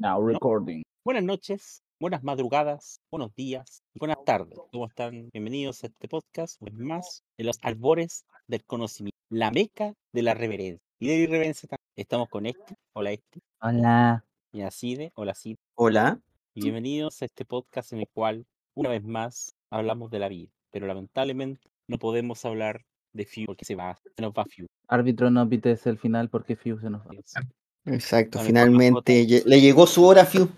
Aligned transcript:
Now 0.00 0.24
recording. 0.24 0.84
Buenas 1.04 1.24
noches, 1.24 1.82
buenas 1.98 2.22
madrugadas, 2.22 3.00
buenos 3.10 3.34
días 3.34 3.82
y 3.94 3.98
buenas 3.98 4.18
tardes. 4.24 4.56
¿Cómo 4.70 4.86
están? 4.86 5.28
Bienvenidos 5.32 5.82
a 5.82 5.88
este 5.88 6.06
podcast, 6.06 6.62
una 6.62 6.70
vez 6.70 6.80
más, 6.80 7.24
en 7.36 7.46
los 7.46 7.58
albores 7.62 8.24
del 8.46 8.64
conocimiento, 8.64 9.18
la 9.28 9.50
meca 9.50 9.94
de 10.12 10.22
la 10.22 10.34
reverencia. 10.34 10.86
Y 11.00 11.08
de 11.08 11.16
la 11.16 11.22
irreverencia 11.24 11.68
también. 11.68 11.88
Estamos 11.96 12.28
con 12.28 12.46
este, 12.46 12.76
hola 12.92 13.10
este, 13.10 13.40
Hola. 13.60 14.24
y 14.52 14.60
Acide, 14.60 15.10
hola 15.16 15.34
Cide. 15.34 15.58
Hola. 15.74 16.20
Y 16.54 16.62
bienvenidos 16.62 17.20
a 17.22 17.24
este 17.24 17.44
podcast 17.44 17.92
en 17.92 17.98
el 17.98 18.08
cual, 18.14 18.46
una 18.76 18.90
vez 18.90 19.02
más, 19.02 19.56
hablamos 19.68 20.12
de 20.12 20.20
la 20.20 20.28
vida. 20.28 20.52
Pero 20.70 20.86
lamentablemente 20.86 21.72
no 21.88 21.98
podemos 21.98 22.44
hablar 22.44 22.84
de 23.12 23.24
Few 23.24 23.46
porque 23.46 23.64
se 23.64 23.74
va, 23.74 23.98
se 24.14 24.22
nos 24.22 24.32
va 24.32 24.44
Few. 24.44 24.68
Árbitro 24.86 25.28
no 25.28 25.48
pites 25.48 25.88
el 25.88 25.98
final 25.98 26.28
porque 26.28 26.54
Fiu 26.54 26.78
se 26.78 26.88
nos 26.88 27.00
va. 27.04 27.10
Exacto, 27.92 28.38
finalmente 28.40 29.26
lle- 29.26 29.44
le 29.44 29.60
llegó 29.60 29.86
su 29.86 30.04
hora, 30.04 30.24
Fiu. 30.24 30.48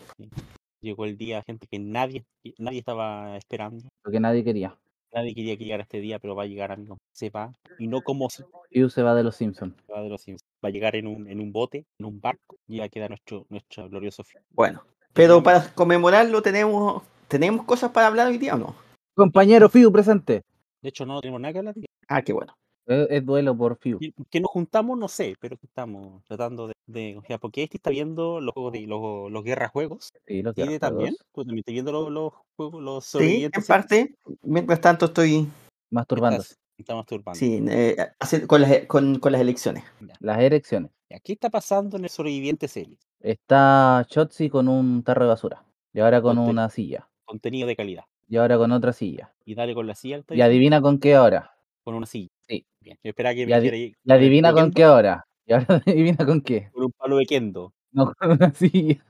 Llegó 0.81 1.05
el 1.05 1.17
día, 1.17 1.43
gente 1.43 1.67
que 1.71 1.79
nadie, 1.79 2.25
nadie 2.59 2.79
estaba 2.79 3.37
esperando. 3.37 3.85
Lo 4.05 4.11
que 4.11 4.21
nadie 4.21 4.43
quería. 4.45 4.77
Nadie 5.13 5.35
quería 5.35 5.57
que 5.57 5.65
llegara 5.65 5.83
este 5.83 6.01
día, 6.01 6.19
pero 6.21 6.37
va 6.37 6.45
a 6.45 6.47
llegar, 6.47 6.71
amigo. 6.73 6.97
Se 7.13 7.31
va. 7.31 7.53
Y 7.79 7.89
no 7.89 8.01
como 8.03 8.31
se 8.31 8.45
Fiu 8.71 8.89
se 8.89 9.03
va 9.03 9.15
de 9.15 9.23
los 9.25 9.37
Simpsons. 9.37 9.75
va 9.93 10.03
de 10.03 10.09
los 10.09 10.23
Simpsons. 10.23 10.49
Va 10.65 10.69
a 10.69 10.73
llegar 10.73 10.95
en 10.97 11.07
un, 11.07 11.29
en 11.29 11.41
un 11.41 11.53
bote, 11.53 11.85
en 11.99 12.07
un 12.07 12.21
barco, 12.21 12.57
y 12.69 12.79
va 12.79 12.85
a 12.85 12.89
quedar 12.89 13.11
nuestro, 13.11 13.45
nuestro 13.49 13.89
glorioso 13.89 14.23
Few. 14.25 14.41
Bueno, 14.51 14.85
pero 15.13 15.43
para 15.43 15.73
conmemorarlo 15.75 16.41
tenemos 16.43 17.03
tenemos 17.29 17.65
cosas 17.67 17.91
para 17.91 18.07
hablar 18.07 18.27
hoy 18.29 18.39
día 18.39 18.55
o 18.55 18.59
no? 18.59 18.75
Compañero 19.15 19.69
Fiu 19.69 19.91
presente. 19.93 20.43
De 20.81 20.89
hecho, 20.89 21.05
no 21.05 21.21
tenemos 21.21 21.41
nada 21.41 21.53
que 21.53 21.59
hablar. 21.59 21.75
Ah, 22.09 22.23
qué 22.23 22.33
bueno. 22.33 22.57
Es, 22.87 23.07
es 23.11 23.27
duelo 23.27 23.57
por 23.57 23.77
Fiu. 23.79 23.99
¿Y 24.01 24.13
¿Por 24.13 24.27
qué 24.29 24.41
nos 24.41 24.51
juntamos? 24.51 24.97
No 24.99 25.09
sé, 25.09 25.35
pero 25.41 25.57
que 25.57 25.67
estamos 25.67 26.25
tratando 26.25 26.69
de. 26.69 26.75
De 26.93 27.17
o 27.17 27.23
sea, 27.23 27.39
porque 27.39 27.63
este 27.63 27.77
está 27.79 27.91
viendo 27.91 28.41
los 28.41 28.53
juegos 28.55 28.73
de 28.73 28.87
los, 28.87 29.31
los 29.31 29.45
guerra 29.45 29.69
juegos. 29.69 30.13
Sí, 30.27 30.43
los 30.43 30.55
también. 30.81 31.15
Tú 31.33 31.45
también 31.45 31.65
viendo 31.67 31.93
los, 31.93 32.11
los 32.11 32.33
juegos, 32.57 32.83
los 32.83 33.05
Sí, 33.05 33.45
en 33.45 33.51
parte. 33.67 34.15
Mientras 34.43 34.81
tanto 34.81 35.07
estoy 35.07 35.47
Masturbándose. 35.91 36.55
Estamos 36.79 37.05
turbando. 37.05 37.39
sí, 37.39 37.63
eh, 37.69 37.97
hace- 38.19 38.47
con, 38.47 38.63
las, 38.63 38.87
con, 38.87 39.19
con 39.19 39.33
las 39.33 39.41
elecciones. 39.41 39.85
Las 40.21 40.41
erecciones. 40.41 40.91
¿Qué 41.23 41.33
está 41.35 41.51
pasando 41.51 41.97
en 41.99 42.05
el 42.05 42.11
sobreviviente 42.11 42.69
series? 42.69 42.99
Está 43.21 44.07
Chotzi 44.09 44.49
con 44.49 44.67
un 44.69 45.03
tarro 45.03 45.25
de 45.25 45.29
basura. 45.29 45.65
Y 45.93 46.01
ahora 46.01 46.23
con 46.23 46.37
Conte- 46.37 46.51
una 46.51 46.71
silla. 46.71 47.09
Contenido 47.25 47.67
de 47.67 47.77
calidad. 47.77 48.05
Y 48.29 48.37
ahora 48.37 48.57
con 48.57 48.71
otra 48.73 48.93
silla. 48.93 49.35
Y 49.45 49.55
dale 49.55 49.75
con 49.75 49.87
la 49.87 49.95
silla. 49.95 50.19
¿está 50.19 50.35
Y 50.35 50.41
adivina 50.41 50.81
con 50.81 50.99
qué 51.01 51.19
hora. 51.19 51.53
Con 51.85 51.97
una 51.97 52.07
silla. 52.07 52.31
Sí. 52.49 52.65
Bien. 52.81 52.97
Que 53.03 53.11
Y, 53.11 53.13
adi- 53.13 53.97
y 54.05 54.13
adivina 54.13 54.53
con 54.53 54.71
qué 54.71 54.87
hora. 54.87 55.27
Y 55.51 55.53
ahora 55.53 55.67
adivina 55.87 56.25
con 56.25 56.41
qué. 56.43 56.71
Con 56.73 56.85
un 56.85 56.93
palo 56.93 57.17
de 57.17 57.27
kendo. 57.27 57.75
No, 57.91 58.15
con 58.15 58.31
una 58.31 58.55
silla. 58.55 59.05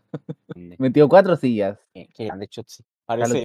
Grande. 0.48 0.76
Metió 0.78 1.06
cuatro 1.06 1.36
sillas. 1.36 1.78
Eh, 1.92 2.08
Qué 2.14 2.24
grande 2.24 2.48
Chotzi. 2.48 2.82
Está 2.82 3.44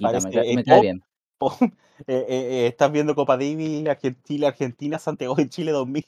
me, 0.54 0.60
eh, 0.60 0.64
cae 0.64 0.80
bien. 0.80 1.02
Eh, 2.06 2.12
eh, 2.14 2.26
eh, 2.28 2.66
estás 2.66 2.92
viendo 2.92 3.14
Copa 3.14 3.38
Davis, 3.38 3.86
Argentina, 3.88 4.48
Argentina, 4.48 4.98
Santiago 4.98 5.34
de 5.34 5.48
Chile 5.48 5.72
2000. 5.72 6.06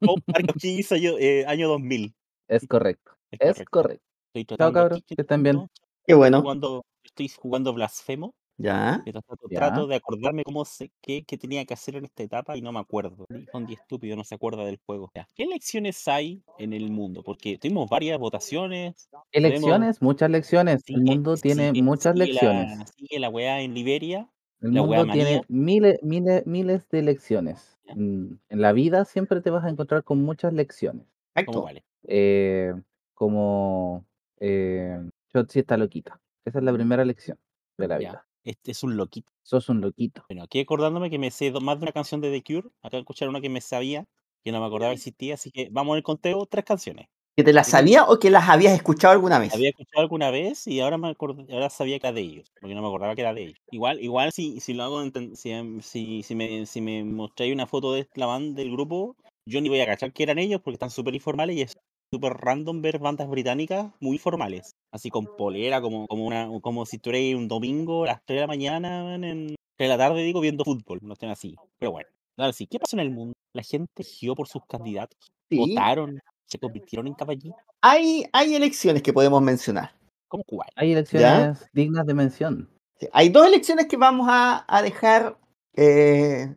Pop 0.00 0.18
Marcos 0.26 0.56
15, 0.60 0.94
año, 0.94 1.12
eh, 1.18 1.46
año 1.46 1.68
2000. 1.68 2.14
Es 2.48 2.66
correcto. 2.66 3.12
Es 3.30 3.40
Es 3.40 3.64
correcto. 3.64 3.70
correcto. 3.70 4.04
Estoy 4.34 4.56
Chao, 4.58 4.90
Que 5.06 5.22
estén 5.22 5.42
bien. 5.42 5.70
Qué 6.06 6.12
bueno. 6.12 6.42
Jugando, 6.42 6.84
estoy 7.02 7.28
jugando 7.30 7.72
Blasfemo. 7.72 8.34
Ya. 8.56 9.02
Ya. 9.04 9.20
trato 9.58 9.86
de 9.86 9.96
acordarme 9.96 10.44
cómo 10.44 10.64
se, 10.64 10.92
qué, 11.00 11.24
qué 11.24 11.36
tenía 11.36 11.64
que 11.64 11.74
hacer 11.74 11.96
en 11.96 12.04
esta 12.04 12.22
etapa 12.22 12.56
y 12.56 12.62
no 12.62 12.72
me 12.72 12.78
acuerdo. 12.78 13.26
Fondi 13.50 13.74
estúpido, 13.74 14.16
no 14.16 14.24
se 14.24 14.36
acuerda 14.36 14.64
del 14.64 14.78
juego. 14.86 15.10
Ya. 15.14 15.28
¿Qué 15.34 15.42
elecciones 15.44 16.06
hay 16.06 16.42
en 16.58 16.72
el 16.72 16.90
mundo? 16.90 17.22
Porque 17.24 17.58
tuvimos 17.58 17.88
varias 17.90 18.18
votaciones. 18.18 19.08
Elecciones, 19.32 20.00
muchas 20.00 20.30
lecciones. 20.30 20.82
El 20.86 20.96
sigue- 20.96 21.10
mundo 21.10 21.36
tiene 21.36 21.72
muchas 21.82 22.14
sigue 22.14 22.26
lecciones. 22.26 22.78
La, 22.78 22.86
sigue 22.86 23.18
la 23.18 23.28
weá 23.28 23.60
en 23.60 23.74
Liberia. 23.74 24.30
El 24.60 24.72
la 24.74 24.82
mundo 24.82 25.12
tiene 25.12 25.42
miles, 25.48 25.98
miles, 26.02 26.46
miles 26.46 26.88
de 26.90 27.02
lecciones. 27.02 27.76
Ya. 27.86 27.94
Mm, 27.96 28.38
En 28.48 28.60
la 28.60 28.72
vida 28.72 29.04
siempre 29.04 29.40
te 29.40 29.50
vas 29.50 29.64
a 29.64 29.68
encontrar 29.68 30.04
con 30.04 30.22
muchas 30.22 30.52
lecciones. 30.52 31.06
¿Cómo 31.46 31.62
vale? 31.62 31.84
Eh, 32.06 32.72
como 33.14 34.06
eh, 34.38 34.98
está 35.54 35.76
loquita. 35.76 36.20
Esa 36.44 36.58
es 36.58 36.64
la 36.64 36.72
primera 36.72 37.04
lección 37.04 37.38
de 37.78 37.88
la 37.88 37.98
vida. 37.98 38.26
Este 38.44 38.72
es 38.72 38.82
un 38.82 38.96
loquito. 38.96 39.32
Sos 39.42 39.68
un 39.70 39.80
loquito. 39.80 40.24
Bueno, 40.28 40.44
aquí 40.44 40.60
acordándome 40.60 41.08
que 41.08 41.18
me 41.18 41.30
sé 41.30 41.50
más 41.52 41.78
de 41.78 41.84
una 41.84 41.92
canción 41.92 42.20
de 42.20 42.30
The 42.30 42.42
Cure. 42.42 42.68
Acá 42.82 42.98
escuchar 42.98 43.28
una 43.28 43.40
que 43.40 43.48
me 43.48 43.62
sabía, 43.62 44.04
que 44.44 44.52
no 44.52 44.60
me 44.60 44.66
acordaba 44.66 44.92
que 44.92 44.96
existía. 44.96 45.34
Así 45.34 45.50
que 45.50 45.68
vamos 45.70 45.94
en 45.94 45.98
el 45.98 46.02
conteo, 46.02 46.44
tres 46.46 46.64
canciones. 46.64 47.08
¿Que 47.36 47.42
te 47.42 47.52
las 47.52 47.68
sabía 47.68 48.04
o 48.04 48.18
que 48.18 48.30
las 48.30 48.48
habías 48.48 48.74
escuchado 48.74 49.12
alguna 49.12 49.38
vez? 49.38 49.52
Había 49.54 49.70
escuchado 49.70 50.02
alguna 50.02 50.30
vez 50.30 50.66
y 50.68 50.78
ahora 50.80 50.98
me 50.98 51.08
acordé, 51.08 51.52
ahora 51.52 51.68
sabía 51.68 51.98
que 51.98 52.06
era 52.06 52.14
de 52.14 52.20
ellos, 52.20 52.52
porque 52.60 52.76
no 52.76 52.82
me 52.82 52.86
acordaba 52.86 53.14
que 53.16 53.22
era 53.22 53.34
de 53.34 53.44
ellos. 53.44 53.58
Igual, 53.72 54.00
igual 54.00 54.30
si, 54.30 54.60
si 54.60 54.72
lo 54.74 54.84
hago, 54.84 55.02
si, 55.34 55.50
em, 55.50 55.80
si, 55.80 56.22
si 56.22 56.34
me, 56.36 56.64
si 56.66 56.80
me 56.80 57.02
mostráis 57.02 57.52
una 57.52 57.66
foto 57.66 57.92
de 57.92 58.06
la 58.14 58.26
banda 58.26 58.62
del 58.62 58.70
grupo, 58.70 59.16
yo 59.46 59.60
ni 59.60 59.68
voy 59.68 59.80
a 59.80 59.86
cachar 59.86 60.12
que 60.12 60.22
eran 60.22 60.38
ellos 60.38 60.60
porque 60.60 60.74
están 60.74 60.90
súper 60.90 61.14
informales 61.14 61.56
y 61.56 61.62
es 61.62 61.76
súper 62.14 62.34
random 62.34 62.80
ver 62.80 63.00
bandas 63.00 63.28
británicas 63.28 63.90
muy 63.98 64.18
formales. 64.18 64.76
Así 64.92 65.10
con 65.10 65.26
polera, 65.36 65.80
como, 65.80 66.06
como 66.06 66.24
una, 66.26 66.48
como 66.60 66.86
si 66.86 66.96
estuvierais 66.96 67.34
un 67.34 67.48
domingo 67.48 68.04
a 68.04 68.06
las 68.06 68.20
3 68.24 68.36
de 68.36 68.40
la 68.42 68.46
mañana, 68.46 69.14
en 69.16 69.48
3 69.48 69.56
de 69.78 69.88
la 69.88 69.98
tarde, 69.98 70.22
digo, 70.22 70.40
viendo 70.40 70.64
fútbol. 70.64 71.00
No 71.02 71.14
estén 71.14 71.30
así. 71.30 71.56
Pero 71.78 71.90
bueno. 71.90 72.08
Ahora 72.36 72.52
sí, 72.52 72.66
¿qué 72.68 72.78
pasó 72.78 72.94
en 72.96 73.00
el 73.00 73.10
mundo? 73.10 73.34
La 73.52 73.62
gente 73.62 73.90
eligió 73.96 74.34
por 74.34 74.46
sus 74.48 74.62
candidatos, 74.68 75.18
Sí. 75.50 75.58
votaron, 75.58 76.20
se 76.46 76.58
convirtieron 76.58 77.06
en 77.08 77.14
caballitos. 77.14 77.58
Hay, 77.80 78.24
hay 78.32 78.54
elecciones 78.54 79.02
que 79.02 79.12
podemos 79.12 79.42
mencionar. 79.42 79.92
¿Cómo 80.28 80.44
cuál? 80.44 80.68
Hay 80.76 80.92
elecciones 80.92 81.66
dignas 81.72 82.06
de 82.06 82.14
mención. 82.14 82.70
Sí, 82.98 83.08
Hay 83.12 83.28
dos 83.28 83.46
elecciones 83.46 83.86
que 83.86 83.96
vamos 83.96 84.26
a, 84.30 84.64
a 84.68 84.82
dejar, 84.82 85.36
eh, 85.76 86.54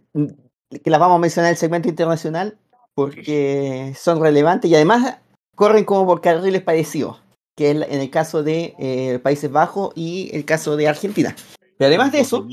que 0.84 0.89
las 0.89 1.00
vamos 1.00 1.16
a 1.16 1.19
mencionar 1.19 1.50
en 1.50 1.53
el 1.53 1.57
segmento 1.57 1.89
internacional, 1.89 2.57
porque 2.95 3.94
son 3.95 4.19
relevantes 4.22 4.69
y 4.72 4.75
además 4.75 5.19
corren 5.57 5.84
como 5.85 6.06
por 6.06 6.22
carriles 6.22 6.62
parecidos, 6.62 7.19
que 7.56 7.72
es 7.72 7.75
en 7.81 8.00
el 8.00 8.09
caso 8.12 8.44
de 8.44 8.75
eh, 8.78 9.19
Países 9.22 9.51
Bajos 9.51 9.91
y 9.95 10.29
el 10.34 10.45
caso 10.45 10.78
de 10.78 10.88
Argentina. 10.88 11.35
Pero 11.78 11.88
además 11.88 12.12
de 12.12 12.19
eso, 12.22 12.47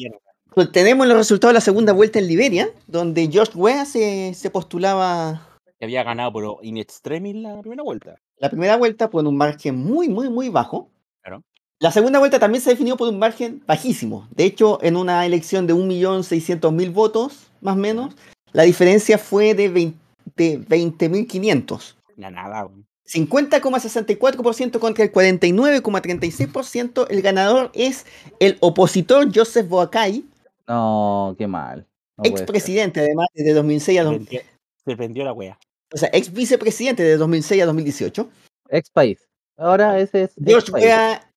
pues, 0.54 0.72
tenemos 0.72 1.06
los 1.06 1.16
resultados 1.18 1.50
de 1.52 1.58
la 1.58 1.60
segunda 1.60 1.92
vuelta 1.92 2.18
en 2.18 2.26
Liberia, 2.28 2.70
donde 2.86 3.28
George 3.30 3.52
Weah 3.56 3.84
se, 3.84 4.32
se 4.34 4.48
postulaba 4.50 5.48
que 5.78 5.84
había 5.84 6.02
ganado 6.02 6.32
por 6.32 6.58
in 6.62 6.78
extremis 6.78 7.34
la 7.36 7.60
primera 7.60 7.82
vuelta. 7.82 8.16
la 8.38 8.48
primera 8.48 8.76
vuelta 8.78 9.10
por 9.10 9.26
un 9.26 9.36
margen 9.36 9.76
muy, 9.76 10.08
muy, 10.08 10.30
muy 10.30 10.48
bajo. 10.48 10.88
Claro. 11.22 11.42
La 11.80 11.90
segunda 11.90 12.18
vuelta 12.20 12.38
también 12.38 12.62
se 12.62 12.70
definió 12.70 12.96
por 12.96 13.08
un 13.08 13.18
margen 13.18 13.62
bajísimo. 13.66 14.26
De 14.30 14.44
hecho, 14.44 14.78
en 14.82 14.96
una 14.96 15.26
elección 15.26 15.66
de 15.66 15.74
1.600.000 15.74 16.92
votos, 16.92 17.48
más 17.60 17.74
o 17.74 17.78
menos, 17.78 18.14
la 18.52 18.62
diferencia 18.62 19.18
fue 19.18 19.54
de 19.54 19.68
20 19.68 19.98
de 20.36 20.60
20.500. 20.60 21.96
Na- 22.16 22.30
nada, 22.30 22.64
weón. 22.66 22.86
50,64% 23.06 24.78
contra 24.78 25.04
el 25.04 25.12
49,36%. 25.12 27.06
El 27.10 27.22
ganador 27.22 27.70
es 27.74 28.06
el 28.40 28.56
opositor 28.60 29.28
Joseph 29.34 29.68
Boakai, 29.68 30.24
No, 30.68 31.34
qué 31.38 31.46
mal. 31.46 31.86
No 32.16 32.24
expresidente 32.24 33.00
además 33.00 33.26
desde 33.34 33.52
2006 33.54 33.98
a 33.98 34.02
Se 34.02 34.04
2000 34.04 34.18
vendió, 34.28 34.40
se 34.84 34.94
vendió 34.94 35.24
la 35.24 35.32
wea. 35.32 35.58
o 35.92 35.96
sea, 35.96 36.08
ex 36.12 36.32
vicepresidente 36.32 37.02
de 37.02 37.16
2006 37.16 37.62
a 37.62 37.66
2018. 37.66 38.28
Ex 38.70 38.90
país. 38.90 39.28
Ahora 39.56 39.98
ese 39.98 40.22
es. 40.24 40.30
ex 40.36 40.46
George 40.46 40.72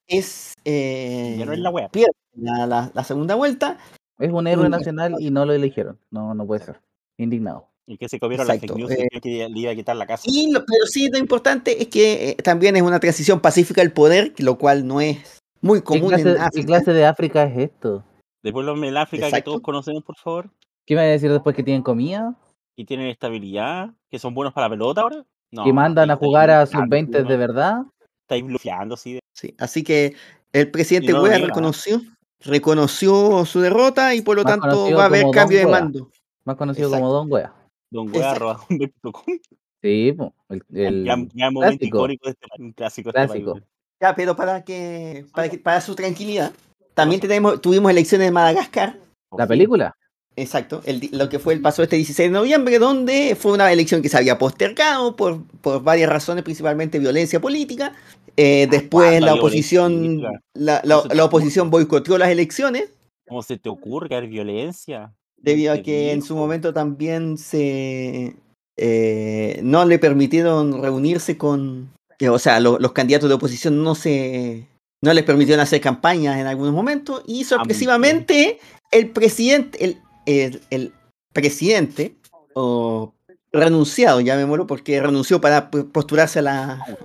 es 0.07 0.53
eh, 0.65 1.35
Ya 1.39 1.45
no 1.45 1.53
es 1.53 1.59
la 1.59 1.69
wea. 1.71 1.89
pierde 1.89 2.13
la, 2.35 2.65
la- 2.67 2.91
la 2.93 3.03
segunda 3.03 3.35
vuelta. 3.35 3.77
Es 4.19 4.31
un 4.31 4.47
héroe 4.47 4.69
nacional 4.69 5.15
y 5.19 5.29
no 5.31 5.45
lo 5.45 5.53
eligieron. 5.53 5.99
No, 6.11 6.33
no 6.33 6.45
puede 6.47 6.63
ser. 6.65 6.79
Indignado. 7.17 7.67
Y 7.89 7.97
que 7.97 8.09
se 8.09 8.19
comieron 8.19 8.45
Exacto, 8.45 8.67
fake 8.73 8.77
news 8.77 8.91
eh, 8.91 9.07
y 9.09 9.19
que 9.21 9.47
le 9.49 9.59
iba 9.59 9.71
a 9.71 9.75
quitar 9.75 9.95
la 9.95 10.05
casa. 10.05 10.23
Y 10.27 10.51
lo, 10.51 10.59
pero 10.65 10.85
sí, 10.85 11.09
lo 11.09 11.17
importante 11.17 11.81
es 11.81 11.87
que 11.87 12.31
eh, 12.31 12.35
también 12.43 12.75
es 12.75 12.81
una 12.81 12.99
transición 12.99 13.39
pacífica 13.39 13.79
del 13.81 13.93
poder, 13.93 14.33
lo 14.39 14.57
cual 14.57 14.85
no 14.85 14.99
es 14.99 15.39
muy 15.61 15.79
¿Qué 15.79 15.85
común 15.85 16.09
clase, 16.09 16.29
en 16.29 16.35
qué 16.35 16.41
África. 16.41 16.67
clase 16.67 16.91
de 16.93 17.05
África 17.05 17.43
es 17.45 17.57
esto? 17.57 18.03
Devuélvame 18.43 18.89
el 18.89 18.97
África 18.97 19.25
Exacto. 19.27 19.43
que 19.43 19.45
todos 19.51 19.61
conocemos, 19.61 20.03
por 20.03 20.17
favor. 20.17 20.49
¿Qué 20.85 20.95
me 20.95 21.01
va 21.01 21.07
a 21.07 21.11
decir 21.11 21.31
después 21.31 21.55
que 21.55 21.63
tienen 21.63 21.81
comida? 21.81 22.35
Y 22.75 22.83
tienen 22.85 23.07
estabilidad, 23.07 23.89
que 24.11 24.19
son 24.19 24.33
buenos 24.33 24.53
para 24.53 24.67
la 24.67 24.71
pelota 24.71 25.01
ahora. 25.01 25.25
No, 25.51 25.63
¿Que 25.63 25.71
mandan 25.71 26.11
a 26.11 26.17
jugar 26.17 26.49
a 26.51 26.65
blufeando, 26.65 26.85
sub-20 26.97 27.25
de 27.27 27.37
verdad? 27.37 27.77
Estáis 28.23 28.43
blufeando 28.43 28.95
así. 28.95 29.13
de- 29.13 29.19
Sí, 29.33 29.55
así 29.57 29.83
que 29.83 30.13
el 30.51 30.69
presidente 30.71 31.13
no 31.13 31.25
¿eh? 31.25 31.37
reconoció, 31.39 32.01
reconoció 32.41 33.45
su 33.45 33.61
derrota 33.61 34.13
y 34.13 34.21
por 34.21 34.35
lo 34.35 34.43
Más 34.43 34.59
tanto 34.59 34.91
va 34.93 35.03
a 35.03 35.05
haber 35.05 35.25
cambio 35.31 35.59
de 35.59 35.67
mando. 35.67 36.09
Más 36.43 36.57
conocido 36.57 36.87
Exacto. 36.89 37.03
como 37.05 37.13
Don 37.13 37.31
Wea. 37.31 37.53
Don 37.89 38.11
beto. 38.11 38.59
Sí, 39.81 40.11
el, 40.49 40.63
el 40.73 41.05
momento 41.05 41.59
clásico. 41.59 41.85
icónico 41.85 42.25
de 42.25 42.31
este 42.31 42.47
país, 42.47 42.59
un 42.59 42.71
clásico 42.73 43.11
de 43.11 43.19
este. 43.19 43.27
Clásico. 43.27 43.51
weón. 43.51 43.65
Ya, 44.01 44.15
pero 44.15 44.35
para 44.35 44.63
que, 44.63 45.25
para 45.33 45.49
que- 45.49 45.59
para 45.59 45.81
su 45.81 45.93
tranquilidad, 45.95 46.51
también 46.95 47.21
tenemos, 47.21 47.61
tuvimos 47.61 47.91
elecciones 47.91 48.27
en 48.27 48.33
Madagascar. 48.33 48.97
La 49.37 49.45
película. 49.47 49.95
Exacto, 50.35 50.81
el 50.85 51.09
lo 51.11 51.29
que 51.29 51.39
fue 51.39 51.53
el 51.53 51.61
paso 51.61 51.81
este 51.83 51.95
16 51.95 52.29
de 52.29 52.33
noviembre, 52.33 52.79
donde 52.79 53.35
fue 53.39 53.53
una 53.53 53.71
elección 53.71 54.01
que 54.01 54.09
se 54.09 54.17
había 54.17 54.37
postergado 54.39 55.15
por, 55.15 55.43
por 55.61 55.81
varias 55.83 56.09
razones, 56.09 56.43
principalmente 56.43 56.99
violencia 56.99 57.39
política. 57.39 57.93
Eh, 58.35 58.67
después 58.69 59.09
¿Cuándo 59.09 59.25
la 59.27 59.33
oposición, 59.35 60.21
la, 60.53 60.81
la- 60.83 61.03
la 61.13 61.25
oposición 61.25 61.69
boicoteó 61.71 62.17
las 62.19 62.29
elecciones 62.29 62.89
¿Cómo 63.27 63.41
se 63.41 63.57
te 63.57 63.67
ocurre 63.69 64.09
que 64.09 64.15
hay 64.15 64.27
violencia? 64.27 65.13
Debido 65.37 65.73
a 65.73 65.75
Te 65.75 65.83
que 65.83 66.11
en 66.11 66.21
su 66.21 66.35
momento 66.35 66.73
también 66.73 67.37
se 67.37 68.35
eh, 68.77 69.59
no 69.63 69.85
le 69.85 69.97
permitieron 69.99 70.81
reunirse 70.81 71.37
con, 71.37 71.89
eh, 72.19 72.29
o 72.29 72.37
sea, 72.39 72.59
lo- 72.59 72.77
los 72.79 72.91
candidatos 72.91 73.27
de 73.29 73.35
oposición 73.35 73.83
no 73.83 73.95
se 73.95 74.67
no 75.03 75.13
les 75.13 75.23
permitieron 75.23 75.61
hacer 75.61 75.79
campañas 75.81 76.37
en 76.37 76.47
algunos 76.47 76.73
momentos 76.73 77.21
y 77.27 77.43
sorpresivamente 77.43 78.59
el 78.91 79.09
presidente, 79.11 79.83
el, 79.85 79.97
el, 80.25 80.61
el 80.71 80.93
presidente 81.33 82.15
o 82.55 83.13
renunciado, 83.51 84.21
llamémoslo, 84.21 84.65
porque 84.67 84.99
renunció 84.99 85.39
para 85.39 85.69
postularse 85.69 86.39
a 86.39 86.41
la, 86.41 86.85
Ah, 86.87 86.95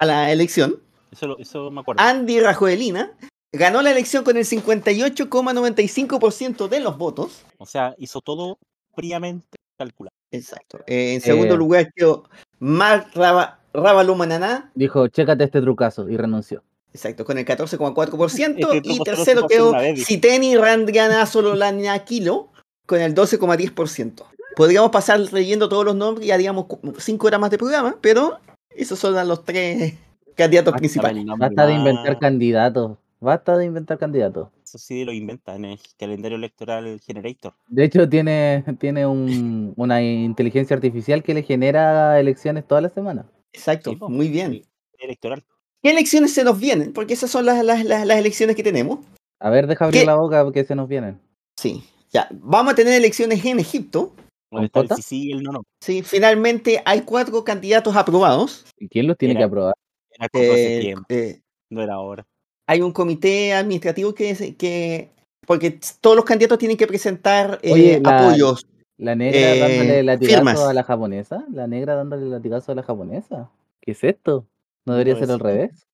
a 0.00 0.06
la 0.06 0.32
elección, 0.32 0.76
Eso, 1.12 1.38
eso 1.38 1.70
me 1.70 1.80
acuerdo. 1.80 2.02
Andy 2.02 2.40
Rajoelina, 2.40 3.12
ganó 3.52 3.82
la 3.82 3.90
elección 3.90 4.22
con 4.24 4.36
el 4.36 4.44
58,95% 4.44 6.68
de 6.68 6.80
los 6.80 6.96
votos. 6.98 7.44
O 7.58 7.66
sea, 7.66 7.94
hizo 7.98 8.20
todo 8.20 8.58
fríamente 8.94 9.58
calculado. 9.78 10.14
Exacto. 10.30 10.78
Eh, 10.86 11.14
en 11.14 11.20
segundo 11.20 11.54
Eh. 11.54 11.58
lugar 11.58 11.92
quedó 11.94 12.24
Mark 12.58 13.08
Raba, 13.14 13.60
Ravalomanana, 13.74 14.70
Dijo, 14.74 15.08
chécate 15.08 15.44
este 15.44 15.60
trucazo 15.60 16.08
y 16.08 16.16
renunció. 16.16 16.62
exacto, 16.92 17.24
con 17.24 17.38
el 17.38 17.44
14,4%. 17.46 18.72
Este 18.72 18.92
y 18.92 18.98
tercero 19.00 19.46
quedó. 19.46 19.72
Siteni 19.96 20.56
Randgana 20.56 21.24
Sololañaquilo 21.26 22.50
con 22.86 23.00
el 23.00 23.14
12,10%. 23.14 24.24
Podríamos 24.56 24.90
pasar 24.90 25.18
leyendo 25.32 25.68
todos 25.70 25.84
los 25.86 25.96
nombres 25.96 26.26
y 26.26 26.30
haríamos 26.30 26.66
cinco 26.98 27.26
horas 27.28 27.40
más 27.40 27.50
de 27.50 27.56
programa, 27.58 27.96
pero 28.02 28.38
esos 28.70 28.98
son 28.98 29.14
los 29.26 29.44
tres 29.44 29.94
candidatos 30.34 30.72
Basta 30.72 30.78
principales. 30.78 31.24
Basta 31.38 31.66
de 31.66 31.72
inventar 31.74 32.18
candidatos. 32.18 32.98
Basta 33.22 33.56
de 33.56 33.66
inventar 33.66 33.98
candidatos. 33.98 34.48
Eso 34.64 34.78
sí 34.78 35.04
lo 35.04 35.12
inventa 35.12 35.54
en 35.54 35.64
el 35.64 35.78
calendario 35.96 36.36
electoral 36.36 37.00
Generator. 37.06 37.54
De 37.68 37.84
hecho, 37.84 38.08
tiene, 38.08 38.64
tiene 38.80 39.06
un- 39.06 39.72
una 39.76 40.02
inteligencia 40.02 40.74
artificial 40.74 41.22
que 41.22 41.32
le 41.32 41.44
genera 41.44 42.18
elecciones 42.18 42.66
toda 42.66 42.80
la 42.80 42.88
semana. 42.88 43.30
Exacto, 43.52 43.90
Sí, 43.92 43.98
muy 44.08 44.28
bien. 44.28 44.52
el 44.54 44.66
Electoral. 44.98 45.44
¿Qué 45.80 45.90
elecciones 45.90 46.34
se 46.34 46.42
nos 46.42 46.58
vienen? 46.58 46.92
Porque 46.92 47.14
esas 47.14 47.30
son 47.30 47.46
las, 47.46 47.64
las, 47.64 47.84
las- 47.84 48.04
las 48.06 48.18
elecciones 48.18 48.56
que 48.56 48.64
tenemos. 48.64 48.98
A 49.38 49.50
ver, 49.50 49.68
deja 49.68 49.84
abrir 49.84 50.00
¿Qué? 50.00 50.06
la 50.06 50.16
boca 50.16 50.42
porque 50.42 50.64
se 50.64 50.74
nos 50.74 50.88
vienen. 50.88 51.20
Sí, 51.56 51.84
ya. 52.10 52.26
Vamos 52.32 52.72
a 52.72 52.76
tener 52.76 52.94
elecciones 52.94 53.44
en 53.44 53.60
Egipto. 53.60 54.14
El 54.50 54.68
sí 54.96 55.02
sí 55.02 55.28
y 55.28 55.32
el 55.32 55.42
no 55.44 55.52
no. 55.52 55.62
Sí, 55.80 56.02
finalmente 56.02 56.82
hay 56.84 57.02
cuatro 57.02 57.44
candidatos 57.44 57.94
aprobados. 57.94 58.66
¿Y 58.78 58.88
quién 58.88 59.06
los 59.06 59.16
tiene 59.16 59.32
Era- 59.32 59.40
que 59.40 59.44
aprobar? 59.44 59.74
Era 60.10 60.28
como 60.28 60.44
Eh, 60.44 60.78
tiempo, 60.80 61.04
eh, 61.08 61.40
no 61.70 61.82
era 61.82 61.94
ahora. 61.94 62.26
Hay 62.72 62.80
un 62.80 62.92
comité 62.92 63.52
administrativo 63.52 64.14
que, 64.14 65.10
porque 65.46 65.78
todos 66.00 66.16
los 66.16 66.24
candidatos 66.24 66.58
tienen 66.58 66.76
que 66.78 66.86
presentar 66.86 67.58
eh, 67.62 67.72
Oye, 67.72 68.00
la- 68.00 68.16
apoyos. 68.18 68.66
¿La 68.96 69.14
negra 69.14 69.54
Eh, 69.54 69.58
dándole 69.58 70.02
latigazo 70.02 70.36
firmas. 70.36 70.60
a 70.60 70.72
la 70.72 70.82
japonesa? 70.84 71.44
¿La 71.52 71.66
negra 71.66 71.94
dándole 71.96 72.26
latigazo 72.30 72.72
a 72.72 72.74
la 72.74 72.82
japonesa? 72.82 73.50
¿Qué 73.80 73.92
es 73.92 74.04
esto? 74.04 74.46
¿No 74.86 74.94
debería 74.94 75.14
No 75.14 75.20
ser 75.20 75.30
al 75.32 75.40
revés? 75.40 75.86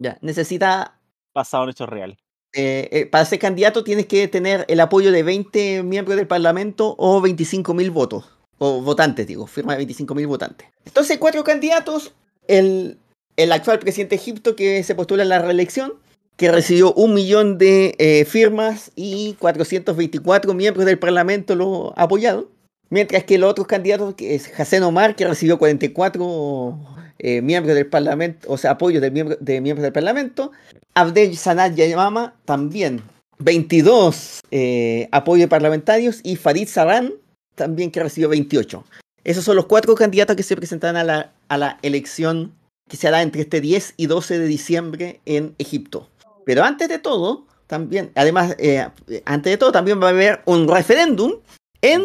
Ya, 0.00 0.18
necesita 0.20 0.98
Basado 1.34 1.64
en 1.64 1.70
hechos 1.70 1.88
reales. 1.88 2.18
eh, 2.54 2.88
eh, 2.92 3.06
para 3.06 3.24
ser 3.24 3.38
candidato 3.38 3.82
tienes 3.84 4.06
que 4.06 4.28
tener 4.28 4.66
el 4.68 4.80
apoyo 4.80 5.10
de 5.12 5.22
20 5.22 5.82
miembros 5.82 6.16
del 6.18 6.26
Parlamento 6.26 6.94
o 6.98 7.20
25.000 7.22 7.90
votos. 7.90 8.36
O 8.58 8.82
votantes, 8.82 9.26
digo, 9.26 9.46
firma 9.46 9.74
de 9.76 9.86
25.000 9.86 10.26
votantes. 10.26 10.68
Entonces, 10.84 11.16
cuatro 11.18 11.42
candidatos. 11.44 12.12
El, 12.48 12.98
el 13.36 13.52
actual 13.52 13.78
presidente 13.78 14.16
de 14.16 14.22
Egipto 14.22 14.56
que 14.56 14.82
se 14.82 14.94
postula 14.94 15.22
en 15.22 15.28
la 15.30 15.38
reelección, 15.40 15.94
que 16.36 16.50
recibió 16.50 16.92
un 16.94 17.14
millón 17.14 17.58
de 17.58 17.94
eh, 17.98 18.24
firmas 18.24 18.90
y 18.96 19.34
424 19.38 20.54
miembros 20.54 20.86
del 20.86 20.98
Parlamento 20.98 21.54
lo 21.54 21.92
apoyaron. 21.96 22.46
Mientras 22.90 23.24
que 23.24 23.38
los 23.38 23.50
otros 23.50 23.66
candidatos, 23.66 24.14
que 24.14 24.34
es 24.34 24.50
Hassan 24.58 24.82
Omar, 24.82 25.16
que 25.16 25.26
recibió 25.26 25.58
44 25.58 26.78
eh, 27.18 27.40
miembros 27.40 27.74
del 27.74 27.86
Parlamento, 27.86 28.48
o 28.50 28.58
sea, 28.58 28.72
apoyos 28.72 29.00
de, 29.00 29.10
miembro- 29.10 29.36
de 29.40 29.60
miembros 29.60 29.82
del 29.82 29.92
Parlamento. 29.92 30.52
Abdel 30.94 31.36
Sanad 31.38 31.72
Yamama 31.74 32.34
también 32.44 33.00
22 33.38 34.40
eh, 34.50 35.08
apoyos 35.10 35.48
parlamentarios 35.48 36.20
y 36.22 36.36
Farid 36.36 36.68
Saran 36.68 37.12
también 37.54 37.90
que 37.90 38.02
recibió 38.02 38.28
28. 38.28 38.84
Esos 39.24 39.44
son 39.44 39.56
los 39.56 39.66
cuatro 39.66 39.94
candidatos 39.94 40.36
que 40.36 40.42
se 40.42 40.56
presentarán 40.56 40.96
a 40.96 41.04
la, 41.04 41.32
a 41.48 41.56
la 41.58 41.78
elección 41.82 42.52
que 42.88 42.96
se 42.96 43.08
hará 43.08 43.22
entre 43.22 43.42
este 43.42 43.60
10 43.60 43.94
y 43.96 44.06
12 44.06 44.38
de 44.38 44.46
diciembre 44.46 45.20
en 45.24 45.54
Egipto. 45.58 46.08
Pero 46.44 46.64
antes 46.64 46.88
de 46.88 46.98
todo, 46.98 47.46
también, 47.66 48.12
además, 48.14 48.54
eh, 48.58 48.86
antes 49.24 49.52
de 49.52 49.56
todo, 49.56 49.72
también 49.72 50.00
va 50.02 50.08
a 50.08 50.10
haber 50.10 50.42
un 50.44 50.68
referéndum 50.68 51.34
en 51.80 52.04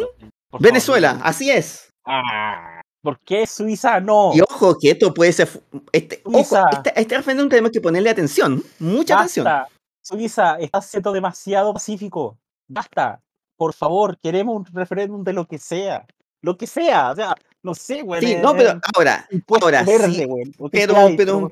Por 0.49 0.61
Venezuela. 0.61 1.11
favor. 1.11 1.27
Así 1.27 1.51
es. 1.51 1.93
Ah, 2.05 2.81
¿Por 3.01 3.19
qué 3.19 3.45
Suiza 3.45 3.99
no? 3.99 4.31
Y 4.33 4.41
ojo, 4.41 4.77
que 4.79 4.91
esto 4.91 5.13
puede 5.13 5.31
ser. 5.33 5.49
Este, 5.91 6.21
ojo, 6.23 6.57
este, 6.71 6.93
este 6.99 7.17
referéndum 7.17 7.49
tenemos 7.49 7.71
que 7.71 7.81
ponerle 7.81 8.09
atención, 8.09 8.63
mucha 8.79 9.15
atención. 9.15 9.45
Basta. 9.45 9.69
Suiza, 10.01 10.55
estás 10.59 10.85
siendo 10.85 11.11
demasiado 11.11 11.73
pacífico. 11.73 12.37
Basta. 12.67 13.21
Por 13.57 13.73
favor, 13.73 14.17
queremos 14.19 14.55
un 14.55 14.65
referéndum 14.73 15.23
de 15.23 15.33
lo 15.33 15.45
que 15.47 15.57
sea. 15.57 16.05
Lo 16.41 16.57
que 16.57 16.67
sea. 16.67 17.11
O 17.11 17.15
sea, 17.15 17.35
no 17.67 17.75
sé, 17.75 18.01
güey. 18.01 18.21
Sí, 18.21 18.35
no, 18.41 18.53
pero 18.55 18.79
ahora, 18.95 19.27
ahora 19.61 19.83
verde, 19.83 20.13
sí, 20.13 20.25
güey. 20.25 20.51
pero- 20.71 20.93
sea, 20.93 21.09
y- 21.11 21.17
pero- 21.17 21.51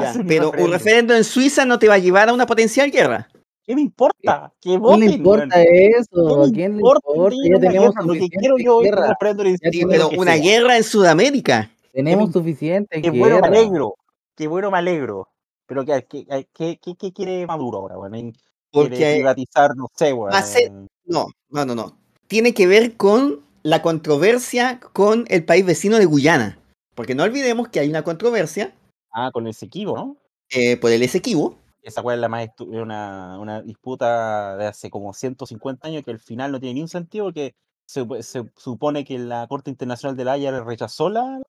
ya, 0.00 0.14
pero 0.26 0.50
un 0.50 0.70
referéndum. 0.72 1.16
en 1.16 1.24
Suiza 1.24 1.64
no 1.64 1.78
te 1.78 1.86
va 1.88 1.94
a 1.94 1.98
llevar 1.98 2.28
a 2.28 2.32
una 2.32 2.46
potencial 2.46 2.90
guerra. 2.90 3.28
¿Qué 3.64 3.74
me 3.74 3.80
importa? 3.82 4.52
¿Qué 4.60 4.78
voten, 4.78 5.00
le 5.08 5.16
importa 5.16 5.62
eso? 5.62 6.08
¿Qué 6.12 6.20
¿A 6.20 6.46
me 6.46 6.52
quién 6.52 6.70
le 6.72 6.76
importa 6.78 7.08
importa? 7.10 7.36
Ya 7.44 7.60
tenemos 7.60 7.94
guerra? 7.94 8.02
Lo 8.04 8.12
que 8.14 8.28
quiero 8.28 8.56
yo 8.58 8.80
es 8.82 9.60
un 9.62 9.72
Sí, 9.72 9.84
pero 9.88 10.08
una 10.10 10.34
sea. 10.34 10.42
guerra 10.42 10.76
en 10.76 10.84
Sudamérica. 10.84 11.70
Tenemos 11.92 12.28
Qué- 12.28 12.32
suficiente 12.34 13.02
Qué 13.02 13.10
bueno, 13.10 13.40
me 13.40 13.46
alegro. 13.48 13.94
Qué 14.36 14.46
bueno, 14.46 14.70
me 14.70 14.78
alegro. 14.78 15.28
Pero 15.66 15.84
¿qué, 15.84 16.06
qué, 16.08 16.46
qué, 16.54 16.78
qué- 16.80 16.94
qué 16.96 17.12
quiere 17.12 17.46
Maduro 17.46 17.78
ahora, 17.78 17.98
weón? 17.98 18.12
¿Quiere 18.12 18.34
Porque 18.70 19.14
privatizar, 19.16 19.74
no 19.76 19.88
sé, 19.94 20.14
a 20.30 20.42
ser- 20.42 20.70
no, 21.06 21.26
no, 21.50 21.64
no, 21.64 21.74
no. 21.74 21.96
Tiene 22.28 22.52
que 22.54 22.66
ver 22.66 22.96
con 22.96 23.40
la 23.66 23.82
controversia 23.82 24.78
con 24.92 25.24
el 25.28 25.44
país 25.44 25.66
vecino 25.66 25.98
de 25.98 26.04
Guyana. 26.04 26.58
Porque 26.94 27.16
no 27.16 27.24
olvidemos 27.24 27.68
que 27.68 27.80
hay 27.80 27.88
una 27.88 28.04
controversia 28.04 28.72
Ah, 29.12 29.30
con 29.32 29.46
el 29.48 29.54
Sequibo, 29.54 29.96
¿no? 29.96 30.16
eh, 30.50 30.76
por 30.76 30.92
el 30.92 31.02
Esequibo. 31.02 31.56
Esa 31.82 32.00
cual 32.02 32.16
es 32.16 32.20
la 32.20 32.28
más 32.28 32.48
una, 32.60 33.38
una 33.40 33.62
disputa 33.62 34.56
de 34.56 34.66
hace 34.66 34.88
como 34.88 35.12
150 35.12 35.88
años 35.88 36.04
que 36.04 36.12
al 36.12 36.20
final 36.20 36.52
no 36.52 36.60
tiene 36.60 36.74
ni 36.74 36.82
un 36.82 36.88
sentido 36.88 37.24
porque 37.26 37.54
se, 37.86 38.06
se 38.22 38.44
supone 38.56 39.04
que 39.04 39.18
la 39.18 39.46
Corte 39.48 39.70
Internacional 39.70 40.16
de 40.16 40.24
la 40.24 40.32
Haya 40.32 40.52
le 40.52 40.60
rechazó 40.62 41.08
la... 41.08 41.40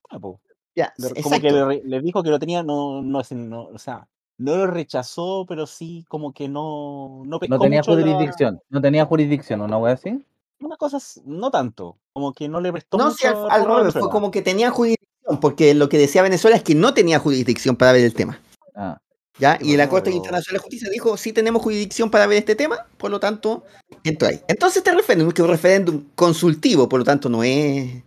Ya, 0.76 0.94
Le- 0.98 1.22
como 1.22 1.36
exacto. 1.36 1.42
que 1.42 1.82
le, 1.88 2.02
dijo 2.02 2.24
que 2.24 2.30
lo 2.32 2.40
tenía, 2.40 2.64
no, 2.64 3.02
no, 3.04 3.20
es- 3.22 3.32
no, 3.32 3.64
o 3.66 3.78
sea, 3.78 4.08
no 4.40 4.56
lo 4.56 4.68
rechazó, 4.68 5.46
pero 5.48 5.68
sí 5.68 6.04
como 6.10 6.34
que 6.34 6.48
no... 6.50 7.24
No, 7.26 7.40
No 7.48 7.60
tenía 7.60 7.80
mucho 7.82 7.96
la- 7.96 8.02
jurisdicción. 8.02 8.60
No 8.70 8.82
tenía 8.82 9.06
jurisdicción, 9.06 9.62
¿una 9.62 9.78
wea 9.78 9.94
así? 9.94 10.24
Una 10.60 10.78
cosa, 10.78 10.98
no 11.26 11.52
tanto, 11.52 11.98
como 12.14 12.34
que 12.34 12.48
no 12.48 12.60
le 12.62 12.72
prestó 12.72 12.98
No, 12.98 13.06
mucho 13.06 13.18
sí, 13.18 13.28
al, 13.28 13.50
al 13.50 13.66
revés, 13.66 13.94
fue 13.94 14.10
como 14.10 14.32
que 14.32 14.42
tenía 14.42 14.70
jurisdicción, 14.72 15.40
porque 15.40 15.74
lo 15.74 15.90
que 15.90 15.98
decía 15.98 16.22
Venezuela 16.22 16.58
es 16.58 16.64
que 16.64 16.76
no 16.76 16.94
tenía 16.94 17.20
jurisdicción 17.20 17.76
para 17.76 17.92
ver 17.92 18.04
el 18.06 18.14
tema. 18.14 18.40
Ah, 18.76 18.98
¿ya? 19.40 19.58
Y 19.62 19.78
la 19.78 19.88
Corte 19.90 20.06
pero- 20.06 20.18
Internacional 20.18 20.60
de 20.60 20.64
Justicia 20.64 20.90
dijo, 20.92 21.16
sí 21.18 21.32
tenemos 21.34 21.62
jurisdicción 21.62 22.10
para 22.10 22.26
ver 22.28 22.40
este 22.40 22.56
tema, 22.56 22.88
por 22.98 23.12
lo 23.12 23.20
tanto, 23.20 23.64
entró 24.04 24.28
ahí. 24.30 24.42
Entonces 24.48 24.78
este 24.78 24.92
referéndum, 24.94 25.32
que 25.32 25.42
es 25.42 25.46
un 25.46 25.52
referéndum 25.52 26.04
consultivo, 26.16 26.90
por 26.90 27.00
lo 27.00 27.06
tanto 27.06 27.30
no 27.30 27.44
es, 27.44 28.04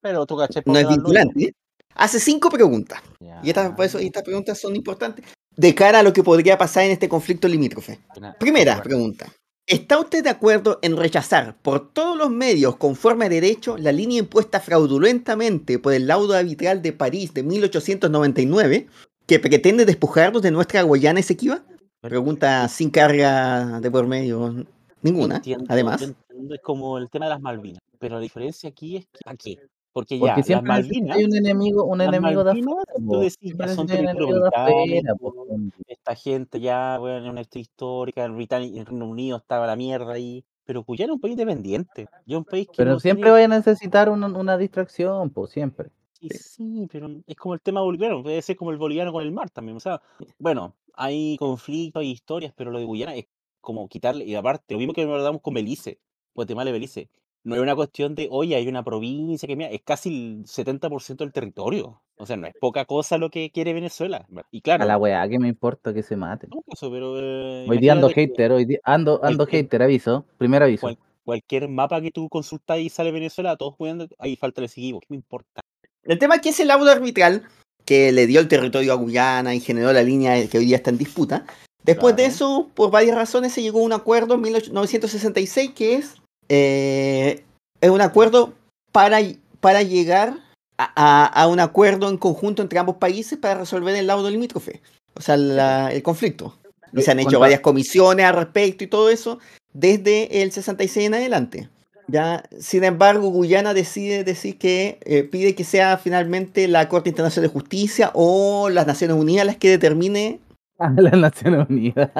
Pero 0.00 0.24
tú 0.26 0.36
caché 0.36 0.62
no 0.66 0.78
es 0.78 0.88
vinculante, 0.88 1.52
hace 1.94 2.20
cinco 2.20 2.48
preguntas. 2.50 3.00
Y 3.42 3.48
estas, 3.50 3.72
por 3.74 3.84
eso, 3.84 3.98
estas 3.98 4.22
preguntas 4.22 4.58
son 4.60 4.74
importantes 4.76 5.24
de 5.56 5.74
cara 5.74 5.98
a 5.98 6.02
lo 6.04 6.12
que 6.12 6.22
podría 6.22 6.56
pasar 6.56 6.84
en 6.84 6.92
este 6.92 7.08
conflicto 7.08 7.48
limítrofe. 7.48 7.98
Primera 8.38 8.80
pregunta. 8.82 9.26
¿Está 9.68 10.00
usted 10.00 10.24
de 10.24 10.30
acuerdo 10.30 10.78
en 10.80 10.96
rechazar 10.96 11.54
por 11.60 11.92
todos 11.92 12.16
los 12.16 12.30
medios 12.30 12.76
conforme 12.76 13.26
a 13.26 13.28
derecho 13.28 13.76
la 13.76 13.92
línea 13.92 14.20
impuesta 14.20 14.60
fraudulentamente 14.60 15.78
por 15.78 15.92
el 15.92 16.06
laudo 16.06 16.32
arbitral 16.32 16.80
de 16.80 16.94
París 16.94 17.34
de 17.34 17.42
1899 17.42 18.86
que 19.26 19.38
pretende 19.38 19.84
despojarnos 19.84 20.40
de 20.40 20.52
nuestra 20.52 20.80
Guayana 20.80 21.20
Esequiba? 21.20 21.60
Pregunta 22.00 22.66
sin 22.68 22.88
carga 22.88 23.78
de 23.80 23.90
por 23.90 24.06
medio 24.06 24.64
ninguna, 25.02 25.36
Entiendo, 25.36 25.66
además. 25.68 26.00
es 26.00 26.14
como 26.62 26.96
el 26.96 27.10
tema 27.10 27.26
de 27.26 27.32
las 27.32 27.42
Malvinas. 27.42 27.82
Pero 27.98 28.14
la 28.14 28.22
diferencia 28.22 28.70
aquí 28.70 28.96
es 28.96 29.04
que, 29.04 29.18
¿a 29.26 29.36
qué? 29.36 29.58
Porque 29.98 30.16
ya, 30.16 30.20
porque 30.20 30.38
las 30.38 30.46
siempre 30.46 30.72
necesita 30.74 31.00
Malvinas, 31.00 31.16
hay 31.16 31.24
un 31.24 31.34
enemigo, 31.36 31.84
un 31.86 31.98
las 31.98 32.06
enemigo 32.06 32.44
de 32.44 32.50
Malvinas, 32.52 32.72
afuera. 32.84 32.92
tú 33.10 33.18
decís, 33.18 33.56
ya 33.58 33.68
son 33.74 33.86
de 33.88 33.94
afuera, 33.98 35.14
po, 35.16 35.34
hombre. 35.48 35.76
esta 35.88 36.14
gente 36.14 36.60
ya, 36.60 36.98
bueno, 37.00 37.16
en 37.18 37.30
una 37.30 37.40
historia 37.40 37.62
histórica, 37.62 38.24
en 38.24 38.36
Britania, 38.36 38.80
en 38.80 38.86
Reino 38.86 39.06
Unido 39.08 39.38
estaba 39.38 39.66
la 39.66 39.74
mierda 39.74 40.12
ahí, 40.12 40.44
pero 40.64 40.84
Guyana 40.84 41.10
es 41.12 41.14
un 41.16 41.20
país 41.20 41.32
independiente, 41.32 42.06
y 42.26 42.32
es 42.34 42.38
un 42.38 42.44
país 42.44 42.68
que 42.68 42.74
Pero 42.76 42.92
no 42.92 43.00
siempre 43.00 43.22
tiene- 43.22 43.32
vaya 43.32 43.44
a 43.46 43.58
necesitar 43.58 44.08
una, 44.08 44.28
una 44.28 44.56
distracción, 44.56 45.30
pues 45.30 45.50
siempre. 45.50 45.90
Sí, 46.12 46.28
sí, 46.30 46.88
pero 46.92 47.08
es 47.26 47.34
como 47.34 47.54
el 47.54 47.60
tema 47.60 47.80
boliviano, 47.80 48.22
puede 48.22 48.40
ser 48.42 48.54
como 48.54 48.70
el 48.70 48.76
boliviano 48.78 49.10
con 49.12 49.24
el 49.24 49.32
mar 49.32 49.50
también. 49.50 49.76
O 49.76 49.80
sea, 49.80 50.00
bueno, 50.38 50.76
hay 50.94 51.36
conflictos, 51.38 52.02
hay 52.02 52.10
historias, 52.12 52.52
pero 52.56 52.70
lo 52.70 52.78
de 52.78 52.84
Guyana 52.84 53.16
es 53.16 53.26
como 53.60 53.88
quitarle, 53.88 54.24
y 54.24 54.36
aparte, 54.36 54.74
lo 54.74 54.78
mismo 54.78 54.92
que 54.94 55.04
nos 55.04 55.24
damos 55.24 55.42
con 55.42 55.54
Belice, 55.54 55.98
Guatemala 56.36 56.70
y 56.70 56.72
Belice. 56.72 57.08
No 57.48 57.56
es 57.56 57.62
una 57.62 57.74
cuestión 57.74 58.14
de, 58.14 58.28
oye, 58.30 58.54
hay 58.56 58.68
una 58.68 58.84
provincia 58.84 59.46
que 59.46 59.56
mira, 59.56 59.70
es 59.70 59.80
casi 59.82 60.08
el 60.08 60.44
70% 60.44 61.16
del 61.24 61.32
territorio. 61.32 62.00
O 62.16 62.26
sea, 62.26 62.36
no 62.36 62.46
es 62.46 62.54
poca 62.60 62.84
cosa 62.84 63.16
lo 63.18 63.30
que 63.30 63.50
quiere 63.50 63.72
Venezuela. 63.72 64.26
Y 64.50 64.58
A 64.58 64.62
claro, 64.62 64.84
la 64.84 64.98
weá, 64.98 65.28
que 65.28 65.38
me 65.38 65.48
importa 65.48 65.92
que 65.94 66.02
se 66.02 66.16
maten. 66.16 66.50
no 66.54 66.62
caso, 66.62 66.90
pero 66.90 67.18
eh, 67.18 67.66
Hoy 67.68 67.78
día 67.78 67.92
ando 67.92 68.08
hater, 68.10 68.52
hoy 68.52 68.64
día 68.64 68.78
ando, 68.84 69.20
ando 69.24 69.46
hater, 69.46 69.82
aviso. 69.82 70.24
Primer 70.36 70.62
aviso. 70.62 70.82
cual- 70.82 70.98
cualquier 71.24 71.68
mapa 71.68 72.00
que 72.00 72.10
tú 72.10 72.28
consultas 72.28 72.78
y 72.78 72.88
sale 72.88 73.12
Venezuela, 73.12 73.56
todos 73.56 73.74
jugando, 73.74 74.08
ahí 74.18 74.34
falta 74.36 74.62
el 74.62 74.68
seguido, 74.68 75.00
¿qué 75.00 75.06
me 75.10 75.16
importa? 75.16 75.60
El 76.04 76.18
tema 76.18 76.36
es 76.36 76.40
que 76.40 76.48
ese 76.50 76.64
laudo 76.64 76.90
arbitral 76.90 77.42
que 77.84 78.12
le 78.12 78.26
dio 78.26 78.40
el 78.40 78.48
territorio 78.48 78.92
a 78.92 78.96
Guyana 78.96 79.54
y 79.54 79.60
generó 79.60 79.92
la 79.92 80.02
línea 80.02 80.46
que 80.48 80.58
hoy 80.58 80.64
día 80.66 80.76
está 80.76 80.88
en 80.90 80.98
disputa. 80.98 81.44
Después 81.84 82.16
de 82.16 82.24
eso, 82.26 82.68
por 82.74 82.90
varias 82.90 83.14
razones, 83.16 83.52
se 83.52 83.62
llegó 83.62 83.80
a 83.80 83.84
un 83.84 83.92
acuerdo 83.92 84.34
en 84.34 84.40
1966 84.42 85.70
que 85.74 85.94
es, 85.96 86.16
eh, 86.48 87.44
es 87.80 87.90
un 87.90 88.00
acuerdo 88.00 88.54
para, 88.92 89.18
para 89.60 89.82
llegar 89.82 90.34
a, 90.78 91.26
a- 91.26 91.46
un 91.48 91.60
acuerdo 91.60 92.08
en 92.08 92.16
conjunto 92.18 92.62
entre 92.62 92.78
ambos 92.78 92.96
países 92.96 93.38
para 93.38 93.54
resolver 93.60 93.94
el 93.96 94.06
laudo 94.06 94.30
limítrofe, 94.30 94.80
o 95.14 95.20
sea, 95.20 95.36
la- 95.36 95.92
el 95.92 96.02
conflicto. 96.02 96.56
Y 96.92 97.02
se 97.02 97.10
han 97.10 97.18
hecho 97.18 97.26
¿Cuánto- 97.26 97.40
varias 97.40 97.60
comisiones 97.60 98.24
al 98.26 98.34
respecto 98.36 98.84
y 98.84 98.86
todo 98.86 99.10
eso 99.10 99.38
desde 99.72 100.42
el 100.42 100.52
66 100.52 101.06
en 101.06 101.14
adelante. 101.14 101.68
Ya, 102.10 102.42
sin 102.58 102.84
embargo, 102.84 103.28
Guyana 103.28 103.74
decide 103.74 104.24
decir 104.24 104.56
que 104.56 104.98
eh, 105.04 105.24
pide 105.24 105.54
que 105.54 105.64
sea 105.64 105.98
finalmente 105.98 106.66
la 106.66 106.88
Corte 106.88 107.10
Internacional 107.10 107.48
de 107.50 107.52
Justicia 107.52 108.10
o 108.14 108.70
las 108.70 108.86
Naciones 108.86 109.16
Unidas 109.18 109.44
las 109.44 109.56
que 109.58 109.68
determine 109.68 110.40
A 110.78 110.88
las 110.96 111.12
Naciones 111.12 111.68
Unidas. 111.68 112.10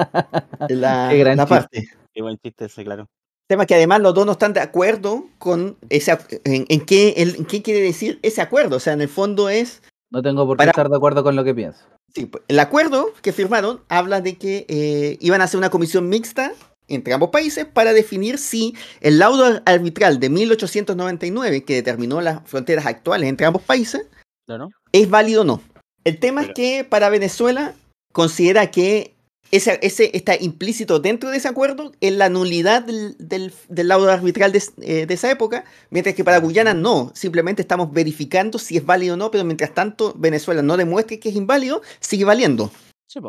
la, 0.69 1.07
Qué 1.09 1.17
gran 1.17 1.37
la 1.37 1.45
parte. 1.47 1.87
Qué 2.13 2.21
buen 2.21 2.37
chiste 2.37 2.65
ese, 2.65 2.83
claro. 2.83 3.07
Tema 3.49 3.65
que 3.65 3.73
además 3.73 3.99
los 4.01 4.13
dos 4.13 4.27
no 4.27 4.33
están 4.33 4.53
de 4.53 4.59
acuerdo 4.59 5.25
con 5.39 5.75
ese 5.89 6.15
en, 6.43 6.65
en 6.69 6.85
qué, 6.85 7.15
el- 7.17 7.35
en 7.35 7.45
qué 7.45 7.63
quiere 7.63 7.81
decir 7.81 8.19
ese 8.21 8.41
acuerdo. 8.41 8.75
O 8.75 8.79
sea, 8.79 8.93
en 8.93 9.01
el 9.01 9.09
fondo 9.09 9.49
es 9.49 9.81
No 10.11 10.21
tengo 10.21 10.45
por 10.45 10.55
qué 10.55 10.59
Para- 10.59 10.69
estar 10.71 10.87
de 10.87 10.95
acuerdo 10.95 11.23
con 11.23 11.35
lo 11.35 11.43
que 11.43 11.55
pienso. 11.55 11.79
Sí, 12.13 12.27
pues, 12.27 12.43
el 12.47 12.59
acuerdo 12.59 13.11
que 13.23 13.33
firmaron 13.33 13.81
habla 13.89 14.21
de 14.21 14.37
que 14.37 14.65
eh, 14.69 15.17
iban 15.19 15.41
a 15.41 15.45
hacer 15.45 15.57
una 15.57 15.71
comisión 15.71 16.09
mixta 16.09 16.53
entre 16.87 17.13
ambos 17.13 17.29
países 17.29 17.65
para 17.65 17.91
definir 17.93 18.37
si 18.37 18.75
el 19.01 19.17
laudo 19.19 19.45
ar- 19.45 19.63
arbitral 19.65 20.19
de 20.19 20.29
1899, 20.29 21.63
que 21.63 21.73
determinó 21.75 22.21
las 22.21 22.41
fronteras 22.47 22.85
actuales 22.85 23.29
entre 23.29 23.47
ambos 23.47 23.61
países, 23.63 24.07
Claro. 24.47 24.69
es 24.91 25.09
válido 25.09 25.41
o 25.41 25.45
no. 25.45 25.61
El 26.03 26.19
tema 26.19 26.41
es 26.43 26.49
que 26.55 26.83
para 26.83 27.09
Venezuela 27.09 27.73
considera 28.13 28.71
que 28.71 29.13
ese, 29.51 29.79
ese 29.81 30.11
está 30.13 30.35
implícito 30.39 30.99
dentro 30.99 31.29
de 31.29 31.37
ese 31.37 31.47
acuerdo 31.47 31.91
en 32.01 32.17
la 32.17 32.29
nulidad 32.29 32.83
del, 32.83 33.15
del, 33.17 33.53
del 33.67 33.87
laudo 33.87 34.11
arbitral 34.11 34.51
de, 34.51 34.63
eh, 34.81 35.05
de 35.05 35.13
esa 35.13 35.31
época, 35.31 35.65
mientras 35.89 36.15
que 36.15 36.23
para 36.23 36.39
Guyana 36.39 36.73
no, 36.73 37.11
simplemente 37.15 37.61
estamos 37.61 37.91
verificando 37.91 38.59
si 38.59 38.77
es 38.77 38.85
válido 38.85 39.15
o 39.15 39.17
no, 39.17 39.31
pero 39.31 39.43
mientras 39.43 39.73
tanto 39.73 40.13
Venezuela 40.17 40.61
no 40.61 40.77
demuestre 40.77 41.19
que 41.19 41.29
es 41.29 41.35
inválido, 41.35 41.81
sigue 41.99 42.25
valiendo. 42.25 42.71
Sí. 43.07 43.19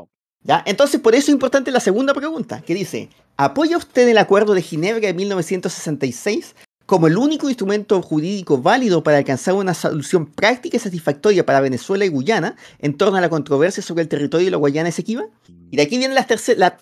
¿Ya? 0.42 0.62
Entonces, 0.66 1.00
por 1.00 1.14
eso 1.14 1.24
es 1.24 1.34
importante 1.34 1.70
la 1.70 1.80
segunda 1.80 2.14
pregunta, 2.14 2.62
que 2.62 2.74
dice, 2.74 3.10
¿apoya 3.36 3.76
usted 3.76 4.08
el 4.08 4.18
Acuerdo 4.18 4.54
de 4.54 4.62
Ginebra 4.62 5.00
de 5.00 5.14
1966 5.14 6.54
como 6.90 7.06
el 7.06 7.16
único 7.16 7.48
instrumento 7.48 8.02
jurídico 8.02 8.60
válido 8.60 9.04
para 9.04 9.18
alcanzar 9.18 9.54
una 9.54 9.74
solución 9.74 10.26
práctica 10.26 10.76
y 10.76 10.80
satisfactoria 10.80 11.46
para 11.46 11.60
Venezuela 11.60 12.04
y 12.04 12.08
Guyana 12.08 12.56
en 12.80 12.96
torno 12.96 13.16
a 13.16 13.20
la 13.20 13.28
controversia 13.28 13.80
sobre 13.80 14.02
el 14.02 14.08
territorio 14.08 14.46
de 14.46 14.50
la 14.50 14.56
Guayana 14.56 14.88
Esequiba? 14.88 15.26
Y 15.70 15.76
de 15.76 15.82
aquí 15.84 15.98
vienen 15.98 16.16
las 16.16 16.26
terceras... 16.26 16.72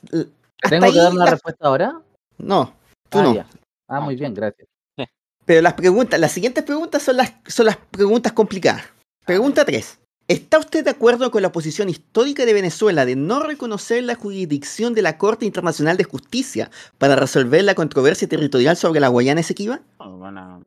¿Tengo 0.66 0.90
que 0.90 0.98
dar 0.98 1.12
una 1.12 1.26
respuesta 1.26 1.68
ahora? 1.68 2.00
No, 2.38 2.74
tú 3.10 3.18
Ah, 3.18 3.22
no. 3.22 3.34
ya. 3.34 3.46
Ah, 3.86 4.00
muy 4.00 4.16
bien, 4.16 4.32
gracias. 4.32 4.66
Pero 5.44 5.60
las 5.60 5.74
preguntas, 5.74 6.18
las 6.18 6.32
siguientes 6.32 6.64
preguntas 6.64 7.02
son 7.02 7.18
las, 7.18 7.34
son 7.46 7.66
las 7.66 7.76
preguntas 7.76 8.32
complicadas. 8.32 8.84
Pregunta 9.26 9.62
3. 9.66 9.97
¿Está 10.28 10.58
usted 10.58 10.84
de 10.84 10.90
acuerdo 10.90 11.30
con 11.30 11.40
la 11.40 11.52
posición 11.52 11.88
histórica 11.88 12.44
de 12.44 12.52
Venezuela 12.52 13.06
de 13.06 13.16
no 13.16 13.40
reconocer 13.40 14.04
la 14.04 14.14
jurisdicción 14.14 14.92
de 14.92 15.00
la 15.00 15.16
Corte 15.16 15.46
Internacional 15.46 15.96
de 15.96 16.04
Justicia 16.04 16.70
para 16.98 17.16
resolver 17.16 17.64
la 17.64 17.74
controversia 17.74 18.28
territorial 18.28 18.76
sobre 18.76 19.00
la 19.00 19.08
Guayana 19.08 19.40
Esequiba? 19.40 19.80
No, 19.98 20.18
van 20.18 20.36
a- 20.36 20.60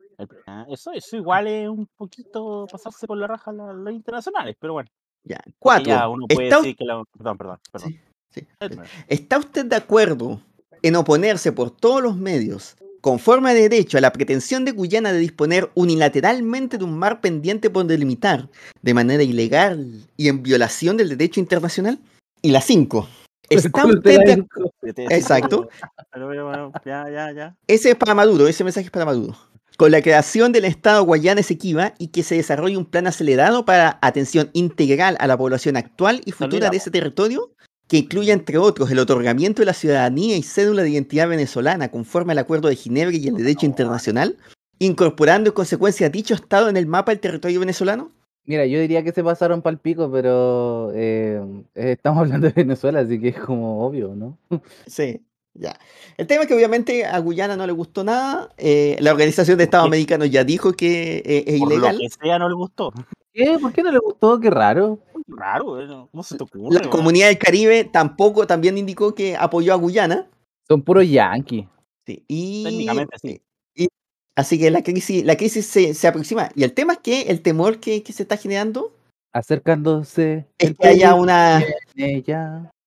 ah, 0.48 0.66
Eso, 0.68 0.90
eso 0.92 1.16
igual 1.16 1.46
es 1.46 1.68
un 1.68 1.86
poquito 1.96 2.66
pasarse 2.72 3.06
por 3.06 3.16
la 3.18 3.28
raja 3.28 3.52
las 3.52 3.72
las 3.76 3.94
internacionales, 3.94 4.56
pero 4.58 4.72
bueno. 4.72 4.90
Ya. 5.22 5.40
4. 5.60 5.86
Ya 5.86 6.08
uno 6.08 6.26
puede 6.26 6.48
¿Está, 6.48 6.56
decir 6.60 6.76
que 6.76 6.84
la... 6.84 7.04
Perdón, 7.16 7.38
perdón, 7.38 7.58
perdón. 7.70 7.90
Sí, 7.92 8.00
sí. 8.30 8.46
Déjame. 8.58 8.88
¿Está 9.06 9.38
usted 9.38 9.64
de 9.66 9.76
acuerdo 9.76 10.40
en 10.82 10.96
oponerse 10.96 11.52
por 11.52 11.70
todos 11.70 12.02
los 12.02 12.16
medios, 12.16 12.76
con 13.02 13.18
forma 13.18 13.52
de 13.52 13.68
derecho, 13.68 13.98
a 13.98 14.00
la 14.00 14.12
pretensión 14.12 14.64
de 14.64 14.70
Guyana 14.70 15.12
de 15.12 15.18
disponer 15.18 15.70
unilateralmente 15.74 16.78
de 16.78 16.84
un 16.84 16.96
mar 16.96 17.20
pendiente 17.20 17.68
por 17.68 17.84
delimitar 17.84 18.48
de 18.80 18.94
manera 18.94 19.24
ilegal 19.24 20.06
y 20.16 20.28
en 20.28 20.42
violación 20.42 20.96
del 20.96 21.08
derecho 21.08 21.40
internacional? 21.40 21.98
Y 22.42 22.52
la 22.52 22.60
5. 22.60 23.08
¿Está 23.50 23.86
usted 23.86 24.18
de 24.20 24.32
acuerdo? 24.32 24.72
Exacto. 25.10 25.68
Pero, 26.12 26.28
pero, 26.28 26.46
bueno, 26.46 26.72
ya, 26.86 27.10
ya, 27.10 27.32
ya. 27.32 27.56
Ese 27.66 27.90
es 27.90 27.96
para 27.96 28.14
Maduro, 28.14 28.46
ese 28.46 28.62
mensaje 28.62 28.86
es 28.86 28.92
para 28.92 29.04
Maduro. 29.04 29.36
Con 29.76 29.90
la 29.90 30.00
creación 30.00 30.52
del 30.52 30.64
Estado 30.64 31.02
Guayana 31.02 31.40
Esequiba 31.40 31.94
y 31.98 32.08
que 32.08 32.22
se 32.22 32.36
desarrolle 32.36 32.76
un 32.76 32.86
plan 32.86 33.08
acelerado 33.08 33.64
para 33.64 33.98
atención 34.00 34.48
integral 34.52 35.16
a 35.18 35.26
la 35.26 35.36
población 35.36 35.76
actual 35.76 36.20
y 36.24 36.30
futura 36.30 36.70
de 36.70 36.76
ese 36.76 36.92
territorio, 36.92 37.50
que 37.92 37.98
incluya, 37.98 38.32
entre 38.32 38.56
otros, 38.56 38.90
el 38.90 38.98
otorgamiento 38.98 39.60
de 39.60 39.66
la 39.66 39.74
ciudadanía 39.74 40.34
y 40.38 40.42
cédula 40.42 40.82
de 40.82 40.88
identidad 40.88 41.28
venezolana 41.28 41.90
conforme 41.90 42.32
al 42.32 42.38
Acuerdo 42.38 42.68
de 42.68 42.74
Ginebra 42.74 43.14
y 43.14 43.28
el 43.28 43.34
derecho 43.36 43.66
internacional, 43.66 44.38
incorporando 44.78 45.50
en 45.50 45.54
consecuencia 45.54 46.08
dicho 46.08 46.32
Estado 46.32 46.70
en 46.70 46.78
el 46.78 46.86
mapa 46.86 47.12
del 47.12 47.20
territorio 47.20 47.60
venezolano. 47.60 48.10
Mira, 48.46 48.64
yo 48.64 48.80
diría 48.80 49.04
que 49.04 49.12
se 49.12 49.22
pasaron 49.22 49.60
para 49.60 49.74
el 49.74 49.78
pico, 49.78 50.10
pero 50.10 50.90
eh, 50.94 51.42
eh, 51.74 51.92
estamos 51.92 52.20
hablando 52.22 52.46
de 52.46 52.54
Venezuela, 52.54 53.00
así 53.00 53.20
que 53.20 53.28
es 53.28 53.38
como 53.38 53.84
obvio, 53.84 54.14
¿no? 54.16 54.38
Sí, 54.86 55.20
ya. 55.52 55.78
El 56.16 56.26
tema 56.26 56.44
es 56.44 56.48
que 56.48 56.54
obviamente 56.54 57.04
a 57.04 57.18
Guyana 57.18 57.58
no 57.58 57.66
le 57.66 57.74
gustó 57.74 58.04
nada. 58.04 58.48
eh, 58.56 58.96
la 59.00 59.12
Organización 59.12 59.58
de 59.58 59.64
Estados. 59.64 59.86
Americanos 59.86 60.30
ya 60.30 60.44
dijo 60.44 60.72
que 60.72 61.18
eh, 61.26 61.44
es 61.46 61.60
Por 61.60 61.70
ilegal. 61.70 61.96
lo 61.96 62.00
que 62.00 62.08
sea 62.08 62.38
no 62.38 62.48
le 62.48 62.54
gustó. 62.54 62.90
¿Qué? 63.34 63.58
¿Por 63.60 63.72
qué 63.72 63.82
no 63.82 63.92
le 63.92 63.98
gustó? 63.98 64.40
Qué 64.40 64.50
raro. 64.50 64.98
Raro, 65.36 65.80
¿eh? 65.80 65.86
¿cómo 66.10 66.22
se 66.22 66.36
te 66.36 66.44
ocurre? 66.44 66.78
La 66.82 66.90
comunidad 66.90 67.28
del 67.28 67.38
Caribe 67.38 67.84
tampoco 67.84 68.46
también 68.46 68.78
indicó 68.78 69.14
que 69.14 69.36
apoyó 69.36 69.72
a 69.72 69.76
Guyana. 69.76 70.28
Son 70.68 70.82
puros 70.82 71.08
yanquis. 71.08 71.66
Sí, 72.06 72.24
y, 72.28 72.64
Técnicamente 72.64 73.16
sí. 73.20 73.40
y- 73.74 73.88
así 74.36 74.58
que 74.58 74.70
la 74.70 74.82
crisis, 74.82 75.24
la 75.24 75.36
crisis 75.36 75.66
se, 75.66 75.94
se 75.94 76.08
aproxima. 76.08 76.50
Y 76.54 76.64
el 76.64 76.72
tema 76.72 76.94
es 76.94 76.98
que 77.00 77.22
el 77.22 77.42
temor 77.42 77.78
que, 77.80 78.02
que 78.02 78.12
se 78.12 78.22
está 78.24 78.36
generando 78.36 78.92
Acercándose. 79.32 80.46
es 80.58 80.74
que 80.78 80.88
haya 80.88 81.14
una. 81.14 81.62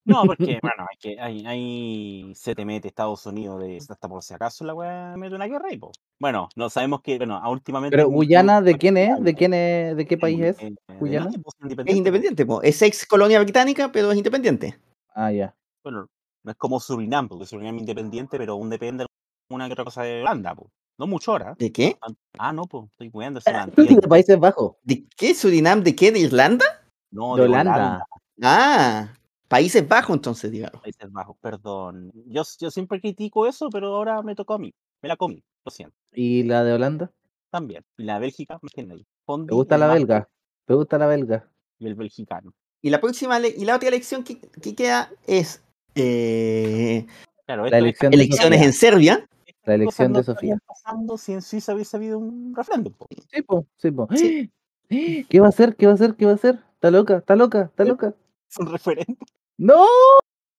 No, 0.05 0.24
porque, 0.27 0.59
bueno, 0.62 0.85
hay 0.89 0.97
que, 1.00 1.19
hay, 1.19 1.45
hay, 1.45 2.35
se 2.35 2.55
te 2.55 2.63
mete 2.63 2.88
Estados 2.88 3.25
Unidos 3.25 3.59
de 3.62 3.77
hasta 3.77 4.07
por 4.07 4.24
si 4.24 4.33
acaso 4.33 4.63
la 4.63 4.74
weá 4.74 5.15
mete 5.17 5.35
una 5.35 5.47
guerra 5.47 5.71
y 5.74 5.77
po. 5.77 5.91
Bueno, 6.19 6.50
no 6.55 6.69
sabemos 6.69 7.01
que, 7.01 7.17
bueno, 7.17 7.41
últimamente. 7.50 7.95
Pero 7.97 8.09
Guyana, 8.09 8.62
¿de 8.62 8.77
quién 8.77 8.97
es? 8.97 9.21
¿De 9.21 9.33
quién 9.33 9.53
es? 9.53 9.97
¿De 9.97 10.05
qué 10.05 10.17
país 10.17 10.39
eh, 10.39 10.50
es? 10.50 10.62
eh, 10.62 10.75
de 10.88 10.95
Guyana? 11.00 11.29
pues, 11.43 11.85
Es 11.85 11.95
independiente, 11.95 12.45
po. 12.45 12.62
es 12.62 12.81
ex 12.81 13.05
colonia 13.05 13.41
británica, 13.41 13.91
pero 13.91 14.12
es 14.12 14.17
independiente. 14.17 14.77
Ah, 15.13 15.31
ya. 15.31 15.55
Bueno, 15.83 16.07
no 16.43 16.51
es 16.51 16.57
como 16.57 16.79
Surinam, 16.79 17.27
porque 17.27 17.45
Surinam 17.45 17.75
es 17.75 17.81
independiente, 17.81 18.38
pero 18.38 18.53
aún 18.53 18.69
depende 18.69 19.05
de 19.05 19.07
una 19.50 19.67
que 19.67 19.74
otra 19.74 19.85
cosa 19.85 20.03
de 20.03 20.21
Holanda, 20.21 20.53
po. 20.55 20.69
No 20.97 21.07
mucho 21.07 21.31
ahora. 21.31 21.55
¿De 21.57 21.71
qué? 21.74 21.97
Ah, 22.38 22.53
no, 22.53 22.67
pues, 22.67 22.85
estoy 22.91 23.09
cuidando 23.09 23.39
ese 23.39 23.51
De 23.51 24.07
Países 24.07 24.39
Bajos. 24.39 24.75
¿De 24.83 25.05
qué? 25.17 25.33
¿Surinam? 25.33 25.83
¿De 25.83 25.93
qué? 25.93 26.12
¿De 26.12 26.19
Irlanda? 26.19 26.65
No, 27.12 27.35
De 27.35 27.43
Holanda. 27.43 28.05
Ah, 28.41 29.13
Países 29.55 29.88
Bajos, 29.88 30.15
entonces, 30.17 30.51
digamos. 30.51 30.81
Países 30.81 31.12
Bajos, 31.12 31.38
perdón. 31.39 32.12
Yo, 32.27 32.43
yo 32.59 32.69
siempre 32.71 33.00
critico 33.00 33.47
eso, 33.47 33.69
pero 33.69 33.95
ahora 33.95 34.21
me 34.21 34.35
tocó 34.35 34.55
a 34.55 34.59
mí. 34.59 34.74
Me 35.01 35.07
la 35.09 35.15
comí, 35.15 35.41
lo 35.63 35.71
siento. 35.71 35.95
¿Y 36.13 36.43
la 36.43 36.63
de 36.63 36.74
Holanda? 36.74 37.12
También. 37.51 37.83
Y 37.97 38.03
la 38.03 38.19
Bélgica, 38.19 38.59
más 38.62 38.71
que 38.74 38.83
nadie. 38.83 39.05
Fondi, 39.25 39.47
¿Te 39.47 39.55
gusta 39.55 39.77
la 39.77 39.88
belga? 39.93 40.27
¿Te 40.65 40.74
gusta 40.74 40.97
la 40.97 41.07
belga? 41.07 41.50
Y 41.79 41.88
el 41.88 41.95
belgicano. 41.95 42.53
Y 42.81 42.89
la 42.89 43.00
próxima 43.00 43.39
y 43.39 43.63
la 43.65 43.75
otra 43.77 43.88
elección 43.88 44.24
que, 44.24 44.39
que 44.39 44.75
queda 44.75 45.09
es 45.25 45.63
eh, 45.95 47.05
Claro, 47.45 47.63
La 47.67 47.77
es- 47.77 47.83
elección 47.83 48.12
de 48.12 48.15
elecciones 48.17 48.57
Sofía. 48.59 48.65
en 48.67 48.74
Serbia. 48.74 49.29
La 49.63 49.74
elección 49.75 50.13
de 50.13 50.24
Sofía. 50.24 50.57
pasando 50.67 51.17
si 51.17 51.31
en 51.33 51.41
Suiza 51.41 51.74
hubiese 51.74 51.95
habido 51.97 52.19
un 52.19 52.53
referéndum. 52.55 52.93
po. 52.93 53.07
Sí, 53.31 53.41
po, 53.41 53.65
sí, 53.77 53.91
po. 53.91 54.07
Sí. 54.15 54.51
¿Qué 55.29 55.39
va 55.39 55.47
a 55.47 55.50
hacer? 55.50 55.75
¿Qué 55.75 55.85
va 55.85 55.93
a 55.93 55.95
hacer? 55.95 56.15
¿Qué 56.15 56.25
va 56.25 56.31
a 56.33 56.35
hacer? 56.35 56.59
Está 56.74 56.91
loca, 56.91 57.17
está 57.17 57.35
loca, 57.35 57.62
está 57.63 57.85
loca. 57.85 58.13
Es 58.50 58.57
un 58.59 58.67
referéndum, 58.71 59.15
¡No! 59.57 59.85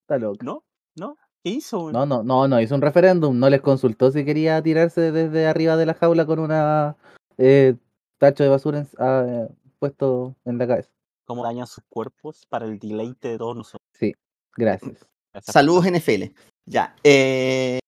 Está 0.03 0.19
loca. 0.19 0.45
¿no? 0.45 0.65
¿No? 0.97 1.17
¿Qué 1.45 1.51
hizo? 1.51 1.93
No, 1.93 2.07
no, 2.07 2.23
no, 2.23 2.49
no 2.49 2.61
hizo 2.61 2.75
un 2.75 2.83
referéndum, 2.83 3.39
no 3.39 3.49
les 3.51 3.61
consultó 3.61 4.11
si 4.11 4.25
quería 4.25 4.63
tirarse 4.63 5.13
desde 5.13 5.47
arriba 5.47 5.77
de 5.77 5.87
la 5.87 5.95
jaula 5.95 6.27
con 6.27 6.39
una 6.39 6.97
eh, 7.39 7.77
tacho 8.19 8.43
de 8.45 8.49
basura 8.51 8.79
en- 8.81 8.89
ah, 8.99 9.25
eh, 9.29 9.49
puesto 9.79 10.35
en 10.45 10.59
la 10.59 10.67
cabeza. 10.67 10.91
Cómo 11.25 11.43
dañan 11.45 11.67
sus 11.67 11.85
cuerpos 11.89 12.47
para 12.49 12.67
el 12.67 12.79
deleite 12.79 13.29
de 13.29 13.39
todos 13.39 13.57
nosotros. 13.57 13.87
Sí, 13.93 14.15
gracias. 14.57 15.07
Gracias 15.33 15.53
Saludos 15.53 15.85
NFL. 15.87 16.33
Ya. 16.67 16.97
eh, 17.05 17.79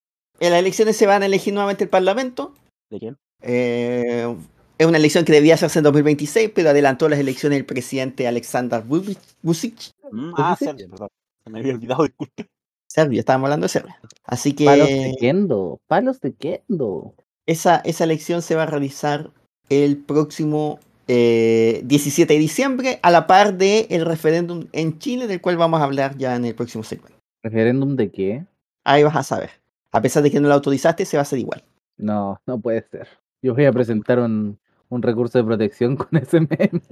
en 0.41 0.51
las 0.51 0.61
elecciones 0.61 0.97
se 0.97 1.07
van 1.07 1.23
a 1.23 1.27
elegir 1.27 1.53
nuevamente 1.55 1.85
el 1.85 1.91
Parlamento. 1.91 2.55
¿De 2.91 2.99
quién? 3.01 3.17
Eh, 3.43 4.37
es 4.79 4.87
una 4.87 4.99
elección 4.99 5.25
que 5.25 5.33
debía 5.33 5.55
hacerse 5.55 5.81
en 5.81 5.85
2026, 5.85 6.53
pero 6.55 6.71
adelantó 6.71 7.09
las 7.09 7.19
elecciones 7.19 7.59
el 7.59 7.67
presidente 7.67 8.29
Alexander 8.29 8.83
Vučić. 8.83 9.19
Vučić, 9.43 9.93
Mm, 10.11 10.35
¿Qué 10.35 10.43
ah? 10.43 10.57
Serbia, 10.59 10.89
perdón. 10.89 11.09
Se 11.45 11.51
me 11.51 11.59
había 11.59 11.75
olvidado, 11.75 12.03
disculpe. 12.05 12.49
Serbia, 12.87 13.21
estábamos 13.21 13.47
hablando 13.47 13.65
de 13.65 13.69
Serbia. 13.69 14.01
Así 14.25 14.53
Palos 14.53 14.89
de 14.89 14.95
que 14.95 15.17
Kendo, 15.21 15.81
palos 15.87 16.21
de 16.21 16.33
Kendo. 16.33 17.15
esa, 17.47 17.77
esa 17.79 18.05
elección 18.05 18.41
se 18.43 18.55
va 18.55 18.63
a 18.63 18.67
realizar 18.67 19.31
el 19.69 19.99
próximo 19.99 20.81
eh, 21.07 21.83
17 21.85 22.33
de 22.33 22.39
diciembre, 22.39 22.99
a 23.03 23.11
la 23.11 23.27
par 23.27 23.59
del 23.59 23.87
el 23.91 24.07
referéndum 24.07 24.67
en 24.73 24.99
Chile, 24.99 25.27
del 25.27 25.41
cual 25.41 25.57
vamos 25.57 25.81
a 25.81 25.85
hablar 25.85 26.17
ya 26.17 26.35
en 26.37 26.45
el 26.47 26.55
próximo 26.55 26.83
segmento. 26.83 27.19
¿Referéndum 27.43 27.97
de 27.97 28.11
qué? 28.11 28.45
Ahí 28.85 29.03
vas 29.03 29.17
a 29.17 29.23
saber. 29.23 29.51
A 29.93 30.01
pesar 30.01 30.23
de 30.23 30.31
que 30.31 30.41
no 30.41 30.49
lo 30.49 30.55
autorizaste, 30.55 31.05
se 31.05 31.17
va 31.17 31.21
a 31.21 31.23
hacer 31.23 31.39
igual. 31.39 31.63
No, 31.99 32.41
no 32.47 32.59
puede 32.59 32.83
ser. 32.91 33.09
Yo 33.43 33.55
voy 33.55 33.67
a 33.67 33.73
presentar 33.73 34.19
un, 34.19 34.59
un 34.89 35.03
recurso 35.03 35.39
de 35.39 35.45
protección 35.45 35.97
con 35.97 36.09
ese 36.17 36.41
meme. 36.41 36.83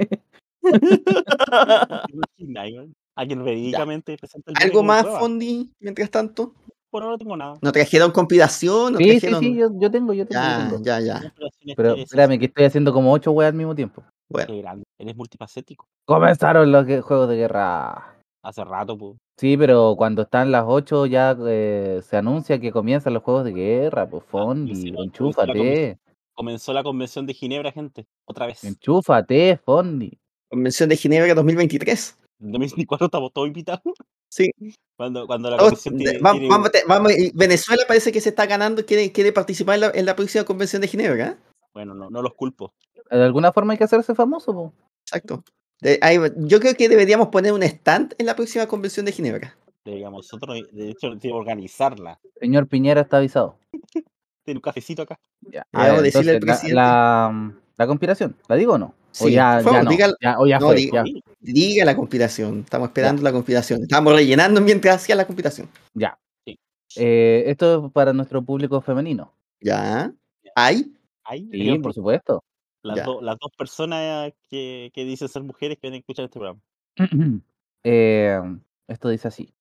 Alguien 3.16 3.44
verídicamente 3.44 4.16
presenta 4.18 4.52
el 4.52 4.56
¿Algo 4.62 4.82
más, 4.82 5.02
prueba. 5.02 5.20
Fondi, 5.20 5.70
mientras 5.80 6.10
tanto? 6.10 6.52
Por 6.90 7.02
ahora 7.02 7.14
no 7.14 7.18
tengo 7.18 7.36
nada. 7.36 7.54
¿No 7.62 7.72
trajeron 7.72 8.10
conspiración? 8.10 8.92
¿No 8.92 8.98
Sí, 8.98 9.04
sí, 9.04 9.10
trajeron... 9.20 9.40
sí, 9.40 9.56
yo, 9.56 9.70
yo 9.78 9.90
tengo, 9.90 10.12
yo 10.12 10.26
tengo. 10.26 10.42
yo 10.42 10.48
Ya, 10.48 10.68
tengo. 10.70 10.84
ya, 10.84 11.00
ya. 11.00 11.34
Pero 11.76 11.94
espérame, 11.94 12.38
que 12.38 12.46
estoy 12.46 12.64
haciendo 12.64 12.92
como 12.92 13.12
ocho 13.12 13.32
weas 13.32 13.50
al 13.50 13.56
mismo 13.56 13.74
tiempo. 13.74 14.02
Bueno, 14.28 14.48
Qué 14.48 14.60
grande. 14.60 14.84
Eres 14.98 15.16
multifacético. 15.16 15.86
Comenzaron 16.04 16.70
los 16.70 16.84
juegos 17.04 17.28
de 17.28 17.36
guerra. 17.36 18.16
Hace 18.42 18.64
rato, 18.64 18.96
pues. 18.96 19.16
Sí, 19.38 19.56
pero 19.56 19.94
cuando 19.96 20.22
están 20.22 20.52
las 20.52 20.64
8 20.66 21.06
ya 21.06 21.36
eh, 21.46 22.00
se 22.02 22.16
anuncia 22.16 22.60
que 22.60 22.70
comienzan 22.72 23.14
los 23.14 23.22
juegos 23.22 23.44
de 23.44 23.52
guerra, 23.52 24.08
pues 24.08 24.24
Fondi, 24.24 24.74
sí, 24.74 24.90
no, 24.90 25.02
enchúfate, 25.02 25.98
Comenzó 26.36 26.72
la 26.74 26.82
convención 26.82 27.24
de 27.26 27.32
Ginebra, 27.32 27.72
gente. 27.72 28.06
Otra 28.26 28.46
vez. 28.46 28.62
En 28.62 28.70
enchúfate, 28.70 29.56
Fondi. 29.64 30.18
Convención 30.48 30.88
de 30.90 30.96
Ginebra 30.96 31.34
2023. 31.34 32.18
2024 32.38 33.06
estamos 33.06 33.32
todos 33.32 33.48
invitados. 33.48 33.80
Sí. 34.28 34.50
Cuando, 34.96 35.26
cuando 35.26 35.48
la 35.50 35.56
convención 35.56 35.96
de- 35.96 36.04
tiene, 36.04 36.18
va- 36.18 36.32
tiene- 36.32 36.48
vamos, 36.48 36.70
vamos, 36.86 37.12
Venezuela 37.34 37.82
parece 37.88 38.12
que 38.12 38.20
se 38.20 38.28
está 38.28 38.44
ganando, 38.44 38.84
quiere, 38.84 39.10
quiere 39.12 39.32
participar 39.32 39.76
en 39.76 39.80
la, 39.80 39.90
en 39.94 40.04
la 40.04 40.14
próxima 40.14 40.44
convención 40.44 40.82
de 40.82 40.88
Ginebra. 40.88 41.26
¿eh? 41.28 41.36
Bueno, 41.72 41.94
no, 41.94 42.10
no 42.10 42.20
los 42.20 42.34
culpo. 42.34 42.74
De 43.10 43.24
alguna 43.24 43.50
forma 43.52 43.72
hay 43.72 43.78
que 43.78 43.84
hacerse 43.84 44.14
famoso, 44.14 44.52
po. 44.52 44.74
Exacto. 45.06 45.42
De- 45.80 45.98
yo 46.38 46.60
creo 46.60 46.74
que 46.74 46.88
deberíamos 46.90 47.28
poner 47.28 47.52
un 47.54 47.62
stand 47.62 48.14
en 48.18 48.26
la 48.26 48.36
próxima 48.36 48.66
convención 48.66 49.06
de 49.06 49.12
Ginebra. 49.12 49.56
Digamos, 49.86 50.26
nosotros, 50.30 50.58
de 50.72 50.90
hecho, 50.90 51.14
de 51.14 51.32
organizarla. 51.32 52.20
Señor 52.40 52.66
Piñera 52.66 53.00
está 53.02 53.18
avisado. 53.18 53.58
Tiene 54.46 54.58
un 54.58 54.62
cafecito 54.62 55.02
acá. 55.02 55.18
Ya. 55.42 55.66
Le 55.72 55.78
A 55.78 55.82
ver, 55.82 55.88
vamos 55.88 55.98
a 55.98 56.02
decirle 56.02 56.30
al 56.30 56.36
entonces, 56.36 56.72
la- 56.72 57.28
presidente. 57.30 57.56
la, 57.56 57.60
la 57.76 57.86
conspiración, 57.86 58.36
¿la 58.48 58.56
digo 58.56 58.72
o 58.74 58.78
no? 58.78 58.86
o 58.86 58.94
Sí, 59.10 59.32
ya, 59.32 59.54
por 59.56 59.64
favor, 59.64 59.78
ya 59.78 59.82
no. 59.84 59.90
dígala- 59.90 60.16
Ya, 60.22 60.38
o 60.38 60.46
ya 60.46 60.58
no, 60.60 60.66
fue, 60.68 60.76
di- 60.76 60.90
ya, 60.92 61.04
Sí, 61.04 61.22
Diga 61.40 61.84
la 61.84 61.96
conspiración. 61.96 62.60
Estamos 62.60 62.88
esperando 62.88 63.22
la 63.22 63.32
conspiración. 63.32 63.82
Estamos 63.82 64.12
rellenando 64.14 64.60
mientras 64.60 64.96
hacía 64.96 65.14
la 65.16 65.24
conspiración. 65.26 65.68
ya. 65.94 66.16
Sí. 66.46 66.58
Eh, 66.96 67.44
esto 67.48 67.86
es 67.86 67.92
para 67.92 68.12
nuestro 68.12 68.40
público 68.42 68.80
femenino. 68.80 69.32
Ya. 69.60 70.12
¿Hay? 70.54 70.92
Ahí, 71.24 71.48
Sí, 71.50 71.60
ejemplo, 71.62 71.82
por 71.82 71.94
supuesto. 71.94 72.44
las, 72.82 72.96
Ya. 72.98 73.04
do- 73.04 73.20
las 73.20 73.36
dos 73.40 73.50
personas 73.58 74.32
que, 74.48 74.90
que 74.94 75.04
dicen 75.04 75.28
ser 75.28 75.42
mujeres 75.42 75.76
que 75.80 75.88
van 75.88 75.94
a 75.94 75.96
escuchar 75.98 76.24
este 76.26 76.38
programa. 76.38 76.60
Eh, 77.88 78.40
esto 78.88 79.08
dice 79.08 79.28
así. 79.28 79.52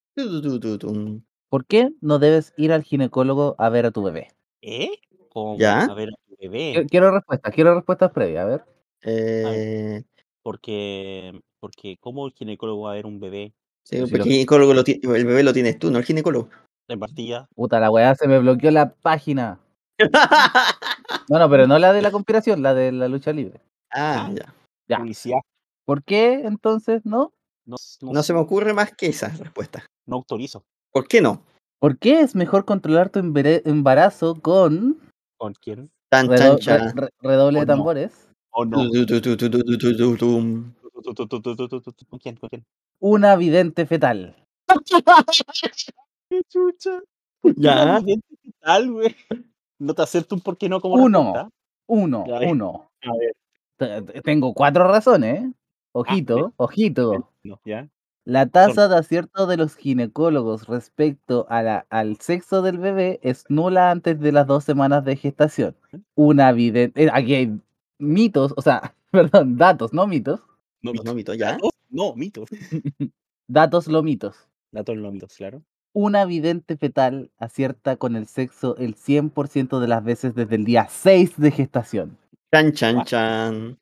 ¿Por 1.49 1.65
qué 1.65 1.89
no 2.01 2.17
debes 2.19 2.53
ir 2.57 2.71
al 2.73 2.83
ginecólogo 2.83 3.55
a 3.59 3.69
ver 3.69 3.85
a 3.85 3.91
tu 3.91 4.01
bebé? 4.03 4.29
¿Eh? 4.67 4.89
Como 5.29 5.57
¿Ya? 5.57 5.81
a 5.83 5.93
ver 5.93 6.09
bebé. 6.39 6.73
Qui- 6.73 6.89
Quiero 6.89 7.11
respuestas, 7.11 7.53
quiero 7.53 7.75
respuestas 7.75 8.11
previas, 8.11 8.43
a 8.43 8.47
ver. 8.47 8.65
Eh, 9.03 10.03
Porque, 10.41 11.39
porque 11.59 11.97
¿cómo 11.99 12.25
el 12.25 12.33
ginecólogo 12.33 12.83
va 12.83 12.91
a 12.91 12.95
ver 12.95 13.05
un 13.05 13.19
bebé 13.19 13.53
sí, 13.83 13.95
Pero 13.97 14.07
si 14.07 14.13
lo- 14.17 14.23
el 14.23 14.29
ginecólogo 14.31 14.73
lo 14.73 14.83
el 14.85 15.25
bebé 15.25 15.43
lo 15.43 15.53
tienes 15.53 15.77
tú, 15.77 15.91
no 15.91 15.99
el 15.99 16.03
ginecólogo. 16.05 16.49
en 16.87 16.99
partida? 16.99 17.47
Puta, 17.55 17.79
la 17.79 17.89
weá 17.91 18.15
se 18.15 18.27
me 18.27 18.39
bloqueó 18.39 18.71
la 18.71 18.93
página. 18.95 19.59
No, 21.29 21.39
no, 21.39 21.49
pero 21.49 21.65
no 21.65 21.79
la 21.79 21.91
de 21.93 22.01
la 22.03 22.11
conspiración, 22.11 22.61
la 22.61 22.73
de 22.75 22.91
la 22.91 23.07
lucha 23.07 23.31
libre. 23.33 23.59
ah, 23.91 24.27
Ah. 24.27 24.31
ya. 24.33 24.53
Ya. 24.87 24.97
Publicidad. 24.97 25.39
¿Por 25.85 26.03
qué 26.03 26.33
entonces 26.45 27.03
no? 27.05 27.33
No, 27.65 27.77
no, 28.01 28.13
No 28.13 28.21
se 28.23 28.33
me 28.33 28.39
ocurre 28.39 28.73
más 28.73 28.91
que 28.95 29.07
esa 29.07 29.29
respuesta. 29.29 29.83
no 30.05 30.17
autorizo. 30.17 30.63
¿Por 30.91 31.07
qué 31.07 31.21
no? 31.21 31.41
¿Por 31.79 31.97
qué 31.97 32.21
es 32.21 32.35
mejor 32.35 32.65
controlar 32.65 33.09
tu 33.09 33.19
embarazo 33.19 34.35
con. 34.35 34.99
¿Con 35.37 35.53
quién? 35.53 35.91
Tan 36.09 36.27
redoble 36.29 37.59
de 37.59 37.65
tambores. 37.65 38.29
¿O 38.51 38.65
no? 38.65 38.77
¿Con 42.09 42.19
quién? 42.19 42.35
¿Con 42.37 42.49
quién? 42.49 42.65
Una 42.99 43.35
vidente 43.35 43.85
fetal. 43.85 44.35
¡Qué 46.29 46.41
chucha! 46.47 47.01
Ya. 47.57 47.99
vidente 47.99 48.35
fetal, 48.41 48.91
güey. 48.91 49.15
No 49.77 49.93
te 49.93 50.01
acepto 50.01 50.35
un 50.35 50.41
por 50.41 50.57
qué 50.57 50.69
no 50.69 50.79
como 50.79 50.95
Uno, 50.95 51.51
uno, 51.87 52.23
ya 52.27 52.37
eh. 52.37 52.51
uno. 52.51 52.89
A 53.03 53.11
ver. 53.17 54.21
Tengo 54.23 54.53
cuatro 54.53 54.87
razones, 54.87 55.43
¿eh? 55.43 55.51
ah, 55.51 55.53
Ojito, 55.91 56.47
eh. 56.47 56.51
ojito. 56.57 57.29
¿ya? 57.65 57.89
La 58.25 58.47
tasa 58.47 58.87
de 58.87 58.97
acierto 58.97 59.45
de 59.45 59.55
los 59.57 59.75
ginecólogos 59.75 60.65
respecto 60.67 61.45
a 61.49 61.61
la- 61.61 61.85
al 61.91 62.17
sexo 62.19 62.61
del 62.63 62.79
bebé 62.79 63.19
es 63.21 63.45
nula 63.49 63.91
antes 63.91 64.19
de 64.19 64.31
las 64.31 64.47
dos 64.47 64.63
semanas 64.63 65.05
de 65.05 65.15
gestación. 65.15 65.75
Una 66.15 66.49
evidente. 66.49 67.07
aquí 67.13 67.35
hay 67.35 67.59
mitos, 67.99 68.53
o 68.57 68.61
sea, 68.63 68.95
perdón, 69.11 69.57
datos, 69.57 69.93
no 69.93 70.07
mitos. 70.07 70.39
No, 70.81 70.91
No, 70.91 71.01
mitos. 71.01 71.15
mito, 71.15 71.33
ya. 71.35 71.57
No, 71.89 72.15
mitos. 72.15 72.49
Datos, 73.47 73.87
lo 73.87 74.01
mitos. 74.01 74.35
Datos 74.71 74.97
no 74.97 75.11
mitos, 75.11 75.35
claro. 75.37 75.61
Una 75.93 76.25
vidente 76.25 76.75
fetal 76.77 77.29
acierta 77.37 77.95
con 77.95 78.15
el 78.15 78.25
sexo 78.25 78.75
el 78.77 78.95
100% 78.95 79.79
de 79.79 79.87
las 79.87 80.03
veces 80.03 80.33
desde 80.35 80.55
el 80.55 80.65
día 80.65 80.87
6 80.89 81.33
de 81.37 81.51
gestación. 81.51 82.17
Chan, 82.51 82.73
chan, 82.73 83.03
chan. 83.05 83.77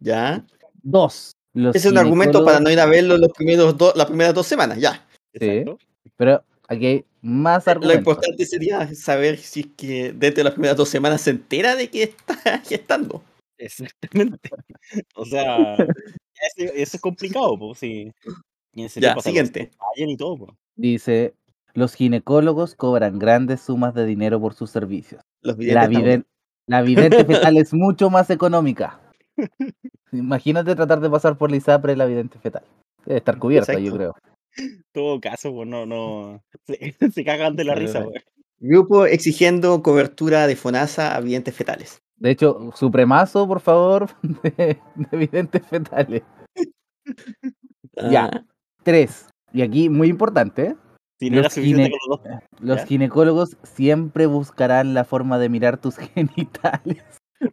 Ya. 0.00 0.44
Dos. 0.82 1.32
Los 1.54 1.74
es 1.76 1.86
un 1.86 1.96
argumento 1.98 2.44
para 2.44 2.60
no 2.60 2.70
ir 2.70 2.80
a 2.80 2.86
verlo 2.86 3.16
los 3.16 3.30
primeros 3.32 3.76
dos, 3.78 3.94
las 3.96 4.06
primeras 4.06 4.34
dos 4.34 4.46
semanas, 4.46 4.78
ya. 4.78 5.06
Sí. 5.32 5.64
Pero 6.16 6.44
aquí 6.68 6.86
hay 6.86 7.04
más 7.22 7.64
Lo 7.66 7.72
argumentos. 7.72 7.98
importante 8.00 8.44
sería 8.44 8.94
saber 8.94 9.38
si 9.38 9.60
es 9.60 9.66
que 9.76 10.12
dentro 10.12 10.40
de 10.40 10.44
las 10.44 10.52
primeras 10.54 10.76
dos 10.76 10.88
semanas 10.88 11.20
se 11.22 11.30
entera 11.30 11.74
de 11.76 11.88
que 11.88 12.02
está 12.04 12.34
gestando. 12.64 13.22
Exactamente. 13.56 14.50
O 15.14 15.24
sea, 15.24 15.76
eso 15.76 16.94
es 16.96 17.00
complicado, 17.00 17.56
pues 17.58 17.78
sí. 17.78 18.12
Y 18.74 18.88
Ya, 19.00 19.16
siguiente. 19.20 19.70
y 19.96 20.16
todo, 20.16 20.36
po. 20.36 20.56
Dice, 20.74 21.34
los 21.72 21.94
ginecólogos 21.94 22.74
cobran 22.74 23.18
grandes 23.20 23.60
sumas 23.60 23.94
de 23.94 24.04
dinero 24.06 24.40
por 24.40 24.54
sus 24.54 24.70
servicios. 24.70 25.22
Los 25.40 25.56
La, 25.58 25.86
viden- 25.88 26.26
la 26.66 26.82
vidente 26.82 27.24
fetal 27.24 27.56
es 27.58 27.72
mucho 27.72 28.10
más 28.10 28.28
económica. 28.30 29.00
Imagínate 30.14 30.74
tratar 30.74 31.00
de 31.00 31.10
pasar 31.10 31.36
por 31.36 31.50
la 31.50 31.56
ISAPRE 31.56 31.96
la 31.96 32.06
vidente 32.06 32.38
fetal. 32.38 32.62
Debe 33.04 33.18
estar 33.18 33.38
cubierta, 33.38 33.78
yo 33.78 33.92
creo. 33.94 34.14
En 34.56 34.84
todo 34.92 35.20
caso, 35.20 35.52
pues 35.52 35.68
no, 35.68 35.84
no. 35.86 36.42
Se, 36.66 37.10
se 37.10 37.24
cagan 37.24 37.56
de 37.56 37.64
la 37.64 37.74
risa, 37.74 38.00
vale. 38.00 38.10
pues. 38.12 38.24
Grupo 38.60 39.04
exigiendo 39.06 39.82
cobertura 39.82 40.46
de 40.46 40.56
FONASA 40.56 41.14
a 41.14 41.20
videntes 41.20 41.54
fetales. 41.54 41.98
De 42.16 42.30
hecho, 42.30 42.70
supremazo, 42.74 43.46
por 43.46 43.60
favor, 43.60 44.08
de, 44.22 44.78
de 44.94 45.16
videntes 45.18 45.66
fetales. 45.66 46.22
Ya. 48.10 48.30
Ah, 48.32 48.44
Tres. 48.82 49.26
Y 49.52 49.62
aquí, 49.62 49.88
muy 49.88 50.08
importante, 50.08 50.66
¿eh? 50.68 50.76
Si 51.20 51.30
no 51.30 51.36
Los 51.36 51.44
era 51.46 51.50
suficiente 51.50 51.84
gine- 51.84 51.90
con 51.90 52.10
los 52.10 52.22
dos. 52.22 52.42
los 52.60 52.78
¿Ya? 52.80 52.86
ginecólogos 52.86 53.56
siempre 53.62 54.26
buscarán 54.26 54.94
la 54.94 55.04
forma 55.04 55.38
de 55.38 55.48
mirar 55.48 55.78
tus 55.78 55.96
genitales. 56.14 57.02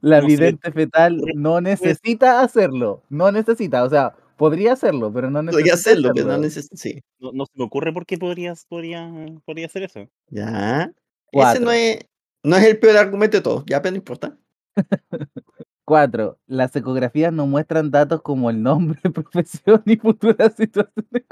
La 0.02 0.22
No 0.22 0.30
sé. 0.30 0.36
vidente 0.36 0.72
fetal 0.72 1.22
no 1.36 1.62
necesita 1.62 2.42
hacerlo. 2.42 3.04
No 3.10 3.32
necesita, 3.32 3.84
o 3.84 3.90
sea, 3.90 4.16
podría 4.38 4.74
hacerlo, 4.74 5.12
pero 5.14 5.30
no 5.32 5.42
necesita. 5.44 5.58
Podría 5.60 5.74
hacerlo, 5.76 6.12
pero 6.16 6.28
no 6.28 6.32
hacerlo. 6.34 6.44
necesito. 6.46 6.76
Sí. 6.78 7.02
No, 7.20 7.32
no 7.34 7.46
se 7.46 7.52
me 7.56 7.66
ocurre 7.66 7.94
por 7.94 8.06
qué 8.06 8.18
podrías, 8.18 8.66
podría, 8.66 9.12
podría 9.46 9.66
hacer 9.68 9.84
eso. 9.84 10.08
Ya. 10.30 10.84
Ese 10.84 10.94
Cuatro. 11.32 11.66
no 11.66 11.72
es, 11.72 12.00
no 12.44 12.58
es 12.58 12.66
el 12.66 12.80
peor 12.80 12.98
argumento 12.98 13.38
de 13.38 13.44
todos, 13.44 13.64
ya, 13.68 13.82
pero 13.82 13.92
no 13.92 13.98
importa. 13.98 14.38
Cuatro, 15.86 16.40
las 16.48 16.76
ecografías 16.76 17.34
no 17.34 17.48
muestran 17.48 17.92
datos 17.92 18.22
como 18.22 18.50
el 18.50 18.62
nombre, 18.64 19.00
profesión 19.14 19.84
y 19.86 19.98
futuras 19.98 20.56
situaciones 20.56 21.26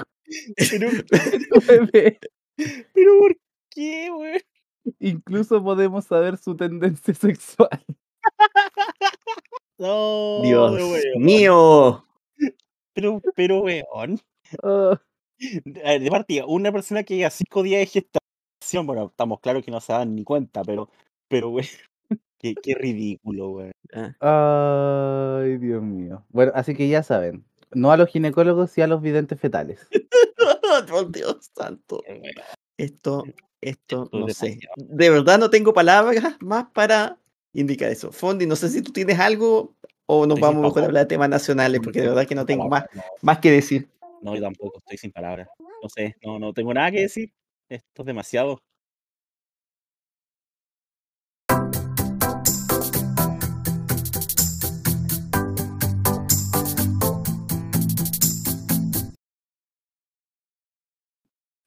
Pero, 0.70 0.90
de 0.92 1.46
tu 1.50 1.60
bebé. 1.66 2.18
pero 2.94 3.18
¿por 3.20 3.36
qué, 3.70 4.10
güey? 4.10 4.40
Incluso 5.00 5.62
podemos 5.62 6.06
saber 6.06 6.36
su 6.38 6.56
tendencia 6.56 7.14
sexual. 7.14 7.70
No, 9.78 10.40
Dios 10.42 10.72
weón. 10.72 11.22
mío. 11.22 12.04
Pero, 12.92 13.20
pero, 13.34 13.60
weón. 13.60 14.20
A 14.62 14.98
ver, 15.90 16.00
De 16.02 16.10
partida, 16.10 16.44
una 16.46 16.70
persona 16.70 17.02
que 17.02 17.16
lleva 17.16 17.30
cinco 17.30 17.62
días 17.62 17.80
de 17.80 17.86
gestación, 17.86 18.86
bueno, 18.86 19.06
estamos 19.06 19.40
claros 19.40 19.64
que 19.64 19.70
no 19.70 19.80
se 19.80 19.92
dan 19.92 20.14
ni 20.14 20.22
cuenta, 20.24 20.62
pero, 20.64 20.90
pero, 21.28 21.48
weón, 21.48 21.66
qué, 22.38 22.54
qué 22.62 22.74
ridículo, 22.74 23.50
weón. 23.50 23.72
Ah, 24.20 25.40
Ay, 25.42 25.56
Dios 25.56 25.82
mío. 25.82 26.24
Bueno, 26.28 26.52
así 26.54 26.74
que 26.74 26.88
ya 26.88 27.02
saben, 27.02 27.44
no 27.72 27.90
a 27.90 27.96
los 27.96 28.10
ginecólogos, 28.10 28.70
sí 28.70 28.82
a 28.82 28.86
los 28.86 29.00
videntes 29.00 29.40
fetales. 29.40 29.88
Por 30.88 31.10
Dios 31.10 31.50
santo. 31.54 32.02
Esto, 32.76 33.24
esto, 33.60 34.04
Esto 34.04 34.10
es 34.12 34.20
no 34.20 34.28
sé. 34.28 34.58
De 34.76 35.10
verdad 35.10 35.38
no 35.38 35.50
tengo 35.50 35.72
palabras 35.72 36.36
más 36.40 36.66
para 36.72 37.18
indicar 37.52 37.90
eso. 37.90 38.12
Fondi, 38.12 38.46
no 38.46 38.56
sé 38.56 38.68
si 38.68 38.82
tú 38.82 38.92
tienes 38.92 39.18
algo 39.18 39.74
o 40.06 40.26
nos 40.26 40.40
vamos 40.40 40.62
mejor 40.62 40.82
a 40.82 40.86
hablar 40.86 41.04
de 41.04 41.08
temas 41.08 41.28
nacionales, 41.28 41.80
porque 41.82 42.00
de 42.00 42.08
verdad 42.08 42.26
que 42.26 42.34
no 42.34 42.44
tengo 42.44 42.68
más, 42.68 42.84
más 43.22 43.38
que 43.38 43.50
decir. 43.50 43.88
No, 44.22 44.34
yo 44.34 44.42
tampoco, 44.42 44.78
estoy 44.78 44.98
sin 44.98 45.12
palabras. 45.12 45.48
No 45.82 45.88
sé, 45.88 46.16
no, 46.22 46.38
no 46.38 46.52
tengo 46.52 46.74
nada 46.74 46.90
que 46.90 47.02
decir. 47.02 47.32
Esto 47.68 48.02
es 48.02 48.06
demasiado. 48.06 48.60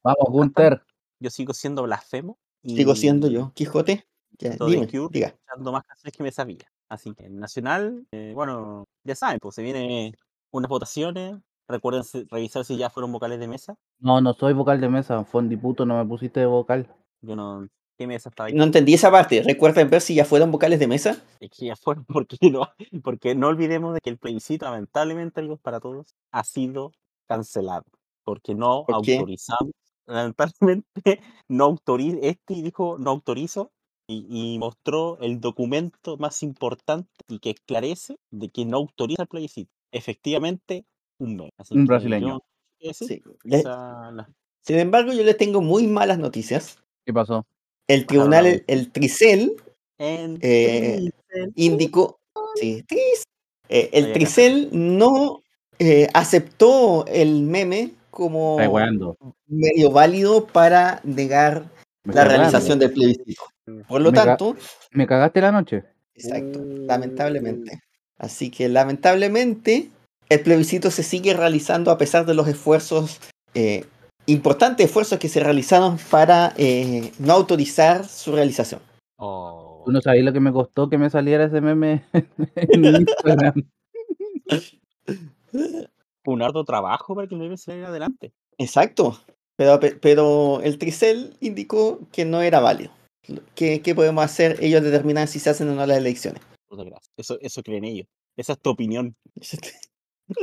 Vamos, 0.04 0.28
Gunter. 0.28 0.84
Yo 1.20 1.30
sigo 1.30 1.54
siendo 1.54 1.84
blasfemo. 1.84 2.38
Y 2.62 2.76
Sigo 2.76 2.94
siendo 2.96 3.30
yo, 3.30 3.54
Quijote. 3.56 4.06
Ya, 4.40 4.52
de 4.52 4.66
dime, 4.66 4.88
Cure, 4.88 5.10
diga. 5.12 5.28
escuchando 5.28 5.72
más 5.72 5.84
canciones 5.84 6.18
que 6.18 6.24
me 6.24 6.32
sabía. 6.32 6.66
Así 6.90 7.14
que 7.14 7.26
en 7.26 7.40
Nacional, 7.40 8.06
eh, 8.12 8.34
bueno, 8.36 8.86
ya 9.04 9.16
saben, 9.16 9.40
pues 9.40 9.56
se 9.56 9.64
vienen 9.64 10.16
unas 10.52 10.70
votaciones. 10.70 11.36
Recuerden 11.68 12.04
revisar 12.30 12.66
si 12.66 12.78
ya 12.78 12.90
fueron 12.90 13.12
vocales 13.12 13.40
de 13.40 13.48
mesa. 13.48 13.76
No, 14.00 14.22
no 14.22 14.34
soy 14.34 14.54
vocal 14.54 14.82
de 14.82 14.90
mesa, 14.90 15.24
Fondi 15.24 15.56
puto, 15.56 15.86
no 15.86 15.98
me 15.98 16.06
pusiste 16.06 16.42
de 16.42 16.46
vocal. 16.46 16.88
Yo 17.22 17.36
no. 17.36 17.68
¿Qué 17.98 18.08
mesa 18.08 18.30
estaba 18.30 18.48
ahí? 18.48 18.54
No 18.54 18.64
entendí 18.64 18.96
esa 18.96 19.12
parte. 19.12 19.44
Recuerden 19.44 19.90
ver 19.90 20.02
si 20.02 20.16
ya 20.16 20.26
fueron 20.26 20.52
vocales 20.52 20.80
de 20.80 20.88
mesa. 20.88 21.24
Es 21.40 21.52
que 21.52 21.68
ya 21.68 21.76
fueron, 21.76 22.06
porque 22.08 22.38
no, 22.42 22.68
porque 23.04 23.36
no 23.36 23.48
olvidemos 23.48 23.94
de 23.94 24.02
que 24.02 24.10
el 24.10 24.18
plebiscito, 24.18 24.66
lamentablemente, 24.66 25.40
amigos, 25.40 25.60
para 25.62 25.80
todos, 25.80 26.16
ha 26.32 26.44
sido 26.44 26.92
cancelado. 27.28 27.86
Porque 28.24 28.56
no 28.56 28.86
¿Por 28.86 28.96
autorizamos, 28.96 29.74
lamentablemente, 30.06 31.22
no 31.48 31.66
autoriza, 31.66 32.18
este 32.22 32.56
dijo 32.56 32.98
no 32.98 33.12
autorizo 33.12 33.72
y, 34.08 34.26
y 34.30 34.58
mostró 34.60 35.18
el 35.22 35.40
documento 35.40 36.18
más 36.18 36.44
importante 36.44 37.10
y 37.28 37.40
que 37.40 37.52
esclarece 37.52 38.18
de 38.32 38.50
que 38.50 38.66
no 38.66 38.78
autoriza 38.78 39.24
el 39.24 39.28
plebiscito. 39.28 39.72
Efectivamente, 39.92 40.86
un 41.20 41.38
no. 41.38 41.50
Así 41.58 41.76
Un 41.76 41.86
brasileño. 41.86 42.28
yo- 42.28 42.44
¿qué 42.80 42.88
decir? 42.90 43.08
Sí. 43.08 43.22
Le- 43.44 43.58
Esa- 43.60 44.12
la- 44.12 44.30
Sin 44.62 44.80
embargo, 44.80 45.12
yo 45.14 45.24
les 45.24 45.38
tengo 45.38 45.62
muy 45.62 45.88
malas 45.88 46.18
noticias. 46.20 46.78
¿Qué 47.06 47.14
pasó? 47.14 47.46
El 47.88 48.06
tribunal, 48.06 48.46
el, 48.46 48.64
el 48.68 48.92
Tricel, 48.92 49.56
en- 49.98 50.40
Eh, 50.42 51.10
indicó. 51.56 52.20
Sí, 52.56 52.84
Tris- 52.88 53.24
eh, 53.70 53.90
el 53.94 54.06
Oye, 54.06 54.14
Tricel 54.14 54.70
no 54.72 55.42
eh, 55.80 56.08
aceptó 56.14 57.06
el 57.08 57.42
meme 57.42 57.94
como 58.12 58.58
medio 59.48 59.92
válido 59.92 60.46
para 60.46 61.02
negar 61.04 61.70
la 62.04 62.24
realización 62.26 62.80
del 62.80 62.94
plebiscito. 62.94 63.42
Por 63.88 64.02
lo 64.02 64.12
Me 64.12 64.18
ca- 64.18 64.26
tanto, 64.26 64.56
Me 64.92 65.08
cagaste 65.08 65.42
la 65.42 65.52
noche. 65.52 65.84
exacto, 66.16 66.60
Uh. 66.60 66.86
lamentablemente. 66.88 67.82
Así 68.18 68.50
que 68.52 68.70
lamentablemente 68.70 69.90
el 70.30 70.42
plebiscito 70.42 70.92
se 70.92 71.04
sigue 71.04 71.34
realizando 71.34 71.92
a 71.92 71.98
pesar 71.98 72.26
de 72.26 72.34
los 72.34 72.48
esfuerzos, 72.48 73.20
eh, 73.54 73.86
importantes 74.26 74.86
esfuerzos 74.86 75.20
que 75.20 75.30
se 75.30 75.40
realizaron 75.42 75.98
para 76.10 76.54
eh, 76.58 77.12
no 77.20 77.34
autorizar 77.34 78.06
su 78.06 78.32
realización. 78.32 78.82
Oh. 79.18 79.84
Tú 79.86 79.92
no 79.92 80.02
sabías 80.02 80.24
lo 80.26 80.32
que 80.34 80.40
me 80.40 80.52
costó 80.54 80.90
que 80.90 80.98
me 80.98 81.10
saliera 81.10 81.44
ese 81.46 81.60
meme 81.62 82.04
en 82.56 82.86
Instagram. 83.08 83.54
Fue 86.24 86.34
un 86.34 86.42
arduo 86.42 86.64
trabajo 86.64 87.16
para 87.16 87.28
que 87.28 87.36
el 87.36 87.42
meme 87.42 87.58
saliera 87.58 87.90
adelante. 87.90 88.34
Exacto, 88.58 89.20
pero, 89.56 89.80
pe- 89.80 89.96
pero 89.96 90.62
el 90.62 90.78
Tricel 90.78 91.36
indicó 91.42 92.00
que 92.12 92.24
no 92.26 92.42
era 92.42 92.60
válido. 92.60 92.92
¿Qué, 93.56 93.82
qué 93.82 93.96
podemos 93.96 94.24
hacer? 94.24 94.58
Ellos 94.62 94.84
determinan 94.84 95.28
si 95.28 95.40
se 95.40 95.50
hacen 95.50 95.70
o 95.70 95.76
no 95.76 95.86
las 95.86 95.98
elecciones. 95.98 96.42
Muchas 96.70 96.86
gracias. 96.88 97.12
Eso, 97.18 97.38
eso 97.42 97.62
creen 97.64 97.86
ellos. 97.86 98.08
Esa 98.36 98.54
es 98.54 98.60
tu 98.60 98.70
opinión. 98.72 99.16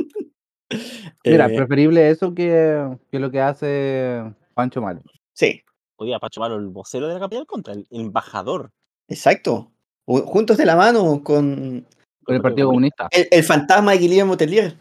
Mira, 1.25 1.47
Eh, 1.47 1.55
preferible 1.57 2.09
eso 2.09 2.33
que, 2.33 2.97
que 3.11 3.19
lo 3.19 3.29
que 3.29 3.41
hace 3.41 4.21
Pancho 4.53 4.81
Malo. 4.81 5.01
sí, 5.33 5.61
Oye, 5.97 6.17
Pacho 6.19 6.39
Malo, 6.39 6.55
el 6.55 6.67
vocero 6.69 7.07
de 7.07 7.13
la 7.13 7.19
capital 7.19 7.45
contra 7.45 7.73
el 7.73 7.85
embajador. 7.91 8.71
exacto. 9.07 9.71
Juntos 10.07 10.57
de 10.57 10.65
la 10.65 10.75
mano 10.75 11.21
con 11.23 11.85
Con 12.23 12.35
el 12.35 12.41
Partido 12.41 12.67
Comunista. 12.69 13.07
el, 13.11 13.27
el 13.29 13.43
fantasma 13.43 13.91
de 13.91 13.99
Guillermo 13.99 14.35
Telier. 14.35 14.75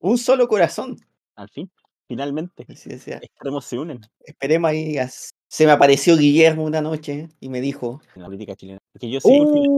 Un 0.00 0.18
solo 0.18 0.46
corazón. 0.46 0.96
Al 1.36 1.48
fin, 1.48 1.70
finalmente, 2.06 2.66
Así 2.68 2.90
decía. 2.90 3.18
extremos 3.22 3.64
se 3.64 3.78
unen 3.78 4.00
Esperemos 4.20 4.70
ahí. 4.70 4.98
Se 5.48 5.64
me 5.64 5.72
apareció 5.72 6.16
Guillermo 6.16 6.64
una 6.64 6.80
noche 6.80 7.28
y 7.40 7.48
me 7.48 7.60
dijo, 7.60 8.00
en 8.14 8.22
la 8.22 8.26
política 8.28 8.56
chilena. 8.56 8.78
Porque 8.92 9.10
yo 9.10 9.20
sigo 9.20 9.44
un 9.44 9.52
filo 9.52 9.72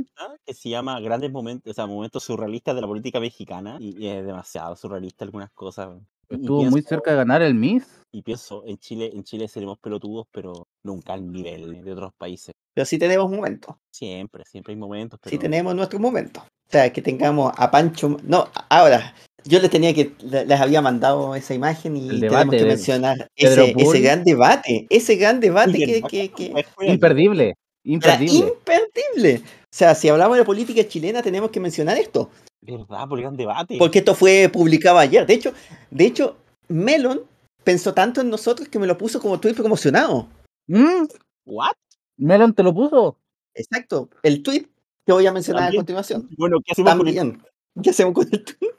Uh, 0.00 0.36
que 0.46 0.54
se 0.54 0.68
llama 0.70 0.98
Grandes 1.00 1.30
Momentos, 1.32 1.70
o 1.72 1.74
sea, 1.74 1.86
Momentos 1.86 2.22
Surrealistas 2.22 2.74
de 2.74 2.80
la 2.80 2.86
Política 2.86 3.20
Mexicana. 3.20 3.76
Y, 3.80 3.96
y 4.02 4.08
es 4.08 4.24
demasiado 4.24 4.74
surrealista 4.76 5.24
algunas 5.24 5.50
cosas. 5.50 5.90
estuvo 6.28 6.62
muy 6.62 6.70
pienso- 6.80 6.88
cerca 6.88 7.10
de 7.10 7.16
ganar 7.18 7.42
el 7.42 7.54
Miss. 7.54 7.86
Y 8.12 8.22
pienso, 8.22 8.64
en 8.66 8.78
Chile, 8.78 9.10
en 9.12 9.24
Chile 9.24 9.46
seremos 9.48 9.78
pelotudos, 9.78 10.26
pero 10.32 10.66
nunca 10.84 11.12
al 11.12 11.30
nivel 11.30 11.82
de 11.84 11.92
otros 11.92 12.12
países. 12.16 12.52
pero 12.72 12.84
sí 12.86 12.98
tenemos 12.98 13.30
momentos. 13.30 13.76
Siempre, 13.92 14.44
siempre 14.46 14.72
hay 14.72 14.78
momentos, 14.78 15.18
pero 15.22 15.30
Sí 15.32 15.38
tenemos 15.38 15.74
nuestros 15.74 16.00
momentos. 16.00 16.42
O 16.44 16.70
sea, 16.72 16.92
que 16.92 17.02
tengamos 17.02 17.52
a 17.56 17.70
Pancho. 17.70 18.16
No, 18.22 18.46
ahora, 18.68 19.14
yo 19.44 19.60
les 19.60 19.70
tenía 19.70 19.92
que. 19.94 20.12
le- 20.22 20.44
Les 20.46 20.60
había 20.60 20.80
mandado 20.82 21.34
esa 21.34 21.54
imagen 21.54 21.96
y 21.96 22.00
tenemos 22.08 22.20
debate 22.20 22.56
que 22.58 22.64
mencionar 22.64 23.28
ese, 23.36 23.74
ese 23.76 24.00
gran 24.00 24.24
debate. 24.24 24.86
Ese 24.90 25.16
gran 25.16 25.40
debate 25.40 25.72
que, 25.78 26.30
que, 26.30 26.64
Imperdible. 26.82 27.54
Imperdible. 27.84 28.34
imperdible. 28.36 29.42
O 29.46 29.72
sea, 29.76 29.94
si 29.94 30.08
hablamos 30.08 30.36
de 30.36 30.44
política 30.44 30.86
chilena, 30.86 31.22
tenemos 31.22 31.50
que 31.50 31.60
mencionar 31.60 31.96
esto. 31.96 32.28
¿Verdad? 32.60 33.08
Por 33.08 33.18
el 33.18 33.22
gran 33.24 33.36
debate. 33.36 33.76
Porque 33.78 34.00
esto 34.00 34.14
fue 34.14 34.50
publicado 34.52 34.98
ayer. 34.98 35.26
De 35.26 35.34
hecho, 35.34 35.52
de 35.90 36.04
hecho, 36.04 36.36
Melon 36.68 37.22
pensó 37.64 37.94
tanto 37.94 38.20
en 38.20 38.28
nosotros 38.30 38.68
que 38.68 38.78
me 38.78 38.86
lo 38.86 38.98
puso 38.98 39.20
como 39.20 39.40
tweet 39.40 39.54
promocionado. 39.54 40.28
Mm, 40.66 41.06
¿What? 41.46 41.72
Melon 42.18 42.52
te 42.54 42.62
lo 42.62 42.74
puso. 42.74 43.16
Exacto. 43.54 44.10
El 44.22 44.42
tweet 44.42 44.66
que 45.06 45.12
voy 45.12 45.26
a 45.26 45.32
mencionar 45.32 45.62
a 45.62 45.66
También. 45.66 45.80
continuación. 45.80 46.28
Bueno, 46.36 46.58
¿qué 46.64 46.72
hacemos 46.72 46.94
con 46.96 47.08
el 47.08 47.14
También. 47.14 47.42
¿Qué 47.82 47.90
hacemos 47.90 48.12
con 48.14 48.28
el 48.30 48.44
tweet? 48.44 48.70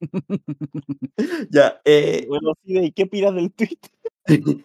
ya, 1.50 1.80
eh, 1.84 2.24
Bueno, 2.28 2.54
sí, 2.64 2.74
de- 2.74 2.92
¿qué 2.92 3.04
opinas 3.04 3.34
del 3.34 3.52
tweet? 3.52 3.78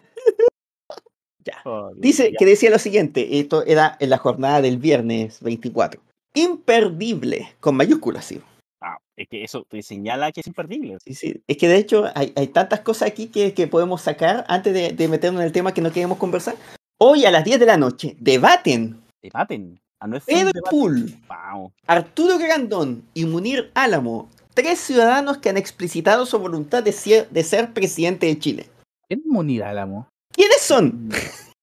Ya. 1.44 1.54
Oh, 1.64 1.90
Dice 1.96 2.32
que 2.38 2.44
decía 2.46 2.70
lo 2.70 2.78
siguiente, 2.78 3.40
esto 3.40 3.64
era 3.66 3.96
en 4.00 4.10
la 4.10 4.18
jornada 4.18 4.60
del 4.62 4.78
viernes 4.78 5.40
24. 5.42 6.00
Imperdible, 6.34 7.48
con 7.60 7.76
mayúsculas, 7.76 8.24
sí. 8.26 8.40
Ah, 8.80 8.96
es 9.16 9.28
que 9.28 9.42
eso 9.44 9.64
te 9.68 9.82
señala 9.82 10.30
que 10.32 10.40
es 10.40 10.46
imperdible. 10.46 10.98
Sí, 11.04 11.14
sí. 11.14 11.42
Es 11.48 11.56
que 11.56 11.66
de 11.68 11.76
hecho 11.78 12.04
hay, 12.14 12.32
hay 12.36 12.46
tantas 12.48 12.80
cosas 12.80 13.08
aquí 13.08 13.26
que, 13.26 13.54
que 13.54 13.66
podemos 13.66 14.02
sacar 14.02 14.44
antes 14.48 14.72
de, 14.72 14.92
de 14.92 15.08
meternos 15.08 15.40
en 15.40 15.46
el 15.46 15.52
tema 15.52 15.74
que 15.74 15.80
no 15.80 15.92
queremos 15.92 16.18
conversar. 16.18 16.54
Hoy 17.00 17.24
a 17.24 17.30
las 17.32 17.44
10 17.44 17.58
de 17.60 17.66
la 17.66 17.76
noche 17.76 18.16
debaten 18.20 19.00
Debaten. 19.20 19.80
Ah, 20.00 20.06
no 20.08 20.16
es 20.16 20.22
un 20.26 20.34
Pedro 20.34 20.50
debate. 20.52 20.70
Pool, 20.70 21.14
Wow. 21.28 21.72
Arturo 21.86 22.38
Grandón 22.38 23.02
y 23.14 23.24
Munir 23.24 23.70
Álamo, 23.74 24.28
tres 24.54 24.78
ciudadanos 24.80 25.38
que 25.38 25.48
han 25.48 25.56
explicitado 25.56 26.26
su 26.26 26.38
voluntad 26.38 26.82
de 26.82 26.92
ser, 26.92 27.28
de 27.30 27.42
ser 27.44 27.72
presidente 27.72 28.26
de 28.26 28.38
Chile. 28.38 28.66
¿Quién 29.08 29.20
es 29.20 29.26
Munir 29.26 29.64
Álamo? 29.64 30.08
¿Quiénes 30.32 30.60
son? 30.60 31.08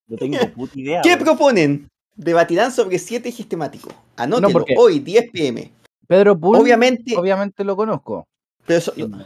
No 0.08 0.16
tengo 0.16 0.38
puta 0.54 0.78
idea. 0.78 1.02
¿Qué 1.02 1.16
proponen? 1.16 1.88
Debatirán 2.16 2.70
sobre 2.72 2.98
siete 2.98 3.28
ejes 3.30 3.48
temáticos. 3.48 3.94
Anótelo, 4.16 4.50
porque- 4.50 4.74
hoy 4.76 4.98
10 4.98 5.30
pm. 5.30 5.72
Pedro 6.06 6.38
Pool. 6.38 6.56
Obviamente, 6.56 7.16
Obviamente 7.16 7.64
lo 7.64 7.76
conozco. 7.76 8.26
pero 8.66 8.78
eso- 8.78 8.92
¿Quién 8.92 9.10
no 9.10 9.18
lo 9.18 9.24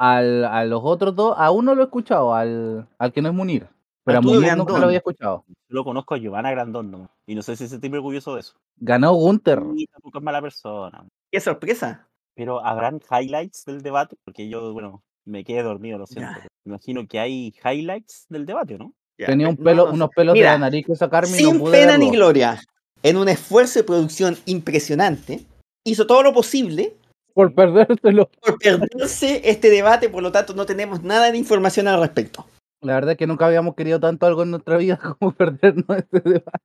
al, 0.00 0.44
a 0.44 0.64
los 0.64 0.80
otros 0.84 1.14
dos, 1.14 1.34
a 1.36 1.50
uno 1.50 1.74
lo 1.74 1.82
he 1.82 1.84
escuchado, 1.84 2.34
al, 2.34 2.86
al 2.98 3.12
que 3.12 3.22
no 3.22 3.28
es 3.28 3.34
Munir. 3.34 3.66
Pero 4.04 4.18
a 4.18 4.20
Munir 4.20 4.56
nunca 4.56 4.78
lo 4.78 4.86
había 4.86 4.98
escuchado. 4.98 5.44
Solo 5.68 5.84
conozco 5.84 6.14
a 6.14 6.18
Giovanna 6.18 6.50
Grandón, 6.52 6.90
¿no? 6.90 7.10
Y 7.26 7.34
no 7.34 7.42
sé 7.42 7.56
si 7.56 7.64
se 7.64 7.78
siente 7.78 7.88
orgulloso 7.96 8.34
de 8.34 8.40
eso. 8.40 8.54
Ganó 8.76 9.12
Gunter. 9.14 9.62
Y 9.76 9.86
tampoco 9.86 10.18
es 10.18 10.24
mala 10.24 10.40
persona. 10.40 11.04
qué 11.32 11.40
sorpresa. 11.40 12.06
Pero 12.36 12.64
habrán 12.64 13.00
highlights 13.10 13.64
del 13.64 13.82
debate, 13.82 14.16
porque 14.24 14.48
yo, 14.48 14.72
bueno, 14.72 15.02
me 15.24 15.42
quedé 15.42 15.62
dormido, 15.62 15.98
lo 15.98 16.06
siento. 16.06 16.30
Imagino 16.64 17.08
que 17.08 17.18
hay 17.18 17.54
highlights 17.64 18.26
del 18.28 18.46
debate, 18.46 18.78
¿no? 18.78 18.92
Tenía 19.16 19.48
un 19.48 19.56
pelo, 19.56 19.86
no, 19.86 19.94
unos 19.94 20.10
pelos 20.10 20.34
Mira, 20.34 20.52
de 20.52 20.58
la 20.58 20.66
nariz 20.66 20.86
que 20.86 20.94
sacarme 20.94 21.30
no 21.30 21.36
Sin 21.36 21.58
pude 21.58 21.72
pena 21.72 21.96
ni 21.96 22.10
gloria, 22.10 22.60
en 23.02 23.16
un 23.16 23.28
esfuerzo 23.28 23.78
de 23.78 23.84
producción 23.84 24.36
impresionante, 24.44 25.40
hizo 25.84 26.06
todo 26.06 26.22
lo 26.22 26.34
posible 26.34 26.94
Por 27.32 27.54
perdérselo. 27.54 28.28
por 28.42 28.58
perderse 28.58 29.40
este 29.48 29.70
debate, 29.70 30.10
por 30.10 30.22
lo 30.22 30.32
tanto 30.32 30.54
no 30.54 30.66
tenemos 30.66 31.02
nada 31.02 31.32
de 31.32 31.38
información 31.38 31.88
al 31.88 32.00
respecto. 32.00 32.46
La 32.82 32.94
verdad 32.94 33.12
es 33.12 33.16
que 33.16 33.26
nunca 33.26 33.46
habíamos 33.46 33.74
querido 33.74 33.98
tanto 33.98 34.26
algo 34.26 34.42
en 34.42 34.50
nuestra 34.50 34.76
vida 34.76 34.98
como 35.18 35.32
perdernos 35.32 35.96
este 35.96 36.20
debate. 36.20 36.64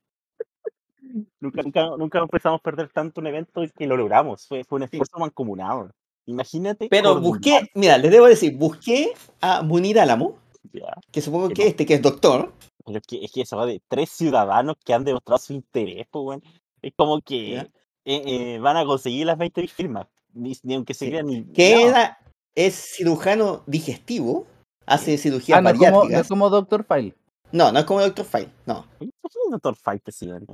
Nunca, 1.39 1.61
nunca, 1.63 1.85
nunca 1.97 2.19
empezamos 2.19 2.59
a 2.59 2.63
perder 2.63 2.89
tanto 2.89 3.21
un 3.21 3.27
evento 3.27 3.63
y 3.63 3.69
que 3.69 3.87
lo 3.87 3.97
logramos. 3.97 4.47
Fue, 4.47 4.63
fue 4.63 4.77
un 4.77 4.83
esfuerzo 4.83 5.17
mancomunado. 5.19 5.91
Imagínate. 6.25 6.87
Pero 6.89 7.11
coordinar, 7.13 7.29
busqué, 7.29 7.69
mira, 7.75 7.97
les 7.97 8.11
debo 8.11 8.27
decir, 8.27 8.55
busqué 8.57 9.11
a 9.41 9.61
Munir 9.63 9.99
Álamo, 9.99 10.37
ya. 10.71 10.93
que 11.11 11.21
supongo 11.21 11.49
Que 11.49 11.53
que 11.55 11.61
no. 11.63 11.67
este, 11.69 11.85
que 11.85 11.93
es 11.95 12.01
doctor, 12.01 12.53
Pero 12.85 12.97
es 12.99 13.07
que, 13.07 13.23
es 13.25 13.31
que 13.31 13.41
eso 13.41 13.57
va 13.57 13.65
de 13.65 13.81
tres 13.87 14.09
ciudadanos 14.11 14.75
que 14.85 14.93
han 14.93 15.03
demostrado 15.03 15.39
su 15.39 15.53
interés, 15.53 16.05
pues, 16.11 16.23
weón. 16.25 16.43
Es 16.81 16.93
como 16.95 17.21
que 17.21 17.49
Ya. 17.51 17.61
eh, 18.05 18.23
eh, 18.55 18.59
van 18.59 18.77
a 18.77 18.85
conseguir 18.85 19.25
las 19.25 19.37
20 19.37 19.67
firmas. 19.67 20.07
Ni, 20.33 20.53
ni 20.63 20.75
aunque 20.75 20.93
se 20.93 21.05
Sí. 21.05 21.11
crean 21.11 21.25
ni. 21.27 21.43
que 21.45 21.75
no, 21.75 21.89
era, 21.89 22.17
es 22.55 22.75
cirujano 22.95 23.63
digestivo, 23.67 24.45
hace 24.85 25.17
cirugía 25.17 25.57
Ah, 25.57 25.61
no 25.61 25.69
es 25.69 25.77
como, 25.77 26.05
no 26.05 26.17
es 26.19 26.27
como 26.27 26.49
Doctor 26.49 26.85
File. 26.85 27.15
No, 27.51 27.71
no 27.71 27.79
es 27.79 27.85
como 27.85 27.99
Doctor 28.01 28.25
File, 28.25 28.49
no. 28.65 28.85
¿Quién 29.21 29.29
es 29.41 29.45
el 29.47 29.51
doctor 29.51 29.75
Fight, 29.75 30.01
presidente? 30.03 30.53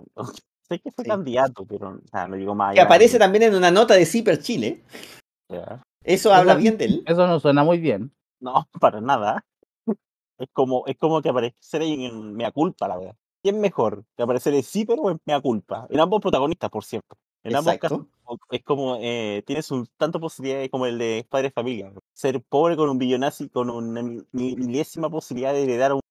sé 0.68 0.80
que 0.80 0.92
fue 0.92 1.04
Sí. 1.06 1.10
candidato, 1.10 1.66
pero 1.66 1.90
o 2.04 2.08
sea, 2.12 2.28
no 2.28 2.36
llegó 2.36 2.54
más 2.56 2.74
Que 2.74 2.82
aparece 2.82 3.18
también 3.18 3.44
en 3.44 3.56
una 3.56 3.72
nota 3.72 3.94
de 3.94 4.06
Ciper 4.06 4.40
Chile. 4.42 4.84
Ya. 5.50 5.82
Eso 6.04 6.34
habla 6.34 6.54
Eso- 6.54 6.62
bien 6.62 6.78
de 6.78 6.86
él. 6.86 7.04
Eso 7.06 7.26
no 7.28 7.40
suena 7.40 7.64
muy 7.64 7.78
bien. 7.80 8.12
No, 8.40 8.68
para 8.80 9.02
nada. 9.02 9.44
Es 10.40 10.50
como, 10.54 10.84
es 10.86 10.96
como 10.98 11.20
que 11.24 11.30
aparecer 11.30 11.82
ahí 11.82 12.06
en 12.06 12.36
Mea 12.36 12.52
Culpa, 12.52 12.88
la 12.88 12.98
verdad. 12.98 13.16
¿Quién 13.42 13.60
mejor? 13.60 14.04
¿Que 14.16 14.22
aparecer 14.22 14.54
en 14.54 14.62
Zipper 14.62 14.98
o 15.02 15.10
en 15.10 15.20
Mea 15.26 15.42
Culpa? 15.42 15.88
En 15.90 16.00
ambos 16.00 16.22
protagonistas, 16.22 16.70
por 16.70 16.84
cierto. 16.84 17.16
En 17.44 17.56
ambos 17.56 17.76
casos 17.80 18.02
Exacto. 18.02 18.38
es 18.52 18.64
como, 18.64 18.98
eh, 19.02 19.42
tienes 19.48 19.72
un 19.72 19.88
tanto 19.98 20.20
posibilidades 20.20 20.70
como 20.70 20.86
el 20.86 21.00
de 21.00 21.26
Padre 21.28 21.50
Familia. 21.50 21.92
Ser 22.14 22.40
pobre 22.44 22.76
con 22.78 22.88
un 22.88 23.00
billonazo, 23.00 23.50
con 23.50 23.72
una 23.72 24.04
mi- 24.04 24.22
mi- 24.32 24.56
milésima 24.56 25.10
posibilidad 25.10 25.54
de 25.54 25.64
heredar 25.64 25.94
un 25.94 26.02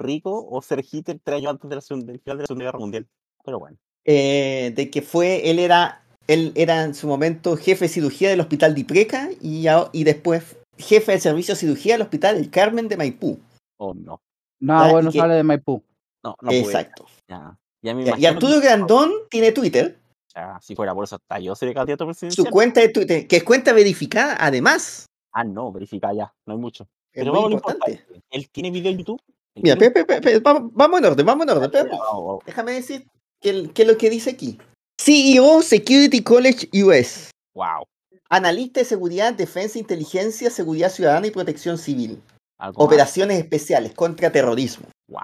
rico 0.00 0.46
o 0.48 0.62
ser 0.62 0.84
Hitler 0.90 1.18
tres 1.22 1.38
años 1.38 1.50
antes 1.52 1.68
de 1.68 1.76
la 1.76 1.82
segun- 1.82 2.04
del 2.04 2.20
final 2.20 2.38
de 2.38 2.42
la 2.42 2.46
Segunda 2.46 2.64
Guerra 2.66 2.78
Mundial. 2.78 3.06
Pero 3.44 3.58
bueno. 3.58 3.76
Eh, 4.04 4.72
de 4.74 4.90
que 4.90 5.02
fue, 5.02 5.50
él 5.50 5.58
era, 5.58 6.02
él 6.26 6.52
era 6.54 6.84
en 6.84 6.94
su 6.94 7.06
momento 7.06 7.56
jefe 7.56 7.86
de 7.86 7.88
cirugía 7.88 8.30
del 8.30 8.40
hospital 8.40 8.74
de 8.74 8.80
Ipreca 8.80 9.28
y, 9.40 9.66
y 9.92 10.04
después 10.04 10.56
jefe 10.78 11.12
del 11.12 11.20
servicio 11.20 11.54
de 11.54 11.60
cirugía 11.60 11.94
del 11.94 12.02
hospital 12.02 12.36
El 12.36 12.50
Carmen 12.50 12.88
de 12.88 12.96
Maipú. 12.96 13.38
Oh, 13.78 13.94
no. 13.94 14.20
Y 14.60 14.66
bueno 14.66 15.10
que- 15.10 15.18
sale 15.18 15.34
de 15.34 15.42
Maipú. 15.42 15.82
No, 16.22 16.30
no 16.40 16.48
puede. 16.48 16.60
Exacto. 16.60 17.06
Ya, 17.28 17.58
ya 17.82 17.94
me 17.94 18.04
Ya, 18.04 18.18
Y 18.18 18.26
Arturo 18.26 18.54
que- 18.60 18.66
Grandón 18.66 19.10
tiene 19.30 19.52
Twitter, 19.52 19.98
ya, 20.34 20.58
si 20.62 20.74
fuera 20.76 20.94
por 20.94 21.04
eso, 21.04 21.16
hasta 21.16 21.38
yo 21.40 21.54
sería 21.54 21.74
candidato 21.74 22.04
su 22.04 22.08
presidencial. 22.08 22.50
cuenta 22.50 22.80
de 22.80 22.88
Twitter, 22.90 23.26
que 23.26 23.36
es 23.36 23.44
cuenta 23.44 23.72
verificada, 23.72 24.36
además. 24.38 25.06
Ah, 25.32 25.44
no, 25.44 25.72
verifica 25.72 26.12
ya, 26.12 26.32
no 26.46 26.54
hay 26.54 26.60
mucho. 26.60 26.84
Es 27.12 27.22
Pero 27.24 27.32
muy 27.32 27.36
vamos 27.38 27.50
lo 27.50 27.56
importante. 27.56 27.90
importante. 27.92 28.24
¿Él 28.30 28.50
tiene 28.50 28.70
video 28.70 28.92
en 28.92 28.98
YouTube? 28.98 29.20
¿Él 29.54 29.62
Mira, 29.64 29.76
pe- 29.76 29.90
pe- 29.90 30.04
pe- 30.04 30.20
pe- 30.20 30.38
vamos, 30.40 30.98
en 31.00 31.04
orden, 31.06 31.26
vamos 31.26 31.44
en 31.46 31.50
orden. 31.50 31.70
pe- 31.70 31.78
Ya, 31.78 31.84
vamos, 31.84 32.24
vamos. 32.26 32.44
Déjame 32.46 32.72
decir 32.72 33.06
qué 33.40 33.70
qué 33.74 33.82
es 33.82 33.88
lo 33.88 33.96
que 33.98 34.10
dice 34.10 34.30
aquí. 34.30 34.58
CEO 35.00 35.62
Security 35.62 36.22
College 36.22 36.68
US. 36.84 37.30
Wow. 37.54 37.84
Analista 38.28 38.80
de 38.80 38.84
seguridad, 38.84 39.34
defensa, 39.34 39.78
inteligencia, 39.78 40.50
seguridad 40.50 40.90
ciudadana 40.90 41.26
y 41.26 41.30
protección 41.30 41.78
civil. 41.78 42.22
más. 42.58 42.72
Operaciones 42.76 43.38
especiales 43.38 43.94
contra 43.94 44.30
terrorismo. 44.30 44.86
Wow. 45.08 45.20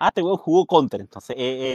Ah, 0.00 0.08
este 0.08 0.22
weón 0.22 0.36
jugó 0.36 0.66
Counter, 0.66 1.00
entonces. 1.00 1.34
Eh, 1.38 1.74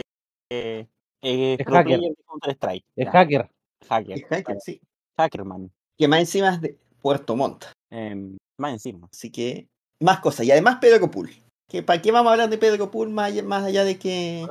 eh, 0.50 0.86
eh, 1.22 1.56
Es 1.58 1.66
hacker. 1.66 2.00
Counter 2.26 2.50
Strike. 2.54 2.84
Es 2.96 3.08
hacker. 3.08 3.50
hacker. 3.88 4.18
Es 4.18 4.24
hacker, 4.28 4.56
sí. 4.60 4.80
Hackerman. 5.18 5.70
Que 5.98 6.06
más 6.08 6.20
encima 6.20 6.50
es 6.54 6.60
de 6.60 6.78
Puerto 7.00 7.34
Montt. 7.34 7.64
Em, 7.90 8.36
más 8.58 8.72
encima. 8.72 9.08
Así 9.12 9.30
que 9.30 9.66
más 10.00 10.20
cosas. 10.20 10.46
Y 10.46 10.50
además 10.52 10.78
Pedro 10.80 11.10
Pool. 11.10 11.30
¿Que 11.68 11.82
¿Para 11.82 12.00
qué 12.02 12.12
vamos 12.12 12.30
a 12.30 12.32
hablar 12.32 12.50
de 12.50 12.58
Pedro 12.58 12.90
Pool 12.90 13.10
más 13.10 13.26
allá, 13.32 13.42
más 13.42 13.64
allá 13.64 13.84
de 13.84 13.98
que... 13.98 14.46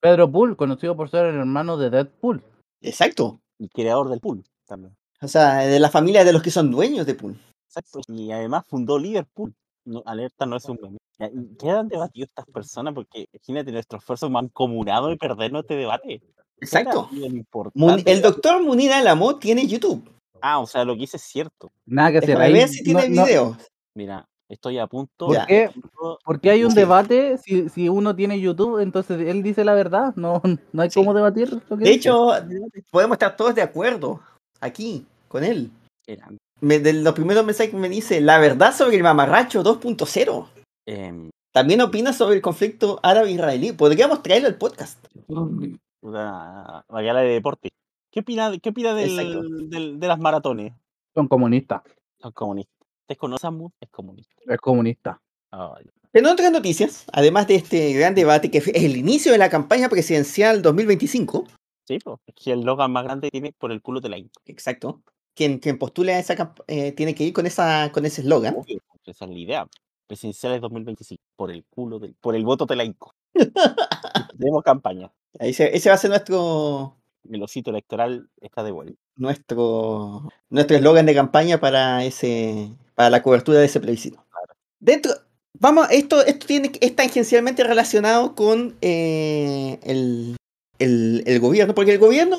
Pedro 0.00 0.30
Pool, 0.30 0.56
conocido 0.56 0.96
por 0.96 1.10
ser 1.10 1.26
el 1.26 1.36
hermano 1.36 1.76
de 1.76 1.90
Deadpool. 1.90 2.42
Exacto. 2.80 3.40
Y 3.58 3.68
creador 3.68 4.08
del 4.08 4.20
pool 4.20 4.44
también. 4.66 4.94
O 5.22 5.28
sea, 5.28 5.56
de 5.58 5.80
la 5.80 5.90
familia 5.90 6.24
de 6.24 6.32
los 6.32 6.42
que 6.42 6.50
son 6.50 6.70
dueños 6.70 7.06
de 7.06 7.14
Pool. 7.14 7.40
Exacto. 7.68 8.00
Y 8.08 8.30
además 8.30 8.64
fundó 8.68 8.98
Liverpool. 8.98 9.54
No, 9.86 10.02
alerta 10.04 10.44
no 10.46 10.56
es 10.56 10.64
un 10.66 10.78
meme. 10.82 10.98
Ya, 11.18 11.28
¿y 11.28 11.56
¿Qué 11.56 11.70
han 11.70 11.88
debatido 11.88 12.26
estas 12.26 12.44
personas? 12.46 12.92
Porque 12.92 13.26
imagínate 13.32 13.72
nuestro 13.72 13.98
esfuerzo 13.98 14.28
mancomunado 14.28 15.08
de 15.08 15.16
perdernos 15.16 15.62
este 15.62 15.76
debate. 15.76 16.20
Exacto. 16.60 17.08
Mun- 17.74 18.02
el 18.04 18.20
doctor 18.20 18.62
Munir 18.62 18.92
Álamo 18.92 19.36
tiene 19.38 19.66
YouTube. 19.66 20.10
Ah, 20.42 20.58
o 20.58 20.66
sea, 20.66 20.84
lo 20.84 20.94
que 20.96 21.04
hice 21.04 21.16
es 21.16 21.22
cierto. 21.22 21.72
Nada 21.86 22.12
que 22.12 22.18
hacer. 22.18 22.36
Ahí 22.38 22.52
ver 22.52 22.68
si 22.68 22.82
tiene 22.84 23.08
no- 23.08 23.22
no- 23.22 23.24
video. 23.24 23.56
Mira, 23.94 24.28
estoy 24.48 24.78
a 24.78 24.86
punto. 24.86 25.26
¿Por 25.26 25.46
qué? 25.46 25.70
punto- 25.72 26.18
¿Por 26.24 26.40
qué 26.40 26.50
hay 26.50 26.64
un 26.64 26.70
Sí. 26.70 26.76
debate? 26.76 27.38
Si, 27.38 27.68
si 27.68 27.88
uno 27.88 28.14
tiene 28.14 28.40
YouTube, 28.40 28.78
entonces 28.80 29.20
él 29.20 29.42
dice 29.42 29.64
la 29.64 29.74
verdad. 29.74 30.14
No, 30.16 30.40
no 30.72 30.82
hay 30.82 30.90
Sí. 30.90 30.98
cómo 31.00 31.14
debatir. 31.14 31.52
lo 31.52 31.76
que 31.76 31.84
De 31.84 31.90
dice. 31.90 31.92
hecho, 31.94 32.28
podemos 32.90 33.14
estar 33.16 33.36
todos 33.36 33.54
de 33.54 33.62
acuerdo 33.62 34.20
aquí 34.60 35.04
con 35.28 35.44
él. 35.44 35.70
Me- 36.60 36.78
de 36.78 36.92
los 36.94 37.12
primeros 37.14 37.44
mensajes 37.44 37.70
que 37.72 37.76
me 37.76 37.88
dice, 37.88 38.20
la 38.20 38.38
verdad 38.38 38.72
sobre 38.74 38.96
el 38.96 39.02
mamarracho 39.02 39.62
2.0. 39.62 40.48
em, 40.86 41.30
También 41.52 41.80
opina 41.80 42.12
sobre 42.12 42.36
el 42.36 42.42
conflicto 42.42 43.00
árabe-israelí. 43.02 43.72
Podríamos 43.72 44.22
traerlo 44.22 44.48
al 44.48 44.56
podcast. 44.56 45.02
una 46.02 46.84
de 46.92 47.28
deporte. 47.28 47.70
¿Qué 48.12 48.20
opina, 48.20 48.52
qué 48.62 48.68
opina 48.70 48.94
del- 48.94 49.68
del- 49.70 49.98
de 49.98 50.08
las 50.08 50.18
maratones? 50.18 50.72
Son 51.14 51.26
comunistas. 51.28 51.82
Son 52.20 52.32
comunistas. 52.32 52.75
¿Ustedes 53.06 53.18
conocen 53.18 53.46
a 53.46 53.50
Mood? 53.52 53.70
Es 53.80 53.88
comunista. 53.88 54.34
Es 54.44 54.58
comunista. 54.58 55.22
En 56.12 56.26
otras 56.26 56.50
noticias, 56.50 57.04
además 57.12 57.46
de 57.46 57.54
este 57.54 57.92
gran 57.92 58.16
debate 58.16 58.50
que 58.50 58.58
es 58.58 58.66
el 58.66 58.96
inicio 58.96 59.30
de 59.30 59.38
la 59.38 59.48
campaña 59.48 59.88
presidencial 59.88 60.60
2025, 60.60 61.44
sí, 61.84 62.00
pues, 62.02 62.18
es 62.26 62.34
que 62.34 62.50
el 62.50 62.62
Logan 62.62 62.90
más 62.90 63.04
grande 63.04 63.30
tiene 63.30 63.52
por 63.52 63.70
el 63.70 63.80
culo 63.80 64.00
de 64.00 64.08
la 64.08 64.18
Inca. 64.18 64.40
exacto, 64.46 65.02
quien, 65.36 65.60
quien 65.60 65.78
postula 65.78 66.18
esa 66.18 66.52
eh, 66.66 66.90
tiene 66.92 67.14
que 67.14 67.22
ir 67.22 67.32
con 67.32 67.46
esa 67.46 67.92
con 67.92 68.04
ese 68.06 68.22
eslogan. 68.22 68.56
Porque 68.56 68.80
esa 69.12 69.24
es 69.26 69.30
la 69.30 69.38
idea. 69.38 69.68
Presidenciales 70.08 70.60
2025. 70.62 71.22
Por 71.36 71.52
el 71.52 71.64
culo 71.64 72.00
del, 72.00 72.14
por 72.14 72.34
el 72.34 72.44
voto 72.44 72.66
de 72.66 72.74
la 72.74 72.84
Inca. 72.84 73.06
Tenemos 74.36 74.64
campaña. 74.64 75.12
Ese, 75.38 75.76
ese 75.76 75.90
va 75.90 75.94
a 75.94 75.98
ser 75.98 76.10
nuestro 76.10 76.96
El 77.30 77.40
osito 77.40 77.70
electoral 77.70 78.30
está 78.40 78.64
de 78.64 78.72
vuelta. 78.72 79.00
nuestro 79.14 80.28
nuestro 80.50 80.76
eslogan 80.76 81.06
de 81.06 81.14
campaña 81.14 81.60
para 81.60 82.04
ese 82.04 82.74
para 82.96 83.10
la 83.10 83.22
cobertura 83.22 83.60
de 83.60 83.66
ese 83.66 83.78
plebiscito. 83.78 84.24
Dentro 84.80 85.12
vamos 85.58 85.86
esto 85.90 86.24
esto 86.24 86.46
tiene 86.46 86.70
es 86.80 86.94
tangencialmente 86.96 87.62
relacionado 87.64 88.34
con 88.34 88.74
eh, 88.82 89.78
el, 89.84 90.36
el, 90.78 91.22
el 91.26 91.40
gobierno 91.40 91.74
porque 91.74 91.92
el 91.92 91.98
gobierno 91.98 92.36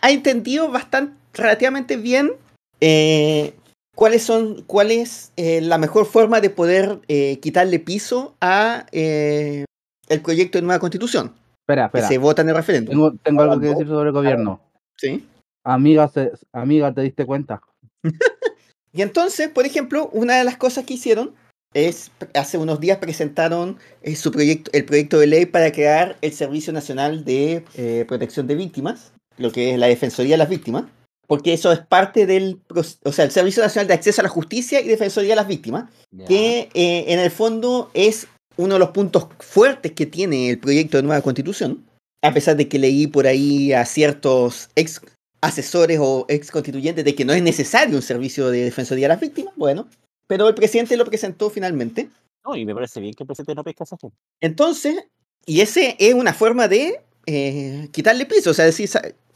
ha 0.00 0.10
entendido 0.10 0.70
bastante 0.70 1.14
relativamente 1.34 1.96
bien 1.96 2.32
eh, 2.80 3.52
cuáles 3.94 4.22
son 4.22 4.62
cuál 4.62 4.90
es 4.92 5.32
eh, 5.36 5.60
la 5.60 5.76
mejor 5.76 6.06
forma 6.06 6.40
de 6.40 6.48
poder 6.50 7.00
eh, 7.08 7.38
quitarle 7.40 7.80
piso 7.80 8.34
a 8.40 8.86
el 8.92 9.66
proyecto 10.22 10.56
de 10.58 10.62
nueva 10.62 10.78
constitución 10.80 11.34
Espera, 11.66 11.90
que 11.90 11.98
espera. 11.98 12.08
se 12.08 12.16
vota 12.18 12.40
en 12.42 12.48
el 12.48 12.54
referéndum. 12.54 12.92
Tengo, 12.94 13.12
tengo 13.22 13.42
algo 13.42 13.60
que 13.60 13.66
decir 13.66 13.86
sobre 13.88 14.08
el 14.08 14.14
gobierno. 14.14 14.60
¿sí? 14.96 15.26
Amiga, 15.64 16.08
se- 16.08 16.32
amiga, 16.50 16.94
¿te 16.94 17.02
diste 17.02 17.26
cuenta? 17.26 17.60
Y 18.98 19.02
entonces, 19.02 19.48
por 19.48 19.64
ejemplo, 19.64 20.10
una 20.12 20.38
de 20.38 20.42
las 20.42 20.56
cosas 20.56 20.84
que 20.84 20.94
hicieron 20.94 21.32
es, 21.72 22.10
hace 22.34 22.58
unos 22.58 22.80
días 22.80 22.98
presentaron 22.98 23.78
eh, 24.02 24.16
su 24.16 24.32
proyecto, 24.32 24.72
el 24.74 24.84
proyecto 24.86 25.20
de 25.20 25.28
ley 25.28 25.46
para 25.46 25.70
crear 25.70 26.16
el 26.20 26.32
Servicio 26.32 26.72
Nacional 26.72 27.24
de 27.24 27.64
eh, 27.76 28.04
Protección 28.08 28.48
de 28.48 28.56
Víctimas, 28.56 29.12
lo 29.36 29.52
que 29.52 29.72
es 29.72 29.78
la 29.78 29.86
Defensoría 29.86 30.32
de 30.34 30.38
las 30.38 30.48
Víctimas, 30.48 30.86
porque 31.28 31.52
eso 31.52 31.70
es 31.70 31.78
parte 31.78 32.26
del, 32.26 32.60
o 33.04 33.12
sea, 33.12 33.24
el 33.24 33.30
Servicio 33.30 33.62
Nacional 33.62 33.86
de 33.86 33.94
Acceso 33.94 34.20
a 34.20 34.24
la 34.24 34.30
Justicia 34.30 34.80
y 34.80 34.88
Defensoría 34.88 35.30
de 35.30 35.36
las 35.36 35.46
Víctimas, 35.46 35.88
que 36.26 36.68
eh, 36.74 37.04
en 37.06 37.20
el 37.20 37.30
fondo 37.30 37.92
es 37.94 38.26
uno 38.56 38.74
de 38.74 38.80
los 38.80 38.90
puntos 38.90 39.28
fuertes 39.38 39.92
que 39.92 40.06
tiene 40.06 40.50
el 40.50 40.58
proyecto 40.58 40.96
de 40.96 41.04
nueva 41.04 41.22
constitución, 41.22 41.86
a 42.20 42.34
pesar 42.34 42.56
de 42.56 42.66
que 42.66 42.80
leí 42.80 43.06
por 43.06 43.28
ahí 43.28 43.72
a 43.72 43.84
ciertos 43.84 44.70
ex 44.74 45.00
asesores 45.40 45.98
o 46.00 46.24
ex 46.28 46.50
constituyentes 46.50 47.04
de 47.04 47.14
que 47.14 47.24
no 47.24 47.32
es 47.32 47.42
necesario 47.42 47.96
un 47.96 48.02
servicio 48.02 48.50
de 48.50 48.64
defensoría 48.64 49.06
a 49.06 49.10
las 49.10 49.20
víctimas, 49.20 49.54
bueno, 49.56 49.88
pero 50.26 50.48
el 50.48 50.54
presidente 50.54 50.96
lo 50.96 51.04
presentó 51.04 51.48
finalmente. 51.50 52.08
No, 52.44 52.56
y 52.56 52.64
me 52.64 52.74
parece 52.74 53.00
bien 53.00 53.14
que 53.14 53.22
el 53.24 53.26
presidente 53.26 53.54
no 53.54 53.64
pesca 53.64 53.84
a 53.84 53.86
esa 53.86 53.96
gente. 53.98 54.16
Entonces, 54.40 55.04
y 55.46 55.60
ese 55.60 55.96
es 55.98 56.14
una 56.14 56.34
forma 56.34 56.68
de 56.68 57.00
eh, 57.26 57.88
quitarle 57.92 58.26
piso, 58.26 58.50
o 58.50 58.54
sea, 58.54 58.64
decir, 58.64 58.88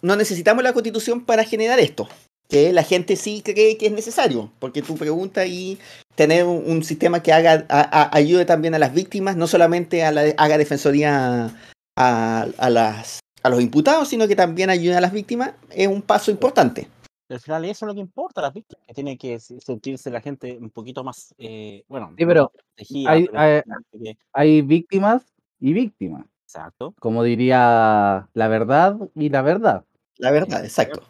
no 0.02 0.16
necesitamos 0.16 0.64
la 0.64 0.72
constitución 0.72 1.24
para 1.24 1.44
generar 1.44 1.78
esto, 1.78 2.08
que 2.48 2.72
la 2.72 2.82
gente 2.82 3.16
sí 3.16 3.42
cree 3.44 3.76
que 3.78 3.86
es 3.86 3.92
necesario, 3.92 4.50
porque 4.58 4.82
tú 4.82 4.96
preguntas 4.96 5.46
y 5.46 5.78
tener 6.16 6.44
un, 6.44 6.62
un 6.70 6.82
sistema 6.84 7.22
que 7.22 7.32
haga 7.32 7.64
a- 7.68 8.02
a- 8.02 8.16
ayude 8.16 8.44
también 8.44 8.74
a 8.74 8.78
las 8.78 8.92
víctimas, 8.92 9.36
no 9.36 9.46
solamente 9.46 10.04
a 10.04 10.10
la, 10.12 10.34
haga 10.36 10.58
defensoría 10.58 11.54
a, 11.96 12.46
a 12.58 12.70
las 12.70 13.20
a 13.42 13.48
los 13.48 13.61
imputados, 13.61 14.09
sino 14.09 14.26
que 14.28 14.37
también 14.37 14.70
ayuden 14.70 14.96
a 14.98 15.00
las 15.00 15.12
víctimas, 15.12 15.55
es 15.70 15.88
un 15.88 16.02
paso 16.02 16.31
importante. 16.31 16.88
Al 17.28 17.40
final 17.40 17.64
eso 17.64 17.87
es 17.87 17.88
lo 17.88 17.94
que 17.94 18.00
importa, 18.00 18.42
las 18.42 18.52
víctimas, 18.52 18.87
que 18.87 18.94
tiene 18.94 19.16
que 19.16 19.40
se- 19.40 19.59
sentirse 19.61 20.11
la 20.11 20.20
gente 20.20 20.59
un 20.61 20.70
poquito 20.70 21.02
más, 21.02 21.35
eh, 21.38 21.83
bueno, 21.88 22.12
Sí, 22.16 22.26
pero 22.26 22.52
protegida, 22.55 23.11
hay- 23.11 23.26
pero 23.26 23.38
hay- 23.40 23.62
que- 24.02 24.18
hay 24.33 24.62
víctimas 24.62 25.22
y 25.59 25.72
víctimas. 25.72 26.26
exacto. 26.44 26.94
Como 27.00 27.22
diría 27.22 28.28
la 28.35 28.48
verdad 28.48 28.96
y 29.14 29.31
la 29.31 29.40
verdad. 29.42 29.85
La 30.18 30.31
verdad, 30.31 30.62
exacto. 30.64 31.00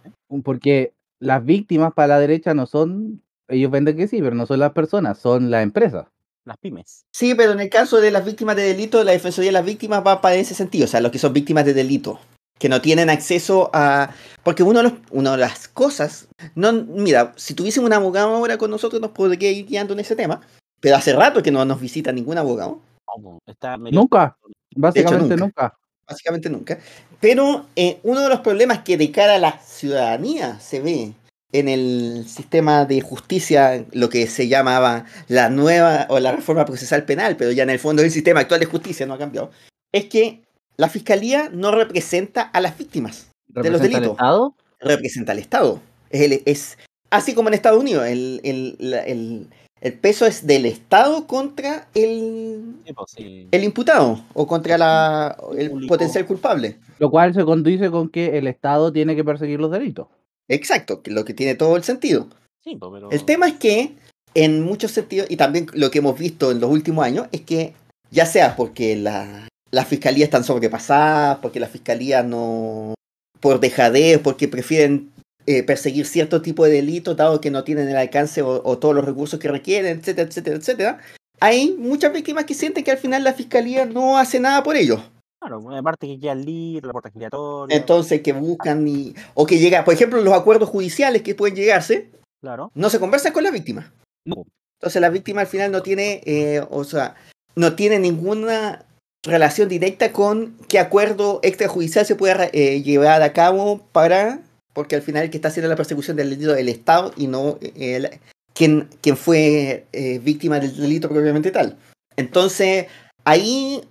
Porque 0.45 0.93
las 1.19 1.45
víctimas 1.45 1.93
para 1.93 2.07
la 2.09 2.19
derecha 2.21 2.55
no 2.55 2.67
son, 2.67 3.21
ellos 3.49 3.71
venden 3.73 3.97
que 3.97 4.07
sí, 4.07 4.23
pero 4.23 4.37
no 4.37 4.47
son 4.47 4.61
las 4.61 4.73
personas, 4.73 5.19
son 5.19 5.51
las 5.51 5.65
empresas. 5.65 6.07
Las 6.45 6.57
pymes. 6.59 7.05
Sí, 7.13 7.35
pero 7.35 7.53
en 7.53 7.61
el 7.61 7.69
caso 7.71 8.01
de 8.01 8.11
las 8.11 8.25
víctimas 8.25 8.57
de 8.57 8.63
delito, 8.65 9.03
la 9.05 9.13
Defensoría 9.13 9.49
de 9.49 9.53
las 9.53 9.65
Víctimas 9.65 10.03
va 10.05 10.21
para 10.21 10.35
ese 10.35 10.55
sentido, 10.55 10.87
o 10.87 10.89
sea, 10.89 11.01
los 11.01 11.13
que 11.13 11.19
son 11.21 11.33
víctimas 11.33 11.65
de 11.65 11.73
delito, 11.75 12.19
que 12.59 12.69
no 12.69 12.81
tienen 12.81 13.11
acceso 13.11 13.71
a... 13.73 14.11
Porque 14.43 14.63
uno 14.65 14.79
de 14.83 14.91
los, 14.91 14.93
una 15.13 15.33
de 15.33 15.39
las 15.39 15.69
cosas, 15.69 16.27
no, 16.57 16.73
mira, 16.73 17.33
si 17.37 17.55
tuviésemos 17.55 17.87
un 17.89 17.93
abogado 17.95 18.35
ahora 18.35 18.59
con 18.59 18.71
nosotros 18.73 19.01
nos 19.01 19.13
podría 19.13 19.51
ir 19.53 19.67
guiando 19.67 19.93
en 19.95 20.01
ese 20.01 20.17
tema, 20.17 20.41
pero 20.81 20.97
hace 20.97 21.13
rato 21.13 21.43
que 21.45 21.53
no 21.53 21.65
nos 21.65 21.81
visita 21.81 22.11
ningún 22.11 22.39
abogado, 22.39 22.81
¿Cómo? 23.05 23.39
Está 23.47 23.77
medio- 23.77 24.01
Nunca, 24.01 24.37
básicamente 24.75 25.37
nunca. 25.37 25.45
nunca. 25.45 25.79
básicamente 26.09 26.51
nunca, 26.51 26.79
pero 27.21 27.67
eh, 27.77 28.01
uno 28.03 28.21
de 28.21 28.29
los 28.29 28.41
problemas 28.41 28.81
que 28.81 28.97
de 28.97 29.13
cara 29.13 29.37
a 29.37 29.39
la 29.39 29.61
ciudadanía 29.61 30.59
se 30.61 30.81
ve 30.81 31.13
en 31.53 31.69
el 31.69 32.25
sistema 32.27 32.85
de 32.87 33.01
justicia, 33.03 33.85
lo 33.93 34.09
que 34.09 34.27
se 34.27 34.49
llamaba 34.49 35.05
la 35.29 35.51
nueva 35.51 36.07
o 36.09 36.19
la 36.19 36.33
reforma 36.33 36.65
procesal 36.65 37.05
penal, 37.05 37.37
pero 37.37 37.53
ya 37.53 37.63
en 37.63 37.71
el 37.71 37.79
fondo 37.79 38.03
el 38.03 38.11
sistema 38.11 38.41
actual 38.41 38.61
de 38.61 38.67
justicia 38.67 39.07
no 39.07 39.15
ha 39.15 39.19
cambiado, 39.19 39.51
es 39.93 40.07
que 40.07 40.41
la 40.79 40.89
fiscalía 40.89 41.51
no 41.53 41.71
representa 41.71 42.43
a 42.43 42.61
las 42.61 42.77
víctimas, 42.79 43.29
De 43.49 43.71
los 43.71 43.81
¿Representa 43.81 43.85
al 43.85 43.93
delitos. 44.03 44.13
Estado? 44.17 44.55
representa 44.81 45.33
al 45.33 45.39
Estado. 45.39 45.81
Es, 46.11 46.21
el- 46.23 46.43
es 46.47 46.79
así 47.11 47.35
como 47.35 47.49
en 47.49 47.55
Estados 47.55 47.81
Unidos, 47.81 48.07
el, 48.07 48.41
el- 48.45 48.77
la- 48.79 49.05
el- 49.05 49.47
el 49.83 49.93
peso 49.95 50.25
es 50.27 50.47
del 50.47 50.65
Estado 50.65 51.27
contra 51.27 51.89
el, 51.95 52.77
Sí, 52.87 52.93
pues, 52.95 53.11
sí. 53.17 53.49
el 53.51 53.65
imputado 53.65 54.25
o 54.33 54.47
contra 54.47 54.79
la, 54.79 55.37
el 55.59 55.71
Público. 55.71 55.93
potencial 55.93 56.25
culpable. 56.25 56.79
Lo 56.99 57.11
cual 57.11 57.35
se 57.35 57.45
condice 57.45 57.91
con 57.91 58.09
que 58.09 58.39
el 58.39 58.47
Estado 58.47 58.93
tiene 58.93 59.15
que 59.17 59.25
perseguir 59.25 59.59
los 59.61 59.71
delitos. 59.73 60.07
Exacto, 60.53 61.03
que 61.03 61.11
lo 61.11 61.25
que 61.25 61.33
tiene 61.33 61.55
todo 61.55 61.77
el 61.77 61.83
sentido. 61.83 62.29
Sí, 62.63 62.79
pero... 62.79 63.11
El 63.11 63.25
tema 63.25 63.49
es 63.49 63.55
que, 63.55 63.95
en 64.35 64.63
muchos 64.63 64.91
sentidos, 64.91 65.27
y 65.31 65.37
también 65.37 65.67
lo 65.73 65.91
que 65.91 66.01
hemos 66.01 66.19
visto 66.19 66.51
en 66.51 66.61
los 66.61 66.71
últimos 66.71 67.05
años, 67.07 67.27
es 67.33 67.41
que 67.41 67.73
ya 68.11 68.27
sea 68.27 68.55
porque 68.55 68.95
la, 68.95 69.49
las 69.71 69.89
fiscalías 69.89 70.27
están 70.27 70.45
sobrepasadas, 70.45 71.39
porque 71.39 71.59
las 71.59 71.71
fiscalías 71.71 72.25
no. 72.27 72.93
por 73.41 73.61
dejadez, 73.61 74.19
porque 74.19 74.47
prefieren 74.47 75.11
eh, 75.47 75.63
perseguir 75.63 76.05
cierto 76.05 76.43
tipo 76.43 76.67
de 76.67 76.73
delitos, 76.73 77.17
dado 77.17 77.41
que 77.41 77.51
no 77.51 77.65
tienen 77.65 77.89
el 77.89 77.97
alcance 77.97 78.43
o, 78.43 78.61
o 78.63 78.79
todos 78.79 78.95
los 78.95 79.07
recursos 79.07 79.41
que 79.41 79.49
requieren, 79.49 80.01
etcétera, 80.01 80.29
etcétera, 80.29 80.57
etcétera. 80.57 80.99
Hay 81.41 81.75
muchas 81.79 82.13
víctimas 82.13 82.45
que 82.45 82.53
sienten 82.53 82.85
que 82.85 82.91
al 82.91 82.99
final 82.99 83.25
la 83.25 83.33
fiscalía 83.33 83.87
no 83.87 84.19
hace 84.19 84.39
nada 84.39 84.63
por 84.63 84.77
ellos. 84.77 85.01
Claro, 85.43 85.59
una 85.59 85.83
parte 85.83 86.07
que 86.07 86.21
queda 86.21 86.37
libre, 86.37 86.87
la 86.87 86.93
puerta 86.93 87.11
giratoria. 87.11 87.77
Entonces, 87.77 88.23
que 88.23 88.33
buscan 88.33 88.87
y. 88.87 89.13
o 89.35 89.45
que 89.45 89.59
llega, 89.59 89.85
por 89.85 89.93
ejemplo, 89.93 90.21
los 90.21 90.35
acuerdos 90.35 90.69
judiciales 90.69 91.23
que 91.23 91.35
pueden 91.35 91.57
llegarse, 91.57 92.11
Claro. 92.41 92.71
no 92.77 92.89
se 92.91 93.01
conversa 93.01 93.33
con 93.33 93.43
la 93.43 93.51
víctima. 93.51 93.93
No. 94.25 94.45
Entonces 94.79 95.03
la 95.03 95.11
víctima 95.11 95.41
al 95.41 95.47
final 95.49 95.73
no 95.73 95.83
tiene, 95.83 96.23
eh, 96.27 96.65
o 96.71 96.85
sea, 96.85 97.17
no 97.57 97.75
tiene 97.75 97.99
ninguna 97.99 98.85
relación 99.25 99.69
directa 99.69 100.13
con 100.13 100.57
qué 100.69 100.79
acuerdo 100.79 101.41
extrajudicial 101.43 102.07
se 102.07 102.15
puede 102.15 102.51
eh, 102.53 102.83
llevar 102.83 103.23
a 103.23 103.33
cabo 103.33 103.81
para, 103.91 104.41
porque 104.73 104.95
al 104.95 105.03
final 105.03 105.25
el 105.25 105.31
que 105.31 105.39
está 105.39 105.49
haciendo 105.49 105.69
la 105.69 105.77
persecución 105.77 106.17
del 106.17 106.31
delito 106.31 106.55
es 106.55 106.61
el 106.61 106.69
Estado 106.69 107.13
y 107.17 107.27
no 107.27 107.59
eh, 107.63 108.21
quien 108.55 109.17
fue 109.17 109.87
eh, 109.93 110.21
víctima 110.21 110.61
del 110.61 110.77
delito 110.77 111.09
propiamente 111.09 111.51
tal. 111.51 111.77
Entonces 112.17 112.87
ahí, 113.25 113.83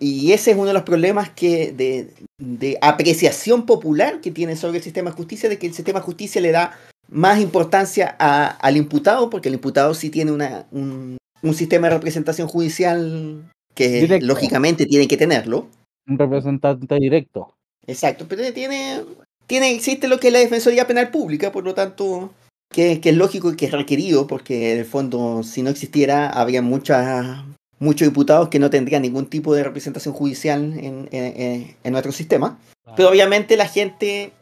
y 0.00 0.32
ese 0.32 0.50
es 0.52 0.56
uno 0.56 0.66
de 0.66 0.72
los 0.74 0.82
problemas 0.82 1.30
que 1.30 1.72
de, 1.72 2.10
de 2.38 2.78
apreciación 2.82 3.64
popular 3.66 4.20
que 4.20 4.30
tiene 4.30 4.56
sobre 4.56 4.78
el 4.78 4.84
sistema 4.84 5.10
de 5.10 5.16
justicia, 5.16 5.48
de 5.48 5.58
que 5.58 5.66
el 5.68 5.74
sistema 5.74 6.00
de 6.00 6.04
justicia 6.06 6.40
le 6.40 6.50
da 6.52 6.76
más 7.10 7.40
importancia 7.40 8.16
a- 8.18 8.48
al 8.48 8.76
imputado, 8.76 9.30
porque 9.30 9.48
el 9.48 9.54
imputado 9.54 9.94
sí 9.94 10.10
tiene 10.10 10.32
una, 10.32 10.66
un, 10.72 11.16
un 11.42 11.54
sistema 11.54 11.88
de 11.88 11.94
representación 11.94 12.48
judicial 12.48 13.50
que 13.74 13.88
Directo. 14.00 14.26
lógicamente 14.26 14.86
tiene 14.86 15.06
que 15.06 15.16
tenerlo. 15.16 15.68
Un 16.06 16.18
representante 16.18 16.96
directo. 16.96 17.54
Exacto, 17.86 18.26
pero 18.28 18.42
tiene, 18.52 19.02
tiene, 19.46 19.70
existe 19.70 20.08
lo 20.08 20.18
que 20.18 20.26
es 20.28 20.32
la 20.32 20.40
Defensoría 20.40 20.86
Penal 20.86 21.10
Pública, 21.10 21.52
por 21.52 21.64
lo 21.64 21.74
tanto, 21.74 22.32
que, 22.70 23.00
que 23.00 23.10
es 23.10 23.16
lógico 23.16 23.52
y 23.52 23.56
que 23.56 23.66
es 23.66 23.72
requerido, 23.72 24.26
porque 24.26 24.72
en 24.72 24.78
el 24.80 24.84
fondo, 24.84 25.42
si 25.42 25.62
no 25.62 25.70
existiera, 25.70 26.28
habría 26.28 26.60
muchas, 26.60 27.38
muchos 27.78 28.08
diputados 28.08 28.48
que 28.48 28.58
no 28.58 28.70
tendrían 28.70 29.02
ningún 29.02 29.26
tipo 29.26 29.54
de 29.54 29.62
representación 29.64 30.14
judicial 30.14 30.62
en, 30.78 31.08
en- 31.12 31.40
en- 31.40 31.76
en 31.84 31.92
nuestro 31.92 32.12
sistema. 32.12 32.58
Pero 32.96 33.10
obviamente 33.10 33.56
la 33.56 33.66
gente 33.68 34.32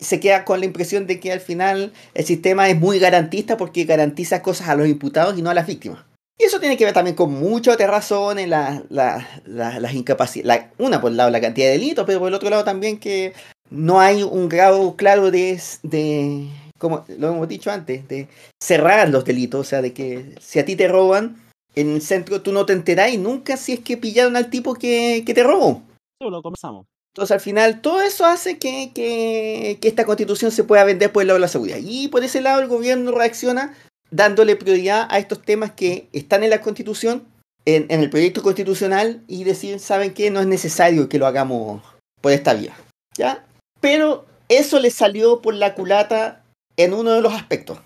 se 0.00 0.20
queda 0.20 0.44
con 0.44 0.60
la 0.60 0.66
impresión 0.66 1.06
de 1.06 1.20
que 1.20 1.32
al 1.32 1.40
final 1.40 1.92
el 2.14 2.24
sistema 2.24 2.68
es 2.68 2.78
muy 2.78 2.98
garantista 2.98 3.56
porque 3.56 3.84
garantiza 3.84 4.42
cosas 4.42 4.68
a 4.68 4.74
los 4.76 4.88
imputados 4.88 5.38
y 5.38 5.42
no 5.42 5.50
a 5.50 5.54
las 5.54 5.66
víctimas. 5.66 6.04
Y 6.38 6.44
eso 6.44 6.58
tiene 6.58 6.76
que 6.78 6.86
ver 6.86 6.94
también 6.94 7.14
con 7.16 7.32
muchas 7.32 7.74
otras 7.74 7.90
razones, 7.90 8.48
la- 8.48 8.82
la- 8.88 9.28
la- 9.44 9.78
las 9.78 9.92
incapacidades. 9.94 10.64
una 10.78 11.00
por 11.00 11.10
el 11.10 11.18
lado 11.18 11.30
la 11.30 11.40
cantidad 11.40 11.66
de 11.66 11.72
delitos, 11.72 12.04
pero 12.06 12.18
por 12.18 12.28
el 12.28 12.34
otro 12.34 12.48
lado 12.48 12.64
también 12.64 12.98
que 12.98 13.34
no 13.70 14.00
hay 14.00 14.22
un 14.22 14.48
grado 14.48 14.96
claro 14.96 15.30
de, 15.30 15.60
de 15.82 16.48
como 16.78 17.04
lo 17.18 17.28
hemos 17.28 17.46
dicho 17.46 17.70
antes, 17.70 18.08
de 18.08 18.26
cerrar 18.60 19.08
los 19.10 19.24
delitos. 19.26 19.60
O 19.60 19.64
sea, 19.64 19.82
de 19.82 19.92
que 19.92 20.34
si 20.40 20.58
a 20.58 20.64
ti 20.64 20.76
te 20.76 20.88
roban 20.88 21.36
en 21.74 21.94
el 21.94 22.02
centro, 22.02 22.42
tú 22.42 22.52
no 22.52 22.66
te 22.66 22.72
enterás 22.72 23.12
y 23.12 23.18
nunca 23.18 23.56
si 23.56 23.72
es 23.72 23.80
que 23.80 23.96
pillaron 23.96 24.36
al 24.36 24.50
tipo 24.50 24.74
que, 24.74 25.22
que 25.24 25.34
te 25.34 25.42
robó. 25.42 25.82
Sí, 26.20 26.28
lo 26.30 26.42
comenzamos. 26.42 26.86
Entonces 27.14 27.34
al 27.34 27.40
final 27.40 27.80
todo 27.80 28.00
eso 28.02 28.24
hace 28.24 28.58
que, 28.58 28.92
que- 28.94 29.78
que 29.80 29.88
esta 29.88 30.04
constitución 30.04 30.50
se 30.52 30.64
pueda 30.64 30.84
vender 30.84 31.10
por 31.12 31.22
el 31.22 31.28
lado 31.28 31.36
de 31.38 31.40
la 31.42 31.48
seguridad. 31.48 31.78
Y 31.82 32.08
por 32.08 32.22
ese 32.24 32.40
lado 32.40 32.60
el 32.60 32.68
gobierno 32.68 33.10
reacciona 33.12 33.74
dándole 34.10 34.56
prioridad 34.56 35.06
a 35.10 35.18
estos 35.18 35.42
temas 35.42 35.72
que 35.72 36.08
están 36.12 36.42
en 36.44 36.50
la 36.50 36.60
constitución, 36.60 37.24
en, 37.64 37.86
en 37.90 38.00
el 38.00 38.10
proyecto 38.10 38.42
constitucional 38.42 39.22
y 39.28 39.44
decir, 39.44 39.78
¿saben 39.80 40.14
qué? 40.14 40.30
No 40.30 40.40
es 40.40 40.46
necesario 40.46 41.08
que 41.08 41.18
lo 41.18 41.26
hagamos 41.26 41.82
por 42.20 42.32
esta 42.32 42.54
vía. 42.54 42.74
¿Ya? 43.16 43.44
Pero 43.80 44.24
eso 44.48 44.78
le 44.78 44.90
salió 44.90 45.40
por 45.42 45.54
la 45.54 45.74
culata 45.74 46.42
en 46.76 46.94
uno 46.94 47.12
de 47.12 47.20
los 47.20 47.32
aspectos, 47.32 47.78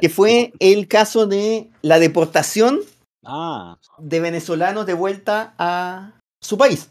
que 0.00 0.08
fue 0.08 0.52
el 0.58 0.88
caso 0.88 1.26
de 1.26 1.68
la 1.82 1.98
deportación 1.98 2.80
Ah, 3.24 3.78
de 3.98 4.20
venezolanos 4.20 4.86
de 4.86 4.94
vuelta 4.94 5.54
a 5.58 6.18
su 6.40 6.56
país. 6.56 6.90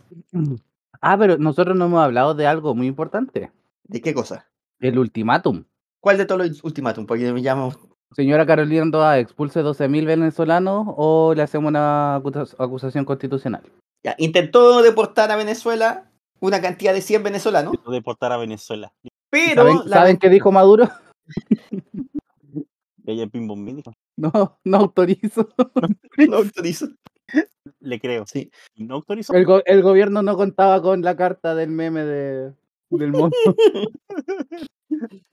Ah, 1.01 1.17
pero 1.17 1.37
nosotros 1.37 1.75
no 1.77 1.85
hemos 1.85 2.01
hablado 2.03 2.33
de 2.35 2.45
algo 2.47 2.75
muy 2.75 2.87
importante. 2.87 3.51
¿De 3.83 4.01
qué 4.01 4.13
cosa? 4.13 4.47
El 4.79 4.99
ultimátum. 4.99 5.63
¿Cuál 6.01 6.17
de 6.17 6.25
todos 6.25 6.47
los 6.47 6.63
ultimátum? 6.63 7.05
Porque 7.05 7.31
me 7.33 7.41
llamo 7.41 7.73
Señora 8.11 8.45
Carolina 8.45 8.81
Andoa, 8.81 9.19
expulse 9.19 9.61
12.000 9.61 10.05
venezolanos 10.05 10.85
o 10.97 11.33
le 11.35 11.43
hacemos 11.43 11.69
una 11.69 12.15
acusa- 12.15 12.55
acusación 12.57 13.05
constitucional. 13.05 13.61
Ya, 14.03 14.15
intentó 14.17 14.81
deportar 14.81 15.29
a 15.31 15.35
Venezuela 15.35 16.09
una 16.39 16.61
cantidad 16.61 16.93
de 16.93 17.01
100 17.01 17.21
venezolanos, 17.23 17.73
intentó 17.73 17.91
deportar 17.91 18.31
a 18.31 18.37
Venezuela. 18.37 18.91
pero 19.29 19.61
¿Saben, 19.63 19.77
la- 19.89 19.97
saben 19.97 20.17
qué 20.17 20.29
dijo 20.29 20.51
Maduro? 20.51 20.89
Ella 23.05 23.27
No, 24.19 24.59
no 24.65 24.77
autorizo. 24.77 25.47
no 26.17 26.37
autorizó. 26.37 26.87
Le 27.79 27.99
creo. 27.99 28.25
Sí. 28.27 28.51
No 28.75 28.95
autorizó. 28.95 29.33
El, 29.33 29.45
go- 29.45 29.63
el 29.65 29.81
gobierno 29.81 30.21
no 30.21 30.35
contaba 30.35 30.81
con 30.81 31.01
la 31.01 31.15
carta 31.15 31.55
del 31.55 31.69
meme 31.69 32.03
de, 32.03 32.51
del 32.89 33.11
mono. 33.11 33.31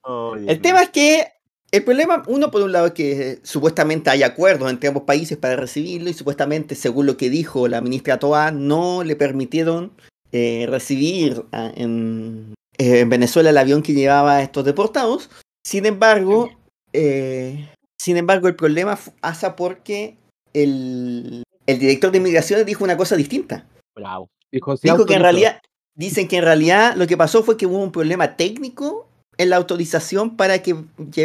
Oh, 0.03 0.37
El 0.37 0.61
tema 0.61 0.83
es 0.83 0.91
que 0.91 1.27
el 1.73 1.83
problema, 1.83 2.23
uno 2.29 2.51
por 2.51 2.63
un 2.63 2.71
lado 2.73 2.87
es 2.87 2.93
que 2.93 3.31
eh, 3.33 3.39
supuestamente 3.43 4.11
hay 4.11 4.23
acuerdos 4.23 4.71
entre 4.71 4.89
ambos 4.89 5.03
países 5.05 5.37
para 5.37 5.57
recibirlo 5.57 6.09
y 6.09 6.13
supuestamente, 6.15 6.75
según 6.75 7.07
lo 7.07 7.17
que 7.17 7.31
dijo 7.31 7.67
la 7.67 7.81
ministra 7.81 8.19
Toa, 8.19 8.53
no 8.53 9.03
le 9.03 9.17
permitieron 9.17 9.93
eh, 10.31 10.67
recibir 10.69 11.45
a- 11.53 11.73
en, 11.75 12.55
eh, 12.79 13.01
en 13.01 13.09
Venezuela 13.09 13.51
el 13.51 13.59
avión 13.59 13.83
que 13.83 13.95
llevaba 13.95 14.37
a 14.37 14.43
estos 14.43 14.65
deportados. 14.65 15.31
Sin 15.65 15.87
embargo, 15.87 16.51
eh, 16.93 17.69
sin 17.99 18.17
embargo, 18.17 18.49
el 18.49 18.57
problema 18.57 18.99
pasa 19.21 19.57
porque 19.57 20.17
el, 20.53 21.43
el 21.67 21.79
director 21.79 22.11
de 22.11 22.19
inmigraciones 22.19 22.67
dijo 22.67 22.85
una 22.85 22.97
cosa 22.97 23.17
distinta. 23.17 23.67
Bravo. 23.95 24.29
Dijo, 24.53 24.77
sí 24.77 24.89
Dijo 24.89 25.07
que 25.07 25.15
en 25.15 25.23
realidad, 25.23 25.61
dicen 25.95 26.29
que 26.29 26.37
en 26.39 26.45
realidad 26.45 26.95
lo 26.97 27.07
que 27.07 27.17
pasó 27.17 27.43
fue 27.43 27.57
que 27.57 27.67
hubo 27.67 27.83
un 27.83 27.93
problema 27.93 28.37
técnico 28.37 29.09
en 29.39 29.51
la 29.51 29.57
autorización 29.57 30.37
para 30.37 30.63
que 30.63 30.77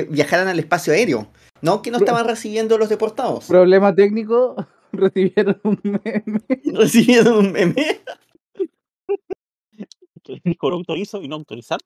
viajaran 0.09 0.47
al 0.47 0.59
espacio 0.59 0.93
aéreo. 0.93 1.27
No 1.61 1.81
que 1.81 1.91
no 1.91 1.97
estaban 1.97 2.25
recibiendo 2.25 2.77
los 2.77 2.89
deportados. 2.89 3.47
Problema 3.47 3.93
técnico, 3.93 4.55
recibieron 4.91 5.59
un 5.63 5.79
meme. 5.83 6.23
Recibieron 6.73 7.45
un 7.45 7.51
meme. 7.51 8.01
que 10.23 10.41
dijo 10.43 10.69
no 10.69 10.77
autorizo 10.77 11.21
y 11.21 11.27
no 11.27 11.35
autorizar. 11.35 11.79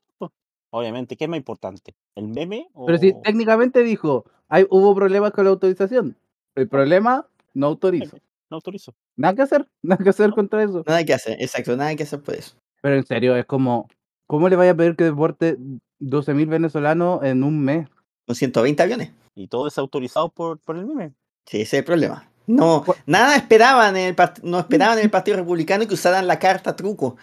Obviamente, 0.76 1.16
¿qué 1.16 1.24
es 1.24 1.30
más 1.30 1.38
importante? 1.38 1.96
¿El 2.16 2.28
meme 2.28 2.68
o 2.74 2.86
Pero 2.86 2.98
si 2.98 3.14
técnicamente 3.22 3.82
dijo, 3.82 4.26
hay, 4.50 4.68
hubo 4.70 4.94
problemas 4.94 5.32
con 5.32 5.46
la 5.46 5.52
autorización. 5.52 6.18
El 6.54 6.68
problema, 6.68 7.30
no 7.54 7.68
autorizo. 7.68 8.18
no 8.50 8.58
autorizo? 8.58 8.94
Nada 9.16 9.36
que 9.36 9.42
hacer, 9.44 9.66
nada 9.82 10.04
que 10.04 10.10
hacer 10.10 10.32
contra 10.32 10.62
eso. 10.62 10.84
Nada 10.86 11.06
que 11.06 11.14
hacer, 11.14 11.42
exacto, 11.42 11.78
nada 11.78 11.96
que 11.96 12.04
hacer 12.04 12.22
por 12.22 12.36
eso. 12.36 12.58
Pero 12.82 12.98
en 12.98 13.06
serio, 13.06 13.38
es 13.38 13.46
como, 13.46 13.88
¿cómo 14.28 14.50
le 14.50 14.58
vaya 14.58 14.72
a 14.72 14.76
pedir 14.76 14.98
que 14.98 15.06
deporte 15.06 15.58
12.000 16.02 16.50
venezolanos 16.50 17.24
en 17.24 17.46
un 17.46 17.64
mes? 17.64 17.88
Con 18.26 18.36
120 18.36 18.84
aviones. 18.84 19.14
Y 19.34 19.48
todo 19.48 19.68
es 19.68 19.78
autorizado 19.78 20.28
por, 20.28 20.60
por 20.60 20.76
el 20.76 20.86
meme. 20.86 21.14
Sí, 21.46 21.62
ese 21.62 21.78
es 21.78 21.80
el 21.80 21.86
problema. 21.86 22.30
No, 22.48 22.84
nada 23.06 23.36
esperaban 23.36 23.96
en 23.98 24.08
el 24.08 24.16
no 24.44 24.60
esperaban 24.60 24.98
en 25.00 25.06
el 25.06 25.12
Partido 25.12 25.38
Republicano 25.38 25.88
que 25.88 25.94
usaran 25.94 26.28
la 26.28 26.40
carta 26.40 26.76
truco. 26.76 27.18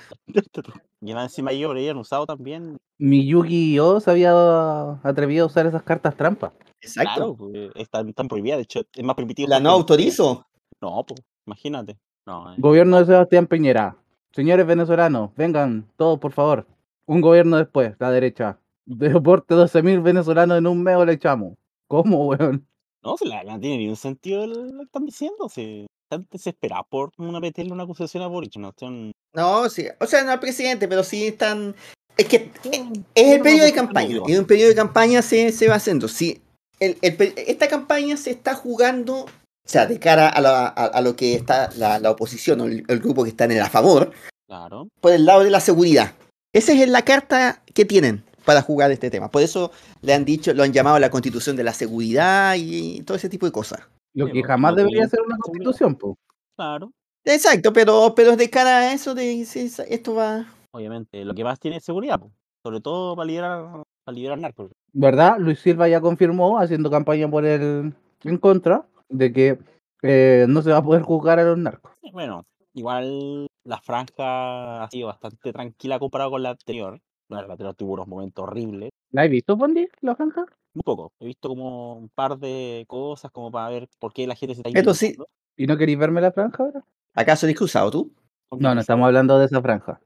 Y 1.01 1.15
más 1.15 1.25
encima 1.25 1.53
ellos 1.53 1.71
habrían 1.71 1.97
usado 1.97 2.27
también. 2.27 2.79
Miyuki 2.99 3.75
Yo 3.75 4.01
se 4.01 4.11
había 4.11 4.93
atrevido 5.03 5.45
a 5.45 5.47
usar 5.49 5.67
esas 5.67 5.83
cartas 5.83 6.17
trampa. 6.17 6.53
Exacto. 6.81 7.13
Claro, 7.15 7.37
pues, 7.37 7.71
están, 7.75 8.09
están 8.09 8.29
prohibidas. 8.29 8.59
De 8.59 8.63
hecho, 8.63 8.83
es 8.93 9.05
más 9.05 9.17
permitido. 9.17 9.49
la 9.49 9.61
no 9.61 9.71
autorizo. 9.71 10.47
No, 10.81 11.05
pues, 11.07 11.21
imagínate. 11.47 11.99
No, 12.27 12.53
eh, 12.53 12.57
Gobierno 12.59 12.99
de 12.99 13.07
Sebastián 13.07 13.47
Piñera. 13.47 13.97
Señores 14.33 14.67
venezolanos, 14.67 15.31
vengan 15.37 15.87
todos 15.97 16.19
por 16.19 16.33
favor. 16.33 16.67
Un 17.07 17.21
gobierno 17.21 17.59
después, 17.59 17.95
la 17.99 18.11
derecha. 18.11 18.59
Deporte 18.87 19.55
12.000 19.55 20.03
venezolanos 20.03 20.59
en 20.59 20.67
un 20.67 20.83
mes 20.83 20.97
o 20.97 21.05
le 21.05 21.13
echamos. 21.13 21.55
¿Cómo, 21.87 22.27
weón? 22.29 22.67
No, 23.03 23.17
si 23.17 23.27
la, 23.27 23.43
no 23.45 23.59
tiene 23.59 23.79
ni 23.79 23.89
un 23.89 23.97
sentido 23.97 24.47
lo 24.47 24.79
que 24.79 24.85
están 24.85 25.05
diciendo. 25.07 25.49
Si 25.49 25.87
están 26.11 26.27
desesperados 26.31 26.87
por 26.91 27.11
una 27.19 27.41
meterle 27.41 27.73
una 27.73 27.85
acusación 27.85 28.23
a 28.23 28.27
Boric. 28.29 28.57
No 28.57 28.71
están. 28.71 29.13
No, 29.35 29.69
sí. 29.69 29.87
O 30.01 30.07
sea, 30.07 30.23
no 30.25 30.31
al 30.33 30.41
presidente, 30.41 30.89
pero 30.89 31.03
sí 31.03 31.27
están. 31.27 31.75
Es 32.17 32.27
que 32.27 32.51
es 32.65 32.83
el 33.15 33.41
periodo 33.41 33.65
de 33.65 33.73
campaña. 33.73 34.19
Y 34.27 34.33
en 34.33 34.41
un 34.41 34.47
periodo 34.47 34.69
de 34.69 34.75
campaña 34.75 35.23
se, 35.23 35.51
se 35.53 35.69
va 35.69 35.77
haciendo. 35.77 36.09
Sí, 36.09 36.43
el- 36.79 36.99
el 37.01 37.17
pe- 37.17 37.35
esta 37.51 37.69
campaña 37.69 38.17
se 38.17 38.31
está 38.31 38.55
jugando. 38.55 39.25
O 39.25 39.69
sea, 39.69 39.87
de 39.87 39.99
cara 39.99 40.29
a, 40.29 40.41
la- 40.41 40.67
a- 40.67 40.87
a 40.87 41.01
lo 41.01 41.17
que 41.17 41.35
está 41.35 41.71
la, 41.77 41.99
la 42.01 42.11
oposición 42.11 42.61
o 42.61 42.65
el, 42.67 42.85
el 42.89 42.99
grupo 43.01 43.23
que 43.25 43.31
está 43.31 43.45
en 43.45 43.53
el 43.53 43.61
a 43.63 43.71
favor, 43.71 44.13
Claro. 44.49 44.89
por 45.01 45.13
el 45.13 45.25
lado 45.25 45.45
de 45.45 45.51
la 45.51 45.61
seguridad. 45.61 46.15
Esa 46.53 46.73
es 46.73 46.87
la 46.89 47.03
carta 47.03 47.63
que 47.73 47.85
tienen 47.87 48.25
para 48.45 48.63
jugar 48.63 48.91
este 48.91 49.11
tema. 49.11 49.31
Por 49.31 49.43
eso 49.43 49.71
le 50.01 50.15
han 50.15 50.25
dicho, 50.25 50.53
lo 50.55 50.63
han 50.63 50.73
llamado 50.73 50.99
la 50.99 51.11
constitución 51.11 51.57
de 51.57 51.65
la 51.65 51.73
seguridad 51.73 52.55
y 52.57 53.03
todo 53.03 53.17
ese 53.17 53.29
tipo 53.29 53.47
de 53.47 53.53
cosas. 53.53 53.81
Lo 54.15 54.27
que 54.27 54.33
pues, 54.33 54.47
jamás 54.47 54.77
debería 54.77 55.09
ser 55.09 55.21
una 55.21 55.37
constitución, 55.39 55.95
po. 55.97 56.19
Claro. 56.57 56.93
Exacto, 57.25 57.73
pero, 57.73 58.15
pero 58.15 58.37
de 58.37 58.51
cara 58.51 58.79
a 58.79 58.93
eso, 58.93 59.15
de, 59.15 59.41
esto 59.41 60.15
va. 60.15 60.47
Obviamente. 60.73 61.25
Lo 61.25 61.35
que 61.35 61.45
más 61.45 61.61
tiene 61.61 61.79
es 61.79 61.85
seguridad. 61.85 62.19
pues, 62.19 62.33
Sobre 62.63 62.81
todo 62.81 63.17
para 63.17 63.27
liberar, 63.27 63.83
para 64.05 64.15
liberar 64.15 64.39
narcos. 64.39 64.71
¿Verdad? 64.93 65.37
Luis 65.39 65.61
Silva 65.61 65.89
ya 65.89 66.01
confirmó, 66.01 66.59
haciendo 66.59 66.91
campaña 66.91 67.31
por 67.31 67.45
el 67.45 67.95
en 68.25 68.39
contra, 68.39 68.87
de 69.09 69.33
que 69.33 69.59
eh, 70.03 70.47
no 70.49 70.63
se 70.63 70.71
va 70.71 70.79
a 70.79 70.85
poder 70.85 71.03
juzgar 71.03 71.39
a 71.39 71.45
los 71.45 71.59
narcos. 71.59 71.93
Bueno, 72.13 72.45
igual 72.75 73.47
la 73.65 73.81
franja 73.81 74.83
ha 74.83 74.91
sido 74.91 75.09
bastante 75.09 75.53
tranquila 75.53 75.99
comparado 75.99 76.33
con 76.33 76.43
la 76.43 76.51
anterior. 76.51 77.01
La 77.33 77.53
anterior 77.53 77.75
tuvo 77.75 77.95
unos 77.95 78.07
momentos 78.09 78.43
horribles. 78.45 78.91
¿La 79.11 79.23
has 79.23 79.31
visto, 79.31 79.57
Bondi, 79.57 79.89
la 80.01 80.15
franja? 80.15 80.45
Un 80.75 80.83
poco. 80.83 81.13
He 81.21 81.27
visto 81.27 81.49
como 81.49 81.97
un 81.99 82.09
par 82.09 82.39
de 82.39 82.85
cosas 82.89 83.31
como 83.31 83.51
para 83.51 83.69
ver 83.69 83.89
por 83.99 84.13
qué 84.13 84.27
la 84.27 84.35
gente 84.35 84.55
se 84.55 84.63
está 84.63 84.79
Esto 84.79 84.95
sí. 84.95 85.17
¿Y 85.57 85.67
no 85.67 85.77
queréis 85.77 85.99
verme 85.99 86.21
la 86.21 86.33
franja 86.33 86.63
ahora? 86.63 86.85
¿Acaso 87.15 87.47
discusado 87.47 87.91
tú? 87.91 88.13
No, 88.59 88.75
no 88.75 88.81
estamos 88.81 89.07
hablando 89.07 89.39
de 89.39 89.47
esa 89.47 89.61
franja. 89.61 90.01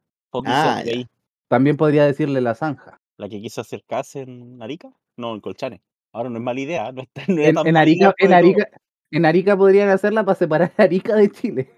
Ah, 0.45 0.77
ahí, 0.79 1.07
También 1.49 1.77
podría 1.77 2.05
decirle 2.05 2.41
la 2.41 2.55
zanja. 2.55 2.99
la 3.17 3.29
que 3.29 3.41
quiso 3.41 3.61
acercarse 3.61 4.21
en 4.21 4.61
Arica. 4.63 4.93
No, 5.17 5.35
en 5.35 5.41
Colchane. 5.41 5.83
Ahora 6.13 6.31
no 6.31 6.37
es 6.37 6.43
mala 6.43 6.61
idea. 6.61 6.93
No, 6.93 7.03
está, 7.03 7.23
no 7.29 7.41
En, 7.41 7.77
Arica, 7.77 8.15
en. 8.19 8.33
Arica, 8.33 8.69
en 9.11 9.25
Arica 9.25 9.57
podrían 9.57 9.89
hacerla 9.89 10.25
para 10.25 10.37
separar 10.39 10.73
a 10.77 10.83
Arica 10.83 11.15
de 11.15 11.31
Chile. 11.31 11.71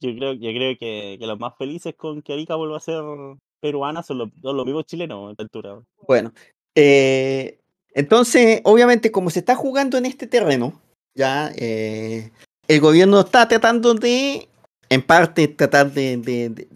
Yo 0.00 0.14
creo, 0.14 0.32
yo 0.34 0.50
creo 0.50 0.76
que, 0.78 1.16
que 1.18 1.26
los 1.26 1.38
más 1.38 1.56
felices 1.56 1.94
con 1.96 2.22
que 2.22 2.34
Arica 2.34 2.54
vuelva 2.54 2.76
a 2.76 2.80
ser 2.80 3.02
peruana 3.60 4.02
son 4.02 4.18
los, 4.18 4.28
son 4.42 4.56
los 4.56 4.86
chilenos 4.86 5.28
a 5.28 5.30
esta 5.32 5.42
altura. 5.42 5.80
Bueno, 6.06 6.32
eh, 6.74 7.58
entonces, 7.94 8.60
obviamente, 8.64 9.10
como 9.10 9.30
se 9.30 9.38
está 9.38 9.54
jugando 9.54 9.96
en 9.96 10.06
este 10.06 10.26
terreno, 10.26 10.80
ya 11.14 11.50
eh, 11.56 12.30
el 12.68 12.80
gobierno 12.80 13.20
está 13.20 13.48
tratando 13.48 13.94
de, 13.94 14.48
en 14.90 15.02
parte, 15.02 15.48
tratar 15.48 15.92
de, 15.92 16.16
de, 16.18 16.50
de- 16.50 16.66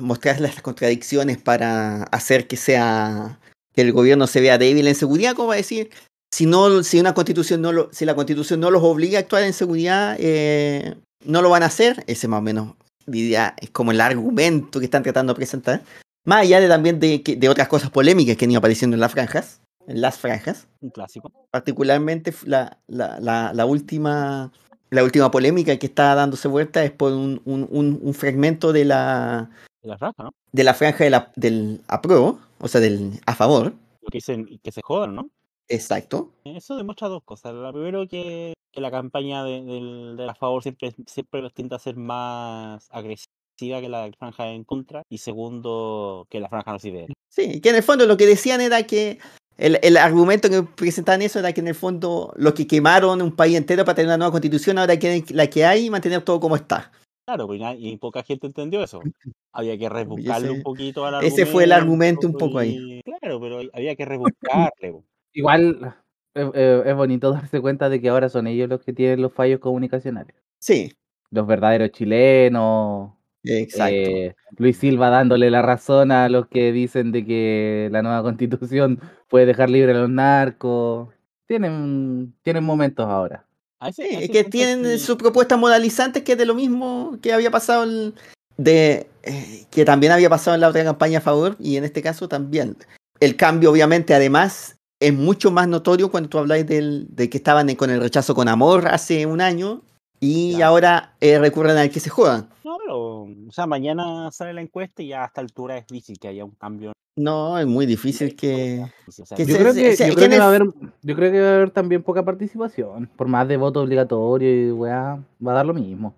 mostrar 0.00 0.40
las 0.40 0.60
contradicciones 0.62 1.38
para 1.38 2.04
hacer 2.04 2.46
que 2.46 2.56
sea, 2.56 3.38
que 3.74 3.82
el 3.82 3.92
gobierno 3.92 4.26
se 4.26 4.40
vea 4.40 4.58
débil 4.58 4.86
en 4.88 4.94
seguridad, 4.94 5.34
como 5.34 5.48
va 5.48 5.54
a 5.54 5.58
decir, 5.58 5.90
si 6.32 6.46
no, 6.46 6.82
si 6.82 7.00
una 7.00 7.14
constitución 7.14 7.60
no 7.60 7.72
lo, 7.72 7.92
si 7.92 8.04
la 8.04 8.14
constitución 8.14 8.60
no 8.60 8.70
los 8.70 8.82
obliga 8.82 9.18
a 9.18 9.22
actuar 9.22 9.42
en 9.42 9.52
seguridad, 9.52 10.16
eh, 10.20 10.96
no 11.24 11.42
lo 11.42 11.50
van 11.50 11.62
a 11.64 11.66
hacer, 11.66 12.04
ese 12.06 12.28
más 12.28 12.38
o 12.38 12.42
menos 12.42 12.74
diría, 13.06 13.54
es 13.60 13.70
como 13.70 13.92
el 13.92 14.00
argumento 14.00 14.78
que 14.78 14.84
están 14.86 15.02
tratando 15.02 15.32
de 15.32 15.36
presentar. 15.36 15.82
Más 16.24 16.42
allá 16.42 16.60
de 16.60 16.68
también 16.68 17.00
de, 17.00 17.18
de 17.38 17.48
otras 17.48 17.68
cosas 17.68 17.90
polémicas 17.90 18.36
que 18.36 18.44
han 18.44 18.50
ido 18.50 18.58
apareciendo 18.58 18.94
en 18.94 19.00
las 19.00 19.12
franjas, 19.12 19.60
en 19.86 20.00
las 20.00 20.18
franjas, 20.18 20.68
Un 20.80 20.90
clásico. 20.90 21.32
particularmente 21.50 22.34
la, 22.44 22.78
la, 22.86 23.18
la, 23.20 23.52
la 23.54 23.66
última 23.66 24.52
la 24.90 25.04
última 25.04 25.30
polémica 25.30 25.76
que 25.78 25.86
está 25.86 26.14
dándose 26.16 26.48
vuelta 26.48 26.82
es 26.84 26.90
por 26.90 27.12
un, 27.12 27.40
un, 27.44 27.66
un- 27.70 28.00
un 28.02 28.12
fragmento 28.14 28.72
de 28.72 28.84
la 28.84 29.48
De 29.82 29.88
la 29.88 29.96
franja, 29.98 30.24
¿no? 30.24 30.30
de 30.52 30.64
la 30.64 30.74
franja 30.74 31.04
de 31.04 31.10
la- 31.10 31.32
del 31.36 31.80
apruebo, 31.86 32.40
o 32.58 32.66
sea, 32.68 32.80
del 32.80 33.12
a 33.24 33.34
favor, 33.36 33.72
Lo 34.02 34.08
que 34.10 34.18
dicen 34.18 34.46
que 34.62 34.72
se 34.72 34.82
jodan, 34.82 35.14
¿no? 35.14 35.30
exacto. 35.68 36.32
Eso 36.44 36.76
demuestra 36.76 37.06
dos 37.08 37.22
cosas. 37.24 37.54
La 37.54 37.72
primero 37.72 38.08
que, 38.08 38.52
que 38.72 38.80
la 38.80 38.90
campaña 38.90 39.44
de, 39.44 39.62
del, 39.62 40.16
de 40.16 40.26
la 40.26 40.34
favor 40.34 40.62
siempre, 40.62 40.92
siempre 41.06 41.48
tiende 41.50 41.76
a 41.76 41.78
ser 41.78 41.96
más 41.96 42.88
agresiva 42.90 43.80
que 43.80 43.88
la 43.88 44.10
franja 44.18 44.48
en 44.52 44.64
contra. 44.64 45.02
Y 45.10 45.18
segundo, 45.18 46.26
que 46.30 46.40
la 46.40 46.48
franja 46.48 46.72
no 46.72 46.78
sirve. 46.78 47.06
Sí, 47.28 47.60
que 47.60 47.70
en 47.70 47.76
el 47.76 47.82
fondo 47.82 48.06
lo 48.06 48.16
que 48.16 48.26
decían 48.26 48.60
era 48.60 48.82
que 48.84 49.18
el, 49.56 49.78
el 49.82 49.96
argumento 49.96 50.48
que 50.48 50.62
presentaban 50.62 51.22
eso 51.22 51.38
era 51.38 51.52
que 51.52 51.60
en 51.60 51.68
el 51.68 51.74
fondo 51.74 52.32
los 52.36 52.54
que 52.54 52.66
quemaron 52.66 53.20
un 53.20 53.36
país 53.36 53.56
entero 53.56 53.84
para 53.84 53.94
tener 53.96 54.08
una 54.08 54.16
nueva 54.16 54.32
constitución 54.32 54.78
ahora 54.78 54.98
quieren 54.98 55.24
la 55.30 55.48
que 55.48 55.64
hay 55.64 55.86
y 55.86 55.90
mantener 55.90 56.22
todo 56.22 56.40
como 56.40 56.56
está. 56.56 56.90
Claro, 57.26 57.46
pues, 57.46 57.60
y 57.78 57.96
poca 57.98 58.22
gente 58.22 58.46
entendió 58.46 58.82
eso. 58.82 59.00
Había 59.52 59.76
que 59.78 59.88
rebuscarle 59.88 60.50
un 60.50 60.62
poquito 60.62 61.04
al 61.04 61.22
ese 61.24 61.44
fue 61.44 61.64
el 61.64 61.72
argumento 61.72 62.26
un 62.26 62.32
poco 62.34 62.58
ahí. 62.58 62.76
y- 62.76 63.02
Claro, 63.02 63.40
pero 63.40 63.60
había 63.72 63.94
que 63.96 64.04
rebuscarle. 64.04 64.92
po. 64.92 65.04
Igual 65.32 65.94
es, 66.34 66.46
es- 66.54 66.86
es 66.86 66.94
bonito 66.94 67.32
darse 67.32 67.60
cuenta 67.60 67.88
de 67.88 68.00
que 68.00 68.08
ahora 68.08 68.28
son 68.28 68.46
ellos 68.46 68.68
los 68.68 68.82
que 68.82 68.92
tienen 68.92 69.22
los 69.22 69.32
fallos 69.32 69.60
comunicacionales. 69.60 70.34
Sí, 70.60 70.92
Los 71.30 71.46
verdaderos 71.46 71.90
chilenos. 71.92 73.12
exacto. 73.44 73.94
eh, 73.94 74.34
Luis 74.58 74.76
Silva 74.76 75.10
dándole 75.10 75.50
la 75.50 75.62
razón 75.62 76.10
a 76.12 76.28
los 76.28 76.46
que 76.48 76.72
dicen 76.72 77.12
de 77.12 77.24
que 77.24 77.88
la 77.92 78.02
nueva 78.02 78.22
constitución 78.22 78.98
puede 79.28 79.46
dejar 79.46 79.70
libre 79.70 79.92
a 79.92 80.00
los 80.00 80.10
narcos. 80.10 81.08
Tienen, 81.46 82.34
tienen 82.42 82.64
momentos 82.64 83.06
ahora. 83.06 83.44
A 83.80 83.88
ese- 83.88 84.02
Sí, 84.08 84.16
es 84.24 84.30
que 84.30 84.44
tienen 84.44 84.84
sí- 84.98 85.04
sus 85.06 85.16
propuestas 85.16 85.58
moralizantes 85.58 86.22
que 86.22 86.32
es 86.32 86.38
de 86.38 86.46
lo 86.46 86.54
mismo 86.54 87.16
que 87.22 87.32
había 87.32 87.50
pasado 87.50 87.84
el- 87.84 88.14
de 88.56 89.06
eh, 89.22 89.64
que 89.70 89.84
también 89.86 90.12
había 90.12 90.28
pasado 90.28 90.54
en 90.54 90.60
la 90.60 90.68
otra 90.68 90.84
campaña 90.84 91.18
a 91.18 91.22
favor 91.22 91.56
y 91.58 91.76
en 91.76 91.84
este 91.84 92.02
caso 92.02 92.28
también. 92.28 92.76
El 93.20 93.36
cambio 93.36 93.70
obviamente 93.70 94.12
además 94.14 94.76
es 95.00 95.14
mucho 95.14 95.50
más 95.50 95.66
notorio 95.66 96.10
cuando 96.10 96.28
tú 96.28 96.38
habláis 96.38 96.66
del, 96.66 97.06
de 97.08 97.30
que 97.30 97.38
estaban 97.38 97.70
en- 97.70 97.76
con 97.76 97.90
el 97.90 98.00
rechazo 98.00 98.34
con 98.34 98.48
amor 98.48 98.86
hace 98.88 99.24
un 99.26 99.40
año 99.40 99.82
y 100.20 100.50
Claro. 100.56 100.66
ahora 100.66 101.16
eh, 101.20 101.38
recurren 101.38 101.78
al 101.78 101.90
que 101.90 102.00
se 102.00 102.10
jodan. 102.10 102.50
No, 102.62 102.76
pero, 102.78 103.22
o 103.22 103.52
sea, 103.52 103.66
mañana 103.66 104.30
sale 104.30 104.52
la 104.52 104.60
encuesta 104.60 105.02
y 105.02 105.08
ya 105.08 105.22
a 105.22 105.26
esta 105.26 105.40
altura 105.40 105.78
es 105.78 105.86
difícil 105.86 106.18
que 106.18 106.28
haya 106.28 106.44
un 106.44 106.50
cambio. 106.52 106.92
No, 107.16 107.58
es 107.58 107.66
muy 107.66 107.86
difícil 107.86 108.36
que... 108.36 108.84
Yo 109.08 109.24
creo 109.36 109.74
que, 109.74 110.38
va 110.38 110.44
a 110.44 110.48
haber, 110.48 110.62
yo 111.02 111.16
creo 111.16 111.32
que 111.32 111.40
va 111.40 111.48
a 111.48 111.54
haber 111.56 111.70
también 111.70 112.02
poca 112.02 112.24
participación. 112.24 113.08
Por 113.16 113.26
más 113.26 113.48
de 113.48 113.56
voto 113.56 113.80
obligatorio 113.80 114.68
y 114.68 114.70
weá, 114.70 115.22
va 115.44 115.52
a 115.52 115.54
dar 115.54 115.66
lo 115.66 115.74
mismo. 115.74 116.14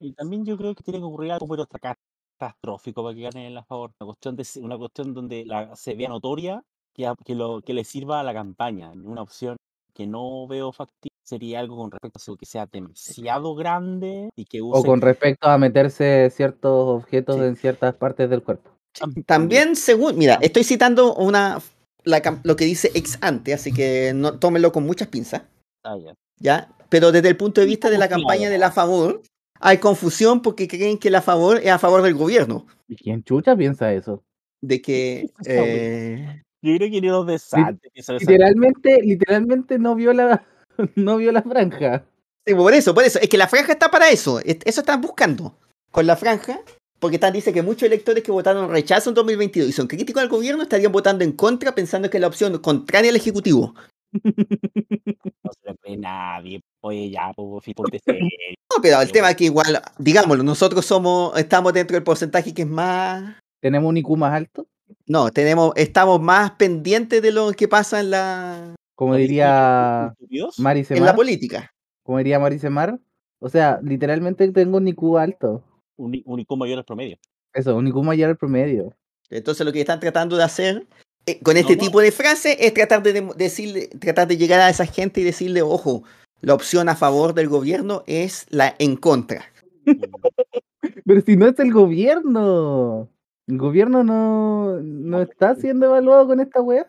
Y 0.00 0.12
también 0.12 0.44
yo 0.44 0.56
creo 0.56 0.74
que 0.74 0.82
tiene 0.82 0.98
que 0.98 1.04
ocurrir 1.04 1.32
algo 1.32 1.48
pero 1.48 1.66
catastrófico 1.66 3.02
para 3.02 3.14
que 3.14 3.22
ganen 3.22 3.56
a 3.56 3.64
favor. 3.64 3.92
Una 4.00 4.06
cuestión, 4.06 4.36
de, 4.36 4.46
una 4.60 4.78
cuestión 4.78 5.14
donde 5.14 5.44
la, 5.46 5.74
se 5.74 5.94
vea 5.94 6.08
notoria 6.08 6.62
que, 6.94 7.06
a- 7.06 7.14
que, 7.24 7.34
lo, 7.34 7.60
que 7.62 7.74
le 7.74 7.84
sirva 7.84 8.20
a 8.20 8.24
la 8.24 8.34
campaña. 8.34 8.90
Una 8.92 9.22
opción 9.22 9.56
que 9.94 10.06
no 10.06 10.46
veo 10.46 10.72
factible 10.72 11.12
sería 11.24 11.60
algo 11.60 11.76
con 11.76 11.90
respecto 11.90 12.32
a 12.32 12.36
que 12.36 12.46
sea 12.46 12.66
demasiado 12.66 13.54
grande 13.54 14.30
y 14.36 14.44
que 14.44 14.60
use 14.60 14.78
O 14.78 14.82
con 14.82 15.00
respecto 15.00 15.48
a 15.48 15.56
meterse 15.58 16.30
ciertos 16.30 16.88
objetos 16.88 17.36
Sí. 17.36 17.42
en 17.42 17.56
ciertas 17.56 17.94
partes 17.94 18.28
del 18.28 18.42
cuerpo. 18.42 18.70
También 19.26 19.76
según, 19.76 20.18
mira, 20.18 20.38
estoy 20.42 20.64
citando 20.64 21.14
una 21.14 21.58
la 22.04 22.20
cam- 22.22 22.40
lo 22.42 22.56
que 22.56 22.64
dice 22.64 22.90
ex 22.94 23.18
ante, 23.22 23.54
así 23.54 23.72
que 23.72 24.12
no 24.14 24.38
tómenlo 24.38 24.72
con 24.72 24.84
muchas 24.84 25.08
pinzas. 25.08 25.42
Ah, 25.84 25.96
ya. 25.96 26.14
¿ya? 26.38 26.68
Pero 26.88 27.12
desde 27.12 27.28
el 27.28 27.36
punto 27.36 27.60
de 27.60 27.66
vista 27.66 27.88
de 27.88 27.98
la 27.98 28.08
campaña 28.08 28.50
de 28.50 28.58
la 28.58 28.72
favor, 28.72 29.22
hay 29.60 29.78
confusión 29.78 30.42
porque 30.42 30.66
creen 30.68 30.98
que 30.98 31.08
el 31.08 31.14
a 31.14 31.22
favor 31.22 31.58
es 31.58 31.70
a 31.70 31.78
favor 31.78 32.02
del 32.02 32.14
gobierno. 32.14 32.66
¿Y 32.88 32.96
quién 32.96 33.22
chucha 33.22 33.56
piensa 33.56 33.92
eso? 33.94 34.22
De 34.60 34.82
que. 34.82 35.30
eh, 35.46 36.42
Yo 36.62 36.76
creo 36.76 36.90
que 36.90 37.00
ni 37.00 37.08
los 37.08 37.26
de 37.26 37.38
Sante 37.38 37.90
Literalmente, 38.20 39.00
literalmente 39.02 39.78
no 39.78 39.94
vio 39.94 40.12
la, 40.12 40.44
no 40.96 41.16
vio 41.16 41.32
la 41.32 41.42
franja. 41.42 42.04
sí, 42.46 42.54
por 42.54 42.72
eso, 42.72 42.94
por 42.94 43.04
eso. 43.04 43.18
Es 43.20 43.28
que 43.28 43.36
la 43.38 43.48
franja 43.48 43.72
está 43.72 43.90
para 43.90 44.08
eso. 44.10 44.38
es- 44.40 44.58
Eso 44.64 44.80
están 44.80 45.00
buscando. 45.00 45.54
Con 45.90 46.06
la 46.06 46.16
franja. 46.16 46.60
Porque 47.00 47.16
están, 47.16 47.32
dice 47.32 47.52
que 47.52 47.62
muchos 47.62 47.82
electores 47.82 48.22
que 48.22 48.30
votaron 48.30 48.70
rechazo 48.70 49.10
en 49.10 49.14
2022 49.14 49.68
y 49.68 49.72
son 49.72 49.88
críticos 49.88 50.22
al 50.22 50.28
gobierno 50.28 50.62
estarían 50.62 50.92
votando 50.92 51.24
en 51.24 51.32
contra 51.32 51.74
pensando 51.74 52.08
que 52.08 52.18
es 52.18 52.20
la 52.20 52.28
opción 52.28 52.56
contraria 52.58 53.10
al 53.10 53.16
Ejecutivo. 53.16 53.74
No 55.44 55.50
se 55.52 55.68
lo 55.70 55.74
cree 55.76 55.96
nadie. 55.96 56.60
Oye, 56.80 57.10
ya, 57.10 57.32
pues, 57.34 57.64
ponte 57.74 57.98
serio. 58.04 58.28
No, 58.74 58.80
pero 58.82 59.00
el 59.00 59.10
tema 59.12 59.30
es 59.30 59.36
que 59.36 59.44
igual, 59.44 59.80
digámoslo, 59.98 60.42
nosotros 60.42 60.84
somos, 60.86 61.36
estamos 61.38 61.72
dentro 61.72 61.94
del 61.94 62.04
porcentaje 62.04 62.54
que 62.54 62.62
es 62.62 62.68
más. 62.68 63.36
¿Tenemos 63.60 63.88
un 63.88 63.96
IQ 63.96 64.16
más 64.16 64.32
alto? 64.32 64.66
No, 65.06 65.30
tenemos, 65.30 65.72
estamos 65.76 66.20
más 66.20 66.52
pendientes 66.52 67.22
de 67.22 67.32
lo 67.32 67.52
que 67.52 67.68
pasa 67.68 68.00
en 68.00 68.10
la, 68.10 68.74
Como 68.94 69.16
diría 69.16 70.08
¿Estúpidos? 70.12 70.58
Mari 70.58 70.86
en 70.90 71.04
la 71.04 71.14
política. 71.14 71.72
Como 72.04 72.18
diría 72.18 72.38
Mari 72.38 72.58
Semar. 72.58 72.98
O 73.40 73.48
sea, 73.48 73.80
literalmente 73.82 74.50
tengo 74.52 74.76
un 74.76 74.88
IQ 74.88 75.18
alto. 75.18 75.64
Un, 75.96 76.22
un 76.24 76.40
IQ 76.40 76.56
mayor 76.56 76.78
al 76.78 76.84
promedio. 76.84 77.18
Eso, 77.52 77.76
un 77.76 77.86
IQ 77.88 77.96
mayor 78.02 78.30
al 78.30 78.36
promedio. 78.36 78.94
Entonces 79.30 79.64
lo 79.66 79.72
que 79.72 79.80
están 79.80 80.00
tratando 80.00 80.36
de 80.36 80.44
hacer 80.44 80.86
eh, 81.26 81.38
con 81.42 81.56
este 81.56 81.76
no. 81.76 81.82
tipo 81.82 82.00
de 82.00 82.12
frase 82.12 82.56
es 82.60 82.74
tratar 82.74 83.02
de 83.02 83.14
dem- 83.22 83.34
decirle, 83.34 83.88
tratar 84.00 84.28
de 84.28 84.36
llegar 84.36 84.60
a 84.60 84.68
esa 84.70 84.86
gente 84.86 85.20
y 85.20 85.24
decirle, 85.24 85.62
ojo, 85.62 86.02
la 86.40 86.54
opción 86.54 86.88
a 86.88 86.96
favor 86.96 87.34
del 87.34 87.48
gobierno 87.48 88.02
es 88.06 88.46
la 88.50 88.74
en 88.78 88.96
contra. 88.96 89.44
Pero 91.06 91.20
si 91.20 91.36
no 91.36 91.46
es 91.46 91.58
el 91.58 91.72
gobierno. 91.72 93.08
El 93.48 93.58
gobierno 93.58 94.04
no, 94.04 94.78
no 94.80 95.20
está 95.22 95.54
siendo 95.54 95.86
evaluado 95.86 96.26
con 96.28 96.40
esta 96.40 96.60
weá. 96.60 96.86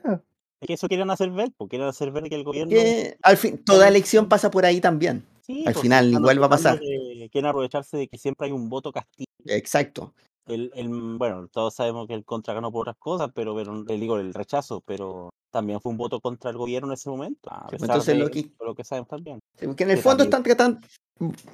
Es 0.62 0.68
que 0.68 0.74
eso 0.74 0.88
quieren 0.88 1.10
hacer 1.10 1.30
ver, 1.32 1.51
porque 1.58 1.72
quieren 1.72 1.88
hacer 1.89 2.12
ver 2.12 2.24
que 2.30 2.36
el 2.36 2.43
gobierno. 2.43 2.70
Que 2.70 3.18
al 3.22 3.38
fin, 3.38 3.58
toda 3.64 3.88
elección 3.88 4.30
pasa 4.30 4.49
por 4.51 4.66
ahí 4.66 4.80
también. 4.80 5.26
Sí, 5.41 5.64
al 5.68 5.74
pues, 5.74 5.82
final 5.82 6.12
igual 6.14 6.41
va 6.41 6.45
a 6.45 6.49
pasar. 6.49 6.80
de- 6.80 7.28
quieren 7.32 7.49
aprovecharse 7.49 7.97
de 7.97 8.08
que 8.08 8.18
siempre 8.18 8.47
hay 8.47 8.54
un 8.54 8.70
voto 8.70 8.91
castigo. 8.91 9.28
Exacto. 9.45 10.14
El, 10.45 10.72
el, 10.76 10.88
bueno, 11.18 11.47
todos 11.51 11.74
sabemos 11.74 12.08
que 12.08 12.14
el 12.14 12.24
contra 12.24 12.54
ganó 12.54 12.72
por 12.72 12.82
otras 12.82 12.97
cosas, 12.97 13.30
pero, 13.34 13.56
pero 13.56 13.84
le 13.84 13.97
digo 13.97 14.18
el 14.20 14.34
rechazo, 14.34 14.82
pero 14.86 15.30
también 15.51 15.82
fue 15.82 15.91
un 15.91 15.97
voto 15.97 16.20
contra 16.22 16.49
el 16.51 16.58
gobierno 16.58 16.89
en 16.89 16.93
ese 16.93 17.10
momento. 17.10 17.49
A 17.51 17.68
pesar 17.68 17.89
entonces 17.89 18.14
de 18.16 18.20
lo 18.24 18.30
que- 18.30 18.51
lo 18.60 18.76
que 18.76 18.84
sabemos 18.84 19.10
también. 19.10 19.39
Porque 19.62 19.84
en 19.84 19.89
el 19.91 19.95
Que 19.97 20.01
fondo 20.01 20.30
también- 20.30 20.51
están 20.51 20.80
tratando. 20.80 20.88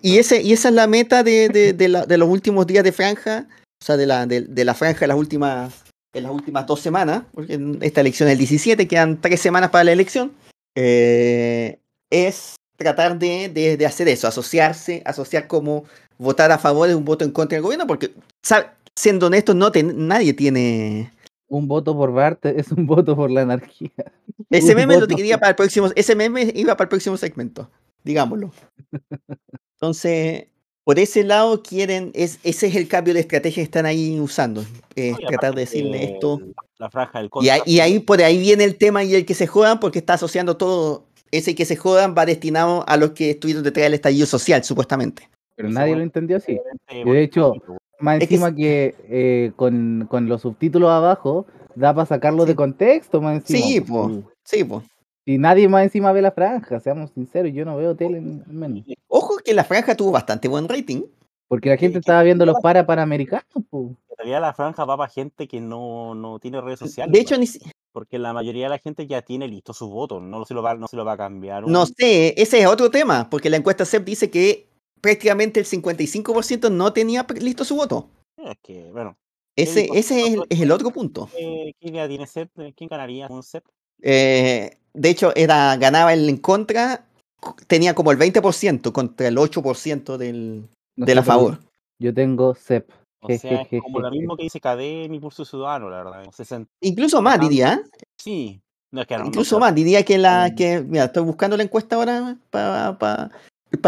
Y, 0.01 0.17
ese, 0.17 0.41
y 0.41 0.53
esa 0.53 0.69
es 0.69 0.75
la 0.75 0.87
meta 0.87 1.23
de, 1.23 1.49
de- 1.49 1.73
de 1.73 1.87
la- 1.87 2.05
de 2.05 2.17
los 2.17 2.29
últimos 2.29 2.67
días 2.67 2.83
de 2.83 2.91
franja. 2.91 3.47
O 3.81 3.85
sea, 3.85 3.97
de 3.97 4.05
la, 4.05 4.25
de, 4.25 4.41
de 4.41 4.65
la 4.65 4.73
franja 4.73 5.01
de 5.01 5.07
las 5.07 5.17
últimas, 5.17 5.83
de 6.13 6.21
las 6.21 6.31
últimas 6.31 6.65
dos 6.67 6.79
semanas. 6.81 7.23
Porque 7.33 7.53
en 7.53 7.77
esta 7.81 8.01
elección 8.01 8.27
es 8.29 8.33
el 8.33 8.39
17, 8.39 8.87
quedan 8.87 9.21
tres 9.21 9.39
semanas 9.39 9.69
para 9.69 9.85
la 9.85 9.91
elección. 9.93 10.31
eh, 10.75 11.79
es 12.11 12.55
tratar 12.77 13.19
de, 13.19 13.49
de- 13.49 13.77
de 13.77 13.85
hacer 13.85 14.07
eso, 14.07 14.27
asociarse, 14.27 15.03
asociar 15.05 15.47
como 15.47 15.83
votar 16.17 16.51
a 16.51 16.57
favor 16.57 16.87
de 16.87 16.95
un 16.95 17.05
voto 17.05 17.23
en 17.25 17.31
contra 17.31 17.55
del 17.55 17.63
gobierno. 17.63 17.85
Porque, 17.87 18.13
sabe, 18.41 18.67
siendo 18.95 19.27
honestos, 19.27 19.55
no 19.55 19.71
ten- 19.71 20.07
nadie 20.07 20.33
tiene. 20.33 21.11
Un 21.47 21.67
voto 21.67 21.95
por 21.95 22.11
Bart 22.13 22.45
es 22.45 22.71
un 22.71 22.85
voto 22.85 23.15
por 23.15 23.31
la 23.31 23.41
anarquía. 23.41 23.91
Ese 24.49 24.71
Un 24.71 24.75
meme 24.77 24.97
lo 24.99 25.07
quería 25.07 25.37
para 25.39 25.49
el 25.51 25.55
próximo. 25.55 25.89
Ese 25.95 26.15
meme 26.15 26.51
iba 26.55 26.75
para 26.75 26.85
el 26.85 26.89
próximo 26.89 27.17
segmento. 27.17 27.69
Digámoslo. 28.03 28.51
Entonces, 29.75 30.47
por 30.89 30.97
ese 30.97 31.23
lado 31.23 31.61
quieren. 31.61 32.09
Es, 32.15 32.39
ese 32.43 32.65
es 32.65 32.75
el 32.75 32.87
cambio 32.87 33.13
de 33.13 33.19
estrategia 33.19 33.57
que 33.61 33.65
están 33.65 33.85
ahí 33.85 34.19
usando. 34.19 34.65
es 34.95 35.15
tratar 35.19 35.53
de 35.53 35.61
decirle 35.61 36.03
esto. 36.15 36.41
La 36.79 36.89
franja 36.89 37.19
del 37.19 37.29
Y, 37.41 37.49
ahí- 37.49 37.61
y 37.67 37.79
ahí 37.79 37.99
por 37.99 38.19
ahí 38.23 38.39
viene 38.39 38.63
el 38.63 38.75
tema 38.75 39.03
y 39.03 39.13
el 39.13 39.23
que 39.23 39.35
se 39.35 39.45
jodan, 39.45 39.79
porque 39.79 39.99
está 39.99 40.15
asociando 40.15 40.57
todo. 40.57 41.03
Ese 41.29 41.53
que 41.53 41.65
se 41.65 41.75
jodan 41.75 42.15
va 42.17 42.25
destinado 42.25 42.83
a 42.87 42.97
los 42.97 43.11
que 43.11 43.29
estuvieron 43.29 43.63
detrás 43.63 43.83
del 43.83 43.93
estallido 43.93 44.25
social, 44.25 44.63
supuestamente. 44.63 45.29
Pero 45.55 45.69
nadie 45.69 45.95
lo 45.95 46.01
entendió 46.01 46.37
así. 46.37 46.57
Y 46.89 47.03
de 47.07 47.21
hecho, 47.21 47.49
bonito, 47.49 47.77
Más 47.99 48.19
Es 48.23 48.27
que 48.27 48.33
encima 48.33 48.55
que, 48.55 48.95
eh, 49.09 49.51
con, 49.57 50.07
con 50.09 50.27
los 50.27 50.41
subtítulos 50.41 50.89
abajo, 50.89 51.45
da 51.75 51.93
para 51.93 52.07
sacarlo 52.07 52.45
Sí. 52.45 52.47
de 52.49 52.55
contexto, 52.55 53.21
más 53.21 53.35
encima. 53.35 53.59
Sí, 53.67 53.81
pues. 53.81 54.11
Sí, 54.43 54.63
pues. 54.63 54.83
Y 55.29 55.37
nadie 55.37 55.67
más 55.69 55.83
encima 55.83 56.11
ve 56.11 56.23
la 56.23 56.31
franja, 56.31 56.79
seamos 56.79 57.11
sinceros, 57.11 57.51
yo 57.53 57.63
no 57.63 57.77
veo 57.77 57.95
tele 57.95 58.17
al 58.17 58.51
menos. 58.51 58.83
Ojo 59.07 59.37
que 59.45 59.53
la 59.53 59.63
franja 59.63 59.95
tuvo 59.95 60.09
bastante 60.11 60.47
buen 60.47 60.67
rating. 60.67 61.03
Porque 61.47 61.69
la 61.69 61.75
Sí, 61.75 61.81
gente 61.81 61.93
que- 61.93 61.99
estaba 61.99 62.23
viendo 62.23 62.47
los 62.47 62.55
para 62.63 62.87
panamericanos, 62.87 63.45
po. 63.69 63.95
En 64.09 64.17
realidad 64.17 64.41
la 64.41 64.53
franja 64.55 64.85
va 64.85 64.97
para 64.97 65.11
gente 65.11 65.47
que 65.47 65.61
no, 65.61 66.15
no 66.15 66.39
tiene 66.39 66.59
redes 66.61 66.79
sociales. 66.79 67.13
De 67.13 67.19
hecho, 67.19 67.35
¿no? 67.35 67.41
ni, 67.41 67.45
si- 67.47 67.59
porque 67.91 68.17
la 68.17 68.33
mayoría 68.33 68.63
de 68.65 68.69
la 68.71 68.79
gente 68.79 69.05
ya 69.05 69.21
tiene 69.21 69.47
listo 69.47 69.71
su 69.71 69.87
voto, 69.87 70.19
no 70.19 70.43
se 70.45 70.55
lo 70.55 70.63
va, 70.63 70.73
no 70.73 70.87
se 70.87 70.95
lo 70.95 71.05
va 71.05 71.11
a 71.11 71.17
cambiar. 71.17 71.67
no 71.67 71.85
sé, 71.85 72.33
ese 72.41 72.61
es 72.61 72.65
otro 72.65 72.89
tema, 72.89 73.29
porque 73.29 73.51
la 73.51 73.57
encuesta 73.57 73.85
CEP 73.85 74.05
dice 74.05 74.31
que 74.31 74.67
prácticamente 74.99 75.59
el 75.59 75.67
55% 75.67 76.71
no 76.71 76.91
tenía 76.91 77.27
listo 77.39 77.63
su 77.63 77.75
voto. 77.75 78.09
Es 78.37 78.57
que, 78.63 78.89
bueno, 78.91 79.15
Ese, 79.55 79.89
ese 79.93 80.21
es, 80.25 80.33
el, 80.33 80.43
es 80.49 80.59
el 80.59 80.71
otro 80.71 80.89
punto. 80.89 81.29
¿qué, 81.37 81.73
qué 81.79 81.89
idea 81.89 82.07
tiene 82.07 82.25
CEP? 82.25 82.49
¿Quién 82.75 82.89
ganaría 82.89 83.27
un 83.29 83.43
CEP? 83.43 83.63
Eh, 84.01 84.77
de 84.99 85.09
hecho, 85.09 85.31
era, 85.35 85.75
ganaba 85.77 86.13
el 86.13 86.27
en 86.29 86.37
contra, 86.37 87.05
co- 87.39 87.55
tenía 87.67 87.93
como 87.95 88.11
el 88.11 88.17
20% 88.17 88.91
contra 88.91 89.27
el 89.27 89.37
8% 89.37 90.17
del, 90.17 90.67
No 90.97 91.05
de 91.05 91.15
la 91.15 91.23
favor. 91.23 91.59
Yo 92.01 92.13
tengo 92.13 92.53
CEP. 92.55 92.89
O 93.21 93.27
sea, 93.37 93.61
es 93.69 93.81
como 93.81 93.99
lo 93.99 94.11
mismo 94.11 94.37
que 94.37 94.43
dice 94.43 94.61
KD 94.61 95.05
en 95.05 95.13
Impulso 95.13 95.43
Ciudadano, 95.43 95.89
la 95.89 96.03
verdad. 96.03 96.31
60. 96.31 96.69
Incluso 96.81 97.21
más, 97.21 97.39
diría. 97.39 97.73
¿eh? 97.73 97.89
Sí. 98.17 98.61
No, 98.91 99.01
es 99.01 99.07
que 99.07 99.17
no- 99.17 99.25
Incluso 99.25 99.59
más, 99.59 99.75
diría 99.75 100.03
que 100.03 100.17
la 100.17 100.49
Mm. 100.51 100.55
que. 100.55 100.81
Mira, 100.81 101.03
estoy 101.05 101.23
buscando 101.23 101.55
la 101.57 101.63
encuesta 101.63 101.95
ahora 101.97 102.37
para 102.49 103.29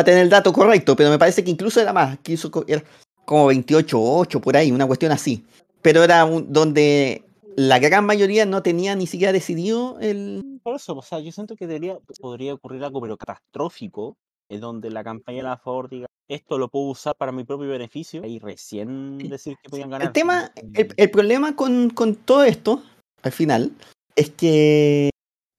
tener 0.03 0.23
el 0.23 0.29
dato 0.29 0.51
correcto, 0.53 0.95
pero 0.95 1.09
me 1.09 1.17
parece 1.17 1.43
que 1.43 1.51
incluso 1.51 1.79
era 1.81 1.93
más, 1.93 2.19
que 2.19 2.33
hizo 2.33 2.51
era 2.67 2.83
como 3.25 3.47
28-8 3.47 4.39
por 4.41 4.55
ahí, 4.57 4.71
una 4.71 4.85
cuestión 4.85 5.11
así. 5.13 5.45
Pero 5.81 6.03
era 6.03 6.25
un, 6.25 6.51
donde 6.51 7.23
la 7.55 7.79
gran 7.79 8.05
mayoría 8.05 8.45
no 8.45 8.61
tenía 8.63 8.95
ni 8.95 9.07
siquiera 9.07 9.33
decidido 9.33 9.97
el. 9.99 10.41
Por 10.63 10.75
eso, 10.75 10.95
o 10.95 11.01
sea, 11.01 11.19
yo 11.19 11.31
siento 11.31 11.55
que 11.55 11.67
debería, 11.67 11.97
podría 12.19 12.53
ocurrir 12.53 12.83
algo, 12.83 13.01
pero 13.01 13.17
catastrófico, 13.17 14.15
en 14.49 14.59
donde 14.61 14.89
la 14.89 15.03
campaña 15.03 15.37
de 15.37 15.43
la 15.43 15.57
favor 15.57 15.89
diga, 15.89 16.07
esto 16.29 16.57
lo 16.57 16.69
puedo 16.69 16.85
usar 16.85 17.15
para 17.17 17.31
mi 17.31 17.43
propio 17.43 17.67
beneficio, 17.69 18.23
y 18.25 18.39
recién 18.39 19.17
decir 19.17 19.55
que 19.61 19.69
podían 19.69 19.89
ganar. 19.89 20.07
El 20.07 20.13
tema, 20.13 20.51
Mm, 20.63 20.71
el, 20.75 20.93
el 20.95 21.11
problema 21.11 21.55
con, 21.55 21.89
con 21.89 22.15
todo 22.15 22.43
esto, 22.43 22.83
al 23.23 23.31
final, 23.31 23.71
es 24.15 24.29
que 24.29 25.09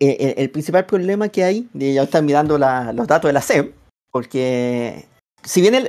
eh, 0.01 0.17
el, 0.21 0.35
el 0.45 0.51
principal 0.51 0.87
problema 0.87 1.29
que 1.29 1.45
hay, 1.45 1.69
y 1.75 1.95
ya 1.95 2.05
están 2.05 2.25
mirando 2.27 2.57
la- 2.59 2.93
los 2.93 3.07
datos 3.07 3.29
de 3.29 3.33
la 3.33 3.41
SEP, 3.43 3.75
porque 4.11 5.05
si 5.43 5.61
bien 5.61 5.75
el, 5.75 5.89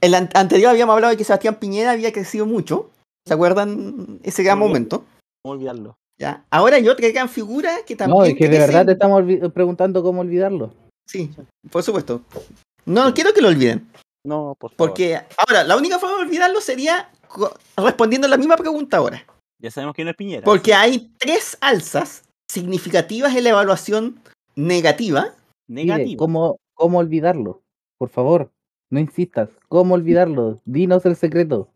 el 0.00 0.14
an- 0.14 0.30
anterior 0.34 0.70
habíamos 0.70 0.94
hablado 0.94 1.10
de 1.10 1.16
que 1.16 1.24
Sebastián 1.24 1.56
Piñera 1.56 1.90
había 1.92 2.12
crecido 2.12 2.46
mucho, 2.46 2.90
¿se 3.26 3.34
acuerdan 3.34 4.20
ese 4.22 4.42
gran 4.42 4.58
momento? 4.58 5.04
¿Cómo 5.44 5.56
olvidarlo? 5.56 5.98
¿Ya? 6.18 6.46
Ahora 6.48 6.76
hay 6.76 6.88
otra 6.88 7.06
gran 7.10 7.28
figura 7.28 7.70
que 7.86 7.94
también... 7.94 8.18
No, 8.18 8.24
es 8.24 8.34
que 8.34 8.48
de 8.48 8.58
verdad 8.58 8.86
te 8.86 8.92
estamos 8.92 9.22
preguntando 9.52 10.02
cómo 10.02 10.22
olvidarlo. 10.22 10.72
Sí, 11.06 11.30
por 11.70 11.82
supuesto. 11.82 12.22
No 12.86 13.12
quiero 13.12 13.34
que 13.34 13.42
lo 13.42 13.48
olviden. 13.48 13.86
No, 14.24 14.56
por 14.58 14.70
favor. 14.70 14.88
Porque 14.88 15.20
ahora, 15.36 15.62
la 15.64 15.76
única 15.76 15.98
forma 15.98 16.16
de 16.16 16.22
olvidarlo 16.22 16.62
sería 16.62 17.10
respondiendo 17.76 18.26
la 18.26 18.38
misma 18.38 18.56
pregunta 18.56 18.96
ahora. 18.96 19.22
Ya 19.60 19.70
sabemos 19.70 19.94
quién 19.94 20.08
es 20.08 20.16
Piñera. 20.16 20.44
Porque 20.44 20.72
hay 20.72 21.12
tres 21.18 21.58
alzas 21.60 22.24
significativas 22.50 23.36
en 23.36 23.44
la 23.44 23.50
evaluación 23.50 24.18
negativa. 24.56 25.34
Mire, 25.68 25.84
negativo. 25.84 26.18
¿cómo, 26.20 26.56
¿Cómo 26.72 27.00
olvidarlo? 27.00 27.60
Por 27.98 28.08
favor, 28.08 28.50
no 28.88 28.98
insistas. 28.98 29.50
¿Cómo 29.68 29.92
olvidarlo? 29.92 30.62
Dinos 30.64 31.04
el 31.04 31.16
secreto. 31.16 31.68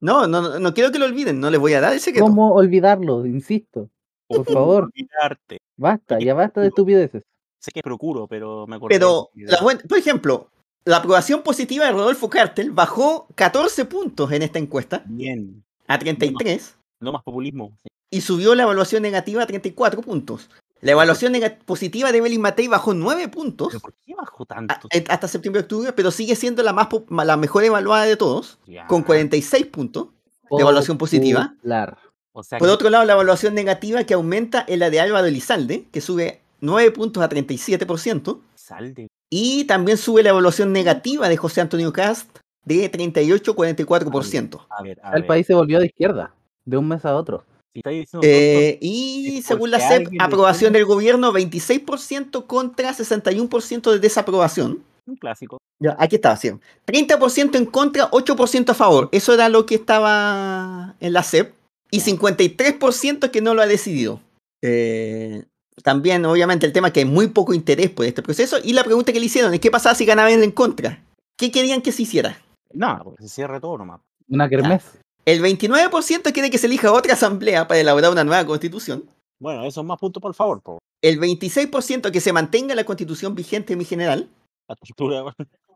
No, 0.00 0.26
no, 0.26 0.40
no, 0.40 0.58
no 0.58 0.74
quiero 0.74 0.90
que 0.90 0.98
lo 0.98 1.04
olviden, 1.06 1.40
no 1.40 1.50
les 1.50 1.60
voy 1.60 1.74
a 1.74 1.80
dar 1.80 1.92
el 1.92 2.00
secreto. 2.00 2.26
¿Cómo 2.26 2.54
olvidarlo? 2.54 3.26
Insisto. 3.26 3.90
Por 4.26 4.44
favor, 4.44 4.84
Olvidarte. 4.84 5.58
basta, 5.76 6.18
ya 6.20 6.34
basta 6.34 6.60
de 6.60 6.68
estupideces. 6.68 7.22
Sé 7.60 7.70
que 7.72 7.80
procuro, 7.82 8.26
pero 8.26 8.66
me 8.66 8.76
acordé. 8.76 8.94
Pero, 8.94 9.30
de 9.34 9.50
la 9.50 9.60
buen- 9.60 9.80
por 9.88 9.98
ejemplo, 9.98 10.48
la 10.84 10.98
aprobación 10.98 11.42
positiva 11.42 11.86
de 11.86 11.92
Rodolfo 11.92 12.28
Cartel 12.28 12.70
bajó 12.70 13.26
14 13.34 13.84
puntos 13.86 14.30
en 14.32 14.42
esta 14.42 14.58
encuesta 14.58 15.02
Bien. 15.06 15.64
a 15.86 15.98
33 15.98 16.76
No 17.00 17.12
más 17.12 17.22
populismo. 17.22 17.72
y 18.10 18.20
subió 18.20 18.54
la 18.54 18.64
evaluación 18.64 19.02
negativa 19.02 19.42
a 19.42 19.46
34 19.46 20.02
puntos. 20.02 20.50
La 20.80 20.92
evaluación 20.92 21.32
positiva 21.64 22.12
de 22.12 22.18
Evelyn 22.18 22.40
Matei 22.40 22.68
bajó 22.68 22.94
9 22.94 23.28
puntos 23.28 23.68
¿Pero 23.68 23.80
por 23.80 23.94
qué 24.06 24.14
bajó 24.14 24.44
a- 24.44 24.46
tanto? 24.46 24.88
eh, 24.92 25.04
hasta 25.08 25.26
septiembre-octubre, 25.28 25.92
pero 25.92 26.10
sigue 26.10 26.36
siendo 26.36 26.62
la, 26.62 26.72
más, 26.72 26.88
la 27.08 27.36
mejor 27.36 27.64
evaluada 27.64 28.04
de 28.04 28.16
todos, 28.16 28.58
Ya. 28.66 28.86
con 28.86 29.02
46 29.02 29.66
puntos. 29.66 30.08
De 30.50 30.62
evaluación 30.62 30.96
positiva. 30.96 31.52
Popular. 31.56 31.98
O 32.32 32.42
sea, 32.42 32.58
Por 32.58 32.68
que- 32.68 32.72
otro 32.74 32.90
lado, 32.90 33.04
la 33.04 33.12
evaluación 33.14 33.54
negativa 33.54 34.04
que 34.04 34.14
aumenta 34.14 34.60
es 34.68 34.78
la 34.78 34.88
de 34.88 35.00
Álvaro 35.00 35.26
Elizalde, 35.26 35.86
que 35.92 36.00
sube 36.00 36.40
9 36.60 36.90
puntos 36.92 37.22
a 37.22 37.28
37%. 37.28 38.40
Sal 38.54 38.94
de. 38.94 39.08
Y 39.30 39.64
también 39.64 39.98
sube 39.98 40.22
la 40.22 40.30
evaluación 40.30 40.72
negativa 40.72 41.28
de 41.28 41.36
José 41.36 41.60
Antonio 41.60 41.92
Cast 41.92 42.38
de 42.64 42.88
38-44%. 42.90 44.66
A 44.70 44.82
ver, 44.82 44.98
a 45.02 45.08
El 45.14 45.22
ver. 45.22 45.26
país 45.26 45.46
se 45.46 45.54
volvió 45.54 45.80
de 45.80 45.86
izquierda, 45.86 46.32
de 46.64 46.76
un 46.76 46.88
mes 46.88 47.04
a 47.04 47.14
otro. 47.16 47.44
Si 47.82 48.18
Eh, 48.22 48.78
y 48.80 49.38
es 49.38 49.46
según 49.46 49.70
la 49.70 49.78
alguien 49.88 50.20
aprobación 50.20 50.72
del 50.72 50.84
gobierno 50.84 51.32
26% 51.32 52.46
contra 52.46 52.92
61% 52.92 53.92
de 53.92 53.98
desaprobación. 53.98 54.82
un 55.06 55.16
clásico. 55.16 55.58
Ya, 55.80 55.96
aquí 55.98 56.16
estaba, 56.16 56.36
sí. 56.36 56.50
30% 56.86 57.56
en 57.56 57.66
contra, 57.66 58.10
8% 58.10 58.70
a 58.70 58.74
favor. 58.74 59.08
Eso 59.12 59.32
era 59.32 59.48
lo 59.48 59.64
que 59.64 59.76
estaba 59.76 60.94
en 61.00 61.12
la 61.12 61.22
CEP. 61.22 61.54
Y 61.90 62.00
53% 62.00 63.30
que 63.30 63.40
no 63.40 63.54
lo 63.54 63.62
ha 63.62 63.66
decidido. 63.66 64.20
Eh, 64.62 65.44
también, 65.82 66.24
obviamente, 66.26 66.66
el 66.66 66.72
tema 66.72 66.88
es 66.88 66.92
que 66.92 67.00
hay 67.00 67.06
muy 67.06 67.28
poco 67.28 67.54
interés 67.54 67.90
por 67.90 68.04
este 68.04 68.22
proceso. 68.22 68.58
Y 68.62 68.72
la 68.72 68.84
pregunta 68.84 69.12
que 69.12 69.20
le 69.20 69.26
hicieron 69.26 69.54
es: 69.54 69.60
¿qué 69.60 69.70
pasaba 69.70 69.94
si 69.94 70.04
ganaban 70.04 70.42
en 70.42 70.50
contra? 70.50 71.02
¿Qué 71.38 71.50
querían 71.50 71.80
que 71.80 71.92
se 71.92 72.02
hiciera? 72.02 72.36
No, 72.72 73.00
porque 73.02 73.22
se 73.22 73.28
cierre 73.28 73.60
todo 73.60 73.78
nomás. 73.78 74.00
Una 74.28 74.48
kermés. 74.48 74.82
El 75.24 75.42
29% 75.42 76.32
quiere 76.32 76.50
que 76.50 76.58
se 76.58 76.66
elija 76.66 76.92
otra 76.92 77.14
asamblea 77.14 77.68
para 77.68 77.80
elaborar 77.80 78.10
una 78.10 78.24
nueva 78.24 78.46
constitución. 78.46 79.04
Bueno, 79.38 79.64
eso 79.64 79.80
es 79.80 79.86
más 79.86 79.98
puntos 79.98 80.20
por 80.20 80.34
favor, 80.34 80.60
po. 80.62 80.78
El 81.02 81.20
26% 81.20 82.10
que 82.10 82.20
se 82.20 82.32
mantenga 82.32 82.74
la 82.74 82.84
constitución 82.84 83.34
vigente 83.34 83.74
en 83.74 83.78
mi 83.78 83.84
general. 83.84 84.28
La 84.68 84.74
estructura, 84.74 85.34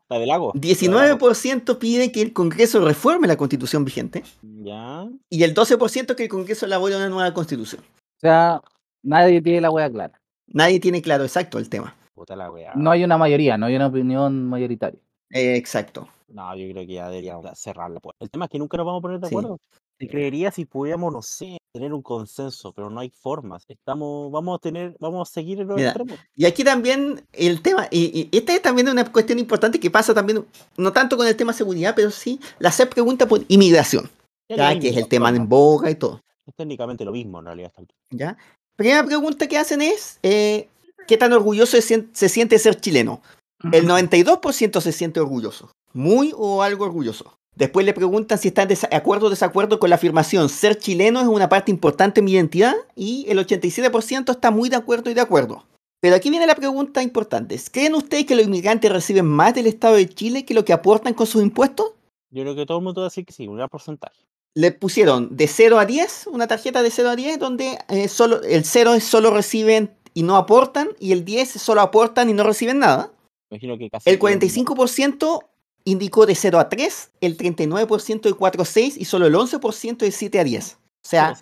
la 0.08 0.18
del 0.18 0.28
lago. 0.28 0.52
19% 0.54 1.78
pide 1.78 2.10
que 2.10 2.22
el 2.22 2.32
Congreso 2.32 2.84
reforme 2.84 3.28
la 3.28 3.36
constitución 3.36 3.84
vigente. 3.84 4.24
Ya. 4.42 5.06
Y 5.30 5.42
el 5.44 5.54
12% 5.54 6.14
que 6.14 6.24
el 6.24 6.28
Congreso 6.28 6.66
elabore 6.66 6.96
una 6.96 7.08
nueva 7.08 7.32
constitución. 7.32 7.82
O 7.82 8.20
sea, 8.20 8.60
nadie 9.02 9.40
tiene 9.42 9.60
la 9.60 9.70
hueá 9.70 9.90
clara. 9.90 10.20
Nadie 10.48 10.80
tiene 10.80 11.02
claro 11.02 11.24
exacto 11.24 11.58
el 11.58 11.68
tema. 11.68 11.94
Puta 12.14 12.36
la 12.36 12.50
wea. 12.50 12.72
No 12.74 12.90
hay 12.90 13.04
una 13.04 13.16
mayoría, 13.16 13.56
no 13.56 13.66
hay 13.66 13.76
una 13.76 13.86
opinión 13.86 14.48
mayoritaria. 14.48 15.00
Eh, 15.30 15.56
exacto. 15.56 16.08
No, 16.32 16.56
yo 16.56 16.72
creo 16.72 16.86
que 16.86 16.92
ya 16.94 17.08
deberíamos 17.08 17.46
cerrar 17.58 17.90
la 17.90 18.00
puerta. 18.00 18.24
El 18.24 18.30
tema 18.30 18.46
es 18.46 18.50
que 18.50 18.58
nunca 18.58 18.76
nos 18.76 18.86
vamos 18.86 19.00
a 19.00 19.02
poner 19.02 19.20
de 19.20 19.28
Sí. 19.28 19.34
acuerdo. 19.34 19.58
Te 19.98 20.08
creería 20.08 20.50
si 20.50 20.64
pudiéramos, 20.64 21.12
no 21.12 21.22
sé, 21.22 21.58
tener 21.72 21.92
un 21.92 22.02
consenso, 22.02 22.72
pero 22.72 22.90
no 22.90 22.98
hay 23.00 23.10
formas. 23.10 23.64
Estamos, 23.68 24.32
vamos 24.32 24.56
a 24.56 24.58
tener, 24.58 24.96
vamos 24.98 25.28
a 25.28 25.32
seguir 25.32 25.60
en 25.60 25.68
los 25.68 25.76
Mira, 25.76 25.90
extremos. 25.90 26.18
Y 26.34 26.44
aquí 26.46 26.64
también 26.64 27.24
el 27.32 27.62
tema, 27.62 27.86
y, 27.90 28.28
y 28.32 28.36
esta 28.36 28.54
es 28.54 28.62
también 28.62 28.88
una 28.88 29.10
cuestión 29.12 29.38
importante 29.38 29.78
que 29.78 29.90
pasa 29.90 30.12
también, 30.12 30.44
no 30.76 30.92
tanto 30.92 31.16
con 31.16 31.26
el 31.26 31.36
tema 31.36 31.52
seguridad, 31.52 31.94
pero 31.94 32.10
sí, 32.10 32.40
la 32.58 32.72
CEP 32.72 32.92
pregunta 32.94 33.28
por 33.28 33.42
inmigración, 33.48 34.10
Ya 34.48 34.76
que 34.78 34.88
es 34.88 34.96
el 34.96 35.06
tema 35.08 35.28
en 35.28 35.48
boga 35.48 35.90
y 35.90 35.94
todo. 35.94 36.20
Es 36.46 36.54
técnicamente 36.56 37.04
lo 37.04 37.12
mismo 37.12 37.38
en 37.38 37.44
realidad. 37.46 37.72
¿ya? 38.10 38.36
Primera 38.74 39.04
pregunta 39.04 39.46
que 39.46 39.56
hacen 39.58 39.82
es, 39.82 40.18
eh, 40.24 40.68
¿qué 41.06 41.16
tan 41.16 41.32
orgulloso 41.32 41.80
se 41.80 41.82
sien- 41.82 42.10
se 42.12 42.28
siente 42.28 42.58
ser 42.58 42.80
chileno? 42.80 43.22
El 43.70 43.86
92% 43.86 44.80
se 44.80 44.90
siente 44.90 45.20
orgulloso, 45.20 45.70
muy 45.92 46.32
o 46.36 46.62
algo 46.62 46.84
orgulloso. 46.84 47.36
Después 47.54 47.84
le 47.84 47.92
preguntan 47.92 48.38
si 48.38 48.48
está 48.48 48.62
en 48.62 48.70
desa- 48.70 48.88
acuerdo 48.96 49.26
o 49.26 49.30
desacuerdo 49.30 49.78
con 49.78 49.90
la 49.90 49.96
afirmación 49.96 50.48
ser 50.48 50.78
chileno 50.78 51.20
es 51.20 51.26
una 51.26 51.48
parte 51.50 51.70
importante 51.70 52.20
de 52.20 52.24
mi 52.24 52.32
identidad 52.32 52.74
y 52.96 53.26
el 53.28 53.38
87% 53.38 54.30
está 54.32 54.50
muy 54.50 54.68
de 54.70 54.76
acuerdo 54.76 55.10
y 55.10 55.14
de 55.14 55.20
acuerdo. 55.20 55.64
Pero 56.00 56.16
aquí 56.16 56.30
viene 56.30 56.46
la 56.46 56.54
pregunta 56.54 57.02
importante. 57.02 57.60
¿Creen 57.70 57.94
ustedes 57.94 58.24
que 58.26 58.34
los 58.34 58.46
inmigrantes 58.46 58.90
reciben 58.90 59.26
más 59.26 59.54
del 59.54 59.66
Estado 59.66 59.96
de 59.96 60.08
Chile 60.08 60.44
que 60.44 60.54
lo 60.54 60.64
que 60.64 60.72
aportan 60.72 61.14
con 61.14 61.26
sus 61.26 61.42
impuestos? 61.42 61.92
Yo 62.30 62.42
creo 62.42 62.54
que 62.56 62.64
todo 62.66 62.78
el 62.78 62.84
mundo 62.84 63.02
va 63.02 63.06
a 63.06 63.10
decir 63.10 63.24
que 63.26 63.32
sí, 63.32 63.46
un 63.46 63.56
gran 63.56 63.68
porcentaje. 63.68 64.16
Le 64.54 64.72
pusieron 64.72 65.36
de 65.36 65.46
0 65.46 65.78
a 65.78 65.84
10, 65.86 66.26
una 66.32 66.46
tarjeta 66.46 66.82
de 66.82 66.90
0 66.90 67.10
a 67.10 67.16
10, 67.16 67.38
donde 67.38 67.78
eh, 67.88 68.08
solo, 68.08 68.42
el 68.42 68.64
0 68.64 68.94
es 68.94 69.04
solo 69.04 69.30
reciben 69.30 69.94
y 70.14 70.22
no 70.24 70.36
aportan, 70.36 70.88
y 70.98 71.12
el 71.12 71.24
10 71.24 71.56
es 71.56 71.62
solo 71.62 71.82
aportan 71.82 72.28
y 72.30 72.32
no 72.32 72.42
reciben 72.44 72.78
nada. 72.80 73.12
Imagino 73.50 73.76
que 73.78 73.88
casi. 73.90 74.08
El 74.10 74.18
todo 74.18 74.28
mundo- 74.30 74.46
45% 74.46 75.40
indicó 75.84 76.26
de 76.26 76.34
0 76.34 76.58
a 76.58 76.68
3, 76.68 77.12
el 77.20 77.36
39% 77.36 78.28
de 78.28 78.34
4 78.34 78.62
a 78.62 78.64
6 78.64 78.96
y 78.96 79.04
solo 79.04 79.26
el 79.26 79.34
11% 79.34 80.04
de 80.04 80.10
7 80.12 80.40
a 80.40 80.44
10. 80.44 80.74
O 80.74 80.78
sea, 81.02 81.34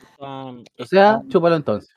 O 0.78 0.86
sea, 0.86 1.22
chúpalo 1.28 1.57
entonces. 1.57 1.91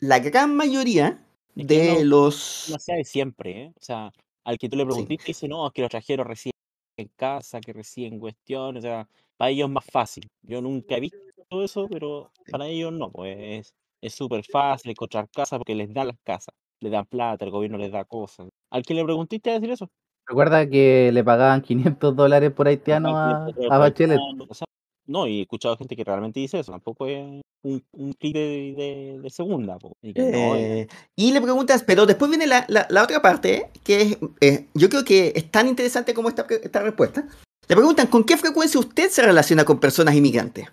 la 0.00 0.18
gran 0.20 0.54
mayoría 0.56 1.18
Es 1.56 1.66
que 1.66 1.78
de 1.78 1.94
no- 1.94 2.04
los... 2.04 2.68
no 2.70 2.78
sea 2.78 2.96
de 2.96 3.04
siempre, 3.04 3.62
¿eh? 3.64 3.72
O 3.76 3.82
sea, 3.82 4.12
al 4.44 4.58
que 4.58 4.68
tú 4.68 4.76
le 4.76 4.84
preguntiste 4.86 5.24
dice, 5.28 5.48
no, 5.48 5.66
es 5.66 5.72
que 5.72 5.82
los 5.82 5.86
extranjeros 5.88 6.26
reciben 6.26 6.52
en 6.96 7.08
casa, 7.16 7.60
que 7.60 7.72
reciben 7.72 8.18
cuestiones, 8.18 8.84
o 8.84 8.86
sea, 8.86 9.08
para 9.36 9.50
ellos 9.50 9.68
es 9.68 9.72
más 9.72 9.84
fácil. 9.90 10.28
Yo 10.42 10.60
nunca 10.60 10.96
he 10.96 11.00
visto 11.00 11.18
todo 11.48 11.64
eso, 11.64 11.88
pero 11.90 12.30
para 12.50 12.66
ellos 12.66 12.92
no, 12.92 13.10
pues 13.10 13.36
es- 13.38 13.74
es 14.02 14.14
súper 14.14 14.44
fácil 14.44 14.92
encontrar 14.92 15.28
casa 15.30 15.58
porque 15.58 15.74
les 15.74 15.92
dan 15.92 16.06
las 16.08 16.16
casas, 16.22 16.54
les 16.80 16.90
dan 16.92 17.04
plata, 17.06 17.44
el 17.44 17.50
gobierno 17.50 17.76
les 17.78 17.90
da 17.92 18.04
cosas. 18.04 18.48
Al 18.70 18.82
que 18.82 18.94
le 18.94 19.04
preguntiste 19.04 19.50
a 19.50 19.54
decir 19.54 19.70
eso. 19.70 19.90
Recuerda 20.30 20.64
que 20.70 21.10
le 21.12 21.24
pagaban 21.24 21.60
500 21.98 22.14
dólares 22.16 22.52
por 22.52 22.68
haitiano 22.68 23.16
a, 23.18 23.46
a 23.68 23.78
Bachelet. 23.78 24.20
No, 25.06 25.26
y 25.26 25.40
he 25.40 25.42
escuchado 25.42 25.76
gente 25.76 25.96
que 25.96 26.04
realmente 26.04 26.38
dice 26.38 26.60
eso, 26.60 26.70
tampoco 26.70 27.06
es 27.08 27.18
un, 27.64 27.82
un 27.92 28.12
clip 28.12 28.32
de, 28.32 28.74
de- 28.76 29.18
de 29.20 29.30
segunda. 29.30 29.76
po, 29.76 29.96
y 30.02 30.14
que 30.14 30.22
no, 30.22 30.54
eh, 30.54 30.82
Eh, 30.82 30.88
y 31.16 31.32
le 31.32 31.40
preguntas, 31.40 31.82
pero 31.82 32.06
después 32.06 32.30
viene 32.30 32.46
la, 32.46 32.64
la- 32.68 32.86
la 32.90 33.02
otra 33.02 33.20
parte, 33.20 33.70
que 33.82 34.02
es, 34.02 34.18
eh, 34.40 34.66
yo 34.74 34.88
creo 34.88 35.04
que 35.04 35.32
es 35.34 35.50
tan 35.50 35.66
interesante 35.66 36.14
como 36.14 36.28
esta, 36.28 36.46
esta 36.62 36.80
respuesta. 36.80 37.26
Le 37.68 37.74
preguntan, 37.76 38.06
¿con 38.06 38.22
qué 38.22 38.36
frecuencia 38.36 38.78
usted 38.78 39.10
se 39.10 39.22
relaciona 39.22 39.64
con 39.64 39.80
personas 39.80 40.14
inmigrantes? 40.14 40.66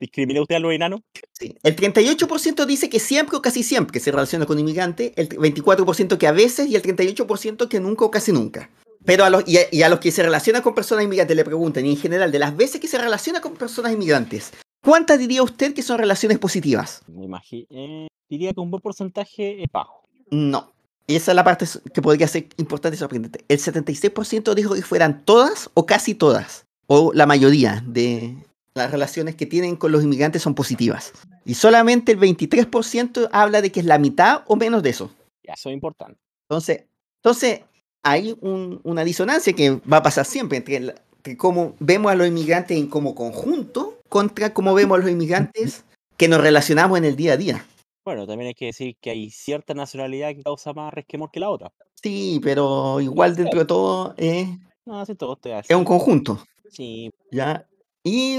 ¿Discrimina 0.00 0.40
usted 0.40 0.56
a 0.56 0.60
los 0.60 0.72
enanos? 0.72 1.00
Sí. 1.32 1.56
El 1.62 1.74
38% 1.74 2.66
dice 2.66 2.88
que 2.88 3.00
siempre 3.00 3.36
o 3.36 3.42
casi 3.42 3.62
siempre 3.62 3.98
se 3.98 4.10
relaciona 4.10 4.46
con 4.46 4.58
inmigrantes, 4.58 5.12
el 5.16 5.28
24% 5.28 6.18
que 6.18 6.26
a 6.26 6.32
veces 6.32 6.68
y 6.68 6.76
el 6.76 6.82
38% 6.82 7.68
que 7.68 7.80
nunca 7.80 8.04
o 8.04 8.10
casi 8.10 8.32
nunca. 8.32 8.70
Pero 9.04 9.24
a 9.24 9.30
los, 9.30 9.48
y, 9.48 9.58
a, 9.58 9.62
y 9.70 9.82
a 9.82 9.88
los 9.88 10.00
que 10.00 10.10
se 10.10 10.22
relacionan 10.22 10.62
con 10.62 10.74
personas 10.74 11.04
inmigrantes 11.04 11.36
le 11.36 11.44
preguntan, 11.44 11.86
y 11.86 11.90
en 11.90 11.96
general, 11.96 12.30
de 12.30 12.38
las 12.38 12.56
veces 12.56 12.80
que 12.80 12.88
se 12.88 12.98
relaciona 12.98 13.40
con 13.40 13.54
personas 13.54 13.92
inmigrantes, 13.92 14.52
¿cuántas 14.82 15.18
diría 15.18 15.42
usted 15.42 15.74
que 15.74 15.82
son 15.82 15.98
relaciones 15.98 16.38
positivas? 16.38 17.02
Me 17.08 17.24
imagino, 17.24 18.08
diría 18.28 18.52
que 18.52 18.60
un 18.60 18.70
buen 18.70 18.82
porcentaje 18.82 19.62
es 19.62 19.68
bajo. 19.72 20.02
No. 20.30 20.72
Y 21.06 21.16
esa 21.16 21.32
es 21.32 21.36
la 21.36 21.44
parte 21.44 21.66
que 21.92 22.02
podría 22.02 22.28
ser 22.28 22.48
importante 22.58 22.96
y 22.96 22.98
sorprendente. 22.98 23.44
El 23.48 23.58
76% 23.58 24.54
dijo 24.54 24.74
que 24.74 24.82
fueran 24.82 25.24
todas 25.24 25.70
o 25.74 25.86
casi 25.86 26.14
todas, 26.14 26.66
o 26.86 27.12
la 27.14 27.24
mayoría 27.24 27.82
de 27.86 28.36
las 28.78 28.90
relaciones 28.90 29.34
que 29.34 29.46
tienen 29.46 29.76
con 29.76 29.92
los 29.92 30.02
inmigrantes 30.02 30.42
son 30.42 30.54
positivas. 30.54 31.12
Y 31.44 31.54
solamente 31.54 32.12
el 32.12 32.18
23% 32.18 33.28
habla 33.32 33.60
de 33.62 33.70
que 33.72 33.80
es 33.80 33.86
la 33.86 33.98
mitad 33.98 34.42
o 34.46 34.56
menos 34.56 34.82
de 34.82 34.90
eso. 34.90 35.10
Ya, 35.42 35.54
eso 35.54 35.68
es 35.68 35.74
importante. 35.74 36.18
Entonces, 36.48 36.84
entonces 37.22 37.60
hay 38.02 38.36
un- 38.40 38.80
una 38.84 39.04
disonancia 39.04 39.52
que 39.52 39.70
va 39.90 39.98
a 39.98 40.02
pasar 40.02 40.24
siempre 40.24 40.58
entre, 40.58 40.76
entre 40.76 41.36
cómo 41.36 41.74
vemos 41.80 42.10
a 42.12 42.14
los 42.14 42.26
inmigrantes 42.28 42.76
en 42.78 42.86
como 42.88 43.14
conjunto 43.14 43.98
contra 44.08 44.54
cómo 44.54 44.72
vemos 44.74 44.98
a 44.98 45.02
los 45.02 45.10
inmigrantes 45.10 45.84
que 46.16 46.28
nos 46.28 46.40
relacionamos 46.40 46.96
en 46.98 47.04
el 47.04 47.16
día 47.16 47.34
a 47.34 47.36
día. 47.36 47.66
Bueno, 48.04 48.26
también 48.26 48.48
hay 48.48 48.54
que 48.54 48.66
decir 48.66 48.96
que 49.00 49.10
hay 49.10 49.30
cierta 49.30 49.74
nacionalidad 49.74 50.34
que 50.34 50.42
causa 50.42 50.72
más 50.72 50.92
resquemor 50.94 51.30
que 51.30 51.40
la 51.40 51.50
otra. 51.50 51.70
Sí, 52.02 52.40
pero 52.42 53.00
igual 53.00 53.36
dentro 53.36 53.58
de 53.60 53.66
todo 53.66 54.14
eh, 54.16 54.56
No, 54.86 55.04
si 55.04 55.14
todo 55.14 55.36
te 55.36 55.58
es 55.58 55.70
un 55.70 55.84
conjunto. 55.84 56.42
Sí, 56.70 57.10
¿ya? 57.30 57.66
Y 58.08 58.38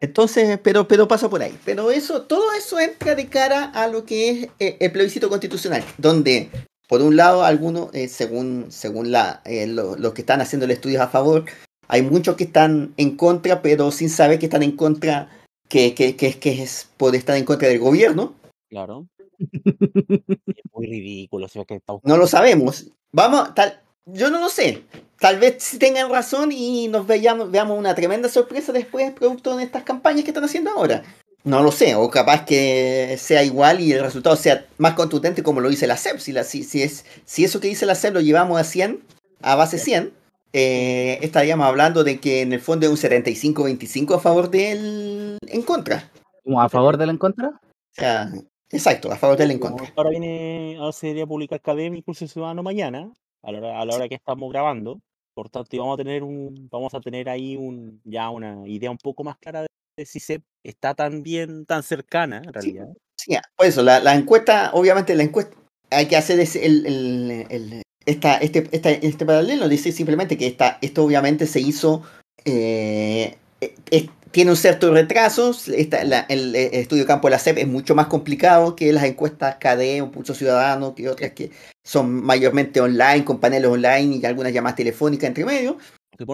entonces, 0.00 0.58
pero, 0.62 0.86
pero 0.86 1.08
pasa 1.08 1.28
por 1.28 1.42
ahí. 1.42 1.58
Pero 1.64 1.90
eso, 1.90 2.22
todo 2.22 2.52
eso 2.52 2.78
entra 2.78 3.14
de 3.14 3.26
cara 3.26 3.64
a 3.64 3.88
lo 3.88 4.04
que 4.04 4.30
es 4.30 4.48
eh, 4.60 4.76
el 4.80 4.92
plebiscito 4.92 5.28
constitucional, 5.28 5.82
donde, 5.98 6.50
por 6.88 7.00
un 7.02 7.16
lado, 7.16 7.44
algunos, 7.44 7.92
eh, 7.94 8.08
según, 8.08 8.66
según 8.70 9.10
la, 9.10 9.40
eh, 9.44 9.66
lo- 9.66 9.96
los 9.96 10.12
que 10.12 10.22
están 10.22 10.40
haciendo 10.40 10.66
el 10.66 10.70
estudio 10.72 11.02
a 11.02 11.08
favor, 11.08 11.44
hay 11.88 12.02
muchos 12.02 12.36
que 12.36 12.44
están 12.44 12.92
en 12.96 13.16
contra, 13.16 13.62
pero 13.62 13.90
sin 13.90 14.10
saber 14.10 14.38
que 14.38 14.46
están 14.46 14.62
en 14.62 14.76
contra, 14.76 15.28
que, 15.68 15.94
que, 15.94 16.14
que, 16.14 16.26
es- 16.28 16.36
que 16.36 16.62
es 16.62 16.88
por 16.96 17.14
estar 17.16 17.36
en 17.36 17.44
contra 17.44 17.68
del 17.68 17.78
gobierno. 17.80 18.34
claro. 18.70 19.06
es 19.38 20.62
muy 20.72 20.86
ridículo. 20.86 21.48
si 21.48 21.58
es 21.58 21.66
que 21.66 21.74
está 21.76 21.94
No 22.04 22.16
lo 22.16 22.26
sabemos. 22.26 22.86
Vamos, 23.12 23.54
tal, 23.54 23.80
yo 24.06 24.30
no 24.30 24.40
lo 24.40 24.48
sé. 24.48 24.84
Tal 25.18 25.38
vez 25.38 25.62
si 25.62 25.78
tengan 25.78 26.10
razón 26.10 26.52
y 26.52 26.88
nos 26.88 27.06
veamos, 27.06 27.50
veamos 27.50 27.78
una 27.78 27.94
tremenda 27.94 28.28
sorpresa 28.28 28.72
después 28.72 29.12
producto 29.12 29.56
de 29.56 29.64
estas 29.64 29.82
campañas 29.82 30.24
que 30.24 30.30
están 30.30 30.44
haciendo 30.44 30.70
ahora. 30.70 31.02
No 31.44 31.62
lo 31.62 31.70
sé, 31.70 31.94
o 31.94 32.10
capaz 32.10 32.44
que 32.44 33.16
sea 33.18 33.44
igual 33.44 33.80
y 33.80 33.92
el 33.92 34.02
resultado 34.02 34.34
sea 34.34 34.66
más 34.78 34.94
contundente 34.94 35.42
como 35.42 35.60
lo 35.60 35.68
dice 35.68 35.86
la 35.86 35.96
CEP. 35.96 36.18
Si, 36.18 36.32
la, 36.32 36.42
si, 36.42 36.64
si 36.64 36.82
es, 36.82 37.04
si 37.24 37.44
eso 37.44 37.60
que 37.60 37.68
dice 37.68 37.86
la 37.86 37.94
CEP 37.94 38.14
lo 38.14 38.20
llevamos 38.20 38.60
a 38.60 38.64
100, 38.64 39.00
a 39.42 39.54
base 39.54 39.78
100, 39.78 40.12
eh, 40.52 41.18
estaríamos 41.22 41.66
hablando 41.66 42.02
de 42.02 42.18
que 42.18 42.42
en 42.42 42.52
el 42.52 42.60
fondo 42.60 42.86
es 42.86 42.90
un 42.90 43.10
75-25 43.10 44.16
a 44.16 44.18
favor 44.18 44.50
del 44.50 45.38
en 45.46 45.62
contra. 45.62 46.10
¿Como 46.44 46.60
a 46.60 46.68
favor 46.68 46.96
del 46.96 47.10
en 47.10 47.18
contra? 47.18 47.48
O 47.48 47.60
sea, 47.92 48.30
exacto, 48.70 49.12
a 49.12 49.16
favor 49.16 49.36
del 49.36 49.52
en 49.52 49.58
contra. 49.58 49.92
Ahora 49.96 50.10
viene, 50.10 50.76
ahora 50.78 50.92
se 50.92 51.06
debería 51.06 51.26
publicar 51.26 51.58
Academia 51.58 51.98
Impulso 51.98 52.26
Ciudadano 52.26 52.62
mañana, 52.62 53.12
a 53.46 53.52
la 53.52 53.58
hora, 53.58 53.80
a 53.80 53.84
la 53.86 53.94
hora 53.94 54.08
que 54.08 54.14
estamos 54.16 54.50
grabando. 54.52 55.00
Por 55.34 55.48
tanto, 55.50 55.76
vamos 55.78 55.94
a 55.94 56.02
tener 56.02 56.22
un, 56.22 56.68
vamos 56.70 56.94
a 56.94 57.00
tener 57.00 57.28
ahí 57.28 57.56
un, 57.56 58.00
ya 58.04 58.30
una 58.30 58.66
idea 58.66 58.90
un 58.90 58.96
poco 58.98 59.22
más 59.22 59.36
clara 59.38 59.62
de, 59.62 59.68
de 59.98 60.06
si 60.06 60.18
se 60.18 60.42
está 60.64 60.94
tan 60.94 61.22
bien, 61.22 61.66
tan 61.66 61.82
cercana, 61.82 62.38
en 62.38 62.52
realidad. 62.52 62.88
Sí, 63.18 63.36
por 63.56 63.66
eso, 63.66 63.82
la, 63.82 64.00
la 64.00 64.14
encuesta, 64.14 64.70
obviamente 64.72 65.14
la 65.14 65.22
encuesta, 65.24 65.56
hay 65.90 66.06
que 66.06 66.16
hacer 66.16 66.40
ese- 66.40 66.64
el, 66.64 66.86
el- 66.86 67.46
el- 67.50 67.82
esta, 68.06 68.38
este, 68.38 68.68
esta- 68.72 68.90
este 68.90 69.26
paralelo 69.26 69.68
dice 69.68 69.92
simplemente 69.92 70.38
que 70.38 70.46
esta, 70.46 70.78
esto 70.80 71.04
obviamente 71.04 71.46
se 71.46 71.60
hizo, 71.60 72.02
eh, 72.44 73.36
es- 73.90 74.08
tiene 74.30 74.50
un 74.50 74.56
cierto 74.56 74.92
retraso, 74.92 75.54
esta- 75.74 76.04
la- 76.04 76.26
el, 76.28 76.54
eh, 76.54 76.70
estudio 76.80 77.04
de 77.04 77.06
campo 77.06 77.28
de 77.28 77.32
la 77.32 77.38
CEP 77.38 77.58
es 77.58 77.68
mucho 77.68 77.94
más 77.94 78.06
complicado 78.06 78.76
que 78.76 78.92
las 78.92 79.04
encuestas 79.04 79.56
KD 79.56 80.02
o 80.02 80.10
Pulso 80.10 80.34
Ciudadano, 80.34 80.94
que 80.94 81.08
otras 81.08 81.32
que 81.32 81.50
son 81.84 82.22
mayormente 82.24 82.80
online, 82.80 83.24
con 83.24 83.38
paneles 83.40 83.70
online 83.70 84.16
y 84.16 84.26
algunas 84.26 84.52
llamadas 84.52 84.76
telefónicas 84.76 85.28
entre 85.28 85.44
medio, 85.44 85.78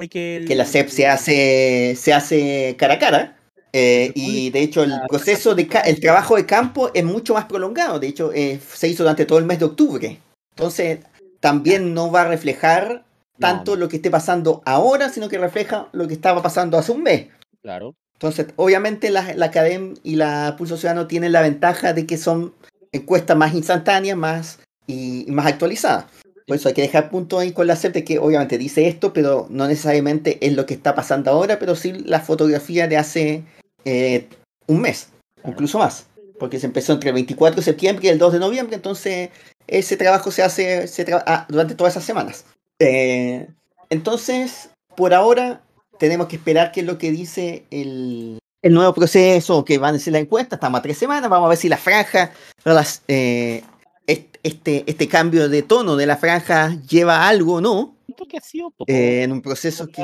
que, 0.09 0.37
el- 0.37 0.47
que 0.49 0.55
la 0.55 0.65
CEP 0.65 0.89
se 0.89 1.07
hace, 1.07 1.97
se 1.97 2.13
hace 2.13 2.77
cara 2.79 2.95
a 2.95 2.99
cara. 2.99 3.37
eh, 3.75 4.13
y 4.15 4.51
de 4.51 4.61
hecho 4.61 4.83
el 4.83 4.93
proceso 5.09 5.55
de 5.55 5.67
el 5.87 5.99
trabajo 5.99 6.37
de 6.37 6.45
campo 6.45 6.91
es 6.93 7.05
mucho 7.05 7.33
más 7.33 7.47
prolongado. 7.47 7.99
De 7.99 8.07
hecho, 8.07 8.31
eh, 8.35 8.61
se 8.75 8.89
hizo 8.89 9.03
durante 9.03 9.25
todo 9.25 9.39
el 9.39 9.47
mes 9.47 9.61
de 9.61 9.65
octubre. 9.65 10.19
Entonces, 10.55 10.99
también 11.41 11.95
no 11.95 12.11
va 12.11 12.23
a 12.23 12.29
reflejar 12.29 13.05
tanto 13.39 13.73
No, 13.75 13.81
lo 13.81 13.89
que 13.89 13.97
esté 13.97 14.11
pasando 14.11 14.61
ahora, 14.67 15.09
sino 15.09 15.29
que 15.31 15.39
refleja 15.39 15.89
lo 15.93 16.07
que 16.07 16.13
estaba 16.13 16.43
pasando 16.43 16.77
hace 16.77 16.93
un 16.93 17.03
mes. 17.03 17.29
Claro. 17.63 17.95
Entonces, 18.15 18.47
obviamente 18.57 19.11
la, 19.11 19.35
la 19.35 19.47
Academ 19.47 19.95
y 20.03 20.17
la 20.17 20.55
Pulso 20.57 20.77
Ciudadano 20.77 21.07
tienen 21.07 21.33
la 21.33 21.43
ventaja 21.43 21.93
de 21.93 22.07
que 22.07 22.17
son 22.17 22.55
encuestas 22.93 23.37
más 23.37 23.55
instantáneas 23.55 24.17
más 24.17 24.61
y, 24.87 25.25
y 25.29 25.33
más 25.33 25.47
actualizadas. 25.47 26.07
Por 26.47 26.57
eso 26.57 26.69
hay 26.69 26.75
que 26.75 26.83
dejar 26.83 27.11
punto 27.11 27.39
ahí 27.39 27.53
con 27.53 27.67
la 27.67 27.77
CEP 27.77 27.95
de 27.95 28.05
que 28.05 28.19
obviamente 28.19 28.59
dice 28.59 28.89
esto, 28.89 29.13
pero 29.13 29.47
no 29.49 29.67
necesariamente 29.67 30.45
es 30.45 30.55
lo 30.55 30.67
que 30.67 30.75
está 30.75 30.95
pasando 30.95 31.31
ahora, 31.31 31.59
pero 31.59 31.75
sí 31.77 31.93
la 31.93 32.21
fotografía 32.21 32.89
de 32.89 32.97
hace 32.97 33.45
eh, 33.85 34.29
un 34.67 34.81
mes, 34.81 35.09
incluso 35.45 35.79
más. 35.79 36.07
Porque 36.39 36.59
se 36.59 36.67
empezó 36.67 36.93
entre 36.93 37.11
el 37.11 37.15
24 37.15 37.57
de 37.57 37.63
septiembre 37.63 38.07
y 38.07 38.11
el 38.11 38.19
2 38.19 38.33
de 38.33 38.39
noviembre, 38.41 38.75
entonces 38.75 39.31
ese 39.69 39.97
trabajo 39.97 40.33
se 40.33 40.43
hace 40.43 40.89
se 40.89 41.07
tra- 41.07 41.23
ah, 41.27 41.47
durante 41.49 41.77
todas 41.77 41.93
esas 41.93 42.05
semanas. 42.05 42.45
Eh, 42.81 43.47
entonces, 43.91 44.71
por 44.97 45.15
ahora, 45.15 45.63
tenemos 46.03 46.27
que 46.27 46.35
esperar 46.35 46.73
qué 46.73 46.81
es 46.81 46.87
lo 46.87 46.99
que 46.99 47.13
dice 47.13 47.65
el, 47.71 48.37
el 48.61 48.75
nuevo 48.75 48.93
proceso 48.93 49.65
que 49.65 49.79
van 49.79 49.91
a 49.91 49.93
decir 49.93 50.13
la 50.13 50.19
encuesta. 50.19 50.57
Estamos 50.57 50.81
a 50.81 50.83
tres 50.83 50.99
semanas, 50.99 51.31
vamos 51.31 51.47
a 51.47 51.51
ver 51.51 51.59
si 51.59 51.69
la 51.69 51.77
franja, 51.77 52.33
las, 52.65 53.05
eh, 53.07 53.63
est- 54.09 54.37
este, 54.43 54.83
este 54.89 55.07
cambio 55.07 55.49
de 55.49 55.63
tono 55.63 55.95
de 55.95 56.07
la 56.07 56.17
franja 56.17 56.75
lleva 56.89 57.19
a 57.19 57.29
algo 57.29 57.55
o 57.55 57.61
no 57.61 57.95
que 58.29 58.37
ha 58.37 58.41
sido 58.41 58.73
eh, 58.89 59.23
en 59.23 59.31
un 59.31 59.43
proceso 59.43 59.87
que... 59.87 60.03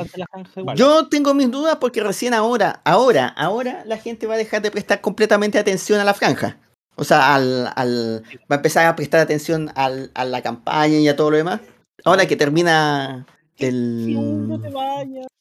Yo 0.75 1.09
tengo 1.09 1.33
mis 1.33 1.51
dudas 1.51 1.75
porque 1.81 2.01
recién 2.01 2.33
ahora, 2.33 2.81
ahora, 2.85 3.27
ahora 3.27 3.83
la 3.85 3.97
gente 3.97 4.25
va 4.25 4.35
a 4.35 4.37
dejar 4.37 4.61
de 4.61 4.71
prestar 4.71 5.01
completamente 5.01 5.59
atención 5.59 5.99
a 5.99 6.05
la 6.05 6.13
franja. 6.13 6.57
O 6.95 7.03
sea, 7.03 7.35
al, 7.35 7.69
al- 7.75 8.23
va 8.49 8.55
a 8.55 8.55
empezar 8.55 8.85
a 8.87 8.95
prestar 8.95 9.19
atención 9.19 9.69
al- 9.75 10.11
a 10.13 10.23
la 10.23 10.41
campaña 10.41 10.97
y 10.97 11.07
a 11.09 11.15
todo 11.17 11.31
lo 11.31 11.37
demás. 11.37 11.59
Ahora 12.05 12.25
que 12.25 12.37
termina 12.37 13.25
el... 13.57 14.15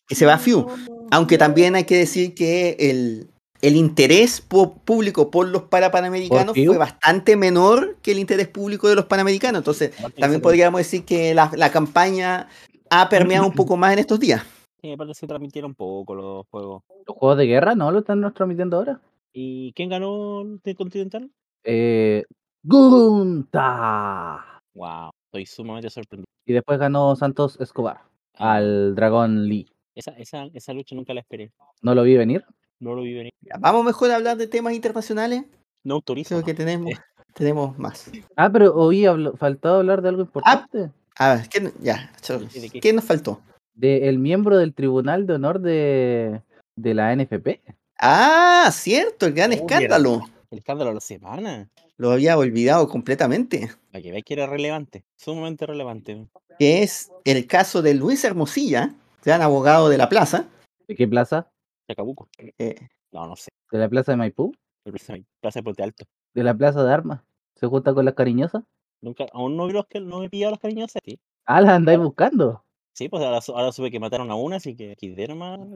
que 0.09 0.15
se 0.15 0.27
va 0.27 0.39
Fiu. 0.39 0.67
no, 0.67 0.77
no, 0.77 1.07
Aunque 1.11 1.39
también 1.39 1.75
hay 1.77 1.85
que 1.85 1.97
decir 1.97 2.35
que 2.35 2.77
el, 2.81 3.29
el 3.63 3.77
interés 3.77 4.41
público 4.41 5.31
por 5.31 5.49
los 5.49 5.65
parapanamericanos 5.65 6.55
Fiu? 6.55 6.73
fue 6.73 6.79
bastante 6.79 7.37
menor 7.37 7.97
que 8.03 8.13
el 8.13 8.19
interés 8.19 8.49
público 8.49 8.89
de 8.89 8.97
los 8.97 9.05
panamericanos. 9.05 9.61
Entonces, 9.61 9.93
también 10.19 10.41
podríamos 10.41 10.79
decir 10.79 11.05
que 11.05 11.35
la, 11.35 11.51
la 11.55 11.71
campaña 11.71 12.49
ha 12.91 13.09
permeado 13.09 13.47
un 13.47 13.53
poco 13.55 13.77
más 13.77 13.93
en 13.93 13.99
estos 14.01 14.19
días. 14.19 14.43
Sí, 14.81 14.93
aparte 14.93 15.15
se 15.15 15.27
transmitieron 15.27 15.75
poco 15.75 16.15
los 16.15 16.47
juegos. 16.51 16.83
Los 17.07 17.17
juegos 17.17 17.39
de 17.39 17.47
guerra 17.47 17.75
no 17.75 17.91
lo 17.91 18.01
están 18.01 18.21
transmitiendo 18.35 18.77
ahora. 18.77 19.01
¿Y 19.33 19.73
quién 19.73 19.89
ganó 19.91 20.43
el 20.43 20.77
Continental? 20.77 21.31
Eh, 21.65 22.25
Gunta. 22.63 24.63
Wow, 24.75 25.11
estoy 25.27 25.47
sumamente 25.47 25.91
sorprendido. 25.91 26.27
Y 26.47 26.53
después 26.53 26.79
ganó 26.79 27.15
Santos 27.17 27.59
Escobar 27.61 28.03
al 28.35 28.95
Dragón 28.95 29.49
Lee. 29.49 29.67
Esa, 29.99 30.13
esa, 30.13 30.47
esa 30.55 30.73
lucha 30.73 30.95
nunca 30.95 31.15
la 31.15 31.21
esperé. 31.21 31.51
No 31.83 31.95
lo 31.95 32.03
vi 32.03 32.17
venir. 32.17 32.45
No 32.81 32.95
lo 32.95 33.03
vi 33.03 33.15
venir. 33.15 33.33
Vamos 33.59 33.85
mejor 33.85 34.11
a 34.11 34.17
hablar 34.17 34.37
de 34.37 34.47
temas 34.47 34.73
internacionales. 34.75 35.45
No 35.85 35.95
autorizo. 35.95 36.29
Creo 36.31 36.41
no. 36.41 36.47
que 36.47 36.55
tenemos, 36.55 36.93
tenemos 37.35 37.79
más. 37.79 38.11
Ah, 38.37 38.51
pero 38.53 38.75
habl- 38.77 39.37
faltaba 39.37 39.79
hablar 39.79 40.03
de 40.03 40.09
algo 40.11 40.23
importante. 40.23 40.91
A 41.17 41.35
ver, 41.35 41.49
¿qué, 41.49 41.73
ya, 41.81 42.13
chorros. 42.21 42.53
¿De 42.53 42.71
qué? 42.71 42.81
¿qué 42.81 42.93
nos 42.93 43.05
faltó? 43.05 43.41
De 43.75 44.09
el 44.09 44.19
miembro 44.19 44.57
del 44.57 44.75
Tribunal 44.75 45.27
de 45.27 45.35
Honor 45.35 45.61
de, 45.61 46.43
de 46.77 46.95
la 46.95 47.15
NFP. 47.15 47.61
Ah, 47.99 48.69
cierto, 48.73 49.27
el 49.27 49.33
gran 49.33 49.51
Oh, 49.51 49.55
escándalo. 49.55 50.21
El 50.51 50.59
escándalo 50.59 50.91
de 50.91 50.95
la 50.95 51.01
semana. 51.01 51.69
Lo 51.97 52.13
había 52.13 52.39
olvidado 52.39 52.89
completamente. 52.89 53.71
Para 53.91 54.03
que 54.03 54.11
veáis 54.11 54.25
que 54.25 54.35
era 54.35 54.47
relevante. 54.47 55.05
Sumamente 55.17 55.67
relevante. 55.67 56.27
Que 56.61 56.83
es 56.85 57.11
el 57.25 57.47
caso 57.49 57.83
de 57.83 57.95
Luis 57.95 58.23
Hermosilla, 58.25 58.95
gran 59.25 59.43
abogado 59.43 59.89
de 59.89 59.99
la 59.99 60.09
plaza. 60.09 60.47
¿De 60.87 60.95
qué 60.95 61.07
plaza? 61.09 61.51
Chacabuco. 61.89 62.29
eh, 62.59 62.77
No, 63.13 63.27
no 63.27 63.37
sé. 63.37 63.49
¿De 63.71 63.79
la 63.79 63.89
plaza 63.89 64.13
de 64.13 64.17
Maipú? 64.17 64.53
El 64.85 64.93
Plaza 64.93 65.15
Plaza 65.41 65.59
de 65.61 65.65
Puente 65.65 65.83
Alto. 65.83 66.05
¿De 66.35 66.43
la 66.43 66.55
plaza 66.55 66.83
de 66.83 66.93
Armas? 66.93 67.21
¿Se 67.57 67.67
junta 67.67 67.93
con 67.93 68.05
las 68.05 68.15
cariñosas? 68.15 68.63
Nunca, 69.03 69.27
aún 69.33 69.57
no 69.57 69.67
vi 69.67 69.73
los 69.75 69.87
que 69.87 70.01
no 70.01 70.23
he 70.23 70.29
pillado 70.31 70.53
las 70.53 70.61
cariñosas. 70.61 71.03
Sí, 71.05 71.19
Ah, 71.45 71.61
las 71.61 71.73
andáis 71.73 71.99
buscando. 71.99 72.65
sí 72.93 73.09
pues 73.09 73.23
ahora, 73.23 73.41
ahora 73.49 73.73
supe 73.73 73.91
que 73.91 74.01
mataron 74.01 74.31
a 74.31 74.35
una, 74.35 74.57
así 74.57 74.75
que 74.77 74.93
aquí 74.93 75.09
de. 75.11 75.27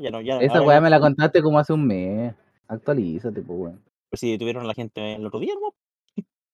Ya 0.00 0.10
no, 0.10 0.20
ya, 0.20 0.38
Esa 0.38 0.60
weá 0.62 0.80
me 0.80 0.90
la 0.90 1.00
contaste 1.00 1.42
como 1.42 1.58
hace 1.58 1.72
un 1.72 1.86
mes. 1.86 2.34
Actualízate, 2.68 3.42
pues 3.42 3.58
weón. 3.58 3.82
Pues 4.10 4.20
si 4.20 4.32
detuvieron 4.32 4.64
a 4.64 4.66
la 4.66 4.74
gente 4.74 5.14
el 5.14 5.26
otro 5.26 5.40
día, 5.40 5.54
¿no? 5.60 5.74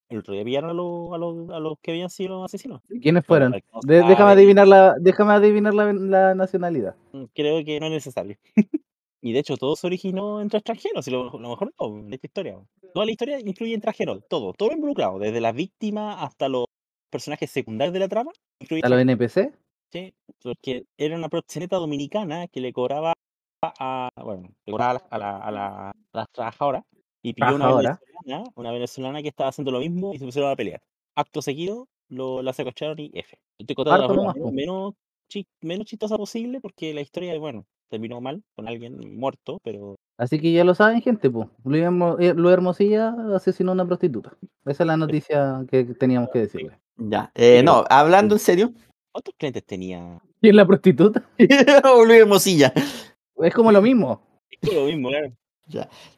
El 0.09 0.19
otro 0.19 0.33
día 0.35 0.45
pillaron 0.45 0.71
a 0.71 0.73
los, 0.73 1.13
a 1.13 1.19
los, 1.19 1.51
a 1.51 1.59
los 1.61 1.79
que 1.83 1.91
habían 1.91 2.09
sido 2.09 2.43
asesinos. 2.45 2.81
¿Y 2.89 2.99
¿Quiénes 3.01 3.27
fueron? 3.27 3.53
De- 3.53 4.03
déjame 4.03 4.33
adivinar 4.33 4.67
la, 4.67 4.95
déjame 4.99 5.33
adivinar 5.35 5.75
la, 5.75 5.93
la 5.93 6.35
nacionalidad. 6.35 6.97
mm, 7.13 7.25
Creo 7.35 7.63
que 7.65 7.79
no 7.79 7.87
es 7.87 7.93
necesario. 7.93 8.37
y 9.21 9.33
de 9.33 9.39
hecho, 9.41 9.57
todo 9.59 9.77
se 9.77 9.87
originó 9.87 10.41
entre 10.41 10.59
extranjeros, 10.61 11.07
y 11.09 11.11
lo, 11.11 11.25
lo 11.39 11.49
mejor 11.51 11.73
no, 11.79 12.03
de 12.05 12.15
esta 12.15 12.27
historia. 12.27 12.59
Toda 12.95 13.05
la 13.05 13.13
historia 13.13 13.39
incluye 13.39 13.75
extranjeros, 13.75 14.23
todo, 14.31 14.55
todo 14.55 14.73
involucrado, 14.73 15.19
desde 15.19 15.41
las 15.43 15.55
víctimas 15.55 16.17
hasta 16.21 16.49
los 16.49 16.65
personajes 17.11 17.51
secundarios 17.51 17.93
de 17.93 18.01
la 18.01 18.09
trama. 18.09 18.33
¿A 18.83 18.89
los. 18.89 19.01
NPC? 19.01 19.53
Sí, 19.93 20.15
porque 20.43 20.85
era 20.97 21.17
una 21.17 21.29
proxeneta 21.29 21.77
dominicana 21.77 22.47
que 22.49 22.61
le 22.61 22.73
cobraba 22.73 23.13
a, 23.63 24.09
bueno, 24.23 24.49
le 24.67 24.71
cobraba 24.73 25.03
a, 25.11 25.19
la- 25.19 25.37
a, 25.37 25.39
la- 25.39 25.39
a 25.39 25.51
la- 25.51 25.91
a 25.91 25.93
las 26.13 26.27
trabajadoras 26.33 26.85
y 27.23 27.33
pilló 27.35 27.55
una 27.55 27.67
venezolana, 27.75 28.51
una 28.55 28.73
venezolana 28.73 29.23
que 29.23 29.29
estaba 29.29 29.51
haciendo 29.51 29.71
lo 29.71 29.81
mismo 29.81 30.13
y 30.15 30.19
se 30.19 30.25
pusieron 30.25 30.51
a 30.51 30.57
pelear. 30.57 30.81
Acto 31.15 31.43
seguido, 31.43 31.89
lo, 32.09 32.43
la 32.43 32.53
secuestraron 32.53 32.99
y 32.99 33.11
F. 33.15 33.39
Estoy 33.59 33.75
contando 33.77 34.03
la 34.03 34.15
forma 34.15 34.33
menos, 34.35 34.53
menos, 34.53 34.95
chi- 35.29 35.47
menos 35.63 35.87
chistosa 35.87 36.17
posible 36.17 36.61
porque 36.61 36.95
la 36.95 37.01
historia, 37.01 37.37
bueno, 37.39 37.67
terminó 37.91 38.21
mal 38.21 38.43
con 38.55 38.69
alguien 38.69 39.17
muerto, 39.19 39.61
pero 39.65 39.97
Así 40.21 40.41
que 40.41 40.51
ya 40.53 40.65
lo 40.65 40.75
saben, 40.75 41.01
gente, 41.01 41.31
pues. 41.31 41.47
Luis, 41.65 41.85
Hermo- 41.85 42.17
Luis 42.19 42.53
Hermosilla 42.53 43.15
asesinó 43.37 43.71
a 43.71 43.75
una 43.75 43.87
prostituta. 43.87 44.37
Esa 44.67 44.83
es 44.83 44.87
la 44.89 44.97
noticia 44.97 45.65
que 45.71 45.85
teníamos 45.85 46.31
que 46.33 46.41
decirle. 46.41 46.79
ya. 46.97 47.31
Eh, 47.37 47.63
no, 47.65 47.85
hablando 47.89 48.35
en 48.35 48.41
serio. 48.41 48.73
¿cuántos 49.13 49.35
clientes 49.37 49.65
tenía? 49.65 50.21
¿Quién 50.41 50.57
la 50.57 50.67
prostituta? 50.67 51.25
o 51.93 52.05
Luis 52.05 52.21
Hermosilla. 52.21 52.73
Es 53.37 53.55
como 53.55 53.71
lo 53.71 53.81
mismo. 53.81 54.21
Es 54.51 54.69
que 54.71 54.75
lo 54.75 54.87
mismo, 54.87 55.09
claro. 55.09 55.33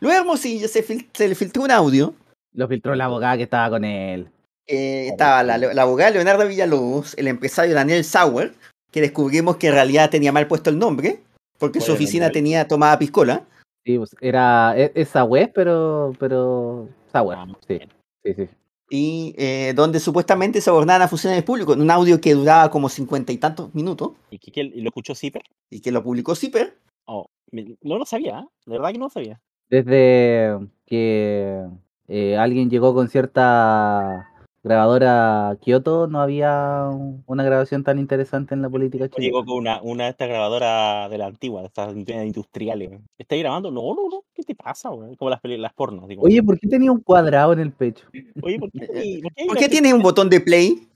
Luis 0.01 0.15
Hermosilla 0.15 0.69
se, 0.69 0.85
fil- 0.87 1.09
se 1.13 1.29
le 1.29 1.35
filtró 1.35 1.63
un 1.65 1.71
audio. 1.71 2.15
Lo 2.53 2.67
filtró 2.69 2.95
la 2.95 3.05
abogada 3.07 3.37
que 3.37 3.45
estaba 3.45 3.71
con 3.71 3.85
él. 3.85 4.29
eh, 4.67 5.09
estaba 5.09 5.43
la, 5.43 5.59
la 5.59 5.83
abogada 5.83 6.11
Leonardo 6.11 6.47
Villalobos, 6.47 7.15
el 7.19 7.29
empresario 7.29 7.75
Daniel 7.75 8.05
Sauer, 8.05 8.55
que 8.91 9.01
descubrimos 9.01 9.57
que 9.57 9.69
en 9.69 9.75
realidad 9.75 10.11
tenía 10.11 10.33
mal 10.33 10.47
puesto 10.49 10.71
el 10.71 10.79
nombre, 10.79 11.21
porque 11.59 11.81
su 11.81 11.87
¿Cuál 11.87 11.91
era 11.91 11.99
el 11.99 12.05
oficina 12.05 12.31
tenía 12.31 12.69
tomada 12.69 12.99
piscola. 12.99 13.45
Sí, 13.85 13.99
pues, 13.99 14.15
era 14.21 14.75
e- 14.77 14.93
esa 14.95 15.25
web, 15.25 15.53
pero, 15.55 16.13
pero 16.19 16.89
Sauer. 17.13 17.39
Ah, 17.39 17.47
Sí, 17.67 17.79
sí, 18.25 18.35
sí. 18.35 18.49
y 18.91 19.35
eh, 19.39 19.73
donde 19.75 20.01
supuestamente 20.01 20.61
se 20.61 20.71
abordaban 20.71 21.03
a 21.03 21.09
funcionarios 21.09 21.45
públicos, 21.45 21.77
en 21.77 21.83
un 21.83 21.91
audio 21.91 22.21
que 22.21 22.35
duraba 22.35 22.71
como 22.71 22.89
cincuenta 22.89 23.33
y 23.33 23.39
tantos 23.39 23.75
minutos, 23.75 24.13
¿Y, 24.31 24.39
que, 24.39 24.51
que- 24.53 24.61
y 24.63 24.81
lo 24.81 24.89
escuchó 24.89 25.15
Zipper? 25.15 25.43
y 25.71 25.81
que 25.81 25.93
lo 25.93 26.03
publicó 26.03 26.35
Zipper. 26.35 26.77
Oh, 27.13 27.27
me- 27.51 27.77
no 27.83 27.99
lo 27.99 28.05
sabía, 28.07 28.39
¿eh? 28.41 28.49
de 28.67 28.73
verdad 28.73 28.93
que 28.93 28.99
no 28.99 29.07
lo 29.07 29.11
sabía. 29.11 29.41
Desde 29.69 30.57
que 30.87 31.65
eh, 32.09 32.37
alguien 32.37 32.71
llegó 32.71 32.95
con 32.95 33.09
cierta 33.09 34.29
grabadora 34.63 35.49
a 35.49 35.57
Kioto, 35.57 36.07
no 36.07 36.21
había 36.21 36.87
un- 36.93 37.25
una 37.27 37.43
grabación 37.45 37.83
tan 37.83 37.99
interesante 37.99 38.55
en 38.55 38.63
la 38.63 38.69
política 38.71 39.07
Llegó 39.07 39.41
chilena. 39.41 39.45
con 39.45 39.57
una, 39.59 39.83
una 39.83 40.05
de 40.05 40.11
estas 40.11 40.29
grabadoras 40.29 41.11
de 41.11 41.19
la 41.19 41.27
antigua, 41.27 41.63
de 41.63 41.67
estas 41.69 41.97
in- 41.97 42.05
industriales. 42.27 42.91
weón. 42.91 43.07
¿Estás 43.19 43.39
grabando? 43.39 43.71
No, 43.71 43.95
no, 43.95 44.09
no. 44.09 44.23
¿Qué 44.35 44.43
te 44.45 44.55
pasa, 44.55 44.91
güey? 44.91 45.17
Como 45.17 45.31
las, 45.31 45.41
las 45.43 45.73
pornos. 45.73 46.07
digo. 46.09 46.23
Oye, 46.23 46.43
¿por 46.43 46.61
qué 46.61 46.69
tenía 46.69 46.93
un 46.93 47.01
cuadrado 47.01 47.53
en 47.55 47.61
el 47.61 47.73
pecho? 47.73 48.07
Oye, 48.43 48.59
¿por 48.61 48.71
qué, 48.71 48.79
por 49.23 49.35
qué 49.35 49.47
¿Por 49.49 49.57
qué 49.57 49.69
tienes 49.69 49.93
un 49.95 50.03
botón 50.03 50.29
de 50.29 50.41
play? 50.41 50.87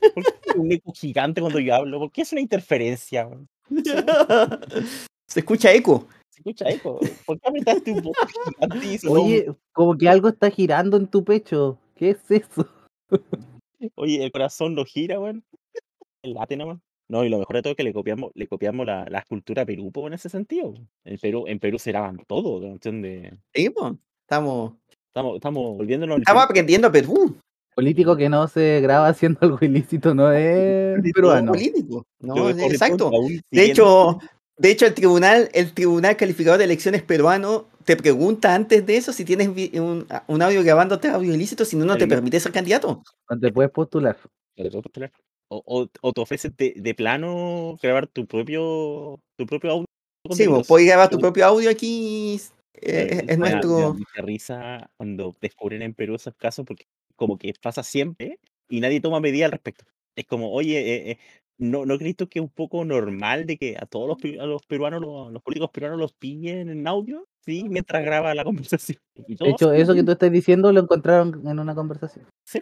por 0.14 0.24
qué 0.24 0.50
hay 0.54 0.60
un 0.60 0.72
eco 0.72 0.92
gigante 0.94 1.40
cuando 1.40 1.60
yo 1.60 1.74
hablo? 1.74 1.98
¿Por 2.00 2.10
qué 2.10 2.22
es 2.22 2.32
una 2.32 2.40
interferencia? 2.40 3.24
güey? 3.24 3.40
se 5.28 5.40
escucha 5.40 5.72
eco. 5.72 6.06
Se 6.30 6.40
escucha 6.40 6.68
eco. 6.68 6.98
¿Por 7.26 7.38
qué 7.40 7.48
apretaste 7.48 7.92
un 7.92 8.02
botón 8.02 8.28
Oye, 9.08 9.46
como 9.72 9.96
que 9.96 10.08
algo 10.08 10.28
está 10.28 10.50
girando 10.50 10.96
en 10.96 11.06
tu 11.06 11.24
pecho. 11.24 11.78
¿Qué 11.94 12.10
es 12.10 12.30
eso? 12.30 12.66
Oye, 13.94 14.24
el 14.24 14.32
corazón 14.32 14.74
no 14.74 14.84
gira, 14.84 15.16
güey. 15.18 15.40
el 16.22 16.34
late 16.34 16.56
nomás. 16.56 16.78
No, 17.10 17.24
y 17.24 17.28
lo 17.30 17.38
mejor 17.38 17.56
de 17.56 17.62
todo 17.62 17.70
es 17.70 17.76
que 17.76 17.84
le 17.84 17.92
copiamos, 17.94 18.32
le 18.34 18.46
copiamos 18.46 18.84
la, 18.86 19.06
la 19.08 19.22
cultura 19.22 19.62
a 19.62 19.66
Perú 19.66 19.90
po, 19.90 20.06
en 20.06 20.12
ese 20.12 20.28
sentido. 20.28 20.74
En 21.04 21.16
Perú, 21.18 21.44
en 21.46 21.58
Perú 21.58 21.78
se 21.78 21.90
graban 21.90 22.18
todo, 22.26 22.62
¿entiendes? 22.66 23.32
Sí, 23.54 23.70
pues, 23.70 23.94
estamos, 24.26 24.74
Estamos, 25.06 25.36
estamos 25.36 25.76
volviéndonos 25.78 26.18
estamos 26.18 26.42
Perú. 26.42 26.50
aprendiendo 26.50 26.92
Perú. 26.92 27.36
Político 27.74 28.14
que 28.16 28.28
no 28.28 28.46
se 28.46 28.80
graba 28.82 29.08
haciendo 29.08 29.38
algo 29.42 29.58
ilícito 29.62 30.14
no 30.14 30.30
es 30.32 30.96
No, 30.98 31.02
peruano. 31.14 31.52
político. 31.52 32.04
No, 32.20 32.48
es- 32.50 32.58
exacto. 32.58 33.10
De 33.50 33.64
hecho, 33.64 34.18
de 34.58 34.70
hecho, 34.70 34.86
el 34.86 34.94
tribunal, 34.94 35.48
el 35.54 35.72
tribunal 35.72 36.16
calificador 36.16 36.58
de 36.58 36.64
elecciones 36.64 37.02
peruano 37.02 37.66
te 37.84 37.96
pregunta 37.96 38.54
antes 38.54 38.84
de 38.84 38.96
eso 38.96 39.12
si 39.12 39.24
tienes 39.24 39.48
un, 39.48 40.06
un 40.26 40.42
audio 40.42 40.62
grabándote 40.62 41.08
audio 41.08 41.34
ilícito, 41.34 41.64
si 41.64 41.76
no, 41.76 41.84
no 41.86 41.96
te 41.96 42.06
permite 42.06 42.38
ser 42.38 42.52
candidato. 42.52 43.02
No 43.30 43.38
te 43.40 43.50
puedes 43.52 43.70
postular. 43.70 44.16
Te 44.54 44.64
puedo 44.64 44.82
postular. 44.82 45.12
O, 45.50 45.62
o, 45.64 45.88
o 46.02 46.12
te 46.12 46.20
ofrecen 46.20 46.54
de, 46.58 46.74
de 46.76 46.94
plano 46.94 47.78
grabar 47.82 48.06
tu 48.06 48.26
propio 48.26 49.18
tu 49.36 49.46
propio 49.46 49.70
audio. 49.70 49.86
Sí, 50.32 50.46
vos 50.46 50.66
podés 50.66 50.86
grabar 50.86 51.08
tu 51.08 51.18
propio 51.18 51.46
audio 51.46 51.70
aquí. 51.70 52.38
eh, 52.74 53.06
pero 53.08 53.32
es 53.32 53.38
me 53.38 53.50
da- 53.50 53.56
me 53.56 53.64
nuestro. 53.64 53.94
mucha 53.94 54.22
risa 54.22 54.90
cuando 54.98 55.34
descubren 55.40 55.80
en 55.82 55.94
Perú 55.94 56.16
esos 56.16 56.34
casos 56.34 56.66
porque 56.66 56.84
como 57.16 57.38
que 57.38 57.54
pasa 57.62 57.82
siempre 57.82 58.38
y 58.68 58.80
nadie 58.80 59.00
toma 59.00 59.20
medidas 59.20 59.46
al 59.46 59.52
respecto. 59.52 59.84
Es 60.14 60.26
como, 60.26 60.52
oye, 60.52 60.78
eh, 60.80 61.10
eh, 61.12 61.18
¿no, 61.58 61.84
¿no 61.84 61.98
crees 61.98 62.16
tú 62.16 62.28
que 62.28 62.38
es 62.38 62.42
un 62.42 62.50
poco 62.50 62.84
normal 62.84 63.44
de 63.46 63.56
que 63.58 63.76
a 63.78 63.84
todos 63.86 64.08
los, 64.08 64.40
a 64.40 64.46
los 64.46 64.64
peruanos, 64.66 65.00
los, 65.00 65.32
los 65.32 65.42
políticos 65.42 65.70
peruanos 65.72 65.98
los 65.98 66.12
pillen 66.12 66.68
en 66.70 66.86
audio? 66.86 67.26
Sí, 67.44 67.64
mientras 67.68 68.04
graba 68.04 68.34
la 68.34 68.44
conversación. 68.44 68.98
De 69.14 69.48
hecho, 69.50 69.72
eso 69.72 69.94
que 69.94 70.02
tú 70.02 70.12
estás 70.12 70.30
diciendo 70.32 70.72
lo 70.72 70.80
encontraron 70.80 71.46
en 71.46 71.58
una 71.58 71.74
conversación. 71.74 72.26
Sí. 72.44 72.60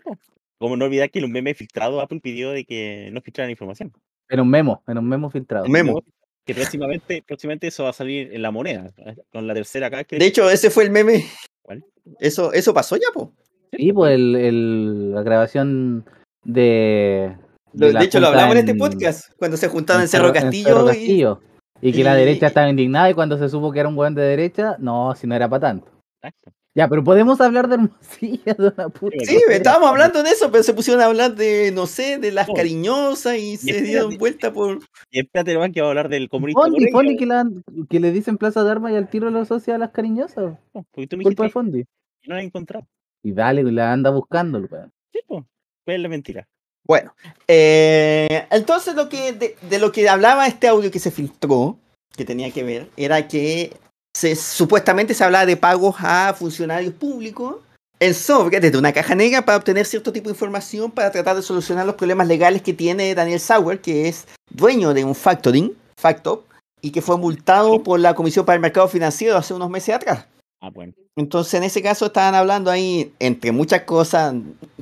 Como 0.59 0.77
no 0.77 0.87
olvidar 0.87 1.11
que 1.11 1.19
en 1.19 1.27
un 1.27 1.33
meme 1.33 1.55
filtrado 1.55 2.01
Apple 2.01 2.21
pidió 2.21 2.51
de 2.51 2.65
que 2.65 3.11
no 3.13 3.21
filtraran 3.21 3.51
información. 3.51 3.93
En 4.29 4.41
un 4.41 4.49
memo, 4.49 4.83
en 4.87 4.99
un 4.99 5.09
memo 5.09 5.31
filtrado. 5.31 5.67
Un 5.67 5.73
memo. 5.73 6.03
Que 6.45 6.55
próximamente, 6.55 7.23
próximamente 7.27 7.67
eso 7.67 7.83
va 7.85 7.91
a 7.91 7.93
salir 7.93 8.33
en 8.33 8.41
la 8.41 8.51
moneda. 8.53 8.91
¿eh? 8.99 9.17
Con 9.33 9.47
la 9.47 9.55
tercera 9.55 9.89
acá 9.89 10.05
que 10.05 10.17
De 10.17 10.27
hecho, 10.27 10.49
ese 10.49 10.71
fue 10.71 10.85
el 10.85 10.91
meme. 10.91 11.25
¿Cuál? 11.63 11.85
Eso, 12.21 12.53
eso 12.53 12.73
pasó 12.73 12.97
ya, 12.97 13.09
po. 13.13 13.35
Sí, 13.73 13.93
pues 13.93 14.15
el, 14.15 14.35
el- 14.37 15.13
la 15.13 15.23
grabación 15.23 16.07
de. 16.45 17.37
De, 17.73 18.05
hecho, 18.05 18.21
lo 18.21 18.29
hablamos 18.29 18.55
en 18.57 18.61
este 18.61 18.75
podcast, 18.75 19.31
cuando 19.37 19.57
se 19.57 19.69
juntaron 19.69 20.03
en, 20.03 20.09
Cerro 20.09 20.29
en 20.29 20.35
Castillo. 20.35 21.41
Y-. 21.83 21.89
Y 21.89 21.93
que 21.93 22.05
la 22.05 22.15
y- 22.17 22.21
derecha 22.25 22.47
estaba 22.47 22.69
indignada 22.71 23.11
y 23.11 23.15
cuando 23.15 23.37
se 23.39 23.49
supo 23.49 23.71
que 23.73 23.81
era 23.81 23.89
un 23.89 23.97
buen 23.97 24.15
de 24.15 24.23
derecha, 24.23 24.77
no, 24.79 25.15
si 25.15 25.27
no 25.27 25.35
era 25.35 25.49
para 25.49 25.61
tanto. 25.61 25.91
Exacto. 26.23 26.53
Ya, 26.75 26.89
pero 26.89 27.03
podemos 27.03 27.41
hablar 27.41 27.69
de 27.69 27.75
Hermosilla 27.77 28.55
de 28.59 28.73
una 28.77 28.89
puta. 28.91 29.17
Sí, 29.25 29.39
estábamos 29.51 29.89
hablando 29.89 30.23
de 30.23 30.29
eso, 30.31 30.51
pero 30.51 30.63
se 30.63 30.75
pusieron 30.75 31.03
a 31.03 31.07
hablar 31.07 31.35
de, 31.35 31.73
no 31.73 31.87
sé, 31.87 32.19
de 32.19 32.33
las 32.33 32.49
No. 32.49 32.55
cariñosas 32.55 33.37
y 33.39 33.57
se 33.57 33.71
espérate. 33.71 33.87
dieron 33.87 34.19
vuelta 34.19 34.53
por. 34.53 34.81
Y 35.11 35.21
espérate 35.21 35.55
nomás 35.55 35.71
que 35.73 35.81
va 35.81 35.87
a 35.87 35.91
hablar 35.91 36.09
del 36.11 36.29
comunista. 36.29 36.61
Fondi, 36.61 36.91
Fondi 36.91 37.17
que, 37.17 37.25
la- 37.27 37.49
que 37.89 37.99
le 38.01 38.11
dicen 38.13 38.37
Plaza 38.37 38.63
de 38.63 38.71
Armas 38.71 38.93
y 38.93 38.97
al 38.97 39.09
tiro 39.09 39.31
lo 39.31 39.41
asocia 39.41 39.75
a 39.75 39.79
las 39.79 39.91
cariñosas. 39.91 40.59
po, 40.73 40.85
Porque 40.93 41.07
tú 41.07 41.17
me 41.17 41.25
Culpa 41.25 41.45
de 41.45 41.51
Fondi. 41.51 41.85
que 42.23 42.29
no 42.29 42.35
la 42.37 42.43
he 42.43 42.45
encontrado. 42.45 42.87
Y 43.23 43.33
dale, 43.33 43.63
la 43.73 43.93
anda 43.93 44.11
buscando. 44.11 44.59
weón. 44.61 44.93
Sí, 45.13 45.21
pues. 45.27 45.45
¿Cuál 45.85 45.97
es 45.97 46.03
la 46.03 46.09
mentira? 46.09 46.47
Bueno, 46.87 47.15
eh, 47.49 48.47
entonces 48.51 48.95
lo 48.95 49.09
que 49.09 49.33
de, 49.33 49.57
de 49.69 49.79
lo 49.79 49.93
que 49.93 50.09
hablaba 50.09 50.47
este 50.47 50.69
audio 50.69 50.91
que 50.91 50.99
se 50.99 51.11
filtró, 51.11 51.79
que 52.17 52.25
tenía 52.25 52.51
que 52.51 52.63
ver, 52.63 52.89
era 52.97 53.29
que 53.29 53.77
se, 54.17 54.37
supuestamente 54.37 55.15
se 55.15 55.25
hablaba 55.25 55.47
de 55.47 55.57
pagos 55.57 55.97
a 55.99 56.35
funcionarios 56.39 56.95
públicos 56.95 57.57
en 57.99 58.15
sobre 58.15 58.61
desde 58.61 58.79
una 58.79 58.93
caja 58.93 59.15
negra 59.15 59.45
para 59.45 59.59
obtener 59.59 59.87
cierto 59.87 60.13
tipo 60.13 60.29
de 60.29 60.35
información 60.35 60.91
para 60.91 61.11
tratar 61.11 61.37
de 61.37 61.43
solucionar 61.43 61.87
los 61.87 61.95
problemas 61.97 62.27
legales 62.27 62.63
que 62.63 62.73
tiene 62.73 63.15
Daniel 63.15 63.41
Sauer, 63.41 63.81
que 63.81 64.09
es 64.09 64.27
dueño 64.51 64.95
de 64.95 65.05
un 65.05 65.15
factoring, 65.15 65.75
Factop, 65.99 66.45
y 66.81 66.91
que 66.91 67.03
fue 67.03 67.17
multado 67.17 67.83
por 67.83 67.99
la 67.99 68.15
Comisión 68.15 68.45
para 68.45 68.57
el 68.57 68.63
Mercado 68.63 68.89
Financiero 68.89 69.37
hace 69.37 69.55
unos 69.55 69.71
meses 69.71 69.95
atrás. 69.95 70.27
Ah, 70.61 70.71
bueno. 70.71 70.95
Entonces, 71.17 71.55
en 71.55 71.65
ese 71.65 71.83
caso 71.83 72.07
estaban 72.07 72.35
hablando 72.35 72.71
ahí, 72.71 73.13
entre 73.19 73.53
muchas 73.53 73.83
cosas, 73.83 74.35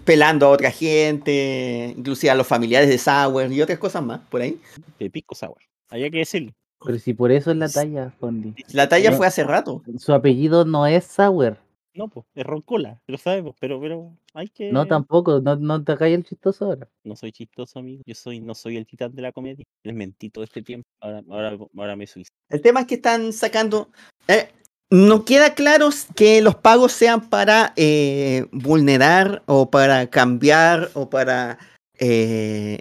pelando 0.04 0.46
a 0.46 0.50
otra 0.50 0.70
gente, 0.70 1.94
inclusive 1.96 2.30
a 2.30 2.34
los 2.34 2.46
familiares 2.46 2.88
de 2.88 2.98
Sauer 2.98 3.50
y 3.52 3.60
otras 3.60 3.78
cosas 3.78 4.02
más, 4.02 4.20
por 4.30 4.40
ahí. 4.40 4.60
De 4.98 5.10
pisco 5.10 5.34
sour. 5.34 5.58
Había 5.90 6.10
que 6.10 6.18
decirlo. 6.18 6.52
Pero 6.84 6.98
si 6.98 7.14
por 7.14 7.32
eso 7.32 7.50
es 7.50 7.56
la 7.56 7.68
talla, 7.68 8.12
Fondi. 8.20 8.54
La 8.72 8.88
talla 8.88 9.12
fue 9.12 9.26
hace 9.26 9.42
rato. 9.42 9.82
Su 9.98 10.12
apellido 10.12 10.64
no 10.64 10.86
es 10.86 11.04
Sauer. 11.04 11.58
No, 11.96 12.08
pues, 12.08 12.26
es 12.34 12.44
roncola, 12.44 13.00
lo 13.06 13.16
sabemos, 13.18 13.54
pero, 13.60 13.80
pero 13.80 14.16
hay 14.32 14.48
que. 14.48 14.72
No 14.72 14.84
tampoco, 14.86 15.40
no, 15.40 15.54
no 15.54 15.84
te 15.84 15.92
hagas 15.92 16.10
el 16.10 16.24
chistoso 16.24 16.64
ahora. 16.64 16.88
No 17.04 17.14
soy 17.14 17.30
chistoso, 17.30 17.78
amigo. 17.78 18.02
Yo 18.04 18.16
soy, 18.16 18.40
no 18.40 18.54
soy 18.54 18.76
el 18.76 18.84
titán 18.84 19.14
de 19.14 19.22
la 19.22 19.30
comedia. 19.30 19.64
Les 19.84 19.94
mentí 19.94 20.28
todo 20.28 20.42
este 20.42 20.60
tiempo. 20.60 20.88
Ahora, 21.00 21.22
ahora, 21.30 21.56
ahora 21.76 21.94
me 21.94 22.08
suizo. 22.08 22.30
El 22.48 22.60
tema 22.60 22.80
es 22.80 22.86
que 22.86 22.96
están 22.96 23.32
sacando... 23.32 23.90
eh, 24.26 24.48
no 24.90 25.24
queda 25.24 25.54
claro 25.54 25.90
que 26.14 26.40
los 26.42 26.54
pagos 26.54 26.92
sean 26.92 27.28
para 27.28 27.72
eh, 27.76 28.46
vulnerar 28.52 29.42
o 29.46 29.70
para 29.70 30.08
cambiar 30.08 30.90
o 30.94 31.10
para... 31.10 31.58
eh, 31.98 32.78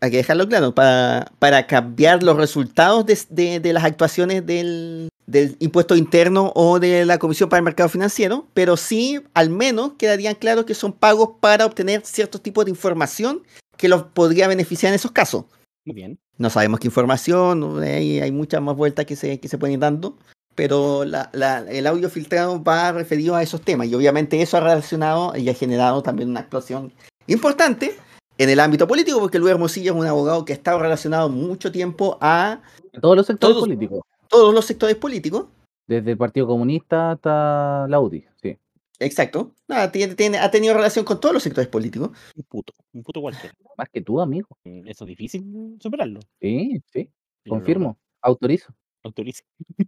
hay 0.00 0.10
que 0.10 0.16
dejarlo 0.16 0.48
claro, 0.48 0.74
para, 0.74 1.30
para 1.38 1.68
cambiar 1.68 2.24
los 2.24 2.36
resultados 2.36 3.06
de, 3.06 3.16
de- 3.30 3.60
de 3.60 3.72
las 3.72 3.84
actuaciones 3.84 4.44
del, 4.44 5.08
del 5.26 5.56
impuesto 5.60 5.94
interno 5.94 6.50
o 6.56 6.80
de 6.80 7.04
la 7.04 7.18
Comisión 7.18 7.48
para 7.48 7.58
el 7.58 7.64
Mercado 7.64 7.88
Financiero, 7.88 8.48
pero 8.52 8.76
sí, 8.76 9.20
al 9.32 9.48
menos, 9.50 9.92
quedarían 9.98 10.34
claros 10.34 10.64
que 10.64 10.74
son 10.74 10.92
pagos 10.92 11.30
para 11.38 11.66
obtener 11.66 12.02
ciertos 12.04 12.42
tipos 12.42 12.64
de 12.64 12.72
información 12.72 13.44
que 13.76 13.88
los 13.88 14.02
podría 14.02 14.48
beneficiar 14.48 14.90
en 14.90 14.96
esos 14.96 15.12
casos. 15.12 15.44
Muy 15.84 15.94
bien. 15.94 16.18
No 16.36 16.50
sabemos 16.50 16.80
qué 16.80 16.88
información, 16.88 17.80
hay, 17.84 18.18
hay 18.18 18.32
muchas 18.32 18.60
más 18.60 18.74
vueltas 18.74 19.06
que 19.06 19.14
se, 19.14 19.38
que 19.38 19.46
se 19.46 19.56
pueden 19.58 19.74
ir 19.74 19.78
dando, 19.80 20.16
pero 20.54 21.04
la- 21.04 21.30
la- 21.32 21.58
el 21.70 21.86
audio 21.86 22.08
filtrado 22.10 22.62
va 22.62 22.92
referido 22.92 23.34
a 23.34 23.42
esos 23.42 23.60
temas 23.62 23.88
y 23.88 23.94
obviamente 23.94 24.40
eso 24.42 24.56
ha 24.56 24.60
relacionado 24.60 25.36
y 25.36 25.48
ha 25.48 25.54
generado 25.54 26.02
también 26.02 26.30
una 26.30 26.40
explosión 26.40 26.92
importante 27.26 27.94
en 28.38 28.50
el 28.50 28.60
ámbito 28.60 28.86
político 28.86 29.18
porque 29.20 29.38
Luis 29.38 29.52
Hermosillo 29.52 29.92
es 29.92 29.98
un 30.00 30.06
abogado 30.06 30.44
que 30.44 30.52
ha 30.52 30.56
estado 30.56 30.78
relacionado 30.78 31.28
mucho 31.28 31.70
tiempo 31.72 32.18
a 32.20 32.60
Todos 33.00 33.16
los 33.16 33.26
sectores 33.26 33.54
Todos. 33.54 33.68
políticos. 33.68 34.00
todos 34.28 34.54
los 34.54 34.64
sectores 34.64 34.96
políticos. 34.96 35.46
Desde 35.86 36.12
el 36.12 36.16
Partido 36.16 36.46
Comunista 36.46 37.12
hasta 37.12 37.86
la 37.88 38.00
UDI, 38.00 38.24
sí. 38.40 38.56
Exacto. 38.98 39.52
Tiene, 39.92 40.14
tiene- 40.14 40.38
ha 40.38 40.50
tenido 40.50 40.74
relación 40.74 41.04
con 41.04 41.18
todos 41.20 41.34
los 41.34 41.42
sectores 41.42 41.68
políticos. 41.68 42.10
Un 42.36 42.42
puto. 42.44 42.72
Un 42.92 43.02
puto 43.02 43.20
cualquiera. 43.20 43.54
Más 43.76 43.88
que 43.92 44.00
tú, 44.00 44.20
amigo. 44.20 44.46
Mm, 44.64 44.86
Eso 44.86 45.04
es 45.04 45.08
difícil 45.08 45.76
superarlo. 45.80 46.20
Sí, 46.40 46.80
sí. 46.92 47.10
Confirmo. 47.48 47.98
Autorizo. 48.22 48.72
Autorizo. 49.04 49.42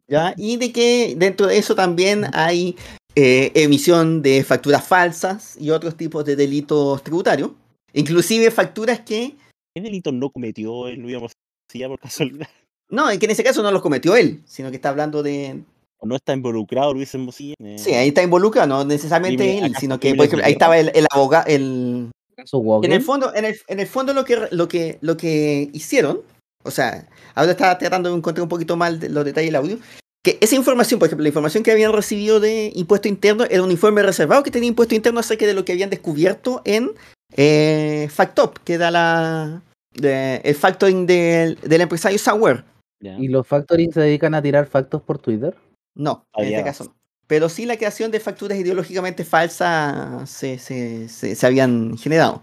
¿ya? 0.09 0.35
Y 0.37 0.57
de 0.57 0.73
que 0.73 1.15
dentro 1.17 1.47
de 1.47 1.59
eso 1.59 1.75
también 1.75 2.27
hay 2.33 2.77
eh, 3.15 3.53
emisión 3.55 4.23
de 4.23 4.43
facturas 4.43 4.87
falsas 4.87 5.57
y 5.61 5.71
otros 5.71 5.97
tipos 5.97 6.25
de 6.25 6.37
delitos 6.37 7.03
tributarios. 7.03 7.53
Inclusive 7.93 8.51
facturas 8.51 9.01
que, 9.01 9.37
¿Qué 9.75 9.83
delito 9.83 10.13
no 10.13 10.31
cometió 10.31 10.87
el 10.87 11.01
Luis 11.01 11.15
Hermosilla 11.15 11.89
por 11.89 11.99
casualidad? 11.99 12.47
no, 12.91 13.11
en 13.11 13.19
que 13.19 13.27
en 13.27 13.33
ese 13.33 13.43
caso 13.43 13.63
no 13.63 13.73
los 13.73 13.83
cometió 13.83 14.15
él, 14.15 14.41
sino 14.47 14.71
que 14.71 14.77
está 14.77 14.91
hablando 14.91 15.23
de... 15.23 15.65
¿O 15.99 16.07
no 16.07 16.15
está 16.15 16.33
involucrado 16.33 16.95
Luis 16.95 17.13
Hermosilla? 17.13 17.55
Eh, 17.59 17.77
Sí, 17.79 17.93
ahí 17.93 18.09
está 18.09 18.23
involucrado, 18.23 18.69
no 18.69 18.85
necesariamente 18.85 19.59
él, 19.59 19.65
¿acaso 19.65 19.81
sino 19.81 19.99
que, 19.99 20.15
por 20.15 20.27
ejemplo, 20.27 20.47
ahí 20.47 20.53
estaba 20.53 20.79
el, 20.79 20.93
el 20.95 21.07
abogado, 21.11 21.47
el... 21.49 22.11
¿Caso 22.37 22.63
En 22.83 22.93
el 22.93 23.01
fondo, 23.01 23.35
en 23.35 23.45
el, 23.45 23.57
en 23.69 23.81
el 23.81 23.87
fondo 23.87 24.13
lo 24.13 24.25
que 24.25 24.49
lo 24.51 24.67
que 24.67 24.99
lo 25.01 25.17
que 25.17 25.71
hicieron, 25.73 26.21
o 26.65 26.71
sea, 26.71 27.09
ahora 27.35 27.53
estaba 27.53 27.79
tratando 27.79 28.11
de 28.11 28.17
encontrar 28.17 28.43
un 28.43 28.49
poquito 28.49 28.77
mal 28.77 28.99
de- 28.99 29.09
los 29.09 29.25
detalles 29.25 29.49
del 29.49 29.57
audio, 29.57 29.79
que 30.23 30.39
esa 30.41 30.57
información, 30.57 30.99
por 30.99 31.07
ejemplo, 31.07 31.23
la 31.23 31.29
información 31.29 31.63
que 31.63 31.71
habían 31.71 31.93
recibido 31.93 32.41
de 32.41 32.73
impuesto 32.75 33.09
interno 33.09 33.45
era 33.45 33.63
un 33.63 33.71
informe 33.71 34.03
reservado 34.03 34.43
que 34.43 34.51
tenía 34.51 34.69
impuesto 34.69 34.95
interno 34.95 35.21
acerca 35.21 35.47
de 35.47 35.55
lo 35.55 35.65
que 35.65 35.73
habían 35.73 35.91
descubierto 35.91 36.63
en 36.65 36.91
eh, 37.37 38.09
Factop, 38.11 38.59
que 38.65 38.75
era 38.75 38.91
la 38.91 39.63
de- 39.93 40.41
el 40.45 40.55
factoring 40.55 41.07
del, 41.07 41.57
del 41.61 41.81
empresario 41.81 42.19
Sauer. 42.19 42.65
¿Y 43.01 43.29
los 43.29 43.47
factoring 43.47 43.93
se 43.93 44.01
dedican 44.01 44.35
a 44.35 44.41
tirar 44.43 44.67
factos 44.67 45.03
por 45.03 45.19
Twitter? 45.19 45.55
No, 45.95 46.25
en 46.37 46.45
este 46.47 46.65
caso 46.65 46.85
no. 46.85 46.95
Pero 47.27 47.49
sí 47.49 47.65
la 47.67 47.77
creación 47.77 48.11
de 48.11 48.21
facturas 48.21 48.59
ideológicamente 48.59 49.25
falsas 49.25 50.29
se, 50.31 50.59
se, 50.59 51.09
se- 51.09 51.35
se 51.35 51.47
habían 51.47 51.97
generado. 51.99 52.43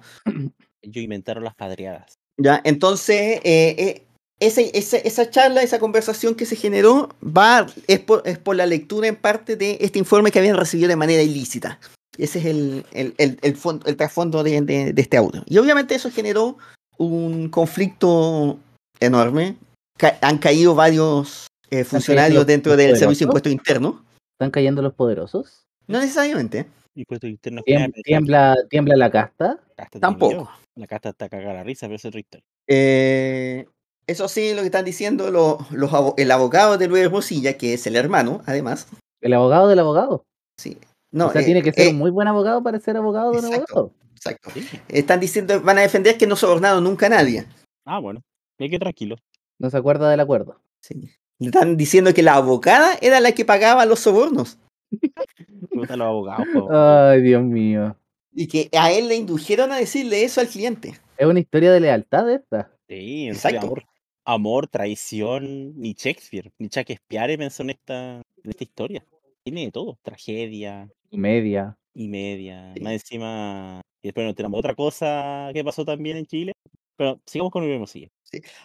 Ellos 0.82 1.04
inventaron 1.04 1.44
las 1.44 1.56
padreadas. 1.56 2.14
¿Ya? 2.38 2.62
Entonces, 2.64 3.40
eh, 3.44 3.76
eh, 3.78 4.04
ese- 4.42 4.72
ese- 4.78 5.08
esa 5.08 5.30
charla, 5.30 5.64
esa 5.64 5.80
conversación 5.80 6.36
que 6.36 6.46
se 6.46 6.56
generó, 6.58 7.10
va, 7.24 7.68
es, 7.88 8.00
por, 8.00 8.24
es 8.26 8.38
por 8.38 8.56
la 8.58 8.66
lectura 8.66 9.08
en 9.08 9.16
parte 9.16 9.56
de 9.56 9.78
este 9.80 10.00
informe 10.00 10.32
que 10.32 10.40
habían 10.40 10.58
recibido 10.58 10.90
de 10.90 10.96
manera 10.98 11.22
ilícita. 11.22 11.80
Ese 12.18 12.40
es 12.40 12.46
el, 12.46 12.86
el, 12.92 13.14
el, 13.18 13.40
el 13.42 13.56
fon- 13.58 13.82
el 13.86 13.96
trasfondo 13.96 14.44
de, 14.44 14.60
de- 14.62 14.92
de 14.94 15.02
este 15.02 15.16
audio. 15.18 15.44
Y 15.48 15.58
obviamente 15.58 15.96
eso 15.96 16.12
generó 16.12 16.58
un 16.98 17.48
conflicto 17.50 18.58
enorme. 19.00 19.56
Ca- 19.98 20.18
han 20.22 20.38
caído 20.38 20.76
varios 20.76 21.48
eh, 21.70 21.84
funcionarios 21.86 22.46
dentro 22.46 22.76
del 22.76 22.98
Servicio 22.98 23.28
de? 23.28 23.30
Impuesto 23.30 23.50
Interno. 23.50 24.04
¿Están 24.38 24.52
cayendo 24.52 24.82
los 24.82 24.94
poderosos? 24.94 25.64
No 25.88 26.00
necesariamente. 26.00 26.66
Impuestos 26.96 27.30
internos 27.30 27.64
Tiem- 27.66 27.78
clave, 27.78 28.02
tiembla, 28.04 28.56
tiembla 28.70 28.96
la 28.98 29.10
casta. 29.10 29.46
la 29.46 29.76
casta 29.76 29.92
tiene 29.92 30.02
Tampoco. 30.02 30.52
La 30.76 30.88
casta 30.88 31.10
está 31.10 31.30
cagada 31.30 31.54
la 31.54 31.64
risa, 31.64 31.86
pero 31.88 31.96
eso 31.96 32.08
es 32.08 32.10
otra 32.10 32.20
historia. 32.20 32.44
Eh, 32.68 33.66
eso 34.08 34.28
sí, 34.28 34.54
lo 34.54 34.62
que 34.62 34.68
están 34.68 34.86
diciendo 34.86 35.32
lo- 35.32 35.60
los, 35.72 35.92
el 36.18 36.32
abogado 36.32 36.78
de 36.78 36.88
Luis 36.88 37.04
Hermosilla, 37.04 37.58
que 37.58 37.74
es 37.74 37.86
el 37.88 37.96
hermano, 37.96 38.42
además. 38.46 38.88
El 39.22 39.34
abogado 39.34 39.68
del 39.68 39.80
abogado. 39.80 40.26
Sí. 40.58 40.78
No, 41.12 41.28
o 41.28 41.32
sea, 41.32 41.42
eh, 41.42 41.46
tiene 41.46 41.62
que 41.62 41.72
ser 41.74 41.88
eh, 41.88 41.90
un 41.92 41.98
muy 41.98 42.10
buen 42.12 42.28
abogado 42.28 42.64
para 42.64 42.80
ser 42.80 42.98
abogado 42.98 43.32
de 43.32 43.40
un 43.40 43.46
exacto. 43.46 43.74
abogado. 43.78 43.96
Exacto. 44.16 44.50
Sí. 44.54 44.66
Están 44.88 45.20
diciendo, 45.20 45.62
van 45.62 45.78
a 45.78 45.82
defender 45.82 46.18
que 46.18 46.28
no 46.28 46.36
sobornaron 46.36 46.84
nunca 46.84 47.08
a 47.08 47.10
nadie. 47.10 47.46
Ah, 47.86 48.00
bueno. 48.00 48.22
Me 48.60 48.70
quedé 48.70 48.80
tranquilo. 48.80 49.16
No 49.60 49.70
se 49.70 49.78
acuerda 49.78 50.10
del 50.10 50.20
acuerdo. 50.20 50.60
Sí. 50.82 51.10
Le 51.40 51.48
están 51.48 51.76
diciendo 51.78 52.14
que 52.14 52.22
la 52.24 52.36
abogada 52.36 52.98
era 53.02 53.20
la 53.20 53.32
que 53.32 53.46
pagaba 53.46 53.86
los 53.86 54.00
sobornos. 54.00 54.58
Los 55.72 55.90
abogados. 55.90 56.48
Ay, 56.70 57.22
Dios 57.22 57.44
mío. 57.44 57.96
Y 58.34 58.48
que 58.48 58.70
a 58.78 58.92
él 58.92 59.08
le 59.08 59.16
indujeron 59.16 59.72
a 59.72 59.78
decirle 59.78 60.24
eso 60.24 60.42
al 60.42 60.48
cliente. 60.48 61.00
Es 61.18 61.26
una 61.26 61.40
historia 61.40 61.72
de 61.72 61.80
lealtad 61.80 62.30
esta. 62.30 62.70
Sí, 62.88 63.28
Exacto. 63.28 63.68
amor, 63.68 63.84
amor, 64.26 64.68
traición, 64.68 65.80
ni 65.80 65.94
Shakespeare, 65.94 66.52
ni 66.60 66.68
Shakespeare 66.68 67.38
pensó 67.38 67.64
en 67.64 67.72
esta, 67.72 68.16
en 68.16 68.50
esta 68.50 68.64
historia. 68.64 69.06
Tiene 69.44 69.66
de 69.66 69.72
todo, 69.72 69.98
tragedia 70.04 70.90
Media. 71.12 71.78
y 71.94 72.08
media. 72.08 72.74
Sí. 72.76 72.82
Más 72.82 72.94
encima, 72.94 73.82
y 74.02 74.08
después 74.08 74.26
nos 74.26 74.36
tenemos 74.36 74.60
otra 74.60 74.76
cosa 74.76 75.50
que 75.54 75.64
pasó 75.64 75.84
también 75.84 76.18
en 76.18 76.26
Chile. 76.26 76.54
Pero 76.96 77.20
sigamos 77.26 77.52
con 77.52 77.64
el 77.64 77.72
Hermosilla. 77.72 78.08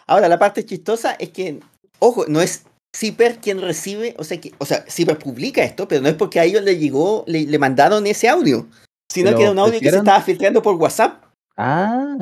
Ahora, 0.05 0.29
la 0.29 0.37
parte 0.37 0.65
chistosa 0.65 1.13
es 1.13 1.29
que, 1.29 1.59
ojo, 1.99 2.25
no 2.27 2.41
es 2.41 2.65
Zipper 2.95 3.37
quien 3.37 3.61
recibe, 3.61 4.15
o 4.17 4.23
sea, 4.23 4.39
que, 4.39 4.53
o 4.59 4.65
sea, 4.65 4.85
Zipper 4.87 5.17
publica 5.17 5.63
esto, 5.63 5.87
pero 5.87 6.01
no 6.01 6.09
es 6.09 6.15
porque 6.15 6.39
a 6.39 6.45
ellos 6.45 6.63
le 6.63 6.77
llegó, 6.77 7.23
le, 7.27 7.45
le 7.45 7.59
mandaron 7.59 8.05
ese 8.07 8.29
audio, 8.29 8.67
sino 9.11 9.31
¿Lo 9.31 9.37
que 9.37 9.43
era 9.43 9.51
un 9.51 9.59
audio 9.59 9.79
que 9.79 9.89
se 9.89 9.97
estaba 9.97 10.21
filtrando 10.21 10.61
por 10.61 10.75
WhatsApp. 10.75 11.23
Ah, 11.57 12.15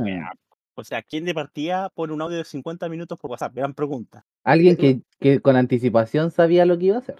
O 0.77 0.83
sea, 0.83 1.01
¿quién 1.01 1.25
de 1.25 1.33
partida 1.33 1.89
pone 1.95 2.13
un 2.13 2.21
audio 2.21 2.37
de 2.37 2.43
50 2.43 2.89
minutos 2.89 3.17
por 3.19 3.31
WhatsApp? 3.31 3.55
Gran 3.55 3.73
pregunta. 3.73 4.25
alguien 4.43 4.75
que, 4.75 5.01
que 5.19 5.39
con 5.39 5.55
anticipación 5.55 6.31
sabía 6.31 6.65
lo 6.65 6.77
que 6.77 6.85
iba 6.85 6.97
a 6.97 6.99
hacer. 6.99 7.15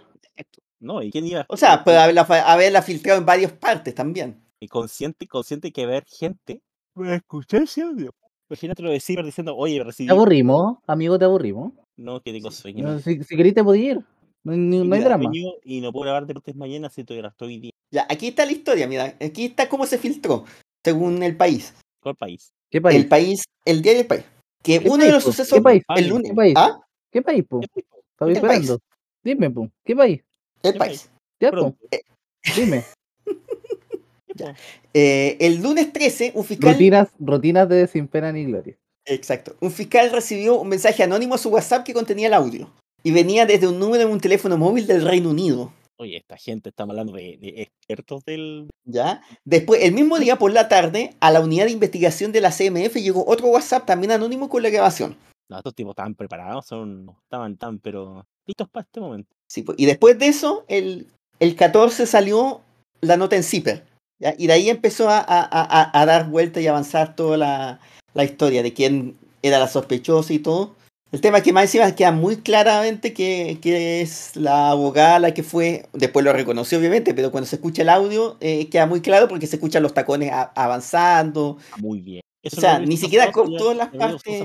No, 0.79 1.01
¿y 1.01 1.09
quién 1.09 1.25
iba 1.25 1.45
O 1.49 1.57
sea, 1.57 1.83
puede 1.83 1.97
haberla, 1.97 2.21
haberla 2.23 2.81
filtrado 2.81 3.17
en 3.17 3.25
varias 3.25 3.53
partes 3.53 3.95
también. 3.95 4.41
y 4.59 4.67
consciente, 4.67 5.25
consciente 5.27 5.71
que 5.71 5.85
ver 5.85 6.05
gente 6.05 6.61
va 6.99 7.13
a 7.13 7.15
escuchar 7.15 7.63
ese 7.63 7.81
audio. 7.81 8.11
Imagínate 8.49 8.83
lo 8.83 8.91
de 8.91 8.99
Zipper 8.99 9.25
diciendo, 9.25 9.55
oye, 9.55 9.83
recibí. 9.83 10.07
¿Te 10.07 10.13
aburrimos, 10.13 10.77
amigo? 10.85 11.17
¿Te 11.17 11.25
aburrimos? 11.25 11.73
No, 11.97 12.21
que 12.21 12.31
tengo 12.31 12.51
sueño. 12.51 12.83
No, 12.83 12.99
si, 12.99 13.23
si 13.23 13.35
querés 13.37 13.53
te 13.55 13.61
ir. 13.77 13.99
No, 14.43 14.51
hay 14.51 14.59
ni- 14.59 14.77
no 14.77 14.83
hay 14.83 14.89
Mira, 15.01 15.05
drama. 15.05 15.31
Y 15.63 15.81
no 15.81 15.91
puedo 15.91 16.03
grabar 16.03 16.27
deportes 16.27 16.55
mañana 16.55 16.89
si 16.89 17.01
estoy 17.01 17.23
hoy 17.39 17.59
día. 17.59 17.71
Ya, 17.89 18.05
aquí 18.09 18.27
está 18.27 18.45
la 18.45 18.51
historia, 18.51 18.87
mira, 18.87 19.15
aquí 19.19 19.45
está 19.45 19.67
cómo 19.69 19.85
se 19.85 19.97
filtró, 19.97 20.43
según 20.83 21.23
el 21.23 21.35
país. 21.37 21.73
¿Cuál 22.01 22.15
país? 22.15 22.53
¿Qué 22.75 22.81
país? 22.81 22.97
El 22.97 23.07
país, 23.07 23.43
el 23.63 23.81
diario 23.81 23.99
del 23.99 24.07
país. 24.07 24.23
Que 24.61 24.81
¿Qué 24.81 24.89
uno 24.89 25.05
de 25.05 25.11
los 25.11 25.23
po? 25.23 25.31
sucesos, 25.31 25.57
¿Qué 25.57 25.61
país? 25.61 25.83
El 25.87 25.95
¿qué 25.95 26.09
lunes, 26.09 26.29
¿Qué 26.29 26.35
país? 26.35 26.53
¿ah? 26.57 26.77
¿Qué 27.09 27.21
país, 27.21 27.45
po? 27.47 27.61
¿Qué 27.61 27.67
país? 27.69 27.85
Estaba 28.11 28.31
esperando. 28.33 28.79
Dime, 29.23 29.49
po. 29.49 29.69
¿Qué 29.85 29.95
país? 29.95 30.21
El 30.61 30.73
¿Qué 30.73 30.79
país. 30.79 31.09
Ya, 31.39 31.51
po. 31.51 31.55
Pronto. 31.57 31.77
Dime. 32.53 32.83
Eh, 34.93 35.37
el 35.39 35.61
lunes 35.61 35.93
13, 35.93 36.33
un 36.35 36.43
fiscal, 36.43 36.73
Rutinas, 36.73 37.07
rutinas 37.17 37.69
de 37.69 37.87
sin 37.87 38.09
pena 38.09 38.33
ni 38.33 38.43
gloria. 38.43 38.75
exacto, 39.05 39.55
un 39.61 39.71
fiscal 39.71 40.11
recibió 40.11 40.59
un 40.59 40.67
mensaje 40.67 41.01
anónimo 41.01 41.35
a 41.35 41.37
su 41.37 41.47
WhatsApp 41.47 41.85
que 41.85 41.93
contenía 41.93 42.27
el 42.27 42.33
audio 42.33 42.69
y 43.03 43.11
venía 43.11 43.45
desde 43.45 43.69
un 43.69 43.79
número 43.79 44.03
en 44.03 44.09
un 44.09 44.19
teléfono 44.19 44.57
móvil 44.57 44.85
del 44.85 45.05
Reino 45.05 45.29
Unido. 45.29 45.71
Oye, 45.97 46.17
esta 46.17 46.35
gente 46.37 46.69
está 46.69 46.83
hablando 46.83 47.13
de, 47.13 47.37
de 47.37 47.61
expertos 47.61 48.23
del. 48.25 48.69
¿Ya? 48.83 49.21
Después, 49.45 49.81
el 49.83 49.93
mismo 49.93 50.19
día 50.19 50.37
por 50.37 50.51
la 50.51 50.67
tarde, 50.67 51.15
a 51.21 51.31
la 51.31 51.39
unidad 51.39 51.65
de 51.65 51.71
investigación 51.71 52.31
de 52.31 52.41
la 52.41 52.51
CMF 52.51 52.95
llegó 52.95 53.25
otro 53.27 53.47
WhatsApp 53.47 53.85
también 53.85 54.11
anónimo 54.11 54.49
con 54.49 54.61
la 54.61 54.69
grabación. 54.69 55.17
No, 55.49 55.57
estos 55.57 55.73
tipos 55.75 55.91
estaban 55.91 56.15
preparados, 56.15 56.65
son, 56.65 57.15
estaban 57.23 57.55
tan, 57.55 57.79
pero 57.79 58.25
listos 58.45 58.67
para 58.69 58.83
este 58.83 58.99
momento. 58.99 59.29
Sí, 59.47 59.61
pues, 59.61 59.77
y 59.79 59.85
después 59.85 60.19
de 60.19 60.27
eso, 60.27 60.65
el, 60.67 61.07
el 61.39 61.55
14 61.55 62.05
salió 62.05 62.61
la 63.01 63.15
nota 63.15 63.35
en 63.35 63.43
Zipper. 63.43 63.85
¿ya? 64.19 64.33
Y 64.37 64.47
de 64.47 64.53
ahí 64.53 64.69
empezó 64.69 65.09
a, 65.09 65.19
a- 65.19 65.47
a- 65.49 66.01
a 66.01 66.05
dar 66.05 66.29
vuelta 66.29 66.59
y 66.59 66.67
avanzar 66.67 67.15
toda 67.15 67.37
la, 67.37 67.79
la 68.13 68.23
historia 68.25 68.63
de 68.63 68.73
quién 68.73 69.17
era 69.43 69.59
la 69.59 69.67
sospechosa 69.67 70.33
y 70.33 70.39
todo. 70.39 70.75
El 71.15 71.21
tema 71.21 71.41
que 71.41 71.53
más 71.53 71.63
encima 71.63 71.95
queda 71.95 72.11
muy 72.11 72.35
claramente 72.37 73.13
que, 73.13 73.57
que 73.61 74.01
es 74.01 74.35
la 74.35 74.69
abogada 74.71 75.17
la 75.19 75.33
que 75.33 75.43
fue, 75.43 75.85
después 75.93 76.25
lo 76.25 76.33
reconoció 76.33 76.77
obviamente, 76.77 77.13
pero 77.13 77.31
cuando 77.31 77.47
se 77.47 77.55
escucha 77.55 77.83
el 77.83 77.89
audio 77.89 78.35
eh, 78.41 78.67
queda 78.69 78.85
muy 78.85 78.99
claro 78.99 79.27
porque 79.29 79.47
se 79.47 79.55
escuchan 79.55 79.81
los 79.81 79.93
tacones 79.93 80.31
a- 80.33 80.51
avanzando, 80.55 81.57
Muy 81.77 82.01
bien. 82.01 82.21
Eso 82.43 82.57
O 82.57 82.59
sea, 82.61 82.79
ni 82.79 82.97
siquiera 82.97 83.31
cortó 83.31 83.73
las 83.73 83.89
partes- 83.89 84.43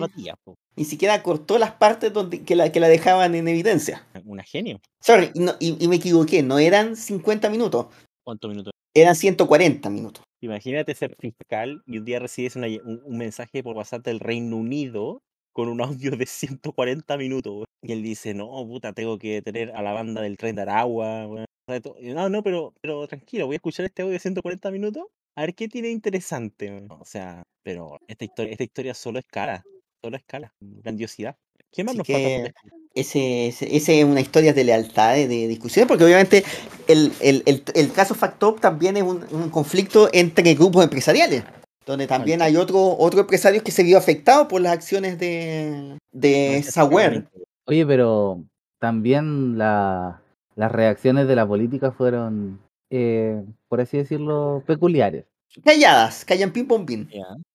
ni 0.77 0.85
siquiera 0.85 1.23
cortó 1.23 1.59
las 1.59 1.73
partes 1.73 2.12
donde, 2.12 2.43
que, 2.45 2.55
la, 2.57 2.71
que 2.73 2.79
la 2.81 2.89
dejaban 2.89 3.35
en 3.35 3.49
evidencia. 3.49 4.07
Una 4.25 4.43
genio. 4.45 4.81
Sorry, 5.03 5.31
y 5.35 5.41
no- 5.41 5.55
y- 5.59 5.77
y 5.85 5.89
me 5.89 5.97
equivoqué, 5.97 6.43
no 6.43 6.59
eran 6.59 6.95
50 6.97 7.51
minutos, 7.51 7.87
¿Cuántos 8.25 8.49
minutos? 8.49 8.73
eran 8.95 9.16
140 9.16 9.91
minutos. 9.91 10.23
Imagínate 10.41 10.95
ser 10.95 11.16
fiscal 11.18 11.83
y 11.87 11.99
un 11.99 12.05
día 12.05 12.18
recibes 12.21 12.55
una 12.57 12.68
un, 12.68 13.03
un 13.05 13.18
mensaje 13.18 13.62
por 13.62 13.77
WhatsApp 13.77 14.05
del 14.05 14.21
Reino 14.21 14.57
Unido 14.57 15.21
con 15.53 15.68
un 15.68 15.80
audio 15.80 16.12
de 16.16 16.26
140 16.26 17.16
minutos. 17.16 17.53
weón. 17.53 17.64
Y 17.82 17.92
él 17.92 18.03
dice, 18.03 18.34
no, 18.34 18.46
puta, 18.66 18.92
tengo 18.92 19.18
que 19.18 19.42
tener 19.42 19.70
a 19.72 19.82
la 19.82 19.92
banda 19.92 20.20
del 20.22 20.36
tren 20.36 20.57
de 20.57 20.62
Aragua. 20.62 21.26
weón". 21.26 21.44
O 21.68 21.72
sea, 21.72 21.80
to- 21.80 21.96
y, 22.01 22.09
No, 22.12 22.28
no, 22.28 22.42
pero, 22.42 22.74
pero 22.80 23.07
tranquilo, 23.09 23.46
voy 23.46 23.55
a 23.55 23.57
escuchar 23.57 23.86
este 23.86 24.03
audio 24.03 24.12
de 24.12 24.18
140 24.18 24.70
minutos. 24.70 25.05
A 25.36 25.42
ver 25.42 25.55
qué 25.55 25.68
tiene 25.68 25.90
interesante. 25.90 26.70
weón". 26.70 26.88
O 26.90 27.05
sea, 27.05 27.42
pero 27.62 27.98
esta 28.09 28.24
historia, 28.24 28.53
esta 28.53 28.64
historia 28.64 28.94
solo 28.94 29.18
es 29.18 29.24
cara. 29.26 29.64
Solo 30.03 30.16
es 30.16 30.24
cara. 30.24 30.53
Grandiosidad. 30.61 31.36
¿Qué 31.72 31.84
más 31.84 31.92
Así 31.92 31.98
nos 31.98 32.07
que-? 32.07 32.53
Ese, 32.92 33.46
ese, 33.46 33.76
ese 33.76 34.01
es 34.01 34.05
una 34.05 34.20
historia 34.20 34.53
de 34.53 34.64
lealtad, 34.64 35.14
de, 35.14 35.28
de 35.28 35.46
discusión, 35.46 35.86
porque 35.86 36.03
obviamente 36.03 36.42
el, 36.88 37.12
el, 37.20 37.44
el, 37.46 37.62
el 37.74 37.92
caso 37.92 38.16
Factop 38.16 38.59
también 38.59 38.96
es 38.96 39.05
un, 39.05 39.24
un 39.30 39.48
conflicto 39.48 40.09
entre 40.12 40.55
grupos 40.55 40.82
empresariales, 40.82 41.44
donde 41.87 42.07
también 42.07 42.43
hay 42.43 42.57
otro, 42.57 42.97
otro 42.99 43.20
empresario 43.20 43.62
que 43.62 43.70
se 43.70 43.83
vio 43.83 43.99
afectado 43.99 44.49
por 44.49 44.61
las 44.61 44.72
acciones 44.72 45.18
de, 45.18 45.99
de 46.12 46.62
Sauer. 46.62 47.26
Oye, 47.66 47.87
pero 47.87 48.43
también 48.78 49.59
la- 49.59 50.20
las 50.57 50.72
reacciones 50.72 51.26
de 51.26 51.37
la 51.37 51.47
política 51.47 51.91
fueron, 51.93 52.61
eh, 52.91 53.43
por 53.68 53.81
así 53.81 53.97
decirlo, 53.99 54.62
peculiares. 54.66 55.24
Calladas, 55.64 56.24
callan 56.24 56.53
pim 56.53 56.66
pom 56.66 56.85
pim. 56.87 57.09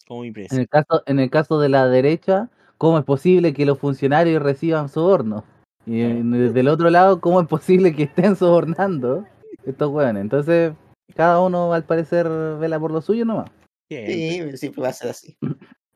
Mi 0.09 0.33
En 0.49 0.59
el 0.59 0.67
caso, 0.67 1.03
en 1.05 1.19
el 1.19 1.29
caso 1.29 1.59
de 1.59 1.69
la 1.69 1.87
derecha, 1.87 2.49
¿cómo 2.77 2.97
es 2.99 3.05
posible 3.05 3.53
que 3.53 3.65
los 3.65 3.79
funcionarios 3.79 4.41
reciban 4.41 4.89
sobornos? 4.89 5.43
Y 5.85 5.99
Claro. 6.01 6.15
en- 6.15 6.31
desde 6.31 6.59
el 6.59 6.67
otro 6.67 6.89
lado, 6.89 7.21
¿cómo 7.21 7.39
es 7.41 7.47
posible 7.47 7.95
que 7.95 8.03
estén 8.03 8.35
sobornando 8.35 9.25
estos 9.65 9.89
hueones? 9.89 10.21
Entonces, 10.21 10.73
cada 11.15 11.39
uno 11.41 11.73
al 11.73 11.83
parecer 11.83 12.27
vela 12.59 12.79
por 12.79 12.91
lo 12.91 13.01
suyo 13.01 13.23
nomás. 13.23 13.49
Siempre. 13.87 14.51
Sí, 14.51 14.57
siempre 14.57 14.81
va 14.81 14.89
a 14.89 14.93
ser 14.93 15.09
así. 15.09 15.37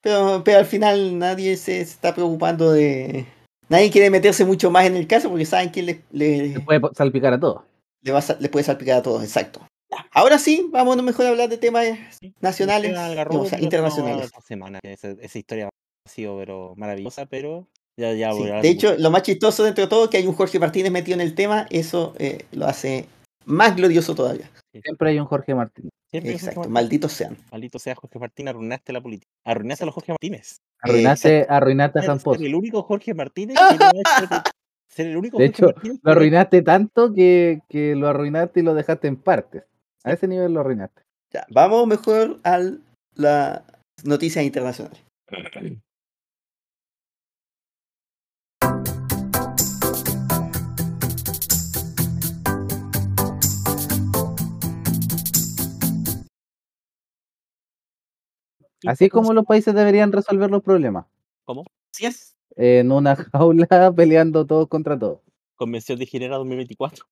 Pero, 0.02 0.44
pero 0.46 0.60
al 0.60 0.66
final 0.66 1.18
nadie 1.18 1.58
se 1.58 1.82
está 1.82 2.14
preocupando 2.16 2.72
de... 2.72 3.26
Nadie 3.68 3.92
quiere 3.92 4.10
meterse 4.10 4.46
mucho 4.46 4.72
más 4.72 4.86
en 4.86 4.96
el 4.96 5.08
caso 5.08 5.30
porque 5.30 5.46
saben 5.46 5.72
que 5.72 5.84
le, 5.84 6.02
le, 6.12 6.54
Se 6.54 6.60
puede 6.62 6.82
salpicar 6.96 7.34
a 7.34 7.40
todos. 7.40 7.64
le, 8.02 8.12
va 8.12 8.24
le 8.40 8.50
puede 8.50 8.64
salpicar 8.64 8.98
a 8.98 9.02
todos, 9.02 9.24
exacto. 9.24 9.62
Ahora 10.12 10.40
sí, 10.40 10.68
vámonos 10.72 11.04
mejor 11.04 11.26
a 11.26 11.30
hablar 11.30 11.50
de 11.50 11.58
temas 11.58 11.86
nacionales, 12.40 12.94
no, 12.94 13.42
o 13.42 13.46
sea, 13.46 13.60
internacionales. 13.60 14.26
esta 14.26 14.42
semana. 14.42 14.80
Esa, 14.84 15.10
esa 15.20 15.38
historia 15.38 15.68
ha 15.68 16.10
sido 16.10 16.38
pero 16.38 16.74
maravillosa, 16.78 17.26
pero 17.26 17.68
ya, 17.98 18.14
ya 18.14 18.34
Sí, 18.34 18.44
De 18.62 18.70
hecho, 18.70 18.96
lo 18.98 19.12
más 19.12 19.24
chistoso 19.24 19.64
dentro 19.64 19.84
de 19.84 19.90
todo 19.90 20.06
es 20.06 20.10
que 20.10 20.18
hay 20.18 20.28
un 20.28 20.34
Jorge 20.34 20.58
Martínez 20.58 20.92
metido 20.92 21.16
en 21.16 21.22
el 21.22 21.36
tema, 21.36 21.68
eso 21.70 22.14
eh, 22.18 22.46
lo 22.52 22.66
hace 22.66 23.08
más 23.46 23.76
glorioso 23.76 24.14
todavía. 24.16 24.50
Siempre 24.72 25.10
hay 25.12 25.20
un 25.20 25.26
Jorge 25.26 25.56
Martín. 25.56 25.90
Siempre 26.12 26.32
Jorge 26.32 26.46
Exacto, 26.46 26.60
Martínez. 26.62 26.74
malditos 26.74 27.12
sean. 27.14 27.38
Maldito 27.52 27.80
sea 27.80 27.96
Jorge 27.96 28.20
Martín, 28.20 28.48
arruinaste 28.48 28.94
la 28.94 29.02
política. 29.02 29.30
Arruinaste 29.46 29.84
a 29.84 29.86
los 29.86 29.96
Jorge 29.96 30.12
Martínez. 30.12 30.58
Arruinaste, 30.82 31.46
arruinaste 31.50 32.00
a 32.00 32.04
San 32.04 32.20
Pozo. 32.20 32.38
Ser 32.40 32.48
el 32.48 32.56
único 32.56 32.82
Jorge 32.84 33.14
Martínez 33.14 33.58
que 33.58 33.78
no 33.78 33.86
ha 33.86 33.92
hecho- 34.26 34.44
Ser 34.88 35.08
el 35.08 35.18
único 35.18 35.38
De 35.38 35.48
Jorge 35.48 35.56
hecho, 35.58 35.66
Martínez 35.68 35.98
que 35.98 36.02
Lo 36.04 36.12
arruinaste 36.12 36.62
tanto 36.64 37.14
que, 37.14 37.62
que 37.70 37.96
lo 37.96 38.08
arruinaste 38.08 38.60
y 38.60 38.64
lo 38.64 38.74
dejaste 38.74 39.08
en 39.08 39.18
partes. 39.18 39.64
A 40.04 40.14
ese 40.14 40.28
nivel 40.28 40.54
lo 40.54 40.62
arruinaste. 40.62 41.04
Ya, 41.32 41.46
vamos 41.52 41.86
mejor 41.88 42.40
a 42.44 42.60
las 43.16 43.62
noticias 44.04 44.44
internacionales. 44.46 45.00
Así 58.86 59.06
es 59.06 59.12
como 59.12 59.34
los 59.34 59.46
países 59.46 59.74
deberían 59.74 60.12
resolver 60.12 60.50
los 60.50 60.64
problemas. 60.64 61.06
¿Cómo? 61.46 61.66
Así 61.94 62.06
es. 62.06 62.36
En 62.56 62.92
una 62.92 63.16
jaula 63.34 63.92
peleando 63.96 64.46
todos 64.46 64.68
contra 64.68 64.98
todos. 64.98 65.20
Convención 65.56 66.00
de 66.00 66.06
Ginebra 66.06 66.38
2024. 66.38 67.06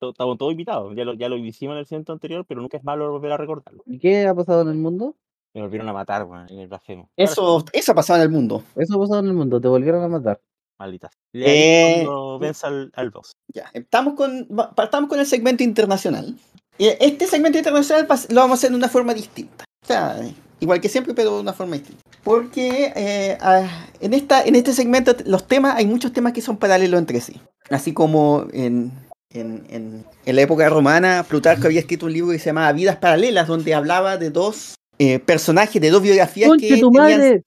to- 0.00 0.10
estamos 0.10 0.38
todos 0.38 0.52
invitados. 0.52 0.94
Ya 0.96 1.04
lo, 1.04 1.14
ya 1.14 1.28
lo 1.28 1.36
hicimos 1.36 1.74
en 1.74 1.78
el 1.80 1.86
centro 1.86 2.14
anterior, 2.14 2.44
pero 2.48 2.60
nunca 2.62 2.76
es 2.78 2.84
malo 2.84 3.10
volver 3.12 3.32
a 3.32 3.36
recordarlo. 3.36 3.82
¿Y 3.86 3.98
qué 3.98 4.26
ha 4.26 4.34
pasado 4.34 4.62
en 4.62 4.68
el 4.68 4.76
mundo? 4.76 5.14
Me 5.54 5.60
volvieron 5.62 5.88
a 5.88 5.92
matar, 5.92 6.24
weón, 6.24 6.46
en 6.48 6.60
el 6.60 6.68
blasfemo. 6.68 7.10
Eso, 7.16 7.64
eso 7.72 7.92
ha 7.92 7.94
pasado 7.94 8.18
en 8.20 8.22
el 8.26 8.30
mundo. 8.30 8.62
Eso 8.76 8.94
ha 8.94 8.98
pasado 8.98 9.20
en 9.20 9.26
el 9.26 9.34
mundo, 9.34 9.60
te 9.60 9.68
volvieron 9.68 10.02
a 10.02 10.08
matar. 10.08 10.40
Maldita. 10.78 11.10
Eh, 11.34 12.02
cuando 12.04 12.38
venza 12.38 12.68
al, 12.68 12.90
al 12.94 13.10
boss. 13.10 13.32
Ya, 13.52 13.68
estamos 13.74 14.14
con, 14.14 14.48
partamos 14.74 15.10
con 15.10 15.18
el 15.20 15.26
segmento 15.26 15.62
internacional. 15.62 16.34
Este 16.78 17.26
segmento 17.26 17.58
internacional 17.58 18.06
lo 18.30 18.36
vamos 18.40 18.52
a 18.52 18.54
hacer 18.54 18.70
de 18.70 18.76
una 18.76 18.88
forma 18.88 19.12
distinta. 19.12 19.64
O 19.82 19.86
sea, 19.86 20.18
igual 20.60 20.80
que 20.80 20.88
siempre, 20.88 21.14
pero 21.14 21.34
de 21.36 21.40
una 21.40 21.52
forma 21.52 21.76
distinta. 21.76 22.02
Porque 22.22 22.92
eh, 22.94 23.38
ah, 23.40 23.86
en, 24.00 24.14
esta, 24.14 24.44
en 24.44 24.54
este 24.54 24.72
segmento 24.72 25.14
los 25.24 25.46
temas, 25.46 25.74
hay 25.76 25.86
muchos 25.86 26.12
temas 26.12 26.32
que 26.32 26.42
son 26.42 26.56
paralelos 26.58 26.98
entre 27.00 27.20
sí. 27.20 27.40
Así 27.70 27.92
como 27.92 28.46
en, 28.52 28.92
en, 29.30 29.64
en- 29.70 30.04
en 30.26 30.36
la 30.36 30.42
época 30.42 30.68
romana, 30.68 31.24
Plutarco 31.28 31.66
había 31.66 31.80
escrito 31.80 32.06
un 32.06 32.12
libro 32.12 32.32
que 32.32 32.38
se 32.38 32.46
llamaba 32.46 32.72
Vidas 32.72 32.96
Paralelas, 32.96 33.48
donde 33.48 33.74
hablaba 33.74 34.16
de 34.16 34.30
dos 34.30 34.74
eh, 34.98 35.18
personajes, 35.18 35.80
de 35.80 35.90
dos 35.90 36.02
biografías 36.02 36.50
que 36.58 36.68
¡Conche 36.68 36.80
tu 36.80 36.90
tenían... 36.90 37.18
madre! 37.18 37.44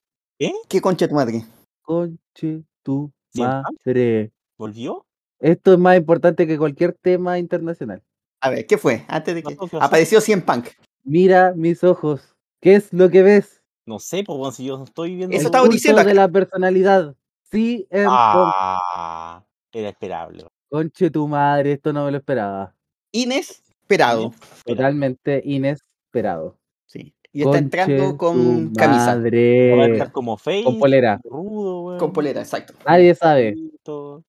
¿Qué 0.68 0.82
concha 0.82 1.08
tu 1.08 1.16
madre? 1.16 1.46
¡Conche 1.84 2.64
tu 2.82 3.12
¿Cien 3.34 3.48
madre! 3.48 4.32
¿Volvió? 4.58 5.06
Esto 5.40 5.74
es 5.74 5.80
más 5.80 5.98
importante 5.98 6.48
que 6.48 6.58
cualquier 6.58 6.94
tema 6.94 7.38
internacional. 7.38 8.02
A 8.42 8.50
ver, 8.50 8.66
¿qué 8.66 8.78
fue? 8.78 9.04
Antes 9.08 9.36
de 9.36 9.44
que... 9.44 9.56
¿qué? 9.56 9.78
Apareció 9.80 10.20
Cien 10.20 10.42
Punk. 10.42 10.68
Mira 11.04 11.54
mis 11.56 11.84
ojos. 11.84 12.33
¿Qué 12.64 12.76
es 12.76 12.94
lo 12.94 13.10
que 13.10 13.22
ves? 13.24 13.62
No 13.86 14.00
sé, 14.00 14.24
pues, 14.26 14.40
weón, 14.40 14.54
si 14.54 14.64
yo 14.66 14.82
estoy 14.84 15.16
viendo. 15.16 15.36
Eso 15.36 15.42
El 15.42 15.46
estaba 15.48 15.68
diciendo 15.68 16.00
acá. 16.00 16.08
de 16.10 16.16
la 16.16 16.30
personalidad. 16.30 17.14
Sí, 17.52 17.86
en 17.92 18.06
Ah, 18.10 19.44
era 19.74 19.90
esperable. 19.90 20.46
Conche 20.70 21.12
tu 21.12 21.28
madre, 21.28 21.74
esto 21.74 21.92
no 21.92 22.06
me 22.06 22.12
lo 22.12 22.18
esperaba. 22.18 22.74
Inesperado. 23.12 24.34
Totalmente 24.66 25.42
inesperado. 25.44 26.58
Sí. 26.86 27.14
Y 27.34 27.42
está 27.44 27.58
entrando 27.58 28.16
con 28.18 28.70
tu 28.72 28.74
camisa. 28.80 29.08
Va 29.08 29.12
a 29.12 29.16
Madre. 29.18 29.92
estar 29.94 30.12
como 30.12 30.38
face. 30.38 30.64
Con 30.64 30.80
polera. 30.80 31.20
Rudo. 31.24 31.98
Con 31.98 32.14
polera, 32.14 32.42
exacto. 32.42 32.74
Nadie 32.88 33.14
sabe. 33.16 33.56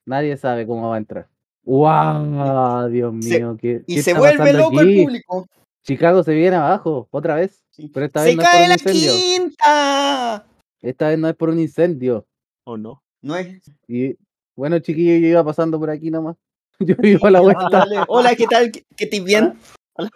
Nadie 0.06 0.36
sabe 0.36 0.66
cómo 0.66 0.88
va 0.88 0.96
a 0.96 0.98
entrar. 0.98 1.28
¡Wow! 1.64 2.88
Dios 2.90 3.14
Se- 3.24 3.38
mío. 3.38 3.56
¿qué, 3.60 3.82
Y 3.86 3.96
qué 3.96 4.02
se 4.02 4.10
está 4.10 4.20
vuelve 4.20 4.38
pasando 4.38 4.58
loco 4.58 4.80
aquí? 4.80 4.98
el 4.98 5.04
público. 5.04 5.46
Chicago 5.82 6.22
se 6.22 6.34
viene 6.34 6.56
abajo, 6.56 7.08
otra 7.10 7.36
vez. 7.36 7.63
Sí. 7.74 7.88
Pero 7.92 8.06
esta 8.06 8.22
vez 8.22 8.30
¡Se 8.30 8.36
no 8.36 8.42
cae 8.44 8.68
la 8.68 8.74
incendio. 8.74 9.12
quinta! 9.12 10.46
Esta 10.80 11.08
vez 11.08 11.18
no 11.18 11.28
es 11.28 11.34
por 11.34 11.48
un 11.48 11.58
incendio. 11.58 12.24
¿O 12.64 12.76
no? 12.76 13.02
No 13.20 13.36
es. 13.36 13.68
Y 13.88 14.16
bueno, 14.54 14.78
chiquillo, 14.78 15.18
yo 15.18 15.26
iba 15.26 15.44
pasando 15.44 15.80
por 15.80 15.90
aquí 15.90 16.10
nomás. 16.10 16.36
Yo 16.78 16.94
vivo 16.96 17.26
a 17.26 17.30
la 17.30 17.40
vuelta. 17.40 17.84
Hola, 18.08 18.34
¿qué 18.36 18.46
tal? 18.46 18.70
¿Qué, 18.70 19.06
te 19.06 19.20
bien? 19.20 19.58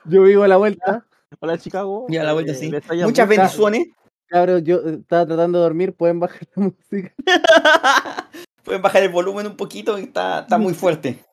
Yo 0.04 0.22
vivo 0.22 0.44
a 0.44 0.48
la 0.48 0.56
vuelta. 0.56 1.04
Hola, 1.40 1.58
Chicago. 1.58 2.06
Ya, 2.08 2.22
a 2.22 2.24
la 2.24 2.32
vuelta, 2.32 2.52
Eh, 2.52 2.54
sí. 2.54 2.70
Muchas 3.02 3.28
bendiciones. 3.28 3.88
Cabros, 4.26 4.62
yo 4.62 4.76
eh, 4.78 4.98
estaba 5.00 5.26
tratando 5.26 5.58
de 5.58 5.64
dormir, 5.64 5.94
pueden 5.94 6.20
bajar 6.20 6.42
la 6.54 6.64
música. 6.64 7.14
Pueden 8.64 8.82
bajar 8.82 9.02
el 9.02 9.08
volumen 9.08 9.46
un 9.46 9.56
poquito, 9.56 9.96
está, 9.96 10.40
está 10.40 10.58
muy 10.58 10.74
fuerte. 10.74 11.24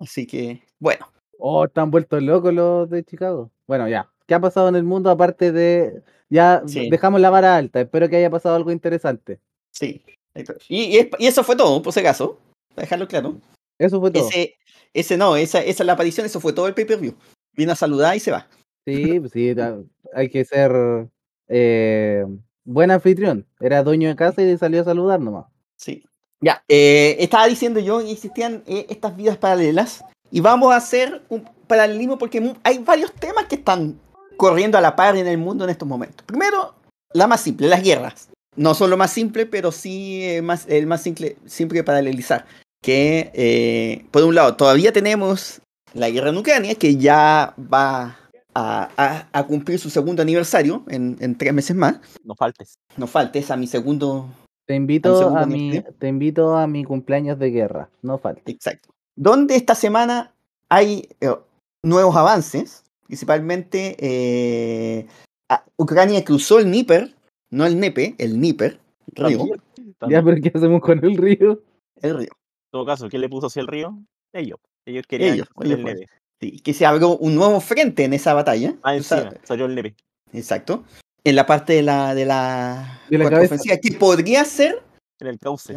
Así 0.00 0.26
que, 0.26 0.62
bueno. 0.78 1.06
Oh, 1.38 1.66
están 1.66 1.90
vueltos 1.90 2.22
locos 2.22 2.54
los 2.54 2.88
de 2.88 3.04
Chicago. 3.04 3.50
Bueno, 3.66 3.88
ya. 3.88 4.10
¿Qué 4.32 4.36
ha 4.36 4.40
pasado 4.40 4.70
en 4.70 4.76
el 4.76 4.82
mundo 4.84 5.10
aparte 5.10 5.52
de... 5.52 6.00
Ya 6.30 6.62
Sí. 6.66 6.88
dejamos 6.88 7.20
la 7.20 7.28
vara 7.28 7.54
alta. 7.54 7.82
Espero 7.82 8.08
que 8.08 8.16
haya 8.16 8.30
pasado 8.30 8.56
algo 8.56 8.72
interesante. 8.72 9.38
Sí. 9.70 10.02
Y, 10.70 10.84
y 10.84 10.96
es- 10.96 11.08
y 11.18 11.26
eso 11.26 11.44
fue 11.44 11.54
todo, 11.54 11.82
por 11.82 11.92
si 11.92 12.00
acaso. 12.00 12.38
Para 12.74 12.86
dejarlo 12.86 13.06
claro. 13.06 13.36
Eso 13.78 14.00
fue 14.00 14.10
todo. 14.10 14.26
Ese, 14.26 14.54
ese 14.94 15.18
no, 15.18 15.36
esa, 15.36 15.60
esa 15.60 15.82
es 15.82 15.86
la 15.86 15.92
aparición, 15.92 16.24
eso 16.24 16.40
fue 16.40 16.54
todo 16.54 16.66
el 16.66 16.72
pay-per-view. 16.72 17.14
Viene 17.54 17.72
a 17.72 17.76
saludar 17.76 18.16
y 18.16 18.20
se 18.20 18.30
va. 18.30 18.48
Sí, 18.86 19.20
pues 19.20 19.32
sí, 19.32 19.54
hay 20.14 20.30
que 20.30 20.46
ser 20.46 20.72
eh, 21.48 22.24
buen 22.64 22.90
anfitrión. 22.90 23.46
Era 23.60 23.82
dueño 23.82 24.08
de 24.08 24.16
casa 24.16 24.40
y 24.40 24.56
salió 24.56 24.80
a 24.80 24.84
saludar 24.84 25.20
nomás. 25.20 25.44
Sí. 25.76 26.02
Ya, 26.40 26.64
eh, 26.68 27.16
estaba 27.18 27.46
diciendo 27.48 27.80
yo 27.80 27.98
que 28.02 28.10
existían 28.12 28.62
eh, 28.66 28.86
estas 28.88 29.14
vidas 29.14 29.36
paralelas 29.36 30.02
y 30.30 30.40
vamos 30.40 30.72
a 30.72 30.76
hacer 30.76 31.20
un 31.28 31.44
paralelismo 31.66 32.16
porque 32.16 32.54
hay 32.62 32.78
varios 32.78 33.12
temas 33.12 33.44
que 33.44 33.56
están 33.56 34.00
corriendo 34.42 34.76
a 34.76 34.80
la 34.80 34.96
par 34.96 35.16
en 35.16 35.28
el 35.28 35.38
mundo 35.38 35.62
en 35.62 35.70
estos 35.70 35.86
momentos. 35.86 36.26
Primero, 36.26 36.74
la 37.12 37.28
más 37.28 37.40
simple, 37.42 37.68
las 37.68 37.80
guerras. 37.80 38.28
No 38.56 38.74
son 38.74 38.90
lo 38.90 38.96
más 38.96 39.12
simple, 39.12 39.46
pero 39.46 39.70
sí 39.70 40.24
eh, 40.24 40.42
más, 40.42 40.66
el 40.68 40.88
más 40.88 41.00
simple, 41.00 41.36
simple 41.46 41.78
de 41.78 41.84
paralelizar. 41.84 42.44
Que, 42.82 43.30
eh, 43.34 44.04
por 44.10 44.24
un 44.24 44.34
lado, 44.34 44.56
todavía 44.56 44.92
tenemos 44.92 45.60
la 45.94 46.10
guerra 46.10 46.30
en 46.30 46.38
Ucrania, 46.38 46.74
que 46.74 46.96
ya 46.96 47.54
va 47.72 48.18
a, 48.52 48.88
a- 48.96 49.28
a 49.32 49.46
cumplir 49.46 49.78
su 49.78 49.90
segundo 49.90 50.22
aniversario 50.22 50.82
en, 50.88 51.16
en 51.20 51.38
tres 51.38 51.54
meses 51.54 51.76
más. 51.76 52.00
No 52.24 52.34
faltes. 52.34 52.74
No 52.96 53.06
falta, 53.06 53.38
es 53.38 53.48
a 53.52 53.56
mi 53.56 53.68
segundo 53.68 54.28
Te 54.66 54.74
invito 54.74 55.16
segundo 55.16 55.38
a 55.40 55.46
mi, 55.46 55.80
te 56.00 56.08
invito 56.08 56.56
a 56.56 56.66
mi 56.66 56.82
cumpleaños 56.82 57.38
de 57.38 57.50
guerra. 57.52 57.90
No 58.02 58.18
falte. 58.18 58.50
Exacto. 58.50 58.90
Donde 59.14 59.54
esta 59.54 59.76
semana 59.76 60.32
hay 60.68 61.08
eh, 61.20 61.30
nuevos 61.84 62.16
avances, 62.16 62.81
principalmente 63.22 63.94
eh, 63.98 65.06
a- 65.50 65.62
Ucrania 65.76 66.24
cruzó 66.24 66.58
el 66.60 66.64
Dnieper, 66.64 67.14
no 67.50 67.66
el 67.66 67.78
Nepe, 67.78 68.14
el 68.16 68.36
Dnieper, 68.38 68.80
río, 69.08 69.38
También, 69.38 69.62
Ya, 70.08 70.22
pero 70.22 70.40
¿qué 70.42 70.50
hacemos 70.54 70.80
con 70.80 71.04
el 71.04 71.14
río? 71.18 71.60
el 72.00 72.16
río. 72.16 72.28
En 72.30 72.70
todo 72.72 72.86
caso, 72.86 73.10
¿quién 73.10 73.20
le 73.20 73.28
puso 73.28 73.48
hacia 73.48 73.60
el 73.60 73.66
río? 73.66 73.98
Ellos. 74.32 74.58
Ellos 74.86 75.04
querían 75.06 75.34
Ellos, 75.34 75.48
el 75.60 75.84
neve. 75.84 76.06
Sí, 76.40 76.58
que 76.60 76.72
se 76.72 76.86
abrió 76.86 77.18
un 77.18 77.34
nuevo 77.34 77.60
frente 77.60 78.04
en 78.04 78.14
esa 78.14 78.32
batalla. 78.32 78.76
Ah, 78.82 78.96
encima, 78.96 79.34
salió 79.44 79.66
el 79.66 79.74
neve. 79.74 79.94
exacto. 80.32 80.82
En 81.22 81.36
la 81.36 81.44
parte 81.44 81.74
de 81.74 81.82
la 81.82 82.14
de 82.14 82.24
la, 82.24 83.02
De 83.10 83.18
la 83.18 83.24
contraofensiva, 83.24 83.76
que 83.76 83.92
podría 83.92 84.42
ser 84.46 84.82
En 85.20 85.26
el 85.26 85.38
cauce. 85.38 85.76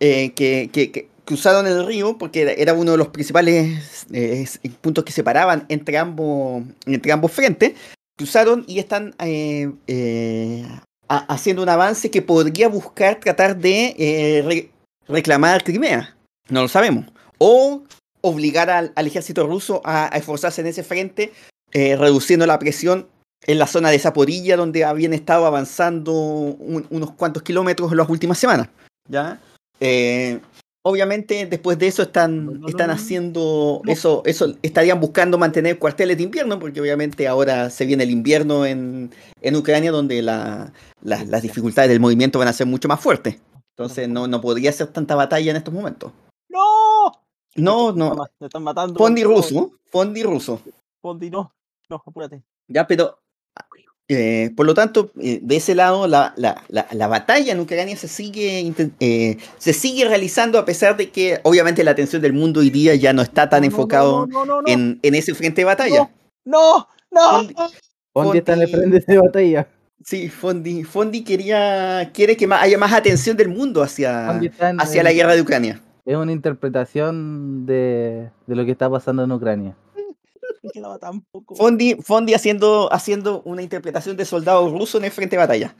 Eh, 0.00 0.32
que, 0.34 0.68
que- 0.70 0.92
que 0.92 1.08
cruzaron 1.24 1.66
el 1.66 1.86
río 1.86 2.18
porque 2.18 2.54
era, 2.58 2.74
uno 2.74 2.92
de 2.92 2.98
los 2.98 3.08
principales 3.08 4.06
eh, 4.12 4.42
s- 4.42 4.58
puntos 4.80 5.04
que 5.04 5.12
separaban 5.12 5.64
entre 5.68 5.98
ambos, 5.98 6.62
entre 6.86 7.12
ambos 7.12 7.32
frentes. 7.32 7.72
Cruzaron 8.16 8.64
y 8.68 8.78
están 8.78 9.14
eh, 9.18 9.70
eh, 9.86 10.64
ha- 11.08 11.26
haciendo 11.34 11.62
un 11.62 11.68
avance 11.68 12.10
que 12.10 12.22
podría 12.22 12.68
buscar 12.68 13.20
tratar 13.20 13.56
de 13.56 13.94
eh, 13.98 14.42
re- 14.46 14.70
reclamar 15.08 15.64
Crimea. 15.64 16.16
No 16.48 16.62
lo 16.62 16.68
sabemos. 16.68 17.06
O 17.38 17.82
obligar 18.20 18.70
al, 18.70 18.92
ejército 18.96 19.46
ruso 19.46 19.82
a, 19.84 20.06
esforzarse 20.16 20.60
en 20.60 20.68
ese 20.68 20.82
frente, 20.84 21.32
eh, 21.72 21.96
reduciendo 21.96 22.46
la 22.46 22.58
presión 22.58 23.08
en 23.46 23.58
la 23.58 23.66
zona 23.66 23.90
de 23.90 23.98
Zaporilla, 23.98 24.56
donde 24.56 24.84
habían 24.84 25.12
estado 25.12 25.44
avanzando 25.46 26.12
un- 26.12 26.86
unos 26.90 27.12
cuantos 27.12 27.42
kilómetros 27.42 27.90
en 27.90 27.98
las 27.98 28.08
últimas 28.08 28.38
semanas. 28.38 28.68
¿ya? 29.08 29.40
Obviamente, 30.86 31.46
después 31.46 31.78
de 31.78 31.86
eso 31.86 32.02
están, 32.02 32.60
están 32.68 32.90
haciendo 32.90 33.80
eso, 33.86 34.20
eso, 34.26 34.54
estarían 34.60 35.00
buscando 35.00 35.38
mantener 35.38 35.78
cuarteles 35.78 36.18
de 36.18 36.24
invierno, 36.24 36.58
porque 36.58 36.78
obviamente 36.80 37.26
ahora 37.26 37.70
se 37.70 37.86
viene 37.86 38.04
el 38.04 38.10
invierno 38.10 38.66
en, 38.66 39.10
en 39.40 39.56
Ucrania, 39.56 39.90
donde 39.90 40.20
la- 40.20 40.74
la- 41.00 41.24
las 41.24 41.40
dificultades 41.40 41.88
del 41.88 42.00
movimiento 42.00 42.38
van 42.38 42.48
a 42.48 42.52
ser 42.52 42.66
mucho 42.66 42.86
más 42.86 43.00
fuertes. 43.00 43.40
Entonces 43.70 44.08
no, 44.10 44.26
no 44.28 44.42
podría 44.42 44.70
ser 44.72 44.88
tanta 44.88 45.14
batalla 45.14 45.50
en 45.50 45.56
estos 45.56 45.72
momentos. 45.72 46.12
¡No! 46.50 47.12
No, 47.56 47.92
no. 47.92 48.16
Me 48.38 48.46
están 48.48 48.62
matando. 48.62 48.98
Fondi 48.98 49.24
ruso, 49.24 49.72
Fondi 49.86 50.22
ruso. 50.22 50.60
Fondi, 51.00 51.30
no. 51.30 51.50
No, 51.88 51.96
apúrate. 52.04 52.42
Ya, 52.68 52.86
pero 52.86 53.18
eh, 54.08 54.50
por 54.54 54.66
lo 54.66 54.74
tanto, 54.74 55.10
eh, 55.20 55.38
de 55.42 55.56
ese 55.56 55.74
lado, 55.74 56.06
la, 56.06 56.34
la- 56.36 56.62
la- 56.68 56.86
la 56.92 57.06
batalla 57.06 57.52
en 57.52 57.60
Ucrania 57.60 57.96
se 57.96 58.08
sigue, 58.08 58.72
eh, 59.00 59.38
se 59.58 59.72
sigue 59.72 60.06
realizando 60.06 60.58
a 60.58 60.64
pesar 60.64 60.96
de 60.96 61.10
que 61.10 61.40
obviamente 61.42 61.82
la 61.84 61.92
atención 61.92 62.20
del 62.20 62.32
mundo 62.34 62.60
hoy 62.60 62.70
día 62.70 62.94
ya 62.96 63.12
no 63.12 63.22
está 63.22 63.48
tan 63.48 63.60
No, 63.62 63.66
enfocado 63.66 64.26
no, 64.26 64.44
no, 64.44 64.46
no, 64.46 64.62
no. 64.62 64.68
en, 64.68 64.98
en 65.02 65.14
ese 65.14 65.34
frente 65.34 65.62
de 65.62 65.64
batalla. 65.64 66.10
No, 66.44 66.86
no. 67.10 67.48
Fondi, 68.12 68.38
está 68.38 68.52
en 68.52 68.60
el 68.62 68.68
frente 68.68 69.00
de 69.06 69.18
batalla. 69.18 69.68
sí, 70.04 70.28
Fondi, 70.28 70.84
Fondi 70.84 71.24
quería, 71.24 72.10
quiere 72.12 72.36
que 72.36 72.46
haya 72.52 72.78
más 72.78 72.92
atención 72.92 73.36
del 73.36 73.48
mundo 73.48 73.82
hacia, 73.82 74.28
hacia 74.78 75.02
la 75.02 75.12
guerra 75.12 75.34
de 75.34 75.40
Ucrania. 75.40 75.80
Es 76.04 76.16
una 76.16 76.32
interpretación 76.32 77.64
de, 77.64 78.28
de 78.46 78.54
lo 78.54 78.66
que 78.66 78.72
está 78.72 78.90
pasando 78.90 79.24
en 79.24 79.32
Ucrania. 79.32 79.74
Me 80.64 80.70
quedaba 80.70 80.98
tan 80.98 81.20
poco. 81.30 81.54
Fondi, 81.54 81.94
Fondi 82.02 82.34
haciendo, 82.34 82.92
haciendo 82.92 83.42
una 83.44 83.62
interpretación 83.62 84.16
de 84.16 84.24
soldado 84.24 84.68
ruso 84.70 84.98
en 84.98 85.04
el 85.04 85.10
frente 85.10 85.36
de 85.36 85.40
batalla. 85.40 85.76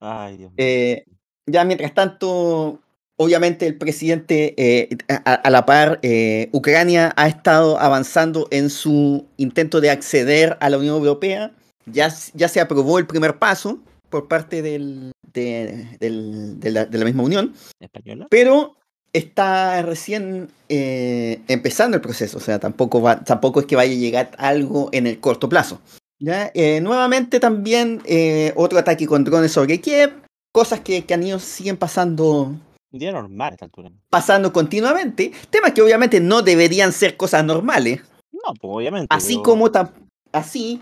Ay, 0.00 0.36
Dios 0.36 0.50
mío. 0.50 0.56
Eh, 0.58 1.04
ya 1.46 1.64
mientras 1.64 1.94
tanto, 1.94 2.80
obviamente 3.16 3.66
el 3.66 3.78
presidente, 3.78 4.54
eh, 4.56 4.88
a, 5.08 5.34
a 5.34 5.50
la 5.50 5.64
par, 5.64 6.00
eh, 6.02 6.48
Ucrania 6.52 7.12
ha 7.16 7.28
estado 7.28 7.78
avanzando 7.78 8.48
en 8.50 8.70
su 8.70 9.26
intento 9.36 9.80
de 9.80 9.90
acceder 9.90 10.56
a 10.60 10.68
la 10.68 10.78
Unión 10.78 10.96
Europea. 10.96 11.52
Ya, 11.86 12.12
ya 12.34 12.48
se 12.48 12.60
aprobó 12.60 12.98
el 12.98 13.06
primer 13.06 13.38
paso 13.38 13.78
por 14.08 14.28
parte 14.28 14.62
del- 14.62 15.12
de, 15.32 15.96
del- 16.00 16.60
de 16.60 16.70
la, 16.70 16.84
de 16.84 16.98
la 16.98 17.04
misma 17.04 17.22
Unión, 17.22 17.54
¿Española? 17.80 18.26
pero 18.30 18.76
está 19.12 19.82
recién 19.82 20.48
eh, 20.68 21.40
empezando 21.48 21.96
el 21.96 22.00
proceso, 22.00 22.38
o 22.38 22.40
sea, 22.40 22.58
tampoco, 22.58 23.00
va, 23.02 23.22
tampoco 23.24 23.60
es 23.60 23.66
que 23.66 23.76
vaya 23.76 23.92
a 23.92 23.96
llegar 23.96 24.30
algo 24.38 24.88
en 24.92 25.06
el 25.06 25.20
corto 25.20 25.48
plazo. 25.48 25.80
¿ya? 26.18 26.50
Eh, 26.54 26.80
nuevamente 26.80 27.40
también 27.40 28.00
eh, 28.04 28.52
otro 28.56 28.78
ataque 28.78 29.06
con 29.06 29.24
drones 29.24 29.52
sobre 29.52 29.80
Kiev, 29.80 30.12
cosas 30.52 30.80
que, 30.80 31.04
que 31.04 31.14
han 31.14 31.22
ido, 31.24 31.38
siguen 31.38 31.76
pasando 31.76 32.54
Un 32.92 32.98
día 32.98 33.12
normal 33.12 33.50
a 33.50 33.54
esta 33.54 33.64
altura. 33.66 33.90
pasando 34.08 34.52
continuamente, 34.52 35.32
temas 35.50 35.72
que 35.72 35.82
obviamente 35.82 36.20
no 36.20 36.42
deberían 36.42 36.92
ser 36.92 37.16
cosas 37.16 37.44
normales, 37.44 38.00
No, 38.32 38.54
pues 38.54 38.72
obviamente. 38.74 39.08
así 39.14 39.34
pero- 39.34 39.42
como 39.42 39.70
tam- 39.70 39.90
así, 40.32 40.80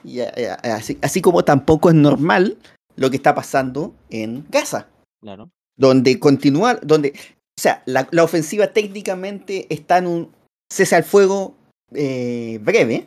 así, 0.62 0.98
así 1.02 1.20
como 1.20 1.42
tampoco 1.44 1.88
es 1.88 1.94
normal 1.96 2.56
lo 2.96 3.10
que 3.10 3.16
está 3.16 3.34
pasando 3.34 3.94
en 4.10 4.44
Gaza. 4.50 4.86
Claro. 5.20 5.50
donde 5.76 6.18
continúa, 6.20 6.78
donde, 6.82 7.14
o 7.60 7.62
sea, 7.62 7.82
la, 7.84 8.08
la 8.10 8.24
ofensiva 8.24 8.68
técnicamente 8.68 9.66
está 9.68 9.98
en 9.98 10.06
un 10.06 10.32
cese 10.72 10.96
al 10.96 11.04
fuego 11.04 11.54
eh, 11.92 12.58
breve, 12.62 13.06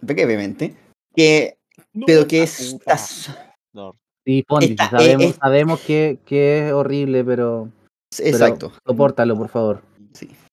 brevemente, 0.00 0.74
que, 1.14 1.58
no, 1.92 2.06
pero 2.06 2.26
que 2.26 2.42
es, 2.44 2.74
No, 3.74 3.94
Sí, 4.24 4.42
Fondi, 4.48 4.66
sí, 4.68 4.72
Está- 4.72 4.84
eh, 4.86 4.88
sabemos, 4.90 5.24
es- 5.26 5.36
sabemos 5.36 5.80
que, 5.80 6.18
que 6.24 6.66
es 6.68 6.72
horrible, 6.72 7.22
pero, 7.22 7.68
pero 8.16 8.28
exacto. 8.30 8.72
Sopórtalo, 8.86 9.36
por 9.36 9.50
favor. 9.50 9.82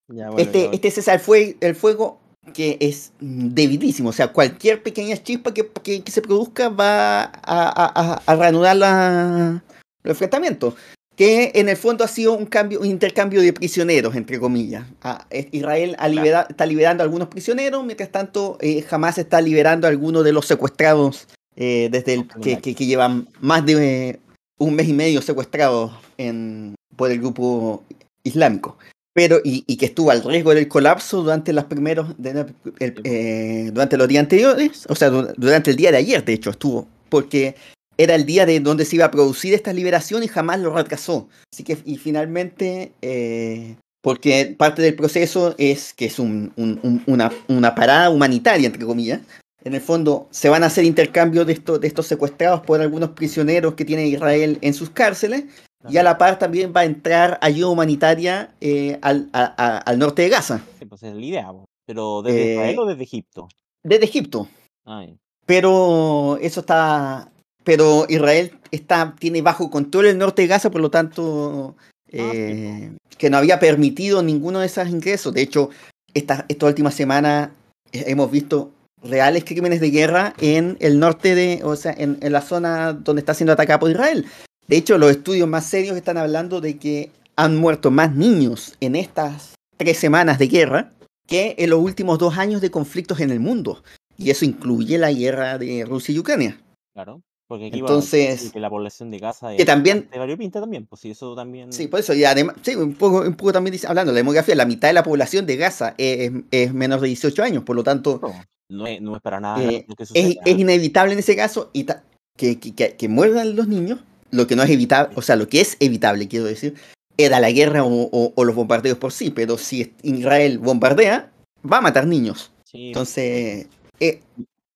ya, 0.10 0.30
bueno, 0.30 0.38
Este, 0.40 0.64
ya, 0.64 0.70
este 0.74 0.92
cese 0.92 1.12
al 1.12 1.22
fue- 1.22 1.56
el 1.62 1.76
fuego 1.76 2.20
que 2.54 2.78
es 2.82 3.14
debilísimo, 3.22 4.10
o 4.10 4.14
sea, 4.14 4.34
cualquier 4.34 4.84
pequeña 4.84 5.16
chispa 5.16 5.54
que, 5.54 5.70
que- 5.82 6.04
que 6.04 6.12
se 6.12 6.22
produzca 6.22 6.68
va 6.68 7.24
a, 7.24 7.32
a- 7.44 7.92
a- 7.96 8.22
a 8.26 8.36
reanudar 8.36 8.76
la, 8.76 9.64
el 10.04 10.10
enfrentamiento. 10.12 10.76
Que 11.18 11.52
en 11.56 11.68
el 11.68 11.76
fondo 11.78 12.04
ha 12.04 12.08
sido 12.08 12.34
un 12.34 12.46
cambio, 12.46 12.80
un 12.80 12.86
intercambio 12.86 13.42
de 13.42 13.52
prisioneros, 13.52 14.16
entre 14.16 14.40
comillas. 14.40 14.86
Ah, 15.02 15.26
eh, 15.32 15.50
Israel 15.52 15.96
ha 15.98 16.06
Claro. 16.08 16.14
libera- 16.14 16.48
está 16.48 16.66
liberando 16.68 17.04
a 17.04 17.06
algunos 17.06 17.28
prisioneros, 17.28 17.84
mientras 17.84 18.12
tanto 18.12 18.58
eh, 18.62 18.84
jamás 18.84 19.18
está 19.18 19.42
liberando 19.42 19.88
a 19.88 19.90
algunos 19.90 20.24
de 20.24 20.32
los 20.32 20.46
secuestrados 20.46 21.28
eh, 21.56 21.90
desde 21.92 22.14
el, 22.14 22.28
que, 22.42 22.60
que- 22.60 22.76
que 22.76 22.86
llevan 22.86 23.28
más 23.42 23.66
de 23.66 24.10
eh, 24.10 24.20
un 24.60 24.76
mes 24.76 24.88
y 24.88 24.94
medio 24.94 25.22
secuestrados 25.24 25.92
en, 26.20 26.76
por 26.96 27.10
el 27.12 27.18
grupo 27.20 27.84
islámico 28.24 28.78
pero 29.14 29.40
y, 29.44 29.64
y 29.66 29.78
que 29.78 29.88
estuvo 29.88 30.12
al 30.12 30.24
riesgo 30.24 30.54
del 30.54 30.68
colapso 30.68 31.24
durante 31.24 31.52
los 31.54 31.64
primeros 31.66 32.14
de 32.20 32.46
el- 32.80 33.02
eh, 33.04 33.72
durante 33.74 33.98
los 33.98 34.08
días 34.08 34.22
anteriores 34.22 34.86
o 34.88 34.94
sea 34.96 35.10
du- 35.10 35.34
durante 35.38 35.72
el 35.72 35.78
día 35.78 35.92
de 35.92 35.98
ayer 35.98 36.24
de 36.24 36.34
hecho 36.34 36.52
estuvo 36.52 36.88
porque 37.10 37.56
era 37.98 38.16
el 38.16 38.26
día 38.26 38.46
de 38.46 38.60
donde 38.60 38.86
se 38.86 38.96
iba 38.96 39.06
a 39.06 39.12
producir 39.12 39.54
esta 39.54 39.74
liberación 39.74 40.24
y 40.24 40.28
jamás 40.28 40.60
lo 40.60 40.74
retrasó 40.74 41.28
así 41.52 41.64
que 41.64 41.78
y 41.86 41.98
finalmente 41.98 42.92
eh, 43.02 43.76
porque 44.02 44.56
parte 44.58 44.82
del 44.82 44.96
proceso 44.96 45.56
es 45.58 45.94
que 45.94 46.06
es 46.06 46.20
un- 46.20 46.54
un- 46.56 46.80
un- 46.84 47.04
una, 47.08 47.32
una 47.48 47.76
parada 47.76 48.10
humanitaria 48.10 48.68
entre 48.68 48.86
comillas 48.86 49.22
en 49.64 49.74
el 49.74 49.82
fondo 49.82 50.28
se 50.32 50.50
van 50.50 50.64
a 50.64 50.68
hacer 50.68 50.86
intercambios 50.86 51.46
de 51.48 51.54
estos 51.54 51.82
de 51.82 51.88
estos 51.88 52.08
secuestrados 52.08 52.62
por 52.62 52.80
algunos 52.82 53.10
prisioneros 53.12 53.74
que 53.74 53.86
tiene 53.86 54.06
Israel 54.08 54.58
en 54.62 54.74
sus 54.74 54.90
cárceles 54.90 55.46
y 55.90 55.98
a 55.98 56.04
la 56.04 56.18
par 56.18 56.38
también 56.38 56.74
va 56.76 56.82
a 56.82 56.86
entrar 56.86 57.38
ayuda 57.42 57.70
humanitaria 57.70 58.54
eh, 58.62 58.98
al, 59.02 59.30
a- 59.32 59.54
a- 59.58 59.78
al 59.78 59.98
norte 60.00 60.22
de 60.24 60.30
Gaza, 60.30 60.62
Sí, 60.80 60.86
pues 60.86 61.02
es 61.04 61.14
la 61.16 61.22
idea. 61.26 61.48
Pero 61.86 62.22
desde 62.24 62.42
Eh, 62.42 62.54
Israel 62.56 62.80
o 62.80 62.86
desde 62.88 63.04
Egipto. 63.04 63.48
desde 63.84 64.04
Egipto. 64.06 64.50
Ay, 64.84 65.18
Pero 65.46 66.38
eso 66.42 66.60
está. 66.60 67.32
Pero 67.68 68.06
Israel 68.08 68.58
está, 68.72 69.14
tiene 69.20 69.42
bajo 69.42 69.70
control 69.70 70.06
el 70.06 70.18
norte 70.18 70.42
de 70.42 70.48
Gaza, 70.48 70.72
por 70.72 70.80
lo 70.80 70.90
tanto, 70.90 71.76
eh, 72.10 72.94
que 73.18 73.30
no 73.30 73.36
había 73.36 73.60
permitido 73.60 74.24
ninguno 74.24 74.62
de 74.62 74.68
esos 74.68 74.88
ingresos. 74.88 75.34
De 75.34 75.42
hecho, 75.42 75.70
esta, 76.14 76.46
esta 76.48 76.66
última 76.66 76.92
semana 76.92 77.52
eh, 77.92 78.06
hemos 78.08 78.32
visto 78.32 78.72
reales 79.04 79.44
crímenes 79.44 79.82
de 79.82 79.92
guerra 79.92 80.34
en 80.40 80.78
el 80.80 80.98
norte 80.98 81.36
de, 81.36 81.60
o 81.62 81.76
sea, 81.76 81.94
en, 81.98 82.18
en 82.22 82.32
la 82.32 82.40
zona 82.40 82.94
donde 82.94 83.20
está 83.20 83.34
siendo 83.34 83.52
atacada 83.52 83.80
por 83.80 83.92
Israel. 83.92 84.26
De 84.70 84.78
hecho, 84.78 84.98
los 84.98 85.12
estudios 85.12 85.50
más 85.50 85.66
serios 85.66 85.98
están 85.98 86.16
hablando 86.16 86.62
de 86.62 86.78
que 86.78 87.12
han 87.36 87.58
muerto 87.58 87.92
más 87.92 88.16
niños 88.16 88.78
en 88.80 88.96
estas 88.96 89.56
tres 89.76 89.98
semanas 89.98 90.40
de 90.40 90.48
guerra 90.48 90.94
que 91.28 91.56
en 91.58 91.72
los 91.72 91.82
últimos 91.82 92.18
dos 92.18 92.38
años 92.38 92.62
de 92.62 92.72
conflictos 92.72 93.20
en 93.20 93.30
el 93.30 93.42
mundo. 93.42 93.84
Y 94.18 94.30
eso 94.30 94.46
incluye 94.46 94.98
la 94.98 95.12
guerra 95.12 95.58
de 95.58 95.84
Rusia 95.84 96.16
y 96.16 96.20
Ucrania. 96.20 96.62
claro. 96.94 97.22
Porque 97.48 97.68
aquí 97.68 97.80
Entonces- 97.80 98.48
va, 98.48 98.52
que 98.52 98.60
la 98.60 98.70
población 98.70 99.10
de 99.10 99.20
Gaza 99.20 99.50
Que 99.56 99.62
es 99.62 99.66
también- 99.66 100.10
de 100.12 100.20
variopinta 100.20 100.60
también, 100.60 100.86
pues 100.86 101.02
sí, 101.02 101.12
eso 101.12 101.34
también. 101.34 101.72
Sí, 101.72 101.88
por 101.88 102.02
eso, 102.02 102.14
y 102.14 102.26
además, 102.26 102.56
sí, 102.62 102.76
un 102.76 102.94
poco, 102.94 103.22
un 103.22 103.36
poco 103.36 103.54
también 103.54 103.72
dice- 103.72 103.88
hablando 103.88 104.12
de 104.12 104.16
la 104.16 104.20
demografía, 104.20 104.54
la 104.56 104.66
mitad 104.66 104.90
de 104.90 104.94
la 104.94 105.04
población 105.04 105.46
de 105.46 105.56
Gaza 105.56 105.96
es, 105.98 106.32
es 106.52 106.74
menor 106.74 107.00
de 107.00 107.08
18 107.08 107.42
años, 107.44 107.64
por 107.64 107.76
lo 107.78 107.84
tanto, 107.84 108.20
No, 108.22 108.34
no 108.70 108.88
es, 108.88 109.02
no 109.02 109.16
es 109.16 109.22
para 109.22 109.40
nada 109.40 109.64
Eh, 109.64 109.86
lo 109.88 109.96
que 109.96 110.04
es, 110.04 110.10
sucede. 110.10 110.38
es 110.46 110.60
inevitable 110.60 111.14
en 111.14 111.20
ese 111.20 111.36
caso 111.38 111.70
y 111.72 111.86
ta- 111.86 112.04
que, 112.36 112.60
que, 112.60 112.76
que- 112.76 112.96
que 112.98 113.08
muerdan 113.08 113.56
los 113.56 113.68
niños, 113.70 114.00
lo 114.32 114.46
que 114.46 114.58
no 114.58 114.64
es 114.64 114.70
evitable, 114.70 115.16
o 115.16 115.22
sea, 115.22 115.38
lo 115.38 115.48
que 115.48 115.62
es 115.62 115.78
evitable, 115.80 116.28
quiero 116.28 116.46
decir, 116.46 116.76
era 117.18 117.40
la 117.40 117.50
guerra 117.50 117.86
o, 117.86 118.10
o- 118.12 118.34
o 118.36 118.44
los 118.44 118.56
bombardeos 118.56 118.98
por 118.98 119.14
sí, 119.14 119.30
pero 119.32 119.58
si 119.58 119.94
Israel 120.04 120.60
bombardea, 120.60 121.32
va 121.66 121.78
a 121.78 121.82
matar 121.82 122.06
niños. 122.06 122.52
Sí, 122.66 122.88
Entonces, 122.88 123.68
eh, 124.02 124.20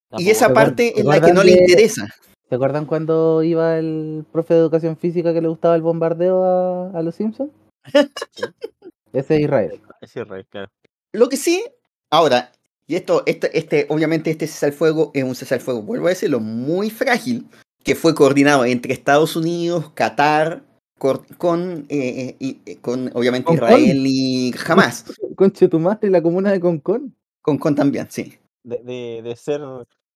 tampoco- 0.10 0.22
y 0.22 0.30
esa 0.30 0.48
¿Te 0.48 0.54
parte 0.54 1.00
es 1.00 1.04
la 1.06 1.20
que 1.20 1.34
no 1.34 1.44
le 1.44 1.52
interesa. 1.52 2.08
¿Se 2.52 2.56
acuerdan 2.56 2.86
cuando 2.86 3.44
iba 3.44 3.78
el 3.80 4.26
profe 4.30 4.54
de 4.56 4.60
educación 4.60 4.98
física 4.98 5.34
que 5.34 5.40
le 5.40 5.48
gustaba 5.48 5.74
el 5.78 5.82
bombardeo 5.82 6.44
a, 6.44 6.90
a 6.90 7.02
los 7.02 7.16
Simpsons? 7.16 7.50
Ese 9.14 9.36
es 9.36 9.40
Israel. 9.40 9.80
Es 10.02 10.14
Israel, 10.18 10.46
claro. 10.50 10.70
Lo 11.14 11.30
que 11.30 11.38
sí, 11.38 11.64
ahora, 12.10 12.52
y 12.88 12.96
esto, 12.96 13.24
este, 13.26 13.58
este, 13.58 13.86
obviamente 13.88 14.32
este 14.32 14.48
cese 14.48 14.66
al 14.66 14.74
fuego 14.74 15.12
es 15.14 15.24
un 15.24 15.34
cese 15.34 15.54
al 15.54 15.62
fuego, 15.62 15.82
vuelvo 15.82 16.08
a 16.08 16.10
decirlo, 16.10 16.42
muy 16.42 16.90
frágil, 16.90 17.48
que 17.86 17.96
fue 17.96 18.14
coordinado 18.14 18.66
entre 18.66 18.92
Estados 18.92 19.38
Unidos, 19.38 19.90
Qatar, 19.94 20.62
con, 20.98 21.86
eh, 21.88 22.36
y- 22.38 22.60
eh, 22.66 22.80
con 22.82 23.12
obviamente 23.14 23.46
¿Con 23.46 23.56
Israel 23.56 24.04
y 24.06 24.54
Hamas, 24.68 25.06
Conche 25.38 25.70
tu 25.70 25.80
madre, 25.80 26.10
la 26.10 26.22
comuna 26.22 26.52
de 26.52 26.60
Concón. 26.60 27.16
con, 27.42 27.58
con 27.58 27.76
también, 27.76 28.08
sí. 28.10 28.34
De, 28.64 28.80
de, 28.84 29.22
de 29.24 29.36
ser. 29.38 29.62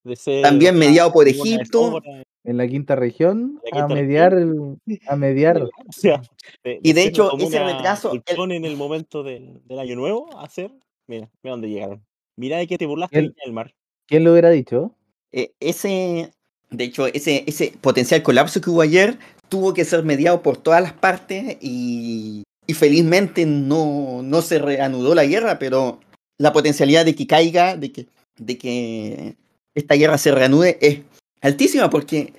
De 0.06 0.15
ser 0.15 0.44
También 0.44 0.77
mediado 0.77 1.11
por 1.11 1.27
Egipto. 1.27 2.02
En 2.44 2.57
la 2.57 2.68
quinta 2.68 2.95
región, 2.95 3.60
La 3.65 3.72
quinta 3.72 3.86
a 3.86 3.88
mediar, 3.88 4.34
el- 4.34 4.77
a 5.07 5.15
mediar. 5.18 5.64
O 5.64 5.69
sea, 5.91 6.22
de- 6.64 6.80
Y 6.84 6.94
de 6.94 7.03
hecho, 7.06 7.36
ese 7.40 7.60
retraso, 7.64 8.11
el- 8.14 8.52
en 8.52 8.65
el 8.65 8.77
momento 8.77 9.23
del, 9.23 9.61
del 9.65 9.80
año 9.80 9.95
nuevo 9.95 10.30
a 10.38 10.44
hacer. 10.45 10.72
Mira, 11.07 11.27
mira 11.44 11.52
dónde 11.53 11.69
llegaron. 11.69 12.06
Mira 12.38 12.57
de 12.57 12.68
que 12.68 12.77
te 12.77 12.86
burlaste 12.86 13.18
El- 13.18 13.52
mar. 13.52 13.73
¿Quién 14.07 14.23
lo 14.23 14.32
hubiera 14.32 14.52
dicho? 14.52 14.91
Eh, 15.32 15.53
ese, 15.60 16.30
de 16.69 16.84
hecho, 16.84 17.07
ese, 17.07 17.44
ese 17.48 17.73
potencial 17.82 18.22
colapso 18.22 18.61
que 18.61 18.69
hubo 18.69 18.82
ayer 18.82 19.18
tuvo 19.49 19.73
que 19.73 19.84
ser 19.86 20.03
mediado 20.03 20.44
por 20.44 20.57
todas 20.57 20.84
las 20.84 20.94
partes 20.94 21.57
y, 21.61 22.44
y 22.68 22.73
felizmente 22.76 23.48
no, 23.48 24.22
no 24.22 24.41
se 24.44 24.60
reanudó 24.60 25.15
la 25.15 25.26
guerra, 25.26 25.57
pero 25.57 25.99
la 26.38 26.53
potencialidad 26.53 27.06
de 27.06 27.15
que 27.15 27.26
caiga, 27.26 27.76
de 27.76 27.91
que, 27.91 28.06
de 28.38 28.57
que 28.60 29.36
esta 29.76 29.95
guerra 29.95 30.18
se 30.18 30.31
reanude 30.31 30.77
es 30.81 30.99
altísima 31.41 31.89
porque 31.89 32.34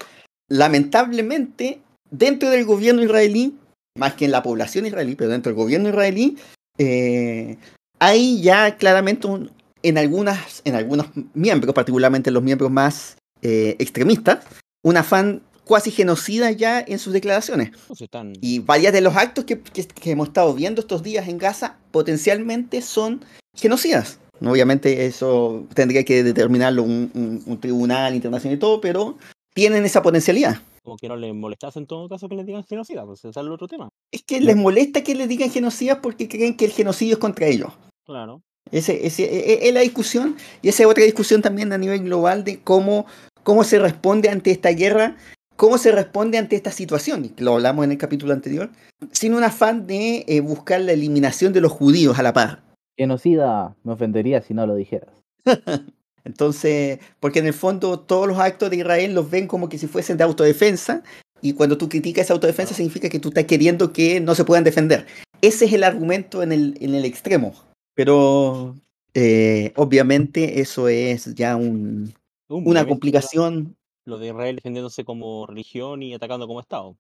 lamentablemente 0.49 1.81
dentro 2.11 2.51
del 2.51 2.65
gobierno 2.65 3.03
israelí, 3.03 3.55
más 3.99 4.15
que 4.15 4.25
en 4.25 4.31
la 4.33 4.43
población 4.43 4.87
israelí, 4.87 5.15
pero 5.15 5.31
dentro 5.31 5.51
del 5.51 5.57
gobierno 5.57 5.89
israelí, 5.89 6.37
eh, 6.79 7.57
hay 7.99 8.41
ya 8.43 8.77
claramente 8.77 9.27
un, 9.27 9.51
en, 9.83 9.99
algunas, 9.99 10.63
en 10.65 10.75
algunos 10.75 11.07
miembros, 11.35 11.75
particularmente 11.75 12.31
los 12.31 12.43
miembros 12.43 12.71
más 12.71 13.17
eh, 13.43 13.77
extremistas, 13.79 14.45
un 14.83 14.97
afán 14.97 15.43
cuasi 15.65 15.91
genocida 15.91 16.51
ya 16.53 16.81
en 16.81 16.99
sus 16.99 17.13
declaraciones. 17.13 17.71
Están. 17.99 18.35
Y 18.41 18.61
varios 18.61 18.93
de 18.93 19.01
los 19.01 19.17
actos 19.17 19.45
que, 19.45 19.61
que- 19.61 19.87
que 19.87 20.11
hemos 20.13 20.29
estado 20.29 20.55
viendo 20.55 20.81
estos 20.81 21.03
días 21.03 21.27
en 21.29 21.39
Gaza 21.39 21.77
potencialmente 21.91 22.83
son 22.83 23.25
genocidas. 23.57 24.19
Obviamente 24.45 25.07
eso 25.07 25.67
tendría 25.75 26.05
que 26.05 26.23
determinarlo 26.23 26.83
un, 26.83 27.11
un- 27.15 27.43
un 27.47 27.61
tribunal 27.61 28.15
internacional 28.15 28.57
y 28.57 28.61
todo, 28.61 28.81
pero 28.81 29.17
tienen 29.55 29.85
esa 29.85 30.03
potencialidad. 30.03 30.57
Como 30.83 30.97
que 30.97 31.09
no 31.09 31.17
les 31.17 31.35
molestase 31.35 31.79
en 31.79 31.87
todo 31.87 32.09
caso 32.09 32.29
que 32.29 32.37
les 32.37 32.47
digan 32.47 32.65
genocida, 32.65 33.05
pues 33.05 33.21
ese 33.21 33.31
es 33.31 33.37
el 33.37 33.51
otro 33.51 33.67
tema. 33.67 33.89
Es 34.13 34.23
que 34.23 34.41
les 34.41 34.55
molesta 34.57 35.03
que 35.03 35.15
les 35.15 35.29
digan 35.29 35.51
genocidas 35.51 35.99
porque 36.03 36.29
creen 36.29 36.57
que 36.57 36.67
el 36.67 36.71
genocidio 36.73 37.15
es 37.15 37.19
contra 37.19 37.47
ellos. 37.47 37.73
Claro. 38.05 38.43
Ese, 38.71 39.07
ese, 39.07 39.25
e- 39.25 39.53
e- 39.65 39.69
es 39.69 39.75
la 39.75 39.81
discusión 39.81 40.37
y 40.63 40.69
esa 40.69 40.83
es 40.85 40.89
otra 40.89 41.05
discusión 41.05 41.41
también 41.43 41.73
a 41.73 41.79
nivel 41.79 42.05
global 42.05 42.45
de 42.45 42.61
cómo, 42.61 43.07
cómo 43.43 43.65
se 43.65 43.79
responde 43.79 44.29
ante 44.29 44.51
esta 44.51 44.71
guerra, 44.71 45.17
cómo 45.57 45.79
se 45.79 45.91
responde 45.93 46.37
ante 46.39 46.55
esta 46.57 46.71
situación, 46.71 47.25
y 47.25 47.33
lo 47.43 47.55
hablamos 47.55 47.85
en 47.85 47.93
el 47.93 47.99
capítulo 47.99 48.33
anterior, 48.33 48.71
sin 49.11 49.35
un 49.35 49.43
afán 49.45 49.87
de 49.87 50.25
eh, 50.29 50.41
buscar 50.41 50.81
la 50.83 50.93
eliminación 50.93 51.53
de 51.53 51.61
los 51.63 51.73
judíos 51.73 52.19
a 52.19 52.23
la 52.23 52.33
par. 52.33 52.63
Genocida, 52.97 53.77
me 53.85 53.93
ofendería 53.93 54.43
si 54.43 54.55
no 54.55 54.67
lo 54.67 54.75
dijeras. 54.75 55.11
Entonces, 56.25 56.99
porque 57.21 57.39
en 57.39 57.47
el 57.47 57.53
fondo 57.53 58.01
todos 58.01 58.27
los 58.27 58.39
actos 58.39 58.71
de 58.71 58.77
Israel 58.77 59.15
los 59.15 59.31
ven 59.31 59.47
como 59.47 59.69
que 59.69 59.79
si 59.79 59.87
fuesen 59.87 60.17
de 60.17 60.25
autodefensa, 60.25 61.03
y 61.41 61.53
cuando 61.53 61.79
tú 61.79 61.89
criticas 61.89 62.25
esa 62.25 62.35
autodefensa 62.35 62.75
significa 62.75 63.09
que 63.09 63.21
tú 63.21 63.29
estás 63.29 63.45
queriendo 63.45 63.93
que 63.93 64.21
no 64.21 64.35
se 64.35 64.45
puedan 64.45 64.65
defender. 64.65 65.07
ese 65.43 65.67
es 65.67 65.73
el 65.73 65.85
argumento 65.85 66.43
en 66.43 66.53
el, 66.53 66.77
en 66.81 66.95
el 66.95 67.05
extremo. 67.05 67.55
Pero 67.95 68.75
eh, 69.15 69.73
obviamente 69.77 70.61
eso 70.61 70.89
es 70.89 71.35
ya 71.35 71.57
un, 71.57 72.15
Un 72.49 72.67
una 72.67 72.87
complicación. 72.87 73.77
Lo 74.05 74.19
de 74.19 74.29
Israel 74.29 74.57
defendiéndose 74.57 75.05
como 75.05 75.47
religión 75.47 76.03
y 76.03 76.15
atacando 76.15 76.47
como 76.47 76.61
Estado. 76.61 76.97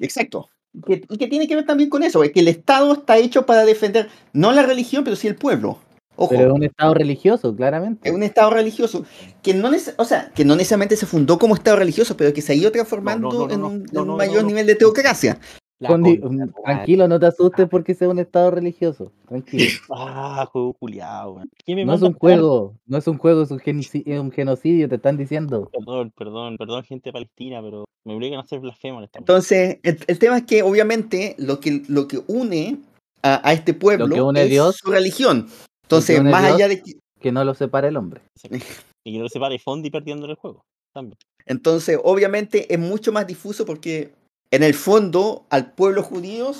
Exacto. 0.00 0.48
Que- 0.86 1.04
y 1.08 1.18
que 1.18 1.26
tiene 1.26 1.46
que 1.48 1.56
ver 1.56 1.66
también 1.66 1.90
con 1.90 2.02
eso, 2.02 2.22
es 2.24 2.32
que 2.32 2.40
el 2.40 2.48
Estado 2.48 2.92
está 2.92 3.16
hecho 3.16 3.46
para 3.46 3.64
defender 3.64 4.08
no 4.32 4.52
la 4.52 4.62
religión, 4.62 5.04
pero 5.04 5.16
sí 5.16 5.26
el 5.28 5.36
pueblo. 5.36 5.78
Ojo, 6.20 6.30
Pero 6.30 6.48
es 6.48 6.52
un 6.52 6.64
estado 6.64 6.94
religioso, 6.94 7.54
claramente. 7.54 8.08
es 8.08 8.12
un 8.14 8.24
Estado 8.24 8.50
religioso 8.50 9.04
que 9.40 9.54
no, 9.54 9.70
o 9.98 10.04
sea, 10.04 10.32
que 10.34 10.44
no 10.44 10.56
necesariamente 10.56 10.96
se 10.96 11.06
fundó 11.06 11.38
como 11.38 11.54
Estado 11.54 11.76
religioso, 11.76 12.16
pero 12.16 12.32
que 12.32 12.42
se 12.42 12.52
ha 12.52 12.56
ido 12.56 12.72
transformando 12.72 13.28
no, 13.30 13.46
no, 13.46 13.54
en 13.54 13.62
un, 13.62 13.82
no, 13.84 13.88
en 13.92 13.98
un 14.00 14.06
no, 14.08 14.16
mayor 14.16 14.42
no. 14.42 14.48
nivel 14.48 14.66
de 14.66 14.74
teocracia. 14.74 15.38
Condi- 15.80 16.20
mm, 16.20 16.52
tranquilo, 16.64 17.06
no 17.06 17.20
te 17.20 17.26
asustes 17.26 17.68
porque 17.68 17.94
sea 17.94 18.08
un 18.08 18.18
estado 18.18 18.50
religioso. 18.50 19.12
Tranquilo. 19.28 19.64
Ah, 19.90 20.48
juego 20.50 20.72
culiado, 20.74 21.32
weón. 21.34 21.50
¿Quién 21.64 21.76
me 21.76 21.84
No 21.84 21.94
es 21.94 22.02
un 22.02 22.14
juego, 22.14 22.74
no 22.86 22.98
es 22.98 23.06
un 23.06 23.18
juego, 23.18 23.42
es 23.42 23.50
un, 23.50 23.58
genici- 23.60 24.02
es 24.06 24.18
un 24.20 24.30
genocidio, 24.32 24.88
te 24.88 24.96
están 24.96 25.16
diciendo. 25.16 25.70
Perdón, 25.72 26.12
perdón, 26.16 26.56
perdón, 26.56 26.82
gente 26.84 27.12
Palestina, 27.12 27.60
pero 27.62 27.84
me 28.04 28.14
obligan 28.14 28.38
a 28.38 28.42
hacer 28.42 28.58
blasfemo 28.60 28.98
en 28.98 29.04
esta 29.04 29.18
Entonces, 29.20 29.78
el, 29.82 29.98
el 30.06 30.18
tema 30.18 30.38
es 30.38 30.44
que 30.44 30.62
obviamente 30.62 31.36
lo 31.38 31.60
que, 31.60 31.82
lo 31.88 32.08
que 32.08 32.20
une 32.26 32.78
a, 33.22 33.46
a 33.48 33.52
este 33.52 33.74
pueblo 33.74 34.08
que 34.08 34.20
une 34.20 34.42
es 34.42 34.50
Dios- 34.50 34.76
su 34.82 34.90
religión. 34.90 35.46
Entonces, 35.84 36.22
más 36.22 36.42
Dios- 36.42 36.54
allá 36.54 36.68
de 36.68 36.82
que, 36.82 36.92
Que 37.20 37.30
no 37.32 37.44
lo 37.44 37.54
separe 37.54 37.88
el 37.88 37.96
hombre. 37.96 38.20
Y 39.04 39.12
que 39.12 39.18
no 39.18 39.28
se 39.28 39.38
pare 39.38 39.58
Fondi 39.58 39.90
perdiendo 39.90 40.26
el 40.26 40.34
juego. 40.34 40.64
También. 40.92 41.18
entonces, 41.46 41.98
obviamente 42.02 42.72
es 42.72 42.78
mucho 42.80 43.12
más 43.12 43.26
difuso 43.26 43.64
porque 43.64 44.10
en 44.50 44.62
el 44.62 44.74
fondo 44.74 45.44
al 45.50 45.72
pueblo 45.72 46.02
judío 46.02 46.52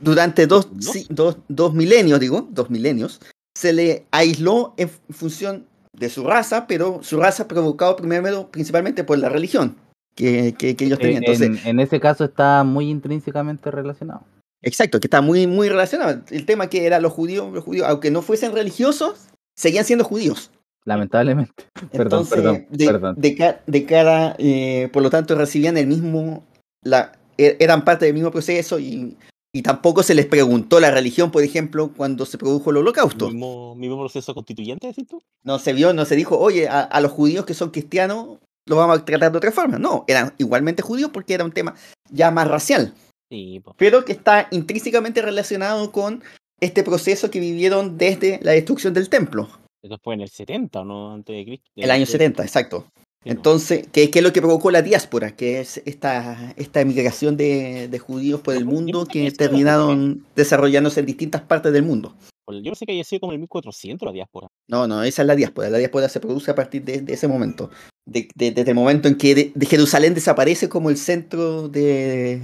durante 0.00 0.46
dos, 0.46 0.68
¿No? 0.72 0.92
dos, 1.10 1.36
dos 1.48 1.74
milenios, 1.74 2.20
digo, 2.20 2.48
dos 2.50 2.70
milenios, 2.70 3.20
se 3.56 3.72
le 3.72 4.06
aisló 4.10 4.74
en 4.76 4.88
función 5.10 5.66
de 5.92 6.08
su 6.08 6.24
raza, 6.24 6.66
pero 6.66 7.00
su 7.02 7.18
raza 7.18 7.46
provocado 7.48 7.96
primero 7.96 8.48
principalmente 8.50 9.04
por 9.04 9.18
la 9.18 9.28
religión 9.28 9.76
que, 10.16 10.54
que- 10.58 10.74
que 10.76 10.84
ellos 10.86 10.98
tenían. 10.98 11.22
Entonces, 11.24 11.46
en, 11.46 11.68
en 11.68 11.80
ese 11.80 12.00
caso 12.00 12.24
está 12.24 12.64
muy 12.64 12.88
intrínsecamente 12.88 13.70
relacionado. 13.70 14.22
Exacto, 14.62 15.00
que 15.00 15.06
está 15.08 15.20
muy, 15.20 15.46
muy 15.46 15.68
relacionado. 15.68 16.22
El 16.30 16.46
tema 16.46 16.68
que 16.68 16.86
eran 16.86 17.02
los 17.02 17.12
judíos, 17.12 17.52
los 17.52 17.64
judíos, 17.64 17.86
aunque 17.88 18.10
no 18.10 18.22
fuesen 18.22 18.52
religiosos, 18.52 19.26
seguían 19.56 19.84
siendo 19.84 20.04
judíos. 20.04 20.50
Lamentablemente. 20.84 21.52
Perdón, 21.92 22.20
Entonces, 22.22 22.34
perdón, 22.34 22.66
de, 22.70 22.86
perdón. 22.86 23.14
de 23.18 23.56
de 23.66 23.84
cara, 23.84 24.34
eh, 24.38 24.88
por 24.92 25.02
lo 25.02 25.10
tanto, 25.10 25.34
recibían 25.34 25.76
el 25.76 25.86
mismo, 25.88 26.44
la, 26.82 27.12
e- 27.38 27.56
eran 27.60 27.84
parte 27.84 28.04
del 28.04 28.14
mismo 28.14 28.30
proceso 28.30 28.78
y, 28.78 29.16
y 29.52 29.62
tampoco 29.62 30.02
se 30.02 30.14
les 30.14 30.26
preguntó 30.26 30.80
la 30.80 30.90
religión, 30.90 31.30
por 31.30 31.42
ejemplo, 31.42 31.92
cuando 31.96 32.26
se 32.26 32.38
produjo 32.38 32.70
el 32.70 32.78
holocausto. 32.78 33.28
¿Mismo, 33.28 33.74
mismo 33.74 33.98
proceso 33.98 34.34
constituyente, 34.34 34.86
decís 34.88 35.06
tú? 35.08 35.22
No 35.42 35.58
se 35.58 35.72
vio, 35.72 35.92
no 35.92 36.04
se 36.04 36.16
dijo, 36.16 36.38
oye, 36.38 36.68
a, 36.68 36.80
a 36.82 37.00
los 37.00 37.12
judíos 37.12 37.44
que 37.44 37.54
son 37.54 37.70
cristianos 37.70 38.38
los 38.66 38.78
vamos 38.78 38.98
a 38.98 39.04
tratar 39.04 39.32
de 39.32 39.38
otra 39.38 39.50
forma. 39.52 39.78
No, 39.78 40.04
eran 40.06 40.34
igualmente 40.38 40.82
judíos 40.82 41.10
porque 41.12 41.34
era 41.34 41.44
un 41.44 41.52
tema 41.52 41.74
ya 42.10 42.30
más 42.30 42.46
racial. 42.46 42.94
Sí, 43.30 43.60
pues. 43.64 43.74
pero 43.78 44.04
que 44.04 44.12
está 44.12 44.48
intrínsecamente 44.50 45.22
relacionado 45.22 45.90
con 45.90 46.22
este 46.60 46.82
proceso 46.82 47.30
que 47.30 47.40
vivieron 47.40 47.96
desde 47.98 48.38
la 48.42 48.52
destrucción 48.52 48.94
del 48.94 49.08
templo, 49.08 49.48
Eso 49.82 49.98
fue 50.02 50.14
en 50.14 50.20
el 50.20 50.28
70, 50.28 50.80
¿o 50.80 50.84
¿no? 50.84 51.12
Antes 51.14 51.34
de 51.34 51.44
Cristo. 51.44 51.70
el 51.74 51.90
año 51.90 52.06
70, 52.06 52.42
exacto. 52.44 52.86
Entonces, 53.24 53.86
¿qué, 53.92 54.10
qué 54.10 54.18
es 54.18 54.22
lo 54.24 54.32
que 54.32 54.40
provocó 54.40 54.70
la 54.70 54.82
diáspora? 54.82 55.36
Que 55.36 55.60
es 55.60 55.80
esta, 55.84 56.52
esta 56.56 56.80
emigración 56.80 57.36
de, 57.36 57.88
de 57.88 57.98
judíos 57.98 58.40
por 58.40 58.54
el 58.56 58.64
mundo 58.64 59.06
que 59.06 59.30
terminaron 59.30 60.24
desarrollándose 60.34 61.00
en 61.00 61.06
distintas 61.06 61.42
partes 61.42 61.72
del 61.72 61.84
mundo. 61.84 62.14
Yo 62.62 62.74
sé 62.74 62.84
que 62.84 62.92
haya 62.92 63.04
sido 63.04 63.20
como 63.20 63.32
el 63.32 63.38
1400 63.38 64.04
la 64.06 64.12
diáspora. 64.12 64.48
No, 64.68 64.86
no, 64.88 65.02
esa 65.04 65.22
es 65.22 65.28
la 65.28 65.36
diáspora. 65.36 65.70
La 65.70 65.78
diáspora 65.78 66.08
se 66.08 66.18
produce 66.20 66.50
a 66.50 66.54
partir 66.54 66.82
de, 66.84 67.00
de 67.00 67.12
ese 67.14 67.28
momento. 67.28 67.70
De- 68.04 68.28
de- 68.34 68.50
desde 68.50 68.72
el 68.72 68.74
momento 68.74 69.06
en 69.08 69.14
que 69.16 69.52
de, 69.54 69.66
Jerusalén 69.66 70.12
desaparece 70.14 70.68
como 70.68 70.90
el 70.90 70.96
centro 70.96 71.68
de, 71.68 72.42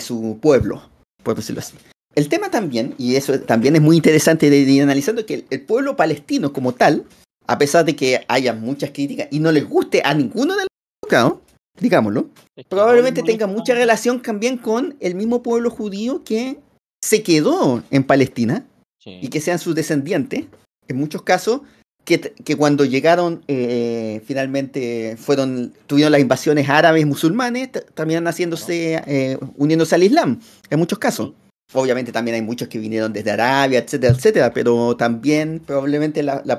su 0.00 0.38
pueblo, 0.40 0.82
por 1.22 1.36
decirlo 1.36 1.60
así. 1.60 1.74
El 2.14 2.28
tema 2.28 2.50
también, 2.50 2.94
y 2.98 3.16
eso 3.16 3.38
también 3.40 3.76
es 3.76 3.82
muy 3.82 3.96
interesante 3.96 4.50
de, 4.50 4.64
de 4.64 4.72
ir 4.72 4.82
analizando, 4.82 5.24
que 5.26 5.34
el, 5.34 5.44
el 5.50 5.60
pueblo 5.62 5.94
palestino 5.96 6.52
como 6.52 6.72
tal, 6.72 7.04
a 7.46 7.58
pesar 7.58 7.84
de 7.84 7.96
que 7.96 8.24
haya 8.28 8.52
muchas 8.54 8.90
críticas 8.90 9.28
y 9.30 9.40
no 9.40 9.52
les 9.52 9.68
guste 9.68 10.02
a 10.04 10.14
ninguno 10.14 10.54
de 10.54 10.62
los 10.62 10.68
involucrados, 11.02 11.40
digámoslo, 11.80 12.28
Es 12.56 12.64
que 12.64 12.68
probablemente 12.70 13.20
no 13.22 13.26
le 13.26 13.32
tenga 13.32 13.46
mucha 13.46 13.74
relación 13.74 14.22
también 14.22 14.56
con 14.58 14.96
el 15.00 15.14
mismo 15.14 15.42
pueblo 15.42 15.70
judío 15.70 16.22
que 16.24 16.58
se 17.02 17.22
quedó 17.22 17.82
en 17.90 18.04
Palestina 18.04 18.64
Sí. 19.02 19.18
y 19.20 19.28
que 19.28 19.40
sean 19.40 19.58
sus 19.58 19.74
descendientes, 19.74 20.44
en 20.86 20.96
muchos 20.96 21.22
casos, 21.22 21.62
que, 22.04 22.20
que 22.20 22.54
cuando 22.56 22.84
llegaron 22.84 23.42
eh, 23.48 24.22
finalmente 24.24 25.16
fueron 25.16 25.72
tuvieron 25.88 26.12
las 26.12 26.20
invasiones 26.20 26.68
árabes 26.68 27.04
musulmanes, 27.06 27.72
t- 27.72 27.80
terminaron 27.94 28.28
haciéndose, 28.28 29.02
eh, 29.06 29.38
uniéndose 29.56 29.96
al 29.96 30.04
Islam, 30.04 30.40
en 30.70 30.78
muchos 30.78 31.00
casos. 31.00 31.32
Obviamente 31.72 32.12
también 32.12 32.36
hay 32.36 32.42
muchos 32.42 32.68
que 32.68 32.78
vinieron 32.78 33.12
desde 33.12 33.30
Arabia, 33.32 33.80
etcétera, 33.80 34.14
etcétera, 34.14 34.52
pero 34.52 34.96
también 34.96 35.60
probablemente 35.64 36.22
la, 36.22 36.42
la 36.44 36.58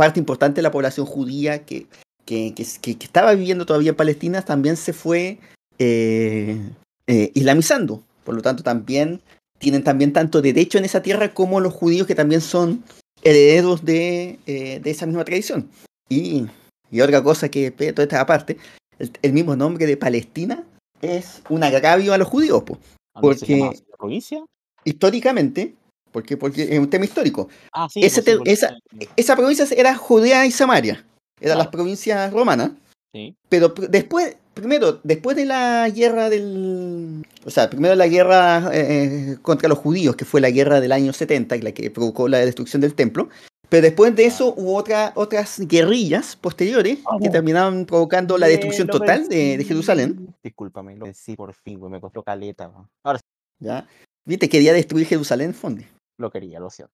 parte 0.00 0.18
importante 0.18 0.56
de 0.56 0.62
la 0.62 0.70
población 0.70 1.04
judía 1.04 1.66
que, 1.66 1.86
que, 2.24 2.54
que, 2.54 2.64
que- 2.80 2.96
que 2.98 3.04
estaba 3.04 3.34
viviendo 3.34 3.66
todavía 3.66 3.90
en 3.90 3.96
Palestina 3.96 4.40
también 4.42 4.76
se 4.76 4.92
fue 4.94 5.38
eh, 5.78 6.58
eh, 7.06 7.30
islamizando. 7.34 8.02
Por 8.24 8.34
lo 8.34 8.40
tanto, 8.42 8.62
también 8.62 9.20
tienen 9.58 9.84
también 9.84 10.12
tanto 10.14 10.40
derecho 10.40 10.78
en 10.78 10.84
esa 10.86 11.02
tierra 11.02 11.34
como 11.34 11.60
los 11.60 11.74
judíos 11.74 12.06
que 12.06 12.14
también 12.14 12.40
son 12.40 12.82
herederos 13.22 13.84
de, 13.84 14.38
eh, 14.46 14.80
de 14.82 14.90
esa 14.90 15.04
misma 15.04 15.24
tradición. 15.24 15.68
Y, 16.08 16.46
y 16.90 17.00
otra 17.02 17.22
cosa 17.22 17.50
que, 17.50 17.70
toda 17.70 18.04
esta 18.04 18.20
aparte, 18.22 18.56
el, 18.98 19.10
el 19.20 19.32
mismo 19.34 19.54
nombre 19.54 19.84
de 19.86 19.96
Palestina 19.98 20.64
es 21.02 21.42
un 21.50 21.62
agravio 21.62 22.14
a 22.14 22.18
los 22.18 22.28
judíos, 22.28 22.62
po. 22.62 22.78
¿Ah, 23.14 23.20
no 23.22 23.34
se 23.34 23.40
porque- 23.40 23.80
históricamente, 24.84 25.74
porque, 26.12 26.36
porque 26.36 26.62
es 26.62 26.78
un 26.78 26.90
tema 26.90 27.04
histórico. 27.04 27.48
Ah, 27.72 27.88
sí. 27.90 28.00
ese 28.04 28.22
te- 28.22 28.38
esa- 28.44 28.76
Esa 29.16 29.36
provincia 29.36 29.66
era 29.76 29.94
Judea 29.96 30.46
y 30.46 30.50
Samaria, 30.50 30.94
eran 30.94 31.06
Claro. 31.40 31.58
las 31.58 31.68
provincias 31.68 32.32
romanas, 32.32 32.72
Sí. 33.14 33.34
pero 33.48 33.68
después, 33.68 34.36
primero, 34.54 35.00
después 35.02 35.36
de 35.36 35.44
la 35.46 35.88
guerra 35.88 36.28
del... 36.30 37.24
O 37.44 37.50
sea, 37.50 37.68
primero 37.70 37.94
la 37.94 38.06
guerra 38.08 38.70
eh, 38.72 39.36
contra 39.42 39.68
los 39.68 39.78
judíos, 39.78 40.16
que 40.16 40.24
fue 40.24 40.40
la 40.40 40.50
guerra 40.50 40.80
del 40.80 40.92
año 40.92 41.12
70, 41.12 41.56
y 41.56 41.62
la 41.62 41.72
que 41.72 41.90
provocó 41.90 42.28
la 42.28 42.38
destrucción 42.38 42.80
del 42.82 42.94
templo, 42.94 43.28
pero 43.68 43.82
después 43.82 44.14
de 44.16 44.24
eso 44.26 44.52
hubo 44.56 44.74
otra, 44.76 45.12
otras 45.14 45.60
guerrillas 45.60 46.34
posteriores 46.36 46.96
que 46.98 47.02
Vamos. 47.04 47.30
terminaron 47.30 47.86
provocando 47.86 48.36
la 48.36 48.48
destrucción 48.48 48.88
Bien, 48.88 48.94
lo 48.94 48.98
total 49.00 49.28
de, 49.28 49.58
de. 49.58 49.64
Jerusalén. 49.64 50.34
Discúlpame, 50.42 50.96
lo 50.96 51.06
sí 51.14 51.36
por 51.36 51.54
fin, 51.54 51.80
me 51.88 52.00
costó 52.00 52.22
caleta. 52.24 52.70
Ahora 53.04 53.18
sí, 53.20 53.24
¿ya? 53.64 53.86
Viste, 54.26 54.48
quería 54.48 54.72
destruir 54.72 55.06
Jerusalén, 55.06 55.54
Fondi. 55.54 55.84
Lo 56.20 56.30
quería, 56.30 56.60
lo 56.60 56.70
siento. 56.70 56.92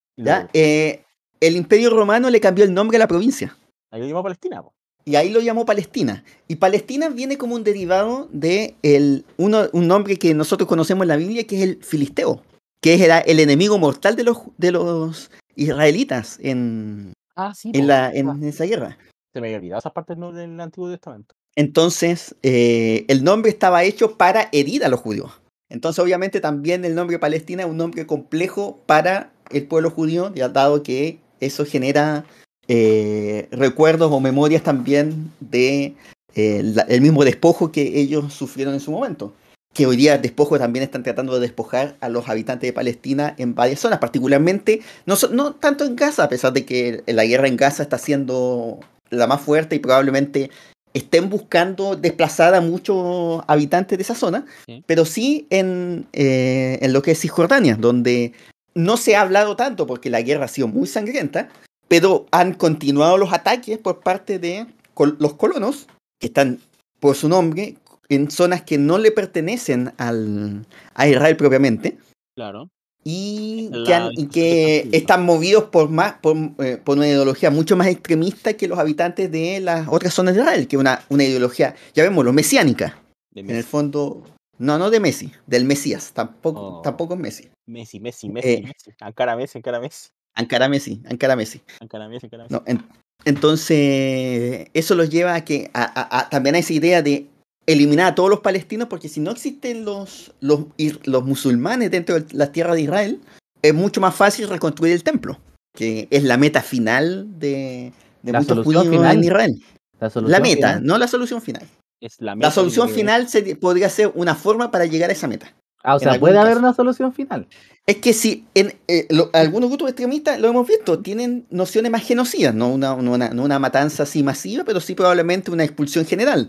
Eh, 0.53 1.05
el 1.41 1.57
imperio 1.57 1.91
romano 1.91 2.31
le 2.31 2.41
cambió 2.41 2.65
el 2.65 2.73
nombre 2.73 2.97
a 2.97 3.01
la 3.01 3.09
provincia. 3.09 3.57
Ahí 3.91 4.01
lo 4.01 4.07
llamó 4.07 4.23
Palestina, 4.23 4.63
po. 4.63 4.73
Y 5.05 5.15
ahí 5.15 5.31
lo 5.31 5.41
llamó 5.41 5.65
Palestina. 5.65 6.25
Y 6.49 6.57
Palestina 6.57 7.09
viene 7.09 7.39
como 7.39 7.55
un 7.55 7.63
derivado 7.63 8.29
de 8.33 8.75
el, 8.83 9.25
uno, 9.37 9.69
un 9.73 9.87
nombre 9.87 10.17
que 10.17 10.35
nosotros 10.35 10.69
conocemos 10.69 11.05
en 11.05 11.09
la 11.09 11.17
Biblia, 11.17 11.47
que 11.47 11.57
es 11.57 11.63
el 11.63 11.85
filisteo, 11.85 12.43
que 12.81 13.05
era 13.05 13.21
el 13.21 13.39
enemigo 13.39 13.79
mortal 13.79 14.17
de 14.17 14.25
los, 14.25 14.39
de 14.57 14.73
los 14.73 15.31
israelitas 15.55 16.39
en, 16.43 17.13
Ah, 17.37 17.53
sí. 17.55 17.71
en, 17.75 17.87
la, 17.87 18.07
ah, 18.07 18.13
en 18.15 18.43
esa 18.45 18.65
guerra. 18.65 18.97
Se 19.33 19.41
me 19.41 19.49
había 19.49 19.59
olvidado 19.59 19.79
esa 19.79 19.93
parte 19.93 20.17
¿no? 20.17 20.33
del 20.33 20.59
Antiguo 20.59 20.91
Testamento. 20.91 21.35
Entonces, 21.55 22.35
eh, 22.43 23.05
el 23.09 23.23
nombre 23.23 23.51
estaba 23.51 23.85
hecho 23.85 24.17
para 24.17 24.49
herir 24.53 24.85
a 24.85 24.89
los 24.89 25.01
judíos. 25.01 25.31
Entonces, 25.69 26.03
obviamente, 26.03 26.41
también 26.41 26.85
el 26.85 26.95
nombre 26.95 27.19
Palestina 27.19 27.63
es 27.63 27.69
un 27.69 27.77
nombre 27.77 28.07
complejo 28.07 28.79
para 28.87 29.33
el 29.51 29.67
pueblo 29.67 29.91
judío, 29.91 30.33
ya 30.35 30.49
dado 30.49 30.83
que 30.83 31.19
eso 31.41 31.65
genera 31.65 32.25
eh, 32.69 33.49
recuerdos 33.51 34.11
o 34.13 34.21
memorias 34.21 34.63
también 34.63 35.33
de 35.41 35.95
eh, 36.35 36.75
el 36.89 37.01
mismo 37.01 37.25
despojo 37.25 37.73
que 37.73 38.01
ellos 38.01 38.33
sufrieron 38.33 38.75
en 38.75 38.81
su 38.81 38.91
momento. 38.91 39.33
Que 39.73 39.87
hoy 39.87 39.97
día 39.97 40.17
despojo 40.17 40.59
también 40.59 40.83
están 40.83 41.03
tratando 41.03 41.35
de 41.35 41.41
despojar 41.41 41.97
a 42.01 42.09
los 42.09 42.29
habitantes 42.29 42.67
de 42.67 42.73
Palestina 42.73 43.35
en 43.37 43.55
varias 43.55 43.81
zonas, 43.81 43.99
particularmente, 43.99 44.81
no 45.05 45.53
tanto 45.55 45.85
en 45.85 45.97
Gaza, 45.97 46.25
a 46.25 46.29
pesar 46.29 46.55
de 46.55 46.65
que 46.65 47.03
la 47.07 47.27
guerra 47.27 47.47
en 47.47 47.57
Gaza 47.57 47.83
está 47.83 47.99
siendo 47.99 48.81
la 49.11 49.27
más 49.27 49.41
fuerte 49.43 49.77
y 49.77 49.79
probablemente 49.79 50.51
estén 50.97 51.29
buscando 51.31 51.95
desplazar 51.97 52.55
a 52.55 52.61
muchos 52.61 53.43
habitantes 53.47 53.99
de 53.99 54.03
esa 54.03 54.15
zona, 54.15 54.47
Sí. 54.67 54.83
pero 54.87 55.05
sí 55.05 55.47
en, 55.51 56.07
eh, 56.13 56.79
en 56.81 56.93
lo 56.93 57.03
que 57.03 57.11
es 57.13 57.21
Cisjordania, 57.21 57.77
donde 57.77 58.33
no 58.75 58.97
se 58.97 59.15
ha 59.17 59.21
hablado 59.23 59.57
tanto 59.57 59.87
porque 59.87 60.11
la 60.11 60.23
guerra 60.23 60.47
ha 60.47 60.49
sido 60.49 60.69
muy 60.69 60.87
sangrienta, 60.87 61.49
pero 61.89 62.27
han 62.31 62.55
continuado 62.55 63.19
los 63.19 63.33
ataques 63.33 63.79
por 63.79 64.01
parte 64.01 64.39
de 64.39 64.67
col- 64.95 65.17
los 65.21 65.35
colonos, 65.35 65.87
que 66.21 66.29
están 66.29 66.61
por 67.01 67.15
su 67.15 67.29
nombre, 67.29 67.77
en 68.09 68.31
zonas 68.31 68.63
que 68.63 68.79
no 68.79 68.99
le 68.99 69.11
pertenecen 69.11 69.93
al, 69.99 70.65
a 70.95 71.09
Israel 71.09 71.37
propiamente 71.37 71.99
Claro. 72.37 72.69
Y 73.09 73.71
que, 73.87 73.95
han- 73.95 74.11
y 74.15 74.27
que 74.27 74.49
interpretación. 74.49 74.95
están 74.95 75.25
movidos 75.25 75.65
por 75.65 75.89
más 75.91 76.15
por, 76.15 76.37
eh, 76.59 76.77
por 76.83 76.97
una 76.97 77.07
ideología 77.07 77.51
mucho 77.51 77.77
más 77.77 77.87
extremista 77.87 78.55
que 78.55 78.67
los 78.67 78.79
habitantes 78.81 79.31
de 79.31 79.61
las 79.61 79.87
otras 79.89 80.13
zonas 80.13 80.35
de 80.35 80.41
Israel, 80.41 80.67
que 80.67 80.77
una, 80.77 81.05
una 81.09 81.23
ideología, 81.23 81.77
ya 81.95 82.03
vemos, 82.03 82.25
lo 82.25 82.33
mesiánica. 82.33 83.01
En 83.37 83.51
el 83.51 83.63
fondo, 83.65 84.25
no, 84.59 84.79
no 84.79 84.91
de 84.91 84.99
Messi, 84.99 85.31
del 85.47 85.67
Mesías, 85.67 86.11
tampoco, 86.15 86.79
Oh. 86.79 86.81
tampoco 86.83 87.15
es 87.15 87.21
Messi. 87.21 87.49
Messi, 87.69 88.01
Messi, 88.01 88.29
Messi, 88.29 88.49
Eh. 88.49 88.63
Messi. 88.63 88.97
Ankara 89.01 89.37
Messi, 89.37 89.59
Ankara 89.59 89.79
Messi. 89.79 90.09
Ankara 90.35 90.69
Messi, 90.69 91.01
Ankara 91.09 91.37
Messi. 91.37 91.61
Ankara 91.81 92.09
Messi, 92.09 92.27
Ankara 92.27 92.43
Messi. 92.45 92.55
No, 92.55 92.63
en- 92.67 92.83
entonces, 93.25 94.69
eso 94.75 94.95
los 94.95 95.11
lleva 95.11 95.35
a 95.35 95.45
que 95.45 95.71
a, 95.75 95.83
a- 95.85 96.19
a- 96.21 96.29
también 96.31 96.55
a 96.55 96.59
esa 96.59 96.73
idea 96.73 97.03
de 97.03 97.27
eliminar 97.67 98.07
a 98.07 98.15
todos 98.15 98.31
los 98.31 98.41
palestinos, 98.41 98.89
porque 98.89 99.09
si 99.09 99.21
no 99.21 99.31
existen 99.33 99.85
los, 99.85 100.33
los, 100.41 100.61
los 101.05 101.25
musulmanes 101.25 101.91
dentro 101.91 102.21
de 102.21 102.25
las 102.35 102.53
tierras 102.53 102.77
de 102.77 102.83
Israel, 102.83 103.21
es 103.63 103.75
mucho 103.75 104.01
más 104.01 104.15
fácil 104.15 104.49
reconstruir 104.49 104.93
el 104.93 105.03
templo, 105.03 105.39
que 105.75 106.07
es 106.11 106.23
la 106.23 106.37
meta 106.37 106.63
final 106.63 107.27
de, 107.39 107.93
de 108.23 108.33
La 108.33 108.41
muchos 108.41 108.57
solución 108.59 108.85
judíos 108.85 108.97
final. 108.97 109.17
en 109.17 109.25
Israel. 109.25 109.63
La, 109.99 110.07
La 110.07 110.11
solución 110.11 110.43
meta, 110.43 110.69
final. 110.69 110.85
no 110.87 110.99
la 110.99 111.09
solución 111.09 111.43
final. 111.43 111.63
Es 112.01 112.17
la, 112.21 112.33
La 112.33 112.37
meta 112.37 112.51
solución 112.51 112.89
de- 112.89 112.95
final 112.95 113.29
sería- 113.29 113.57
podría 113.57 113.89
ser 113.89 114.13
una 114.15 114.35
forma 114.35 114.71
para 114.71 114.85
llegar 114.87 115.11
a 115.11 115.15
esa 115.15 115.27
meta. 115.27 115.53
Ah, 115.83 115.95
o 115.97 115.99
sea, 116.01 116.19
puede 116.19 116.37
haber 116.39 116.59
una 116.59 116.75
solución 116.75 117.13
final. 117.13 117.47
Es 117.87 117.97
que 117.99 118.13
si 118.13 118.45
en 118.55 118.75
eh, 118.89 119.07
lo- 119.11 119.31
algunos 119.33 119.71
grupos 119.71 119.89
extremistas, 119.91 120.39
lo 120.41 120.49
hemos 120.49 120.67
visto, 120.67 120.99
tienen 120.99 121.47
nociones 121.51 121.93
más 121.93 122.03
genocidas, 122.05 122.55
no 122.55 122.69
una, 122.69 122.97
no 122.97 123.13
una, 123.13 123.31
no 123.31 123.45
una 123.45 123.59
matanza 123.61 124.03
así 124.03 124.23
masiva, 124.25 124.65
pero 124.65 124.81
sí 124.81 124.95
probablemente 124.95 125.51
una 125.53 125.63
expulsión 125.65 126.05
general. 126.05 126.49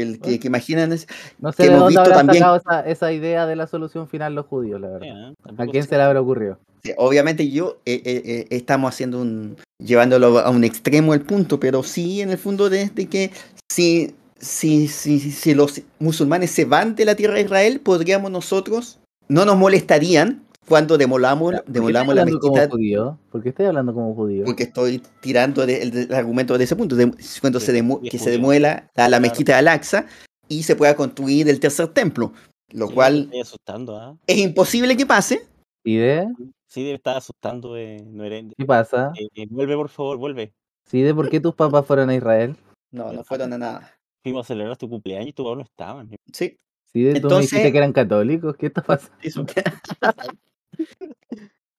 Que, 0.00 0.08
el- 0.12 0.20
que, 0.20 0.38
que 0.40 0.46
imaginan 0.48 0.92
es- 0.92 1.06
No 1.38 1.50
Que 1.50 1.56
sé 1.56 1.62
de 1.64 1.68
hemos 1.68 1.80
dónde 1.92 2.00
visto 2.00 2.10
también- 2.16 2.42
sacado 2.42 2.56
esa, 2.56 2.80
esa 2.90 3.12
idea 3.12 3.46
de 3.46 3.56
la 3.56 3.66
solución 3.66 4.08
final 4.08 4.34
los 4.34 4.46
judíos, 4.46 4.80
la 4.80 4.88
verdad. 4.88 5.30
¿eh? 5.30 5.34
¿A 5.58 5.66
quién 5.66 5.84
se 5.84 5.96
le 5.96 6.02
habrá 6.02 6.20
ocurrido? 6.20 6.58
sí, 6.82 6.92
obviamente 6.96 7.50
yo 7.50 7.76
eh, 7.84 8.00
eh, 8.04 8.22
eh, 8.24 8.46
estamos 8.50 8.94
haciendo 8.94 9.20
un 9.20 9.56
llevándolo 9.78 10.38
a 10.38 10.48
un 10.50 10.64
extremo 10.64 11.12
el 11.12 11.20
punto, 11.20 11.60
pero 11.60 11.82
sí 11.82 12.22
en 12.22 12.30
el 12.30 12.38
fondo 12.38 12.70
desde 12.70 13.06
que 13.06 13.30
si, 13.70 14.14
si, 14.38 14.88
si, 14.88 15.20
si 15.20 15.54
los 15.54 15.82
musulmanes 15.98 16.50
se 16.50 16.64
van 16.64 16.94
de 16.94 17.04
la 17.04 17.14
tierra 17.16 17.34
de 17.34 17.42
Israel, 17.42 17.80
podríamos 17.80 18.30
nosotros, 18.30 18.98
no 19.28 19.44
nos 19.44 19.56
molestarían 19.58 20.42
cuando 20.70 20.96
demolamos, 20.96 21.52
¿Por 21.56 21.64
qué 21.64 21.72
demolamos 21.72 22.14
la 22.14 22.24
mezquita 22.24 22.68
judío? 22.70 23.18
¿Por 23.32 23.42
qué 23.42 23.48
estoy 23.48 23.66
hablando 23.66 23.92
como 23.92 24.14
judío? 24.14 24.44
porque 24.46 24.62
estoy 24.62 25.02
tirando 25.20 25.66
de- 25.66 25.82
el, 25.82 25.96
el 25.98 26.14
argumento 26.14 26.56
de 26.56 26.62
ese 26.64 26.76
punto, 26.76 26.94
de- 26.94 27.12
cuando 27.40 27.58
Sí, 27.58 27.66
se 27.66 28.08
que 28.08 28.18
se 28.18 28.30
demuela 28.30 28.68
la, 28.94 29.02
la 29.02 29.08
Claro. 29.08 29.20
mezquita 29.22 29.52
de 29.54 29.58
Al-Aqsa 29.58 30.06
y 30.48 30.62
se 30.62 30.76
pueda 30.76 30.94
construir 30.94 31.48
el 31.48 31.58
tercer 31.58 31.88
templo, 31.88 32.32
lo 32.72 32.86
Sí, 32.86 32.94
cual 32.94 33.18
estoy 33.24 33.40
asustando, 33.40 33.96
¿ah? 33.96 34.16
es 34.28 34.38
imposible 34.38 34.96
que 34.96 35.04
pase. 35.06 35.42
¿Y 35.84 35.96
de? 35.96 36.28
Sí, 36.68 36.84
debe 36.84 36.94
estar 36.96 37.16
asustando. 37.16 37.76
Eh, 37.76 38.04
no 38.06 38.22
eres- 38.22 38.44
¿Qué 38.56 38.64
pasa? 38.64 39.12
eh, 39.18 39.26
eh, 39.34 39.46
vuelve, 39.50 39.74
por 39.74 39.88
favor, 39.88 40.18
vuelve. 40.18 40.52
¿Sí 40.88 41.02
de 41.02 41.12
por 41.12 41.28
qué 41.28 41.40
tus 41.40 41.54
papás 41.56 41.84
fueron 41.84 42.10
a 42.10 42.14
Israel? 42.14 42.56
No, 42.92 43.12
no 43.12 43.24
fueron 43.24 43.52
a 43.54 43.58
nada. 43.58 43.92
Fuimos 44.22 44.46
a 44.46 44.48
celebrar 44.48 44.76
tu 44.76 44.88
cumpleaños 44.88 45.28
y 45.28 45.32
tus 45.32 45.44
papás 45.44 45.56
no 45.58 45.64
estaban. 45.64 46.10
Sí, 46.32 46.56
¿Sí 46.92 47.02
de 47.02 47.10
tú 47.10 47.12
me 47.14 47.18
Entonces- 47.18 47.50
dijiste 47.50 47.72
que 47.72 47.78
eran 47.78 47.92
católicos? 47.92 48.56
¿Qué 48.56 48.66
está 48.66 48.82
pasando? 48.82 49.16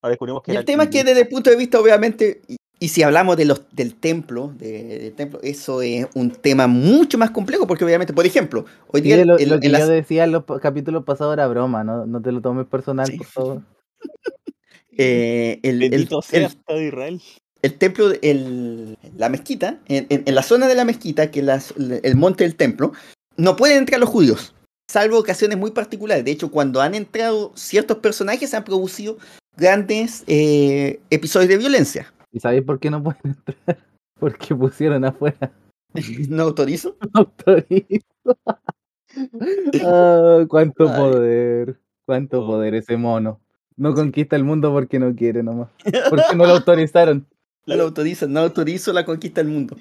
Ahora 0.02 0.12
descubrimos 0.14 0.42
que 0.44 0.54
Y 0.54 0.56
el 0.56 0.66
tema 0.66 0.84
es 0.84 0.90
que 0.90 1.04
desde 1.04 1.22
el 1.22 1.28
punto 1.28 1.50
de 1.50 1.56
vista, 1.56 1.80
obviamente, 1.80 2.42
y, 2.48 2.58
y 2.80 2.88
si 2.88 3.04
hablamos 3.04 3.38
de 3.38 3.46
los, 3.46 3.62
del 3.72 3.94
templo, 3.96 4.52
de- 4.58 4.98
del 5.00 5.14
templo, 5.14 5.40
eso 5.44 5.82
es 5.84 6.08
un 6.16 6.32
tema 6.32 6.66
mucho 6.68 7.18
más 7.20 7.30
complejo, 7.30 7.68
porque 7.68 7.86
obviamente, 7.86 8.12
por 8.14 8.26
ejemplo, 8.26 8.66
hoy 8.88 9.02
día 9.02 9.24
lo, 9.24 9.38
en- 9.38 9.50
lo 9.50 9.56
en 9.56 9.62
que 9.62 9.70
las- 9.70 9.82
yo 9.82 9.88
decía 9.88 10.24
en 10.24 10.32
los 10.32 10.44
capítulos 10.62 11.04
pasados 11.04 11.34
era 11.34 11.48
broma, 11.48 11.84
no, 11.84 12.06
no 12.08 12.22
te 12.22 12.32
lo 12.32 12.42
tomes 12.42 12.66
personal, 12.66 13.08
Sí. 13.08 13.18
por 13.18 13.28
favor. 13.28 13.62
eh, 14.98 15.60
el- 15.64 15.82
el- 15.84 15.90
Bendito 15.92 16.18
el- 16.18 16.24
sea 16.24 16.48
Estado 16.48 16.80
de 16.80 16.88
Israel. 16.88 17.22
el 17.62 17.74
templo, 17.78 18.10
de- 18.10 18.20
el- 18.24 18.98
la 19.18 19.30
mezquita, 19.30 19.80
en, 19.88 20.08
en- 20.10 20.24
en 20.26 20.36
la 20.36 20.44
zona 20.44 20.68
de 20.68 20.76
la 20.76 20.84
mezquita, 20.86 21.30
que 21.32 21.40
es 21.42 21.74
el 21.78 22.16
monte 22.16 22.44
del 22.44 22.56
templo, 22.56 22.92
no 23.38 23.56
pueden 23.56 23.78
entrar 23.78 24.00
los 24.00 24.10
judíos, 24.10 24.54
salvo 24.92 25.18
ocasiones 25.18 25.58
muy 25.58 25.72
particulares. 25.72 26.26
De 26.26 26.32
hecho, 26.32 26.52
cuando 26.52 26.82
han 26.82 26.96
entrado 26.96 27.52
ciertos 27.56 27.98
personajes, 28.00 28.50
se 28.50 28.58
han 28.58 28.64
producido 28.66 29.18
grandes 29.56 30.24
eh, 30.28 31.00
episodios 31.10 31.48
de 31.50 31.58
violencia. 31.58 32.14
¿Y 32.32 32.40
sabéis 32.42 32.64
por 32.64 32.78
qué 32.80 32.90
no 32.90 33.02
pueden 33.02 33.22
entrar? 33.24 33.78
Porque 34.20 34.54
pusieron 34.54 35.04
afuera 35.06 35.52
No 36.30 36.44
autorizo. 36.44 36.96
autorizo. 37.14 38.06
Ah, 39.84 40.46
cuánto 40.48 40.90
Ay. 40.90 40.98
poder, 41.00 41.80
cuánto 42.06 42.42
Oh. 42.44 42.48
poder 42.48 42.76
ese 42.76 42.98
mono. 42.98 43.40
No 43.78 43.94
conquista 43.94 44.36
el 44.36 44.44
mundo 44.44 44.72
porque 44.72 45.00
no 45.00 45.16
quiere 45.16 45.42
nomás. 45.42 45.70
Porque 46.10 46.36
no 46.36 46.46
lo 46.46 46.52
autorizaron. 46.52 47.26
No 47.66 47.76
lo 47.76 47.84
autorizo, 47.84 48.28
no 48.28 48.42
autorizo 48.42 48.92
la 48.94 49.06
conquista 49.06 49.42
del 49.42 49.52
mundo. 49.52 49.76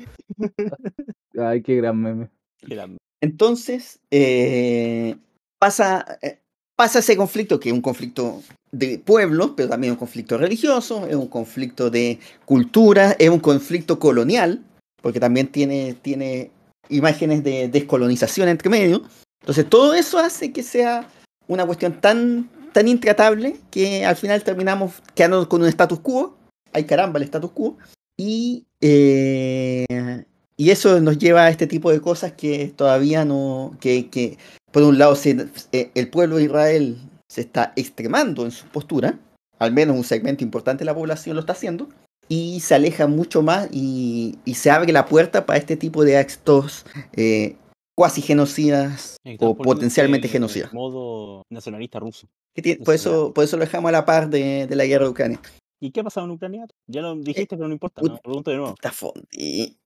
Ay, 1.39 1.63
qué 1.63 1.77
gran 1.77 2.01
meme. 2.01 2.31
Era- 2.69 2.89
Entonces, 3.21 4.01
eh, 4.11 5.17
pasa, 5.59 6.19
eh, 6.23 6.39
pasa 6.77 7.01
ese 7.01 7.17
conflicto, 7.17 7.61
que 7.61 7.69
es 7.69 7.75
un 7.75 7.83
conflicto 7.83 8.43
de 8.73 8.99
pueblos, 8.99 9.53
pero 9.57 9.69
también 9.69 9.93
un 9.93 9.99
conflicto 9.99 10.39
religioso, 10.39 11.07
es 11.07 11.17
un 11.17 11.29
conflicto 11.29 11.91
de 11.91 12.19
cultura, 12.45 13.17
es 13.19 13.29
un 13.29 13.41
conflicto 13.41 13.99
colonial, 13.99 14.63
porque 15.03 15.21
también 15.21 15.49
tiene, 15.49 15.95
tiene 15.95 16.51
imágenes 16.89 17.45
de 17.45 17.69
descolonización 17.69 18.49
entre 18.49 18.71
medio. 18.71 19.03
Entonces, 19.43 19.69
todo 19.69 19.95
eso 19.95 20.19
hace 20.19 20.53
que 20.53 20.63
sea 20.63 21.09
una 21.47 21.67
cuestión 21.67 22.01
tan, 22.01 22.49
tan 22.73 22.89
intratable 22.89 23.57
que 23.71 24.05
al 24.05 24.17
final 24.17 24.43
terminamos 24.43 25.03
quedando 25.15 25.49
con 25.49 25.63
un 25.63 25.69
status 25.69 26.01
quo. 26.01 26.37
Ay 26.73 26.85
caramba, 26.85 27.19
el 27.19 27.25
status 27.25 27.51
quo. 27.51 27.77
Y, 28.17 28.67
eh, 28.81 30.25
y 30.61 30.71
eso 30.71 31.01
nos 31.01 31.17
lleva 31.19 31.45
a 31.45 31.49
este 31.51 31.67
tipo 31.67 31.91
de 31.91 32.01
cosas 32.03 32.33
que 32.33 32.69
todavía 32.77 33.25
no. 33.25 33.75
que, 33.81 34.11
que 34.11 34.37
por 34.71 34.83
un 34.83 34.99
lado 34.99 35.15
se- 35.17 35.49
eh, 35.73 35.91
el 35.95 36.11
pueblo 36.11 36.37
de 36.37 36.45
Israel 36.45 36.99
se 37.29 37.41
está 37.41 37.73
extremando 37.77 38.45
en 38.45 38.51
su 38.51 38.67
postura, 38.67 39.19
al 39.59 39.73
menos 39.73 39.97
un 39.97 40.05
segmento 40.05 40.45
importante 40.45 40.81
de 40.81 40.85
la 40.87 40.95
población 40.95 41.35
lo 41.37 41.41
está 41.41 41.53
haciendo, 41.55 41.89
y 42.29 42.61
se 42.61 42.75
aleja 42.75 43.07
mucho 43.07 43.43
más 43.43 43.69
y, 43.73 44.39
y 44.45 44.55
se 44.55 44.71
abre 44.71 44.93
la 44.93 45.07
puerta 45.07 45.47
para 45.47 45.59
este 45.59 45.77
tipo 45.77 46.05
de 46.05 46.19
actos 46.19 46.85
eh, 47.15 47.57
cuasi 47.97 48.21
genocidas 48.21 49.17
o 49.41 49.57
potencialmente 49.57 50.27
en 50.27 50.33
genocidas. 50.33 50.73
Modo 50.75 51.43
nacionalista 51.51 51.99
ruso. 52.01 52.27
Tiene- 52.55 52.85
por, 52.85 52.95
eso, 52.95 53.33
por 53.33 53.45
eso 53.45 53.57
lo 53.57 53.65
dejamos 53.65 53.89
a 53.89 53.93
la 53.93 54.05
par 54.05 54.29
de, 54.29 54.67
de 54.67 54.77
la 54.77 54.85
guerra 54.85 55.05
de 55.07 55.11
Ucrania. 55.11 55.41
¿Y 55.81 55.91
qué 55.91 56.01
ha 56.01 56.05
pasado 56.05 56.27
en 56.27 56.33
Ucrania? 56.33 56.67
Ya 56.87 57.01
lo 57.01 57.17
dijiste, 57.17 57.57
pero 57.57 57.67
no 57.69 57.73
importa. 57.73 58.03
No, 58.03 58.19
pregunto 58.19 58.51
de 58.51 58.59
nuevo. 58.59 58.75
Está 58.75 58.93
fondi. 58.93 59.79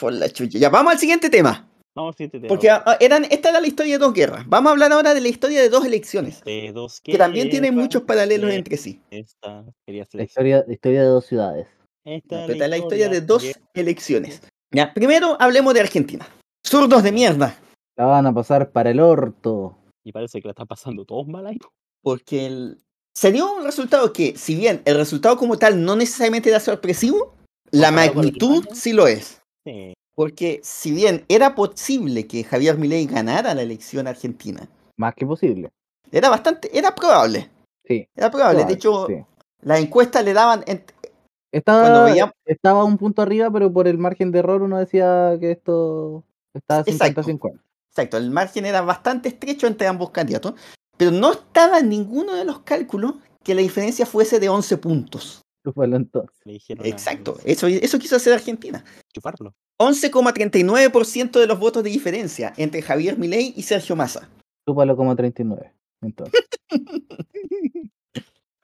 Por 0.00 0.12
la 0.12 0.28
chucha. 0.28 0.58
Ya, 0.58 0.68
vamos 0.68 0.92
al 0.92 0.98
siguiente 0.98 1.30
tema. 1.30 1.68
Vamos 1.94 2.12
al 2.12 2.16
siguiente 2.16 2.38
tema. 2.38 2.48
Porque 2.48 2.70
ah, 2.70 2.96
eran, 3.00 3.24
esta 3.24 3.50
era 3.50 3.60
la 3.60 3.66
historia 3.66 3.94
de 3.94 3.98
dos 3.98 4.12
guerras. 4.12 4.48
Vamos 4.48 4.70
a 4.70 4.72
hablar 4.72 4.92
ahora 4.92 5.14
de 5.14 5.20
la 5.20 5.28
historia 5.28 5.60
de 5.60 5.68
dos 5.68 5.84
elecciones. 5.84 6.42
De 6.44 6.72
dos 6.72 7.00
Que 7.00 7.18
también 7.18 7.50
tienen 7.50 7.74
muchos 7.74 8.02
paralelos 8.02 8.52
entre 8.52 8.76
sí. 8.76 9.00
Esta, 9.10 9.64
quería 9.86 10.06
La 10.12 10.22
historia, 10.22 10.64
la 10.66 10.72
historia 10.72 11.02
de 11.02 11.08
dos 11.08 11.26
ciudades. 11.26 11.66
Esta 12.04 12.46
No, 12.46 12.52
es 12.52 12.60
es 12.60 12.68
la 12.68 12.78
historia 12.78 13.08
de 13.08 13.20
dos 13.20 13.44
elecciones. 13.74 14.42
Ya, 14.70 14.92
primero 14.94 15.36
hablemos 15.40 15.74
de 15.74 15.80
Argentina. 15.80 16.26
Zurdos 16.66 17.02
de 17.02 17.12
mierda. 17.12 17.58
La 17.96 18.04
van 18.04 18.26
a 18.26 18.34
pasar 18.34 18.70
para 18.70 18.90
el 18.90 19.00
orto. 19.00 19.76
Y 20.04 20.12
parece 20.12 20.40
que 20.40 20.48
la 20.48 20.52
están 20.52 20.66
pasando 20.66 21.04
todos 21.04 21.26
mal 21.26 21.46
ahí. 21.46 21.58
Porque 22.02 22.46
el... 22.46 22.78
se 23.14 23.32
dio 23.32 23.52
un 23.52 23.64
resultado 23.64 24.12
que, 24.12 24.36
si 24.36 24.54
bien 24.54 24.82
el 24.84 24.96
resultado 24.96 25.36
como 25.36 25.58
tal 25.58 25.84
no 25.84 25.96
necesariamente 25.96 26.48
era 26.48 26.60
sorpresivo, 26.60 27.34
la 27.72 27.90
magnitud 27.90 28.66
sí 28.72 28.92
lo 28.92 29.06
es. 29.06 29.40
Sí. 29.64 29.94
Porque 30.14 30.60
si 30.64 30.90
bien 30.90 31.24
era 31.28 31.54
posible 31.54 32.26
que 32.26 32.42
Javier 32.44 32.76
Milei 32.76 33.06
ganara 33.06 33.54
la 33.54 33.62
elección 33.62 34.06
argentina, 34.08 34.68
Más 34.96 35.14
que 35.14 35.24
posible. 35.26 35.70
era 36.10 36.28
bastante, 36.28 36.76
era 36.76 36.94
probable. 36.94 37.48
Sí. 37.86 38.06
Era 38.16 38.30
probable. 38.30 38.58
probable, 38.58 38.64
De 38.66 38.72
hecho, 38.74 39.06
sí. 39.06 39.14
las 39.62 39.80
encuestas 39.80 40.24
le 40.24 40.32
daban 40.32 40.64
Estaba, 41.50 41.80
Cuando 41.80 42.04
veía- 42.04 42.32
estaba 42.44 42.84
un 42.84 42.98
punto 42.98 43.22
arriba, 43.22 43.50
pero 43.50 43.72
por 43.72 43.88
el 43.88 43.96
margen 43.96 44.30
de 44.32 44.40
error 44.40 44.60
uno 44.60 44.76
decía 44.78 45.34
que 45.40 45.52
esto 45.52 46.22
estaba 46.52 46.82
Exacto. 46.86 47.22
50-50. 47.22 47.58
Exacto, 47.90 48.16
el 48.18 48.30
margen 48.30 48.66
era 48.66 48.82
bastante 48.82 49.30
estrecho 49.30 49.66
entre 49.66 49.86
ambos 49.86 50.10
candidatos, 50.10 50.54
pero 50.98 51.10
no 51.10 51.32
estaba 51.32 51.78
en 51.78 51.88
ninguno 51.88 52.34
de 52.34 52.44
los 52.44 52.60
cálculos 52.60 53.14
que 53.42 53.54
la 53.54 53.62
diferencia 53.62 54.04
fuese 54.04 54.40
de 54.40 54.50
11 54.50 54.76
puntos. 54.76 55.40
Chúpalo 55.64 55.96
entonces. 55.96 56.38
Exacto, 56.44 57.38
eso, 57.44 57.66
eso 57.66 57.98
quiso 57.98 58.16
hacer 58.16 58.32
Argentina. 58.32 58.84
Chuparlo. 59.12 59.54
11,39% 59.78 61.38
de 61.38 61.46
los 61.46 61.58
votos 61.58 61.82
de 61.82 61.90
diferencia 61.90 62.52
entre 62.56 62.82
Javier 62.82 63.18
Milei 63.18 63.52
y 63.56 63.62
Sergio 63.62 63.96
Massa. 63.96 64.28
Chúpalo 64.66 64.96
como 64.96 65.14
39. 65.14 65.72
Entonces. 66.02 66.40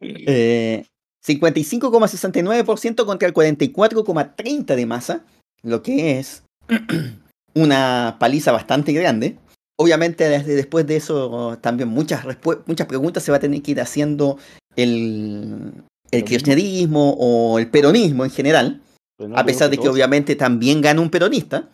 Eh, 0.06 0.84
55,69% 1.26 3.06
contra 3.06 3.26
el 3.26 3.32
44,30% 3.32 4.74
de 4.74 4.84
Massa, 4.84 5.24
lo 5.62 5.82
que 5.82 6.18
es 6.18 6.44
una 7.54 8.16
paliza 8.20 8.52
bastante 8.52 8.92
grande. 8.92 9.38
obviamente 9.76 10.28
desde 10.28 10.56
después 10.56 10.86
de 10.86 10.96
eso 10.96 11.56
también 11.62 11.88
muchas, 11.88 12.26
muchas 12.66 12.86
preguntas 12.86 13.22
se 13.22 13.30
va 13.30 13.38
a 13.38 13.40
tener 13.40 13.62
que 13.62 13.70
ir 13.70 13.80
haciendo 13.80 14.36
el, 14.76 15.72
el 16.16 16.24
kirchnerismo 16.24 17.14
o 17.18 17.58
el 17.58 17.70
peronismo 17.70 18.24
en 18.24 18.30
general, 18.30 18.82
no 19.18 19.36
a 19.36 19.44
pesar 19.44 19.70
de 19.70 19.78
que 19.78 19.88
obviamente 19.88 20.36
también 20.36 20.80
gana 20.80 21.00
un 21.00 21.10
peronista. 21.10 21.70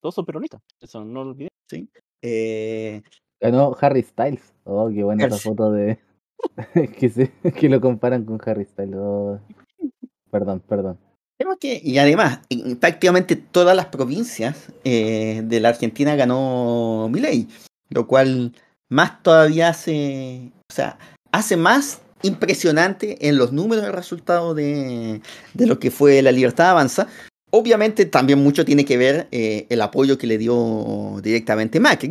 Todos 0.00 0.14
son 0.14 0.24
peronistas. 0.26 0.60
Eso 0.80 1.04
no 1.04 1.24
lo 1.24 1.30
olvidé. 1.30 1.48
eh, 2.22 3.02
Ganó 3.40 3.76
Harry 3.80 4.02
Styles. 4.02 4.42
Oh, 4.64 4.88
qué 4.88 5.02
buena 5.02 5.24
esa 5.24 5.34
Harry. 5.34 5.42
foto 5.42 5.72
de. 5.72 5.98
que, 6.98 7.08
se... 7.08 7.32
que 7.56 7.68
lo 7.68 7.80
comparan 7.80 8.24
con 8.24 8.40
Harry 8.44 8.64
Styles. 8.64 8.94
Oh. 8.96 9.40
Perdón, 10.30 10.60
perdón. 10.60 10.98
Que, 11.60 11.80
y 11.82 11.98
además, 11.98 12.40
en 12.48 12.76
prácticamente 12.76 13.36
todas 13.36 13.74
las 13.76 13.86
provincias 13.86 14.72
eh, 14.84 15.42
de 15.44 15.60
la 15.60 15.70
Argentina 15.70 16.14
ganó 16.16 17.08
Milei, 17.10 17.48
lo 17.90 18.06
cual 18.08 18.52
más 18.88 19.22
todavía 19.22 19.68
hace, 19.68 20.52
o 20.70 20.72
sea, 20.74 20.98
hace 21.32 21.56
más 21.56 22.02
impresionante 22.22 23.28
en 23.28 23.38
los 23.38 23.52
números 23.52 23.84
el 23.84 23.92
resultado 23.92 24.54
de, 24.54 25.20
de 25.54 25.66
lo 25.66 25.78
que 25.78 25.90
fue 25.90 26.20
la 26.22 26.32
Libertad 26.32 26.70
Avanza. 26.70 27.06
Obviamente 27.50 28.04
también 28.06 28.42
mucho 28.42 28.64
tiene 28.64 28.84
que 28.84 28.96
ver 28.98 29.26
eh, 29.30 29.66
el 29.70 29.80
apoyo 29.80 30.18
que 30.18 30.26
le 30.26 30.38
dio 30.38 31.20
directamente 31.22 31.80
Macri, 31.80 32.10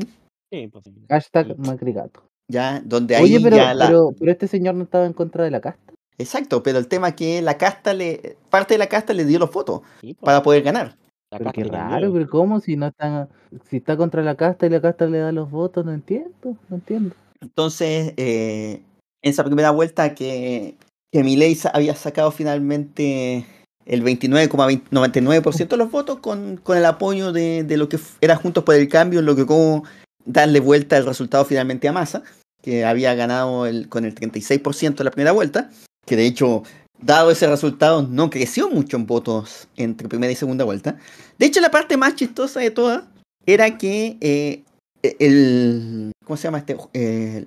Sí, 0.52 0.68
pues. 0.68 0.86
Hashtag 1.10 1.48
Sí. 1.48 1.54
Macrigato. 1.58 2.24
ya 2.50 2.82
donde 2.84 3.16
ahí 3.16 3.24
Oye, 3.26 3.40
pero, 3.42 3.58
ya 3.58 3.74
la... 3.74 3.88
pero, 3.88 4.12
pero 4.18 4.32
este 4.32 4.48
señor 4.48 4.76
no 4.76 4.84
estaba 4.86 5.06
en 5.06 5.14
contra 5.14 5.44
de 5.44 5.52
la 5.52 5.60
casta. 5.62 5.94
Exacto, 6.18 6.64
pero 6.64 6.80
el 6.80 6.88
tema 6.88 7.10
es 7.10 7.16
que 7.16 7.42
la 7.42 7.58
casta 7.58 7.94
le, 7.94 8.38
parte 8.50 8.74
de 8.74 8.78
la 8.80 8.88
casta 8.88 9.14
le 9.14 9.26
dio 9.26 9.38
los 9.38 9.52
votos 9.52 9.82
Sí, 10.02 10.14
pues, 10.14 10.26
para 10.26 10.42
poder 10.42 10.64
ganar. 10.64 10.96
Pero 11.30 11.52
qué 11.52 11.66
raro, 11.66 12.12
pero 12.14 12.30
¿cómo? 12.30 12.60
Si 12.62 12.78
no 12.78 12.88
está, 12.88 13.28
si 13.70 13.78
está 13.78 13.98
contra 13.98 14.24
la 14.24 14.36
casta 14.36 14.66
y 14.66 14.70
la 14.70 14.82
casta 14.82 15.06
le 15.06 15.18
da 15.20 15.32
los 15.34 15.52
votos, 15.52 15.86
no 15.86 15.92
entiendo, 15.92 16.56
no 16.70 16.78
entiendo. 16.78 17.14
Entonces, 17.42 18.14
eh, 18.18 18.82
en 19.28 19.32
esa 19.32 19.44
primera 19.44 19.72
vuelta 19.72 20.16
que, 20.16 20.76
que 21.12 21.24
Milei 21.24 21.58
había 21.74 21.96
sacado 21.96 22.32
finalmente 22.32 23.46
el 23.86 24.04
29,99% 24.04 25.68
de 25.68 25.78
los 25.78 25.92
votos 25.92 26.20
con, 26.20 26.58
con 26.58 26.78
el 26.78 26.86
apoyo 26.86 27.32
de, 27.32 27.64
de 27.64 27.78
lo 27.78 27.88
que 27.90 28.00
era 28.22 28.36
Juntos 28.36 28.64
por 28.64 28.76
el 28.76 28.90
Cambio, 28.90 29.22
lo 29.22 29.36
que 29.36 29.46
como 29.46 29.84
darle 30.26 30.60
vuelta 30.60 30.98
el 30.98 31.06
resultado 31.06 31.46
finalmente 31.46 31.88
a 31.88 31.94
Massa, 31.94 32.24
que 32.62 32.86
había 32.86 33.16
ganado 33.16 33.66
el, 33.66 33.88
con 33.88 34.06
el 34.06 34.14
36% 34.14 34.96
de 34.96 35.04
la 35.04 35.12
primera 35.12 35.32
vuelta, 35.32 35.70
que 36.06 36.16
de 36.16 36.26
hecho, 36.26 36.64
dado 37.02 37.32
ese 37.32 37.48
resultado, 37.48 38.02
no 38.04 38.30
creció 38.30 38.70
mucho 38.70 38.98
en 38.98 39.06
votos 39.08 39.68
entre 39.78 40.10
primera 40.10 40.34
y 40.34 40.36
segunda 40.36 40.66
vuelta. 40.66 40.98
De 41.38 41.46
hecho, 41.46 41.62
la 41.62 41.72
parte 41.72 41.96
más 41.96 42.16
chistosa 42.16 42.60
de 42.60 42.72
todas 42.72 43.04
era 43.46 43.78
que 43.78 44.18
eh, 44.20 44.64
el... 45.02 46.12
¿Cómo 46.26 46.36
se 46.36 46.44
llama 46.44 46.58
este? 46.58 46.76
Eh, 46.94 47.46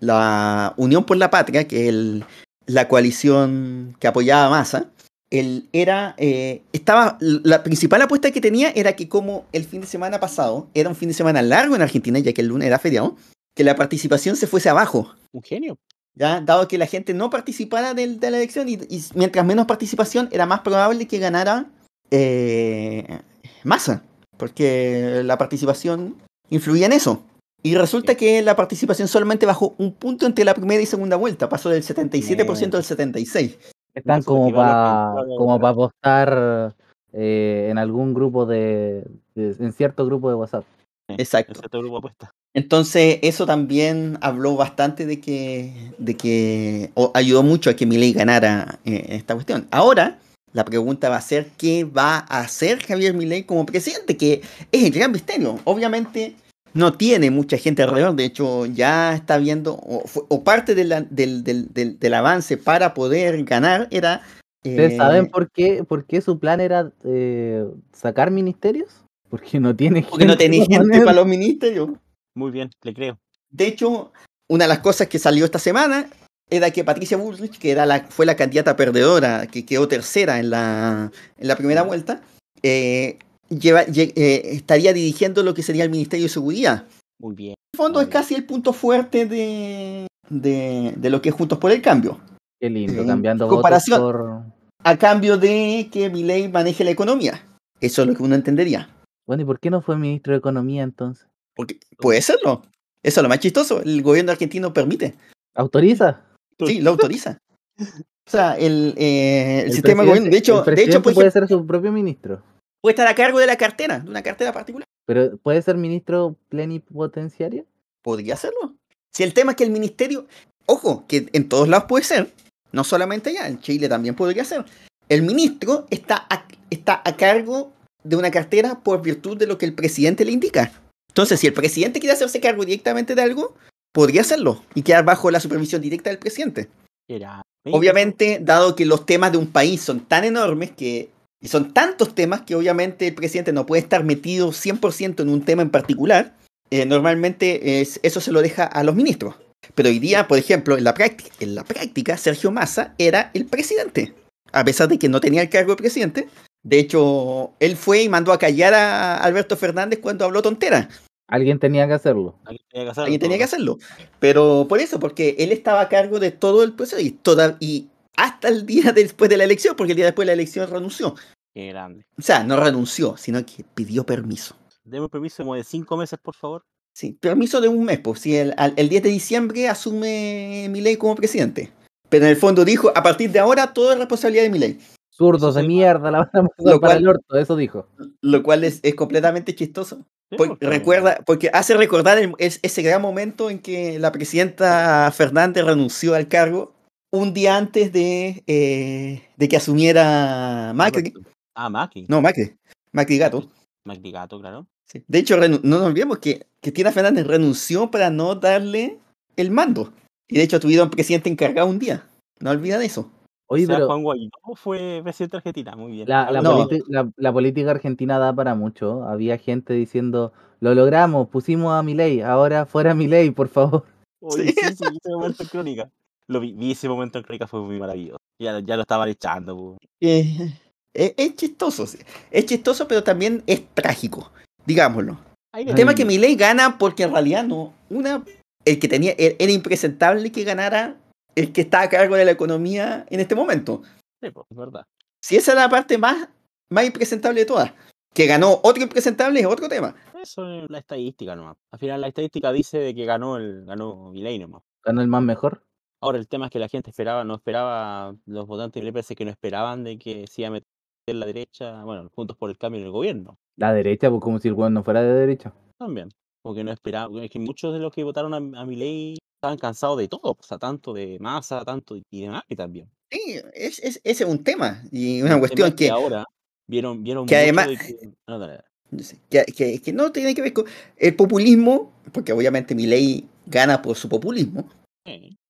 la 0.00 0.74
Unión 0.76 1.04
por 1.04 1.16
la 1.16 1.30
Patria, 1.30 1.66
que 1.66 1.82
es 1.84 1.88
el- 1.88 2.24
la 2.66 2.88
coalición 2.88 3.96
que 3.98 4.08
apoyaba 4.08 4.46
a 4.46 4.50
Massa, 4.50 4.86
él 5.30 5.68
era, 5.72 6.14
eh, 6.18 6.62
estaba, 6.72 7.18
la 7.20 7.62
principal 7.62 8.00
apuesta 8.02 8.30
que 8.30 8.40
tenía 8.40 8.70
era 8.70 8.94
que 8.96 9.08
como 9.08 9.44
el 9.52 9.64
fin 9.64 9.82
de 9.82 9.86
semana 9.86 10.20
pasado 10.20 10.68
era 10.74 10.88
un 10.88 10.96
fin 10.96 11.08
de 11.08 11.14
semana 11.14 11.42
largo 11.42 11.76
en 11.76 11.82
Argentina, 11.82 12.18
ya 12.18 12.32
que 12.32 12.40
el 12.40 12.48
lunes 12.48 12.66
era 12.66 12.78
feriado, 12.78 13.16
que 13.54 13.64
la 13.64 13.74
participación 13.74 14.36
se 14.36 14.46
fuese 14.46 14.68
abajo, 14.68 15.14
Un 15.32 15.42
genio. 15.42 15.78
¿ya? 16.14 16.40
Dado 16.40 16.66
que 16.66 16.78
la 16.78 16.86
gente 16.86 17.12
no 17.14 17.28
participara 17.30 17.92
de, 17.94 18.06
la 18.06 18.28
elección 18.28 18.68
y, 18.68 18.74
y 18.88 19.04
mientras 19.14 19.44
menos 19.44 19.66
participación 19.66 20.28
era 20.32 20.46
más 20.46 20.60
probable 20.60 21.06
que 21.06 21.18
ganara 21.18 21.66
eh, 22.10 23.20
Massa, 23.64 24.02
porque 24.36 25.20
la 25.24 25.36
participación 25.36 26.16
influía 26.50 26.86
en 26.86 26.92
eso. 26.92 27.22
Y 27.62 27.74
resulta 27.74 28.14
que 28.14 28.40
la 28.42 28.54
participación 28.56 29.08
solamente 29.08 29.44
bajó 29.46 29.74
un 29.78 29.92
punto 29.92 30.26
entre 30.26 30.44
la 30.44 30.54
primera 30.54 30.80
y 30.82 30.86
segunda 30.86 31.16
vuelta, 31.16 31.48
pasó 31.48 31.68
del 31.70 31.82
77% 31.82 32.74
al 32.74 32.84
76%. 32.84 33.56
Están 33.94 34.22
como 34.22 34.52
para 34.54 35.12
como 35.36 35.58
para 35.58 35.72
apostar 35.72 36.74
eh, 37.12 37.66
en 37.70 37.78
algún 37.78 38.14
grupo 38.14 38.46
de, 38.46 39.04
de- 39.34 39.56
en 39.58 39.72
cierto 39.72 40.06
grupo 40.06 40.28
de 40.28 40.36
WhatsApp. 40.36 40.64
Exacto. 41.08 41.52
Ese 41.54 41.66
otro 41.66 41.80
grupo 41.80 41.94
de 41.96 41.98
apuesta. 41.98 42.30
Entonces, 42.54 43.18
eso 43.22 43.44
también 43.46 44.18
habló 44.20 44.54
bastante 44.56 45.04
de 45.06 45.20
que, 45.20 45.92
de 45.98 46.16
que 46.16 46.90
o 46.94 47.10
ayudó 47.14 47.42
mucho 47.42 47.70
a 47.70 47.74
que 47.74 47.86
Milei 47.86 48.12
ganara 48.12 48.78
eh, 48.84 49.06
esta 49.10 49.34
cuestión. 49.34 49.66
Ahora, 49.70 50.18
la 50.52 50.64
pregunta 50.64 51.08
va 51.08 51.16
a 51.16 51.20
ser 51.22 51.48
qué 51.56 51.84
va 51.84 52.18
a 52.28 52.40
hacer 52.40 52.80
Javier 52.84 53.14
Milei 53.14 53.44
como 53.44 53.66
presidente, 53.66 54.16
que 54.16 54.42
es 54.70 54.84
el 54.84 54.92
gran 54.92 55.10
misterio. 55.12 55.58
Obviamente 55.64 56.36
no 56.74 56.92
tiene 56.92 57.30
mucha 57.30 57.56
gente 57.58 57.82
alrededor, 57.82 58.14
de 58.16 58.24
hecho 58.24 58.66
ya 58.66 59.14
está 59.14 59.38
viendo, 59.38 59.74
o, 59.74 60.44
parte 60.44 60.74
de 60.74 60.84
la- 60.84 61.00
del, 61.02 61.42
del- 61.44 61.72
del- 61.72 61.98
del 61.98 62.14
avance 62.14 62.56
para 62.56 62.94
poder 62.94 63.44
ganar 63.44 63.88
era... 63.90 64.22
¿Ustedes 64.64 64.94
eh, 64.94 64.96
saben 64.96 65.26
por 65.28 65.50
qué, 65.50 65.84
por 65.84 66.04
qué 66.04 66.20
su 66.20 66.38
plan 66.38 66.60
era 66.60 66.90
eh, 67.04 67.64
sacar 67.92 68.30
ministerios? 68.30 69.04
Porque 69.30 69.60
no 69.60 69.74
tiene 69.76 70.02
porque 70.08 70.24
no 70.26 70.36
tenía 70.36 70.64
para 70.68 70.80
gente 70.82 71.00
para 71.00 71.12
los 71.12 71.26
ministerios. 71.26 71.90
Muy 72.34 72.50
bien, 72.50 72.70
le 72.82 72.92
creo. 72.94 73.18
De 73.50 73.66
hecho, 73.66 74.12
una 74.48 74.64
de 74.64 74.68
las 74.68 74.80
cosas 74.80 75.06
que 75.08 75.18
salió 75.18 75.44
esta 75.44 75.58
semana 75.58 76.08
era 76.50 76.70
que 76.70 76.82
Patricia 76.84 77.16
Bullrich, 77.16 77.58
que 77.58 77.70
era 77.70 77.86
la, 77.86 78.06
fue 78.08 78.26
la 78.26 78.36
candidata 78.36 78.74
perdedora, 78.74 79.46
que 79.46 79.64
quedó 79.66 79.86
tercera 79.86 80.38
en 80.40 80.50
la, 80.50 81.12
en 81.38 81.48
la 81.48 81.56
primera 81.56 81.82
vuelta, 81.82 82.22
eh, 82.62 83.18
lleva- 83.48 83.84
eh, 83.84 84.42
estaría 84.44 84.92
dirigiendo 84.92 85.42
lo 85.42 85.54
que 85.54 85.62
sería 85.62 85.84
el 85.84 85.90
Ministerio 85.90 86.26
de 86.26 86.30
Seguridad. 86.30 86.86
Muy 87.20 87.34
bien. 87.34 87.50
En 87.50 87.74
el 87.74 87.76
fondo 87.76 88.00
es 88.00 88.06
bien. 88.06 88.12
casi 88.12 88.34
el 88.34 88.44
punto 88.44 88.72
fuerte 88.72 89.26
de, 89.26 90.06
de, 90.28 90.94
de 90.96 91.10
lo 91.10 91.20
que 91.20 91.28
es 91.30 91.34
Juntos 91.34 91.58
por 91.58 91.70
el 91.72 91.82
Cambio. 91.82 92.20
Qué 92.60 92.70
lindo, 92.70 93.02
en 93.02 93.08
cambiando 93.08 93.46
comparación. 93.48 94.00
votos 94.00 94.20
por... 94.20 94.58
A 94.84 94.96
cambio 94.96 95.36
de 95.36 95.88
que 95.92 96.08
Milei 96.08 96.48
maneje 96.48 96.84
la 96.84 96.90
economía. 96.90 97.44
Eso 97.80 98.02
es 98.02 98.08
lo 98.08 98.14
que 98.14 98.22
uno 98.22 98.34
entendería. 98.34 98.90
Bueno, 99.26 99.42
¿y 99.42 99.46
por 99.46 99.58
qué 99.60 99.70
no 99.70 99.82
fue 99.82 99.96
ministro 99.98 100.32
de 100.32 100.38
Economía 100.38 100.82
entonces? 100.82 101.26
Porque 101.54 101.78
puede 101.98 102.22
serlo. 102.22 102.62
Eso 103.02 103.20
es 103.20 103.22
lo 103.22 103.28
más 103.28 103.40
chistoso. 103.40 103.82
El 103.82 104.02
gobierno 104.02 104.32
argentino 104.32 104.72
permite. 104.72 105.14
¿Autoriza? 105.54 106.22
Sí, 106.64 106.80
lo 106.80 106.90
autoriza. 106.90 107.38
O 107.80 108.30
sea, 108.30 108.54
el, 108.56 108.94
eh, 108.96 109.60
el 109.60 109.66
El 109.66 109.72
sistema 109.72 110.02
de 110.02 110.08
gobierno. 110.08 110.30
De 110.30 110.38
hecho, 110.38 110.64
el 110.66 110.74
de 110.76 110.82
hecho 110.84 111.02
puede 111.02 111.30
ser 111.30 111.46
su 111.48 111.66
propio 111.66 111.92
ministro, 111.92 112.42
puede 112.80 112.92
estar 112.92 113.06
a 113.06 113.14
cargo 113.14 113.38
de 113.38 113.46
la 113.46 113.56
cartera, 113.56 114.00
de 114.00 114.10
una 114.10 114.22
cartera 114.22 114.52
particular. 114.52 114.86
pero 115.06 115.38
puede 115.38 115.62
ser 115.62 115.76
ministro 115.76 116.36
plenipotenciario. 116.48 117.66
Podría 118.02 118.34
hacerlo. 118.34 118.76
Si 119.12 119.22
el 119.22 119.34
tema 119.34 119.52
es 119.52 119.56
que 119.56 119.64
el 119.64 119.70
ministerio, 119.70 120.26
ojo, 120.66 121.06
que 121.08 121.28
en 121.32 121.48
todos 121.48 121.68
lados 121.68 121.86
puede 121.88 122.04
ser, 122.04 122.30
no 122.72 122.84
solamente 122.84 123.30
allá, 123.30 123.48
en 123.48 123.60
Chile 123.60 123.88
también 123.88 124.14
podría 124.14 124.44
ser. 124.44 124.64
El 125.08 125.22
ministro 125.22 125.86
está 125.90 126.26
a, 126.28 126.46
está 126.70 127.02
a 127.04 127.16
cargo 127.16 127.72
de 128.04 128.16
una 128.16 128.30
cartera 128.30 128.80
por 128.80 129.02
virtud 129.02 129.36
de 129.36 129.46
lo 129.46 129.58
que 129.58 129.66
el 129.66 129.74
presidente 129.74 130.24
le 130.24 130.32
indica. 130.32 130.72
Entonces, 131.08 131.40
si 131.40 131.46
el 131.46 131.52
presidente 131.52 132.00
quiere 132.00 132.12
hacerse 132.12 132.40
cargo 132.40 132.64
directamente 132.64 133.14
de 133.14 133.22
algo, 133.22 133.54
podría 133.92 134.20
hacerlo 134.20 134.62
y 134.74 134.82
quedar 134.82 135.04
bajo 135.04 135.30
la 135.30 135.40
supervisión 135.40 135.80
directa 135.80 136.10
del 136.10 136.18
presidente. 136.18 136.68
Era. 137.08 137.42
Obviamente, 137.64 138.38
dado 138.40 138.76
que 138.76 138.86
los 138.86 139.04
temas 139.04 139.32
de 139.32 139.38
un 139.38 139.50
país 139.50 139.82
son 139.82 140.00
tan 140.00 140.24
enormes 140.24 140.70
que 140.70 141.10
y 141.40 141.48
son 141.48 141.72
tantos 141.72 142.14
temas 142.14 142.42
que 142.42 142.54
obviamente 142.54 143.06
el 143.06 143.14
presidente 143.14 143.52
no 143.52 143.66
puede 143.66 143.82
estar 143.82 144.04
metido 144.04 144.52
100% 144.52 145.22
en 145.22 145.28
un 145.28 145.42
tema 145.44 145.62
en 145.62 145.70
particular, 145.70 146.34
eh, 146.70 146.84
normalmente 146.84 147.80
es- 147.80 148.00
eso 148.02 148.20
se 148.20 148.32
lo 148.32 148.42
deja 148.42 148.64
a 148.64 148.82
los 148.84 148.94
ministros. 148.94 149.36
Pero 149.74 149.88
hoy 149.88 149.98
día, 149.98 150.28
por 150.28 150.38
ejemplo, 150.38 150.76
en 150.76 150.84
la, 150.84 150.94
práctica, 150.94 151.30
en 151.40 151.54
la 151.54 151.64
práctica, 151.64 152.16
Sergio 152.16 152.50
Massa 152.50 152.94
era 152.98 153.30
el 153.34 153.46
presidente, 153.46 154.14
a 154.52 154.64
pesar 154.64 154.88
de 154.88 154.98
que 154.98 155.08
no 155.08 155.20
tenía 155.20 155.42
el 155.42 155.48
cargo 155.48 155.72
de 155.72 155.76
presidente. 155.76 156.28
De 156.62 156.78
hecho, 156.78 157.52
él 157.60 157.76
fue 157.76 158.02
y 158.02 158.08
mandó 158.08 158.32
a 158.32 158.38
callar 158.38 158.74
a 158.74 159.16
Alberto 159.16 159.56
Fernández 159.56 160.00
cuando 160.00 160.24
habló 160.24 160.42
tontera. 160.42 160.88
Alguien 161.28 161.58
tenía 161.58 161.86
que 161.86 161.92
hacerlo. 161.92 162.36
Alguien 162.46 162.64
tenía 162.70 162.84
que 162.84 162.90
hacerlo. 162.90 163.04
Alguien 163.04 163.20
tenía 163.20 163.38
que 163.38 163.44
hacerlo. 163.44 163.78
Pero 164.18 164.66
por 164.68 164.80
eso, 164.80 164.98
porque 164.98 165.36
él 165.38 165.52
estaba 165.52 165.82
a 165.82 165.88
cargo 165.88 166.18
de 166.18 166.30
todo 166.30 166.62
el 166.64 166.72
proceso 166.72 167.00
y, 167.00 167.10
toda, 167.10 167.56
y 167.60 167.88
hasta 168.18 168.48
el 168.48 168.66
día 168.66 168.92
después 168.92 169.30
de 169.30 169.36
la 169.36 169.44
elección, 169.44 169.74
porque 169.76 169.92
el 169.92 169.96
día 169.96 170.06
después 170.06 170.24
de 170.26 170.30
la 170.30 170.32
elección 170.34 170.68
renunció. 170.70 171.14
Qué 171.54 171.68
grande. 171.68 172.04
O 172.18 172.22
sea, 172.22 172.44
no 172.44 172.56
renunció, 172.58 173.16
sino 173.16 173.44
que 173.46 173.64
pidió 173.74 174.04
permiso. 174.04 174.54
Deme 174.84 175.04
un 175.04 175.08
permiso 175.10 175.42
como 175.42 175.54
de 175.54 175.64
cinco 175.64 175.96
meses, 175.96 176.18
por 176.22 176.34
favor. 176.34 176.62
Sí, 176.94 177.12
permiso 177.20 177.60
de 177.60 177.68
un 177.68 177.84
mes, 177.84 178.00
pues 178.00 178.20
si 178.20 178.36
el, 178.36 178.54
al- 178.56 178.74
el 178.76 178.88
10 178.88 179.02
de 179.04 179.08
diciembre 179.10 179.68
asume 179.68 180.66
Milei 180.70 180.96
como 180.96 181.14
presidente. 181.14 181.70
Pero 182.08 182.24
en 182.24 182.30
el 182.32 182.36
fondo 182.36 182.64
dijo, 182.64 182.90
a 182.94 183.02
partir 183.02 183.30
de 183.30 183.38
ahora 183.38 183.72
todo 183.72 183.92
es 183.92 183.98
responsabilidad 183.98 184.44
de 184.44 184.50
Milei. 184.50 184.78
Zurdos 185.10 185.54
de 185.56 185.62
mierda, 185.62 186.10
la 186.10 186.18
van 186.32 186.46
a 186.46 186.48
Lo 186.58 186.80
para 186.80 186.94
cual- 186.94 186.96
el 186.98 187.08
orto, 187.08 187.36
eso 187.38 187.56
dijo. 187.56 187.86
Lo 188.22 188.42
cual 188.42 188.64
es, 188.64 188.80
es 188.82 188.94
completamente 188.94 189.54
chistoso. 189.54 189.96
Sí, 190.30 190.36
Porque 190.36 190.50
porque- 190.50 190.66
recuerda, 190.68 191.18
porque 191.26 191.50
hace 191.52 191.76
recordar 191.76 192.18
el- 192.18 192.34
es- 192.38 192.60
ese 192.62 192.82
gran 192.82 193.02
momento 193.02 193.50
en 193.50 193.58
que 193.60 193.98
la 193.98 194.10
presidenta 194.12 195.10
Fernández 195.14 195.64
renunció 195.64 196.14
al 196.14 196.28
cargo 196.28 196.74
un 197.10 197.32
día 197.32 197.56
antes 197.56 197.92
de, 197.92 198.42
eh, 198.46 199.22
de 199.36 199.48
que 199.48 199.56
asumiera 199.56 200.72
Macri. 200.74 201.12
Ah, 201.54 201.68
Macri. 201.70 202.06
No, 202.08 202.20
Macri. 202.20 202.54
Macri 202.92 203.18
Gato. 203.18 203.50
Macri 203.84 204.12
Gato, 204.12 204.40
claro. 204.40 204.66
Sí. 204.84 205.02
De 205.06 205.18
hecho, 205.18 205.36
no 205.36 205.58
nos 205.62 205.82
olvidemos 205.82 206.18
que 206.18 206.46
Cristina 206.60 206.92
Fernández 206.92 207.26
renunció 207.26 207.90
para 207.90 208.10
no 208.10 208.34
darle 208.34 208.98
el 209.36 209.50
mando. 209.50 209.92
Y 210.28 210.36
de 210.36 210.42
hecho 210.42 210.60
tuvieron 210.60 210.90
presidente 210.90 211.28
encargado 211.30 211.68
un 211.68 211.78
día. 211.78 212.06
No 212.40 212.50
olviden 212.50 212.82
eso. 212.82 213.10
Oye, 213.50 213.64
o 213.64 213.66
sea, 213.66 213.76
pero 213.76 213.86
Juan 213.86 214.02
Guaidó 214.02 214.30
fue 214.56 215.00
presidente 215.02 215.36
de 215.36 215.38
Argentina, 215.38 215.74
muy 215.74 215.92
bien. 215.92 216.08
la, 216.08 216.30
la, 216.30 216.42
No. 216.42 216.66
politi- 216.68 216.82
la- 216.88 217.10
la 217.16 217.32
política 217.32 217.70
argentina 217.70 218.18
da 218.18 218.34
para 218.34 218.54
mucho. 218.54 219.04
Había 219.04 219.38
gente 219.38 219.72
diciendo, 219.72 220.34
lo 220.60 220.74
logramos, 220.74 221.28
pusimos 221.28 221.72
a 221.72 221.82
Milei, 221.82 222.20
ahora 222.20 222.66
fuera 222.66 222.94
Milei, 222.94 223.30
por 223.30 223.48
favor. 223.48 223.84
Oye, 224.20 224.52
sí, 224.52 224.74
sí, 224.76 225.46
crónica. 225.50 225.90
Lo 226.28 226.40
vi, 226.40 226.52
vi 226.52 226.72
ese 226.72 226.88
momento 226.88 227.18
en 227.18 227.24
crónica, 227.24 227.46
fue 227.46 227.60
muy 227.62 227.78
maravilloso. 227.78 228.18
Ya, 228.40 228.60
ya 228.60 228.76
lo 228.76 228.82
estaban 228.82 229.08
echando, 229.08 229.56
po. 229.56 229.76
Eh, 230.00 230.52
es, 230.94 231.14
es 231.16 231.36
chistoso. 231.36 231.86
sí. 231.86 231.98
Es 232.30 232.46
chistoso, 232.46 232.86
pero 232.86 233.02
también 233.02 233.42
es 233.46 233.66
trágico. 233.74 234.30
Digámoslo. 234.66 235.18
El 235.54 235.74
tema 235.74 235.92
es 235.92 235.96
que 235.96 236.04
Milei 236.04 236.36
gana 236.36 236.76
porque 236.78 237.04
en 237.04 237.12
realidad 237.12 237.44
no. 237.44 237.72
Una, 237.88 238.22
el 238.64 238.78
que 238.78 238.88
tenía. 238.88 239.12
e, 239.12 239.36
Era 239.38 239.50
impresentable 239.50 240.30
que 240.30 240.44
ganara 240.44 240.96
el 241.34 241.52
que 241.52 241.62
está 241.62 241.82
a 241.82 241.88
cargo 241.88 242.16
de 242.16 242.24
la 242.24 242.32
economía 242.32 243.06
en 243.08 243.20
este 243.20 243.34
momento. 243.34 243.82
Sí, 244.22 244.30
po, 244.30 244.46
es 244.50 244.56
verdad. 244.56 244.84
Si 245.24 245.36
esa 245.36 245.52
es 245.52 245.56
la 245.56 245.68
parte 245.68 245.96
más, 245.98 246.28
más 246.70 246.84
impresentable 246.84 247.40
de 247.40 247.46
todas. 247.46 247.72
Que 248.14 248.26
ganó 248.26 248.60
otro 248.62 248.82
impresentable 248.82 249.40
es 249.40 249.46
otro 249.46 249.68
tema. 249.68 249.94
Eso 250.20 250.46
es 250.48 250.68
la 250.68 250.78
estadística 250.78 251.34
nomás. 251.36 251.56
Al 251.72 251.78
final 251.78 252.00
la 252.00 252.08
estadística 252.08 252.52
dice 252.52 252.78
de 252.78 252.94
que 252.94 253.04
ganó 253.04 253.36
el 253.36 253.64
ganó 253.64 254.10
Milei 254.10 254.38
nomás. 254.38 254.62
Ganó 254.84 255.00
el 255.00 255.08
más 255.08 255.22
mejor. 255.22 255.62
Ahora 256.00 256.18
el 256.18 256.28
tema 256.28 256.46
es 256.46 256.52
que 256.52 256.58
la 256.58 256.68
gente 256.68 256.90
esperaba, 256.90 257.24
no 257.24 257.34
esperaba, 257.34 258.14
los 258.26 258.46
votantes 258.46 258.74
de 258.74 258.80
Milei 258.82 258.92
parece 258.92 259.16
que 259.16 259.24
no 259.24 259.30
esperaban 259.32 259.82
de 259.84 259.98
que 259.98 260.26
se 260.28 260.42
iba 260.42 260.48
a 260.48 260.52
meter 260.52 260.66
la 261.06 261.26
derecha, 261.26 261.82
bueno, 261.84 262.08
juntos 262.14 262.36
por 262.36 262.50
el 262.50 262.58
cambio 262.58 262.80
en 262.80 262.86
el 262.86 262.92
gobierno. 262.92 263.38
La 263.56 263.72
derecha, 263.72 264.08
pues 264.10 264.20
como 264.22 264.38
si 264.38 264.48
el 264.48 264.54
weón 264.54 264.74
no 264.74 264.84
fuera 264.84 265.02
de 265.02 265.12
derecha. 265.12 265.52
También. 265.78 266.10
Porque 266.42 266.62
no 266.62 266.70
esperaban, 266.70 267.16
es 267.24 267.30
que 267.30 267.40
muchos 267.40 267.72
de 267.72 267.80
los 267.80 267.92
que 267.92 268.04
votaron 268.04 268.32
a, 268.32 268.60
a 268.60 268.64
Milei 268.64 269.16
estaban 269.40 269.58
cansados 269.58 269.98
de 269.98 270.06
todo, 270.08 270.20
o 270.22 270.38
sea, 270.42 270.58
tanto 270.58 270.92
de 270.92 271.18
masa, 271.20 271.64
tanto 271.64 271.96
y 271.96 272.20
de 272.20 272.28
Macri 272.28 272.54
también. 272.56 272.88
Sí, 273.10 273.36
es, 273.54 273.78
es- 273.80 274.00
ese 274.04 274.24
es 274.24 274.30
un 274.30 274.44
tema. 274.44 274.82
Y 274.92 275.20
una 275.22 275.34
El 275.34 275.40
cuestión 275.40 275.68
es 275.68 275.74
que, 275.74 275.90
ahora 275.90 276.24
vieron, 276.68 277.02
vieron 277.02 277.26
que 277.26 277.34
mucho 277.34 277.42
además- 277.42 277.68
de 277.68 277.76
que- 277.76 278.10
no, 278.28 278.38
dale, 278.38 278.52
dale. 278.90 279.04
que, 279.28 279.44
que- 279.52 279.82
que 279.82 279.92
no 279.92 280.12
tiene 280.12 280.34
que 280.34 280.42
ver 280.42 280.52
con 280.52 280.64
el 280.96 281.16
populismo, 281.16 281.92
porque 282.12 282.32
obviamente 282.32 282.74
Milei 282.76 283.28
gana 283.46 283.82
por 283.82 283.96
su 283.96 284.08
populismo. 284.08 284.68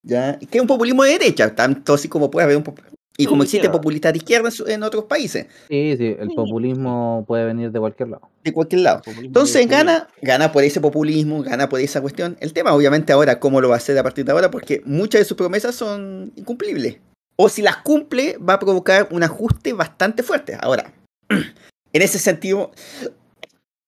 ¿Ya? 0.03 0.39
Que 0.39 0.59
es 0.59 0.61
un 0.61 0.67
populismo 0.69 1.03
de 1.05 1.13
derecha, 1.13 1.55
tanto 1.55 1.95
así 1.95 2.09
como 2.09 2.31
puede 2.31 2.45
haber 2.45 2.57
un 2.57 2.63
pop- 2.63 2.79
Y 3.21 3.27
como 3.27 3.43
existe 3.43 3.67
populistas 3.69 4.13
de 4.13 4.19
izquierda 4.19 4.49
en 4.69 4.83
otros 4.85 5.05
países, 5.05 5.47
Sí, 5.69 5.97
sí, 5.99 6.17
el 6.19 6.29
populismo 6.31 7.25
puede 7.27 7.45
venir 7.45 7.73
de 7.73 7.81
cualquier 7.81 8.11
lado. 8.11 8.31
de 8.45 8.53
cualquier 8.53 8.83
lado. 8.83 8.99
Populismo 8.99 9.27
Entonces 9.27 9.67
gana, 9.69 10.09
gana 10.23 10.53
por 10.53 10.63
ese 10.63 10.81
populismo, 10.81 11.43
gana 11.43 11.69
por 11.69 11.81
esa 11.81 12.01
cuestión. 12.01 12.37
El 12.41 12.53
tema, 12.53 12.73
obviamente, 12.75 13.13
ahora, 13.13 13.41
cómo 13.41 13.61
lo 13.61 13.69
va 13.69 13.75
a 13.75 13.79
hacer 13.79 13.99
a 13.99 14.03
partir 14.05 14.25
de 14.25 14.31
ahora, 14.33 14.51
porque 14.53 14.83
muchas 14.85 15.21
de 15.21 15.25
sus 15.25 15.37
promesas 15.37 15.75
son 15.75 16.33
incumplibles. 16.37 16.99
O 17.35 17.49
si 17.49 17.63
las 17.63 17.79
cumple, 17.79 18.37
va 18.39 18.55
a 18.55 18.59
provocar 18.61 19.09
un 19.11 19.23
ajuste 19.25 19.73
bastante 19.73 20.23
fuerte. 20.23 20.57
Ahora, 20.61 20.93
en 21.29 22.03
ese 22.03 22.19
sentido, 22.21 22.71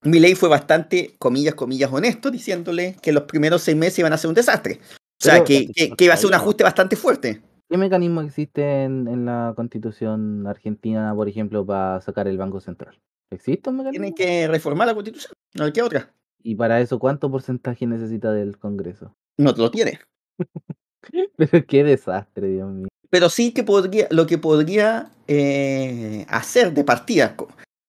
Milei 0.02 0.34
fue 0.34 0.48
bastante, 0.48 1.14
comillas, 1.18 1.54
comillas, 1.54 1.90
honesto, 1.92 2.30
diciéndole 2.30 2.96
que 3.02 3.12
los 3.12 3.24
primeros 3.24 3.62
seis 3.62 3.76
meses 3.76 3.98
iban 4.00 4.12
a 4.12 4.18
ser 4.18 4.28
un 4.28 4.34
desastre. 4.34 4.80
O 5.20 5.24
sea, 5.24 5.44
que, 5.44 5.68
que- 5.74 5.90
que 5.90 6.05
iba 6.05 6.14
a 6.14 6.16
ser 6.16 6.28
un 6.28 6.34
ajuste 6.34 6.64
bastante 6.64 6.97
fuerte. 6.97 7.42
¿Qué 7.68 7.76
mecanismo 7.76 8.20
existe 8.22 8.84
en, 8.84 9.06
en 9.06 9.24
la 9.26 9.52
constitución 9.55 10.47
argentina, 10.47 11.14
por 11.14 11.28
ejemplo, 11.28 11.64
para 11.64 12.01
sacar 12.01 12.26
el 12.26 12.36
Banco 12.38 12.60
Central? 12.60 12.98
¿Existe 13.32 13.70
un 13.70 13.76
mecanismo? 13.76 14.02
Tienen 14.02 14.14
que 14.14 14.48
reformar 14.48 14.88
la 14.88 14.94
constitución. 14.94 15.32
No 15.55 15.64
hay 15.66 15.72
que 15.72 15.82
otra. 15.82 16.12
¿Y 16.42 16.55
para 16.56 16.80
eso 16.80 16.98
cuánto 16.98 17.30
porcentaje 17.30 17.86
necesita 17.86 18.32
del 18.32 18.59
Congreso? 18.59 19.14
No 19.38 19.52
lo 19.52 19.70
tiene. 19.70 20.01
Pero 21.36 21.64
qué 21.66 21.84
desastre, 21.84 22.48
Dios 22.48 22.70
mío. 22.70 22.88
pero 23.09 23.28
sí 23.30 23.52
que 23.52 23.64
podría, 23.64 24.06
lo 24.10 24.26
que 24.26 24.36
podría 24.38 25.10
eh, 25.28 26.26
hacer 26.28 26.72
de 26.74 26.84
partida, 26.84 27.34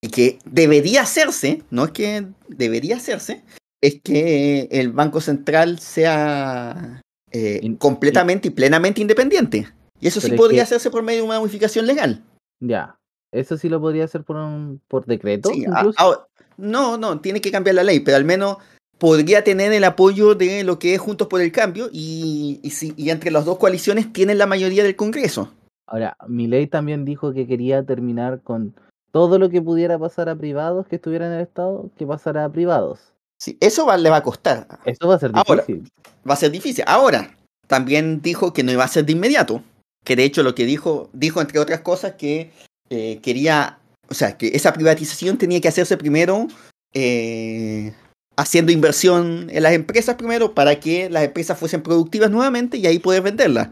y 0.01 0.09
que 0.09 0.39
debería 0.45 1.01
hacerse, 1.01 1.61
no 1.69 1.83
es 1.85 1.91
que 1.91 2.25
debería 2.47 2.95
hacerse, 2.95 3.43
es 3.81 4.01
que 4.01 4.67
el 4.71 4.91
Banco 4.91 5.19
Central 5.21 5.79
sea 5.79 7.00
eh, 7.31 7.59
In- 7.63 7.75
completamente 7.77 8.49
y 8.49 8.51
plenamente 8.51 9.01
independiente. 9.01 9.67
Y 9.99 10.07
eso 10.07 10.19
sí 10.21 10.31
es 10.31 10.33
podría 10.37 10.59
que- 10.59 10.63
hacerse 10.63 10.89
por 10.91 11.03
medio 11.03 11.21
de 11.21 11.27
una 11.27 11.39
modificación 11.39 11.85
legal. 11.85 12.23
Ya. 12.59 12.95
Eso 13.31 13.57
sí 13.57 13.69
lo 13.69 13.79
podría 13.79 14.03
hacer 14.05 14.23
por 14.23 14.35
un 14.35 14.81
por 14.87 15.05
decreto, 15.05 15.49
Sí, 15.49 15.63
a- 15.65 15.79
incluso. 15.79 15.99
ahora- 15.99 16.27
no, 16.57 16.97
no, 16.97 17.19
tiene 17.21 17.39
que 17.41 17.51
cambiar 17.51 17.75
la 17.75 17.83
ley, 17.83 18.01
pero 18.01 18.17
al 18.17 18.25
menos 18.25 18.57
podría 18.97 19.43
tener 19.43 19.71
el 19.73 19.83
apoyo 19.83 20.35
de 20.35 20.63
lo 20.63 20.77
que 20.77 20.93
es 20.93 20.99
Juntos 20.99 21.27
por 21.27 21.41
el 21.41 21.51
Cambio 21.51 21.89
y, 21.91 22.59
y, 22.61 22.69
si- 22.71 22.93
y 22.97 23.09
entre 23.09 23.31
las 23.31 23.45
dos 23.45 23.57
coaliciones 23.57 24.11
tienen 24.13 24.37
la 24.37 24.45
mayoría 24.47 24.83
del 24.83 24.95
Congreso. 24.95 25.51
Ahora, 25.87 26.15
Milei 26.27 26.67
también 26.67 27.03
dijo 27.05 27.33
que 27.33 27.47
quería 27.47 27.83
terminar 27.83 28.41
con 28.41 28.75
todo 29.11 29.39
lo 29.39 29.49
que 29.49 29.61
pudiera 29.61 29.97
pasar 29.97 30.29
a 30.29 30.35
privados 30.35 30.87
que 30.87 30.97
estuvieran 30.97 31.29
en 31.31 31.37
el 31.37 31.43
Estado, 31.43 31.89
que 31.97 32.05
pasara 32.05 32.45
a 32.45 32.51
privados. 32.51 32.99
Sí, 33.41 33.57
eso 33.59 33.87
va- 33.87 33.97
le 33.97 34.09
va 34.11 34.17
a 34.17 34.23
costar. 34.23 34.67
Eso 34.85 35.07
va 35.07 35.15
a 35.15 35.19
ser 35.19 35.31
Ahora, 35.33 35.63
difícil. 35.65 35.89
va 36.29 36.33
a 36.35 36.37
ser 36.37 36.51
difícil. 36.51 36.83
Ahora, 36.87 37.35
también 37.67 38.21
dijo 38.21 38.53
que 38.53 38.61
no 38.63 38.71
iba 38.71 38.83
a 38.83 38.87
ser 38.87 39.03
de 39.05 39.13
inmediato. 39.13 39.63
Que 40.05 40.15
de 40.15 40.25
hecho 40.25 40.43
lo 40.43 40.53
que 40.53 40.65
dijo, 40.65 41.09
dijo 41.13 41.41
entre 41.41 41.57
otras 41.59 41.81
cosas 41.81 42.13
que 42.19 42.51
eh, 42.89 43.19
quería, 43.23 43.79
o 44.09 44.13
sea, 44.13 44.37
que 44.37 44.49
esa 44.49 44.73
privatización 44.73 45.37
tenía 45.39 45.59
que 45.61 45.67
hacerse 45.69 45.97
primero 45.97 46.47
eh, 46.93 47.93
haciendo 48.37 48.71
inversión 48.71 49.47
en 49.49 49.63
las 49.63 49.73
empresas 49.73 50.15
primero 50.15 50.53
para 50.53 50.79
que 50.79 51.09
las 51.09 51.23
empresas 51.23 51.57
fuesen 51.57 51.81
productivas 51.81 52.29
nuevamente 52.29 52.77
y 52.77 52.85
ahí 52.85 52.99
poder 52.99 53.21
venderlas 53.23 53.69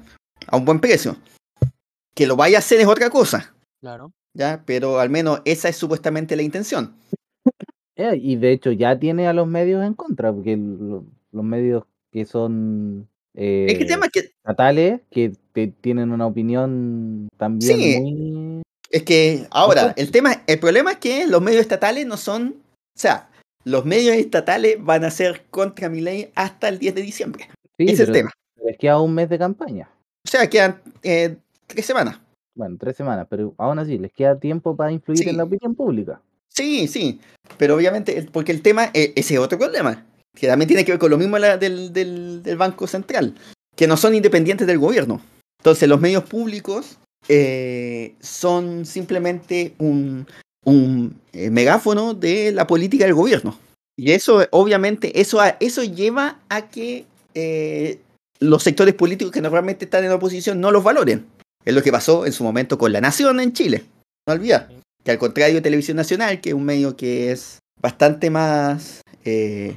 a 0.48 0.58
un 0.58 0.66
buen 0.66 0.80
precio. 0.80 1.18
Que 2.16 2.26
lo 2.28 2.36
vaya 2.36 2.58
a 2.58 2.60
hacer 2.60 2.80
es 2.80 2.88
otra 2.88 3.10
cosa, 3.12 3.54
Claro. 3.82 4.12
¿ya? 4.34 4.64
Pero 4.66 5.00
al 5.00 5.10
menos 5.10 5.42
esa 5.46 5.70
es 5.70 5.76
supuestamente 5.78 6.36
la 6.36 6.42
intención. 6.44 6.96
Eh, 8.00 8.16
y 8.22 8.38
de 8.38 8.52
hecho 8.54 8.72
ya 8.72 8.98
tiene 8.98 9.28
a 9.28 9.34
los 9.34 9.46
medios 9.48 9.84
en 9.86 9.94
contra, 9.94 10.32
porque 10.32 10.56
lo- 10.56 11.04
los 11.32 11.44
medios 11.44 11.84
que 12.12 12.24
son 12.26 13.08
eh, 13.36 13.68
Es 13.70 13.76
que 13.78 13.84
el 13.84 13.90
tema 13.90 14.06
es 14.08 14.12
que 14.12 14.20
estatales, 14.22 15.02
que 15.12 15.34
te- 15.54 15.68
tienen 15.68 16.12
una 16.12 16.26
opinión 16.26 17.28
también 17.38 17.78
Sí. 17.78 18.00
muy... 18.00 18.62
Es 18.90 19.04
que 19.04 19.46
ahora, 19.52 19.94
el 19.98 20.10
tema, 20.12 20.42
el 20.48 20.60
problema 20.60 20.94
es 20.94 20.98
que 20.98 21.28
los 21.28 21.42
medios 21.42 21.62
estatales 21.62 22.08
no 22.08 22.18
son, 22.18 22.56
o 22.96 23.00
sea, 23.00 23.30
los 23.66 23.86
medios 23.86 24.16
estatales 24.16 24.78
van 24.84 25.04
a 25.04 25.12
ser 25.12 25.44
contra 25.52 25.90
mi 25.90 26.02
ley 26.02 26.32
hasta 26.36 26.70
el 26.70 26.80
10 26.80 26.96
de 26.96 27.02
diciembre. 27.04 27.50
Sí, 27.78 27.84
Ese 27.86 28.04
es 28.04 28.10
el 28.10 28.14
tema. 28.14 28.32
les 28.66 28.78
queda 28.78 29.00
un 29.00 29.14
mes 29.14 29.30
de 29.30 29.38
campaña. 29.38 29.90
O 30.26 30.30
sea, 30.30 30.50
quedan 30.50 30.82
eh, 31.04 31.36
tres 31.68 31.86
semanas. 31.86 32.20
Bueno, 32.56 32.78
tres 32.80 32.96
semanas, 32.98 33.28
pero 33.30 33.54
aún 33.58 33.78
así 33.78 33.98
les 34.00 34.12
queda 34.12 34.40
tiempo 34.40 34.76
para 34.76 34.92
influir 34.92 35.20
Sí. 35.20 35.30
en 35.30 35.38
la 35.38 35.44
opinión 35.44 35.76
pública. 35.76 36.20
Sí, 36.50 36.88
sí, 36.88 37.20
pero 37.58 37.76
obviamente, 37.76 38.18
el- 38.18 38.28
porque 38.28 38.52
el 38.52 38.62
tema, 38.62 38.90
eh, 38.94 39.14
ese 39.16 39.36
es 39.36 39.40
otro 39.40 39.58
problema, 39.58 40.06
que 40.36 40.48
también 40.48 40.68
tiene 40.68 40.86
que 40.86 40.92
ver 40.92 41.00
con 41.00 41.12
lo 41.12 41.18
mismo 41.18 41.40
del, 41.40 41.94
del- 41.94 42.58
Banco 42.58 42.88
Central, 42.88 43.36
que 43.76 43.88
no 43.88 43.98
son 43.98 44.16
independientes 44.16 44.68
del 44.68 44.80
gobierno. 44.80 45.22
Entonces, 45.60 45.88
los 45.90 46.00
medios 46.02 46.24
públicos 46.24 46.98
eh, 47.28 48.16
son 48.22 48.86
simplemente 48.86 49.74
un, 49.78 50.26
un 50.66 51.20
eh, 51.34 51.50
megáfono 51.50 52.14
de 52.14 52.52
la 52.52 52.66
política 52.68 53.06
del 53.06 53.14
gobierno. 53.14 53.58
Y 53.98 54.12
eso, 54.12 54.46
obviamente, 54.52 55.20
eso, 55.20 55.40
eso 55.60 55.84
lleva 55.84 56.40
a 56.48 56.70
que 56.70 57.06
eh, 57.36 58.00
los 58.40 58.64
sectores 58.64 58.96
políticos 58.96 59.34
que 59.34 59.42
normalmente 59.42 59.86
están 59.86 60.06
en 60.06 60.12
oposición 60.12 60.62
no 60.62 60.72
los 60.72 60.84
valoren. 60.84 61.26
Es 61.66 61.74
lo 61.74 61.84
que 61.84 61.92
pasó 61.92 62.26
en 62.26 62.32
su 62.32 62.44
momento 62.46 62.78
con 62.78 62.94
La 62.94 63.02
Nación 63.02 63.40
en 63.42 63.52
Chile. 63.52 63.84
No 64.28 64.34
olvidar. 64.34 64.70
Que 65.10 65.14
al 65.14 65.18
contrario 65.18 65.56
de 65.56 65.62
Televisión 65.62 65.98
Nacional, 65.98 66.40
que 66.40 66.50
es 66.50 66.54
un 66.56 66.66
medio 66.66 66.96
que 66.96 67.32
es 67.32 67.58
bastante 67.82 68.30
más. 68.30 69.02
eh, 69.26 69.76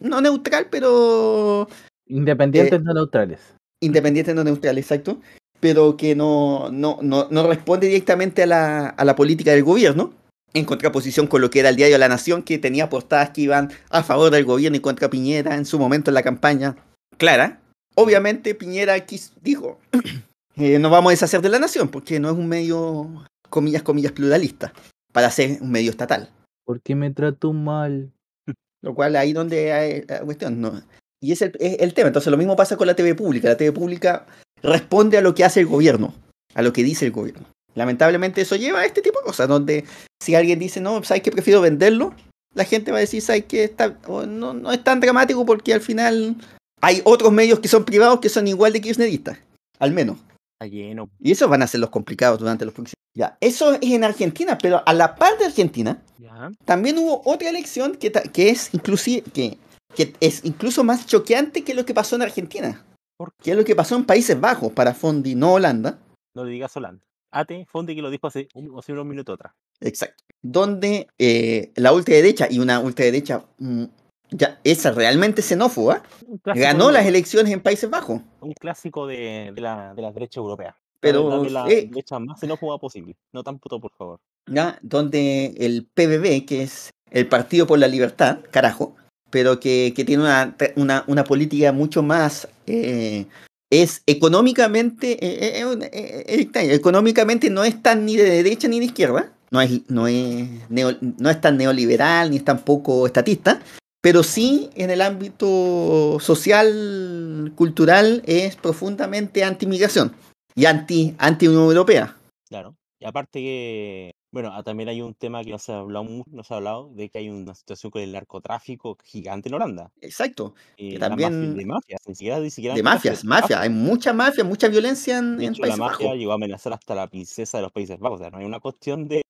no 0.00 0.22
neutral, 0.22 0.68
pero 0.70 1.68
Independientes 2.06 2.80
Eh, 2.80 2.82
no 2.82 2.94
neutrales. 2.94 3.38
independiente, 3.82 4.32
no 4.32 4.42
neutral, 4.42 4.78
exacto. 4.78 5.20
Pero 5.60 5.98
que 5.98 6.14
no, 6.16 6.70
no, 6.72 7.00
no, 7.02 7.28
no 7.30 7.46
responde 7.48 7.86
directamente 7.88 8.44
a 8.44 8.46
la, 8.46 8.88
a 8.88 9.04
la 9.04 9.14
política 9.14 9.50
del 9.50 9.62
gobierno. 9.62 10.14
En 10.54 10.64
contraposición 10.64 11.26
con 11.26 11.42
lo 11.42 11.50
que 11.50 11.60
era 11.60 11.68
el 11.68 11.76
diario 11.76 11.98
La 11.98 12.08
Nación, 12.08 12.42
que 12.42 12.56
tenía 12.58 12.88
portadas 12.88 13.30
que 13.30 13.42
iban 13.42 13.70
a 13.90 14.02
favor 14.02 14.30
del 14.30 14.46
gobierno 14.46 14.78
y 14.78 14.80
contra 14.80 15.10
Piñera 15.10 15.54
en 15.54 15.66
su 15.66 15.78
momento 15.78 16.10
en 16.10 16.14
la 16.14 16.22
campaña 16.22 16.76
clara. 17.18 17.60
Obviamente 17.94 18.54
Piñera 18.54 18.96
quis- 19.06 19.32
dijo, 19.42 19.78
eh, 20.56 20.78
no 20.78 20.88
vamos 20.88 21.10
a 21.10 21.12
deshacer 21.12 21.42
de 21.42 21.50
La 21.50 21.58
Nación, 21.58 21.88
porque 21.90 22.18
no 22.20 22.30
es 22.30 22.36
un 22.38 22.48
medio, 22.48 23.26
comillas, 23.50 23.82
comillas, 23.82 24.12
pluralista, 24.12 24.72
para 25.12 25.30
ser 25.30 25.58
un 25.60 25.70
medio 25.70 25.90
estatal. 25.90 26.30
¿Por 26.64 26.80
qué 26.80 26.94
me 26.94 27.10
trato 27.10 27.52
mal? 27.52 28.12
Lo 28.82 28.94
cual 28.94 29.16
ahí 29.16 29.32
donde 29.32 29.72
hay 29.72 30.04
la 30.08 30.20
cuestión. 30.20 30.60
¿no? 30.60 30.80
Y 31.20 31.32
es 31.32 31.42
el, 31.42 31.52
es 31.60 31.80
el 31.80 31.92
tema. 31.92 32.08
Entonces 32.08 32.30
lo 32.30 32.38
mismo 32.38 32.56
pasa 32.56 32.76
con 32.76 32.86
la 32.86 32.96
TV 32.96 33.14
pública. 33.14 33.48
La 33.48 33.56
TV 33.56 33.72
pública 33.72 34.26
responde 34.62 35.18
a 35.18 35.20
lo 35.20 35.34
que 35.34 35.44
hace 35.44 35.60
el 35.60 35.66
gobierno, 35.66 36.14
a 36.54 36.62
lo 36.62 36.72
que 36.72 36.82
dice 36.82 37.04
el 37.04 37.12
gobierno. 37.12 37.46
Lamentablemente 37.74 38.40
eso 38.40 38.56
lleva 38.56 38.80
a 38.80 38.86
este 38.86 39.02
tipo 39.02 39.20
de 39.20 39.26
cosas, 39.26 39.46
donde 39.46 39.84
si 40.20 40.34
alguien 40.34 40.58
dice, 40.58 40.80
no, 40.80 41.02
¿sabes 41.04 41.22
que 41.22 41.30
prefiero 41.30 41.60
venderlo? 41.60 42.14
la 42.54 42.64
gente 42.64 42.90
va 42.90 42.98
a 42.98 43.00
decir, 43.00 43.22
¿sabes 43.22 43.44
qué? 43.46 43.64
Está, 43.64 43.96
no, 44.08 44.54
no 44.54 44.72
es 44.72 44.82
tan 44.82 45.00
dramático 45.00 45.44
porque 45.46 45.72
al 45.72 45.80
final 45.80 46.36
hay 46.80 47.00
otros 47.04 47.32
medios 47.32 47.60
que 47.60 47.68
son 47.68 47.84
privados 47.84 48.20
que 48.20 48.28
son 48.28 48.48
igual 48.48 48.72
de 48.72 48.80
kirchneristas, 48.80 49.38
al 49.78 49.92
menos. 49.92 50.18
Está 50.60 50.66
lleno. 50.70 51.08
Y 51.18 51.32
esos 51.32 51.48
van 51.48 51.62
a 51.62 51.66
ser 51.66 51.80
los 51.80 51.88
complicados 51.88 52.38
durante 52.38 52.66
los 52.66 52.74
próximos. 52.74 52.94
Ya, 53.16 53.38
eso 53.40 53.72
es 53.72 53.80
en 53.82 54.04
Argentina, 54.04 54.58
pero 54.60 54.82
a 54.84 54.92
la 54.92 55.14
par 55.14 55.38
de 55.38 55.46
Argentina, 55.46 56.02
Ya. 56.18 56.50
también 56.66 56.98
hubo 56.98 57.22
otra 57.24 57.48
elección 57.48 57.94
que, 57.96 58.12
que 58.12 58.50
es 58.50 58.72
inclusive 58.74 59.22
que, 59.32 59.56
que 59.96 60.12
es 60.20 60.44
incluso 60.44 60.84
más 60.84 61.06
choqueante 61.06 61.64
que 61.64 61.72
lo 61.74 61.86
que 61.86 61.94
pasó 61.94 62.16
en 62.16 62.22
Argentina. 62.22 62.84
¿Por 63.16 63.32
Que 63.42 63.52
es 63.52 63.56
lo 63.56 63.64
que 63.64 63.74
pasó 63.74 63.96
en 63.96 64.04
Países 64.04 64.38
Bajos 64.38 64.70
para 64.72 64.92
Fondi, 64.92 65.34
no 65.34 65.54
Holanda. 65.54 65.98
No 66.34 66.44
le 66.44 66.52
digas 66.52 66.76
Holanda. 66.76 67.02
Ate, 67.32 67.64
Fondi 67.70 67.94
que 67.94 68.02
lo 68.02 68.10
dijo 68.10 68.26
hace, 68.26 68.48
un- 68.54 68.78
hace 68.78 68.92
unos 68.92 69.06
minutos 69.06 69.34
atrás. 69.36 69.54
Exacto. 69.80 70.22
Donde 70.42 71.06
eh, 71.18 71.72
la 71.76 71.92
ultraderecha 71.94 72.48
y 72.50 72.58
una 72.58 72.80
ultraderecha 72.80 73.44
mm, 73.58 73.84
ya 74.30 74.58
esa 74.64 74.90
realmente 74.92 75.42
xenófoba 75.42 76.02
ganó 76.44 76.88
de- 76.88 76.92
las 76.94 77.06
elecciones 77.06 77.52
en 77.52 77.60
Países 77.60 77.88
Bajos. 77.90 78.20
Un 78.40 78.52
clásico 78.54 79.06
de, 79.06 79.52
de 79.54 79.60
la, 79.60 79.94
de 79.94 80.02
la 80.02 80.12
derecha 80.12 80.40
europea. 80.40 80.76
Pero, 81.00 81.28
Dame 81.30 81.50
la 81.50 81.66
eh, 81.68 81.86
derecha 81.90 82.18
más 82.18 82.38
xenófoba 82.40 82.78
posible. 82.78 83.16
No 83.32 83.42
tan 83.42 83.58
puto, 83.58 83.80
por 83.80 83.92
favor. 83.92 84.20
¿ya? 84.46 84.78
donde 84.82 85.54
el 85.58 85.86
PBB, 85.86 86.44
que 86.46 86.62
es 86.62 86.90
el 87.10 87.26
Partido 87.26 87.66
por 87.66 87.78
la 87.78 87.88
Libertad, 87.88 88.38
carajo, 88.50 88.96
pero 89.30 89.60
que, 89.60 89.92
que 89.96 90.04
tiene 90.04 90.24
una, 90.24 90.56
una, 90.76 91.04
una 91.06 91.24
política 91.24 91.72
mucho 91.72 92.02
más... 92.02 92.48
eh, 92.66 93.26
es 93.72 94.02
económicamente, 94.06 95.12
eh, 95.24 95.62
eh, 95.62 96.50
eh, 96.52 96.74
económicamente 96.74 97.50
no 97.50 97.62
es 97.62 97.80
tan 97.80 98.04
ni 98.04 98.16
de 98.16 98.24
derecha 98.28 98.66
ni 98.66 98.80
de 98.80 98.86
izquierda, 98.86 99.32
no 99.52 99.60
es, 99.60 99.88
no 99.88 100.08
es, 100.08 100.48
neo- 100.68 100.98
no 101.00 101.30
es 101.30 101.40
tan 101.40 101.56
neoliberal 101.56 102.30
ni 102.30 102.38
es 102.38 102.44
tampoco 102.44 103.06
estatista, 103.06 103.60
pero 104.00 104.22
sí 104.22 104.70
en 104.74 104.90
el 104.90 105.00
ámbito 105.02 106.18
social, 106.20 107.52
cultural, 107.56 108.22
es 108.26 108.56
profundamente 108.56 109.44
anti-migración 109.44 110.14
y 110.54 110.64
anti, 110.66 111.14
anti-Unión 111.18 111.64
Europea. 111.64 112.16
Claro. 112.48 112.74
Y 112.98 113.06
aparte 113.06 113.40
que, 113.40 114.12
bueno, 114.32 114.50
ah, 114.52 114.62
también 114.62 114.88
hay 114.90 115.00
un 115.00 115.14
tema 115.14 115.42
que 115.42 115.50
no 115.50 115.58
se 115.58 115.72
ha 115.72 115.78
hablado 115.78 116.04
mucho, 116.04 116.30
no 116.32 116.44
se 116.44 116.52
ha 116.52 116.58
hablado, 116.58 116.90
de 116.94 117.08
que 117.08 117.18
hay 117.18 117.30
una 117.30 117.54
situación 117.54 117.90
con 117.90 118.02
el 118.02 118.12
narcotráfico 118.12 118.96
gigante 119.02 119.48
en 119.48 119.54
Holanda. 119.54 119.90
Exacto. 120.02 120.54
Que 120.76 120.98
la 120.98 121.08
mafia- 121.08 121.28
también- 121.30 121.56
de 121.56 121.64
mafias, 121.66 122.00
ni 122.06 122.14
siquiera, 122.14 122.40
ni 122.40 122.50
siquiera 122.50 122.74
De 122.74 122.82
mafias, 122.82 123.24
mafia. 123.24 123.60
Hay 123.60 123.70
mucha 123.70 124.12
mafia, 124.12 124.44
mucha 124.44 124.68
violencia 124.68 125.18
en, 125.18 125.38
De 125.38 125.46
en 125.46 125.52
hecho, 125.52 125.62
la 125.62 125.68
Países 125.68 125.78
mafia 125.78 126.06
Bajos. 126.06 126.18
llegó 126.18 126.32
a 126.32 126.34
amenazar 126.34 126.72
hasta 126.74 126.94
la 126.94 127.06
princesa 127.08 127.58
de 127.58 127.62
los 127.62 127.72
Países 127.72 127.98
Bajos. 127.98 128.20
O 128.20 128.22
sea, 128.22 128.30
no 128.30 128.38
hay 128.38 128.44
una 128.44 128.60
cuestión 128.60 129.08
de 129.08 129.22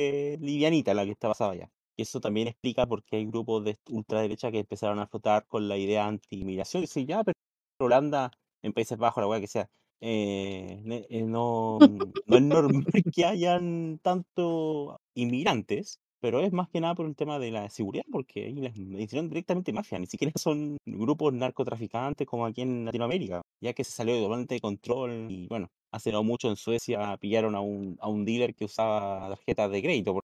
eh, 0.00 0.38
livianita 0.40 0.94
la 0.94 1.04
que 1.04 1.10
está 1.10 1.28
pasada 1.28 1.52
allá. 1.52 1.68
Y 1.98 2.02
eso 2.02 2.20
también 2.20 2.46
explica 2.46 2.86
por 2.86 3.02
qué 3.02 3.16
hay 3.16 3.26
grupos 3.26 3.64
de 3.64 3.76
ultraderecha 3.90 4.52
que 4.52 4.60
empezaron 4.60 5.00
a 5.00 5.08
flotar 5.08 5.46
con 5.48 5.66
la 5.68 5.76
idea 5.76 6.06
anti-inmigración. 6.06 6.82
Dicen, 6.82 7.06
ya, 7.08 7.24
pero 7.24 7.34
Holanda, 7.80 8.30
en 8.62 8.72
Países 8.72 8.96
Bajos, 8.98 9.20
la 9.20 9.26
weá 9.26 9.40
que 9.40 9.48
sea, 9.48 9.68
eh, 10.00 10.80
eh, 11.10 11.22
no, 11.24 11.78
no 12.26 12.36
es 12.36 12.42
normal 12.42 12.84
que 13.14 13.24
hayan 13.24 13.98
tanto 14.00 15.00
inmigrantes, 15.14 15.98
pero 16.20 16.40
es 16.40 16.52
más 16.52 16.68
que 16.68 16.80
nada 16.80 16.94
por 16.94 17.06
el 17.06 17.16
tema 17.16 17.40
de 17.40 17.50
la 17.50 17.68
seguridad, 17.68 18.04
porque 18.12 18.44
ahí 18.44 18.54
les 18.54 18.76
hicieron 18.76 19.28
directamente 19.28 19.72
mafia, 19.72 19.98
ni 19.98 20.06
siquiera 20.06 20.32
son 20.36 20.76
grupos 20.86 21.32
narcotraficantes 21.32 22.28
como 22.28 22.46
aquí 22.46 22.62
en 22.62 22.84
Latinoamérica, 22.84 23.42
ya 23.60 23.72
que 23.72 23.82
se 23.82 23.90
salió 23.90 24.16
totalmente 24.22 24.54
de 24.54 24.60
control 24.60 25.30
y 25.30 25.48
bueno, 25.48 25.68
hace 25.92 26.12
no 26.12 26.22
mucho 26.22 26.48
en 26.48 26.56
Suecia 26.56 27.16
pillaron 27.18 27.56
a 27.56 27.60
un, 27.60 27.96
a 28.00 28.08
un 28.08 28.24
dealer 28.24 28.54
que 28.54 28.66
usaba 28.66 29.28
tarjetas 29.30 29.70
de 29.72 29.82
crédito, 29.82 30.14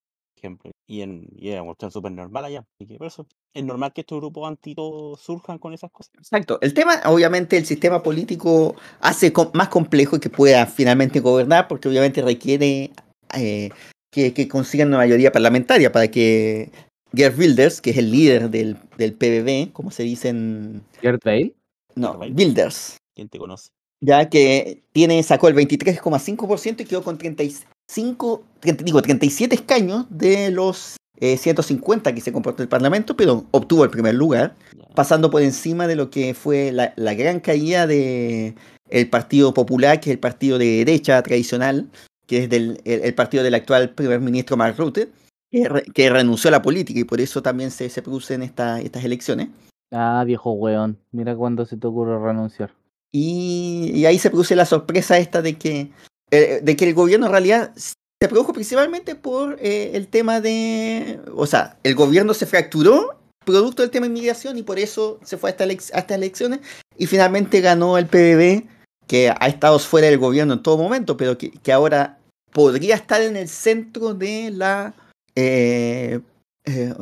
ejemplo, 0.44 0.70
y, 0.86 1.00
en, 1.00 1.26
y 1.36 1.48
era 1.48 1.62
una 1.62 1.70
cuestión 1.70 1.90
súper 1.90 2.12
normal 2.12 2.44
allá, 2.44 2.64
así 2.74 2.86
que 2.86 2.96
por 2.98 3.06
eso 3.06 3.26
es 3.54 3.64
normal 3.64 3.92
que 3.92 4.02
estos 4.02 4.18
grupos 4.18 4.46
anti 4.46 4.74
todo 4.74 5.16
surjan 5.16 5.58
con 5.58 5.72
esas 5.72 5.90
cosas. 5.90 6.12
Exacto. 6.18 6.58
El 6.60 6.74
tema, 6.74 7.00
obviamente, 7.06 7.56
el 7.56 7.64
sistema 7.64 8.02
político 8.02 8.76
hace 9.00 9.32
com- 9.32 9.50
más 9.54 9.68
complejo 9.68 10.20
que 10.20 10.30
pueda 10.30 10.66
finalmente 10.66 11.20
gobernar, 11.20 11.68
porque 11.68 11.88
obviamente 11.88 12.20
requiere 12.22 12.90
eh, 13.34 13.70
que, 14.12 14.34
que 14.34 14.48
consigan 14.48 14.88
una 14.88 14.98
mayoría 14.98 15.32
parlamentaria 15.32 15.90
para 15.90 16.08
que 16.08 16.70
Gerd 17.14 17.38
Wilders, 17.38 17.80
que 17.80 17.90
es 17.90 17.96
el 17.96 18.10
líder 18.10 18.50
del, 18.50 18.76
del 18.98 19.14
PBB, 19.14 19.72
como 19.72 19.90
se 19.90 20.02
dice 20.02 20.28
en... 20.28 20.82
Gerd 21.00 21.20
Bale. 21.24 21.54
No. 21.94 22.18
Wilders. 22.18 22.96
¿Quién 23.14 23.28
te 23.28 23.38
conoce? 23.38 23.70
ya 24.00 24.28
que 24.28 24.82
tiene, 24.92 25.22
sacó 25.22 25.48
el 25.48 25.54
23,5% 25.54 26.80
y 26.80 26.84
quedó 26.84 27.02
con 27.02 27.16
35, 27.16 27.70
30 27.86 28.84
digo, 28.84 29.02
37 29.02 29.54
escaños 29.54 30.06
de 30.10 30.50
los 30.50 30.96
eh, 31.20 31.36
150 31.36 32.14
que 32.14 32.20
se 32.20 32.32
comportó 32.32 32.62
el 32.62 32.68
Parlamento, 32.68 33.16
pero 33.16 33.44
obtuvo 33.52 33.84
el 33.84 33.90
primer 33.90 34.14
lugar, 34.14 34.54
pasando 34.94 35.30
por 35.30 35.42
encima 35.42 35.86
de 35.86 35.96
lo 35.96 36.10
que 36.10 36.34
fue 36.34 36.72
la, 36.72 36.92
la 36.96 37.14
gran 37.14 37.40
caída 37.40 37.86
de 37.86 38.54
el 38.90 39.08
Partido 39.08 39.54
Popular, 39.54 40.00
que 40.00 40.10
es 40.10 40.14
el 40.14 40.20
partido 40.20 40.58
de 40.58 40.84
derecha 40.84 41.22
tradicional, 41.22 41.88
que 42.26 42.44
es 42.44 42.50
del, 42.50 42.80
el, 42.84 43.02
el 43.02 43.14
partido 43.14 43.42
del 43.44 43.54
actual 43.54 43.90
primer 43.90 44.20
ministro 44.20 44.56
Mark 44.56 44.76
Rutte, 44.78 45.08
que, 45.50 45.68
re- 45.68 45.84
que 45.94 46.10
renunció 46.10 46.48
a 46.48 46.52
la 46.52 46.62
política 46.62 46.98
y 47.00 47.04
por 47.04 47.20
eso 47.20 47.42
también 47.42 47.70
se, 47.70 47.88
se 47.90 48.02
producen 48.02 48.42
esta- 48.42 48.80
estas 48.80 49.04
elecciones. 49.04 49.48
Ah, 49.92 50.24
viejo 50.26 50.52
weón. 50.52 50.98
Mira 51.12 51.36
cuándo 51.36 51.64
se 51.66 51.76
te 51.76 51.86
ocurre 51.86 52.18
renunciar. 52.18 52.72
Y, 53.12 53.92
y 53.94 54.06
ahí 54.06 54.18
se 54.18 54.30
produce 54.30 54.56
la 54.56 54.64
sorpresa 54.66 55.18
esta 55.18 55.40
de 55.42 55.54
que, 55.56 55.90
eh, 56.30 56.60
de 56.62 56.76
que 56.76 56.86
el 56.88 56.94
gobierno 56.94 57.26
en 57.26 57.32
realidad 57.32 57.72
se 57.76 58.28
produjo 58.28 58.52
principalmente 58.52 59.14
por 59.14 59.58
eh, 59.60 59.92
el 59.94 60.08
tema 60.08 60.40
de... 60.40 61.20
O 61.34 61.46
sea, 61.46 61.76
el 61.82 61.94
gobierno 61.94 62.34
se 62.34 62.46
fracturó 62.46 63.18
producto 63.44 63.82
del 63.82 63.90
tema 63.90 64.06
de 64.06 64.10
inmigración 64.12 64.56
y 64.56 64.62
por 64.62 64.78
eso 64.78 65.18
se 65.22 65.36
fue 65.36 65.50
a, 65.50 65.52
esta 65.52 65.64
a 65.64 66.00
estas 66.00 66.16
elecciones 66.16 66.60
y 66.96 67.06
finalmente 67.06 67.60
ganó 67.60 67.98
el 67.98 68.06
PBB, 68.06 68.66
que 69.06 69.28
ha 69.28 69.46
estado 69.48 69.78
fuera 69.78 70.06
del 70.08 70.18
gobierno 70.18 70.54
en 70.54 70.62
todo 70.62 70.78
momento, 70.78 71.16
pero 71.18 71.36
que, 71.36 71.50
que 71.50 71.72
ahora 71.72 72.18
podría 72.52 72.94
estar 72.94 73.20
en 73.20 73.36
el 73.36 73.48
centro 73.48 74.14
de 74.14 74.50
la... 74.50 74.94
eh, 75.34 76.20
eh, 76.66 76.94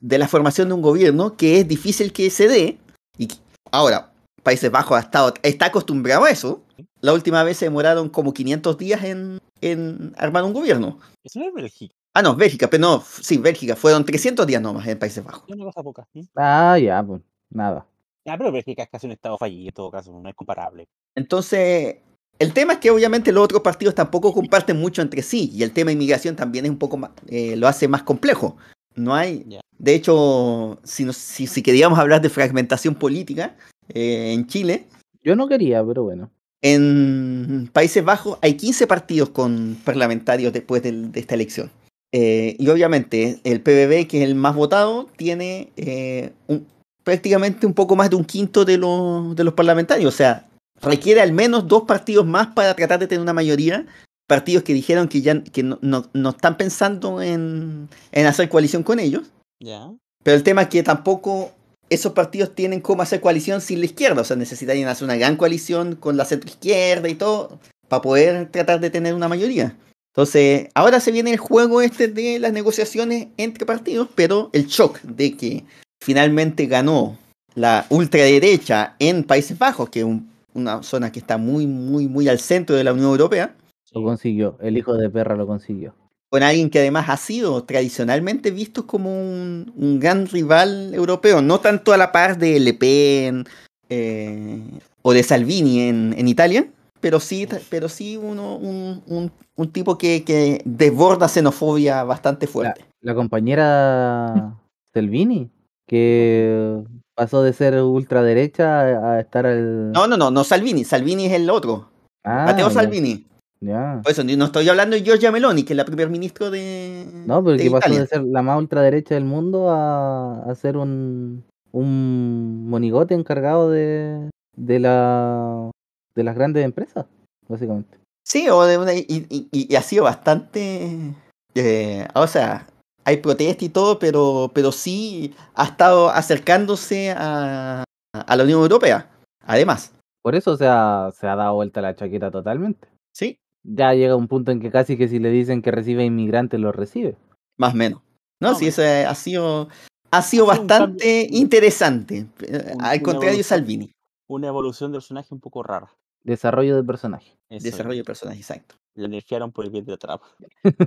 de 0.00 0.16
la 0.18 0.28
formación 0.28 0.68
de 0.68 0.74
un 0.74 0.80
gobierno 0.80 1.36
que 1.36 1.60
es 1.60 1.68
difícil 1.68 2.10
que 2.14 2.30
se 2.30 2.48
dé. 2.48 2.78
Y 3.18 3.26
que- 3.26 3.36
ahora, 3.70 4.10
Países 4.42 4.70
Bajos 4.70 4.96
ha 4.96 5.00
estado, 5.00 5.34
está 5.42 5.66
acostumbrado 5.66 6.24
a 6.24 6.30
eso. 6.30 6.62
La 7.00 7.12
última 7.12 7.42
vez 7.42 7.56
se 7.56 7.64
demoraron 7.66 8.08
como 8.08 8.32
500 8.34 8.76
días 8.78 9.02
en, 9.04 9.38
en 9.60 10.12
armar 10.18 10.44
un 10.44 10.52
gobierno. 10.52 10.98
Eso 11.24 11.38
no 11.40 11.46
es 11.48 11.54
Bélgica, 11.54 11.94
Ah, 12.12 12.22
no, 12.22 12.34
Bélgica, 12.34 12.68
pero 12.68 12.80
no, 12.80 13.02
sí, 13.22 13.38
Bélgica. 13.38 13.76
Fueron 13.76 14.04
300 14.04 14.46
días 14.46 14.60
nomás 14.60 14.86
en 14.88 14.98
Países 14.98 15.22
Bajos. 15.24 15.44
una 15.48 15.64
cosa 15.64 15.82
poca. 15.82 16.06
¿sí? 16.12 16.28
Ah, 16.36 16.76
ya, 16.78 17.02
pues. 17.02 17.22
Nada. 17.50 17.86
Ya, 18.26 18.36
pero 18.36 18.50
Bélgica 18.52 18.82
es 18.82 18.88
casi 18.90 19.06
un 19.06 19.12
estado 19.12 19.38
fallido 19.38 19.68
en 19.68 19.74
todo 19.74 19.90
caso, 19.90 20.12
no 20.20 20.28
es 20.28 20.34
comparable. 20.34 20.88
Entonces, 21.14 21.96
el 22.38 22.52
tema 22.52 22.74
es 22.74 22.78
que 22.80 22.90
obviamente 22.90 23.30
los 23.32 23.44
otros 23.44 23.62
partidos 23.62 23.94
tampoco 23.94 24.32
comparten 24.34 24.76
mucho 24.78 25.00
entre 25.02 25.22
sí. 25.22 25.50
Y 25.54 25.62
el 25.62 25.72
tema 25.72 25.88
de 25.88 25.92
inmigración 25.94 26.34
también 26.36 26.64
es 26.64 26.70
un 26.70 26.78
poco 26.78 26.96
más, 26.96 27.10
eh, 27.28 27.54
lo 27.56 27.68
hace 27.68 27.86
más 27.88 28.02
complejo. 28.02 28.56
No 28.96 29.14
hay, 29.14 29.46
de 29.78 29.94
hecho, 29.94 30.78
si, 30.82 31.04
nos- 31.04 31.16
si, 31.16 31.46
si 31.46 31.62
queríamos 31.62 31.98
hablar 31.98 32.20
de 32.20 32.28
fragmentación 32.28 32.94
política 32.96 33.56
eh, 33.88 34.32
en 34.34 34.46
Chile, 34.48 34.88
Yo 35.22 35.36
no 35.36 35.46
quería, 35.46 35.84
pero 35.84 36.02
bueno. 36.02 36.30
En 36.62 37.68
Países 37.72 38.04
Bajos 38.04 38.38
hay 38.42 38.54
15 38.54 38.86
partidos 38.86 39.30
con 39.30 39.76
parlamentarios 39.84 40.52
después 40.52 40.82
de 40.82 41.08
esta 41.14 41.34
elección. 41.34 41.70
Eh, 42.12 42.56
y 42.58 42.68
obviamente 42.68 43.40
el 43.44 43.60
PBB, 43.60 44.06
que 44.08 44.18
es 44.18 44.24
el 44.24 44.34
más 44.34 44.54
votado, 44.54 45.08
tiene 45.16 45.70
eh, 45.76 46.32
un- 46.48 46.66
prácticamente 47.04 47.66
un 47.66 47.74
poco 47.74 47.96
más 47.96 48.10
de 48.10 48.16
un 48.16 48.24
quinto 48.24 48.64
de 48.64 48.78
los, 48.78 49.34
de 49.36 49.44
los 49.44 49.54
parlamentarios. 49.54 50.12
O 50.12 50.16
sea, 50.16 50.46
requiere 50.82 51.20
al 51.20 51.32
menos 51.32 51.66
dos 51.68 51.84
partidos 51.84 52.26
más 52.26 52.48
para 52.48 52.74
tratar 52.74 52.98
de 52.98 53.06
tener 53.06 53.22
una 53.22 53.32
mayoría. 53.32 53.86
Partidos 54.28 54.62
que 54.64 54.74
dijeron 54.74 55.08
que 55.08 55.22
ya 55.22 55.42
que 55.42 55.62
no, 55.62 55.78
no- 55.82 56.06
no 56.12 56.30
están 56.30 56.56
pensando 56.56 57.22
en, 57.22 57.88
en 58.12 58.26
hacer 58.26 58.48
coalición 58.48 58.82
con 58.82 58.98
ellos. 58.98 59.22
Ya. 59.62 59.90
Pero 60.22 60.36
el 60.36 60.42
tema 60.42 60.62
es 60.62 60.68
que 60.68 60.82
tampoco 60.82 61.52
esos 61.90 62.12
partidos 62.12 62.54
tienen 62.54 62.80
cómo 62.80 63.02
hacer 63.02 63.20
coalición 63.20 63.60
sin 63.60 63.80
la 63.80 63.86
izquierda. 63.86 64.22
O 64.22 64.24
sea, 64.24 64.36
necesitarían 64.36 64.88
hacer 64.88 65.04
una 65.04 65.16
gran 65.16 65.36
coalición 65.36 65.96
con 65.96 66.16
la 66.16 66.24
centroizquierda 66.24 67.08
y 67.08 67.14
todo 67.16 67.58
para 67.88 68.00
poder 68.02 68.48
tratar 68.50 68.80
de 68.80 68.90
tener 68.90 69.14
una 69.14 69.28
mayoría. 69.28 69.76
Entonces, 70.14 70.68
ahora 70.74 71.00
se 71.00 71.12
viene 71.12 71.32
el 71.32 71.38
juego 71.38 71.82
este 71.82 72.08
de 72.08 72.38
las 72.38 72.52
negociaciones 72.52 73.28
entre 73.36 73.66
partidos, 73.66 74.08
pero 74.14 74.50
el 74.52 74.66
shock 74.66 75.00
de 75.02 75.36
que 75.36 75.64
finalmente 76.02 76.66
ganó 76.66 77.18
la 77.54 77.86
ultraderecha 77.90 78.94
en 78.98 79.24
Países 79.24 79.58
Bajos, 79.58 79.90
que 79.90 80.00
es 80.00 80.04
un- 80.04 80.30
una 80.54 80.82
zona 80.82 81.12
que 81.12 81.18
está 81.20 81.36
muy, 81.36 81.66
muy, 81.66 82.08
muy 82.08 82.28
al 82.28 82.40
centro 82.40 82.74
de 82.76 82.84
la 82.84 82.92
Unión 82.92 83.10
Europea, 83.10 83.56
Lo 83.92 84.04
consiguió. 84.04 84.56
El 84.60 84.76
hijo 84.78 84.94
de 84.94 85.10
perra 85.10 85.34
lo 85.34 85.48
consiguió. 85.48 85.94
Con 86.30 86.42
alguien 86.42 86.70
que 86.70 86.78
además 86.78 87.08
ha 87.08 87.16
sido 87.16 87.62
tradicionalmente 87.64 88.50
visto 88.52 88.86
como 88.86 89.10
un, 89.12 89.72
un 89.76 89.98
gran 90.00 90.26
rival 90.28 90.94
europeo, 90.94 91.42
no 91.42 91.58
tanto 91.60 91.92
a 91.92 91.96
la 91.96 92.12
par 92.12 92.38
de 92.38 92.58
Le 92.60 92.72
Pen 92.72 93.44
eh, 93.88 94.62
o 95.02 95.12
de 95.12 95.22
Salvini 95.24 95.80
en, 95.88 96.14
en 96.16 96.28
Italia, 96.28 96.68
pero 97.00 97.18
sí, 97.20 97.48
pero 97.68 97.88
sí 97.88 98.16
uno, 98.16 98.56
un, 98.56 99.02
un- 99.06 99.32
un 99.56 99.70
tipo 99.72 99.98
que, 99.98 100.24
que 100.24 100.62
desborda 100.64 101.28
xenofobia 101.28 102.02
bastante 102.04 102.46
fuerte. 102.46 102.84
La 103.02 103.14
compañera 103.14 104.54
Selvini, 104.94 105.50
que 105.86 106.82
pasó 107.14 107.42
de 107.42 107.52
ser 107.52 107.82
ultraderecha 107.82 108.80
a, 108.80 109.20
estar 109.20 109.44
al. 109.46 109.92
No, 109.92 110.06
no, 110.06 110.16
no, 110.16 110.30
no 110.30 110.44
Salvini. 110.44 110.84
Salvini 110.84 111.26
es 111.26 111.32
el 111.32 111.50
otro. 111.50 111.90
Ah, 112.24 112.44
Matteo 112.46 112.68
ya, 112.68 112.74
Salvini. 112.74 113.26
Ya. 113.60 114.00
Por 114.02 114.12
eso 114.12 114.24
no 114.24 114.44
estoy 114.44 114.68
hablando 114.68 114.96
de 114.96 115.02
Giorgia 115.02 115.30
Meloni, 115.32 115.64
que 115.64 115.72
es 115.72 115.76
la 115.76 115.84
primer 115.84 116.08
ministro 116.10 116.50
de, 116.50 117.06
No, 117.26 117.42
pero 117.44 117.56
de 117.56 117.64
que 117.64 117.70
pasó 117.70 117.78
Italia. 117.88 118.00
de 118.00 118.06
ser 118.06 118.22
la 118.24 118.42
más 118.42 118.58
ultraderecha 118.58 119.14
del 119.14 119.24
mundo 119.24 119.70
a, 119.70 120.42
a 120.44 120.54
ser 120.54 120.76
un, 120.76 121.44
un 121.72 122.68
monigote 122.68 123.14
encargado 123.14 123.70
de, 123.70 124.30
de, 124.56 124.78
la, 124.80 125.70
de 126.14 126.24
las 126.24 126.34
grandes 126.34 126.64
empresas, 126.64 127.06
básicamente. 127.48 127.98
Sí, 128.26 128.48
o 128.48 128.62
de 128.64 128.78
una, 128.78 128.94
y, 128.94 129.04
y- 129.08 129.48
y 129.50 129.74
ha 129.76 129.82
sido 129.82 130.04
bastante. 130.04 131.14
eh, 131.54 132.06
o 132.14 132.26
sea, 132.26 132.66
hay 133.04 133.16
protesta 133.16 133.64
y 133.64 133.70
todo, 133.70 133.98
pero, 133.98 134.50
pero 134.54 134.70
sí 134.72 135.34
ha 135.54 135.64
estado 135.64 136.10
acercándose 136.10 137.10
a, 137.16 137.82
a 138.12 138.36
la 138.36 138.44
Unión 138.44 138.60
Europea. 138.60 139.10
Además, 139.44 139.92
Por 140.22 140.34
eso 140.36 140.56
se 140.56 140.66
ha, 140.68 141.10
se 141.18 141.26
ha 141.26 141.34
dado 141.34 141.54
vuelta 141.54 141.80
la 141.80 141.96
chaqueta 141.96 142.30
totalmente. 142.30 142.86
sí, 143.12 143.38
Ya 143.62 143.92
llega 143.94 144.16
un 144.16 144.28
punto 144.28 144.52
en 144.52 144.60
que 144.60 144.70
casi 144.70 144.96
que 144.96 145.08
si 145.08 145.18
le 145.18 145.30
dicen 145.30 145.60
que 145.62 145.70
recibe 145.70 146.04
inmigrantes, 146.04 146.58
los 146.60 146.74
recibe. 146.74 147.16
más 147.58 147.74
o 147.74 147.76
menos. 147.76 148.00
No, 148.40 148.52
No, 148.52 148.54
sí, 148.58 148.70
pero- 148.74 148.82
eso 148.88 149.10
ha 149.10 149.14
sido, 149.14 149.44
ha 149.50 149.64
sido 149.64 149.68
Ha 150.12 150.22
sido 150.22 150.46
bastante 150.46 151.24
cambio- 151.26 151.38
interesante. 151.38 152.26
eh, 152.40 152.72
un- 152.74 152.82
Al 152.82 152.96
una 152.98 153.02
contrario. 153.02 153.44
Salvini, 153.44 153.92
Una 154.28 154.48
evolución 154.48 154.92
del 154.92 155.00
personaje 155.00 155.28
un 155.34 155.40
poco 155.40 155.62
rara. 155.62 155.92
Desarrollo 156.24 156.76
de 156.76 156.84
personaje. 156.84 157.36
Eso, 157.50 157.64
desarrollo 157.64 157.98
de 157.98 158.04
personaje, 158.04 158.38
exacto. 158.38 158.76
La 158.94 159.08
nerfearon 159.08 159.52
por 159.52 159.64
el 159.64 159.70
bien 159.70 159.84
de 159.86 159.96
Trump. 159.96 160.20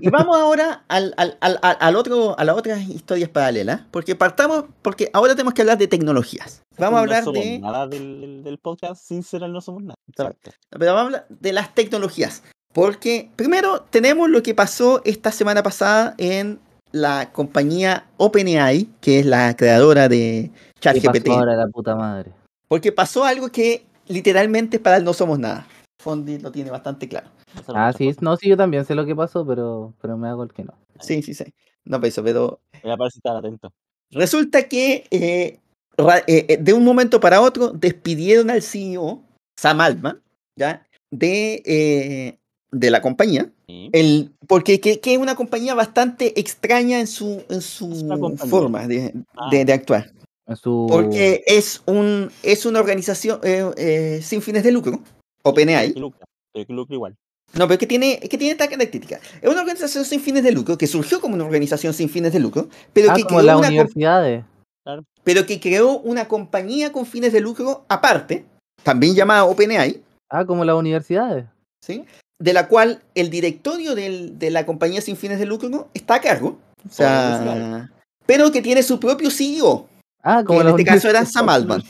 Y 0.02 0.10
vamos 0.10 0.38
ahora 0.38 0.86
al, 0.88 1.14
al, 1.18 1.38
al, 1.41 1.60
al- 1.62 1.95
otro, 1.95 2.38
a 2.38 2.44
las 2.44 2.56
otras 2.58 2.82
historias 2.88 3.30
paralelas, 3.30 3.82
porque 3.91 4.16
partamos, 4.16 4.66
porque 4.82 5.10
ahora 5.14 5.34
tenemos 5.34 5.54
que 5.54 5.62
hablar 5.62 5.78
de 5.78 5.88
tecnologías. 5.88 6.62
Vamos 6.78 6.88
a 6.88 6.91
No 6.91 6.98
hablar 7.00 7.24
somos 7.24 7.44
de, 7.44 7.60
nada 7.60 7.88
del, 7.88 8.22
del- 8.22 8.44
del 8.44 8.58
podcast, 8.60 9.04
sin 9.04 9.24
ser 9.24 9.41
no 9.50 9.62
somos 9.62 9.84
nada. 9.84 9.95
Exacto. 10.08 10.52
pero 10.70 10.94
vamos 10.94 11.02
a 11.02 11.06
hablar 11.06 11.28
de 11.30 11.54
las 11.54 11.74
tecnologías, 11.74 12.44
porque 12.74 13.30
primero 13.36 13.82
tenemos 13.90 14.30
lo 14.30 14.44
que 14.44 14.54
pasó 14.54 15.02
esta 15.06 15.32
semana 15.32 15.64
pasada 15.64 16.16
en 16.18 16.60
la 16.91 17.32
compañía 17.32 18.06
OpenAI, 18.18 18.90
que 19.02 19.20
es 19.20 19.26
la 19.26 19.56
creadora 19.56 20.10
de 20.10 20.52
¿Qué 20.80 20.80
ChatGPT, 20.82 21.30
ahora 21.30 21.56
la 21.56 21.68
puta 21.68 21.95
madre? 21.95 22.32
porque 22.68 22.91
pasó 22.91 23.24
algo 23.24 23.50
que 23.50 23.86
literalmente 24.08 24.80
para 24.80 24.98
el 24.98 25.04
no 25.04 25.14
somos 25.14 25.40
nada. 25.40 25.68
Fondi 26.02 26.40
lo 26.40 26.52
tiene 26.52 26.72
bastante 26.72 27.08
claro. 27.08 27.28
Ah, 27.68 27.94
sí, 27.95 28.08
cosas. 28.08 28.22
no, 28.24 28.36
sí, 28.36 28.50
yo 28.50 28.58
también 28.58 28.84
sé 28.84 28.95
lo 28.95 29.06
que 29.06 29.16
pasó, 29.16 29.45
pero, 29.45 29.94
pero 30.02 30.18
me 30.18 30.28
hago 30.28 30.44
el 30.44 30.52
que 30.52 30.64
no. 30.64 30.74
Sí, 31.00 31.22
sí, 31.22 31.34
sí. 31.34 31.45
No, 31.86 32.00
pero 32.00 32.08
eso, 32.08 32.24
pero 32.24 32.60
Era 32.82 32.98
para 32.98 33.10
estar 33.10 33.36
atento. 33.36 33.72
Resulta 34.12 34.68
que 34.68 35.06
eh, 35.12 35.60
eh, 35.98 36.45
eh, 36.48 36.58
de 36.60 36.74
un 36.74 36.84
momento 36.84 37.20
para 37.20 37.41
otro 37.41 37.70
despidieron 37.70 38.50
al 38.50 38.62
CEO, 38.62 39.22
Sam 39.60 39.82
Altman, 39.82 40.22
¿ya? 40.56 40.86
De, 41.12 41.62
eh, 41.66 42.40
de 42.74 42.91
la 42.91 43.02
compañía, 43.02 43.50
Sí. 43.68 43.90
el, 43.94 44.32
porque 44.48 44.80
que, 44.80 45.00
que 45.00 45.14
es 45.14 45.20
una 45.20 45.36
compañía 45.36 45.74
bastante 45.76 46.40
extraña 46.40 47.00
en 47.00 47.08
su, 47.08 47.44
en 47.50 47.62
su 47.62 47.88
forma 48.50 48.88
de, 48.88 49.14
Ah. 49.38 49.50
de- 49.52 49.66
de 49.66 49.74
actuar. 49.74 50.12
Su... 50.62 50.88
Porque 50.90 51.44
es, 51.48 51.82
un, 51.86 52.30
es 52.44 52.66
una 52.66 52.80
organización 52.82 53.40
eh, 53.44 53.64
eh, 53.78 54.20
sin 54.22 54.41
fines 54.41 54.64
de 54.64 54.72
lucro, 54.74 55.00
OpenAI. 55.44 55.94
Lucra 55.95 56.95
igual. 56.95 57.16
No, 57.54 57.68
pero 57.68 57.78
que 57.78 57.88
tiene, 57.88 58.20
que 58.20 58.38
tiene 58.38 58.52
esta 58.52 58.68
característica. 58.68 59.20
Es 59.41 59.50
una 59.50 59.62
organización 59.62 60.04
sin 60.06 60.20
fines 60.20 60.44
de 60.44 60.52
lucro, 60.52 60.78
que 60.78 60.88
surgió 60.88 61.22
como 61.22 61.36
una 61.36 61.45
organización 61.45 61.94
sin 61.94 62.10
fines 62.10 62.34
de 62.34 62.40
lucro, 62.40 62.68
pero 62.94 63.12
ah, 63.12 63.16
que 63.16 63.24
como 63.24 63.38
creó 63.40 63.45
las 63.48 63.58
una 63.58 63.68
universidades. 63.70 64.44
pero 65.24 65.45
que 65.45 65.60
creó 65.60 66.00
una 66.00 66.28
compañía 66.28 66.91
con 66.91 67.06
fines 67.06 67.32
de 67.32 67.40
lucro 67.41 67.86
aparte, 67.88 68.44
también 68.84 69.16
llamada 69.16 69.45
OpenAI, 69.45 70.02
Ah, 70.30 70.45
como 70.45 70.66
las 70.66 70.76
universidades. 70.76 71.45
¿sí? 71.86 72.04
De 72.39 72.53
la 72.53 72.68
cual 72.68 73.01
el 73.15 73.30
directorio 73.30 73.95
del- 73.95 74.38
de 74.39 74.49
la 74.51 74.65
compañía 74.65 75.01
sin 75.01 75.15
fines 75.18 75.39
de 75.39 75.45
lucro 75.45 75.89
está 75.93 76.15
a 76.15 76.22
cargo, 76.22 76.60
o 76.85 76.91
sea, 76.93 77.89
pero 78.26 78.51
que 78.51 78.61
tiene 78.61 78.84
su 78.84 78.99
propio 78.99 79.30
CEO, 79.31 79.88
Ah, 80.22 80.39
que 80.39 80.45
como 80.45 80.61
en 80.61 80.68
este 80.69 80.84
caso 80.85 81.10
era. 81.10 81.26
Sam 81.26 81.49
Altman. 81.49 81.84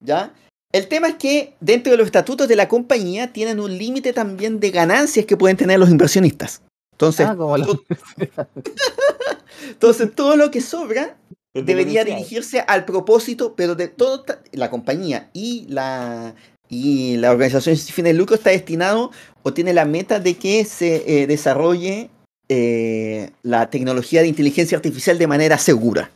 ¿ya? 0.00 0.32
El 0.72 0.88
tema 0.88 1.08
es 1.08 1.14
que 1.16 1.54
dentro 1.60 1.90
de 1.90 1.96
los 1.96 2.06
estatutos 2.06 2.48
de 2.48 2.56
la 2.56 2.68
compañía 2.68 3.32
tienen 3.32 3.60
un 3.60 3.76
límite 3.76 4.12
también 4.12 4.60
de 4.60 4.70
ganancias 4.70 5.24
que 5.26 5.36
pueden 5.36 5.56
tener 5.56 5.78
los 5.78 5.90
inversionistas. 5.90 6.62
Entonces, 6.92 7.26
Ah, 7.26 7.36
como 7.36 7.56
las 7.56 7.68
to- 7.68 7.82
entonces 9.68 10.14
todo 10.14 10.36
lo 10.36 10.50
que 10.50 10.60
sobra 10.60 11.16
debería 11.54 12.04
dirigirse 12.04 12.60
al 12.66 12.84
propósito, 12.84 13.54
pero 13.56 13.74
de 13.74 13.88
toda 13.88 14.40
la 14.52 14.70
compañía 14.70 15.30
y 15.32 15.66
la 15.68 16.34
y 16.68 17.16
la 17.18 17.30
organización 17.30 17.76
sin 17.76 17.94
fines 17.94 18.12
de 18.12 18.18
lucro 18.18 18.36
está 18.36 18.50
destinado 18.50 19.10
o 19.42 19.52
tiene 19.52 19.72
la 19.72 19.84
meta 19.84 20.20
de 20.20 20.34
que 20.34 20.64
se 20.64 21.22
eh, 21.22 21.26
desarrolle 21.26 22.10
eh, 22.48 23.30
la 23.42 23.70
tecnología 23.70 24.22
de 24.22 24.28
inteligencia 24.28 24.76
artificial 24.76 25.18
de 25.18 25.26
manera 25.26 25.58
segura. 25.58 26.10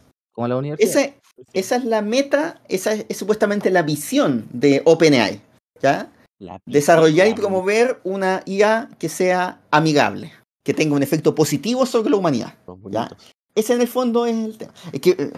como. 0.78 0.89
Esa, 0.89 1.10
esa 1.52 1.77
es 1.77 1.85
la 1.85 2.02
meta, 2.02 2.60
esa 2.68 2.93
es, 2.94 3.06
es 3.09 3.16
supuestamente 3.16 3.70
la 3.70 3.82
visión 3.82 4.47
de 4.52 4.82
OpenAI, 4.85 5.40
¿ya? 5.82 6.10
La 6.39 6.59
Desarrollar 6.66 7.27
y 7.28 7.35
promover 7.35 8.01
una 8.05 8.43
IA 8.47 8.89
que 8.98 9.09
sea 9.09 9.60
amigable, 9.70 10.32
que 10.64 10.72
tenga 10.72 10.94
un 10.94 11.02
efecto 11.02 11.35
positivo 11.35 11.85
sobre 11.85 12.10
la 12.10 12.16
humanidad. 12.16 12.55
Ya. 12.90 13.16
Ese 13.55 13.74
en 13.74 13.82
el 13.82 13.89
fondo 13.89 14.24
es 14.27 14.36
el 14.36 14.56
tema. 14.56 14.72
Es 14.93 15.01
que 15.01 15.10
eh, 15.10 15.31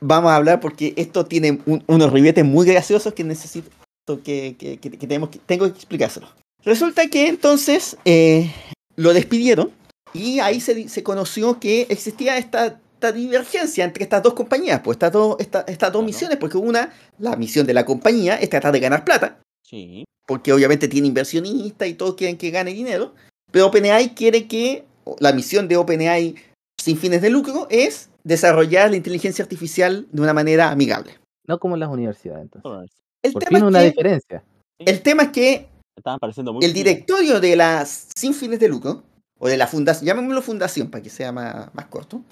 vamos 0.00 0.30
a 0.30 0.36
hablar 0.36 0.60
porque 0.60 0.94
esto 0.96 1.26
tiene 1.26 1.58
un- 1.66 1.82
unos 1.88 2.10
ribetes 2.12 2.44
muy 2.44 2.66
graciosos 2.66 3.12
que 3.12 3.24
necesito 3.24 3.68
que, 4.06 4.56
que- 4.58 4.78
que- 4.78 4.90
que 4.90 5.06
tenemos 5.06 5.28
que, 5.30 5.38
tengo 5.38 5.66
que 5.66 5.72
explicárselo. 5.76 6.28
Resulta 6.64 7.06
que 7.08 7.28
entonces 7.28 7.96
eh, 8.04 8.52
lo 8.96 9.12
despidieron 9.12 9.70
y 10.12 10.40
ahí 10.40 10.60
se, 10.60 10.88
se 10.88 11.02
conoció 11.02 11.58
que 11.60 11.86
existía 11.88 12.36
esta, 12.36 12.80
esta 12.94 13.12
divergencia 13.12 13.84
entre 13.84 14.02
estas 14.04 14.22
dos 14.22 14.34
compañías, 14.34 14.80
pues 14.82 14.96
estas 14.96 15.12
dos, 15.12 15.36
esta- 15.38 15.60
estas 15.62 15.92
dos 15.92 16.00
Claro. 16.00 16.06
misiones, 16.06 16.36
porque 16.38 16.58
una, 16.58 16.92
la 17.18 17.36
misión 17.36 17.66
de 17.66 17.74
la 17.74 17.84
compañía 17.84 18.36
es 18.36 18.50
tratar 18.50 18.72
de 18.72 18.80
ganar 18.80 19.04
plata, 19.04 19.38
Sí. 19.62 20.04
porque 20.26 20.52
obviamente 20.52 20.88
tiene 20.88 21.08
inversionistas 21.08 21.88
y 21.88 21.94
todos 21.94 22.14
quieren 22.16 22.36
que 22.36 22.50
gane 22.50 22.72
dinero, 22.72 23.14
pero 23.52 23.66
OpenAI 23.68 24.14
quiere 24.14 24.46
que 24.48 24.84
la 25.18 25.32
misión 25.32 25.66
de 25.68 25.76
OpenAI 25.76 26.34
sin 26.80 26.96
fines 26.98 27.22
de 27.22 27.30
lucro 27.30 27.66
es 27.70 28.10
desarrollar 28.24 28.90
la 28.90 28.96
inteligencia 28.96 29.42
artificial 29.42 30.06
de 30.12 30.20
una 30.22 30.32
manera 30.34 30.70
amigable. 30.70 31.18
No 31.46 31.58
como 31.58 31.76
las 31.76 31.88
universidades, 31.88 32.42
entonces. 32.52 32.96
El 33.22 33.32
Por 33.32 33.42
tema, 33.42 33.58
fin 33.58 33.66
una 33.66 33.78
es 33.80 33.84
que, 33.84 33.90
diferencia. 33.90 34.44
el 34.78 35.02
tema 35.02 35.22
es 35.24 35.28
que 35.30 35.68
Estaban 35.96 36.18
pareciendo 36.18 36.52
muy 36.52 36.64
el 36.64 36.72
directorio 36.72 37.40
de 37.40 37.56
la 37.56 37.84
sin 37.84 38.32
fines 38.32 38.58
de 38.60 38.68
lucro, 38.68 39.02
o 39.40 39.48
de 39.48 39.56
la 39.56 39.66
fundación, 39.66 40.06
llamémoslo 40.06 40.42
fundación 40.42 40.90
para 40.90 41.02
que 41.02 41.10
sea 41.10 41.32
más, 41.32 41.74
más 41.74 41.86
corto, 41.86 42.22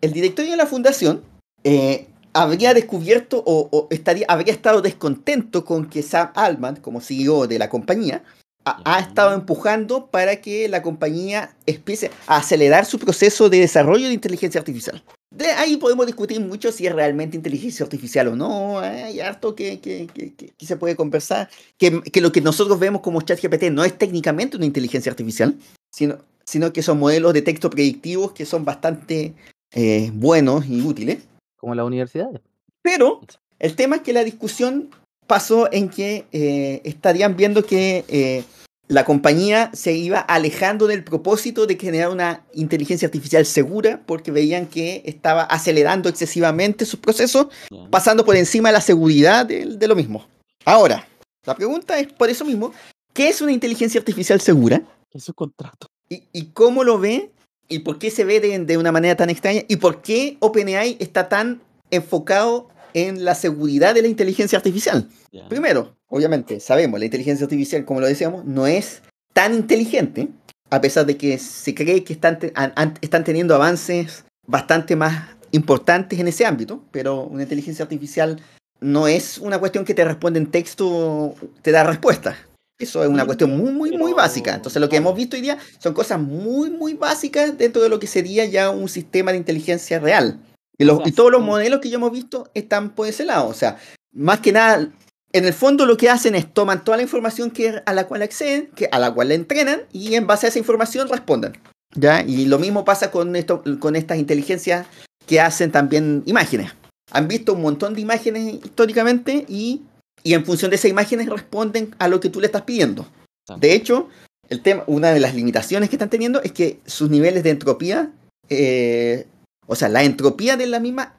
el 0.00 0.12
directorio 0.12 0.50
de 0.52 0.56
la 0.56 0.66
fundación 0.66 1.22
eh, 1.62 2.06
habría 2.32 2.74
descubierto 2.74 3.42
o, 3.46 3.68
o 3.70 3.86
estaría, 3.90 4.26
habría 4.28 4.52
estado 4.54 4.80
descontento 4.80 5.64
con 5.64 5.88
que 5.88 6.02
Sam 6.02 6.30
Altman, 6.34 6.76
como 6.76 7.00
CEO 7.00 7.46
de 7.46 7.58
la 7.58 7.68
compañía, 7.68 8.22
ha, 8.64 8.80
ha 8.84 9.00
estado 9.00 9.34
empujando 9.34 10.06
para 10.06 10.36
que 10.40 10.68
la 10.68 10.82
compañía 10.82 11.54
empiece 11.66 12.10
a 12.26 12.38
acelerar 12.38 12.86
su 12.86 12.98
proceso 12.98 13.50
de 13.50 13.60
desarrollo 13.60 14.08
de 14.08 14.14
inteligencia 14.14 14.58
artificial. 14.58 15.02
De 15.30 15.46
ahí 15.46 15.76
podemos 15.76 16.06
discutir 16.06 16.40
mucho 16.40 16.72
si 16.72 16.86
es 16.86 16.92
realmente 16.94 17.36
inteligencia 17.36 17.84
artificial 17.84 18.28
o 18.28 18.36
no. 18.36 18.82
eh, 18.82 19.04
Hay 19.04 19.20
harto 19.20 19.54
que, 19.54 19.78
que- 19.80 20.06
que- 20.12 20.32
que- 20.34 20.66
se 20.66 20.76
puede 20.76 20.96
conversar. 20.96 21.50
Que, 21.76 22.00
que 22.00 22.20
lo 22.20 22.32
que 22.32 22.40
nosotros 22.40 22.78
vemos 22.78 23.02
como 23.02 23.20
ChatGPT 23.20 23.64
no 23.70 23.84
es 23.84 23.96
técnicamente 23.96 24.56
una 24.56 24.66
inteligencia 24.66 25.10
artificial, 25.10 25.54
sino, 25.92 26.18
sino 26.44 26.72
que 26.72 26.82
son 26.82 26.98
modelos 26.98 27.34
de 27.34 27.42
texto 27.42 27.68
predictivos 27.68 28.32
que 28.32 28.46
son 28.46 28.64
bastante 28.64 29.34
eh, 29.74 30.10
buenos 30.14 30.66
y 30.66 30.80
útiles. 30.80 31.18
Como 31.58 31.74
las 31.74 31.84
universidades. 31.86 32.40
Pero 32.80 33.20
el 33.58 33.76
tema 33.76 33.96
es 33.96 34.02
que 34.02 34.14
la 34.14 34.24
discusión 34.24 34.88
pasó 35.26 35.70
en 35.70 35.90
que 35.90 36.24
eh, 36.32 36.80
estarían 36.84 37.36
viendo 37.36 37.66
que 37.66 38.04
eh, 38.08 38.44
la 38.88 39.04
compañía 39.04 39.70
se 39.74 39.92
iba 39.92 40.18
alejando 40.18 40.86
del 40.86 41.04
propósito 41.04 41.66
de 41.66 41.76
generar 41.76 42.08
una 42.08 42.44
inteligencia 42.54 43.06
artificial 43.06 43.44
segura 43.44 44.00
porque 44.06 44.30
veían 44.30 44.66
que 44.66 45.02
estaba 45.04 45.42
acelerando 45.42 46.08
excesivamente 46.08 46.86
sus 46.86 46.98
procesos, 46.98 47.48
pasando 47.90 48.24
por 48.24 48.34
encima 48.34 48.70
de 48.70 48.72
la 48.72 48.80
seguridad 48.80 49.44
de, 49.44 49.66
de 49.66 49.88
lo 49.88 49.94
mismo. 49.94 50.26
Ahora, 50.64 51.06
la 51.44 51.54
pregunta 51.54 51.98
es 51.98 52.12
por 52.12 52.30
eso 52.30 52.44
mismo, 52.44 52.72
¿qué 53.12 53.28
es 53.28 53.42
una 53.42 53.52
inteligencia 53.52 54.00
artificial 54.00 54.40
segura? 54.40 54.82
Es 55.12 55.24
su 55.24 55.34
contrato. 55.34 55.88
¿Y, 56.08 56.22
y 56.32 56.46
cómo 56.46 56.82
lo 56.82 56.98
ve? 56.98 57.30
¿Y 57.68 57.80
por 57.80 57.98
qué 57.98 58.10
se 58.10 58.24
ve 58.24 58.40
de, 58.40 58.58
de 58.58 58.78
una 58.78 58.90
manera 58.90 59.16
tan 59.16 59.28
extraña? 59.28 59.62
¿Y 59.68 59.76
por 59.76 60.00
qué 60.00 60.38
OpenAI 60.40 60.96
está 60.98 61.28
tan 61.28 61.60
enfocado 61.90 62.68
en 62.94 63.24
la 63.24 63.34
seguridad 63.34 63.94
de 63.94 64.02
la 64.02 64.08
inteligencia 64.08 64.56
artificial? 64.58 65.08
Primero, 65.48 65.96
obviamente, 66.08 66.60
sabemos, 66.60 66.98
la 66.98 67.06
inteligencia 67.06 67.44
artificial, 67.44 67.84
como 67.84 68.00
lo 68.00 68.06
decíamos, 68.06 68.44
no 68.44 68.66
es 68.66 69.02
tan 69.32 69.54
inteligente, 69.54 70.28
a 70.70 70.80
pesar 70.80 71.06
de 71.06 71.16
que 71.16 71.38
se 71.38 71.74
cree 71.74 72.04
que 72.04 72.12
están, 72.12 72.38
te- 72.38 72.52
están 73.00 73.24
teniendo 73.24 73.54
avances 73.54 74.24
bastante 74.46 74.96
más 74.96 75.36
importantes 75.50 76.18
en 76.18 76.28
ese 76.28 76.44
ámbito, 76.46 76.82
pero 76.90 77.24
una 77.24 77.42
inteligencia 77.44 77.82
artificial 77.82 78.40
no 78.80 79.08
es 79.08 79.38
una 79.38 79.58
cuestión 79.58 79.84
que 79.84 79.94
te 79.94 80.04
responde 80.04 80.38
en 80.38 80.50
texto, 80.50 81.34
te 81.62 81.70
da 81.72 81.84
respuesta. 81.84 82.36
Eso 82.78 83.02
es 83.02 83.08
una 83.08 83.24
cuestión 83.26 83.56
muy, 83.56 83.72
muy, 83.72 83.96
muy 83.96 84.12
básica. 84.12 84.54
Entonces, 84.54 84.80
lo 84.80 84.88
que 84.88 84.96
hemos 84.96 85.16
visto 85.16 85.34
hoy 85.36 85.42
día 85.42 85.58
son 85.78 85.94
cosas 85.94 86.20
muy, 86.20 86.70
muy 86.70 86.94
básicas 86.94 87.58
dentro 87.58 87.82
de 87.82 87.88
lo 87.88 87.98
que 87.98 88.06
sería 88.06 88.44
ya 88.44 88.70
un 88.70 88.88
sistema 88.88 89.32
de 89.32 89.38
inteligencia 89.38 89.98
real. 89.98 90.38
Y, 90.78 90.84
los- 90.84 91.02
todos 91.14 91.30
los 91.32 91.42
modelos 91.42 91.80
que 91.80 91.90
yo 91.90 91.96
hemos 91.96 92.12
visto 92.12 92.50
están 92.54 92.90
por 92.90 93.08
ese 93.08 93.24
lado. 93.24 93.48
O 93.48 93.54
sea, 93.54 93.78
más 94.12 94.40
que 94.40 94.52
nada, 94.52 94.88
en 95.32 95.44
el 95.44 95.52
fondo 95.52 95.86
lo 95.86 95.96
que 95.96 96.08
hacen 96.08 96.34
es 96.34 96.52
toman 96.52 96.84
toda 96.84 96.96
la 96.96 97.02
información 97.02 97.50
que, 97.50 97.82
a 97.84 97.92
la 97.92 98.06
cual 98.06 98.22
acceden, 98.22 98.68
que, 98.74 98.88
a 98.90 98.98
la 98.98 99.12
cual 99.12 99.28
le 99.28 99.34
entrenan, 99.34 99.82
y 99.92 100.14
en 100.14 100.26
base 100.26 100.46
a 100.46 100.48
esa 100.50 100.58
información 100.58 101.08
responden. 101.08 101.58
¿Ya? 101.94 102.22
Y 102.22 102.44
lo 102.46 102.58
mismo 102.58 102.84
pasa 102.84 103.10
con, 103.10 103.34
esto, 103.34 103.62
con 103.80 103.96
estas 103.96 104.18
inteligencias 104.18 104.86
que 105.26 105.40
hacen 105.40 105.72
también 105.72 106.22
imágenes. 106.26 106.72
Han 107.12 107.28
visto 107.28 107.54
un 107.54 107.62
montón 107.62 107.94
de 107.94 108.02
imágenes 108.02 108.54
históricamente 108.64 109.46
y, 109.48 109.82
y 110.22 110.34
en 110.34 110.44
función 110.44 110.70
de 110.70 110.76
esas 110.76 110.90
imágenes 110.90 111.28
responden 111.28 111.94
a 111.98 112.08
lo 112.08 112.20
que 112.20 112.28
tú 112.28 112.40
le 112.40 112.46
estás 112.46 112.62
pidiendo. 112.62 113.08
De 113.56 113.72
hecho, 113.72 114.08
el 114.50 114.60
tema, 114.62 114.84
una 114.86 115.10
de 115.10 115.20
las 115.20 115.34
limitaciones 115.34 115.88
que 115.88 115.96
están 115.96 116.10
teniendo 116.10 116.42
es 116.42 116.52
que 116.52 116.80
sus 116.84 117.08
niveles 117.08 117.42
de 117.42 117.50
entropía, 117.50 118.12
eh, 118.50 119.26
o 119.68 119.76
sea, 119.76 119.88
la 119.88 120.02
entropía 120.02 120.56
de 120.56 120.66
la 120.66 120.80
misma 120.80 121.14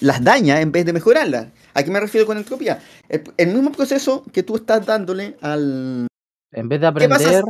las 0.00 0.22
daña 0.24 0.60
en 0.60 0.72
vez 0.72 0.84
de 0.84 0.92
mejorarlas. 0.92 1.46
¿A 1.74 1.82
qué 1.82 1.90
me 1.90 2.00
refiero 2.00 2.26
con 2.26 2.36
entropía? 2.36 2.82
El, 3.08 3.22
el 3.36 3.48
mismo 3.54 3.70
proceso 3.72 4.24
que 4.32 4.42
tú 4.42 4.56
estás 4.56 4.84
dándole 4.84 5.36
al... 5.40 6.06
En 6.52 6.68
vez 6.68 6.80
de 6.80 6.86
aprender, 6.86 7.44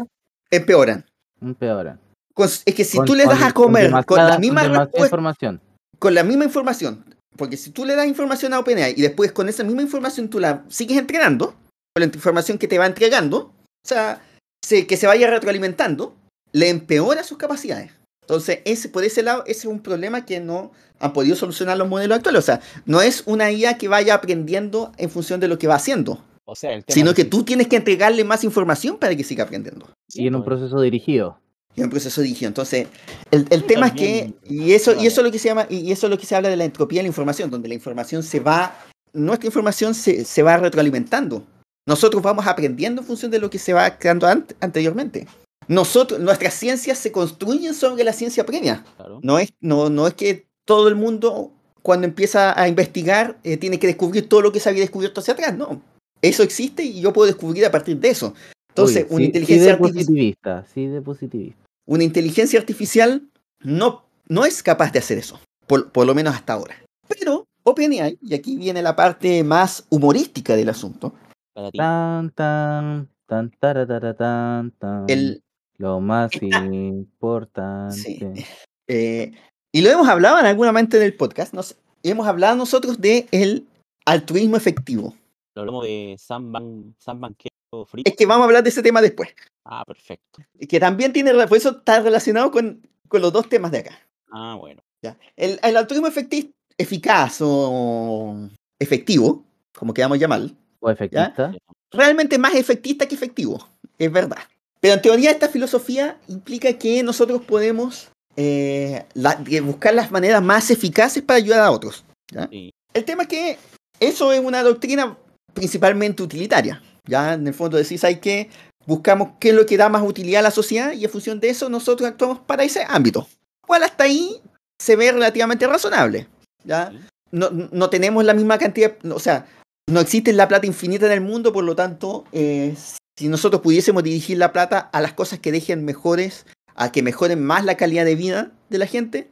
empeoran. 0.51 1.05
empeoran. 1.41 1.99
Con- 2.35 2.47
es 2.49 2.75
que 2.75 2.85
si 2.85 2.99
Con- 2.99 3.07
tú 3.07 3.15
le 3.15 3.25
das 3.25 3.43
a 3.43 3.53
comer 3.53 3.91
con, 4.05 4.19
la 4.19 4.39
misma 4.39 4.65
información. 4.95 5.61
con 5.99 6.15
la 6.15 6.23
misma 6.23 6.45
información, 6.45 7.05
porque 7.37 7.57
si 7.57 7.71
tú 7.71 7.85
le 7.85 7.97
das 7.97 8.07
información 8.07 8.53
a 8.55 8.59
OpenAI 8.61 8.95
y 8.97 9.03
después 9.03 9.33
con 9.33 9.49
esa 9.49 9.65
misma 9.65 9.83
información 9.83 10.29
tú 10.29 10.39
la 10.39 10.65
sigues 10.69 10.99
entrenando, 10.99 11.49
con 11.95 12.01
la 12.01 12.05
información 12.05 12.59
que 12.59 12.69
te 12.69 12.79
va 12.79 12.87
entregando, 12.87 13.39
o 13.39 13.87
sea, 13.89 14.23
se- 14.65 14.87
que 14.87 14.97
se 14.97 15.07
vaya 15.07 15.29
retroalimentando, 15.29 16.15
le 16.53 16.69
empeora 16.69 17.25
sus 17.25 17.39
capacidades. 17.39 17.91
Entonces, 18.31 18.61
ese, 18.65 18.89
por 18.89 19.03
ese 19.03 19.25
lado, 19.25 19.43
ese 19.49 19.61
es 19.61 19.65
un 19.65 19.81
problema 19.81 20.25
que 20.25 20.39
no 20.39 20.71
han 21.01 21.13
podido 21.13 21.35
solucionar 21.35 21.77
los 21.77 21.89
modelos 21.89 22.19
actuales. 22.19 22.39
O 22.39 22.47
sea, 22.47 22.61
no 22.87 23.03
es 23.03 23.25
una 23.27 23.51
IA 23.51 23.77
que 23.77 23.89
vaya 23.89 24.15
aprendiendo 24.15 24.93
en 24.99 25.11
función 25.11 25.41
de 25.41 25.49
lo 25.49 25.59
que 25.59 25.67
va 25.67 25.75
haciendo, 25.75 26.23
O 26.45 26.55
sea, 26.55 26.73
el 26.73 26.85
tema 26.85 26.95
sino 26.95 27.13
que 27.13 27.25
tú 27.25 27.43
tienes 27.43 27.67
que 27.67 27.75
entregarle 27.75 28.23
más 28.23 28.45
información 28.45 28.99
para 28.99 29.17
que 29.17 29.25
siga 29.25 29.43
aprendiendo. 29.43 29.89
Y 30.15 30.29
en 30.29 30.37
un 30.37 30.45
proceso 30.45 30.81
dirigido. 30.81 31.41
Y 31.75 31.83
un 31.83 31.91
proceso 31.91 32.21
dirigido. 32.21 32.47
Entonces, 32.47 32.87
el, 33.33 33.47
el 33.51 33.65
tema 33.65 33.89
también, 33.89 34.37
es 34.45 34.49
que, 34.49 34.55
y 34.55 34.73
eso, 34.75 34.95
y 34.95 35.09
eso 35.09 35.23
es 35.23 35.25
lo 35.25 35.33
que 35.33 35.39
se 35.41 35.49
llama, 35.49 35.67
y 35.69 35.91
eso 35.91 36.07
es 36.07 36.11
lo 36.13 36.17
que 36.19 36.27
se 36.27 36.37
habla 36.37 36.51
de 36.51 36.57
la 36.57 36.65
entropía 36.65 37.01
de 37.01 37.05
la 37.05 37.09
información, 37.09 37.51
donde 37.51 37.67
la 37.69 37.75
información 37.75 38.23
se 38.23 38.39
va, 38.39 38.77
nuestra 39.13 39.49
información 39.49 39.93
se, 39.93 40.25
se 40.25 40.43
va 40.45 40.57
retroalimentando. 40.57 41.43
Nosotros 41.85 42.23
vamos 42.23 42.47
aprendiendo 42.47 43.01
en 43.03 43.07
función 43.09 43.33
de 43.33 43.41
lo 43.41 43.51
que 43.51 43.59
se 43.59 43.73
va 43.73 43.99
creando 43.99 44.29
ant- 44.29 44.55
anteriormente. 44.61 45.27
Nosotros, 45.71 46.19
nuestras 46.19 46.55
ciencias 46.55 46.99
se 46.99 47.13
construyen 47.13 47.75
sobre 47.75 48.03
la 48.03 48.13
ciencia 48.13 48.45
previa. 48.45 48.85
Claro. 48.97 49.21
No 49.23 49.39
es, 49.39 49.53
no, 49.61 49.89
no 49.89 50.09
es 50.09 50.15
que 50.15 50.49
todo 50.65 50.89
el 50.89 50.97
mundo, 50.97 51.53
cuando 51.81 52.09
empieza 52.09 52.61
a 52.61 52.67
investigar, 52.67 53.39
eh, 53.45 53.57
tiene 53.57 53.79
que 53.79 53.87
descubrir 53.87 54.29
todo 54.29 54.41
lo 54.41 54.51
que 54.51 54.59
se 54.59 54.69
había 54.69 54.81
descubierto 54.81 55.21
hacia 55.21 55.35
atrás. 55.35 55.57
No. 55.57 55.81
Eso 56.23 56.43
existe 56.43 56.83
y 56.83 57.01
yo 57.01 57.13
puedo 57.13 57.29
descubrir 57.29 57.65
a 57.65 57.71
partir 57.71 57.97
de 58.01 58.09
eso. 58.09 58.35
Entonces, 58.71 59.07
Uy, 59.11 59.17
una 59.17 59.25
inteligencia 59.27 59.63
sí 59.63 59.67
de 59.67 59.71
artificial 59.71 60.05
positivista, 60.07 60.67
sí 60.75 60.87
de 60.87 61.03
positivista. 61.03 61.65
una 61.87 62.03
inteligencia 62.03 62.59
artificial 62.59 63.23
no, 63.61 64.05
no 64.27 64.45
es 64.45 64.65
capaz 64.65 64.91
de 64.93 64.99
hacer 64.99 65.19
eso, 65.19 65.39
por, 65.69 65.93
por 65.93 66.05
lo 66.05 66.17
menos 66.17 66.35
hasta 66.35 66.55
ahora. 66.55 66.75
Pero 67.07 67.47
OpenAI, 67.63 68.19
y 68.21 68.35
aquí 68.35 68.57
viene 68.57 68.83
la 68.83 68.97
parte 68.97 69.45
más 69.45 69.87
humorística 69.89 70.57
del 70.57 70.69
asunto, 70.69 71.15
Para 71.55 71.71
ti. 71.71 71.79
Tan, 71.79 72.31
tan, 72.31 73.09
tan, 73.27 73.51
taratara, 73.61 74.15
tan, 74.15 74.73
tan. 74.73 75.05
el, 75.09 75.43
Lo 75.81 75.99
más 76.01 76.31
Está- 76.35 76.65
importante. 76.67 77.95
Sí. 77.97 78.21
eh, 78.89 79.33
y 79.73 79.81
lo 79.83 79.89
hemos 79.91 80.09
hablado 80.09 80.39
en 80.39 80.47
algún 80.47 80.67
momento 80.67 80.99
del 80.99 81.15
podcast, 81.17 81.55
nos, 81.55 81.77
hemos 82.03 82.27
hablado 82.27 82.57
nosotros 82.57 83.01
de 83.01 83.27
el 83.33 83.67
altruismo 84.05 84.57
efectivo. 84.57 85.15
Lo 85.55 85.63
hablamos 85.63 85.85
de 85.85 86.17
Sam 86.19 86.53
Ban, 86.53 86.95
Banquero 87.21 87.51
Free. 87.87 88.03
Es 88.05 88.15
que 88.17 88.27
vamos 88.27 88.43
a 88.43 88.47
hablar 88.47 88.63
de 88.63 88.69
ese 88.71 88.83
tema 88.83 89.01
después, 89.01 89.31
Ah, 89.65 89.85
perfecto. 89.87 90.43
que 90.69 90.81
también 90.81 91.13
tiene, 91.13 91.33
por 91.47 91.57
eso 91.57 91.71
está 91.71 92.01
relacionado 92.01 92.51
con, 92.51 92.87
con 93.09 93.23
los 93.23 93.33
dos 93.33 93.49
temas 93.49 93.71
de 93.71 93.79
acá. 93.79 93.99
Ah, 94.33 94.57
bueno. 94.59 94.83
¿ya? 95.03 95.17
El, 95.37 95.59
el 95.63 95.77
altruismo 95.77 96.09
efecti- 96.09 96.53
eficaz 96.77 97.39
o 97.41 98.49
efectivo, 98.79 99.45
como 99.73 99.95
queramos 99.95 100.19
llamarlo, 100.19 100.51
O 100.81 100.91
efectista. 100.91 101.55
realmente 101.91 102.39
más 102.39 102.55
efectista 102.55 103.07
que 103.07 103.15
efectivo, 103.15 103.67
es 103.99 104.11
verdad. 104.13 104.39
Pero 104.81 104.95
en 104.95 105.03
teoría 105.03 105.31
esta 105.31 105.49
filosofía 105.49 106.17
implica 106.29 106.73
que 106.75 107.03
nosotros 107.03 107.43
podemos 107.43 108.09
eh, 108.37 109.05
la- 109.15 109.43
buscar 109.63 109.95
las 109.95 110.11
maneras 110.11 110.43
más 110.43 110.71
eficaces 110.71 111.23
para 111.23 111.37
ayudar 111.39 111.61
a 111.61 111.71
otros. 111.71 112.05
¿ya? 112.33 112.49
Sí. 112.51 112.71
El 112.95 113.05
tema 113.05 113.23
es 113.25 113.29
que 113.29 113.59
eso 113.99 114.33
es 114.33 114.41
una 114.41 114.63
doctrina 114.63 115.19
principalmente 115.53 116.23
utilitaria. 116.23 116.83
Ya 117.07 117.35
en 117.35 117.47
el 117.47 117.55
fondo 117.55 117.77
decís 117.77 118.05
hay 118.05 118.17
que 118.17 118.49
buscamos 118.87 119.31
qué 119.39 119.51
es 119.51 119.55
lo 119.55 119.67
que 119.67 119.77
da 119.77 119.89
más 119.89 120.03
utilidad 120.03 120.41
a 120.41 120.45
la 120.45 120.51
sociedad 120.51 120.93
y 120.93 121.05
en 121.05 121.11
función 121.11 121.41
de 121.41 121.51
eso 121.51 121.69
nosotros 121.69 122.09
actuamos 122.09 122.39
para 122.39 122.65
ese 122.65 122.85
ámbito. 122.89 123.27
Cual 123.67 123.83
hasta 123.83 124.05
ahí 124.05 124.41
se 124.81 124.97
ve 124.97 125.13
relativamente 125.13 125.67
razonable. 125.67 126.29
¿ya? 126.65 126.93
No, 127.31 127.51
no 127.51 127.91
tenemos 127.91 128.25
la 128.25 128.35
misma 128.35 128.59
cantidad, 128.59 128.95
o 129.13 129.19
sea, 129.19 129.47
no 129.89 130.01
existe 130.01 130.33
la 130.33 130.49
plata 130.49 130.67
infinita 130.67 131.07
en 131.07 131.13
el 131.13 131.21
mundo, 131.21 131.53
por 131.53 131.65
lo 131.65 131.77
tanto, 131.77 132.25
eh, 132.33 132.75
si 133.21 133.29
nosotros 133.29 133.61
pudiésemos 133.61 134.03
dirigir 134.03 134.39
la 134.39 134.51
plata 134.51 134.79
a 134.79 135.03
las 135.03 135.13
cosas 135.13 135.39
que 135.41 135.53
dejen 135.53 135.85
mejores, 135.85 136.47
a 136.75 136.91
que 136.91 137.03
mejoren 137.03 137.45
más 137.45 137.67
la 137.67 137.77
calidad 137.77 138.07
de 138.07 138.15
vida 138.15 138.51
de 138.71 138.79
la 138.79 138.87
gente, 138.87 139.29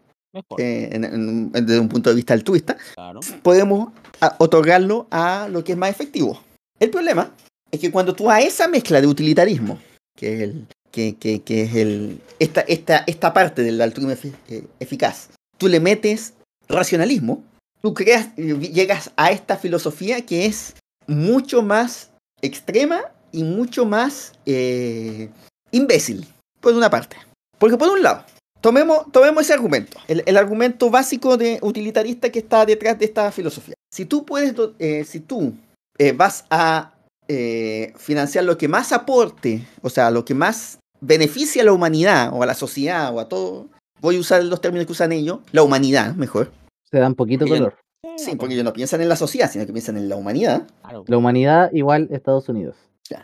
eh, 0.59 0.91
en- 0.93 1.05
en- 1.05 1.15
en- 1.15 1.53
desde 1.53 1.81
un 1.81 1.89
punto 1.89 2.11
de 2.11 2.17
vista 2.17 2.35
altruista, 2.35 2.77
Claro. 2.95 3.21
podemos 3.43 3.93
a- 4.21 4.37
otorgarlo 4.39 5.07
a 5.11 5.49
lo 5.51 5.65
que 5.65 5.73
es 5.73 5.79
más 5.79 5.89
efectivo. 5.89 6.39
El 6.79 6.91
problema 6.91 7.33
es 7.71 7.81
que 7.81 7.91
cuando 7.91 8.15
tú 8.15 8.31
a 8.31 8.41
esa 8.43 8.69
mezcla 8.69 9.01
de 9.01 9.07
utilitarismo, 9.07 9.79
que 10.15 10.35
es, 10.35 10.41
el, 10.43 10.67
que, 10.93 11.17
que- 11.17 11.41
que 11.41 11.63
es 11.63 11.75
el, 11.75 12.21
esta, 12.39 12.61
esta, 12.61 13.05
esta 13.07 13.33
parte 13.33 13.63
del 13.63 13.81
altruismo 13.81 14.13
eh, 14.51 14.65
eficaz, 14.81 15.31
tú 15.57 15.67
le 15.67 15.81
metes 15.81 16.35
racionalismo, 16.69 17.43
tú 17.81 17.95
creas, 17.95 18.37
llegas 18.37 19.13
a 19.17 19.31
esta 19.31 19.57
filosofía 19.57 20.27
que 20.27 20.45
es 20.45 20.75
mucho 21.07 21.63
más 21.63 22.11
extrema 22.43 23.01
y 23.33 23.45
mucho 23.45 23.85
más 23.85 24.33
eh, 24.47 25.31
imbécil, 25.71 26.27
por 26.61 26.75
una 26.75 26.91
parte. 26.91 27.17
Porque 27.59 27.77
por 27.77 27.89
un 27.89 28.03
lado, 28.03 28.25
tomemos, 28.61 29.11
tomemos 29.13 29.43
ese 29.43 29.55
argumento, 29.55 29.99
el, 30.09 30.23
el 30.27 30.37
argumento 30.37 30.91
básico 30.91 31.37
de 31.37 31.59
utilitarista 31.63 32.31
que 32.31 32.39
está 32.39 32.65
detrás 32.65 32.99
de 32.99 33.05
esta 33.05 33.31
filosofía. 33.33 33.75
Si 33.91 34.05
tú 34.05 34.25
puedes, 34.25 34.55
eh, 34.79 35.05
si 35.05 35.21
tú 35.21 35.55
eh, 35.99 36.13
vas 36.13 36.45
a 36.51 36.93
eh, 37.27 37.93
financiar 37.97 38.45
lo 38.45 38.57
que 38.59 38.69
más 38.69 38.93
aporte, 38.93 39.67
o 39.83 39.91
sea, 39.91 40.11
lo 40.11 40.25
que 40.25 40.35
más 40.35 40.79
beneficia 41.01 41.63
a 41.63 41.65
la 41.65 41.73
humanidad 41.73 42.31
o 42.33 42.43
a 42.43 42.47
la 42.47 42.55
sociedad 42.55 43.15
o 43.15 43.21
a 43.21 43.29
todo, 43.29 43.67
voy 44.01 44.17
a 44.17 44.21
usar 44.21 44.45
los 44.45 44.61
términos 44.61 44.87
que 44.87 44.93
usan 44.93 45.13
ellos, 45.13 45.41
la 45.53 45.63
humanidad, 45.63 46.15
mejor. 46.15 46.51
Se 46.91 46.99
da 46.99 47.07
un 47.07 47.15
poquito 47.15 47.45
Bien. 47.45 47.59
color. 47.59 47.77
Sí, 48.17 48.37
porque 48.37 48.55
ellos 48.55 48.65
no 48.65 48.73
piensan 48.73 49.01
en 49.01 49.09
la 49.09 49.17
sociedad, 49.17 49.51
sino 49.51 49.67
que 49.67 49.73
piensan 49.73 49.97
en 49.97 50.09
la 50.09 50.17
humanidad. 50.17 50.67
La 51.07 51.17
humanidad 51.17 51.71
igual 51.73 52.09
Estados 52.11 52.49
Unidos. 52.49 52.77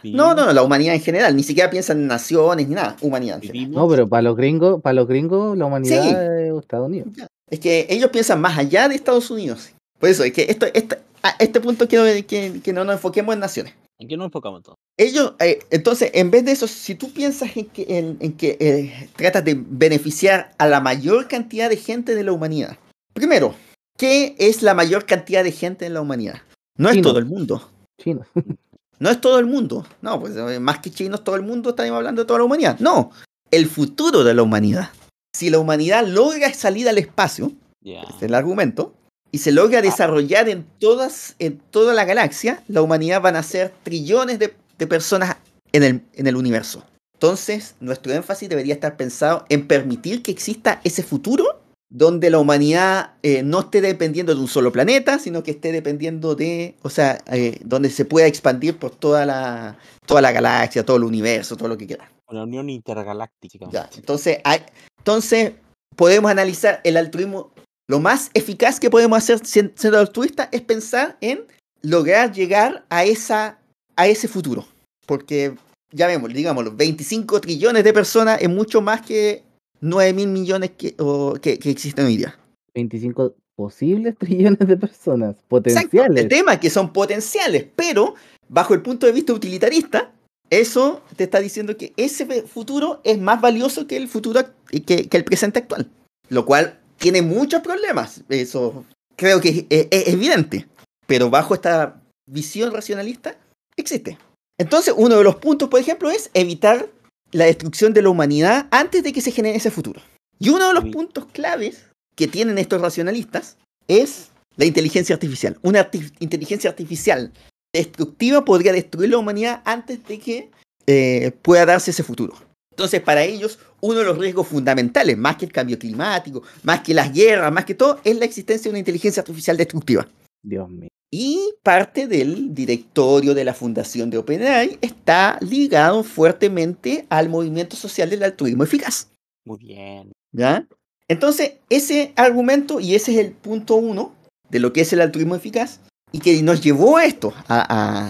Sí. 0.03 0.13
No, 0.13 0.35
no, 0.35 0.47
no, 0.47 0.53
la 0.53 0.63
humanidad 0.63 0.95
en 0.95 1.01
general, 1.01 1.35
ni 1.37 1.43
siquiera 1.43 1.71
piensan 1.71 1.99
en 2.01 2.07
naciones 2.07 2.69
ni 2.69 2.75
nada, 2.75 2.97
humanidad. 3.01 3.37
en 3.43 3.43
general. 3.43 3.71
No, 3.73 3.89
pero 3.89 4.09
para 4.09 4.23
los 4.23 4.37
gringos, 4.37 4.81
para 4.83 4.95
los 4.95 5.07
gringos 5.09 5.57
la 5.59 5.67
humanidad 5.67 6.03
Sí. 6.03 6.09
es 6.11 6.61
Estados 6.63 6.89
Unidos. 6.89 7.09
Es 7.51 7.61
que 7.61 7.87
ellos 7.91 8.11
piensan 8.11 8.41
más 8.41 8.57
allá 8.59 8.89
de 8.89 8.95
Estados 8.95 9.31
Unidos. 9.31 9.71
Por 9.99 10.09
eso, 10.09 10.25
es 10.25 10.33
que 10.33 10.47
esto, 10.49 10.67
esto- 10.73 10.97
a 11.23 11.31
este 11.39 11.61
punto 11.61 11.87
quiero 11.89 12.05
que, 12.27 12.61
que 12.63 12.73
no 12.73 12.85
nos 12.85 12.95
enfoquemos 12.97 13.35
en 13.35 13.41
naciones. 13.41 13.75
¿En 13.99 14.09
qué 14.09 14.17
nos 14.17 14.27
enfocamos 14.27 14.59
entonces? 14.59 14.79
Ellos, 14.99 15.35
eh, 15.39 15.61
entonces, 15.71 16.11
en 16.15 16.31
vez 16.31 16.45
de 16.45 16.53
eso, 16.53 16.67
si 16.67 16.95
tú 16.97 17.13
piensas 17.13 17.57
en 17.57 17.67
que, 17.67 17.87
en, 17.99 18.17
en 18.21 18.33
que 18.33 18.57
eh, 18.61 19.09
tratas 19.17 19.45
de 19.45 19.55
beneficiar 19.57 20.51
a 20.59 20.67
la 20.67 20.81
mayor 20.81 21.29
cantidad 21.29 21.71
de 21.71 21.77
gente 21.77 22.15
de 22.15 22.25
la 22.25 22.33
humanidad. 22.33 22.77
Primero, 23.13 23.55
¿qué 23.97 24.35
es 24.39 24.63
la 24.63 24.75
mayor 24.75 25.07
cantidad 25.07 25.45
de 25.45 25.53
gente 25.53 25.87
en 25.87 25.95
la 25.95 26.01
humanidad? 26.01 26.43
No 26.77 26.91
es 26.91 27.01
todo 27.03 27.19
el 27.19 27.27
mundo. 27.27 27.71
Chinos. 28.03 28.27
No 28.99 29.11
es 29.11 29.21
todo 29.21 29.39
el 29.39 29.47
mundo. 29.47 29.87
No, 30.03 30.21
pues 30.21 30.35
eh, 30.37 30.61
más 30.61 30.79
que 30.79 30.91
chinos, 30.91 31.25
todo 31.25 31.37
el 31.37 31.43
mundo, 31.43 31.71
estamos 31.71 31.97
hablando 31.97 32.23
de 32.23 32.27
toda 32.27 32.39
la 32.39 32.45
humanidad. 32.45 32.79
No, 32.79 33.11
el 33.51 33.67
futuro 33.67 34.25
de 34.25 34.35
la 34.35 34.43
humanidad. 34.43 34.91
Si 35.35 35.51
la 35.51 35.59
humanidad 35.59 36.07
logra 36.07 36.53
salir 36.55 36.89
al 36.89 36.99
espacio, 36.99 37.53
ese 37.85 38.01
es 38.17 38.23
el 38.23 38.35
argumento, 38.35 38.95
y 39.33 39.39
se 39.39 39.51
logra 39.51 39.83
desarrollar 39.83 40.49
en, 40.49 40.65
todas, 40.79 41.35
en 41.41 41.59
toda 41.59 41.93
la 41.93 42.05
galaxia, 42.05 42.63
la 42.69 42.83
humanidad 42.83 43.21
van 43.21 43.35
a 43.35 43.43
ser 43.43 43.75
trillones 43.83 44.39
de, 44.39 44.55
de 44.79 44.87
personas 44.87 45.37
en 45.73 45.83
el, 45.83 46.03
en 46.15 46.27
el 46.29 46.37
universo. 46.37 46.85
Entonces, 47.15 47.75
nuestro 47.81 48.13
énfasis 48.13 48.49
debería 48.49 48.75
estar 48.75 48.97
pensado 48.97 49.45
en 49.49 49.67
permitir 49.67 50.23
que 50.23 50.31
exista 50.31 50.81
ese 50.85 51.03
futuro 51.03 51.64
donde 51.97 52.29
la 52.29 52.41
humanidad 52.41 53.13
eh, 53.23 53.45
no 53.45 53.61
esté 53.61 53.81
dependiendo 53.81 54.35
de 54.35 54.41
un 54.41 54.49
solo 54.49 54.73
planeta, 54.73 55.21
sino 55.21 55.45
que 55.45 55.53
esté 55.53 55.71
dependiendo 55.71 56.35
de, 56.35 56.75
o 56.83 56.91
sea, 56.91 57.23
eh, 57.31 57.61
donde 57.65 57.89
se 57.89 58.05
pueda 58.05 58.27
expandir 58.27 58.77
por 58.81 58.91
toda 58.91 59.25
la, 59.25 59.79
toda 60.05 60.21
la 60.21 60.33
galaxia, 60.33 60.85
todo 60.85 60.97
el 60.97 61.05
universo, 61.05 61.57
todo 61.57 61.69
lo 61.69 61.79
que 61.79 61.87
quiera. 61.87 62.11
Una 62.27 62.43
unión 62.43 62.69
intergaláctica. 62.69 63.69
Ya, 63.71 63.89
entonces, 63.97 64.39
hay, 64.43 64.63
entonces, 64.99 65.53
podemos 65.95 66.33
analizar 66.33 66.81
el 66.83 66.97
altruismo. 66.97 67.53
Lo 67.89 68.01
más 68.01 68.29
eficaz 68.35 68.81
que 68.81 68.91
podemos 68.91 69.17
hacer 69.17 69.39
sien- 69.45 69.73
siendo 69.77 70.01
altruista 70.01 70.49
es 70.51 70.63
pensar 70.63 71.17
en 71.21 71.45
lograr 71.81 72.33
llegar 72.33 72.85
a, 72.89 73.05
esa, 73.05 73.61
a 73.95 74.09
ese 74.09 74.27
futuro. 74.27 74.67
Porque, 75.07 75.55
ya 75.93 76.09
vemos, 76.09 76.33
digamos, 76.35 76.65
los 76.65 76.77
25 76.77 77.41
trillones 77.41 77.85
de 77.85 77.93
personas 77.93 78.43
es 78.43 78.49
mucho 78.49 78.81
más 78.81 79.01
que 79.03 79.45
9 79.85 80.13
mil 80.15 80.29
millones 80.29 80.71
que, 80.77 80.95
o- 80.99 81.35
que, 81.35 81.59
que 81.59 81.71
existen 81.71 82.07
hoy 82.07 82.17
día. 82.17 82.39
25 82.75 83.35
posibles 83.57 84.17
trillones 84.19 84.67
de 84.67 84.77
personas 84.77 85.31
Exacto. 85.31 85.49
potenciales. 85.49 86.23
El 86.23 86.29
tema 86.29 86.55
es 86.55 86.61
que 86.61 86.71
son 86.71 86.93
potenciales, 86.93 87.67
pero 87.77 88.15
bajo 88.49 88.75
el 88.75 88.83
punto 88.83 89.07
de 89.07 89.13
vista 89.13 89.33
utilitarista, 89.33 90.13
eso 90.51 91.03
te 91.17 91.25
está 91.25 91.41
diciendo 91.41 91.77
que 91.77 91.93
ese 91.97 92.43
futuro 92.43 93.01
es 93.05 93.19
más 93.21 93.41
valioso 93.41 93.87
que 93.87 93.97
el 93.97 94.09
futuro 94.09 94.41
ac- 94.41 94.85
que, 94.85 95.09
que 95.09 95.17
el 95.17 95.25
presente 95.25 95.59
actual. 95.61 95.91
Lo 96.29 96.45
cual 96.47 96.81
tiene 96.99 97.23
muchos 97.23 97.61
problemas. 97.61 98.23
Eso 98.29 98.85
creo 99.17 99.41
que 99.41 99.67
es 99.69 99.87
evidente. 100.09 100.67
Pero 101.07 101.29
bajo 101.31 101.55
esta 101.55 102.01
visión 102.27 102.73
racionalista, 102.73 103.37
existe. 103.77 104.17
Entonces, 104.59 104.95
uno 104.97 105.17
de 105.19 105.25
los 105.25 105.37
puntos, 105.37 105.69
por 105.69 105.81
ejemplo, 105.81 106.11
es 106.11 106.31
evitar 106.35 106.89
la 107.35 107.47
destrucción 107.47 107.93
de 107.93 108.03
la 108.03 108.09
humanidad 108.09 108.69
antes 108.71 109.03
de 109.03 109.13
que 109.13 109.21
se 109.21 109.33
genere 109.33 109.57
ese 109.57 109.71
futuro. 109.71 110.01
Y 110.39 110.49
uno 110.51 110.69
de 110.69 110.75
los 110.75 110.85
puntos 110.87 111.27
claves 111.33 111.85
que 112.17 112.29
tienen 112.29 112.59
estos 112.59 112.81
racionalistas 112.81 113.57
es 113.89 114.29
la 114.57 114.65
inteligencia 114.65 115.15
artificial. 115.15 115.59
Una 115.63 115.91
arti- 115.91 116.13
inteligencia 116.21 116.71
artificial 116.71 117.33
destructiva 117.75 118.45
podría 118.45 118.73
destruir 118.73 119.11
la 119.11 119.19
humanidad 119.19 119.63
antes 119.65 120.05
de 120.07 120.19
que 120.19 120.51
eh, 120.87 121.33
pueda 121.43 121.67
darse 121.67 121.91
ese 121.91 122.05
futuro. 122.05 122.35
Entonces, 122.71 123.01
para 123.01 123.25
ellos, 123.25 123.59
uno 123.81 123.99
de 123.99 124.05
los 124.05 124.19
riesgos 124.19 124.47
fundamentales, 124.47 125.17
más 125.17 125.37
que 125.37 125.45
el 125.45 125.53
cambio 125.53 125.79
climático, 125.79 126.43
más 126.63 126.81
que 126.81 126.95
las 126.95 127.13
guerras, 127.13 127.53
más 127.53 127.65
que 127.65 127.75
todo, 127.75 128.01
es 128.05 128.17
la 128.17 128.25
existencia 128.25 128.65
de 128.65 128.71
una 128.71 128.79
inteligencia 128.79 129.21
artificial 129.21 129.57
destructiva. 129.57 130.09
Dios 130.43 130.69
mío. 130.69 130.89
Y 131.17 131.53
parte 131.63 132.09
del 132.09 132.57
directorio 132.57 133.35
de 133.35 133.45
la 133.45 133.55
fundación 133.55 134.11
de 134.11 134.19
OpenAI 134.19 134.79
está 134.81 135.39
ligado 135.43 136.03
fuertemente 136.03 137.07
al 137.09 137.29
movimiento 137.29 137.77
social 137.77 138.11
del 138.11 138.25
altruismo 138.25 138.65
eficaz. 138.65 139.11
Muy 139.45 139.59
bien. 139.59 140.11
¿Ya? 140.33 140.67
Entonces, 141.07 141.53
ese 141.71 142.13
argumento, 142.17 142.81
y 142.81 142.97
ese 142.97 143.13
es 143.13 143.19
el 143.25 143.31
punto 143.31 143.77
uno 143.77 144.13
de 144.51 144.59
lo 144.59 144.73
que 144.73 144.81
es 144.81 144.93
el 144.93 145.01
altruismo 145.03 145.37
eficaz, 145.37 145.79
y 146.11 146.19
que 146.19 146.43
nos 146.43 146.61
llevó 146.61 146.97
a 146.97 147.05
esto, 147.05 147.33
a, 147.47 147.65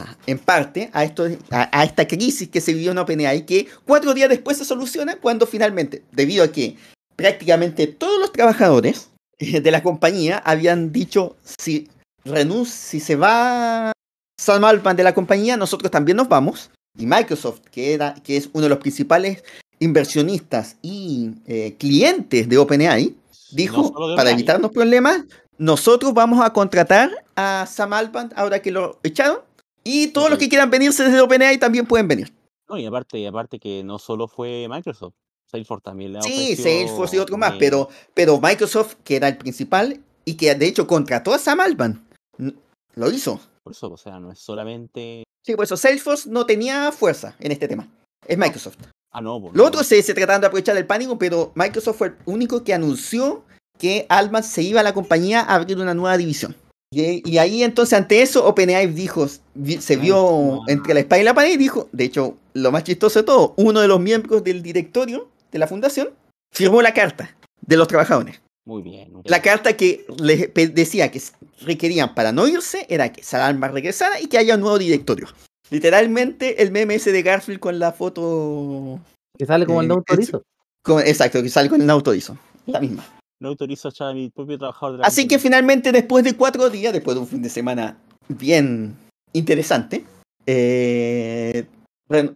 a- 0.07 0.17
en 0.27 0.39
parte, 0.39 0.89
a, 0.95 1.05
esto, 1.05 1.27
a, 1.51 1.79
a 1.79 1.85
esta 1.85 2.09
crisis 2.09 2.49
que 2.49 2.63
se 2.63 2.73
vivió 2.73 2.93
en 2.93 2.99
OpenAI, 2.99 3.45
que 3.45 3.67
cuatro 3.85 4.15
días 4.15 4.31
después 4.31 4.57
se 4.57 4.65
soluciona 4.65 5.17
cuando 5.17 5.47
finalmente, 5.47 6.05
debido 6.11 6.43
a 6.43 6.51
que 6.53 6.77
prácticamente 7.17 7.87
todos 7.87 8.19
los 8.19 8.33
trabajadores 8.33 9.11
de 9.39 9.71
la 9.71 9.83
compañía 9.83 10.39
habían 10.39 10.91
dicho, 10.91 11.37
si, 11.59 11.89
renun 12.25 12.67
si 12.67 13.01
se 13.01 13.17
va 13.17 13.93
Sam 14.41 14.65
Altman 14.65 14.97
de 14.97 15.05
la 15.05 15.15
compañía, 15.15 15.57
nosotros 15.57 15.91
también 15.91 16.17
nos 16.17 16.29
vamos, 16.29 16.71
y 16.99 17.07
Microsoft, 17.07 17.61
que, 17.71 17.95
era, 17.95 18.15
que 18.15 18.37
es 18.37 18.51
uno 18.53 18.65
de 18.65 18.69
los 18.69 18.79
principales 18.79 19.45
inversionistas 19.79 20.77
y 20.83 21.33
eh, 21.47 21.77
clientes 21.79 22.49
de 22.49 22.59
OpenAI, 22.59 23.15
dijo, 23.53 23.93
No 23.95 24.17
para 24.17 24.31
evitarnos 24.31 24.71
problemas, 24.71 25.25
nosotros 25.59 26.15
vamos 26.15 26.45
a 26.45 26.53
contratar 26.53 27.11
a 27.37 27.67
Sam 27.71 27.93
Altman 27.93 28.33
ahora 28.37 28.61
que 28.61 28.71
lo 28.71 28.99
echaron, 29.03 29.39
y 29.85 30.09
todos 30.09 30.31
los 30.31 30.37
Ok. 30.37 30.41
que 30.41 30.49
quieran 30.49 30.71
venirse 30.71 31.05
desde 31.05 31.21
OpenAI 31.21 31.59
también 31.59 31.87
pueden 31.87 32.09
venir. 32.09 32.33
No, 32.69 32.79
y 32.79 32.87
aparte, 32.87 33.19
y 33.19 33.27
aparte 33.27 33.59
que 33.59 33.85
no 33.85 33.99
solo 33.99 34.27
fue 34.27 34.67
Microsoft, 34.71 35.15
Salesforce 35.47 35.83
también 35.85 36.15
le 36.15 36.23
Sí, 36.23 36.57
Salesforce 36.57 37.17
y 37.17 37.19
otro 37.19 37.37
más, 37.37 37.53
eh, 37.53 37.57
pero, 37.61 37.89
pero 38.15 38.41
Microsoft, 38.41 38.95
que 39.05 39.17
era 39.17 39.29
el 39.29 39.37
principal, 39.37 40.01
y 40.25 40.35
que 40.35 40.55
de 40.55 40.67
hecho 40.67 40.87
contrató 40.87 41.35
a 41.35 41.39
Sam 41.39 41.61
Altman, 41.61 42.03
lo 42.39 43.11
hizo. 43.11 43.41
Por 43.63 43.73
eso, 43.73 43.91
o 43.91 43.97
sea, 43.97 44.19
no 44.21 44.31
es 44.33 44.39
solamente... 44.39 45.25
Sí, 45.45 45.55
por 45.55 45.65
eso 45.65 45.77
Salesforce 45.77 46.29
no 46.31 46.47
tenía 46.47 46.91
fuerza 46.93 47.35
en 47.39 47.53
este 47.53 47.69
tema. 47.69 47.89
Es 48.27 48.39
Microsoft. 48.39 48.77
Ah, 49.13 49.21
no, 49.21 49.41
pues, 49.41 49.55
Lo 49.55 49.63
no. 49.63 49.69
otro 49.69 49.85
se, 49.85 50.03
se 50.03 50.15
trataron 50.15 50.41
de 50.41 50.47
aprovechar 50.49 50.77
el 50.77 50.87
pánico, 50.87 51.19
pero 51.19 51.53
Microsoft 51.55 51.97
fue 51.99 52.07
el 52.09 52.15
único 52.27 52.65
que 52.65 52.75
anunció 52.75 53.45
que 53.79 54.07
Altman 54.09 54.43
se 54.43 54.63
iba 54.63 54.81
a 54.81 54.85
la 54.85 54.95
compañía 54.95 55.41
a 55.41 55.55
abrir 55.57 55.79
una 55.79 55.95
nueva 55.95 56.17
división. 56.17 56.57
Y, 56.93 57.29
y 57.29 57.39
ahí 57.39 57.63
entonces 57.65 57.93
ante 57.99 58.23
eso 58.23 58.47
OpenAI 58.47 58.87
dijo, 58.89 59.27
se 59.29 59.97
vio 59.97 60.63
Ah. 60.63 60.65
entre 60.69 60.95
la 60.95 61.01
espada 61.01 61.21
y 61.21 61.25
la 61.25 61.35
pared 61.35 61.53
y 61.53 61.57
dijo, 61.57 61.89
de 61.93 62.05
hecho, 62.05 62.37
lo 62.55 62.71
más 62.71 62.85
chistoso 62.85 63.19
de 63.21 63.25
todo, 63.27 63.55
uno 63.57 63.81
de 63.81 63.89
los 63.89 63.99
miembros 64.01 64.45
del 64.45 64.63
directorio 64.63 65.29
de 65.51 65.59
la 65.59 65.67
fundación 65.67 66.11
firmó 66.53 66.83
la 66.83 66.95
carta 66.95 67.37
de 67.61 67.77
los 67.77 67.89
trabajadores. 67.89 68.41
Muy 68.67 68.83
bien. 68.83 69.13
La 69.25 69.43
carta 69.43 69.77
que 69.77 70.07
les 70.19 70.53
decía 70.75 71.11
que 71.11 71.21
requerían 71.63 72.15
para 72.15 72.33
no 72.33 72.49
irse 72.49 72.87
era 72.89 73.13
que 73.13 73.23
Salama 73.23 73.69
regresara 73.69 74.21
y 74.21 74.27
que 74.27 74.39
haya 74.39 74.55
un 74.55 74.63
nuevo 74.63 74.79
directorio. 74.79 75.29
Literalmente 75.71 76.63
el 76.63 76.71
meme 76.73 76.95
ese 76.95 77.13
de 77.13 77.23
Garfield 77.23 77.61
con 77.61 77.79
la 77.79 77.93
foto... 77.93 79.01
Que 79.37 79.45
sale 79.47 79.67
como 79.67 79.81
el 79.81 79.87
Eh, 79.87 79.89
no 79.89 79.95
es- 79.95 79.99
autorizo. 79.99 80.43
con- 80.83 81.01
exacto, 81.07 81.43
que 81.43 81.49
sale 81.49 81.69
con 81.69 81.83
el 81.83 81.91
autorizo. 81.91 82.39
La 82.67 82.81
misma. 82.81 83.05
No 83.41 83.49
autorizo 83.49 83.91
a 84.01 84.15
mi 84.15 84.31
propio 84.31 84.57
trabajador 84.59 84.93
de 84.97 84.99
la 85.03 85.07
Así 85.09 85.27
que 85.29 85.39
finalmente, 85.39 85.93
después 85.93 86.25
de 86.25 86.35
cuatro 86.35 86.71
días, 86.71 86.93
después 86.93 87.15
de 87.17 87.21
un 87.21 87.27
fin 87.29 87.43
de 87.43 87.51
semana 87.51 87.99
bien 88.29 88.97
interesante, 89.35 90.05
eh, 90.47 91.67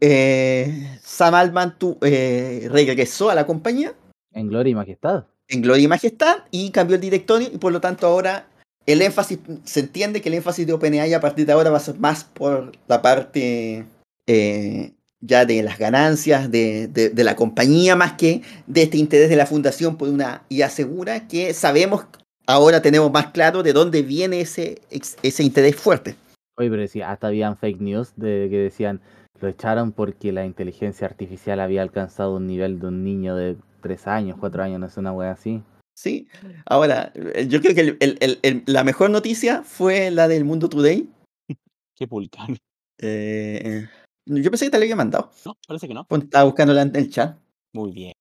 eh, 0.00 0.98
Sam 1.02 1.34
Altman 1.34 1.78
tu- 1.78 1.96
eh, 2.02 2.68
regresó 2.70 3.30
a 3.30 3.34
la 3.34 3.46
compañía 3.46 3.94
En 4.34 4.48
gloria 4.48 4.70
y 4.72 4.74
majestad. 4.74 5.24
En 5.48 5.62
gloria 5.62 5.84
y 5.84 5.88
majestad 5.88 6.38
y 6.50 6.70
cambió 6.70 6.96
el 6.96 7.00
directorio 7.00 7.48
y 7.52 7.58
por 7.58 7.72
lo 7.72 7.80
tanto 7.80 8.06
ahora 8.06 8.46
el 8.86 9.02
énfasis, 9.02 9.38
se 9.64 9.80
entiende 9.80 10.20
que 10.22 10.28
el 10.28 10.34
énfasis 10.36 10.66
de 10.66 10.72
OpenAI 10.72 11.12
a 11.14 11.20
partir 11.20 11.44
de 11.46 11.52
ahora 11.52 11.70
va 11.70 11.76
a 11.76 11.80
ser 11.80 11.98
más 11.98 12.24
por 12.24 12.72
la 12.86 13.02
parte 13.02 13.84
eh, 14.26 14.92
ya 15.20 15.44
de 15.44 15.62
las 15.62 15.78
ganancias 15.78 16.50
de, 16.50 16.86
de- 16.88 17.24
la 17.24 17.36
compañía 17.36 17.96
más 17.96 18.12
que 18.14 18.42
de 18.66 18.82
este 18.82 18.96
interés 18.98 19.28
de 19.28 19.36
la 19.36 19.46
fundación 19.46 19.96
por 19.96 20.08
una 20.08 20.42
y 20.48 20.62
asegura 20.62 21.26
que 21.28 21.52
sabemos 21.54 22.04
ahora 22.46 22.80
tenemos 22.80 23.10
más 23.12 23.26
claro 23.32 23.62
de 23.62 23.72
dónde 23.74 24.02
viene 24.02 24.40
ese, 24.40 24.80
ese 24.90 25.42
interés 25.42 25.76
fuerte. 25.76 26.14
Oye, 26.56 26.70
pero 26.70 26.80
decía, 26.82 27.10
hasta 27.10 27.26
habían 27.26 27.56
fake 27.58 27.80
news 27.80 28.12
de 28.16 28.48
que 28.50 28.56
decían 28.58 29.00
lo 29.40 29.48
echaron 29.48 29.92
porque 29.92 30.32
la 30.32 30.46
inteligencia 30.46 31.06
artificial 31.06 31.60
había 31.60 31.82
alcanzado 31.82 32.36
un 32.36 32.46
nivel 32.46 32.80
de 32.80 32.86
un 32.88 33.04
niño 33.04 33.36
de 33.36 33.56
3 33.80 34.06
años, 34.06 34.36
4 34.38 34.62
años, 34.62 34.80
no 34.80 34.86
es 34.86 34.96
una 34.96 35.12
wea 35.12 35.32
así. 35.32 35.62
¿sí? 35.96 36.28
Ahora, 36.66 37.12
eh, 37.14 37.46
yo 37.48 37.60
creo 37.60 37.74
que 37.74 37.80
el- 37.80 37.96
el- 38.00 38.18
el- 38.20 38.38
el- 38.42 38.62
la 38.66 38.84
mejor 38.84 39.10
noticia 39.10 39.62
fue 39.64 40.10
la 40.12 40.28
del 40.28 40.44
Mundo 40.44 40.68
Today. 40.68 41.10
¿Qué 41.96 42.06
publicaron? 42.06 42.56
Eh, 43.00 43.88
yo 44.26 44.50
pensé 44.50 44.66
que 44.66 44.70
te 44.70 44.78
la 44.78 44.84
había 44.84 44.96
mandado. 44.96 45.30
No, 45.44 45.56
parece 45.66 45.88
que 45.88 45.94
no. 45.94 46.06
Estaba 46.08 46.44
buscándola 46.44 46.82
en 46.82 46.94
el 46.94 47.10
chat. 47.10 47.36
Muy 47.74 47.92
bien. 47.92 48.12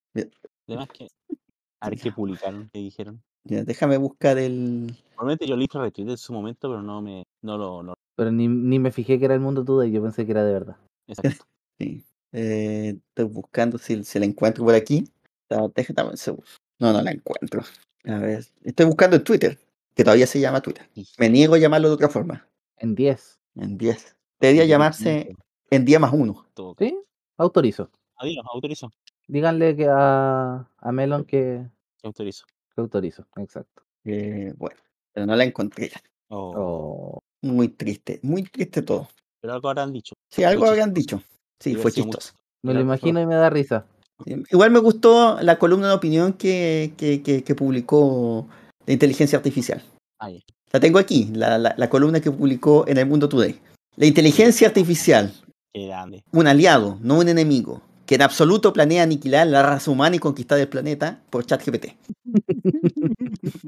Además 0.67 0.87
que... 0.89 1.07
A 1.79 1.89
ver 1.89 1.99
qué 1.99 2.11
publicaron, 2.11 2.69
qué 2.73 2.79
dijeron. 2.79 3.21
Ya, 3.43 3.63
déjame 3.63 3.97
buscar 3.97 4.39
el. 4.39 4.97
Probablemente 5.13 5.45
yo 5.47 5.55
le 5.55 5.65
hice 5.65 5.77
retweet 5.77 6.09
en 6.09 6.17
su 6.17 6.33
momento, 6.33 6.69
pero 6.69 6.81
no 6.81 7.01
me... 7.03 7.23
No 7.43 7.57
lo... 7.57 7.83
No, 7.83 7.93
Pero 8.15 8.31
ni, 8.31 8.47
ni 8.47 8.79
me 8.79 8.91
fijé 8.91 9.19
que 9.19 9.25
era 9.25 9.35
el 9.35 9.39
mundo 9.39 9.63
today, 9.63 9.91
yo 9.91 10.01
pensé 10.01 10.25
que 10.25 10.31
era 10.31 10.43
de 10.43 10.53
verdad. 10.53 10.77
exacto. 11.07 11.45
Sí. 11.79 12.03
Eh, 12.33 12.97
estoy 13.09 13.25
buscando 13.25 13.77
si 13.77 14.03
se 14.03 14.19
la 14.19 14.25
encuentro 14.25 14.65
por 14.65 14.73
aquí. 14.73 15.07
Ah, 15.49 15.67
Déjame 15.73 16.09
un 16.09 16.17
segundo. 16.17 16.45
No, 16.79 16.93
no 16.93 17.01
la 17.01 17.11
encuentro. 17.11 17.61
A 18.05 18.17
ver. 18.19 18.45
Estoy 18.63 18.85
buscando 18.85 19.15
en 19.15 19.23
Twitter, 19.23 19.57
que 19.95 20.03
todavía 20.03 20.27
se 20.27 20.39
llama 20.39 20.61
Twitter. 20.61 20.89
Me 21.17 21.29
niego 21.29 21.55
a 21.55 21.57
llamarlo 21.57 21.87
de 21.89 21.95
otra 21.95 22.09
forma. 22.09 22.47
En 22.77 22.95
10. 22.95 23.39
En 23.55 23.77
10. 23.77 24.15
Debería 24.39 24.65
llamarse 24.65 25.35
en 25.71 25.85
día 25.85 25.99
más 25.99 26.13
uno. 26.13 26.45
Todo. 26.53 26.75
¿Sí? 26.77 26.97
Autorizo. 27.37 27.89
Adiós, 28.17 28.45
autorizo. 28.53 28.91
Díganle 29.27 29.75
que 29.75 29.87
a, 29.89 30.69
a 30.77 30.91
Melon 30.91 31.25
que, 31.25 31.65
Autorizo. 32.03 32.45
que 32.73 32.81
autorizo. 32.81 33.25
Exacto. 33.35 33.83
Eh, 34.05 34.53
bueno, 34.57 34.79
pero 35.11 35.25
no 35.25 35.35
la 35.35 35.43
encontré. 35.43 35.91
Oh, 36.29 36.53
Oh, 36.55 37.19
Muy 37.41 37.69
triste, 37.69 38.19
muy 38.23 38.43
triste 38.43 38.81
todo. 38.81 39.07
Pero 39.41 39.53
algo 39.53 39.69
habrán 39.69 39.91
dicho. 39.93 40.13
Sí, 40.29 40.43
algo 40.43 40.61
Fue 40.61 40.69
habrían 40.69 40.93
dicho. 40.93 41.21
Sí, 41.59 41.75
fue 41.75 41.91
chistoso. 41.91 42.33
me 42.63 42.73
lo 42.73 42.79
imagino 42.81 43.19
y 43.21 43.25
me 43.25 43.35
da 43.35 43.49
risa. 43.49 43.85
Eh, 44.25 44.43
Igual 44.51 44.71
me 44.71 44.79
gustó 44.79 45.39
la 45.41 45.59
columna 45.59 45.87
de 45.89 45.93
opinión 45.93 46.33
que, 46.33 46.93
que, 46.97 47.21
que- 47.21 47.43
que 47.43 47.55
publicó 47.55 48.47
de 48.85 48.93
inteligencia 48.93 49.37
artificial. 49.37 49.81
Ah. 50.19 50.29
La 50.71 50.79
tengo 50.79 50.99
aquí, 50.99 51.29
la, 51.33 51.57
la- 51.57 51.75
la 51.77 51.89
columna 51.89 52.19
que 52.19 52.31
publicó 52.31 52.85
en 52.87 52.97
el 52.97 53.05
Mundo 53.05 53.29
Today. 53.29 53.59
La 53.95 54.05
inteligencia 54.05 54.67
artificial, 54.67 55.33
Qué 55.73 55.87
grande. 55.87 56.23
un 56.31 56.47
aliado, 56.47 56.97
no 57.01 57.19
un 57.19 57.29
enemigo. 57.29 57.81
que 58.05 58.15
en 58.15 58.21
absoluto 58.21 58.71
planea 58.71 59.03
aniquilar 59.03 59.47
la 59.47 59.61
raza 59.63 59.91
humana 59.91 60.15
y 60.15 60.19
conquistar 60.19 60.57
el 60.59 60.69
planeta 60.69 61.19
por 61.29 61.45
ChatGPT. 61.45 61.87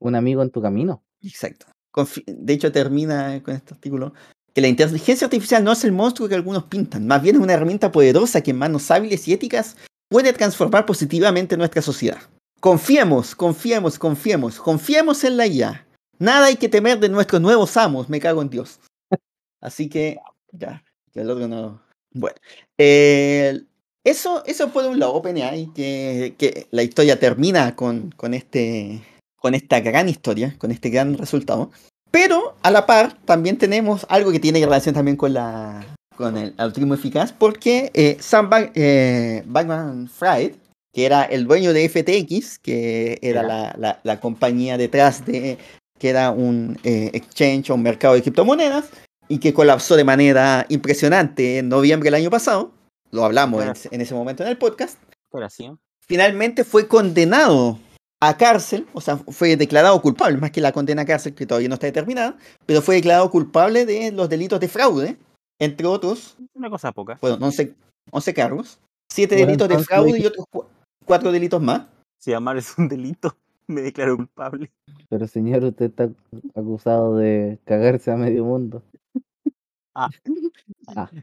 Un 0.00 0.14
amigo 0.14 0.42
en 0.42 0.50
tu 0.50 0.62
camino. 0.62 1.02
Exacto. 1.22 1.66
Confi- 1.94 2.24
De 2.26 2.52
hecho, 2.54 2.72
termina 2.72 3.42
con 3.42 3.54
este 3.54 3.74
artículo 3.74 4.14
la 4.60 4.68
inteligencia 4.68 5.26
artificial 5.26 5.64
no 5.64 5.72
es 5.72 5.84
el 5.84 5.92
monstruo 5.92 6.28
que 6.28 6.34
algunos 6.34 6.64
pintan, 6.64 7.06
más 7.06 7.22
bien 7.22 7.36
es 7.36 7.42
una 7.42 7.54
herramienta 7.54 7.92
poderosa 7.92 8.42
que 8.42 8.50
en 8.50 8.58
manos 8.58 8.90
hábiles 8.90 9.26
y 9.28 9.32
éticas 9.32 9.76
puede 10.08 10.32
transformar 10.32 10.86
positivamente 10.86 11.56
nuestra 11.56 11.82
sociedad. 11.82 12.18
Confiemos, 12.60 13.34
confiemos, 13.34 13.98
confiemos, 13.98 14.58
confiemos 14.58 15.24
en 15.24 15.36
la 15.36 15.46
IA. 15.46 15.86
Nada 16.18 16.46
hay 16.46 16.56
que 16.56 16.68
temer 16.68 16.98
de 16.98 17.08
nuestros 17.08 17.40
nuevos 17.40 17.76
amos, 17.76 18.08
me 18.08 18.20
cago 18.20 18.42
en 18.42 18.50
Dios. 18.50 18.80
Así 19.60 19.88
que, 19.88 20.18
ya, 20.52 20.84
que 21.12 21.20
el 21.20 21.30
otro 21.30 21.48
no. 21.48 21.80
Bueno, 22.12 22.36
eh, 22.76 23.62
eso, 24.04 24.42
eso 24.44 24.70
por 24.70 24.84
un 24.84 24.98
lado, 24.98 25.14
OpenAI, 25.14 25.72
que, 25.74 26.34
que 26.36 26.66
la 26.70 26.82
historia 26.82 27.18
termina 27.18 27.76
con, 27.76 28.10
con, 28.12 28.34
este, 28.34 29.02
con 29.36 29.54
esta 29.54 29.80
gran 29.80 30.08
historia, 30.08 30.56
con 30.58 30.70
este 30.70 30.90
gran 30.90 31.16
resultado. 31.16 31.70
Pero 32.10 32.54
a 32.62 32.70
la 32.70 32.86
par 32.86 33.16
también 33.24 33.56
tenemos 33.56 34.06
algo 34.08 34.32
que 34.32 34.40
tiene 34.40 34.60
relación 34.60 34.94
también 34.94 35.16
con 35.16 35.32
la 35.32 35.84
con 36.16 36.36
el 36.36 36.52
algoritmo 36.58 36.92
eficaz, 36.94 37.32
porque 37.32 37.90
eh, 37.94 38.18
Sam 38.20 38.50
Bag- 38.50 38.72
eh, 38.74 39.42
Bankman-Fried, 39.46 40.52
que 40.92 41.06
era 41.06 41.22
el 41.22 41.46
dueño 41.46 41.72
de 41.72 41.88
FTX, 41.88 42.58
que 42.58 43.18
era 43.22 43.42
la, 43.42 43.74
la- 43.78 44.00
la 44.02 44.20
compañía 44.20 44.76
detrás 44.76 45.24
de 45.24 45.56
que 45.98 46.08
era 46.10 46.30
un 46.30 46.78
eh, 46.84 47.10
exchange 47.14 47.70
o 47.70 47.74
un 47.74 47.82
mercado 47.82 48.14
de 48.14 48.22
criptomonedas 48.22 48.86
y 49.28 49.38
que 49.38 49.54
colapsó 49.54 49.96
de 49.96 50.04
manera 50.04 50.66
impresionante 50.68 51.58
en 51.58 51.68
noviembre 51.70 52.08
del 52.08 52.14
año 52.20 52.30
pasado. 52.30 52.72
Lo 53.12 53.24
hablamos 53.24 53.62
en, 53.62 53.94
en 53.94 54.00
ese 54.02 54.14
momento 54.14 54.42
en 54.42 54.48
el 54.50 54.58
podcast. 54.58 54.98
Pero 55.32 55.46
así, 55.46 55.70
finalmente 56.06 56.64
fue 56.64 56.86
condenado 56.86 57.78
a 58.20 58.36
cárcel, 58.36 58.86
o 58.92 59.00
sea, 59.00 59.16
fue 59.16 59.56
declarado 59.56 60.00
culpable, 60.02 60.36
más 60.36 60.50
que 60.50 60.60
la 60.60 60.72
condena 60.72 61.02
a 61.02 61.06
cárcel 61.06 61.34
que 61.34 61.46
todavía 61.46 61.68
no 61.68 61.74
está 61.74 61.86
determinada, 61.86 62.36
pero 62.66 62.82
fue 62.82 62.96
declarado 62.96 63.30
culpable 63.30 63.86
de 63.86 64.12
los 64.12 64.28
delitos 64.28 64.60
de 64.60 64.68
fraude, 64.68 65.16
entre 65.58 65.86
otros, 65.86 66.36
Una 66.54 66.68
cosa 66.68 66.92
poca. 66.92 67.18
bueno, 67.20 67.38
11, 67.40 67.74
11 68.10 68.34
cargos, 68.34 68.78
7 69.10 69.34
Bueno, 69.34 69.46
delitos 69.46 69.68
de 69.68 69.78
fraude 69.84 70.18
y 70.18 70.22
¿de 70.22 70.28
otros 70.28 70.46
4 71.06 71.32
delitos 71.32 71.62
más. 71.62 71.86
Si 72.18 72.32
amar 72.34 72.58
es 72.58 72.76
un 72.76 72.88
delito, 72.88 73.34
me 73.66 73.80
declaro 73.80 74.16
culpable. 74.16 74.70
Pero 75.08 75.26
señor, 75.26 75.64
usted 75.64 75.86
está 75.86 76.10
acusado 76.54 77.16
de 77.16 77.58
cagarse 77.64 78.10
a 78.10 78.16
medio 78.16 78.44
mundo. 78.44 78.82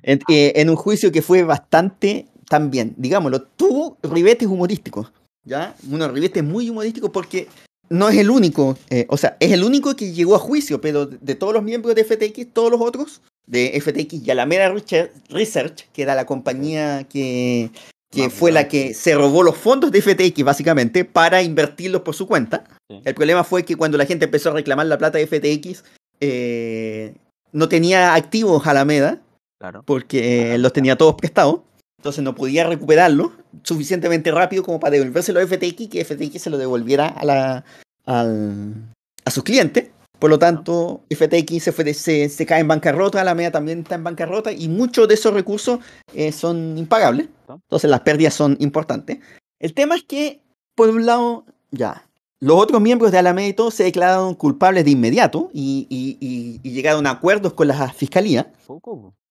En, 0.04 0.20
eh, 0.30 0.54
en 0.56 0.70
un 0.70 0.76
juicio 0.76 1.12
que 1.12 1.22
fue 1.22 1.44
bastante, 1.44 2.28
también, 2.50 2.94
digámoslo, 2.98 3.42
tuvo 3.42 3.98
ribetes 4.04 4.48
humorísticos, 4.48 5.12
¿ya? 5.48 5.76
Unos 5.90 6.12
ribetes 6.12 6.44
muy 6.44 6.70
humorísticos 6.70 7.10
porque 7.10 7.48
no 7.90 8.10
es 8.10 8.18
el 8.18 8.30
único, 8.30 8.78
eh, 8.90 9.06
o 9.10 9.18
sea, 9.18 9.38
es 9.40 9.52
el 9.52 9.64
único 9.64 9.96
que 9.96 10.12
llegó 10.12 10.36
a 10.36 10.40
juicio, 10.40 10.82
pero 10.82 11.06
de, 11.06 11.36
todos 11.36 11.54
los 11.54 11.64
miembros 11.64 11.96
de 11.96 12.04
FTX, 12.04 12.54
todos 12.54 12.70
los 12.70 12.82
otros, 12.82 13.22
de 13.46 13.80
FTX 13.82 14.26
y 14.26 14.32
Alameda 14.32 14.74
Research, 15.30 15.88
que 15.94 16.02
era 16.02 16.14
la 16.14 16.26
compañía 16.26 17.06
que, 17.06 17.72
que 18.12 18.30
fue 18.30 18.52
la 18.52 18.68
que 18.68 18.94
se 18.94 19.16
robó 19.16 19.42
los 19.42 19.56
fondos 19.56 19.92
de 19.92 20.02
FTX, 20.02 20.44
básicamente, 20.44 21.06
para 21.06 21.42
invertirlos 21.42 22.02
por 22.02 22.14
su 22.14 22.28
cuenta. 22.28 22.66
Sí. 22.90 23.02
El 23.06 23.16
problema 23.16 23.46
fue 23.46 23.64
que 23.64 23.78
cuando 23.78 23.98
la 23.98 24.06
gente 24.06 24.26
empezó 24.26 24.50
a 24.50 24.54
reclamar 24.54 24.88
la 24.88 24.98
plata 24.98 25.18
de 25.18 25.28
FTX, 25.28 25.86
eh, 26.20 27.14
no 27.54 27.70
tenía 27.70 28.16
activos 28.16 28.68
Alameda, 28.68 29.22
Claro. 29.60 29.82
porque 29.86 30.58
los 30.60 30.74
tenía 30.74 30.98
todos 30.98 31.16
prestados. 31.16 31.62
Entonces 32.00 32.24
no 32.24 32.36
podía 32.36 32.68
recuperarlos 32.68 33.32
suficientemente 33.64 34.32
rápido 34.32 34.64
como 34.64 34.80
para 34.80 34.92
devolvérselo 34.92 35.40
a 35.40 35.48
FTX 35.48 35.88
que 35.90 36.04
FTX 36.06 36.42
se 36.42 36.50
lo 36.50 36.58
devolviera 36.58 37.08
a, 37.08 37.26
la, 37.26 37.66
al- 38.06 38.74
a 39.26 39.32
sus 39.32 39.44
clientes. 39.44 39.90
Por 40.20 40.32
lo 40.32 40.40
tanto, 40.40 41.02
FTX 41.12 41.62
se, 41.64 41.72
fue 41.72 41.94
se, 41.94 42.28
se 42.30 42.46
cae 42.48 42.62
en 42.62 42.68
bancarrota, 42.68 43.22
Alameda 43.22 43.52
también 43.52 43.80
está 43.80 43.96
en 43.96 44.04
bancarrota 44.04 44.52
y 44.52 44.68
muchos 44.68 45.08
de 45.08 45.14
esos 45.14 45.32
recursos 45.34 45.80
eh, 46.16 46.32
son 46.32 46.76
impagables. 46.78 47.28
Entonces 47.48 47.90
las 47.90 48.00
pérdidas 48.02 48.34
son 48.34 48.58
importantes. 48.60 49.20
El 49.60 49.74
tema 49.76 49.96
es 49.96 50.04
que, 50.04 50.42
por 50.76 50.90
un 50.90 51.06
lado, 51.06 51.46
ya, 51.70 52.04
los 52.40 52.60
otros 52.60 52.82
miembros 52.82 53.12
de 53.12 53.20
Alameda 53.20 53.48
y 53.48 53.54
todo 53.54 53.70
se 53.70 53.84
declararon 53.84 54.34
culpables 54.34 54.86
de 54.86 54.92
inmediato 54.92 55.50
y, 55.54 55.86
y- 55.90 56.18
y- 56.20 56.60
y 56.64 56.72
llegaron 56.74 57.06
a 57.06 57.12
acuerdos 57.12 57.54
con 57.54 57.68
la 57.68 57.92
fiscalía. 57.94 58.52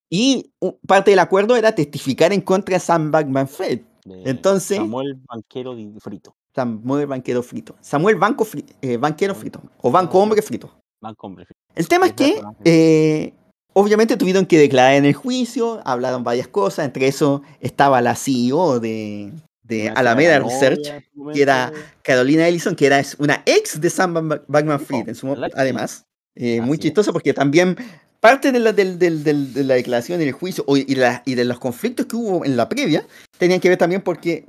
Y 0.09 0.53
parte 0.87 1.11
del 1.11 1.19
acuerdo 1.19 1.57
era 1.57 1.75
testificar 1.75 2.33
en 2.33 2.41
contra 2.43 2.75
de 2.77 2.81
Sam 2.81 3.11
Bankman-Fried, 3.11 3.81
Entonces- 4.25 4.77
Samuel 4.79 5.15
Banquero 5.29 5.77
Frito. 6.01 6.35
Samuel 6.55 7.07
Banquero 7.07 7.43
Frito. 7.43 7.77
Samuel 7.81 8.17
Banco 8.17 8.45
Fri- 8.45 8.65
eh, 8.81 8.97
Banquero 8.97 9.35
Frito. 9.35 9.61
O 9.83 9.91
Banco 9.91 10.19
Hombre 10.19 10.41
Frito. 10.43 10.71
Banco 11.01 11.27
Hombre 11.27 11.45
Frito. 11.45 11.61
El 11.75 11.89
tema 11.89 12.07
es 12.07 12.13
que, 12.15 12.41
eh, 12.65 13.35
obviamente, 13.75 14.17
tuvieron 14.17 14.47
que 14.47 14.59
declarar 14.59 14.95
en 14.95 15.05
el 15.05 15.13
juicio, 15.15 15.81
hablaron 15.85 16.25
varias 16.25 16.49
cosas, 16.49 16.87
entre 16.87 17.07
eso 17.09 17.43
estaba 17.61 18.01
la 18.01 18.15
CEO 18.15 18.81
de, 18.81 19.33
de 19.63 19.91
Alameda 19.91 20.39
Research, 20.39 21.03
que 21.35 21.43
era. 21.43 21.73
Carolina 22.03 22.49
Ellison, 22.49 22.75
que 22.75 22.87
era 22.87 22.99
es 23.01 23.17
una 23.19 23.43
ex 23.45 23.79
de 23.81 23.91
Sam 23.91 24.15
Ban- 24.15 24.43
Bankman-Fried, 24.49 25.05
Oh, 25.07 25.09
en 25.09 25.15
su 25.15 25.37
además. 25.55 26.05
Eh, 26.39 26.61
muy 26.61 26.79
chistoso 26.79 27.13
porque 27.13 27.33
también 27.35 27.77
parte 28.21 28.53
de 28.53 28.59
la, 28.59 28.73
del- 28.73 28.99
del- 28.99 29.23
del- 29.25 29.53
de 29.53 29.65
la 29.65 29.75
declaración 29.75 30.21
en 30.21 30.29
el 30.29 30.33
juicio 30.35 30.65
o- 30.67 30.77
y, 30.77 30.95
la- 30.95 31.23
y 31.27 31.35
de 31.35 31.45
los 31.45 31.59
conflictos 31.59 32.07
que 32.07 32.17
hubo 32.17 32.45
en 32.45 32.57
la 32.57 32.69
previa 32.69 33.07
tenían 33.39 33.61
que 33.61 33.69
ver 33.69 33.79
también 33.79 34.03
porque 34.03 34.47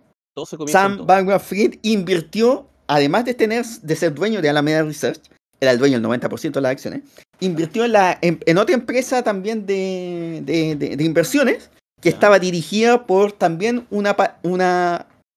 Sam 0.71 0.97
todo. 0.97 1.05
Bankman-Fried 1.07 1.79
invirtió, 1.81 2.67
además 2.87 3.25
de 3.25 3.33
tener 3.33 3.65
de 3.65 3.95
ser 3.95 4.13
dueño 4.13 4.41
de 4.41 4.49
Alameda 4.49 4.83
Research, 4.83 5.19
era 5.59 5.71
el 5.71 5.79
dueño 5.79 5.99
del 5.99 6.03
90% 6.03 6.51
de 6.53 6.61
las 6.61 6.71
acciones, 6.71 7.01
invirtió 7.39 7.83
en, 7.85 7.91
la, 7.93 8.17
en, 8.21 8.39
en 8.45 8.57
otra 8.59 8.75
empresa 8.75 9.23
también 9.23 9.65
de, 9.65 10.41
de- 10.45 10.75
de- 10.75 10.95
de 10.97 11.03
inversiones 11.03 11.69
que 12.01 12.09
estaba 12.09 12.37
dirigida 12.37 13.07
por 13.07 13.31
también 13.31 13.87
una 13.89 14.15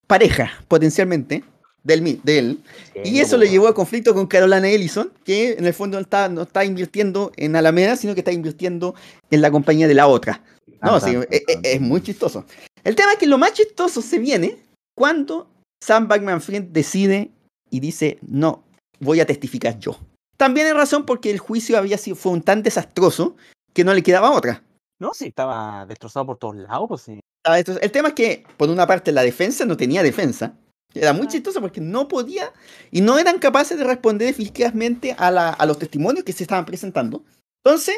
pareja, 0.07 0.51
potencialmente, 0.69 1.43
del, 1.82 2.20
de 2.23 2.39
él. 2.39 2.62
Y 3.05 3.20
eso 3.20 3.36
po, 3.36 3.43
le 3.43 3.51
llevó 3.51 3.69
a 3.69 3.74
conflicto 3.74 4.15
con 4.15 4.27
Carolina 4.27 4.69
Ellison, 4.69 5.12
que 5.24 5.52
en 5.52 5.66
el 5.66 5.74
fondo 5.74 5.97
no 5.97 6.02
está, 6.02 6.28
no 6.28 6.43
está 6.43 6.65
invirtiendo 6.65 7.32
en 7.36 7.57
Alameda, 7.57 7.97
sino 7.97 8.15
que 8.15 8.20
está 8.20 8.32
invirtiendo 8.32 8.94
en 9.31 9.40
la 9.40 9.51
compañía 9.51 9.89
de 9.89 9.94
la 9.94 10.07
otra. 10.07 10.43
No, 10.82 10.94
Ah, 10.94 11.01
sí, 11.01 11.12
tan, 11.12 11.23
e- 11.23 11.27
e- 11.31 11.55
tan, 11.55 11.61
es, 11.65 11.81
muy 11.81 12.02
chistoso. 12.02 12.44
El 12.85 12.97
tema 12.97 13.12
es 13.12 13.19
que 13.19 13.27
lo 13.27 13.39
más 13.39 13.52
chistoso 13.52 14.01
se 14.02 14.19
viene 14.19 14.57
cuando 14.94 15.48
Sam 15.82 16.09
Bankman-Fried 16.09 16.65
decide 16.70 17.31
y 17.70 17.81
dice, 17.81 18.19
no, 18.23 18.65
voy 18.98 19.20
a 19.20 19.27
testificar 19.27 19.78
yo. 19.78 19.98
También 20.36 20.66
hay 20.66 20.73
razón 20.73 21.05
porque 21.05 21.31
el 21.31 21.39
juicio 21.39 21.77
había 21.77 21.98
sido, 21.98 22.16
fue 22.16 22.32
un 22.32 22.43
tan 22.43 22.62
desastroso 22.62 23.36
que 23.74 23.85
no 23.85 23.93
le 23.93 24.02
quedaba 24.02 24.31
otra. 24.31 24.62
No, 24.98 25.12
sí, 25.15 25.27
estaba 25.28 25.86
destrozado 25.86 26.27
por 26.27 26.39
todos 26.39 26.57
lados, 26.57 26.89
pues 26.89 27.02
sí. 27.02 27.20
El 27.44 27.90
tema 27.90 28.09
es 28.09 28.15
que, 28.15 28.44
por 28.57 28.69
una 28.69 28.86
parte, 28.86 29.12
la 29.12 29.23
defensa 29.23 29.65
no 29.65 29.77
tenía 29.77 30.02
defensa. 30.02 30.55
Era 30.95 31.12
muy 31.12 31.29
chistoso 31.29 31.61
porque 31.61 31.81
no 31.81 32.09
podía 32.09 32.53
y 32.91 33.01
no 33.01 33.19
eran 33.19 33.39
capaces 33.39 33.79
de 33.79 33.85
responder 33.85 34.29
eficazmente 34.29 35.15
a, 35.19 35.31
la- 35.31 35.51
a 35.51 35.67
los 35.67 35.79
testimonios 35.79 36.25
que 36.25 36.33
se 36.33 36.43
estaban 36.45 36.65
presentando. 36.67 37.23
Entonces, 37.65 37.95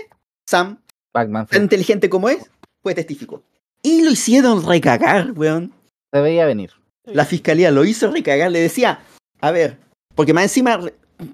Sam, 0.48 0.78
Batman 1.14 1.47
tan 1.47 1.62
inteligente 1.62 2.10
como 2.10 2.28
es, 2.28 2.51
pues 2.82 2.94
testificó. 2.94 3.43
Y 3.82 4.02
lo 4.02 4.10
hicieron 4.10 4.66
recagar, 4.66 5.32
weón. 5.32 5.73
se 6.12 6.20
veía 6.20 6.44
venir. 6.47 6.70
La 7.05 7.24
fiscalía 7.24 7.70
lo 7.70 7.85
hizo 7.85 8.10
recagar, 8.10 8.51
le 8.52 8.60
decía, 8.60 9.01
a 9.40 9.51
ver, 9.51 9.78
porque 10.14 10.32
más 10.35 10.44
encima, 10.44 10.78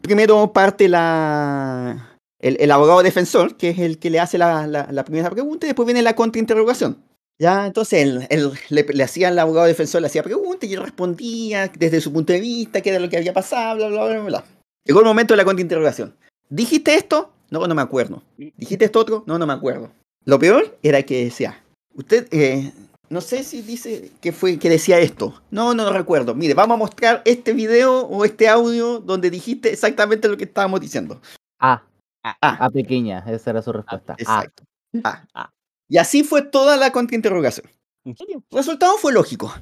primero 0.03 0.53
parte 0.53 0.89
la 0.89 2.17
el, 2.41 2.57
el 2.61 2.71
abogado 2.71 3.03
defensor, 3.03 3.57
que 3.57 3.71
es 3.71 3.79
el 3.81 3.99
que 3.99 4.11
le 4.11 4.21
hace 4.21 4.39
la, 4.39 4.67
la- 4.67 4.89
la 4.91 5.05
primera 5.05 5.29
pregunta, 5.31 5.67
y 5.67 5.71
después 5.71 5.87
viene 5.87 6.03
la 6.03 6.15
contrainterrogación. 6.15 7.03
Ya, 7.39 7.66
entonces 7.66 8.02
él, 8.02 8.27
él 8.31 8.51
le, 8.69 8.82
le 8.82 9.05
hacía 9.05 9.28
al 9.28 9.39
abogado 9.39 9.66
defensor, 9.66 10.01
le 10.01 10.09
hacía 10.09 10.24
preguntas 10.24 10.69
y 10.69 10.74
él 10.74 10.82
respondía 10.82 11.69
desde 11.69 12.01
su 12.01 12.12
punto 12.12 12.32
de 12.32 12.40
vista, 12.40 12.81
qué 12.81 12.90
era 12.90 12.98
lo 12.98 13.09
que 13.09 13.16
había 13.16 13.32
pasado, 13.32 13.77
bla, 13.77 13.89
bla, 13.89 14.06
bla, 14.06 14.20
bla. 14.20 14.44
Llegó 14.85 15.01
el 15.01 15.06
momento 15.06 15.35
de 15.35 15.39
la 15.39 15.44
contrainterrogación. 15.44 16.16
¿Dijiste 16.48 16.94
esto? 16.94 17.31
No, 17.51 17.66
no 17.66 17.74
me 17.74 17.82
acuerdo. 17.82 18.23
¿Dijiste 18.36 18.86
esto 18.86 19.01
otro? 19.01 19.23
No, 19.27 19.39
no 19.39 19.47
me 19.47 19.52
acuerdo. 19.52 19.90
Lo 20.24 20.39
peor 20.39 20.77
era 20.82 21.02
que 21.02 21.24
decía, 21.24 21.62
usted, 21.94 22.27
eh, 22.32 22.73
no 23.09 23.20
sé 23.20 23.44
si 23.44 23.62
dice 23.62 24.10
que 24.20 24.32
fue 24.32 24.59
que 24.59 24.69
decía 24.69 24.98
esto. 24.98 25.40
No, 25.51 25.74
no 25.74 25.85
lo 25.85 25.93
recuerdo. 25.93 26.35
Mire, 26.35 26.55
vamos 26.55 26.74
a 26.74 26.78
mostrar 26.78 27.23
este 27.24 27.52
video 27.52 28.01
o 28.01 28.24
este 28.24 28.48
audio 28.48 28.98
donde 28.98 29.31
dijiste 29.31 29.73
exactamente 29.73 30.28
lo 30.28 30.36
que 30.36 30.44
estábamos 30.44 30.81
diciendo. 30.81 31.20
A. 31.60 31.82
Ah, 32.23 32.36
A 32.66 32.70
pequeña, 32.70 33.24
esa 33.28 33.51
era 33.51 33.62
su 33.62 33.73
respuesta. 33.73 34.15
Exacto. 34.19 34.65
Ah. 35.05 35.24
Ah. 35.32 35.51
Y 35.89 35.98
así 35.98 36.23
fue 36.23 36.43
toda 36.43 36.77
la 36.77 36.93
contrainterrogación. 36.93 37.66
¿En 38.05 38.16
serio? 38.16 38.43
El 38.51 38.56
resultado 38.56 38.97
fue 38.98 39.12
lógico. 39.12 39.52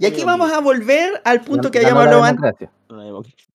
Y 0.00 0.06
aquí 0.06 0.24
vamos 0.24 0.52
a 0.52 0.60
volver 0.60 1.20
al 1.24 1.40
punto 1.40 1.70
que 1.70 1.78
habíamos 1.78 2.04
la 2.04 2.10
hablado 2.10 2.24
antes. 2.24 2.68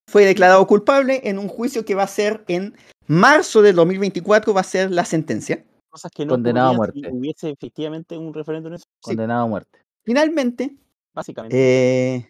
Fue 0.08 0.26
declarado 0.26 0.66
culpable 0.66 1.22
en 1.26 1.38
un 1.38 1.48
juicio 1.48 1.86
que 1.86 1.96
va 1.96 2.04
a 2.04 2.08
ser 2.08 2.44
en 2.48 2.76
marzo 3.08 3.62
del 3.62 3.76
2024, 3.76 4.54
va 4.54 4.62
a 4.62 4.64
ser 4.64 4.92
la 4.92 5.06
sentencia. 5.06 5.64
Cosas 5.90 6.12
que 6.12 6.26
no 6.26 6.32
Condenado 6.34 6.70
a 6.70 6.72
ocurrían 6.72 6.94
si 6.94 7.02
muerte. 7.02 7.18
hubiese 7.18 7.50
efectivamente 7.52 8.18
un 8.18 8.34
referéndum 8.34 8.72
en 8.72 8.76
eso. 8.76 8.86
Sí. 8.86 9.02
Condenado 9.02 9.44
a 9.44 9.48
muerte. 9.48 9.80
Finalmente, 10.04 10.76
Básicamente. 11.14 11.56
eh, 12.16 12.30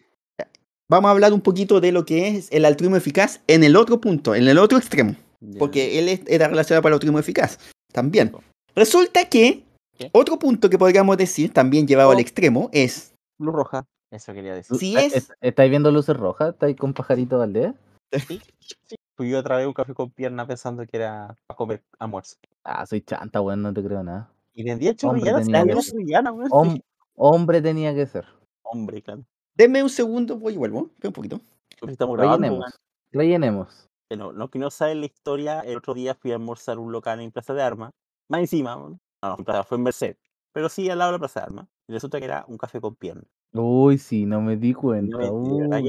vamos 0.88 1.08
a 1.08 1.12
hablar 1.12 1.32
un 1.32 1.40
poquito 1.40 1.80
de 1.80 1.92
lo 1.92 2.04
que 2.04 2.28
es 2.28 2.48
el 2.52 2.66
altruismo 2.66 2.96
eficaz 2.96 3.40
en 3.46 3.64
el 3.64 3.74
otro 3.76 4.00
punto, 4.00 4.34
en 4.34 4.46
el 4.46 4.58
otro 4.58 4.76
extremo. 4.76 5.16
Porque 5.58 5.98
él 5.98 6.22
era 6.26 6.48
relacionado 6.48 6.82
para 6.82 6.92
el 6.92 6.94
altruismo 6.96 7.18
eficaz. 7.18 7.58
También. 7.92 8.32
Resulta 8.74 9.28
que 9.28 9.63
¿Qué? 9.98 10.10
otro 10.12 10.38
punto 10.38 10.68
que 10.70 10.78
podríamos 10.78 11.16
decir, 11.16 11.52
también 11.52 11.86
llevado 11.86 12.10
al 12.10 12.16
Oh. 12.16 12.20
extremo, 12.20 12.68
es 12.72 13.14
Luz 13.38 13.54
roja. 13.54 13.84
Eso 14.10 14.32
quería 14.32 14.54
decir. 14.54 14.76
si 14.76 14.96
Ah, 14.96 15.02
es. 15.02 15.14
est- 15.16 15.32
¿Estáis 15.40 15.70
viendo 15.70 15.90
luces 15.90 16.16
rojas? 16.16 16.50
¿Estáis 16.54 16.76
con 16.76 16.92
Pajarito 16.94 17.38
Valdés? 17.38 17.74
Sí, 18.12 18.40
sí. 18.60 18.96
Fui 19.16 19.30
yo 19.30 19.38
otra 19.40 19.56
vez 19.56 19.66
un 19.66 19.72
café 19.72 19.92
con 19.94 20.10
pierna 20.10 20.46
pensando 20.46 20.86
que 20.86 20.96
era 20.96 21.34
para 21.46 21.56
comer 21.56 21.82
almuerzo. 21.98 22.36
Ah, 22.64 22.86
soy 22.86 23.00
chanta, 23.00 23.40
weón, 23.40 23.62
no 23.62 23.72
te 23.74 23.82
creo 23.82 24.02
nada. 24.04 24.30
Y 24.52 24.62
vendía 24.62 24.90
Hombre, 25.02 25.30
chorrillanas. 25.32 25.48
La 25.48 25.80
chorrillana, 25.82 26.32
weón. 26.32 26.50
Hom- 26.50 26.82
hombre 27.16 27.60
tenía 27.60 27.92
que 27.94 28.06
ser. 28.06 28.24
Hombre, 28.62 29.02
claro. 29.02 29.24
Denme 29.56 29.82
un 29.82 29.90
segundo, 29.90 30.36
voy 30.38 30.54
y 30.54 30.56
vuelvo. 30.56 30.90
Espera 30.94 31.08
un 31.08 31.12
poquito. 31.14 31.40
Estamos 31.88 32.16
grabando. 32.16 32.46
Rellenemos. 32.46 32.80
Rellenemos. 33.12 33.88
Pero 34.08 34.32
no 34.32 34.48
que 34.48 34.58
no 34.58 34.70
saben 34.70 35.00
la 35.00 35.06
historia, 35.06 35.60
el 35.60 35.76
otro 35.78 35.94
día 35.94 36.14
fui 36.14 36.30
a 36.32 36.34
almorzar 36.34 36.78
un 36.78 36.92
local 36.92 37.20
en 37.20 37.30
Plaza 37.32 37.54
de 37.54 37.62
Armas. 37.62 37.90
Más 38.28 38.40
encima, 38.40 38.76
no, 39.24 39.30
no, 39.30 39.38
en 39.38 39.44
Plaza- 39.44 39.64
fue 39.64 39.76
en 39.78 39.82
Merced. 39.84 40.16
Pero 40.52 40.68
sí 40.68 40.88
al 40.88 40.98
lado 40.98 41.10
de 41.12 41.14
la 41.16 41.18
Plaza 41.20 41.40
de 41.40 41.46
Armas. 41.46 41.66
Y 41.88 41.92
resulta 41.92 42.18
que 42.18 42.24
era 42.26 42.44
un 42.48 42.56
café 42.58 42.80
con 42.80 42.94
pierna. 42.94 43.22
Uy, 43.52 43.98
sí, 43.98 44.24
no 44.26 44.40
me 44.40 44.56
di 44.56 44.72
No 44.72 44.80
cuenta. 44.80 45.18
me, 45.18 45.26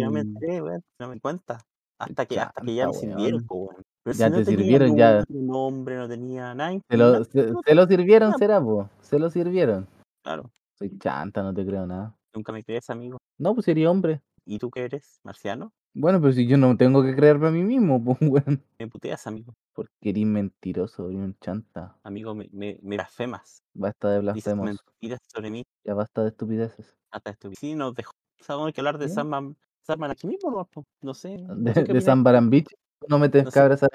no 0.01 0.11
me 0.11 0.19
enteré, 0.21 0.61
weón. 0.61 0.83
No 0.99 1.07
me 1.07 1.13
di 1.15 1.19
cuenta. 1.19 1.59
Hasta 1.99 2.25
que, 2.25 2.39
hasta 2.39 2.61
que 2.61 2.75
ya 2.75 2.87
me 2.87 2.93
sirvieron, 2.93 3.45
po, 3.45 3.55
weón. 3.55 3.83
Pero 4.03 4.17
Ya 4.17 4.25
si 4.27 4.31
no 4.31 4.37
te 4.37 4.45
sirvieron, 4.45 4.95
ya. 4.97 5.23
nombre, 5.29 5.95
no 5.97 6.07
tenía 6.07 6.53
nada. 6.53 6.79
Se 6.89 6.97
lo, 6.97 7.23
se, 7.23 7.51
no, 7.51 7.61
se 7.65 7.75
lo 7.75 7.87
sirvieron, 7.87 8.33
será, 8.37 8.61
po. 8.61 8.89
Se 9.01 9.17
lo 9.17 9.29
sirvieron. 9.29 9.87
Claro. 10.23 10.51
Soy 10.77 10.97
chanta, 10.99 11.41
no 11.41 11.53
te 11.53 11.65
creo 11.65 11.87
nada. 11.87 12.15
Nunca 12.33 12.51
me 12.51 12.63
crees, 12.63 12.89
amigo. 12.89 13.17
No, 13.39 13.53
pues 13.53 13.65
sería 13.65 13.89
hombre. 13.89 14.21
¿Y 14.45 14.59
tú 14.59 14.69
qué 14.69 14.83
eres? 14.85 15.19
¿Marciano? 15.23 15.71
Bueno, 15.97 16.19
pero 16.19 16.33
si 16.33 16.45
yo 16.45 16.57
no 16.57 16.75
tengo 16.75 17.01
que 17.01 17.15
creerme 17.15 17.47
a 17.47 17.51
mí 17.51 17.63
mismo, 17.63 18.03
pues, 18.03 18.17
weón. 18.21 18.61
Me 18.77 18.87
puteas, 18.87 19.25
amigo. 19.27 19.53
Porque 19.73 19.91
eres 20.01 20.25
mentiroso, 20.25 21.09
eres 21.09 21.21
un 21.21 21.37
chanta. 21.39 21.97
Amigo, 22.03 22.35
me, 22.35 22.49
me, 22.51 22.77
me 22.81 22.97
blasfemas. 22.97 23.63
Basta 23.73 24.09
de 24.09 24.19
Dices 24.33 24.55
blasfemos. 24.55 24.77
mentiras 24.99 25.19
sobre 25.33 25.49
mí. 25.51 25.63
Ya 25.85 25.93
basta 25.93 26.23
de 26.23 26.29
estupideces. 26.29 26.97
Hasta 27.11 27.31
esto. 27.31 27.49
Sí, 27.57 27.75
nos 27.75 27.95
dejó. 27.95 28.11
Sabemos 28.41 28.73
que 28.73 28.81
hablar 28.81 28.97
de 28.97 29.05
¿Bien? 29.05 29.15
Sandman, 29.15 29.55
Sandman 29.83 30.11
aquí 30.11 30.27
mismo, 30.27 30.51
¿no? 30.51 30.65
po? 30.65 30.83
No 31.01 31.13
sé. 31.13 31.37
No 31.37 31.55
De, 31.55 31.73
qué 31.73 31.79
de 31.79 31.83
opinas, 31.85 32.03
San 32.03 32.23
Barambiche. 32.23 32.75
¿Tú 32.99 33.07
no 33.09 33.17
metes 33.17 33.45
No 33.45 33.51
sé. 33.51 33.59
cabras 33.59 33.83
a 33.83 33.87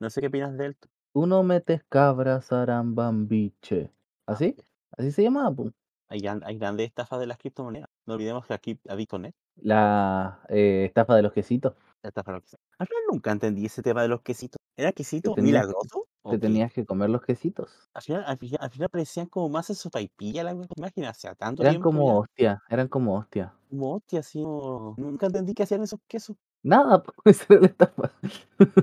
no 0.00 0.10
sé 0.10 0.20
qué 0.20 0.26
opinas 0.28 0.56
de 0.56 0.66
él. 0.66 0.76
tú. 0.76 0.88
Tú 1.14 1.26
no 1.26 1.42
metes 1.42 1.82
cabras 1.88 2.52
a 2.52 2.62
Arambambiche. 2.62 3.90
Ah, 4.26 4.32
¿Así? 4.32 4.56
Así 4.96 5.10
se 5.10 5.22
llamaba, 5.24 5.54
pues. 5.54 5.72
Hay, 6.12 6.20
gran- 6.20 6.42
hay 6.44 6.58
grandes 6.58 6.86
estafas 6.88 7.20
de 7.20 7.26
las 7.26 7.38
criptomonedas. 7.38 7.88
No 8.04 8.14
olvidemos 8.14 8.44
que 8.44 8.52
aquí 8.52 8.78
a 8.86 8.94
Bitcoin 8.94 9.32
La 9.56 10.40
eh, 10.50 10.84
estafa 10.86 11.16
de 11.16 11.22
los 11.22 11.32
quesitos. 11.32 11.72
la 12.02 12.08
estafa 12.08 12.32
de 12.32 12.36
los 12.36 12.42
quesitos. 12.44 12.60
Al 12.78 12.86
final 12.86 13.02
nunca 13.10 13.32
entendí 13.32 13.64
ese 13.64 13.80
tema 13.82 14.02
de 14.02 14.08
los 14.08 14.20
quesitos. 14.20 14.58
¿Era 14.76 14.92
quesito 14.92 15.32
tenías- 15.34 15.62
milagroso? 15.64 16.06
Te 16.30 16.38
tenías 16.38 16.70
que 16.72 16.84
comer 16.84 17.08
los 17.10 17.22
quesitos. 17.22 17.70
Al 17.94 18.02
final, 18.02 18.24
al, 18.26 18.36
final, 18.38 18.58
al 18.62 18.70
final 18.70 18.88
parecían 18.90 19.26
como 19.26 19.48
más 19.48 19.70
en 19.70 19.76
su 19.76 19.90
paipilla 19.90 20.44
la 20.44 20.52
imagen 20.52 21.04
hace 21.06 21.34
tanto 21.34 21.62
Eran 21.62 21.74
tiempo. 21.74 21.88
como 21.90 22.06
ya. 22.06 22.18
hostia, 22.20 22.62
eran 22.68 22.88
como 22.88 23.16
hostia. 23.16 23.54
Como 23.70 23.94
hostia, 23.94 24.20
así 24.20 24.42
como- 24.42 24.94
Nunca 24.98 25.26
entendí 25.26 25.54
qué 25.54 25.62
hacían 25.62 25.82
esos 25.82 25.98
quesos. 26.06 26.36
Nada, 26.62 27.02
pues 27.02 27.40
era 27.50 27.60
la 27.62 27.66
estafa. 27.68 28.12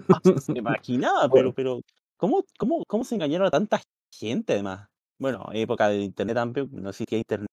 Ah, 0.09 0.19
me 0.47 0.59
imaginaba, 0.59 1.29
pero, 1.31 1.53
pero 1.53 1.79
¿cómo, 2.17 2.43
cómo, 2.57 2.83
¿cómo 2.87 3.03
se 3.03 3.13
engañaron 3.15 3.45
a 3.47 3.51
tanta 3.51 3.79
gente 4.11 4.53
además? 4.53 4.88
Bueno, 5.19 5.45
época 5.53 5.89
de 5.89 5.99
internet 6.01 6.35
también, 6.35 6.69
no 6.71 6.89
existía 6.89 7.17
internet 7.17 7.49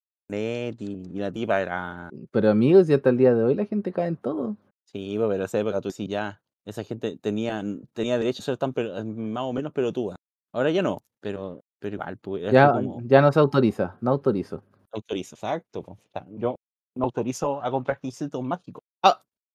y, 0.78 1.02
y 1.12 1.18
la 1.18 1.32
tipa 1.32 1.60
era... 1.60 2.08
Pero 2.30 2.50
amigos, 2.50 2.88
y 2.88 2.94
hasta 2.94 3.10
el 3.10 3.16
día 3.18 3.34
de 3.34 3.42
hoy 3.42 3.54
la 3.54 3.64
gente 3.66 3.92
cae 3.92 4.06
en 4.08 4.16
todo. 4.16 4.56
Sí, 4.84 5.14
pues, 5.18 5.28
pero 5.28 5.44
esa 5.44 5.58
época 5.58 5.80
tú 5.80 5.90
sí 5.90 6.06
ya, 6.06 6.40
esa 6.64 6.84
gente 6.84 7.16
tenía, 7.18 7.62
tenía 7.92 8.18
derecho 8.18 8.42
a 8.42 8.44
ser 8.44 8.56
tan 8.56 8.72
pero- 8.72 9.04
más 9.04 9.42
o 9.44 9.52
menos 9.52 9.72
pelotuda. 9.72 10.14
Ahora 10.54 10.70
ya 10.70 10.82
no, 10.82 11.02
pero, 11.20 11.60
pero 11.80 11.94
igual, 11.96 12.16
pues, 12.18 12.52
Ya, 12.52 12.72
como 12.72 13.00
ya 13.04 13.20
no 13.20 13.32
se 13.32 13.40
autoriza, 13.40 13.96
no 14.00 14.12
autorizo. 14.12 14.62
autorizo, 14.92 15.34
exacto. 15.34 15.82
pues, 15.82 15.98
o 15.98 16.08
sea, 16.12 16.26
yo 16.30 16.54
no 16.96 17.04
autorizo 17.06 17.62
a 17.62 17.70
comprar 17.70 17.98
quesitos 17.98 18.42
mágicos. 18.42 18.82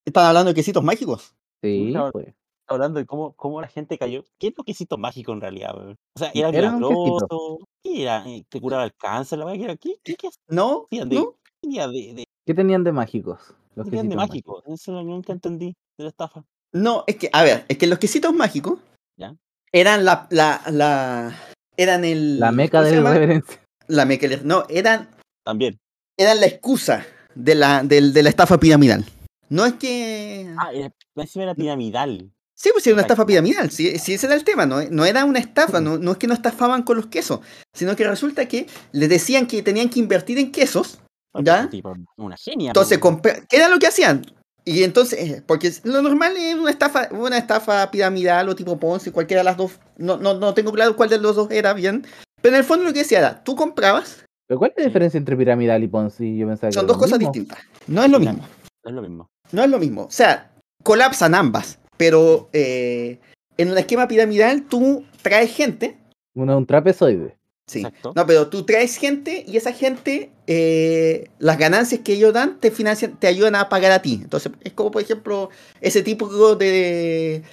¿Están 0.06 0.26
hablando 0.26 0.50
de 0.50 0.56
quesitos 0.56 0.84
mágicos? 0.84 1.34
Sí, 1.64 1.90
claro. 1.92 2.12
pues. 2.12 2.34
Hablando 2.72 3.00
de 3.00 3.06
cómo, 3.06 3.34
cómo 3.34 3.62
la 3.62 3.68
gente 3.68 3.98
cayó. 3.98 4.24
¿Qué 4.40 4.48
es 4.48 4.54
lo 4.58 4.64
quesito 4.64 4.98
mágico 4.98 5.32
en 5.34 5.42
realidad? 5.42 5.76
weón? 5.76 5.96
O 6.16 6.20
sea, 6.20 6.32
era 6.34 6.50
Era 6.50 6.72
milagroso. 6.72 7.60
¿Qué 7.84 8.04
era? 8.04 8.28
Eh, 8.28 8.46
¿Te 8.50 8.62
curaba 8.62 8.84
el 8.86 8.94
cáncer? 8.96 9.40
¿La 9.40 9.46
verdad? 9.46 9.78
¿Qué, 9.80 9.96
qué, 10.04 10.16
qué 10.16 10.30
¿No? 10.48 10.88
de, 10.90 11.06
¿No? 11.06 11.36
de, 11.62 12.14
de, 12.14 12.24
¿Qué 12.46 12.54
tenían 12.54 12.84
de 12.84 12.92
mágicos? 12.92 13.40
Los 13.76 13.86
qué 13.86 13.92
tenían 13.92 14.10
de 14.10 14.16
quesitos 14.16 14.30
mágico? 14.30 14.64
Eso 14.74 14.98
que 14.98 15.04
nunca 15.04 15.34
entendí 15.34 15.76
de 15.98 16.04
la 16.04 16.10
estafa. 16.10 16.44
No, 16.74 17.04
es 17.08 17.18
que, 17.18 17.30
a 17.34 17.44
ver, 17.44 17.66
es 17.68 17.78
que 17.78 17.88
los 17.88 18.00
quesitos 18.00 18.34
mágicos 18.34 18.80
¿Ya? 19.18 19.36
eran 19.72 20.06
la, 20.06 20.28
la, 20.30 20.62
la, 20.72 21.38
eran 21.78 22.06
el... 22.06 22.40
La 22.40 22.52
meca 22.52 22.80
¿cómo 22.80 22.86
se 22.86 22.92
de 22.92 22.98
llama? 22.98 23.14
reverencia. 23.14 23.62
La 23.88 24.06
meca, 24.06 24.28
del- 24.28 24.48
no, 24.48 24.64
eran, 24.70 25.10
También. 25.44 25.80
eran 26.18 26.40
la 26.40 26.46
excusa 26.48 27.06
de 27.36 27.56
la, 27.56 27.84
del- 27.84 28.14
de 28.14 28.24
la 28.24 28.30
estafa 28.30 28.58
piramidal. 28.58 29.06
No 29.50 29.66
es 29.66 29.74
que... 29.74 30.54
Ah, 30.58 30.72
era, 30.74 30.94
era 31.36 31.56
piramidal. 31.56 32.32
Sí, 32.62 32.70
pues 32.74 32.86
era 32.86 32.94
una 32.94 33.02
estafa 33.02 33.26
piramidal, 33.26 33.72
sí, 33.72 33.98
sí, 33.98 34.14
ese 34.14 34.28
era 34.28 34.36
el 34.36 34.44
tema, 34.44 34.68
no, 34.68 34.84
no 34.92 35.04
era 35.06 35.26
una 35.26 35.40
estafa, 35.40 35.82
no, 35.82 35.98
no 35.98 36.12
es 36.12 36.18
que 36.18 36.28
no 36.28 36.36
estafaban 36.36 36.84
con 36.84 36.96
los 36.98 37.08
quesos, 37.08 37.40
sino 37.74 37.96
que 37.96 38.08
resulta 38.08 38.48
que 38.48 38.68
les 38.92 39.10
decían 39.10 39.48
que 39.48 39.64
tenían 39.64 39.90
que 39.90 40.00
invertir 40.00 40.38
en 40.38 40.52
quesos, 40.52 41.00
¿Ya? 41.40 41.68
Tipo, 41.70 41.96
una 42.18 42.38
genia. 42.38 42.70
entonces, 42.70 43.00
compra- 43.00 43.44
¿qué 43.50 43.58
era 43.58 43.68
lo 43.68 43.80
que 43.80 43.88
hacían? 43.88 44.22
Y 44.64 44.84
entonces, 44.84 45.20
eh, 45.20 45.44
porque 45.44 45.74
lo 45.86 46.04
normal 46.04 46.38
es 46.38 46.54
una 46.54 46.70
estafa, 46.70 47.08
una 47.12 47.38
estafa 47.40 47.90
piramidal 47.90 48.48
o 48.50 48.56
tipo 48.56 48.78
Ponzi, 48.78 49.10
cualquiera 49.10 49.40
de 49.40 49.46
las 49.46 49.58
dos, 49.58 49.80
no, 49.98 50.18
no, 50.18 50.36
no 50.36 50.54
tengo 50.54 50.72
claro 50.72 50.96
cuál 50.96 51.10
de 51.10 51.18
los 51.18 51.36
dos 51.36 51.50
era 51.50 51.74
bien, 51.74 52.06
pero 52.44 52.54
en 52.56 52.60
el 52.60 52.66
fondo 52.66 52.86
lo 52.86 52.94
que 52.94 53.00
decía 53.00 53.18
era, 53.20 53.44
tú 53.44 53.56
comprabas, 53.56 54.24
¿Pero 54.48 54.60
cuál 54.60 54.72
es 54.76 54.84
la 54.84 54.88
diferencia 54.88 55.18
entre 55.18 55.36
piramidal 55.38 55.82
y 55.82 55.88
Ponzi? 55.88 56.38
Yo 56.38 56.46
pensaba 56.46 56.70
que 56.70 56.76
son 56.76 56.86
dos 56.86 56.98
cosas 56.98 57.18
mismo. 57.18 57.32
distintas, 57.32 57.60
no 57.88 58.04
es 58.04 58.12
lo 58.12 58.20
mismo. 58.20 58.46
Es 58.84 58.92
lo 58.94 59.02
mismo. 59.02 59.30
No 59.54 59.64
es 59.64 59.70
lo 59.70 59.80
mismo. 59.80 60.04
O 60.04 60.12
sea, 60.12 60.52
colapsan 60.84 61.34
ambas. 61.34 61.80
Pero 62.02 62.50
eh, 62.52 63.20
en 63.58 63.70
un 63.70 63.78
esquema 63.78 64.08
piramidal 64.08 64.64
tú 64.64 65.06
traes 65.22 65.52
gente. 65.52 66.00
Uno 66.34 66.58
un 66.58 66.66
trapezoide. 66.66 67.38
Sí. 67.68 67.82
Exacto. 67.82 68.14
No, 68.16 68.26
pero 68.26 68.48
tú 68.48 68.64
traes 68.64 68.98
gente 68.98 69.46
y 69.48 69.56
esa 69.56 69.72
gente, 69.72 70.32
eh, 70.48 71.30
las 71.38 71.60
ganancias 71.60 72.02
que 72.04 72.14
ellos 72.14 72.34
dan 72.34 72.60
te 72.60 72.72
financian, 72.72 73.20
te 73.20 73.28
ayudan 73.28 73.54
a 73.54 73.70
pagar 73.70 73.92
a 73.92 74.02
ti. 74.02 74.20
Entonces, 74.20 74.52
es 74.62 74.74
como 74.74 74.90
por 74.90 75.04
ejemplo 75.04 75.52
ese 75.80 76.02
tipo 76.02 76.56
de. 76.56 77.44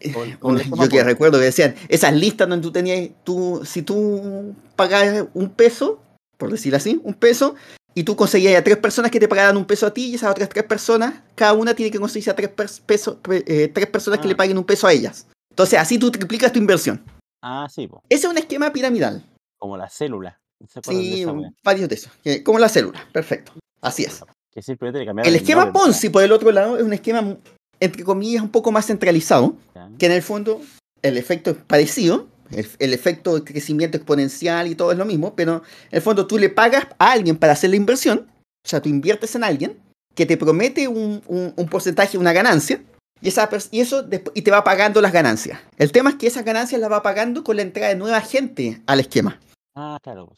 Esquema 0.00 0.38
yo 0.40 0.88
que 0.88 1.04
recuerdo 1.04 1.38
que 1.38 1.44
decían, 1.44 1.74
esas 1.90 2.14
listas 2.14 2.48
donde 2.48 2.62
tú 2.62 2.72
tenías, 2.72 3.10
tú, 3.24 3.60
si 3.66 3.82
tú 3.82 4.54
pagas 4.74 5.26
un 5.34 5.50
peso, 5.50 6.00
por 6.38 6.50
decirlo 6.50 6.78
así, 6.78 6.98
un 7.04 7.12
peso, 7.12 7.56
y 7.94 8.04
tú 8.04 8.16
conseguías 8.16 8.58
a 8.58 8.64
tres 8.64 8.76
personas 8.78 9.10
que 9.10 9.20
te 9.20 9.28
pagaran 9.28 9.56
un 9.56 9.64
peso 9.64 9.86
a 9.86 9.92
ti, 9.94 10.06
y 10.10 10.14
esas 10.14 10.30
otras 10.30 10.48
tres 10.48 10.64
personas, 10.64 11.14
cada 11.34 11.52
una 11.52 11.74
tiene 11.74 11.90
que 11.90 11.98
conseguirse 11.98 12.30
a 12.30 12.36
tres, 12.36 12.50
pesos, 12.84 13.16
pe- 13.22 13.44
eh, 13.46 13.68
tres 13.68 13.86
personas 13.86 14.18
que 14.20 14.26
Ah. 14.26 14.28
le 14.28 14.36
paguen 14.36 14.56
un 14.58 14.64
peso 14.64 14.86
a 14.86 14.92
ellas. 14.92 15.26
Entonces 15.50 15.78
así 15.78 15.98
tú 15.98 16.10
triplicas 16.10 16.52
tu 16.52 16.58
inversión. 16.58 17.02
Ah, 17.42 17.66
sí, 17.70 17.86
po, 17.88 18.02
Ese 18.08 18.26
es 18.26 18.30
un 18.30 18.38
esquema 18.38 18.72
piramidal. 18.72 19.24
como 19.58 19.76
la 19.76 19.88
célula. 19.88 20.38
¿Se 20.68 20.78
acuerdan 20.80 21.02
de 21.04 21.10
Sí, 21.16 21.26
varios 21.64 21.88
de 21.88 21.94
esos. 21.94 22.12
Como 22.44 22.58
la 22.58 22.68
célula, 22.68 23.04
perfecto. 23.12 23.52
Así 23.80 24.04
es. 24.04 24.22
Que 24.52 24.60
simplemente 24.62 25.02
El 25.28 25.34
esquema 25.36 25.64
nombre, 25.64 25.80
Ponzi, 25.80 26.08
por 26.08 26.22
el 26.22 26.30
otro 26.32 26.50
lado, 26.52 26.76
es 26.78 26.82
un 26.84 26.92
esquema, 26.92 27.36
entre 27.80 28.04
comillas, 28.04 28.42
un 28.42 28.48
poco 28.50 28.70
más 28.72 28.86
centralizado, 28.86 29.56
¿ya? 29.74 29.88
que 29.98 30.06
en 30.06 30.12
el 30.12 30.22
fondo 30.22 30.60
el 31.02 31.16
efecto 31.16 31.50
es 31.50 31.56
parecido, 31.56 32.28
el, 32.54 32.66
el 32.78 32.94
efecto 32.94 33.34
de 33.34 33.44
crecimiento 33.44 33.96
exponencial 33.96 34.66
y 34.68 34.74
todo 34.74 34.92
es 34.92 34.98
lo 34.98 35.04
mismo, 35.04 35.34
pero 35.34 35.56
en 35.90 35.96
el 35.96 36.02
fondo 36.02 36.26
tú 36.26 36.38
le 36.38 36.48
pagas 36.48 36.86
a 36.98 37.12
alguien 37.12 37.36
para 37.36 37.52
hacer 37.54 37.70
la 37.70 37.76
inversión, 37.76 38.26
o 38.64 38.68
sea, 38.68 38.80
tú 38.82 38.88
inviertes 38.88 39.34
en 39.34 39.44
alguien 39.44 39.78
que 40.14 40.26
te 40.26 40.36
promete 40.36 40.88
un, 40.88 41.22
un- 41.26 41.54
un 41.56 41.68
porcentaje, 41.68 42.18
una 42.18 42.32
ganancia, 42.32 42.82
y, 43.20 43.28
esa, 43.28 43.48
y, 43.70 43.80
eso 43.80 44.04
y 44.34 44.42
te 44.42 44.50
va 44.50 44.64
pagando 44.64 45.00
las 45.00 45.12
ganancias. 45.12 45.58
El 45.78 45.92
tema 45.92 46.10
es 46.10 46.16
que 46.16 46.26
esas 46.26 46.44
ganancias 46.44 46.80
las 46.80 46.90
va 46.90 47.02
pagando 47.02 47.44
con 47.44 47.56
la 47.56 47.62
entrada 47.62 47.88
de 47.88 47.94
nueva 47.96 48.20
gente 48.20 48.82
al 48.86 48.98
esquema. 49.00 49.40
Ah, 49.76 49.98
claro. 50.02 50.28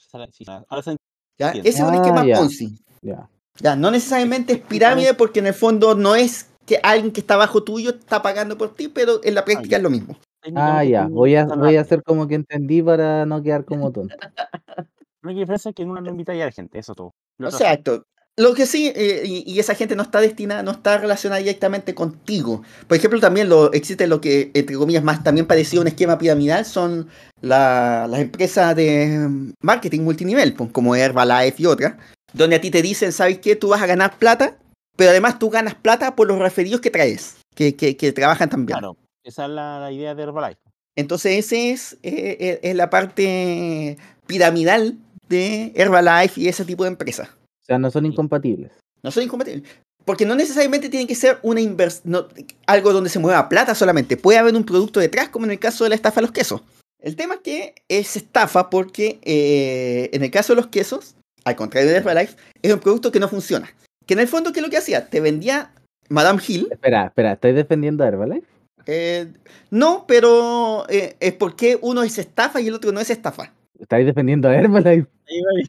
Entiendo. 1.48 1.68
Ese 1.68 1.78
es 1.78 1.84
un 1.84 1.94
Ah, 1.94 1.96
esquema 1.96 2.26
ya. 2.26 2.36
Ponzi. 2.36 2.78
Ya. 3.02 3.28
Ya, 3.60 3.74
no 3.76 3.90
necesariamente 3.90 4.52
es 4.52 4.58
pirámide 4.60 5.14
porque 5.14 5.38
en 5.40 5.46
el 5.46 5.54
fondo 5.54 5.94
no 5.94 6.14
es 6.14 6.46
que 6.66 6.78
alguien 6.82 7.12
que 7.12 7.20
está 7.20 7.34
abajo 7.34 7.62
tuyo 7.62 7.90
está 7.90 8.20
pagando 8.22 8.56
por 8.58 8.74
ti, 8.74 8.88
pero 8.88 9.20
en 9.24 9.34
la 9.34 9.44
práctica 9.44 9.70
ya. 9.70 9.76
es 9.78 9.82
lo 9.82 9.90
mismo. 9.90 10.18
Ah, 10.54 10.84
ya. 10.84 11.08
Voy 11.08 11.34
a, 11.36 11.44
voy 11.46 11.76
a 11.76 11.80
hacer 11.80 12.02
como 12.02 12.28
que 12.28 12.34
entendí 12.34 12.82
para 12.82 13.26
no 13.26 13.42
quedar 13.42 13.64
como 13.64 13.90
tonto. 13.92 14.14
La 14.16 14.86
única 15.22 15.40
diferencia 15.40 15.70
es 15.70 15.74
que 15.76 15.82
en 15.82 15.90
una 15.90 16.00
no 16.00 16.10
invita 16.10 16.34
ya 16.34 16.44
a 16.44 16.46
la 16.46 16.52
gente, 16.52 16.78
eso 16.78 16.94
todo. 16.94 17.14
Lo 17.38 17.48
Exacto. 17.48 18.06
Lo 18.36 18.52
que 18.52 18.66
sí, 18.66 18.92
eh, 18.96 19.22
y, 19.24 19.44
y 19.46 19.60
esa 19.60 19.76
gente 19.76 19.94
no 19.94 20.02
está 20.02 20.20
destinada, 20.20 20.64
no 20.64 20.72
está 20.72 20.98
relacionada 20.98 21.38
directamente 21.38 21.94
contigo. 21.94 22.62
Por 22.88 22.96
ejemplo, 22.96 23.20
también 23.20 23.48
lo, 23.48 23.72
existe 23.72 24.08
lo 24.08 24.20
que, 24.20 24.50
entre 24.54 24.74
comillas, 24.74 25.04
más 25.04 25.22
también 25.22 25.46
parecido 25.46 25.80
a 25.80 25.82
un 25.82 25.88
esquema 25.88 26.18
piramidal, 26.18 26.64
son 26.64 27.08
la- 27.40 28.08
las 28.10 28.18
empresas 28.20 28.74
de 28.74 29.28
marketing 29.60 30.00
multinivel, 30.00 30.52
pues, 30.54 30.72
como 30.72 30.96
Herbalife 30.96 31.62
y 31.62 31.66
otras, 31.66 31.94
donde 32.32 32.56
a 32.56 32.60
ti 32.60 32.72
te 32.72 32.82
dicen, 32.82 33.12
¿sabes 33.12 33.38
qué? 33.38 33.54
Tú 33.54 33.68
vas 33.68 33.80
a 33.82 33.86
ganar 33.86 34.18
plata, 34.18 34.56
pero 34.96 35.10
además 35.10 35.38
tú 35.38 35.48
ganas 35.48 35.76
plata 35.76 36.16
por 36.16 36.26
los 36.26 36.40
referidos 36.40 36.80
que 36.80 36.90
traes, 36.90 37.36
que, 37.54 37.76
que, 37.76 37.96
que 37.96 38.10
trabajan 38.10 38.50
también. 38.50 38.76
Claro, 38.78 38.96
esa 39.24 39.44
es 39.46 39.50
la, 39.50 39.80
la 39.80 39.90
idea 39.90 40.14
de 40.14 40.22
Herbalife. 40.22 40.60
Entonces 40.96 41.44
ese 41.44 41.70
es, 41.70 41.94
eh, 42.02 42.36
eh, 42.38 42.60
es 42.62 42.76
la 42.76 42.90
parte 42.90 43.98
piramidal 44.26 44.96
de 45.28 45.72
Herbalife 45.74 46.40
y 46.40 46.48
ese 46.48 46.64
tipo 46.64 46.84
de 46.84 46.90
empresas. 46.90 47.28
O 47.30 47.64
sea, 47.66 47.78
no 47.78 47.90
son 47.90 48.06
incompatibles. 48.06 48.72
No 49.02 49.10
son 49.10 49.24
incompatibles. 49.24 49.68
Porque 50.04 50.26
no 50.26 50.34
necesariamente 50.34 50.90
tiene 50.90 51.06
que 51.06 51.14
ser 51.14 51.38
una 51.42 51.60
no, 52.04 52.28
algo 52.66 52.92
donde 52.92 53.10
se 53.10 53.18
mueva 53.18 53.48
plata 53.48 53.74
solamente. 53.74 54.16
Puede 54.16 54.38
haber 54.38 54.54
un 54.54 54.64
producto 54.64 55.00
detrás, 55.00 55.30
como 55.30 55.46
en 55.46 55.52
el 55.52 55.58
caso 55.58 55.84
de 55.84 55.90
la 55.90 55.96
estafa 55.96 56.20
de 56.20 56.26
los 56.26 56.32
quesos. 56.32 56.62
El 57.00 57.16
tema 57.16 57.34
es 57.34 57.40
que 57.40 57.74
es 57.88 58.16
estafa 58.16 58.70
porque 58.70 59.18
eh, 59.22 60.10
en 60.12 60.22
el 60.22 60.30
caso 60.30 60.52
de 60.52 60.56
los 60.56 60.68
quesos, 60.68 61.16
al 61.44 61.56
contrario 61.56 61.90
de 61.90 61.96
Herbalife, 61.96 62.36
es 62.62 62.72
un 62.72 62.80
producto 62.80 63.10
que 63.10 63.20
no 63.20 63.28
funciona. 63.28 63.70
Que 64.06 64.14
en 64.14 64.20
el 64.20 64.28
fondo, 64.28 64.52
¿qué 64.52 64.60
es 64.60 64.64
lo 64.64 64.70
que 64.70 64.76
hacía? 64.76 65.08
Te 65.08 65.20
vendía 65.20 65.72
Madame 66.10 66.40
Hill. 66.46 66.68
Espera, 66.70 67.06
espera, 67.06 67.32
¿estoy 67.32 67.52
defendiendo 67.52 68.04
a 68.04 68.08
Herbalife? 68.08 68.46
Eh, 68.86 69.26
no, 69.70 70.04
pero 70.06 70.84
eh, 70.88 71.16
es 71.20 71.32
porque 71.32 71.78
uno 71.80 72.02
es 72.02 72.18
estafa 72.18 72.60
y 72.60 72.68
el 72.68 72.74
otro 72.74 72.92
no 72.92 73.00
es 73.00 73.10
estafa. 73.10 73.52
¿Estáis 73.78 74.06
defendiendo 74.06 74.48
a 74.48 74.54
Herbalife? 74.56 75.08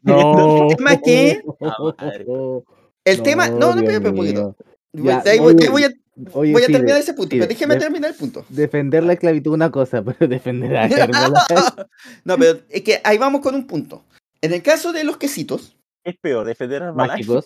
No. 0.02 0.68
El 0.70 0.76
tema 0.76 0.92
es 0.92 1.00
que. 1.04 1.42
Ah. 1.60 2.60
El 3.04 3.22
tema. 3.22 3.48
No, 3.48 3.74
no, 3.74 3.80
espera, 3.80 3.98
un 4.10 4.16
poquito. 4.16 4.56
Ya, 4.92 5.22
Ahí 5.26 5.38
voy, 5.38 5.54
oye, 5.54 5.64
ahí 5.64 5.70
voy 5.70 5.84
a, 5.84 5.90
Oye, 6.32 6.52
voy 6.52 6.62
a 6.62 6.66
sí, 6.66 6.72
terminar 6.72 6.94
de- 6.96 7.00
ese 7.02 7.12
punto, 7.14 7.30
sí, 7.30 7.38
pero 7.38 7.48
déjeme 7.48 7.74
de- 7.74 7.80
terminar 7.80 8.10
el 8.10 8.16
punto. 8.16 8.44
Defender 8.48 9.04
la 9.04 9.12
esclavitud 9.12 9.50
es 9.52 9.54
una 9.54 9.70
cosa, 9.70 10.02
pero 10.18 10.26
defender 10.28 10.74
a 10.76 10.86
Herbalife. 10.86 11.84
no, 12.24 12.36
pero 12.38 12.58
es 12.70 12.82
que 12.82 13.00
ahí 13.04 13.18
vamos 13.18 13.42
con 13.42 13.54
un 13.54 13.66
punto. 13.66 14.02
En 14.40 14.52
el 14.54 14.62
caso 14.62 14.92
de 14.92 15.04
los 15.04 15.18
quesitos, 15.18 15.76
Es 16.04 16.16
peor, 16.18 16.46
defender 16.46 16.82
a 16.82 16.86
Herbalife. 16.88 17.12
Mágicos. 17.32 17.44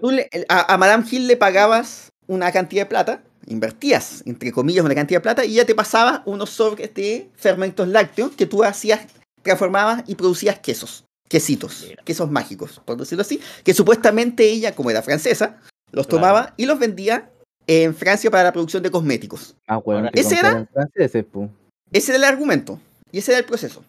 tú 0.00 0.10
le- 0.10 0.28
a, 0.48 0.74
a 0.74 0.76
Madame 0.78 1.04
Hill 1.10 1.26
le 1.26 1.36
pagabas 1.36 2.12
una 2.26 2.52
cantidad 2.52 2.82
de 2.84 2.88
plata, 2.90 3.22
invertías, 3.46 4.22
entre 4.26 4.52
comillas, 4.52 4.84
una 4.84 4.94
cantidad 4.94 5.18
de 5.18 5.22
plata, 5.22 5.44
y 5.44 5.52
ella 5.52 5.66
te 5.66 5.74
pasaba 5.74 6.22
unos 6.26 6.50
sobres 6.50 6.92
de 6.94 7.30
fermentos 7.34 7.88
lácteos 7.88 8.32
que 8.32 8.46
tú 8.46 8.64
hacías, 8.64 9.06
transformabas 9.42 10.04
y 10.06 10.14
producías 10.14 10.58
quesos, 10.58 11.04
quesitos, 11.28 11.86
quesos 12.04 12.30
mágicos, 12.30 12.80
por 12.84 12.96
decirlo 12.96 13.22
así, 13.22 13.40
que 13.62 13.74
supuestamente 13.74 14.44
ella, 14.50 14.74
como 14.74 14.90
era 14.90 15.02
francesa, 15.02 15.60
los 15.92 16.06
Claro. 16.06 16.18
tomaba 16.22 16.54
y 16.56 16.66
los 16.66 16.78
vendía 16.78 17.30
en 17.66 17.94
Francia 17.94 18.30
para 18.30 18.44
la 18.44 18.52
producción 18.52 18.82
de 18.82 18.90
cosméticos. 18.90 19.54
Ah, 19.66 19.76
bueno, 19.78 20.10
Ese 20.12 20.34
era- 20.38 20.52
compran 20.54 20.68
franceses, 20.72 21.24
pu. 21.24 21.48
Ese 21.92 22.10
era 22.12 22.18
el 22.18 22.24
argumento, 22.24 22.80
y 23.12 23.18
ese 23.18 23.32
era 23.32 23.38
el 23.40 23.44
proceso. 23.46 23.84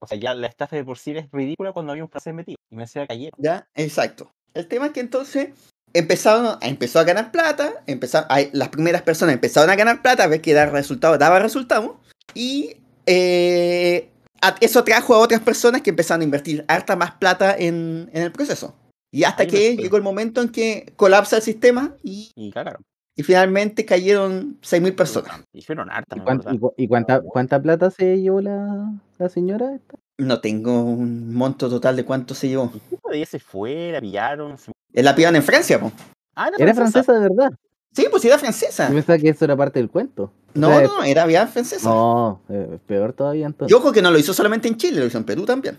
O 0.00 0.06
sea, 0.06 0.18
ya 0.18 0.34
la 0.34 0.46
estafa 0.48 0.76
de 0.76 0.84
por 0.84 0.98
sí 0.98 1.12
es 1.12 1.26
ridícula 1.32 1.72
cuando 1.72 1.92
había 1.92 2.04
un 2.04 2.10
francés 2.10 2.34
metido. 2.34 2.56
Y 2.70 2.76
me 2.76 2.82
hacía 2.84 3.06
cayer. 3.06 3.32
¿Ya? 3.38 3.66
Exacto. 3.74 4.30
El 4.52 4.68
tema 4.68 4.86
es 4.86 4.92
que 4.92 5.00
entonces 5.00 5.48
empezaron, 5.94 6.46
a- 6.46 6.58
empezó 6.62 6.98
a 6.98 7.04
ganar 7.04 7.30
plata, 7.32 7.82
empezaron, 7.86 8.28
las 8.52 8.68
primeras 8.68 9.02
personas 9.02 9.34
empezaron 9.34 9.70
a 9.70 9.76
ganar 9.76 10.02
plata, 10.02 10.24
a 10.24 10.26
ver 10.26 10.40
que 10.42 10.52
daba 10.52 10.72
resultado, 10.72 11.16
daba 11.16 11.38
resultado, 11.38 11.98
y 12.34 12.76
eh, 13.06 14.10
a- 14.42 14.56
eso 14.60 14.80
atrajo 14.80 15.14
a 15.14 15.18
otras 15.18 15.40
personas 15.40 15.80
que 15.82 15.90
empezaron 15.90 16.20
a 16.20 16.24
invertir 16.24 16.64
harta 16.68 16.96
más 16.96 17.12
plata 17.12 17.56
en, 17.56 18.10
en 18.12 18.22
el 18.22 18.32
proceso. 18.32 18.74
Y 19.12 19.24
hasta 19.24 19.44
Ahí 19.44 19.48
que 19.48 19.76
llegó 19.76 19.96
el 19.96 20.02
momento 20.02 20.42
en 20.42 20.48
que 20.48 20.92
colapsa 20.96 21.36
el 21.36 21.42
sistema 21.42 21.94
y, 22.02 22.32
Y 22.34 22.50
cagaron. 22.50 22.82
y 23.16 23.22
finalmente 23.22 23.84
cayeron 23.84 24.58
6.000 24.60 24.94
personas. 24.96 25.40
Y 25.52 25.62
fueron 25.62 25.88
hartas, 25.90 26.16
¿Y, 26.16 26.20
me 26.20 26.24
cuán- 26.24 26.38
acuerdo. 26.40 26.56
y 26.56 26.58
cu- 26.60 26.74
y 26.76 26.88
cuánta, 26.88 27.20
cuánta 27.20 27.62
plata 27.62 27.90
se 27.92 28.20
llevó 28.20 28.40
la, 28.40 28.92
la 29.18 29.28
señora? 29.28 29.72
esta? 29.76 29.96
No 30.18 30.40
tengo 30.40 30.82
un 30.82 31.34
monto 31.34 31.68
total 31.68 31.96
de 31.96 32.04
cuánto 32.04 32.34
se 32.34 32.48
llevó. 32.48 32.72
Ella 33.12 33.26
se 33.26 33.38
fue, 33.40 33.90
la 33.92 34.00
pillaron. 34.00 34.56
se- 34.58 34.72
Eh, 34.92 35.02
La 35.02 35.14
pillaron 35.14 35.36
en 35.36 35.42
Francia, 35.42 35.80
po. 35.80 35.90
Ah, 36.36 36.50
Era 36.56 36.74
francesa 36.74 37.12
de 37.12 37.20
verdad. 37.20 37.50
Sí, 37.92 38.06
pues 38.10 38.22
sí, 38.22 38.28
era 38.28 38.38
francesa. 38.38 38.88
Yo 38.88 38.94
pensaba 38.94 39.18
que 39.18 39.28
eso 39.28 39.44
era 39.44 39.56
parte 39.56 39.78
del 39.80 39.88
cuento. 39.90 40.24
O 40.24 40.30
No, 40.54 40.68
sea, 40.68 40.82
no, 40.86 41.02
era 41.04 41.26
bien 41.26 41.46
francesa. 41.48 41.88
No, 41.88 42.40
eh, 42.48 42.78
peor 42.86 43.12
todavía 43.12 43.46
entonces. 43.46 43.72
Y 43.72 43.74
ojo 43.78 43.92
que 43.92 44.02
no 44.02 44.10
lo 44.10 44.18
hizo 44.18 44.32
solamente 44.34 44.68
en 44.68 44.76
Chile, 44.76 45.00
lo 45.00 45.06
hizo 45.06 45.18
en 45.18 45.24
Perú 45.24 45.44
también. 45.44 45.78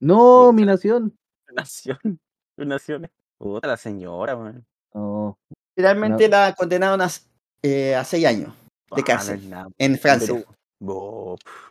No, 0.00 0.52
mi 0.52 0.64
nación. 0.64 1.14
Nación. 1.54 1.98
Naciones. 2.56 3.10
Puta 3.38 3.66
la 3.68 3.76
señora, 3.76 4.36
man. 4.36 4.64
No. 4.94 5.38
Finalmente 5.74 6.28
la 6.28 6.54
condenaron 6.54 7.00
a, 7.00 7.08
eh, 7.62 7.94
a 7.94 8.04
seis 8.04 8.24
años 8.26 8.48
de 8.48 8.52
Ah, 8.90 8.96
no 8.98 9.04
cárcel 9.04 9.52
en 9.78 9.98
Francia. 9.98 10.34
Perú. 10.34 10.44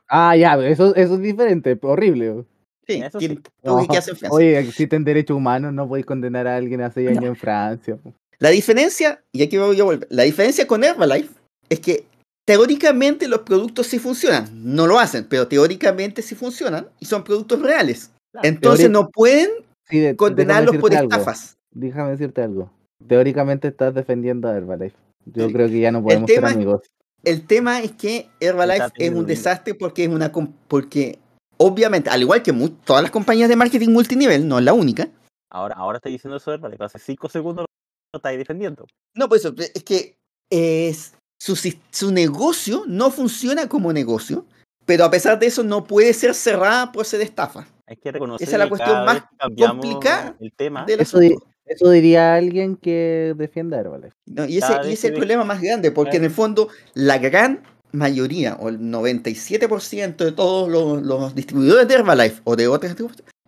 Ah, 0.07 0.35
ya, 0.35 0.55
eso, 0.65 0.95
eso 0.95 1.13
es 1.15 1.21
diferente, 1.21 1.77
horrible. 1.81 2.45
Sí, 2.87 3.01
Eso 3.01 3.19
sí. 3.19 3.27
que 3.29 3.41
No, 3.63 3.87
quedarse 3.87 4.11
en 4.11 4.17
Francia. 4.17 4.35
Oye, 4.35 4.59
existen 4.59 5.03
derechos 5.03 5.37
humanos, 5.37 5.71
no 5.73 5.87
podéis 5.87 6.05
condenar 6.05 6.47
a 6.47 6.55
alguien 6.55 6.81
a 6.81 6.91
seis 6.91 7.09
No. 7.11 7.17
años 7.19 7.25
en 7.29 7.35
Francia. 7.35 7.99
La 8.39 8.49
diferencia, 8.49 9.21
y 9.31 9.43
aquí 9.43 9.57
voy 9.57 9.79
a 9.79 9.83
volver, 9.83 10.07
la 10.09 10.23
diferencia 10.23 10.65
con 10.67 10.83
Herbalife 10.83 11.29
es 11.69 11.79
que 11.79 12.05
teóricamente 12.45 13.27
los 13.27 13.41
productos 13.41 13.87
sí 13.87 13.99
funcionan. 13.99 14.49
No 14.53 14.87
lo 14.87 14.99
hacen, 14.99 15.25
pero 15.29 15.47
teóricamente 15.47 16.21
sí 16.21 16.35
funcionan 16.35 16.87
y 16.99 17.05
son 17.05 17.23
productos 17.23 17.61
reales. 17.61 18.11
Claro. 18.33 18.47
Entonces 18.47 18.89
no 18.89 19.09
pueden 19.09 19.49
Sí, 19.87 19.99
de- 19.99 20.15
condenarlos 20.15 20.77
por 20.77 20.93
algo, 20.95 21.11
estafas. 21.11 21.57
Déjame 21.71 22.11
decirte 22.11 22.41
algo. 22.41 22.71
Teóricamente 23.07 23.67
estás 23.67 23.93
defendiendo 23.93 24.47
a 24.49 24.57
Herbalife. 24.57 24.95
Yo 25.25 25.47
Sí. 25.47 25.53
creo 25.53 25.67
que 25.67 25.79
ya 25.79 25.91
no 25.91 26.01
podemos 26.03 26.29
ser 26.29 26.43
amigos. 26.45 26.81
El 27.23 27.45
tema 27.45 27.81
es 27.81 27.91
que 27.91 28.29
Herbalife 28.39 28.91
es 28.97 29.11
un 29.11 29.25
desastre 29.25 29.75
porque 29.75 30.03
es 30.05 30.09
una 30.09 30.31
com- 30.31 30.53
porque 30.67 31.19
obviamente, 31.57 32.09
al 32.09 32.21
igual 32.21 32.41
que 32.41 32.51
todas 32.83 33.03
las 33.03 33.11
compañías 33.11 33.49
de 33.49 33.55
marketing 33.55 33.89
multinivel, 33.89 34.47
no 34.47 34.57
es 34.59 34.65
la 34.65 34.73
única, 34.73 35.07
Ahora, 35.53 35.75
ahora 35.75 35.97
estoy 35.97 36.13
diciendo 36.13 36.37
eso, 36.37 36.57
vale, 36.59 36.77
hace 36.79 36.97
cinco 36.97 37.27
segundos 37.27 37.65
lo 38.13 38.17
estáis 38.17 38.37
defendiendo. 38.37 38.87
No, 39.13 39.27
pues 39.27 39.43
eso, 39.43 39.53
es 39.57 39.83
que 39.83 40.15
es, 40.49 41.13
su, 41.41 41.57
su 41.91 42.11
negocio 42.13 42.83
no 42.87 43.11
funciona 43.11 43.67
como 43.67 43.91
negocio, 43.91 44.45
pero 44.85 45.03
a 45.03 45.11
pesar 45.11 45.37
de 45.39 45.47
eso 45.47 45.61
no 45.63 45.83
puede 45.83 46.13
ser 46.13 46.35
cerrada 46.35 46.93
por 46.93 47.05
ser 47.05 47.19
estafa. 47.19 47.67
Hay 47.85 47.97
que 47.97 48.13
reconocer 48.13 48.47
Esa 48.47 48.55
es 48.55 48.59
la 48.59 48.69
cuestión 48.69 49.05
más 49.05 49.23
complicada 49.57 50.37
el 50.39 50.53
tema. 50.53 50.85
del 50.85 51.01
Eso. 51.01 51.19
Eso 51.65 51.89
diría 51.89 52.35
alguien 52.35 52.75
que 52.75 53.33
defienda 53.37 53.77
a 53.77 53.81
Herbalife. 53.81 54.15
¿no? 54.25 54.45
Y 54.45 54.57
ese, 54.57 54.67
cada 54.67 54.89
y 54.89 54.93
ese 54.93 55.07
es 55.07 55.13
el 55.13 55.13
problema 55.13 55.43
más 55.45 55.61
grande, 55.61 55.91
porque 55.91 56.17
en 56.17 56.25
el 56.25 56.31
fondo 56.31 56.69
la 56.93 57.17
gran 57.17 57.61
mayoría, 57.91 58.55
o 58.55 58.69
el 58.69 58.79
97% 58.79 60.15
de 60.15 60.31
todos 60.31 60.69
los, 60.69 61.01
los 61.01 61.35
distribuidores 61.35 61.87
de 61.87 61.95
Herbalife 61.95 62.41
o 62.43 62.55
de 62.55 62.67
otras 62.67 62.95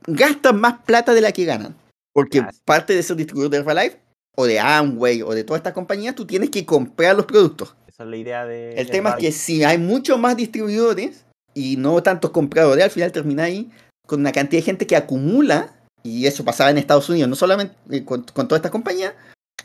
gastan 0.07 0.59
más 0.59 0.79
plata 0.85 1.13
de 1.13 1.21
la 1.21 1.31
que 1.31 1.45
ganan. 1.45 1.75
Porque 2.13 2.45
parte 2.65 2.93
de 2.93 3.01
ser 3.01 3.15
distribuidor 3.15 3.51
de 3.51 3.57
Herbalife, 3.57 3.99
o 4.35 4.45
de 4.45 4.59
Amway, 4.59 5.21
o 5.21 5.33
de 5.33 5.43
todas 5.43 5.59
estas 5.59 5.73
compañías, 5.73 6.15
tú 6.15 6.25
tienes 6.25 6.49
que 6.49 6.65
comprar 6.65 7.15
los 7.15 7.25
productos. 7.25 7.75
Esa 7.87 8.03
es 8.03 8.09
la 8.09 8.17
idea 8.17 8.45
de. 8.45 8.73
El 8.73 8.89
tema 8.89 9.11
es 9.11 9.15
que 9.17 9.31
si 9.31 9.63
hay 9.63 9.77
muchos 9.77 10.19
más 10.19 10.35
distribuidores 10.35 11.25
y 11.53 11.77
no 11.77 12.01
tantos 12.03 12.31
compradores, 12.31 12.83
al 12.83 12.91
final 12.91 13.11
termináis 13.11 13.67
con 14.05 14.19
una 14.19 14.31
cantidad 14.31 14.61
de 14.61 14.65
gente 14.65 14.87
que 14.87 14.95
acumula, 14.95 15.73
y 16.03 16.25
eso 16.27 16.43
pasaba 16.43 16.69
en 16.69 16.77
Estados 16.77 17.09
Unidos, 17.09 17.29
no 17.29 17.35
solamente 17.35 17.75
eh, 17.89 18.03
con, 18.03 18.23
con 18.23 18.47
todas 18.47 18.59
estas 18.59 18.71
compañías, 18.71 19.13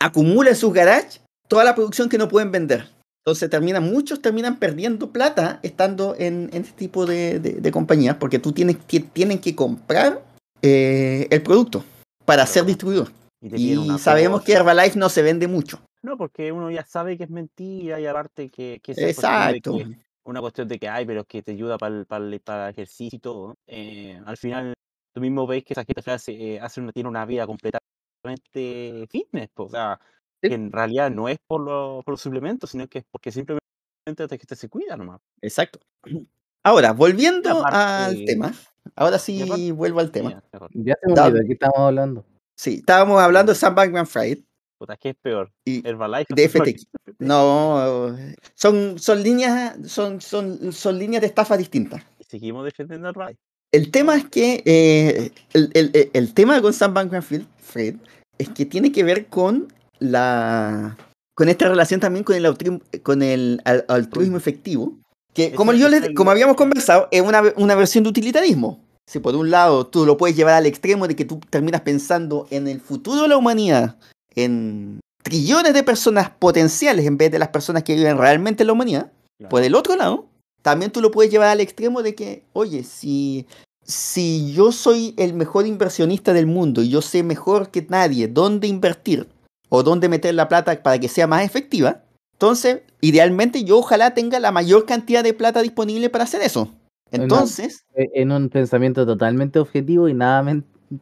acumula 0.00 0.50
en 0.50 0.56
sus 0.56 0.72
garages 0.72 1.20
toda 1.48 1.64
la 1.64 1.74
producción 1.74 2.08
que 2.08 2.18
no 2.18 2.28
pueden 2.28 2.52
vender. 2.52 2.88
Entonces 3.24 3.50
terminan, 3.50 3.82
muchos 3.84 4.22
terminan 4.22 4.56
perdiendo 4.58 5.10
plata 5.10 5.60
estando 5.62 6.14
en, 6.18 6.48
en 6.52 6.62
este 6.62 6.76
tipo 6.78 7.04
de, 7.04 7.40
de- 7.40 7.54
de 7.60 7.70
compañías, 7.72 8.16
porque 8.16 8.38
tú 8.38 8.52
tienes 8.52 8.76
que, 8.86 9.00
tienen 9.00 9.38
que 9.38 9.54
comprar 9.54 10.22
eh, 10.62 11.26
el 11.30 11.42
producto 11.42 11.84
para 12.24 12.46
ser 12.46 12.64
distribuidor. 12.64 13.10
Y 13.40 13.76
sabemos 13.98 14.42
que. 14.42 14.52
Herbalife 14.52 14.98
no 14.98 15.08
se 15.08 15.22
vende 15.22 15.46
mucho. 15.46 15.80
No, 16.02 16.16
porque 16.16 16.52
uno 16.52 16.70
ya 16.70 16.84
sabe 16.86 17.18
que 17.18 17.24
es 17.24 17.30
mentira 17.30 18.00
y 18.00 18.06
aparte 18.06 18.48
que, 18.50 18.80
que 18.82 18.94
cuestión 18.94 19.08
Exacto. 19.10 19.76
que- 19.76 19.98
una 20.24 20.40
cuestión 20.40 20.68
de 20.68 20.78
que 20.78 20.88
hay, 20.88 21.04
pero 21.06 21.24
que 21.24 21.42
te 21.42 21.52
ayuda 21.52 21.78
para 21.78 21.96
el, 21.96 22.06
para 22.06 22.24
el, 22.24 22.40
para 22.40 22.64
el 22.66 22.70
ejercicio 22.72 23.16
y 23.16 23.20
todo. 23.20 23.54
eh, 23.66 24.20
al 24.26 24.36
final, 24.36 24.74
tú 25.14 25.20
mismo 25.20 25.46
ves 25.46 25.64
que 25.64 25.74
esa 25.74 25.84
gente 25.84 26.10
hace, 26.10 26.32
eh, 26.32 26.60
hace 26.60 26.80
una, 26.80 26.92
tiene 26.92 27.08
una 27.08 27.24
vida 27.26 27.46
completamente 27.46 29.06
fitness. 29.10 29.48
po, 29.54 29.64
O 29.64 29.70
sea, 29.70 30.00
Sí. 30.42 30.48
que 30.50 30.54
en 30.54 30.70
realidad 30.70 31.10
no 31.10 31.28
es 31.28 31.38
por, 31.48 31.60
lo- 31.60 32.02
por 32.04 32.12
los 32.12 32.20
suplementos, 32.20 32.70
sino 32.70 32.86
que 32.86 32.98
es 33.00 33.04
porque 33.10 33.32
simplemente 33.32 33.64
te, 34.14 34.38
te 34.38 34.56
se 34.56 34.68
cuida 34.68 34.96
nomás. 34.96 35.20
Exacto. 35.42 35.80
Ahora, 36.64 36.92
volviendo 36.92 37.50
aparte- 37.50 37.76
al 37.76 38.24
tema, 38.24 38.52
ahora 38.94 39.18
sí 39.18 39.42
aparte- 39.42 39.72
vuelvo 39.72 40.00
al 40.00 40.10
tema. 40.10 40.42
Ya, 40.74 40.94
olvidó 41.06 41.30
de 41.32 41.46
qué 41.46 41.52
estamos 41.54 41.78
hablando. 41.78 42.24
Sí, 42.56 42.74
estábamos 42.80 43.20
hablando 43.20 43.52
de 43.52 43.56
Sam 43.58 43.74
Bankman 43.74 44.06
Fried 44.06 44.40
Puta, 44.76 44.96
¿qué 44.96 45.10
es 45.10 45.16
peor? 45.16 45.52
y 45.64 45.86
Herbalife. 45.86 46.32
de 46.34 46.48
FTX. 46.48 46.86
No, 47.18 48.16
son, 48.54 48.96
son 49.00 49.22
líneas, 49.22 49.76
son, 49.90 50.20
son, 50.20 50.72
son 50.72 50.98
líneas 50.98 51.20
de 51.20 51.26
estafa 51.26 51.56
distintas. 51.56 52.00
Seguimos 52.20 52.64
defendiendo 52.64 53.08
a 53.08 53.10
Herbalife. 53.10 53.40
El 53.72 53.90
tema 53.90 54.16
es 54.16 54.24
que 54.28 54.62
eh, 54.64 55.30
el, 55.52 55.70
el- 55.74 56.10
el- 56.12 56.34
tema 56.34 56.60
con 56.62 56.72
Sam 56.72 56.94
Bankman 56.94 57.22
Fried 57.22 57.96
es 58.38 58.48
que 58.48 58.64
tiene 58.64 58.92
que 58.92 59.04
ver 59.04 59.26
con 59.26 59.72
la 59.98 60.96
con 61.34 61.48
esta 61.48 61.68
relación 61.68 62.00
también 62.00 62.24
con 62.24 62.34
el 62.34 62.46
altruismo, 62.46 62.80
con 63.02 63.22
el 63.22 63.60
al- 63.64 63.84
altruismo 63.88 64.36
efectivo. 64.36 64.96
Que 65.34 65.52
como 65.52 65.72
yo 65.72 65.88
les, 65.88 66.10
como 66.14 66.30
habíamos 66.30 66.56
conversado, 66.56 67.08
es 67.12 67.20
una, 67.22 67.42
una 67.56 67.74
versión 67.76 68.02
de 68.04 68.10
utilitarismo. 68.10 68.80
si 69.06 69.20
por 69.20 69.36
un 69.36 69.50
lado 69.50 69.86
tú 69.86 70.04
lo 70.04 70.16
puedes 70.16 70.36
llevar 70.36 70.54
al 70.54 70.66
extremo 70.66 71.06
de 71.06 71.14
que 71.14 71.24
tú 71.24 71.38
terminas 71.50 71.82
pensando 71.82 72.46
en 72.50 72.66
el 72.66 72.80
futuro 72.80 73.22
de 73.22 73.28
la 73.28 73.36
humanidad, 73.36 73.96
en 74.34 74.98
trillones 75.22 75.74
de 75.74 75.82
personas 75.84 76.30
potenciales 76.30 77.06
en 77.06 77.18
vez 77.18 77.30
de 77.30 77.38
las 77.38 77.48
personas 77.48 77.82
que 77.84 77.94
viven 77.94 78.18
realmente 78.18 78.62
en 78.62 78.68
la 78.68 78.72
humanidad, 78.72 79.12
Claro. 79.38 79.50
por 79.50 79.62
el 79.62 79.74
otro 79.76 79.94
lado, 79.94 80.26
también 80.62 80.90
tú 80.90 81.00
lo 81.00 81.10
puedes 81.10 81.30
llevar 81.30 81.48
al 81.48 81.60
extremo 81.60 82.02
de 82.02 82.14
que, 82.14 82.44
oye, 82.52 82.82
si, 82.84 83.46
si 83.84 84.52
yo 84.52 84.72
soy 84.72 85.14
el 85.16 85.34
mejor 85.34 85.66
inversionista 85.66 86.32
del 86.32 86.46
mundo 86.46 86.82
y 86.82 86.88
yo 86.88 87.02
sé 87.02 87.22
mejor 87.22 87.70
que 87.70 87.86
nadie 87.88 88.28
dónde 88.28 88.66
invertir 88.68 89.28
o 89.68 89.82
dónde 89.82 90.08
meter 90.08 90.34
la 90.34 90.48
plata 90.48 90.82
para 90.82 90.98
que 90.98 91.08
sea 91.08 91.26
más 91.26 91.44
efectiva, 91.44 92.02
entonces, 92.32 92.82
idealmente 93.00 93.64
yo 93.64 93.78
ojalá 93.78 94.14
tenga 94.14 94.38
la 94.38 94.52
mayor 94.52 94.86
cantidad 94.86 95.24
de 95.24 95.34
plata 95.34 95.60
disponible 95.60 96.08
para 96.08 96.24
hacer 96.24 96.40
eso. 96.42 96.72
Entonces, 97.10 97.84
E- 97.94 98.10
En 98.14 98.30
un 98.30 98.48
pensamiento 98.48 99.04
totalmente 99.06 99.58
objetivo 99.58 100.08
y 100.08 100.14
nada 100.14 100.42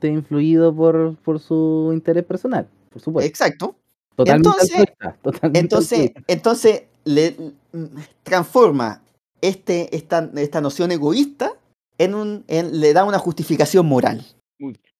influido 0.03 0.75
por, 0.75 1.17
por 1.17 1.39
su 1.41 1.91
interés 1.93 2.25
personal, 2.25 2.67
por 2.91 3.03
supuesto. 3.03 3.29
exacto. 3.29 3.77
Totalmente 4.17 4.49
entonces- 4.49 4.87
totalmente 5.23 5.59
Entonces, 5.59 6.11
entonces 6.27 6.83
le 7.05 7.37
transforma 8.23 9.03
este, 9.41 9.95
esta, 9.97 10.31
esta 10.37 10.61
noción 10.61 10.91
egoísta 10.93 11.53
en 11.99 12.15
un, 12.15 12.45
en- 12.49 12.81
le 12.81 12.93
da 12.93 13.05
una 13.05 13.19
justificación 13.19 13.87
moral. 13.87 14.25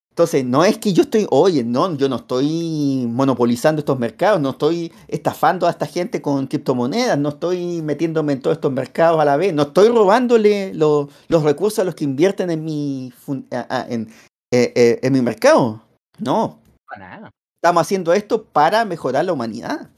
Entonces, 0.09 0.43
no 0.45 0.65
es 0.65 0.79
que 0.79 0.93
yo 0.93 1.03
estoy, 1.03 1.27
oye, 1.29 1.63
no, 1.63 1.95
yo 1.95 2.09
no 2.09 2.15
estoy 2.15 3.05
monopolizando 3.07 3.79
estos 3.81 3.99
mercados, 3.99 4.41
no 4.41 4.49
estoy 4.49 4.91
estafando 5.07 5.67
a 5.67 5.69
esta 5.69 5.85
gente 5.85 6.23
con 6.23 6.47
criptomonedas, 6.47 7.19
no 7.19 7.29
estoy 7.29 7.83
metiéndome 7.83 8.33
en 8.33 8.41
todos 8.41 8.57
estos 8.57 8.71
mercados 8.71 9.19
a 9.21 9.25
la 9.25 9.37
vez, 9.37 9.53
no 9.53 9.61
estoy 9.63 9.89
robándole 9.89 10.73
lo- 10.73 11.07
los 11.27 11.43
recursos 11.43 11.77
a 11.79 11.83
los 11.83 11.93
que 11.93 12.03
invierten 12.03 12.49
en 12.49 12.65
mi, 12.65 13.13
a- 13.51 13.85
en, 13.89 14.09
eh, 14.51 14.73
eh, 14.75 14.99
en 15.03 15.13
mi 15.13 15.21
mercado. 15.21 15.83
No, 16.17 16.57
Para 16.89 17.09
nada. 17.09 17.29
estamos 17.61 17.81
haciendo 17.81 18.11
esto 18.11 18.43
para 18.43 18.85
mejorar 18.85 19.23
la 19.23 19.33
humanidad. 19.33 19.91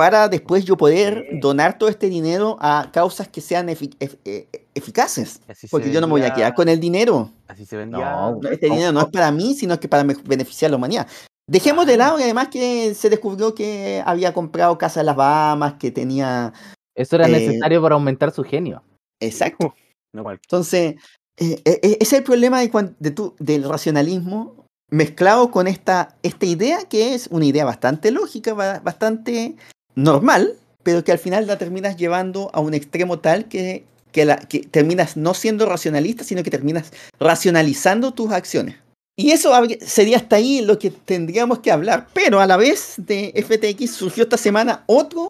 Para 0.00 0.28
después 0.30 0.64
yo 0.64 0.78
poder 0.78 1.26
Sí. 1.30 1.40
donar 1.40 1.76
todo 1.76 1.90
este 1.90 2.08
dinero 2.08 2.56
a 2.58 2.88
causas 2.90 3.28
que 3.28 3.42
sean 3.42 3.68
ef- 3.68 3.94
eh, 4.24 4.46
eficaces. 4.74 5.42
Así 5.46 5.66
se 5.66 5.70
Porque 5.70 5.92
yo 5.92 6.00
no 6.00 6.06
me 6.06 6.12
voy 6.12 6.22
a 6.22 6.32
quedar 6.32 6.54
con 6.54 6.70
el 6.70 6.80
dinero. 6.80 7.30
Así 7.46 7.66
se 7.66 7.76
vendía. 7.76 8.10
No, 8.10 8.40
No, 8.40 8.48
Este 8.48 8.70
dinero 8.70 8.92
no 8.92 9.00
es 9.02 9.08
para 9.08 9.30
mí, 9.30 9.52
sino 9.52 9.78
que 9.78 9.88
para 9.88 10.02
beneficiar 10.24 10.70
a 10.70 10.72
la 10.72 10.76
humanidad. 10.78 11.06
Dejemos 11.46 11.84
de 11.84 11.98
lado 11.98 12.16
que 12.16 12.22
además 12.24 12.48
que 12.48 12.94
se 12.94 13.10
descubrió 13.10 13.54
que 13.54 14.02
había 14.06 14.32
comprado 14.32 14.78
casa 14.78 15.00
en 15.00 15.06
las 15.06 15.16
Bahamas, 15.16 15.74
que 15.74 15.90
tenía... 15.90 16.54
Eso 16.96 17.16
era 17.16 17.28
eh, 17.28 17.32
necesario 17.32 17.82
para 17.82 17.94
aumentar 17.96 18.30
su 18.32 18.42
genio. 18.42 18.82
Exacto. 19.20 19.74
No 20.14 20.22
cual- 20.22 20.40
Entonces, 20.42 20.94
eh, 21.36 21.60
eh, 21.66 21.80
eh, 21.82 21.96
ese 22.00 22.02
es 22.02 22.12
el 22.14 22.22
problema 22.24 22.60
de 22.60 22.70
cuan- 22.70 22.96
de 22.98 23.10
tu- 23.10 23.34
del 23.38 23.68
racionalismo 23.68 24.64
mezclado 24.90 25.50
con 25.50 25.66
esta, 25.66 26.16
esta 26.22 26.46
idea 26.46 26.78
que 26.88 27.12
es 27.14 27.26
una 27.30 27.44
idea 27.44 27.64
bastante 27.66 28.10
lógica, 28.10 28.54
ba- 28.54 28.80
bastante 28.82 29.56
normal, 30.02 30.54
pero 30.82 31.04
que 31.04 31.12
al 31.12 31.18
final 31.18 31.46
la 31.46 31.58
terminas 31.58 31.96
llevando 31.96 32.50
a 32.52 32.60
un 32.60 32.74
extremo 32.74 33.18
tal 33.18 33.46
que, 33.48 33.84
que, 34.12 34.24
la, 34.24 34.36
que 34.36 34.60
terminas 34.60 35.16
no 35.16 35.34
siendo 35.34 35.66
racionalista, 35.66 36.24
sino 36.24 36.42
que 36.42 36.50
terminas 36.50 36.92
racionalizando 37.18 38.12
tus 38.12 38.32
acciones. 38.32 38.76
Y 39.16 39.32
eso 39.32 39.52
sería 39.80 40.16
hasta 40.16 40.36
ahí 40.36 40.62
lo 40.62 40.78
que 40.78 40.90
tendríamos 40.90 41.58
que 41.58 41.70
hablar. 41.70 42.06
Pero 42.14 42.40
a 42.40 42.46
la 42.46 42.56
vez 42.56 42.94
de 42.96 43.32
FTX 43.36 43.90
surgió 43.90 44.22
esta 44.22 44.38
semana 44.38 44.84
otro 44.86 45.28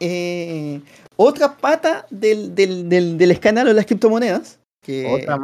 eh, 0.00 0.80
otra 1.16 1.56
pata 1.56 2.06
del, 2.10 2.54
del, 2.54 2.88
del, 2.88 3.18
del 3.18 3.30
escándalo 3.30 3.68
de 3.68 3.74
las 3.74 3.86
criptomonedas, 3.86 4.58
que, 4.82 5.06
Otra 5.06 5.38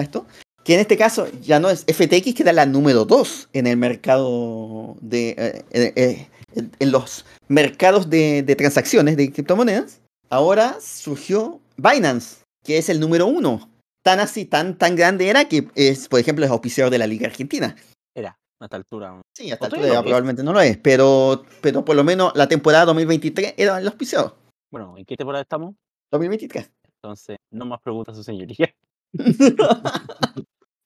esto, 0.00 0.26
que 0.64 0.74
en 0.74 0.80
este 0.80 0.96
caso 0.96 1.28
ya 1.40 1.60
no 1.60 1.70
es 1.70 1.84
FTX, 1.84 2.34
que 2.34 2.42
era 2.42 2.52
la 2.52 2.66
número 2.66 3.04
2 3.04 3.50
en 3.52 3.68
el 3.68 3.76
mercado 3.76 4.96
de... 5.00 5.30
eh, 5.38 5.64
eh, 5.70 5.92
eh, 5.94 6.26
en- 6.54 6.72
en 6.78 6.92
los 6.92 7.24
mercados 7.48 8.08
de, 8.10 8.42
de 8.42 8.56
transacciones 8.56 9.16
de 9.16 9.32
criptomonedas, 9.32 10.00
ahora 10.30 10.78
surgió 10.80 11.60
Binance, 11.76 12.42
que 12.64 12.78
es 12.78 12.88
el 12.88 13.00
número 13.00 13.26
1. 13.26 13.70
Tan 14.04 14.20
así, 14.20 14.44
tan, 14.44 14.76
tan 14.76 14.96
grande 14.96 15.28
era 15.28 15.46
que 15.48 15.68
es, 15.74 16.08
por 16.08 16.20
ejemplo, 16.20 16.44
es 16.44 16.50
auspiciador 16.50 16.90
de 16.90 16.98
la 16.98 17.06
Liga 17.06 17.26
Argentina. 17.26 17.74
Era, 18.14 18.36
a 18.60 18.64
esta 18.66 18.76
altura. 18.76 19.20
Sí, 19.34 19.50
hasta 19.50 19.64
O 19.66 19.68
altura 19.68 19.86
es. 19.94 20.02
probablemente 20.02 20.42
no 20.42 20.52
lo 20.52 20.60
es, 20.60 20.76
pero, 20.78 21.44
pero 21.62 21.84
por 21.84 21.96
lo 21.96 22.04
menos 22.04 22.32
la 22.34 22.46
temporada 22.46 22.84
2023 22.86 23.54
era 23.56 23.78
el 23.78 23.86
auspiciador. 23.88 24.36
Bueno, 24.70 24.96
¿en 24.98 25.04
qué 25.06 25.16
temporada 25.16 25.42
estamos? 25.42 25.74
2023. 26.12 26.70
Entonces, 27.02 27.36
no 27.50 27.64
más 27.66 27.80
preguntas, 27.80 28.14
su 28.16 28.22
señoría. 28.22 28.74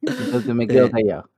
Entonces 0.02 0.54
me 0.54 0.66
quedo 0.66 0.86
Eh, 0.86 0.90
callado. 0.90 1.30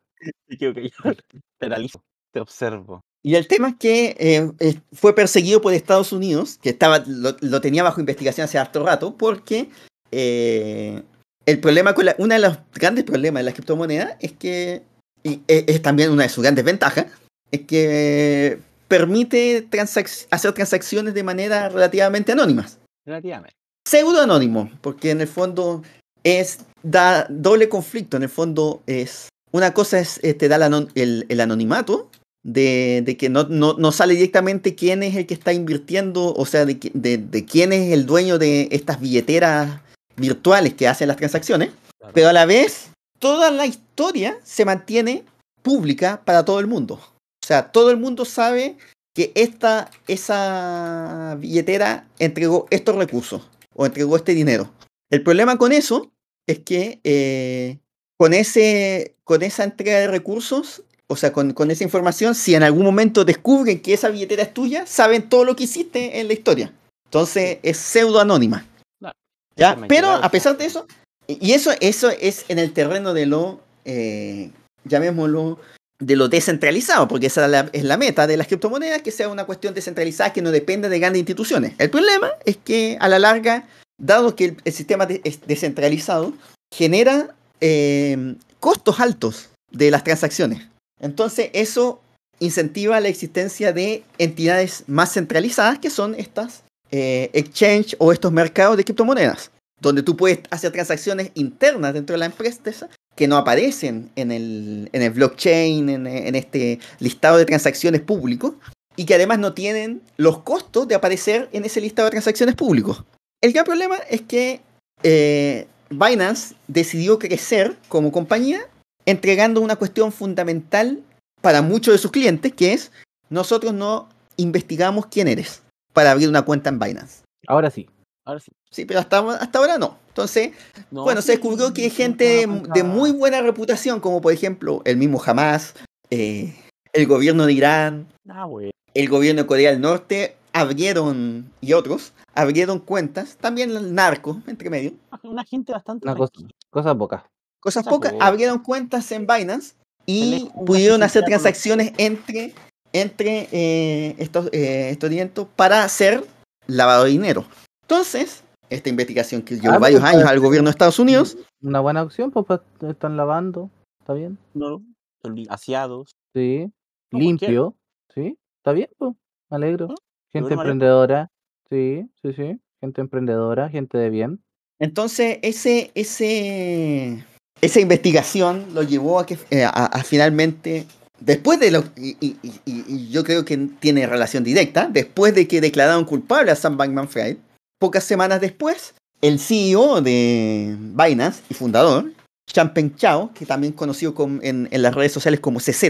Me 0.49 0.59
quedo 0.59 0.75
callado. 0.75 0.93
Te 1.59 1.67
analizo, 1.67 2.03
te 2.33 2.41
observo. 2.41 3.01
Y 3.23 3.35
el 3.35 3.47
tema 3.49 3.69
es 3.71 3.75
que 3.79 4.17
eh, 4.19 4.81
fue 4.93 5.15
perseguido 5.15 5.61
por 5.61 5.75
Estados 5.75 6.13
Unidos, 6.13 6.59
que 6.63 6.71
estaba, 6.71 7.03
lo, 7.07 7.37
lo 7.41 7.61
tenía 7.61 7.83
bajo 7.83 8.01
investigación 8.01 8.47
hace 8.47 8.57
harto 8.59 8.85
rato, 8.85 9.17
porque 9.17 9.69
eh, 10.11 11.03
el 11.47 11.61
problema 11.61 11.95
con 11.95 12.07
la, 12.07 12.15
uno 12.19 12.35
de 12.35 12.41
los 12.41 12.59
grandes 12.75 13.05
problemas 13.05 13.41
de 13.41 13.45
las 13.45 13.55
criptomonedas 13.55 14.17
es 14.21 14.33
que, 14.33 14.83
y 15.23 15.41
es, 15.47 15.65
es 15.67 15.83
también 15.83 16.11
una 16.11 16.23
de 16.23 16.29
sus 16.31 16.43
grandes 16.43 16.65
ventajas, 16.65 17.07
es 17.51 17.61
que 17.63 18.59
permite 18.89 19.69
transac- 19.69 20.27
hacer 20.31 20.53
transacciones 20.53 21.13
de 21.15 21.23
manera 21.23 21.69
relativamente 21.69 22.33
anónimas. 22.33 22.79
Relativamente. 23.07 23.55
Pseudo 23.87 24.23
anónimo, 24.23 24.71
porque 24.81 25.11
en 25.11 25.21
el 25.21 25.29
fondo 25.29 25.83
es, 26.25 26.61
da 26.83 27.27
doble 27.29 27.69
conflicto, 27.69 28.17
en 28.17 28.23
el 28.25 28.29
fondo 28.29 28.83
es, 28.87 29.29
una 29.53 29.75
cosa 29.75 29.99
es, 29.99 30.21
te 30.21 30.49
da 30.49 30.57
el, 30.57 30.63
anon- 30.63 30.91
el- 30.95 31.27
el 31.29 31.41
anonimato, 31.41 32.11
de, 32.43 33.03
de 33.05 33.17
que 33.17 33.29
no, 33.29 33.45
no, 33.45 33.75
no 33.75 33.93
sale 33.93 34.15
directamente 34.15 34.75
quién 34.75 35.03
es 35.03 35.15
el 35.17 35.27
que 35.27 35.35
está 35.35 35.53
invirtiendo, 35.53 36.35
o 36.35 36.47
sea, 36.47 36.65
de, 36.65 36.79
de, 36.95 37.19
de 37.19 37.45
quién 37.45 37.73
es 37.73 37.93
el 37.93 38.07
dueño 38.07 38.39
de 38.39 38.69
estas 38.71 39.01
billeteras 39.01 39.81
virtuales 40.17 40.75
que 40.75 40.89
hacen 40.89 41.09
las 41.09 41.17
transacciones, 41.17 41.71
Claro. 41.99 42.15
pero 42.15 42.29
a 42.29 42.33
la 42.33 42.47
vez 42.47 42.91
toda 43.19 43.51
la 43.51 43.67
historia 43.67 44.39
se 44.43 44.65
mantiene 44.65 45.25
pública 45.63 46.23
para 46.25 46.45
todo 46.47 46.61
el 46.61 46.67
mundo. 46.67 46.95
O 46.95 47.47
sea, 47.47 47.71
todo 47.73 47.91
el 47.91 47.99
mundo 47.99 48.25
sabe 48.25 48.77
que 49.15 49.33
esta, 49.35 49.91
esa 50.09 51.37
billetera 51.39 52.07
entregó 52.19 52.67
estos 52.71 52.97
recursos 52.97 53.43
o 53.75 53.85
entregó 53.85 54.17
este 54.17 54.33
dinero. 54.35 54.71
El 55.11 55.23
problema 55.23 55.59
con 55.59 55.73
eso 55.73 56.11
es 56.47 56.61
que 56.61 57.01
eh, 57.05 57.79
con, 58.17 58.33
ese, 58.33 59.15
con 59.25 59.43
esa 59.43 59.65
entrega 59.65 59.99
de 59.99 60.07
recursos, 60.09 60.83
o 61.11 61.17
sea, 61.17 61.33
con, 61.33 61.53
con 61.53 61.71
esa 61.71 61.83
información, 61.83 62.35
si 62.35 62.55
en 62.55 62.63
algún 62.63 62.85
momento 62.85 63.25
descubren 63.25 63.81
que 63.81 63.93
esa 63.93 64.09
billetera 64.09 64.45
es 64.45 64.55
tuya, 64.55 64.87
saben 64.87 65.29
todo 65.29 65.45
lo 65.45 65.57
que 65.57 65.65
hiciste 65.65 66.21
en 66.21 66.29
la 66.29 66.35
historia. 66.35 66.73
Entonces 67.07 67.59
es 67.65 67.77
pseudo 67.77 68.21
anónima. 68.21 68.65
Claro. 69.01 69.17
¿Ya? 69.57 69.77
Pero 69.89 70.09
a 70.09 70.31
pesar 70.31 70.57
de 70.57 70.67
eso, 70.67 70.87
y 71.27 71.39
y 71.49 71.53
eso, 71.53 71.73
eso 71.81 72.11
es 72.11 72.45
en 72.49 72.61
el 72.61 72.73
terreno 72.73 73.13
de 73.13 73.27
lo, 73.27 73.61
eh, 73.85 74.51
llamémoslo, 74.85 75.59
de 75.99 76.17
lo 76.17 76.29
descentralizado, 76.29 77.09
porque 77.09 77.27
esa 77.27 77.45
es 77.45 77.51
la, 77.51 77.71
es 77.73 77.85
la 77.85 77.97
meta 77.97 78.27
de 78.27 78.37
las 78.37 78.47
criptomonedas, 78.47 79.03
que 79.03 79.11
sea 79.11 79.29
una 79.29 79.45
cuestión 79.45 79.75
descentralizada 79.75 80.33
que 80.33 80.43
no 80.43 80.51
dependa 80.53 80.89
de 80.89 80.99
grandes 81.01 81.21
instituciones. 81.21 81.75
El 81.79 81.91
problema 81.91 82.31
es 82.45 82.57
que 82.57 82.97
a 83.01 83.09
la 83.09 83.19
larga, 83.19 83.67
dado 83.99 84.37
que 84.37 84.45
el, 84.45 84.57
el 84.65 84.73
sistema 84.73 85.07
de- 85.07 85.21
es 85.25 85.41
descentralizado, 85.47 86.33
genera 86.73 87.35
eh, 87.61 88.37
costos 88.61 89.01
altos 89.01 89.51
de 89.73 89.91
las 89.91 90.05
transacciones. 90.05 90.69
Entonces 91.01 91.51
eso 91.53 92.01
incentiva 92.39 93.01
la 93.01 93.09
existencia 93.09 93.73
de 93.73 94.03
entidades 94.19 94.85
más 94.87 95.13
centralizadas, 95.13 95.79
que 95.79 95.91
son 95.91 96.15
estas 96.15 96.65
eh, 96.91 97.31
exchange 97.35 97.95
o 97.99 98.13
estos 98.13 98.33
mercados 98.33 98.77
de 98.77 98.85
criptomonedas, 98.85 99.51
donde 99.81 100.03
tú 100.03 100.17
puedes 100.17 100.41
hacer 100.51 100.73
transacciones 100.73 101.31
internas 101.35 101.95
dentro 101.95 102.15
de 102.15 102.19
la 102.19 102.27
empresa 102.27 102.89
que 103.15 103.29
no 103.29 103.37
aparecen 103.37 104.11
en 104.17 104.33
el, 104.33 104.89
en 104.93 105.03
el 105.03 105.11
blockchain, 105.11 105.89
en, 105.89 106.35
este 106.35 106.81
listado 106.99 107.37
de 107.37 107.45
transacciones 107.45 108.01
públicos, 108.01 108.55
y 108.97 109.05
que 109.05 109.15
además 109.15 109.39
no 109.39 109.53
tienen 109.53 110.03
los 110.17 110.39
costos 110.39 110.89
de 110.89 110.95
aparecer 110.95 111.49
en 111.53 111.65
ese 111.65 111.81
listado 111.81 112.07
de 112.07 112.13
transacciones 112.13 112.55
públicos. 112.55 113.05
El 113.43 113.53
gran 113.53 113.65
problema 113.65 113.97
es 114.09 114.23
que 114.23 114.61
eh, 115.03 115.67
Binance 115.91 116.55
decidió 116.67 117.19
crecer 117.19 117.77
como 117.89 118.11
compañía 118.11 118.61
entregando 119.07 119.61
una 119.61 119.77
cuestión 119.77 120.13
fundamental 120.13 121.03
para 121.41 121.63
muchos 121.63 121.95
de 121.95 121.99
sus 121.99 122.11
clientes, 122.11 122.53
que 122.53 122.73
es 122.73 122.93
nosotros 123.29 123.73
no 123.73 124.09
investigamos 124.37 125.07
quién 125.07 125.29
eres 125.29 125.63
para 125.93 126.11
abrir 126.11 126.29
una 126.29 126.43
cuenta 126.43 126.71
en 126.71 126.79
Binance. 126.79 127.23
Ahora 127.47 127.71
sí. 127.71 127.89
Ahora 128.25 128.41
sí. 128.41 128.53
Sí, 128.71 128.85
pero 128.85 129.01
hasta, 129.01 129.19
hasta 129.35 129.59
ahora 129.59 129.79
no. 129.79 129.99
Entonces, 130.09 130.53
No, 130.91 131.03
bueno, 131.05 131.23
se 131.23 131.33
descubrió 131.33 131.73
que 131.73 131.85
hay 131.85 131.91
gente 131.91 132.25
de, 132.25 132.63
de 132.75 132.83
muy 132.85 133.11
buena 133.13 133.41
reputación, 133.41 134.01
como 134.01 134.21
por 134.21 134.33
ejemplo 134.33 134.83
el 134.85 134.97
mismo 134.97 135.23
Hamas, 135.25 135.75
eh, 136.11 136.55
el 136.93 137.07
gobierno 137.07 137.47
de 137.47 137.53
Irán, 137.53 138.07
Ah, 138.29 138.47
el 138.95 139.09
gobierno 139.09 139.43
de 139.43 139.47
Corea 139.47 139.73
del 139.73 139.81
Norte, 139.81 140.37
abrieron, 140.53 141.53
y 141.61 141.73
otros, 141.73 142.13
abrieron 142.35 142.79
cuentas, 142.79 143.37
también 143.37 143.71
el 143.71 143.95
narco, 143.95 144.41
entre 144.47 144.71
medio, 144.71 144.93
Una 145.23 145.45
gente 145.45 145.73
bastante 145.73 146.07
Una 146.07 146.17
cosa, 146.17 146.33
cosa 146.71 146.95
poca. 146.95 147.27
Cosas 147.61 147.85
pocas, 147.85 148.15
abrieron 148.21 148.59
cuentas 148.61 149.11
en 149.13 149.27
Binance 149.27 149.75
y 150.07 150.49
pudieron 150.67 151.03
hacer 151.03 151.25
transacciones 151.25 151.93
entre, 151.99 152.55
entre 152.93 153.49
eh, 153.53 154.15
estos, 154.19 154.49
eh, 154.53 154.91
estos 154.91 155.47
para 155.57 155.85
hacer 155.85 156.25
lavado 156.67 157.05
de 157.05 157.11
dinero. 157.11 157.45
Entonces, 157.83 158.43
esta 158.71 158.89
investigación 158.89 159.43
que 159.43 159.57
llevó 159.57 159.75
Ah, 159.75 159.79
varios 159.79 160.01
pues, 160.01 160.15
años 160.15 160.29
al 160.29 160.41
gobierno 160.41 160.69
de 160.69 160.73
Estados 160.73 160.99
Unidos, 160.99 161.37
Una 161.63 161.81
buena 161.81 162.03
opción, 162.03 162.31
pues, 162.31 162.47
pues, 162.47 162.61
están 162.83 163.17
lavando. 163.17 163.71
¿Está 164.01 164.15
bien? 164.15 164.39
No, 164.55 164.83
son 165.23 165.37
aseados. 165.51 166.13
Sí. 166.35 166.73
Limpio. 167.11 167.77
Sí. 168.15 168.39
¿Está 168.59 168.73
bien, 168.73 168.89
pues? 168.97 169.15
Me 169.51 169.57
alegro. 169.57 169.89
¿No? 169.89 169.95
Gente 170.33 170.55
emprendedora. 170.55 171.31
Sí, 171.69 172.09
sí, 172.23 172.33
sí. 172.33 172.61
Gente 172.81 173.01
emprendedora, 173.01 173.69
gente 173.69 173.99
de 173.99 174.09
bien. 174.09 174.43
entonces 174.79 175.39
ese, 175.43 175.91
ese, 175.95 177.27
esa 177.61 177.81
investigación 177.81 178.67
lo 178.75 178.83
llevó 178.83 179.19
a 179.21 179.27
que 179.27 179.39
eh, 179.51 179.65
a, 179.65 179.69
a 179.69 180.03
finalmente, 180.05 180.87
después 181.21 181.59
de 181.61 181.71
lo, 181.71 181.85
y, 181.97 182.17
y- 182.21 182.37
y- 182.43 182.85
y 182.87 183.09
yo 183.11 183.23
creo 183.25 183.45
que 183.45 183.57
tiene 183.81 184.07
relación 184.07 184.45
directa, 184.45 184.89
después 184.91 185.35
de 185.35 185.47
que 185.49 185.61
declararon 185.61 186.05
culpable 186.05 186.51
a 186.53 186.57
Sam 186.57 186.77
Bankman-Fried, 186.79 187.37
pocas 187.79 188.05
semanas 188.05 188.41
después, 188.41 188.95
el 189.21 189.39
CEO 189.39 190.01
de 190.01 190.77
Binance 190.79 191.43
y 191.51 191.55
fundador, 191.55 192.13
Changpeng 192.51 192.97
Chao, 192.97 193.33
que 193.35 193.47
también 193.47 193.73
conocido 193.75 194.15
con- 194.15 194.41
en, 194.43 194.69
en 194.71 194.83
las 194.83 194.95
redes 194.95 195.13
sociales 195.13 195.41
como 195.41 195.61
CZ, 195.61 195.85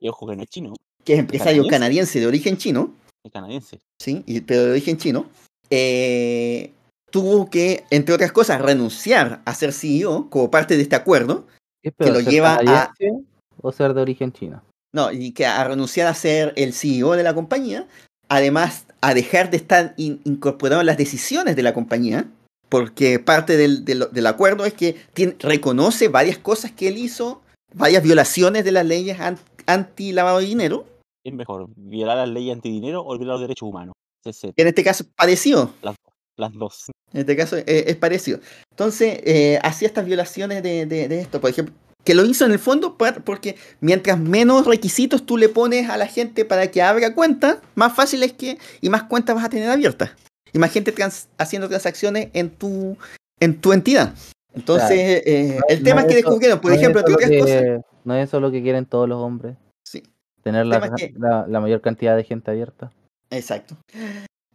Y 0.00 0.08
ojo 0.08 0.26
que 0.26 0.36
no 0.36 0.42
es 0.42 0.48
chino, 0.48 0.74
que 1.04 1.12
es 1.14 1.18
empresario 1.18 1.62
¿Canadiense? 1.64 1.70
canadiense 1.70 2.20
de 2.20 2.26
origen 2.26 2.56
chino, 2.56 2.94
es 3.24 3.30
canadiense. 3.32 3.78
¿sí? 4.00 4.22
Y- 4.26 4.40
pero 4.40 4.64
de 4.64 4.70
origen 4.72 4.96
chino, 4.96 5.26
eh, 5.70 6.72
tuvo 7.12 7.48
que, 7.48 7.84
entre 7.90 8.14
otras 8.14 8.32
cosas, 8.32 8.60
renunciar 8.60 9.42
a 9.44 9.54
ser 9.54 9.72
CEO 9.72 10.28
como 10.30 10.50
parte 10.50 10.76
de 10.76 10.82
este 10.82 10.96
acuerdo, 10.96 11.46
¿Qué 11.82 11.90
es 11.90 11.94
Que 11.98 12.10
lo 12.12 12.20
lleva 12.20 12.54
a- 12.66 12.92
o 13.60 13.70
ser 13.72 13.92
de 13.94 14.00
origen 14.02 14.32
chino? 14.32 14.62
no, 14.94 15.10
y 15.12 15.32
que 15.32 15.46
a 15.46 15.62
renunciar 15.64 16.06
a 16.08 16.14
ser 16.14 16.52
el 16.56 16.72
CEO 16.72 17.12
de 17.12 17.22
la 17.22 17.34
compañía, 17.34 17.86
además 18.28 18.86
a 19.00 19.14
dejar 19.14 19.50
de 19.50 19.56
estar 19.58 19.94
in- 19.96 20.20
incorporado 20.24 20.80
en 20.80 20.86
las 20.86 20.96
decisiones 20.96 21.54
de 21.56 21.62
la 21.62 21.74
compañía, 21.74 22.26
porque 22.68 23.18
parte 23.18 23.56
del, 23.56 23.84
del- 23.84 24.08
del 24.10 24.26
acuerdo 24.26 24.64
es 24.64 24.72
que 24.74 24.96
tiene- 25.12 25.36
reconoce 25.38 26.08
varias 26.08 26.38
cosas 26.38 26.72
que 26.72 26.88
él 26.88 26.96
hizo, 26.96 27.42
varias 27.74 28.02
violaciones 28.02 28.64
de 28.64 28.72
las 28.72 28.86
leyes 28.86 29.20
an- 29.20 29.38
anti-lavado 29.66 30.38
de 30.40 30.46
dinero, 30.46 30.86
Es 31.24 31.32
mejor 31.32 31.68
violar 31.76 32.16
las 32.16 32.28
leyes 32.28 32.52
antidinero 32.54 33.04
o 33.06 33.16
violar 33.16 33.34
los 33.34 33.42
derechos 33.42 33.68
humanos. 33.68 33.94
En 34.24 34.66
este 34.66 34.82
caso 34.84 35.04
pareció, 35.16 35.72
las, 35.82 35.94
las 36.36 36.52
dos. 36.52 36.86
En 37.12 37.20
este 37.20 37.36
caso 37.36 37.56
eh, 37.56 37.64
es 37.66 37.96
parecido. 37.96 38.40
Entonces, 38.70 39.20
eh, 39.24 39.58
hacía 39.62 39.86
estas 39.88 40.06
violaciones 40.06 40.62
de, 40.62 40.86
de- 40.86 41.08
de 41.08 41.20
esto, 41.20 41.40
por 41.40 41.50
ejemplo, 41.50 41.74
que 42.04 42.14
lo 42.14 42.24
hizo 42.24 42.44
en 42.44 42.52
el 42.52 42.58
fondo 42.58 42.96
porque 43.24 43.56
mientras 43.80 44.18
menos 44.18 44.66
requisitos 44.66 45.24
tú 45.24 45.36
le 45.36 45.48
pones 45.48 45.88
a 45.88 45.96
la 45.96 46.06
gente 46.06 46.44
para 46.44 46.68
que 46.70 46.82
abra 46.82 47.14
cuenta, 47.14 47.60
más 47.76 47.94
fácil 47.94 48.22
es 48.24 48.32
que 48.32 48.58
y 48.80 48.88
más 48.90 49.04
cuentas 49.04 49.36
vas 49.36 49.44
a 49.44 49.48
tener 49.50 49.70
abiertas. 49.70 50.10
Y 50.52 50.58
más 50.58 50.72
gente 50.72 50.90
trans- 50.92 51.28
haciendo 51.38 51.68
transacciones 51.68 52.28
en 52.32 52.50
tu, 52.50 52.96
en 53.40 53.60
tu 53.60 53.72
entidad. 53.72 54.14
Entonces, 54.54 55.22
eh, 55.24 55.56
No- 55.60 55.66
el 55.68 55.82
tema 55.82 56.00
no 56.02 56.08
es 56.08 56.12
que 56.12 56.18
eso- 56.18 56.28
descubrieron, 56.28 56.60
por 56.60 56.70
No 56.70 56.74
es 56.76 56.80
ejemplo, 56.82 57.02
lo 57.06 57.14
otras 57.14 57.30
cosas. 57.30 57.60
que- 57.62 57.80
No 58.04 58.16
es 58.16 58.28
eso 58.28 58.40
lo 58.40 58.50
que 58.50 58.62
quieren 58.62 58.84
todos 58.84 59.08
los 59.08 59.18
hombres. 59.18 59.56
Sí, 59.86 60.02
Tener 60.42 60.66
la, 60.66 60.80
tema 60.80 60.96
es 60.96 61.02
que- 61.08 61.14
la- 61.18 61.46
la 61.46 61.60
mayor 61.60 61.80
cantidad 61.80 62.16
de 62.16 62.24
gente 62.24 62.50
abierta. 62.50 62.90
Exacto. 63.30 63.76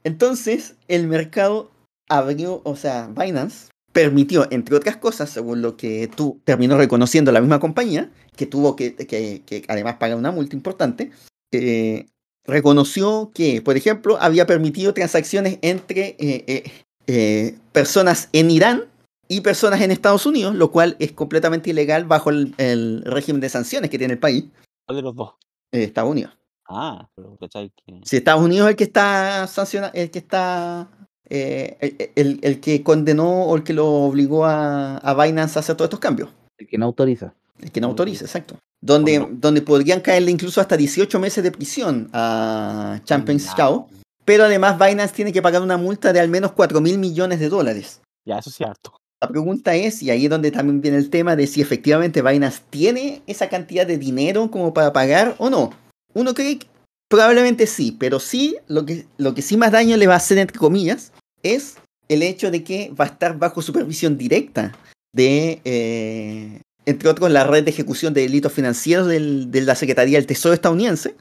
Entonces, 0.08 0.76
el 0.88 1.06
mercado 1.08 1.70
abrió, 2.10 2.62
o 2.64 2.78
sea, 2.78 3.08
Binance 3.08 3.68
permitió, 3.92 4.48
entre 4.52 4.78
otras 4.78 4.96
cosas, 4.96 5.30
según 5.30 5.62
lo 5.62 5.76
que 5.76 6.10
tú 6.16 6.40
terminó 6.46 6.78
reconociendo 6.78 7.34
la 7.34 7.42
misma 7.42 7.60
compañía, 7.60 8.10
que 8.38 8.46
tuvo 8.46 8.78
que, 8.78 8.96
que- 8.96 9.42
que 9.46 9.64
además 9.68 9.98
pagar 9.98 10.18
una 10.18 10.32
multa 10.32 10.56
importante, 10.56 11.12
eh, 11.52 12.06
reconoció 12.46 13.32
que, 13.34 13.62
por 13.62 13.76
ejemplo, 13.76 14.18
había 14.22 14.46
permitido 14.48 14.94
transacciones 14.94 15.60
entre 15.62 16.16
eh, 16.20 16.64
eh, 17.08 17.58
personas 17.74 18.30
en 18.32 18.50
Irán 18.50 18.86
y 19.28 19.42
personas 19.42 19.82
en 19.82 19.92
Estados 19.92 20.26
Unidos, 20.26 20.56
lo 20.56 20.72
cual 20.72 20.96
es 21.00 21.12
completamente 21.12 21.72
ilegal 21.72 22.06
bajo 22.06 22.30
el, 22.30 22.54
el 22.58 23.02
régimen 23.04 23.42
de 23.42 23.50
sanciones 23.50 23.90
que 23.90 23.98
tiene 23.98 24.14
el 24.14 24.20
país, 24.20 24.46
¿Cuál 24.88 24.96
de 24.96 25.02
los 25.02 25.16
dos? 25.18 25.34
Estados 25.74 26.10
Unidos. 26.12 26.32
Ah, 26.70 27.08
pero 27.16 27.38
¿cachai? 27.40 27.72
Que... 27.86 28.02
Si 28.04 28.18
Estados 28.18 28.44
Unidos 28.44 28.68
es 28.68 28.72
el 28.72 28.76
que 28.76 28.84
está 28.84 29.48
sancionado, 29.48 29.94
el 29.96 30.12
que 30.12 30.20
está. 30.20 30.90
eh, 31.30 31.78
el, 31.82 32.12
el- 32.16 32.40
el 32.42 32.60
que 32.62 32.84
condenó 32.84 33.44
o 33.44 33.56
el 33.56 33.64
que 33.64 33.74
lo 33.74 33.86
obligó 33.88 34.46
a, 34.46 34.98
a 34.98 35.14
Binance 35.14 35.58
a 35.58 35.62
hacer 35.62 35.76
todos 35.76 35.88
estos 35.88 36.00
cambios. 36.00 36.30
El 36.58 36.68
que 36.68 36.78
no 36.78 36.86
autoriza. 36.86 37.34
El 37.62 37.72
que 37.72 37.82
no 37.82 37.88
autoriza, 37.88 38.26
exacto. 38.26 38.56
Donde, 38.82 39.20
Bueno. 39.20 39.36
donde 39.40 39.62
podrían 39.62 40.00
caerle 40.02 40.32
incluso 40.32 40.62
hasta 40.62 40.78
18 40.78 41.20
meses 41.20 41.44
de 41.44 41.52
prisión 41.52 42.10
a 42.14 43.00
Champagne 43.04 43.42
Nah. 43.46 43.56
Chao. 43.56 43.90
Pero 44.24 44.44
además 44.46 44.78
Binance 44.80 45.14
tiene 45.16 45.32
que 45.34 45.42
pagar 45.42 45.62
una 45.62 45.78
multa 45.78 46.14
de 46.14 46.20
al 46.20 46.30
menos 46.30 46.52
4 46.52 46.80
mil 46.82 46.98
millones 46.98 47.40
de 47.40 47.50
dólares. 47.50 48.02
Ya, 48.26 48.40
eso 48.40 48.50
sí 48.50 48.64
es 48.64 48.70
harto. 48.70 48.94
La 49.22 49.28
pregunta 49.30 49.74
es, 49.74 50.04
y 50.04 50.12
ahí 50.12 50.26
es 50.26 50.30
donde 50.30 50.52
también 50.52 50.80
viene 50.82 50.98
el 50.98 51.10
tema 51.10 51.36
de 51.36 51.48
si 51.48 51.60
efectivamente 51.62 52.22
Binance 52.22 52.62
tiene 52.70 53.22
esa 53.26 53.50
cantidad 53.50 53.88
de 53.88 53.98
dinero 53.98 54.52
como 54.52 54.74
para 54.74 54.94
pagar 54.94 55.36
o 55.40 55.50
no. 55.50 55.72
Uno 56.18 56.34
cree 56.34 56.60
que 56.60 56.68
probablemente 57.10 57.68
sí, 57.68 57.96
pero 57.98 58.20
sí, 58.20 58.58
lo 58.68 58.86
que, 58.86 59.06
lo 59.18 59.34
que 59.34 59.42
sí 59.42 59.56
más 59.58 59.72
daño 59.72 59.96
le 59.98 60.08
va 60.08 60.16
a 60.16 60.18
hacer, 60.18 60.38
entre 60.40 60.58
comillas, 60.58 61.12
es 61.44 61.76
el 62.10 62.24
hecho 62.24 62.52
de 62.52 62.64
que 62.64 62.92
va 63.00 63.06
a 63.06 63.10
estar 63.10 63.38
bajo 63.38 63.62
supervisión 63.62 64.18
directa 64.18 64.74
de, 65.14 65.62
eh, 65.64 66.62
entre 66.86 67.10
otros, 67.10 67.30
la 67.32 67.44
red 67.44 67.64
de 67.64 67.70
ejecución 67.72 68.14
de 68.14 68.22
delitos 68.22 68.52
financieros 68.54 69.08
del- 69.08 69.52
de 69.52 69.62
la 69.62 69.76
Secretaría 69.76 70.18
del 70.18 70.26
Tesoro 70.28 70.54
estadounidense 70.54 71.16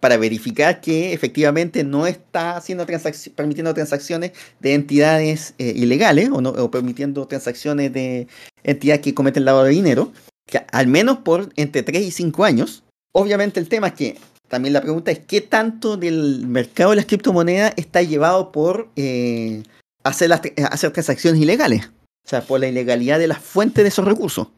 para 0.00 0.16
verificar 0.16 0.80
que 0.80 1.12
efectivamente 1.12 1.84
no 1.84 2.06
está 2.06 2.56
haciendo 2.56 2.86
transacci- 2.86 3.32
permitiendo 3.34 3.72
transacciones 3.74 4.32
de 4.60 4.74
entidades 4.74 5.54
eh, 5.58 5.72
ilegales 5.76 6.28
o, 6.32 6.40
no, 6.40 6.50
o 6.50 6.70
permitiendo 6.70 7.26
transacciones 7.26 7.92
de 7.92 8.28
entidades 8.62 9.02
que 9.02 9.14
cometen 9.14 9.44
lavado 9.44 9.64
de 9.64 9.70
dinero, 9.72 10.12
que 10.46 10.58
al 10.72 10.86
menos 10.86 11.18
por 11.18 11.52
entre 11.56 11.82
3 11.82 12.02
y 12.06 12.10
5 12.10 12.44
años. 12.44 12.82
Obviamente 13.18 13.58
el 13.60 13.68
tema 13.68 13.88
es 13.88 13.94
que 13.94 14.16
también 14.48 14.72
la 14.72 14.80
pregunta 14.80 15.10
es 15.10 15.18
qué 15.18 15.40
tanto 15.40 15.96
del 15.96 16.46
mercado 16.46 16.90
de 16.90 16.96
las 16.96 17.06
criptomonedas 17.06 17.72
está 17.76 18.00
llevado 18.02 18.52
por 18.52 18.88
eh, 18.96 19.62
hacer, 20.04 20.30
tra- 20.30 20.68
hacer 20.70 20.90
transacciones 20.92 21.40
ilegales. 21.40 21.86
O 22.24 22.28
sea, 22.28 22.42
por 22.42 22.60
la 22.60 22.68
ilegalidad 22.68 23.18
de 23.18 23.26
las 23.26 23.38
fuentes 23.38 23.82
de 23.84 23.88
esos 23.88 24.04
recursos. 24.04 24.48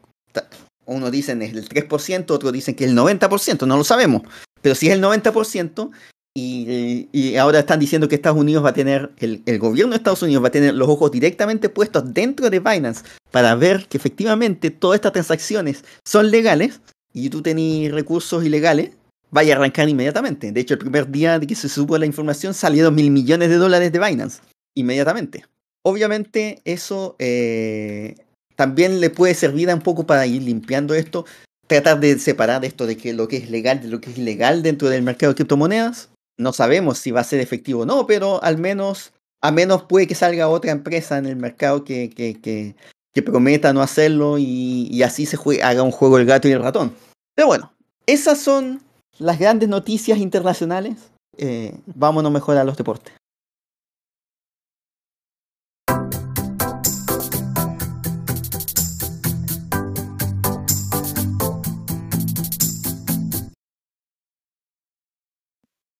Unos 0.85 1.11
dicen 1.11 1.41
es 1.41 1.53
el 1.53 1.67
3%, 1.67 2.29
otros 2.31 2.51
dicen 2.51 2.75
que 2.75 2.83
es 2.85 2.91
el 2.91 2.97
90%, 2.97 3.65
no 3.65 3.77
lo 3.77 3.83
sabemos. 3.83 4.23
Pero 4.61 4.75
si 4.75 4.87
es 4.87 4.93
el 4.93 5.01
90%, 5.01 5.89
y, 6.35 7.07
y 7.11 7.35
ahora 7.35 7.59
están 7.59 7.79
diciendo 7.79 8.07
que 8.07 8.15
Estados 8.15 8.39
Unidos 8.39 8.63
va 8.63 8.69
a 8.69 8.73
tener, 8.73 9.11
el, 9.19 9.41
el 9.45 9.59
gobierno 9.59 9.91
de 9.91 9.97
Estados 9.97 10.21
Unidos 10.23 10.43
va 10.43 10.47
a 10.47 10.51
tener 10.51 10.73
los 10.73 10.87
ojos 10.87 11.11
directamente 11.11 11.67
puestos 11.69 12.13
dentro 12.13 12.49
de 12.49 12.59
Binance 12.59 13.03
para 13.31 13.53
ver 13.55 13.87
que 13.87 13.97
efectivamente 13.97 14.69
todas 14.71 14.95
estas 14.95 15.11
transacciones 15.13 15.83
son 16.05 16.31
legales 16.31 16.79
y 17.13 17.29
tú 17.29 17.41
tenés 17.41 17.91
recursos 17.91 18.43
ilegales, 18.43 18.91
vaya 19.31 19.53
a 19.53 19.57
arrancar 19.57 19.89
inmediatamente. 19.89 20.51
De 20.51 20.59
hecho, 20.61 20.75
el 20.75 20.79
primer 20.79 21.09
día 21.09 21.39
de 21.39 21.47
que 21.47 21.55
se 21.55 21.69
supo 21.69 21.97
la 21.97 22.05
información 22.05 22.53
salieron 22.53 22.95
mil 22.95 23.11
millones 23.11 23.49
de 23.49 23.55
dólares 23.55 23.91
de 23.91 23.99
Binance, 23.99 24.41
inmediatamente. 24.75 25.45
Obviamente 25.83 26.61
eso 26.63 27.15
eh, 27.17 28.15
también 28.55 28.99
le 28.99 29.09
puede 29.09 29.33
servir 29.33 29.69
un 29.69 29.81
poco 29.81 30.05
para 30.05 30.27
ir 30.27 30.43
limpiando 30.43 30.93
esto, 30.93 31.25
tratar 31.67 31.99
de 31.99 32.19
separar 32.19 32.63
esto 32.65 32.85
de 32.85 32.97
que 32.97 33.13
lo 33.13 33.27
que 33.27 33.37
es 33.37 33.49
legal 33.49 33.81
de 33.81 33.87
lo 33.87 33.99
que 33.99 34.11
es 34.11 34.17
ilegal 34.17 34.61
dentro 34.61 34.89
del 34.89 35.01
mercado 35.01 35.31
de 35.31 35.37
criptomonedas. 35.37 36.09
No 36.37 36.53
sabemos 36.53 36.99
si 36.99 37.11
va 37.11 37.21
a 37.21 37.25
ser 37.25 37.39
efectivo 37.39 37.81
o 37.81 37.85
no, 37.85 38.05
pero 38.05 38.43
al 38.43 38.57
menos, 38.57 39.13
menos 39.53 39.83
puede 39.83 40.07
que 40.07 40.15
salga 40.15 40.49
otra 40.49 40.71
empresa 40.71 41.17
en 41.17 41.25
el 41.25 41.35
mercado 41.35 41.83
que, 41.83 42.09
que, 42.09 42.39
que, 42.39 42.75
que 43.13 43.21
prometa 43.21 43.73
no 43.73 43.81
hacerlo 43.81 44.37
y, 44.37 45.01
así 45.03 45.25
se 45.25 45.37
jue- 45.37 45.61
haga 45.61 45.83
un 45.83 45.91
juego 45.91 46.17
el 46.17 46.25
gato 46.25 46.47
y 46.47 46.51
el 46.51 46.61
ratón. 46.61 46.93
Pero 47.35 47.47
bueno, 47.47 47.73
esas 48.05 48.39
son 48.39 48.81
las 49.19 49.39
grandes 49.39 49.69
noticias 49.69 50.17
internacionales. 50.17 51.11
Eh, 51.37 51.73
vámonos 51.85 52.31
mejor 52.31 52.57
a 52.57 52.63
los 52.63 52.77
deportes. 52.77 53.13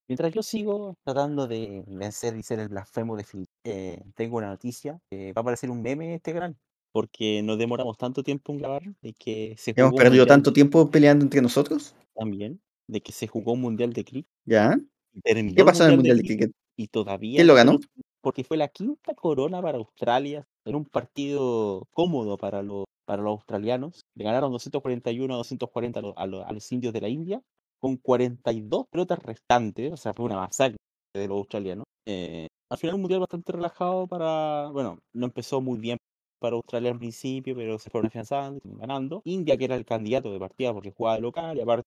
Mientras 0.08 0.34
yo 0.34 0.44
sigo 0.44 0.96
tratando 1.06 1.48
de 1.48 1.84
vencer 1.88 2.36
y 2.36 2.44
ser 2.44 2.60
el 2.60 2.68
blasfemo 2.68 3.16
de 3.16 3.24
Phil, 3.24 3.48
eh, 3.64 4.04
tengo 4.16 4.38
una 4.38 4.48
noticia. 4.48 5.00
que 5.10 5.32
va 5.34 5.40
a 5.40 5.44
aparecer 5.44 5.70
un 5.72 5.82
meme 5.82 6.16
este 6.16 6.34
canal. 6.34 6.58
Porque 6.92 7.42
nos 7.42 7.58
demoramos 7.58 7.98
tanto 7.98 8.24
tiempo 8.24 8.52
en 8.52 8.60
grabar 8.60 8.84
de 9.02 9.14
que 9.14 9.56
se 9.58 9.72
Hemos 9.72 9.92
jugó 9.92 9.98
un 9.98 10.04
perdido 10.04 10.22
mundial 10.24 10.28
tanto 10.28 10.54
tiempo 10.54 10.90
peleando 10.90 11.24
entre 11.24 11.42
nosotros. 11.42 11.96
también, 12.14 12.62
de 12.88 13.02
que 13.02 13.12
se 13.12 13.28
jugó 13.28 13.54
un 13.54 13.62
mundial 13.62 13.94
de 13.94 14.04
cricket. 14.04 14.30
¿Ya? 14.46 14.78
¿Qué 15.24 15.64
pasó 15.66 15.84
en 15.86 15.90
el 15.92 15.96
Mundial 15.98 16.18
de 16.18 16.24
Cricket? 16.24 16.52
Y 16.78 16.88
todavía 16.88 17.36
¿Quién 17.38 17.48
lo 17.48 17.54
ganó? 17.56 17.78
Porque 18.22 18.44
fue 18.44 18.56
la 18.58 18.70
quinta 18.70 19.14
corona 19.14 19.62
para 19.62 19.78
Australia. 19.78 20.46
Era 20.66 20.78
un 20.78 20.86
partido 20.86 21.86
cómodo 21.92 22.38
para 22.38 22.62
los, 22.62 22.86
para 23.06 23.22
los 23.22 23.32
australianos. 23.32 24.02
Le 24.16 24.24
ganaron 24.24 24.52
241 24.52 25.34
a 25.34 25.38
240 25.38 26.00
a, 26.00 26.04
los- 26.04 26.14
a 26.18 26.28
los- 26.28 26.46
a 26.46 26.52
los 26.54 26.72
indios 26.72 26.94
de 26.94 27.02
la 27.02 27.10
India, 27.10 27.42
con 27.80 27.98
42 27.98 28.86
pelotas 28.90 29.20
restantes, 29.20 29.92
o 29.92 29.98
sea, 29.98 30.14
fue 30.14 30.26
una 30.26 30.36
masacre 30.38 30.78
de 31.14 31.28
los 31.28 31.38
australianos. 31.40 31.86
Eh, 32.08 32.48
al 32.70 32.78
final 32.78 32.96
un 32.96 33.02
mundial 33.02 33.20
bastante 33.20 33.52
relajado 33.52 34.08
para, 34.08 34.70
bueno, 34.72 35.00
no 35.14 35.26
empezó 35.26 35.60
muy 35.62 35.78
bien 35.80 35.98
para 36.42 36.56
Australia 36.56 36.92
al 36.92 36.98
principio, 36.98 37.56
pero 37.56 37.78
se 37.78 37.90
fueron 37.92 38.08
afianzando, 38.08 38.58
y 38.58 38.62
fueron 38.62 38.80
ganando. 38.80 39.22
India, 39.26 39.56
que 39.58 39.66
era 39.66 39.76
el 39.76 39.86
candidato 39.86 40.34
de 40.34 40.40
partida 40.40 40.74
porque 40.74 40.92
jugaba 40.92 41.16
de 41.16 41.22
local, 41.22 41.58
y 41.58 41.62
aparte 41.62 41.86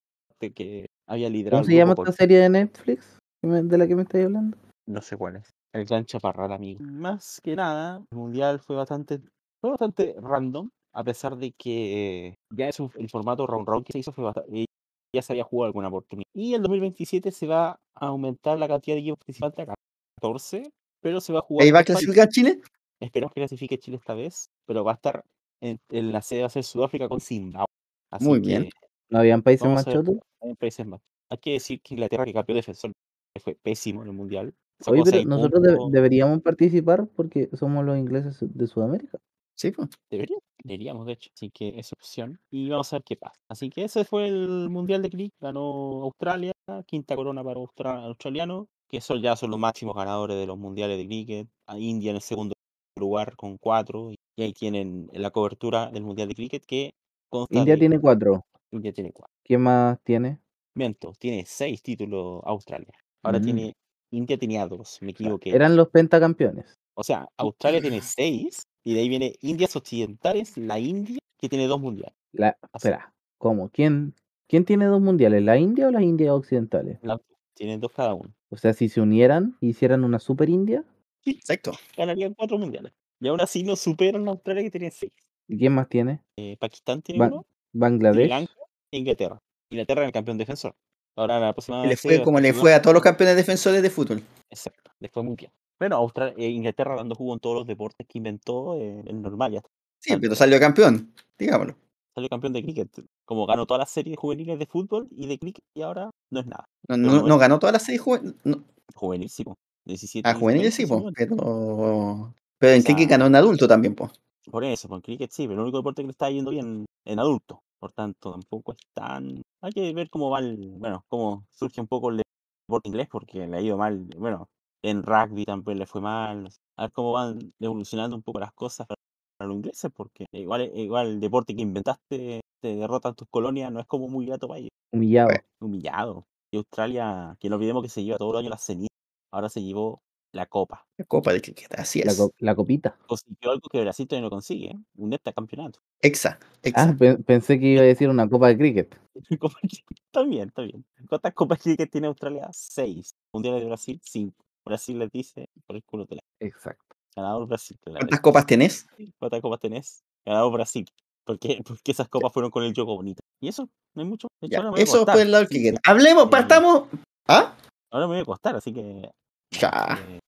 que 0.55 0.87
había 1.09 1.29
liderado 1.29 1.63
¿Cómo 1.63 1.71
se 1.71 1.77
llama 1.77 1.93
esta 1.93 2.05
por- 2.05 2.13
serie 2.13 2.39
de 2.39 2.49
Netflix 2.49 3.19
de 3.43 3.79
la 3.79 3.87
que 3.87 3.97
me 3.97 4.03
estáis 4.03 4.25
hablando? 4.27 4.57
no 4.87 5.01
sé 5.03 5.17
cuál 5.17 5.37
es. 5.37 5.51
El 5.75 5.87
gran 5.87 6.05
chaparral, 6.05 6.53
amigo. 6.53 6.81
Más 6.85 7.41
que 7.43 7.57
nada, 7.57 8.03
el 8.11 8.17
mundial 8.19 8.61
fue 8.61 8.77
bastante, 8.77 9.19
fue 9.61 9.71
bastante 9.71 10.15
random, 10.21 10.69
a 10.95 11.03
pesar 11.03 11.37
de 11.37 11.53
que 11.53 12.29
eh, 12.29 12.35
ya 12.55 12.69
es 12.69 12.79
un- 12.79 12.93
el 12.97 13.09
formato 13.11 13.47
round 13.47 13.67
round 13.67 13.85
que 13.87 13.93
se 13.93 13.99
hizo 13.99 14.13
fue 14.13 14.25
bastante, 14.25 14.67
ya 15.15 15.23
se 15.23 15.33
había 15.33 15.45
jugado 15.45 15.67
alguna 15.69 15.89
oportunidad. 15.89 16.29
Y 16.35 16.55
el 16.55 16.63
2027 16.63 17.33
se 17.33 17.47
va 17.47 17.71
a 17.71 18.07
aumentar 18.07 18.59
la 18.59 18.69
cantidad 18.69 18.95
de 18.95 19.01
equipos 19.01 19.19
participantes 19.19 19.69
a 19.69 19.75
14, 20.21 20.71
pero 21.01 21.21
se 21.21 21.33
va 21.33 21.41
a 21.41 21.43
jugar. 21.43 21.65
¿Ahí 21.65 21.71
va 21.73 21.81
a 21.81 21.85
clasificar 21.85 22.29
Chile? 22.29 22.61
Esperamos 23.05 23.33
que 23.33 23.41
clasifique 23.41 23.79
Chile 23.79 23.97
esta 23.99 24.15
vez, 24.15 24.51
pero 24.67 24.85
va 24.85 24.93
a 24.93 24.95
estar 24.95 25.25
en, 25.61 25.79
en 25.91 26.13
la 26.13 26.23
sede 26.23 26.41
va 26.41 26.47
a 26.47 26.51
ser 26.51 26.65
Sudáfrica 26.65 27.09
con 27.09 27.21
Zimbabue. 27.21 27.67
Así 28.11 28.25
Muy 28.25 28.41
bien. 28.41 28.69
¿No 29.11 29.19
habían 29.19 29.43
países 29.43 29.69
más 29.69 29.85
chotos? 29.85 30.17
hay 30.41 30.55
países 30.55 30.87
más. 30.87 31.01
Hay 31.31 31.39
que 31.39 31.53
decir 31.53 31.81
que 31.81 31.95
Inglaterra, 31.95 32.25
que 32.25 32.33
campeón 32.33 32.57
defensor, 32.57 32.93
fue 33.41 33.55
pésimo 33.55 34.03
en 34.03 34.09
el 34.09 34.15
mundial. 34.15 34.55
Oye, 34.87 35.03
pero 35.05 35.25
nosotros 35.25 35.63
de- 35.63 35.79
deberíamos 35.91 36.43
participar 36.43 37.07
porque 37.15 37.49
somos 37.57 37.85
los 37.85 37.97
ingleses 37.99 38.37
de 38.41 38.67
Sudamérica. 38.67 39.19
Sí, 39.57 39.71
pues. 39.71 39.89
Debería, 40.11 40.37
deberíamos, 40.65 41.07
de 41.07 41.13
hecho. 41.13 41.31
Así 41.35 41.51
que 41.51 41.79
es 41.79 41.93
opción. 41.93 42.41
Y 42.51 42.69
vamos 42.71 42.93
a 42.93 42.97
ver 42.97 43.05
qué 43.05 43.17
pasa. 43.17 43.39
Así 43.49 43.71
que 43.71 43.85
ese 43.85 44.05
fue 44.05 44.27
el 44.27 44.69
Mundial 44.69 45.03
de 45.03 45.11
Cricket. 45.11 45.33
Ganó 45.41 46.03
Australia, 46.03 46.53
quinta 46.87 47.15
corona 47.15 47.43
para 47.45 47.61
austra- 47.61 48.05
australiano, 48.05 48.67
que 48.89 49.01
son 49.01 49.23
ya 49.23 49.37
son 49.37 49.51
los 49.51 49.61
máximos 49.61 49.95
ganadores 49.95 50.37
de 50.37 50.47
los 50.47 50.59
mundiales 50.59 50.99
de 50.99 51.07
cricket. 51.07 51.49
A 51.67 51.79
India 51.79 52.11
en 52.11 52.17
el 52.17 52.23
segundo 52.23 52.55
lugar 52.99 53.37
con 53.37 53.59
cuatro. 53.59 54.11
Y 54.37 54.43
ahí 54.43 54.53
tienen 54.53 55.09
la 55.13 55.31
cobertura 55.31 55.91
del 55.91 56.03
Mundial 56.03 56.29
de 56.29 56.35
Cricket 56.35 56.65
que 56.65 56.91
consta 57.31 57.57
India 57.59 57.75
de- 57.75 57.81
tiene 57.81 58.01
cuatro. 58.01 58.45
India 58.73 58.93
tiene 58.93 59.13
cuatro. 59.13 59.33
¿Quién 59.45 59.61
más 59.63 59.99
tiene? 60.03 60.41
Miento, 60.75 61.13
tiene 61.19 61.45
seis 61.47 61.83
títulos 61.83 62.41
Australia. 62.45 62.93
Ahora 63.23 63.39
Mm. 63.39 63.43
tiene. 63.43 63.73
India 64.11 64.39
tenía 64.39 64.67
dos, 64.69 64.99
me 65.03 65.11
equivoqué. 65.11 65.51
Eran 65.51 65.77
los 65.77 65.89
pentacampeones. 65.89 66.77
O 66.95 67.03
sea, 67.03 67.29
Australia 67.37 67.81
tiene 67.81 68.01
seis. 68.01 68.63
Y 68.85 68.95
de 68.95 69.01
ahí 69.01 69.09
viene 69.09 69.35
Indias 69.41 69.75
Occidentales, 69.77 70.57
la 70.57 70.79
India, 70.79 71.19
que 71.39 71.49
tiene 71.49 71.67
dos 71.67 71.81
mundiales. 71.81 72.15
La, 72.33 72.51
Así. 72.73 72.89
espera, 72.89 73.13
¿cómo? 73.39 73.71
¿Quién, 73.71 74.15
¿Quién 74.47 74.65
tiene 74.65 74.85
dos 74.87 75.01
mundiales? 75.01 75.43
¿La 75.43 75.57
India 75.57 75.89
o 75.89 75.91
las 75.91 76.03
Indias 76.03 76.31
occidentales? 76.33 76.99
La- 77.03 77.21
tienen 77.55 77.81
dos 77.81 77.93
cada 77.93 78.15
uno. 78.15 78.33
O 78.51 78.57
sea, 78.57 78.73
si 78.73 78.89
se 78.89 79.01
unieran 79.01 79.57
y 79.61 79.69
hicieran 79.71 80.05
una 80.05 80.19
super 80.19 80.49
India, 80.49 80.85
Exacto. 81.27 81.73
Ganarían 81.97 82.35
cuatro 82.35 82.59
mundiales. 82.59 82.93
Y 83.21 83.29
aún 83.29 83.41
así 83.41 83.63
no 83.63 83.77
superan 83.77 84.27
a 84.29 84.33
Australia 84.33 84.63
que 84.65 84.71
tiene 84.71 84.91
seis. 84.91 85.13
¿y 85.49 85.59
quién 85.59 85.73
más 85.75 85.89
tiene? 85.89 86.21
Eh, 86.37 86.57
Pakistán 86.59 87.03
tiene 87.03 87.21
Ba- 87.21 87.27
uno, 87.29 87.43
Sri 87.71 87.81
Bangladesh. 87.81 88.29
Lanka 88.29 88.53
e 88.91 88.99
Inglaterra. 88.99 89.39
Inglaterra 89.71 90.03
es 90.03 90.07
el 90.07 90.13
campeón 90.13 90.39
defensor. 90.39 90.75
Ahora 91.17 91.39
la 91.39 91.53
próxima 91.53 91.87
le 91.87 91.97
fue 91.97 92.23
como 92.23 92.41
le 92.41 92.53
fue 92.53 92.75
a 92.75 92.83
todos 92.83 92.95
los 92.95 93.03
campeones 93.03 93.37
defensores 93.37 93.83
de 93.83 93.91
fútbol. 93.91 94.23
Exacto, 94.51 94.91
les 95.01 95.11
fue 95.13 95.23
muy 95.23 95.37
bien. 95.37 95.53
Bueno, 95.79 95.97
Australia, 95.97 96.35
eh, 96.39 96.49
Inglaterra 96.49 96.97
dando 96.97 97.15
jugo 97.15 97.35
en 97.35 97.41
todos 97.41 97.57
los 97.57 97.67
deportes 97.67 98.07
que 98.09 98.19
inventó, 98.19 98.79
eh, 98.81 99.03
es 99.07 99.15
normal, 99.15 99.53
ya 99.53 99.63
Sí, 100.01 100.17
pero 100.21 100.35
salió 100.35 100.59
campeón, 100.61 101.15
digámoslo. 101.39 101.77
salió 102.15 102.29
campeón 102.29 102.53
de 102.53 102.63
cricket. 102.63 102.89
Como 103.25 103.47
ganó 103.47 103.65
todas 103.67 103.79
las 103.81 103.91
series 103.91 104.17
juveniles 104.17 104.59
de 104.59 104.67
fútbol 104.67 105.09
y 105.11 105.27
de 105.27 105.39
cricket 105.39 105.65
y 105.75 105.83
ahora 105.83 106.11
no 106.31 106.41
es 106.41 106.47
nada. 106.47 106.65
No, 106.89 107.39
ganó 107.39 107.59
todas 107.59 107.73
las 107.73 107.85
seis 107.85 108.01
juve- 108.01 108.35
no, 108.45 108.65
Juvenilísimo. 108.95 109.57
17 109.85 110.29
a 110.29 110.33
19, 110.33 110.41
juveniles 110.41 110.75
sí, 110.75 110.87
po, 110.87 111.11
19. 111.11 111.15
pero 111.17 112.35
pero 112.59 112.73
en 112.73 112.81
O 112.81 112.83
sea, 112.83 112.95
cricket 112.95 113.11
ganó 113.11 113.27
en 113.27 113.37
adulto 113.37 113.69
también, 113.69 113.95
pues. 113.95 114.11
Por 114.51 114.65
eso, 114.65 114.89
por 114.89 115.03
cricket 115.03 115.31
sí, 115.31 115.47
pero 115.47 115.61
el 115.61 115.65
único 115.65 115.79
deporte 115.79 116.03
que 116.03 116.07
le 116.07 116.13
está 116.13 116.31
yendo 116.31 116.51
bien 116.51 116.87
en 117.05 117.19
adulto. 117.19 117.63
Por 117.79 117.93
tanto, 117.93 118.33
tampoco 118.33 118.73
es 118.73 118.79
tan. 118.95 119.43
Hay 119.61 119.73
que 119.73 119.93
ver 119.93 120.09
cómo 120.09 120.31
va 120.31 120.39
el. 120.39 120.77
Bueno, 120.79 121.05
cómo 121.09 121.47
surge 121.51 121.81
un 121.81 121.87
poco 121.87 122.11
el 122.11 122.23
deporte 122.67 122.89
inglés, 122.89 123.09
porque 123.11 123.47
le 123.47 123.57
ha 123.57 123.61
ido 123.61 123.77
mal. 123.77 124.07
Bueno, 124.17 124.49
en 124.83 125.03
rugby 125.03 125.45
también 125.45 125.79
le 125.79 125.87
fue 125.87 126.01
mal. 126.01 126.49
A 126.77 126.83
ver 126.83 126.93
cómo 126.93 127.13
van 127.13 127.53
evolucionando 127.61 128.17
un 128.17 128.23
poco 128.23 128.41
las 128.41 128.53
cosas 128.53 128.87
para, 128.87 128.99
los 129.47 129.57
ingleses, 129.57 129.91
porque 129.95 130.27
igual, 130.33 130.71
igual 130.75 131.09
el 131.09 131.21
deporte 131.21 131.55
que 131.55 131.63
inventaste 131.63 132.41
te 132.61 132.77
derrotan 132.77 133.15
tus 133.15 133.29
colonias, 133.29 133.71
no 133.71 133.81
es 133.81 133.87
como 133.87 134.09
muy 134.09 134.25
grato 134.25 134.49
para 134.49 134.61
ellos. 134.61 134.71
Humillado. 134.93 135.35
Humillado. 135.61 136.27
Y 136.51 136.57
Australia, 136.57 137.37
que 137.39 137.51
no 137.51 137.57
olvidemos 137.57 137.83
que 137.83 137.91
se 137.91 138.03
lleva 138.03 138.17
todo 138.17 138.31
el 138.31 138.39
año 138.39 138.49
la 138.49 138.57
cenizas, 138.57 138.94
ahora 139.35 139.49
se 139.49 139.63
llevó 139.63 140.03
la 140.33 140.47
copa. 140.47 140.85
La 140.97 141.05
Copa 141.05 141.33
de 141.33 141.41
Cricket, 141.41 141.73
así 141.79 142.03
La, 142.03 142.13
es. 142.13 142.19
co- 142.19 142.33
la 142.39 142.55
copita. 142.57 142.97
Consiguió 143.07 143.51
algo 143.53 143.69
que 143.71 143.81
Brasil 143.81 144.07
todavía 144.09 144.27
no 144.27 144.31
consigue, 144.31 144.67
¿eh? 144.71 144.79
un 144.97 145.17
campeonato. 145.35 145.81
Exa, 146.01 146.39
Ah, 146.75 146.93
pe- 146.99 147.19
pensé 147.19 147.59
que 147.61 147.67
iba 147.67 147.83
a 147.83 147.85
decir 147.85 148.09
una 148.09 148.29
copa 148.29 148.49
de 148.49 148.59
cricket. 148.59 148.99
Copa 149.41 149.57
de 149.63 149.69
Cricket. 149.69 149.99
Está 150.07 150.23
bien, 150.25 150.49
está 150.49 150.63
bien. 150.63 150.85
¿Cuántas 151.09 151.35
copas 151.35 151.63
que 151.63 151.87
tiene 151.87 152.09
Australia? 152.09 152.49
Seis. 152.53 153.15
Mundiales 153.33 153.61
de 153.61 153.67
Brasil, 153.69 154.01
cinco. 154.03 154.45
Brasil 154.65 154.99
les 154.99 155.11
dice, 155.13 155.49
por 155.67 155.77
el 155.77 155.85
culo 155.85 156.07
te 156.07 156.17
la. 156.17 156.23
Exacto. 156.41 156.97
Ganador 157.15 157.47
Brasil. 157.47 157.79
¿Cuántas 157.85 158.21
copas 158.21 158.47
tenés? 158.47 158.87
¿Cuántas 159.19 159.41
copas 159.41 159.61
tenés? 159.61 160.03
Ganador 160.25 160.53
Brasil. 160.53 160.85
¿Por 161.25 161.39
qué? 161.39 161.61
Porque 161.65 161.93
esas 161.93 162.09
copas 162.09 162.33
fueron 162.33 162.51
con 162.51 162.65
el 162.65 162.75
juego 162.75 162.97
bonito. 162.97 163.23
Y 163.41 163.49
eso, 163.49 163.69
no 163.95 164.03
hay 164.03 164.09
mucho. 164.09 164.27
De 164.41 164.49
hecho, 164.49 164.63
Ya, 164.75 164.83
eso 164.83 165.07
fue 165.07 165.23
el 165.23 165.31
lado 165.31 165.43
del 165.45 165.49
cricket. 165.49 165.77
Hablemos, 165.85 166.25
eh, 166.25 166.29
partamos. 166.31 166.89
¿Ah? 167.29 167.55
Ahora 167.91 168.07
me 168.07 168.13
voy 168.15 168.19
a 168.19 168.23
acostar, 168.23 168.57
así 168.57 168.73
que. 168.73 169.11
Ya. 169.61 169.99
eh. 170.11 170.19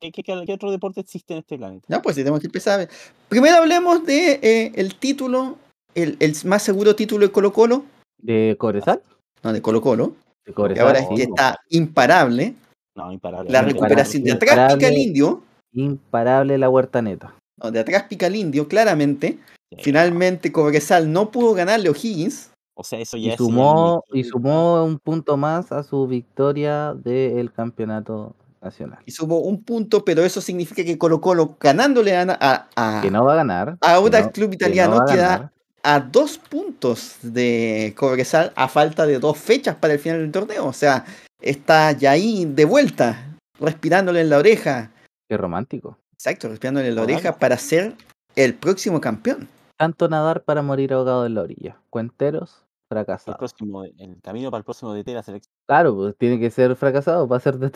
¿Qué, 0.00 0.10
qué, 0.10 0.22
qué- 0.24 0.42
qué 0.44 0.52
otro 0.54 0.70
deporte 0.72 1.00
existe 1.00 1.34
en 1.34 1.38
este 1.40 1.56
planeta? 1.56 1.86
Ya, 1.88 2.02
pues 2.02 2.16
sí, 2.16 2.22
tenemos 2.22 2.40
que 2.40 2.46
empezar. 2.46 2.88
Primero 3.28 3.56
hablemos 3.58 4.04
de 4.04 4.40
eh, 4.42 4.72
el 4.74 4.96
título, 4.96 5.56
el, 5.94 6.16
el 6.18 6.34
más 6.46 6.62
seguro 6.64 6.96
título 6.96 7.26
de 7.26 7.32
Colo 7.32 7.52
Colo. 7.52 7.84
¿De 8.20 8.56
Cobresal? 8.58 9.00
No, 9.44 9.52
de 9.52 9.62
Colo 9.62 9.80
Colo. 9.80 10.08
De 10.44 10.46
Que 10.46 10.52
Cobresal. 10.54 10.86
ahora 10.86 10.98
es 10.98 11.08
que 11.14 11.22
está 11.22 11.58
imparable. 11.70 12.54
No, 12.96 13.12
imparable. 13.12 13.50
La 13.50 13.62
recuperación 13.62 14.24
de 14.24 14.32
atrás 14.32 14.74
pica 14.74 14.88
el 14.88 14.98
indio. 14.98 15.42
Imparable 15.72 16.58
la 16.58 16.68
huerta 16.68 17.00
neta. 17.00 17.34
No, 17.62 17.70
de 17.70 17.80
atrás 17.80 18.04
pica 18.08 18.26
el 18.26 18.36
indio, 18.36 18.66
claramente. 18.66 19.38
Sí, 19.70 19.76
Finalmente 19.80 20.50
Cobresal 20.50 21.10
no 21.12 21.30
pudo 21.30 21.54
ganarle 21.54 21.88
a 21.88 21.92
O'Higgins. 21.92 22.50
O 22.74 22.82
sea, 22.84 22.98
eso 22.98 23.16
ya 23.16 23.28
Y 23.28 23.30
es 23.30 23.36
sumó, 23.36 24.02
señal 24.10 24.26
y 24.26 24.28
sumó 24.28 24.84
un 24.84 24.98
punto 24.98 25.36
más 25.36 25.70
a 25.72 25.82
su 25.84 26.06
victoria 26.06 26.94
del 26.94 27.52
campeonato 27.52 28.34
nacional. 28.62 29.00
Y 29.04 29.10
subo 29.10 29.40
un 29.40 29.62
punto, 29.64 30.04
pero 30.04 30.22
eso 30.24 30.40
significa 30.40 30.84
que 30.84 30.96
Colo 30.98 31.20
Colo 31.20 31.56
ganándole 31.60 32.16
a, 32.16 32.24
a, 32.40 32.68
a- 32.76 33.00
Que 33.02 33.10
no 33.10 33.24
va 33.24 33.32
a 33.32 33.36
ganar. 33.36 33.68
a 33.70 33.86
que 33.86 33.90
Audax 33.92 34.26
no- 34.26 34.32
Club 34.32 34.50
que 34.50 34.54
Italiano 34.56 34.94
no 34.94 35.04
va 35.04 35.12
a 35.12 35.14
queda 35.14 35.52
a 35.84 35.98
dos 36.00 36.38
puntos 36.38 37.16
de 37.22 37.92
Cobresal 37.96 38.52
a 38.54 38.68
falta 38.68 39.04
de 39.04 39.18
dos 39.18 39.36
fechas 39.36 39.74
para 39.76 39.94
el 39.94 39.98
final 39.98 40.20
del 40.20 40.30
torneo. 40.30 40.66
O 40.66 40.72
sea, 40.72 41.04
está 41.40 41.90
ya 41.92 42.12
ahí 42.12 42.44
de 42.44 42.64
vuelta, 42.64 43.36
respirándole 43.58 44.20
en 44.20 44.30
la 44.30 44.38
oreja. 44.38 44.90
Qué 45.28 45.36
romántico. 45.36 45.98
Exacto, 46.12 46.48
respirándole 46.48 46.88
en 46.88 46.94
la 46.94 47.02
oreja 47.02 47.36
para 47.36 47.56
ser 47.58 47.96
el 48.36 48.54
próximo 48.54 49.00
campeón. 49.00 49.48
Tanto 49.76 50.08
nadar 50.08 50.44
para 50.44 50.62
morir 50.62 50.92
ahogado 50.92 51.26
en 51.26 51.34
la 51.34 51.42
orilla. 51.42 51.76
Cuenteros, 51.90 52.62
El, 52.88 53.04
próximo, 53.36 53.82
el 53.84 54.20
camino 54.22 54.50
para 54.52 54.58
el 54.60 54.64
próximo 54.64 54.94
DT 54.94 55.06
de 55.06 55.14
la 55.14 55.22
selección. 55.24 55.52
Claro, 55.66 55.96
pues 55.96 56.16
tiene 56.16 56.38
que 56.38 56.50
ser 56.50 56.76
fracasado 56.76 57.26
para 57.26 57.40
ser 57.40 57.58
de 57.58 57.70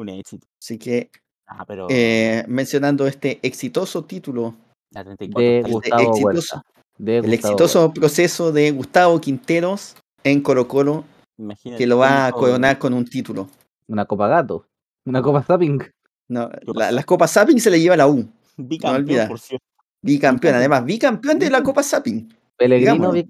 Un 0.00 0.08
éxito. 0.08 0.46
Así 0.60 0.78
que 0.78 1.10
Ah, 1.46 1.64
pero. 1.66 1.86
eh, 1.90 2.44
mencionando 2.48 3.06
este 3.06 3.38
exitoso 3.42 4.04
título, 4.04 4.54
la 4.90 5.04
34 5.04 5.40
de 5.42 5.58
está 5.58 5.66
ahí. 5.66 5.72
Gustavo. 5.72 6.02
Gustavo 6.12 6.16
exitoso- 6.16 6.54
Huerta. 6.56 6.70
De 6.98 7.16
el 7.16 7.22
Gustavo 7.22 7.34
exitoso 7.54 7.92
proceso 7.94 8.52
de 8.52 8.70
Gustavo 8.72 9.20
Quinteros 9.20 9.96
en 10.24 10.40
Colo 10.42 10.68
Colo, 10.68 11.04
Imagínate 11.38 11.78
que 11.78 11.86
lo 11.86 11.98
va 11.98 12.26
a 12.26 12.32
coronar 12.32 12.78
con 12.78 12.92
un 12.94 13.04
título. 13.06 13.48
Una 13.88 14.04
copa 14.04 14.28
gato. 14.28 14.66
Una 15.06 15.22
copa 15.22 15.42
zapping. 15.42 15.82
No, 16.28 16.48
las 16.76 17.04
copas 17.06 17.32
Sapping 17.32 17.58
se 17.58 17.70
le 17.70 17.80
lleva 17.80 17.96
la 17.96 18.06
U. 18.06 18.28
Bicampeón, 18.56 19.02
olvidar. 19.02 19.28
por 19.28 19.38
cierto. 19.40 19.64
Bicampeón, 20.02 20.54
además, 20.54 20.84
bicampeón 20.84 21.38
de 21.38 21.50
la 21.50 21.62
Copa 21.62 21.82
Sapping. 21.82 22.32
Pellegrino, 22.56 23.10
bi- 23.12 23.26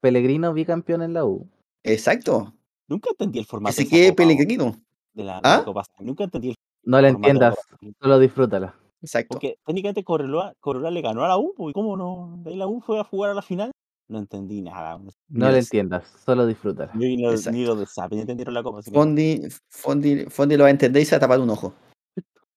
Pellegrino 0.00 0.52
bicampeón 0.52 1.02
en 1.02 1.12
la 1.12 1.24
U. 1.24 1.46
Exacto. 1.84 2.52
Nunca 2.88 3.10
entendí 3.10 3.38
el 3.38 3.44
Que 3.44 3.50
formato 3.50 3.76
quede 3.88 4.08
copa, 4.08 4.16
Pellegrino. 4.24 4.76
De 5.14 5.24
la, 5.24 5.38
¿Ah? 5.42 5.58
la 5.58 5.64
Copa. 5.64 5.82
Nunca 6.00 6.24
entendí 6.24 6.50
el 6.50 6.54
No 6.84 7.00
la 7.00 7.08
entiendas, 7.08 7.54
solo 8.00 8.18
disfrútala. 8.18 8.74
Exacto. 9.00 9.34
Porque 9.34 9.56
técnicamente 9.66 10.04
Correloa, 10.04 10.54
Correloa 10.60 10.90
le 10.90 11.00
ganó 11.02 11.24
a 11.24 11.28
la 11.28 11.36
U, 11.38 11.52
¿y 11.68 11.72
cómo 11.72 11.96
no? 11.96 12.38
De 12.44 12.50
ahí 12.50 12.56
la 12.56 12.66
U 12.68 12.80
fue 12.80 13.00
a 13.00 13.04
jugar 13.04 13.30
a 13.30 13.34
la 13.34 13.42
final. 13.42 13.70
No 14.08 14.18
entendí 14.18 14.62
nada. 14.62 14.98
No 15.28 15.50
la 15.50 15.58
es- 15.58 15.66
entiendas, 15.66 16.04
solo 16.24 16.46
disfrútala. 16.46 16.92
Ni, 16.94 17.16
ni, 17.16 17.26
Exacto. 17.26 17.56
ni 17.56 17.64
los 17.64 17.78
de 17.78 17.86
Zapping 17.86 18.18
entendieron 18.20 18.54
la 18.54 18.62
Copa. 18.62 18.82
Que 18.82 18.90
Fondi, 18.90 19.42
Fondi, 19.70 20.24
Fondi 20.26 20.56
lo 20.56 20.64
va 20.64 20.68
a 20.68 20.70
entender 20.70 21.02
y 21.02 21.04
se 21.04 21.12
va 21.14 21.16
a 21.18 21.20
tapar 21.20 21.40
un 21.40 21.50
ojo. 21.50 21.74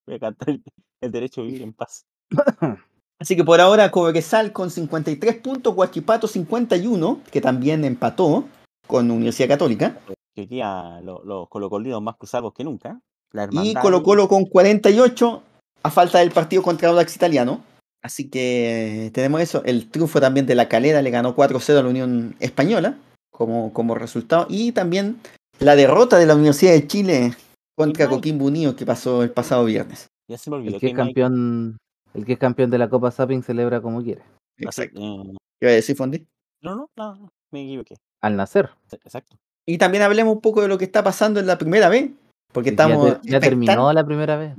voy 0.06 0.16
a 0.16 0.20
cantar 0.20 0.50
el, 0.50 0.64
el 1.02 1.12
derecho 1.12 1.42
a 1.42 1.46
vivir 1.46 1.62
en 1.64 1.74
paz. 1.74 2.06
Así 3.20 3.36
que 3.36 3.44
por 3.46 3.62
ahora 3.62 3.90
Cobresal 3.92 4.52
con 4.52 4.70
53 4.70 5.38
puntos, 5.38 5.74
Huachipato 5.76 6.28
51, 6.28 7.22
que 7.32 7.40
también 7.42 7.86
empató 7.86 8.44
con 8.88 9.10
Universidad 9.10 9.48
Católica. 9.48 9.98
Que 10.36 10.42
hoy 10.42 10.48
día 10.48 11.00
lo- 11.02 11.24
los 11.24 11.48
colocolinos 11.48 12.02
más 12.02 12.18
cruzados 12.18 12.54
que 12.54 12.64
nunca. 12.66 13.00
La 13.32 13.48
Y 13.52 13.74
Colo. 13.76 14.04
Colo 14.04 14.28
con 14.28 14.46
48, 14.46 15.42
a 15.84 15.90
falta 15.90 16.20
del 16.20 16.32
partido 16.32 16.62
contra 16.62 16.90
Audax 16.90 17.16
Italiano. 17.16 17.64
Así 18.04 18.30
que 18.30 19.10
tenemos 19.14 19.42
eso. 19.42 19.64
El 19.66 19.90
triunfo 19.90 20.20
también 20.20 20.46
de 20.46 20.56
la 20.56 20.68
Calera 20.70 21.02
le 21.02 21.10
ganó 21.10 21.36
4-0 21.36 21.80
a 21.80 21.84
la 21.84 21.90
Unión 21.90 22.36
Española 22.40 22.98
como, 23.32 23.74
como 23.74 23.96
resultado. 23.96 24.46
Y 24.50 24.74
también 24.74 25.20
la 25.60 25.76
derrota 25.76 26.18
de 26.18 26.26
la 26.26 26.36
Universidad 26.36 26.74
de 26.74 26.86
Chile 26.86 27.34
contra. 27.76 28.08
Coquimbo 28.10 28.46
Unido 28.46 28.76
que 28.76 28.86
pasó 28.86 29.24
el 29.24 29.32
pasado 29.32 29.66
viernes. 29.66 30.08
Ya 30.30 30.38
se 30.38 30.50
me 30.50 30.58
olvidó 30.58 30.76
El 30.76 30.80
que 30.82 30.88
es 30.88 30.94
campeón, 30.94 31.78
el 32.14 32.26
que 32.26 32.34
es 32.34 32.40
campeón 32.40 32.70
de 32.72 32.78
la 32.78 32.90
Copa 32.90 33.10
Sapping 33.12 33.42
celebra 33.42 33.82
como 33.82 34.04
quiere. 34.04 34.22
Exacto. 34.58 35.00
¿Qué 35.00 35.66
iba 35.66 35.72
a 35.72 35.76
decir, 35.76 35.96
Fondi? 35.96 36.26
no, 36.62 36.76
no, 36.76 37.16
no, 37.16 37.30
me 37.52 37.64
equivoqué. 37.64 37.96
Al 38.22 38.36
nacer. 38.36 38.70
Exacto. 38.92 39.38
Y 39.68 39.78
también 39.78 40.04
hablemos 40.04 40.36
un 40.36 40.42
poco 40.42 40.62
de 40.62 40.68
lo 40.68 40.78
que 40.78 40.86
está 40.86 41.04
pasando 41.04 41.40
en 41.40 41.48
la 41.48 41.58
primera 41.58 41.90
vez. 41.90 42.12
Porque 42.54 42.70
Ya, 42.70 42.72
estamos, 42.74 43.18
ya 43.24 43.40
terminó 43.40 43.92
la 43.92 44.06
primera 44.06 44.38
vez. 44.38 44.54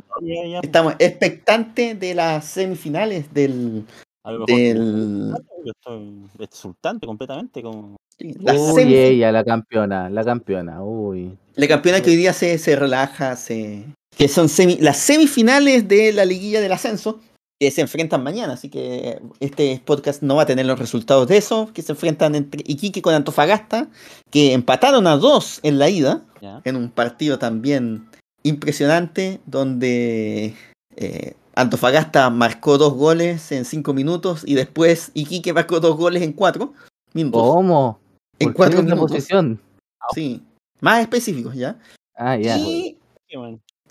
Estamos 0.62 0.94
expectantes 0.99 1.99
de 1.99 2.15
las 2.15 2.44
semifinales 2.44 3.33
del, 3.33 3.85
a 4.25 4.33
lo 4.33 4.41
mejor 4.41 4.57
del 4.59 5.35
yo 5.65 5.73
estoy 5.73 6.23
exultante 6.41 7.07
completamente 7.07 7.62
con 7.62 7.97
sí, 8.18 8.35
la, 8.41 8.52
Uy, 8.52 8.83
semi- 8.83 8.94
ella, 8.94 9.33
la 9.33 9.44
campeona, 9.44 10.10
la 10.10 10.25
campeona. 10.25 10.83
Uy. 10.83 11.36
la 11.55 11.68
campeona 11.68 12.02
que 12.02 12.10
hoy 12.10 12.17
día 12.17 12.33
se, 12.35 12.59
se 12.59 12.76
relaja, 12.76 13.35
se, 13.36 13.85
que 14.17 14.28
son 14.28 14.49
semi- 14.49 14.78
las 14.81 14.99
semifinales 14.99 15.89
de 15.89 16.12
la 16.12 16.25
liguilla 16.26 16.60
del 16.60 16.73
ascenso, 16.73 17.20
que 17.59 17.70
se 17.70 17.81
enfrentan 17.81 18.23
mañana. 18.23 18.52
Así 18.55 18.68
que 18.68 19.20
este 19.41 19.81
podcast 19.85 20.23
no 20.23 20.36
va 20.36 20.43
a 20.43 20.47
tener 20.47 20.67
los 20.67 20.78
resultados 20.78 21.26
de 21.28 21.36
eso, 21.39 21.70
que 21.73 21.83
se 21.83 21.93
enfrentan 21.93 22.35
entre 22.35 22.62
Iquique 22.67 23.02
con 23.02 23.15
Antofagasta, 23.15 23.89
que 24.31 24.52
empataron 24.52 25.07
a 25.07 25.17
dos 25.17 25.60
en 25.62 25.78
la 25.78 25.89
ida. 25.89 26.23
en 26.65 26.76
un 26.76 26.91
partido 26.91 27.39
también 27.39 28.07
impresionante 28.43 29.41
donde 29.47 30.55
eh, 30.97 31.35
Antofagasta 31.55 32.28
marcó 32.31 32.78
dos 32.78 32.94
goles 32.94 33.51
en 33.52 33.65
cinco 33.65 33.93
minutos 33.94 34.43
y 34.47 34.55
después 34.55 35.10
Iquique 35.15 35.52
marcó 35.52 35.81
dos 35.81 35.97
goles 35.97 36.23
en 36.23 36.33
cuatro 36.33 36.73
minutos. 37.15 37.43
¿Cómo? 37.43 37.99
en 38.39 38.49
¿Por 38.49 38.52
qué 38.52 38.57
cuatro 38.57 38.83
minutos. 38.83 39.10
posición? 39.12 39.60
Sí, 40.15 40.43
más 40.81 41.01
específicos 41.01 41.55
ya. 41.55 41.78
Ah, 42.15 42.36
ya. 42.36 42.59
Y, 42.59 42.99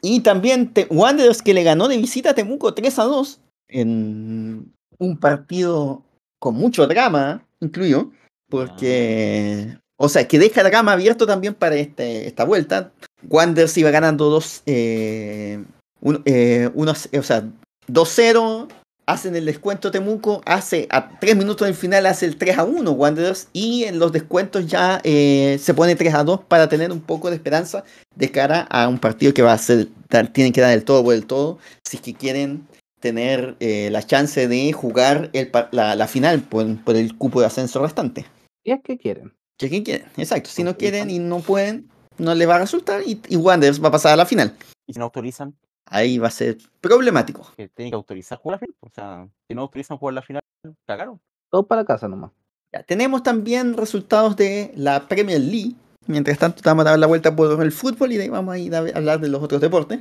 y 0.02 0.20
también 0.22 0.72
te- 0.72 0.88
Wanderers 0.90 1.42
que 1.42 1.54
le 1.56 1.64
ganó 1.64 1.88
de 1.88 1.98
visita 1.98 2.30
a 2.30 2.36
Temuco 2.36 2.74
3 2.74 3.00
a 3.00 3.04
2 3.06 3.40
en 3.68 4.72
un 4.98 5.18
partido 5.18 6.04
con 6.40 6.56
mucho 6.56 6.88
drama 6.88 7.46
incluido, 7.60 8.12
porque, 8.50 9.78
o 9.98 10.10
sea, 10.10 10.28
que 10.28 10.40
deja 10.40 10.64
drama 10.64 10.94
abierto 10.94 11.26
también 11.26 11.54
para 11.54 11.76
este, 11.76 12.28
esta 12.28 12.44
vuelta. 12.44 12.92
Wanderers 13.28 13.78
iba 13.78 13.90
ganando 13.92 14.30
2 14.30 14.62
eh, 14.66 15.64
un- 16.02 16.22
eh, 16.26 16.70
unos, 16.74 17.10
o 17.18 17.24
sea, 17.24 17.44
2-0, 17.88 18.68
hacen 19.08 19.36
el 19.36 19.46
descuento 19.46 19.92
Temuco, 19.92 20.42
hace 20.46 20.88
a 20.90 21.20
3 21.20 21.36
minutos 21.36 21.68
del 21.68 21.76
final 21.76 22.06
hace 22.08 22.26
el 22.26 22.38
3 22.38 22.58
a 22.58 22.64
1 22.64 22.92
Wanderers 22.92 23.50
y 23.54 23.84
en 23.84 24.00
los 24.00 24.12
descuentos 24.12 24.66
ya 24.68 25.00
eh, 25.04 25.58
se 25.62 25.74
pone 25.76 25.96
3 25.96 26.14
a 26.16 26.24
2 26.24 26.42
para 26.48 26.68
tener 26.70 26.92
un 26.92 27.02
poco 27.02 27.30
de 27.30 27.36
esperanza 27.36 27.84
de 28.16 28.32
cara 28.32 28.62
a 28.62 28.88
un 28.88 28.98
partido 29.00 29.34
que 29.34 29.42
va 29.44 29.54
a 29.54 29.58
ser, 29.58 29.88
tienen 30.34 30.54
que 30.54 30.62
dar 30.62 30.72
el 30.74 30.84
todo 30.84 31.04
por 31.04 31.14
el 31.14 31.26
todo, 31.28 31.60
si 31.88 31.98
es 31.98 32.02
que 32.04 32.14
quieren 32.16 32.68
tener 33.06 33.56
eh, 33.60 33.90
la 33.92 34.02
chance 34.02 34.48
de 34.48 34.74
jugar 34.74 35.30
el, 35.34 35.52
la, 35.70 35.96
la 35.96 36.08
final 36.08 36.42
por, 36.42 36.84
por 36.84 36.96
el 36.96 37.16
cupo 37.16 37.40
de 37.40 37.46
ascenso 37.46 37.84
restante. 37.84 38.26
Y 38.64 38.72
es 38.72 38.80
que 38.84 38.98
quieren. 38.98 39.32
Si 39.60 39.68
es 39.68 39.72
que 39.72 39.84
quieren, 39.84 40.08
exacto. 40.18 40.50
Si 40.50 40.64
no 40.64 40.76
quieren 40.76 41.12
y 41.12 41.20
no 41.20 41.42
pueden, 41.42 41.88
no 42.18 42.34
les 42.34 42.50
va 42.50 42.56
a 42.56 42.60
resultar 42.60 43.04
y, 43.06 43.22
y 43.28 43.36
Wanderers 43.36 43.80
va 43.84 43.90
a 43.90 43.92
pasar 43.92 44.14
a 44.14 44.16
la 44.16 44.26
final. 44.26 44.56
Y 44.88 44.94
si 44.94 45.00
no 45.00 45.06
autorizan, 45.06 45.56
Ahí 45.88 46.18
va 46.18 46.30
a 46.30 46.32
ser 46.32 46.58
problemático. 46.82 47.48
que 47.56 47.68
tienen 47.70 47.92
que 47.92 47.96
autorizar 47.96 48.40
jugar 48.40 48.56
la 48.56 48.60
final. 48.60 48.76
O 48.80 48.90
sea, 48.90 49.28
si 49.48 49.54
no 49.54 49.62
autorizan 49.62 49.98
jugar 50.00 50.16
la 50.16 50.24
final, 50.24 50.42
cagaron. 50.88 51.22
Todo 51.52 51.68
para 51.68 51.86
casa 51.86 52.08
nomás. 52.08 52.32
Ya, 52.74 52.82
tenemos 52.82 53.22
también 53.22 53.78
resultados 53.78 54.36
de 54.36 54.72
la 54.76 55.08
Premier 55.08 55.40
League. 55.40 55.76
Mientras 56.08 56.40
tanto, 56.40 56.64
vamos 56.66 56.88
a 56.88 56.90
dar 56.90 57.00
la 57.00 57.06
vuelta 57.06 57.36
por 57.36 57.62
el 57.62 57.72
fútbol 57.72 58.12
y 58.12 58.18
de 58.18 58.24
ahí 58.24 58.30
vamos 58.30 58.56
a 58.56 58.58
ir 58.58 58.74
a 58.74 58.80
hablar 58.80 59.20
de 59.20 59.28
los 59.30 59.44
otros 59.44 59.62
deportes. 59.62 60.00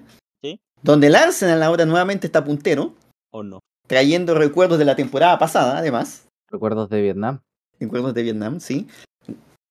Donde 0.85 1.07
el 1.07 1.17
Arsenal 1.17 1.63
ahora 1.63 1.87
nuevamente 1.87 2.27
está 2.27 2.45
puntero, 2.45 2.95
¿O 3.33 3.43
no? 3.43 3.61
trayendo 3.89 4.35
recuerdos 4.35 4.79
de 4.79 4.85
la 4.85 4.95
temporada 4.95 5.39
pasada, 5.39 5.79
además. 5.79 6.29
Recuerdos 6.51 6.91
de 6.91 7.01
Vietnam. 7.01 7.41
Recuerdos 7.81 8.13
de 8.15 8.23
Vietnam, 8.23 8.61
sí. 8.61 8.87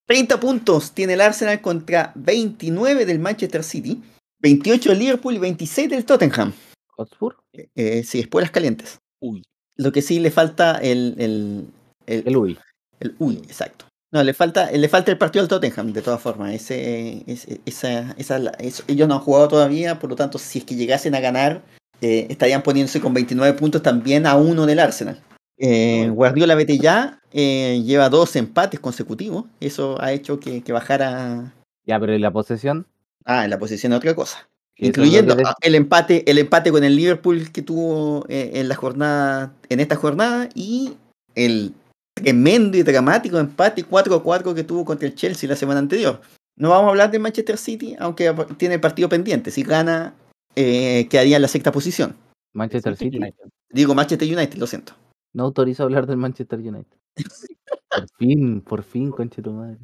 30 0.07 0.39
puntos 0.39 0.91
tiene 0.91 1.13
el 1.13 1.21
Arsenal 1.21 1.61
contra 1.61 2.11
29 2.15 3.05
del 3.05 3.19
Manchester 3.19 3.63
City, 3.63 4.01
28 4.39 4.89
del 4.89 4.99
Liverpool 4.99 5.35
y 5.35 5.39
26 5.39 5.89
del 5.89 6.03
Tottenham. 6.03 6.51
Hotspur. 6.97 7.37
Eh, 7.53 8.03
sí, 8.03 8.19
espuelas 8.19 8.51
calientes. 8.51 8.99
Uy. 9.21 9.43
Lo 9.77 9.91
que 9.91 10.01
sí 10.01 10.19
le 10.19 10.31
falta 10.31 10.77
el, 10.79 11.15
el, 11.19 11.67
el, 12.07 12.27
El 12.27 12.37
UI. 12.37 12.57
el- 12.99 13.15
uy, 13.19 13.35
exacto. 13.37 13.85
No, 14.13 14.23
le 14.23 14.35
falta, 14.35 14.71
le 14.71 14.87
falta 14.89 15.11
el 15.11 15.17
partido 15.17 15.41
al 15.41 15.47
Tottenham, 15.49 15.91
de 15.91 16.03
todas 16.03 16.21
formas. 16.21 16.53
Ese, 16.53 17.23
ese- 17.25 17.59
esa, 17.65 18.11
esa, 18.17 18.37
eso- 18.59 18.83
ellos 18.87 19.07
no 19.07 19.15
han 19.15 19.21
jugado 19.21 19.47
todavía, 19.47 19.97
por 19.97 20.07
lo 20.11 20.15
tanto, 20.15 20.37
si 20.37 20.59
es 20.59 20.65
que 20.65 20.75
llegasen 20.75 21.15
a 21.15 21.19
ganar, 21.19 21.63
eh, 21.99 22.27
estarían 22.29 22.61
poniéndose 22.61 23.01
con 23.01 23.13
29 23.15 23.57
puntos 23.57 23.81
también 23.81 24.27
a 24.27 24.35
uno 24.35 24.67
del 24.67 24.77
Arsenal. 24.79 25.19
Eh, 25.57 26.09
Guardiola 26.09 26.53
vete 26.53 26.77
ya, 26.77 27.19
eh, 27.31 27.81
lleva 27.83 28.09
dos 28.09 28.35
empates 28.35 28.79
consecutivos. 28.79 29.45
Eso 29.59 29.99
ha 29.99 30.11
hecho 30.11 30.39
que, 30.39 30.61
que 30.61 30.71
bajara 30.73 31.51
Ya, 31.87 31.99
pero 31.99 32.13
¿y 32.13 32.19
la 32.19 32.31
posesión? 32.31 32.85
ah, 33.25 33.45
en 33.45 33.49
la 33.49 33.57
posición 33.57 33.89
de 33.91 33.97
otra 33.97 34.13
cosa. 34.13 34.47
Es 34.75 34.89
Incluyendo 34.89 35.35
el 35.61 35.75
empate, 35.75 36.29
el 36.29 36.37
empate 36.37 36.71
con 36.71 36.83
el 36.83 36.95
Liverpool 36.95 37.51
que 37.51 37.61
tuvo 37.63 38.25
eh, 38.29 38.51
en 38.55 38.67
la 38.69 38.75
jornada, 38.75 39.53
en 39.69 39.79
esta 39.79 39.95
jornada, 39.95 40.49
y 40.55 40.93
el 41.35 41.73
tremendo 42.13 42.77
y 42.77 42.83
dramático 42.83 43.37
empate 43.37 43.83
4 43.83 44.15
a 44.15 44.23
4 44.23 44.53
que 44.53 44.63
tuvo 44.63 44.85
contra 44.85 45.07
el 45.07 45.15
Chelsea 45.15 45.49
la 45.49 45.55
semana 45.55 45.79
anterior. 45.79 46.21
No 46.55 46.69
vamos 46.69 46.87
a 46.87 46.89
hablar 46.89 47.11
de 47.11 47.19
Manchester 47.19 47.57
City, 47.57 47.95
aunque 47.99 48.33
tiene 48.57 48.75
el 48.75 48.81
partido 48.81 49.09
pendiente. 49.09 49.49
Si 49.51 49.63
gana, 49.63 50.13
eh, 50.55 51.07
quedaría 51.09 51.37
en 51.37 51.41
la 51.41 51.47
sexta 51.47 51.71
posición. 51.71 52.15
Manchester 52.53 52.95
City. 52.95 53.17
United. 53.17 53.45
Digo 53.69 53.95
Manchester 53.95 54.31
United, 54.31 54.57
lo 54.59 54.67
siento. 54.67 54.93
No 55.33 55.43
autorizo 55.45 55.83
hablar 55.83 56.05
del 56.05 56.17
Manchester 56.17 56.59
United. 56.59 56.97
por 57.89 58.07
fin, 58.19 58.61
por 58.61 58.83
fin, 58.83 59.09
conche 59.09 59.41
tu 59.41 59.51
madre. 59.51 59.79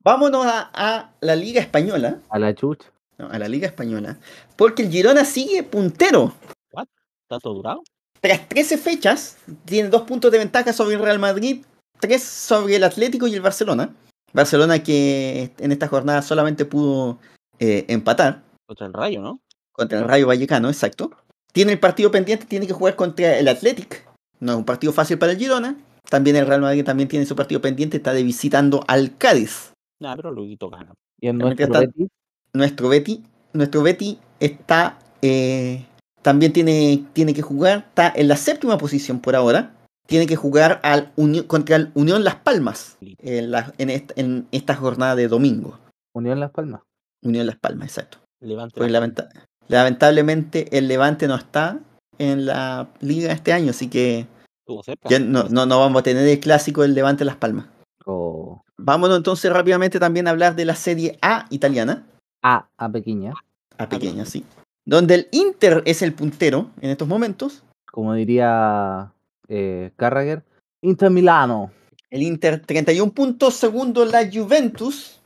Vámonos 0.00 0.44
a, 0.44 0.70
a 0.74 1.14
la 1.20 1.34
Liga 1.34 1.60
Española. 1.60 2.20
A 2.28 2.38
la 2.38 2.54
chucha. 2.54 2.92
no, 3.18 3.28
a 3.28 3.38
la 3.38 3.48
Liga 3.48 3.66
Española. 3.66 4.18
Porque 4.56 4.82
el 4.82 4.90
Girona 4.90 5.24
sigue 5.24 5.62
puntero. 5.62 6.34
¿Está 7.26 7.40
todo 7.40 7.54
durado? 7.54 7.82
Tras 8.26 8.48
13 8.48 8.78
fechas, 8.78 9.36
tiene 9.66 9.88
dos 9.88 10.02
puntos 10.02 10.32
de 10.32 10.38
ventaja 10.38 10.72
sobre 10.72 10.96
el 10.96 11.00
Real 11.00 11.20
Madrid, 11.20 11.64
tres 12.00 12.24
sobre 12.24 12.74
el 12.74 12.82
Atlético 12.82 13.28
y 13.28 13.34
el 13.36 13.40
Barcelona. 13.40 13.94
Barcelona 14.32 14.82
que 14.82 15.52
en 15.60 15.70
esta 15.70 15.86
jornada 15.86 16.22
solamente 16.22 16.64
pudo 16.64 17.20
eh, 17.60 17.84
empatar 17.86 18.42
Contra 18.66 18.86
el 18.88 18.92
Rayo, 18.94 19.22
¿no? 19.22 19.38
contra 19.70 20.00
el 20.00 20.08
Rayo 20.08 20.26
Vallecano, 20.26 20.68
exacto. 20.68 21.12
Tiene 21.52 21.70
el 21.74 21.78
partido 21.78 22.10
pendiente, 22.10 22.46
tiene 22.46 22.66
que 22.66 22.72
jugar 22.72 22.96
contra 22.96 23.38
el 23.38 23.46
Athletic. 23.46 24.04
No 24.40 24.52
es 24.52 24.58
un 24.58 24.64
partido 24.64 24.92
fácil 24.92 25.18
para 25.18 25.30
el 25.30 25.38
Girona. 25.38 25.76
También 26.10 26.34
el 26.34 26.48
Real 26.48 26.62
Madrid 26.62 26.84
también 26.84 27.08
tiene 27.08 27.26
su 27.26 27.36
partido 27.36 27.60
pendiente, 27.60 27.98
está 27.98 28.12
de 28.12 28.24
visitando 28.24 28.82
al 28.88 29.16
Cádiz. 29.16 29.72
Nada, 30.00 30.16
pero 30.16 30.32
luego 30.32 30.68
gana. 30.68 30.94
Y 31.20 31.28
en 31.28 31.36
Mientras 31.36 31.68
nuestro 31.68 31.80
tanto- 31.80 31.92
Betis, 31.96 32.08
Nuestro 32.52 32.88
Betty, 32.88 33.22
nuestro 33.52 33.82
Betty 33.84 34.18
está 34.40 34.98
eh, 35.22 35.86
también 36.26 36.52
tiene, 36.52 37.04
tiene 37.12 37.32
que 37.34 37.40
jugar, 37.42 37.84
está 37.86 38.12
en 38.16 38.26
la 38.26 38.34
séptima 38.36 38.78
posición 38.78 39.20
por 39.20 39.36
ahora. 39.36 39.76
Tiene 40.08 40.26
que 40.26 40.34
jugar 40.34 40.80
al 40.82 41.12
Uni- 41.14 41.44
contra 41.46 41.76
el 41.76 41.92
Unión 41.94 42.24
Las 42.24 42.34
Palmas 42.34 42.98
en, 43.00 43.52
la- 43.52 43.72
en 43.78 43.90
esta, 43.90 44.12
en 44.16 44.48
esta 44.50 44.74
jornada 44.74 45.14
de 45.14 45.28
domingo. 45.28 45.78
Unión 46.12 46.40
Las 46.40 46.50
Palmas. 46.50 46.80
Unión 47.22 47.46
Las 47.46 47.56
Palmas, 47.58 47.90
exacto. 47.90 48.18
Levante. 48.40 48.74
Pues 48.76 48.90
la- 48.90 48.98
lamenta- 48.98 49.28
lamentablemente 49.68 50.76
el 50.76 50.88
Levante 50.88 51.28
no 51.28 51.36
está 51.36 51.78
en 52.18 52.44
la 52.46 52.88
liga 53.00 53.30
este 53.32 53.52
año, 53.52 53.70
así 53.70 53.88
que 53.88 54.26
ya 55.08 55.20
no, 55.20 55.44
no, 55.48 55.64
no 55.64 55.78
vamos 55.78 56.00
a 56.00 56.02
tener 56.02 56.26
el 56.26 56.40
clásico 56.40 56.82
del 56.82 56.94
Levante 56.94 57.24
Las 57.24 57.36
Palmas. 57.36 57.66
O 58.04 58.62
Vámonos 58.78 59.16
entonces 59.16 59.52
rápidamente 59.52 60.00
también 60.00 60.26
a 60.26 60.30
hablar 60.32 60.56
de 60.56 60.64
la 60.64 60.74
Serie 60.74 61.18
A 61.22 61.46
italiana. 61.50 62.04
A, 62.42 62.66
A 62.76 62.88
pequeña. 62.90 63.32
A 63.78 63.88
pequeña, 63.88 64.24
sí. 64.24 64.44
Donde 64.86 65.14
el 65.16 65.28
Inter 65.32 65.82
es 65.84 66.00
el 66.00 66.14
puntero 66.14 66.70
en 66.80 66.90
estos 66.90 67.08
momentos. 67.08 67.64
Como 67.90 68.14
diría 68.14 69.12
eh, 69.48 69.90
Carragher. 69.96 70.44
Inter 70.80 71.10
Milano. 71.10 71.72
El 72.08 72.22
Inter 72.22 72.62
31 72.64 73.12
puntos, 73.12 73.54
segundo 73.54 74.04
la 74.04 74.30
Juventus. 74.32 75.20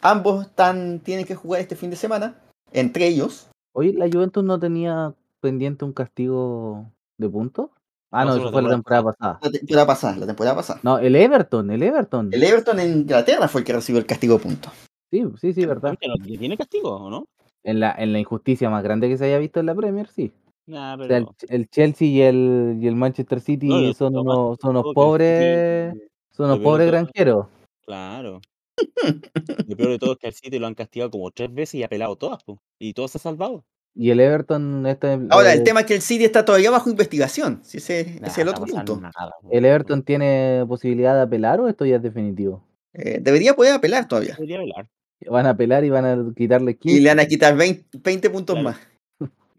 Ambos 0.00 0.46
están, 0.46 1.00
tienen 1.00 1.26
que 1.26 1.34
jugar 1.34 1.60
este 1.60 1.74
fin 1.74 1.90
de 1.90 1.96
semana. 1.96 2.36
Entre 2.72 3.08
ellos. 3.08 3.48
Oye, 3.72 3.92
¿la 3.92 4.08
Juventus 4.08 4.44
no 4.44 4.60
tenía 4.60 5.12
pendiente 5.40 5.84
un 5.84 5.92
castigo 5.92 6.86
de 7.18 7.28
puntos? 7.28 7.70
Ah, 8.12 8.24
no, 8.24 8.36
eso 8.36 8.44
la 8.44 8.52
fue 8.52 8.62
la 8.62 8.70
temporada 8.70 9.02
pasada. 9.02 9.38
La 9.42 9.50
temporada 9.50 9.86
pasada, 9.86 10.16
la 10.16 10.26
temporada 10.26 10.56
pasada. 10.56 10.80
No, 10.84 10.98
el 10.98 11.16
Everton, 11.16 11.70
el 11.70 11.82
Everton. 11.82 12.28
El 12.32 12.42
Everton 12.42 12.78
en 12.78 12.92
Inglaterra 12.92 13.48
fue 13.48 13.60
el 13.60 13.64
que 13.64 13.72
recibió 13.72 14.00
el 14.00 14.06
castigo 14.06 14.34
de 14.36 14.42
puntos. 14.44 14.72
Sí, 15.10 15.24
sí, 15.40 15.52
sí, 15.52 15.66
verdad. 15.66 15.96
Oye, 16.00 16.08
¿no 16.08 16.38
¿Tiene 16.38 16.56
castigo 16.56 16.90
o 16.96 17.10
no? 17.10 17.26
En 17.62 17.78
la, 17.80 17.94
en 17.98 18.12
la 18.12 18.18
injusticia 18.18 18.70
más 18.70 18.82
grande 18.82 19.08
que 19.08 19.18
se 19.18 19.26
haya 19.26 19.38
visto 19.38 19.60
en 19.60 19.66
la 19.66 19.74
Premier, 19.74 20.08
sí. 20.08 20.32
Nah, 20.66 20.94
O 20.96 21.06
sea, 21.06 21.16
el, 21.18 21.26
el 21.48 21.68
Chelsea 21.68 22.08
y 22.08 22.20
el, 22.22 22.78
y 22.80 22.86
el 22.86 22.94
Manchester 22.96 23.40
City 23.40 23.68
No, 23.68 23.92
son 23.92 24.16
unos, 24.16 24.56
son 24.60 24.70
unos 24.70 24.84
que 24.84 24.94
pobres, 24.94 25.94
son 26.30 26.46
unos 26.46 26.58
pobres 26.60 26.86
todo- 26.86 26.92
granjeros. 26.92 27.46
Claro. 27.84 28.40
Lo 29.68 29.76
peor 29.76 29.90
de 29.90 29.98
todo 29.98 30.12
es 30.12 30.18
que 30.18 30.26
al 30.28 30.32
City 30.32 30.58
lo 30.58 30.66
han 30.66 30.74
castigado 30.74 31.10
como 31.10 31.30
tres 31.30 31.52
veces 31.52 31.74
y 31.74 31.82
ha 31.82 31.88
pelado 31.88 32.16
todas, 32.16 32.42
po. 32.44 32.62
Y 32.78 32.94
todo 32.94 33.08
se 33.08 33.18
ha 33.18 33.20
salvado. 33.20 33.64
Y 33.94 34.10
el 34.10 34.20
Everton, 34.20 34.86
este, 34.86 35.18
Ahora, 35.30 35.52
el 35.52 35.60
eh, 35.60 35.64
tema 35.64 35.80
es 35.80 35.86
que 35.86 35.94
el 35.96 36.00
City 36.00 36.24
está 36.24 36.44
todavía 36.44 36.70
bajo 36.70 36.88
investigación. 36.88 37.60
Si 37.64 37.78
ese, 37.78 38.18
Nah, 38.20 38.28
es 38.28 38.38
el 38.38 38.48
otro 38.48 38.64
punto. 38.64 39.00
nada. 39.00 39.34
¿el 39.50 39.64
Everton 39.64 40.02
tiene 40.04 40.64
posibilidad 40.68 41.14
de 41.14 41.22
apelar 41.22 41.60
o 41.60 41.68
esto 41.68 41.84
ya 41.84 41.96
es 41.96 42.02
definitivo? 42.02 42.64
Eh, 42.92 43.18
debería 43.20 43.54
poder 43.54 43.74
apelar 43.74 44.06
todavía. 44.06 44.34
Debería 44.36 44.58
velar. 44.60 44.88
Van 45.28 45.46
a 45.46 45.50
apelar 45.50 45.84
y 45.84 45.90
van 45.90 46.04
a 46.06 46.34
quitarle 46.34 46.76
15. 46.76 46.96
Y 46.98 47.00
le 47.00 47.08
van 47.10 47.20
a 47.20 47.26
quitar 47.26 47.56
20, 47.56 47.98
20 48.02 48.30
puntos 48.30 48.56
Claro. 48.58 48.76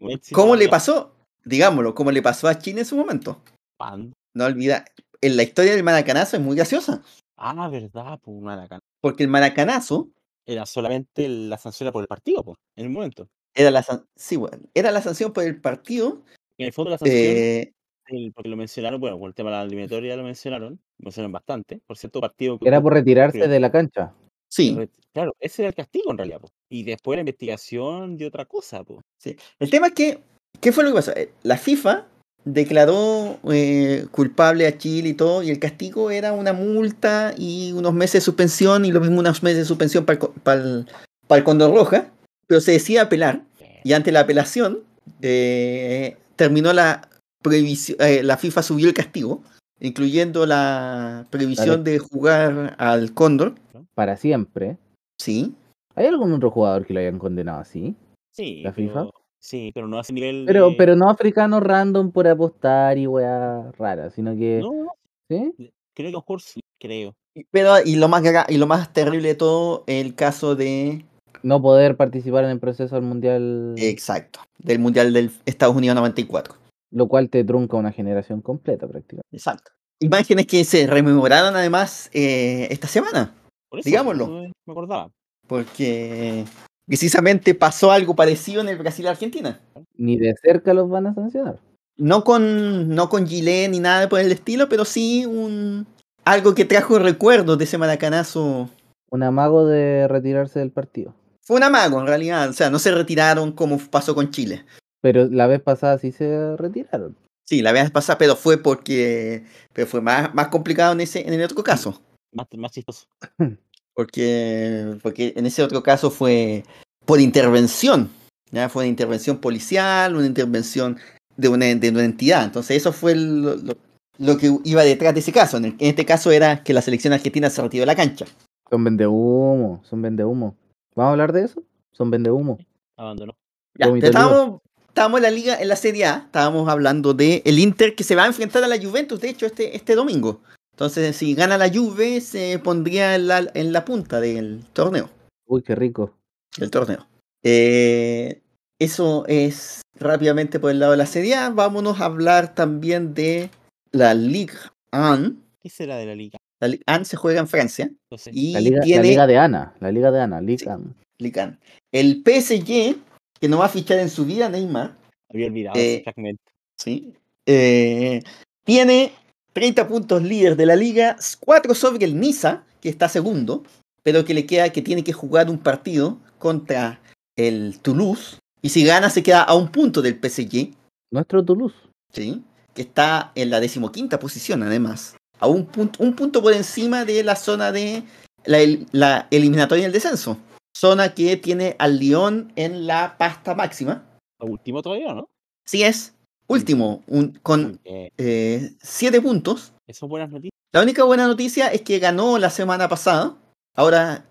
más. 0.00 0.20
¿Cómo 0.32 0.56
le 0.56 0.68
pasó? 0.68 1.14
Digámoslo, 1.44 1.94
como 1.94 2.10
le 2.10 2.22
pasó 2.22 2.48
a 2.48 2.58
Chile 2.58 2.80
en 2.80 2.86
su 2.86 2.96
momento. 2.96 3.42
Pan. 3.76 4.12
No 4.34 4.44
olvida, 4.46 4.84
en 5.20 5.36
la 5.36 5.42
historia 5.44 5.72
del 5.72 5.84
maracanazo 5.84 6.36
es 6.36 6.42
muy 6.42 6.56
graciosa. 6.56 7.02
Ah, 7.36 7.68
verdad, 7.68 8.18
pues 8.22 8.40
Maracaná. 8.40 8.80
Porque 9.00 9.22
el 9.24 9.28
maracanazo 9.28 10.08
Era 10.46 10.66
solamente 10.66 11.28
la 11.28 11.56
sanción 11.58 11.92
por 11.92 12.02
el 12.02 12.08
partido, 12.08 12.42
pues, 12.42 12.56
en 12.76 12.86
el 12.86 12.90
momento. 12.90 13.28
era 13.54 13.70
la, 13.70 13.82
san- 13.84 14.04
sí, 14.16 14.36
bueno, 14.36 14.58
era 14.74 14.90
la 14.90 15.00
sanción 15.02 15.32
por 15.32 15.44
el 15.44 15.60
partido. 15.60 16.22
En 16.58 16.66
el 16.66 16.72
fondo 16.72 16.90
la 16.90 16.98
sanción, 16.98 17.16
eh, 17.20 17.72
el- 18.08 18.32
porque 18.32 18.48
lo 18.48 18.56
mencionaron, 18.56 19.00
bueno, 19.00 19.18
por 19.18 19.28
el 19.28 19.34
tema 19.34 19.50
de 19.50 19.56
la 19.58 19.62
eliminatoria 19.62 20.16
lo 20.16 20.24
mencionaron, 20.24 20.72
lo 20.98 21.04
mencionaron 21.04 21.32
bastante, 21.32 21.80
por 21.86 21.96
cierto 21.96 22.20
partido 22.20 22.58
que 22.58 22.66
Era 22.66 22.80
por 22.80 22.92
retirarse 22.92 23.38
ocurrió. 23.38 23.52
de 23.52 23.60
la 23.60 23.70
cancha. 23.70 24.14
Sí, 24.52 24.76
Claro, 25.14 25.34
ese 25.40 25.62
era 25.62 25.68
el 25.68 25.74
castigo 25.74 26.10
en 26.10 26.16
realidad, 26.18 26.40
po. 26.40 26.48
Y 26.70 26.84
después 26.84 27.16
la 27.16 27.20
investigación 27.20 28.16
de 28.16 28.26
otra 28.26 28.44
cosa, 28.46 28.82
pues. 28.82 29.00
sí. 29.18 29.36
El 29.58 29.68
tema 29.68 29.88
es 29.88 29.92
que, 29.92 30.20
¿qué 30.60 30.72
fue 30.72 30.84
lo 30.84 30.90
que 30.90 30.94
pasó? 30.96 31.12
Eh, 31.14 31.30
La 31.42 31.58
FIFA 31.58 32.06
declaró 32.44 33.38
eh, 33.52 34.06
culpable 34.10 34.66
a 34.66 34.76
Chile 34.78 35.10
y 35.10 35.14
todo, 35.14 35.42
y 35.42 35.50
el 35.50 35.58
castigo 35.58 36.10
era 36.10 36.32
una 36.32 36.52
multa 36.52 37.34
y 37.36 37.72
unos 37.72 37.92
meses 37.92 38.14
de 38.14 38.20
suspensión, 38.22 38.84
y 38.84 38.90
lo 38.92 39.00
mismo 39.00 39.20
unos 39.20 39.42
meses 39.42 39.58
de 39.58 39.64
suspensión 39.66 40.04
para 40.06 40.14
el, 40.14 40.18
co- 40.20 40.32
para 40.42 40.60
el, 40.62 40.86
para 41.26 41.38
el 41.38 41.44
Condor 41.44 41.74
Roja, 41.74 42.10
pero 42.46 42.60
se 42.60 42.72
decía 42.72 43.02
apelar, 43.02 43.42
y 43.84 43.92
ante 43.92 44.12
la 44.12 44.20
apelación 44.20 44.80
eh, 45.20 46.16
terminó 46.36 46.72
la 46.72 47.08
prohibición, 47.42 47.98
eh, 48.00 48.22
la 48.22 48.36
FIFA 48.38 48.62
subió 48.62 48.88
el 48.88 48.94
castigo, 48.94 49.42
incluyendo 49.82 50.46
la 50.46 51.26
prohibición 51.30 51.84
de 51.84 51.98
jugar 51.98 52.74
al 52.78 53.12
Cóndor, 53.12 53.54
Para 53.94 54.16
siempre. 54.16 54.78
sí, 55.18 55.54
¿Hay 55.94 56.06
algún 56.06 56.32
otro 56.32 56.50
jugador 56.50 56.86
que 56.86 56.94
lo 56.94 57.00
hayan 57.00 57.18
condenado 57.18 57.60
así? 57.60 57.94
Sí, 58.30 58.62
¿La 58.62 58.72
FIFA? 58.72 59.00
pero- 59.00 59.12
sí, 59.38 59.72
pero 59.74 59.86
no 59.88 59.98
a 59.98 60.00
ese 60.00 60.14
nivel. 60.14 60.44
Pero, 60.46 60.70
de- 60.70 60.76
pero 60.76 60.96
no 60.96 61.10
africano 61.10 61.60
random 61.60 62.10
por 62.12 62.26
apostar 62.26 62.96
y 62.96 63.06
weá 63.06 63.70
rara, 63.72 64.08
sino 64.08 64.34
que. 64.34 64.60
No, 64.62 64.72
no, 64.72 64.92
¿Sí? 65.28 65.52
creo 65.58 65.72
que 65.94 66.06
a 66.08 66.10
lo 66.12 66.18
mejor 66.20 66.40
sí, 66.40 66.60
creo. 66.80 67.14
Pero, 67.50 67.74
y 67.84 67.96
lo 67.96 68.08
más 68.08 68.22
y 68.48 68.56
lo 68.56 68.66
más 68.66 68.90
terrible 68.94 69.28
de 69.28 69.34
todo, 69.34 69.84
el 69.86 70.14
caso 70.14 70.54
de. 70.56 71.04
No 71.42 71.60
poder 71.60 71.96
participar 71.98 72.44
en 72.44 72.50
el 72.50 72.58
proceso 72.58 72.94
del 72.94 73.04
mundial. 73.04 73.74
Exacto. 73.76 74.40
Del 74.58 74.78
Mundial 74.78 75.12
del 75.12 75.30
Estados 75.44 75.76
Unidos 75.76 75.94
94. 75.96 76.54
Lo 76.92 77.08
cual 77.08 77.30
te 77.30 77.42
trunca 77.42 77.76
una 77.76 77.90
generación 77.90 78.42
completa 78.42 78.86
prácticamente. 78.86 79.26
Exacto. 79.32 79.72
Imágenes 79.98 80.46
que 80.46 80.62
se 80.64 80.86
rememoraron 80.86 81.56
además 81.56 82.10
eh, 82.12 82.68
esta 82.70 82.86
semana. 82.86 83.34
Por 83.70 83.80
eso, 83.80 83.88
Digámoslo. 83.88 84.26
no 84.28 84.42
me 84.42 84.72
acordaba. 84.72 85.10
Porque 85.46 86.44
precisamente 86.86 87.54
pasó 87.54 87.90
algo 87.90 88.14
parecido 88.14 88.60
en 88.60 88.68
el 88.68 88.78
Brasil 88.78 89.06
y 89.06 89.08
Argentina. 89.08 89.60
Ni 89.96 90.18
de 90.18 90.34
cerca 90.42 90.74
los 90.74 90.88
van 90.90 91.06
a 91.06 91.14
sancionar. 91.14 91.58
No 91.96 92.24
con, 92.24 92.88
no 92.88 93.08
con 93.08 93.26
Gillette 93.26 93.70
ni 93.70 93.80
nada 93.80 94.08
por 94.08 94.20
el 94.20 94.32
estilo, 94.32 94.68
pero 94.68 94.84
sí 94.84 95.24
un 95.26 95.86
algo 96.24 96.54
que 96.54 96.64
trajo 96.64 96.98
recuerdos 96.98 97.58
de 97.58 97.64
ese 97.64 97.78
maracanazo. 97.78 98.68
Un 99.10 99.22
amago 99.22 99.66
de 99.66 100.08
retirarse 100.08 100.58
del 100.58 100.70
partido. 100.70 101.14
Fue 101.42 101.56
un 101.56 101.62
amago 101.64 102.00
en 102.00 102.06
realidad. 102.06 102.48
O 102.48 102.52
sea, 102.52 102.70
no 102.70 102.78
se 102.78 102.92
retiraron 102.92 103.52
como 103.52 103.78
pasó 103.78 104.14
con 104.14 104.30
Chile. 104.30 104.64
Pero 105.02 105.26
la 105.26 105.46
vez 105.46 105.60
pasada 105.60 105.98
sí 105.98 106.12
se 106.12 106.56
retiraron. 106.56 107.14
Sí, 107.44 107.60
la 107.60 107.72
vez 107.72 107.90
pasada, 107.90 108.16
pero 108.18 108.36
fue 108.36 108.56
porque. 108.56 109.44
Pero 109.74 109.86
fue 109.86 110.00
más, 110.00 110.32
más 110.34 110.48
complicado 110.48 110.92
en 110.94 111.02
ese, 111.02 111.26
en 111.26 111.34
el 111.34 111.42
otro 111.44 111.62
caso. 111.62 112.00
Más, 112.32 112.46
más 112.56 112.72
chistoso. 112.72 113.06
Porque, 113.94 114.96
porque 115.02 115.34
en 115.36 115.44
ese 115.44 115.62
otro 115.62 115.82
caso 115.82 116.10
fue 116.10 116.64
por 117.04 117.20
intervención. 117.20 118.08
¿ya? 118.50 118.70
Fue 118.70 118.84
una 118.84 118.88
intervención 118.88 119.36
policial, 119.36 120.16
una 120.16 120.24
intervención 120.24 120.98
de 121.36 121.48
una, 121.48 121.66
de 121.66 121.90
una 121.90 122.02
entidad. 122.04 122.44
Entonces 122.44 122.78
eso 122.78 122.92
fue 122.94 123.14
lo, 123.14 123.54
lo- 123.56 123.76
lo 124.18 124.38
que 124.38 124.50
iba 124.64 124.82
detrás 124.82 125.12
de 125.12 125.20
ese 125.20 125.30
caso. 125.32 125.58
En, 125.58 125.66
el- 125.66 125.72
en 125.78 125.88
este 125.90 126.06
caso 126.06 126.30
era 126.30 126.62
que 126.64 126.72
la 126.72 126.80
selección 126.80 127.12
argentina 127.12 127.50
se 127.50 127.60
retiró 127.60 127.82
de 127.82 127.86
la 127.86 127.94
cancha. 127.96 128.24
Son 128.70 128.82
vendehumo, 128.82 129.82
son 129.84 130.00
vendehumo. 130.00 130.56
¿Vamos 130.94 131.08
a 131.08 131.12
hablar 131.12 131.32
de 131.34 131.44
eso? 131.44 131.62
Son 131.92 132.10
vendehumo. 132.10 132.58
Abandonó. 132.96 133.36
Ya, 133.78 133.88
Vomito 133.88 134.06
estábamos, 134.06 134.60
estábamos 134.92 135.18
en 135.18 135.22
la 135.22 135.30
liga, 135.30 135.56
en 135.58 135.68
la 135.68 135.76
Serie 135.76 136.04
A, 136.04 136.16
estábamos 136.26 136.68
hablando 136.68 137.14
de 137.14 137.40
el 137.46 137.58
Inter 137.58 137.94
que 137.94 138.04
se 138.04 138.14
va 138.14 138.24
a 138.24 138.26
enfrentar 138.26 138.62
a 138.62 138.68
la 138.68 138.78
Juventus, 138.80 139.18
de 139.20 139.30
hecho, 139.30 139.46
este, 139.46 139.74
este 139.74 139.94
domingo. 139.94 140.42
Entonces, 140.74 141.16
si 141.16 141.34
gana 141.34 141.56
la 141.56 141.70
Juve, 141.70 142.20
se 142.20 142.58
pondría 142.58 143.14
en 143.14 143.26
la, 143.26 143.50
en 143.54 143.72
la 143.72 143.84
punta 143.86 144.20
del 144.20 144.62
torneo. 144.74 145.08
Uy, 145.46 145.62
qué 145.62 145.74
rico. 145.74 146.14
del 146.58 146.70
torneo. 146.70 147.06
Eh, 147.42 148.42
eso 148.78 149.24
es 149.28 149.80
rápidamente 149.98 150.60
por 150.60 150.70
el 150.70 150.78
lado 150.78 150.92
de 150.92 150.98
la 150.98 151.06
Serie 151.06 151.36
A. 151.36 151.48
Vámonos 151.50 152.00
a 152.00 152.04
hablar 152.06 152.54
también 152.54 153.14
de 153.14 153.48
la 153.92 154.12
Ligue 154.14 154.54
1. 154.92 155.36
¿Qué 155.62 155.70
será 155.70 155.96
de 155.96 156.06
la 156.06 156.14
liga? 156.14 156.38
La 156.60 156.68
Ligue 156.68 156.84
1 156.86 157.04
se 157.06 157.16
juega 157.16 157.40
en 157.40 157.48
Francia 157.48 157.90
No 158.10 158.18
sé. 158.18 158.30
y 158.34 158.52
La 158.52 158.60
liga, 158.60 158.78
la 158.78 158.84
tiene 158.84 159.08
liga 159.08 159.26
de 159.26 159.38
Ana. 159.38 159.74
La 159.80 159.90
liga 159.90 160.10
de 160.10 160.20
Ana. 160.20 160.40
Sí. 160.40 160.46
Liga. 160.46 160.78
Ligue 161.18 161.42
1. 161.42 161.56
el 161.92 162.22
PSG, 162.24 162.96
que 163.42 163.48
no 163.48 163.58
va 163.58 163.66
a 163.66 163.68
fichar 163.68 163.98
en 163.98 164.08
su 164.08 164.24
vida 164.24 164.48
Neymar, 164.48 164.96
Había 165.28 165.46
olvidado 165.48 165.76
Eh, 165.76 165.94
ese 165.94 166.04
fragmento. 166.04 166.44
¿sí? 166.76 167.12
Eh, 167.44 168.22
tiene 168.62 169.12
30 169.52 169.88
puntos 169.88 170.22
líder 170.22 170.54
de 170.54 170.64
la 170.64 170.76
liga, 170.76 171.16
4 171.40 171.74
sobre 171.74 172.04
el 172.04 172.20
Niza, 172.20 172.62
que 172.80 172.88
está 172.88 173.08
segundo, 173.08 173.64
pero 174.04 174.24
que 174.24 174.32
le 174.32 174.46
queda 174.46 174.70
que 174.70 174.80
tiene 174.80 175.02
que 175.02 175.12
jugar 175.12 175.50
un 175.50 175.58
partido 175.58 176.20
contra 176.38 177.00
el 177.34 177.80
Toulouse. 177.80 178.38
Y 178.62 178.68
si 178.68 178.84
gana, 178.84 179.10
se 179.10 179.24
queda 179.24 179.42
a 179.42 179.56
un 179.56 179.72
punto 179.72 180.02
del 180.02 180.20
PSG. 180.22 180.70
Nuestro 181.10 181.44
Toulouse. 181.44 181.74
¿sí? 182.12 182.44
que 182.74 182.82
está 182.82 183.32
en 183.34 183.50
la 183.50 183.58
decimoquinta 183.58 184.20
posición 184.20 184.62
además, 184.62 185.16
a 185.40 185.48
un 185.48 185.66
punto, 185.66 186.00
un 186.00 186.14
punto 186.14 186.40
por 186.40 186.52
encima 186.52 187.04
de 187.04 187.24
la 187.24 187.34
zona 187.34 187.72
de 187.72 188.04
la, 188.44 188.60
la 188.92 189.26
eliminatoria 189.32 189.82
del 189.82 189.92
descenso, 189.92 190.38
zona 190.76 191.14
que 191.14 191.36
tiene 191.36 191.76
al 191.78 191.98
Lyon 191.98 192.52
en 192.56 192.86
la 192.86 193.16
pasta 193.18 193.54
máxima. 193.54 194.04
Lo 194.40 194.46
último 194.46 194.82
todavía, 194.82 195.14
¿no? 195.14 195.28
Sí 195.64 195.82
es 195.82 196.14
último, 196.48 197.02
un- 197.06 197.38
con 197.42 197.80
Eh, 197.84 198.10
eh, 198.18 198.70
siete 198.80 199.20
puntos. 199.20 199.72
eso 199.86 200.06
es 200.06 200.10
buenas 200.10 200.30
noticias. 200.30 200.52
La 200.72 200.82
única 200.82 201.04
buena 201.04 201.26
noticia 201.26 201.68
es 201.68 201.82
que 201.82 201.98
ganó 201.98 202.38
la 202.38 202.50
semana 202.50 202.88
pasada, 202.88 203.36
ahora 203.76 204.24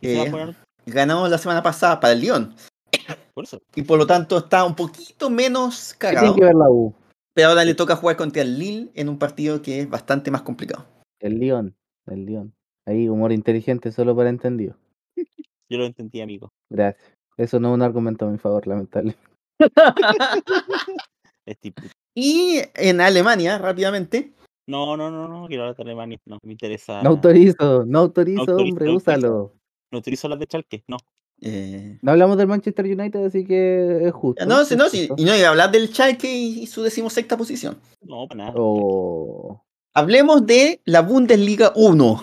será 0.00 0.24
Eh, 0.24 0.54
ganó 0.86 1.28
la 1.28 1.38
semana 1.38 1.62
pasada 1.62 2.00
para 2.00 2.12
el 2.12 2.20
Lyon, 2.20 2.54
Por 3.34 3.44
eso. 3.44 3.60
y 3.74 3.82
por 3.82 3.98
lo 3.98 4.06
tanto 4.06 4.38
está 4.38 4.64
un 4.64 4.74
poquito 4.74 5.28
menos 5.30 5.94
¿Qué 5.94 6.08
tiene 6.08 6.14
cagado, 6.16 6.34
que 6.36 6.44
ver 6.44 6.54
la 6.54 6.70
U? 6.70 6.94
pero 7.34 7.48
ahora 7.48 7.64
le 7.64 7.74
toca 7.74 7.96
jugar 7.96 8.16
contra 8.16 8.42
el 8.42 8.58
Lille 8.58 8.90
en 8.94 9.08
un 9.08 9.18
partido 9.18 9.62
que 9.62 9.80
es 9.80 9.90
bastante 9.90 10.30
más 10.30 10.42
complicado. 10.42 10.86
El 11.20 11.38
León. 11.38 11.74
El 12.06 12.24
León. 12.26 12.54
Ahí, 12.86 13.08
humor 13.08 13.32
inteligente 13.32 13.92
solo 13.92 14.16
para 14.16 14.30
entendido. 14.30 14.76
Yo 15.70 15.78
lo 15.78 15.84
entendí, 15.86 16.20
amigo. 16.20 16.50
Gracias. 16.70 17.12
Eso 17.36 17.58
no 17.60 17.68
es 17.68 17.74
un 17.74 17.82
argumento 17.82 18.26
a 18.26 18.30
mi 18.30 18.38
favor, 18.38 18.66
lamentable. 18.66 19.14
Y 22.14 22.60
en 22.74 23.00
Alemania, 23.00 23.58
rápidamente, 23.58 24.32
No, 24.66 24.96
no, 24.96 25.10
no, 25.10 25.26
no, 25.28 25.46
quiero 25.48 25.62
hablar 25.64 25.76
de 25.76 25.82
Alemania. 25.82 26.18
No, 26.26 26.38
me 26.44 26.52
interesa. 26.52 27.02
No 27.02 27.10
autorizo, 27.10 27.84
no 27.86 27.98
autorizo, 28.00 28.40
autorizo, 28.42 28.56
hombre, 28.68 28.86
no 28.86 28.92
autorizo. 28.92 28.96
úsalo. 29.20 29.54
No 29.92 29.98
utilizo 29.98 30.28
las 30.28 30.38
de 30.38 30.46
Chalke, 30.46 30.84
no. 30.86 30.96
eh, 31.40 31.98
No 32.02 32.12
hablamos 32.12 32.36
del 32.36 32.46
Manchester 32.46 32.84
United, 32.84 33.24
así 33.24 33.44
que 33.44 34.06
es 34.06 34.12
justo. 34.12 34.44
no, 34.46 34.60
es 34.60 34.68
si 34.68 34.76
no, 34.76 34.88
si- 34.88 35.08
justo. 35.08 35.22
y 35.22 35.24
no 35.24 35.34
iba 35.36 35.46
a 35.48 35.50
hablar 35.50 35.70
del 35.72 35.88
Schalke 35.88 36.32
y, 36.32 36.60
y 36.62 36.66
su 36.66 36.82
decimosexta 36.82 37.36
posición. 37.36 37.78
No, 38.02 38.26
para 38.28 38.44
nada. 38.44 38.52
Oh, 38.56 39.62
Hablemos 39.94 40.46
de 40.46 40.80
la 40.84 41.02
Bundesliga 41.02 41.72
1. 41.74 42.22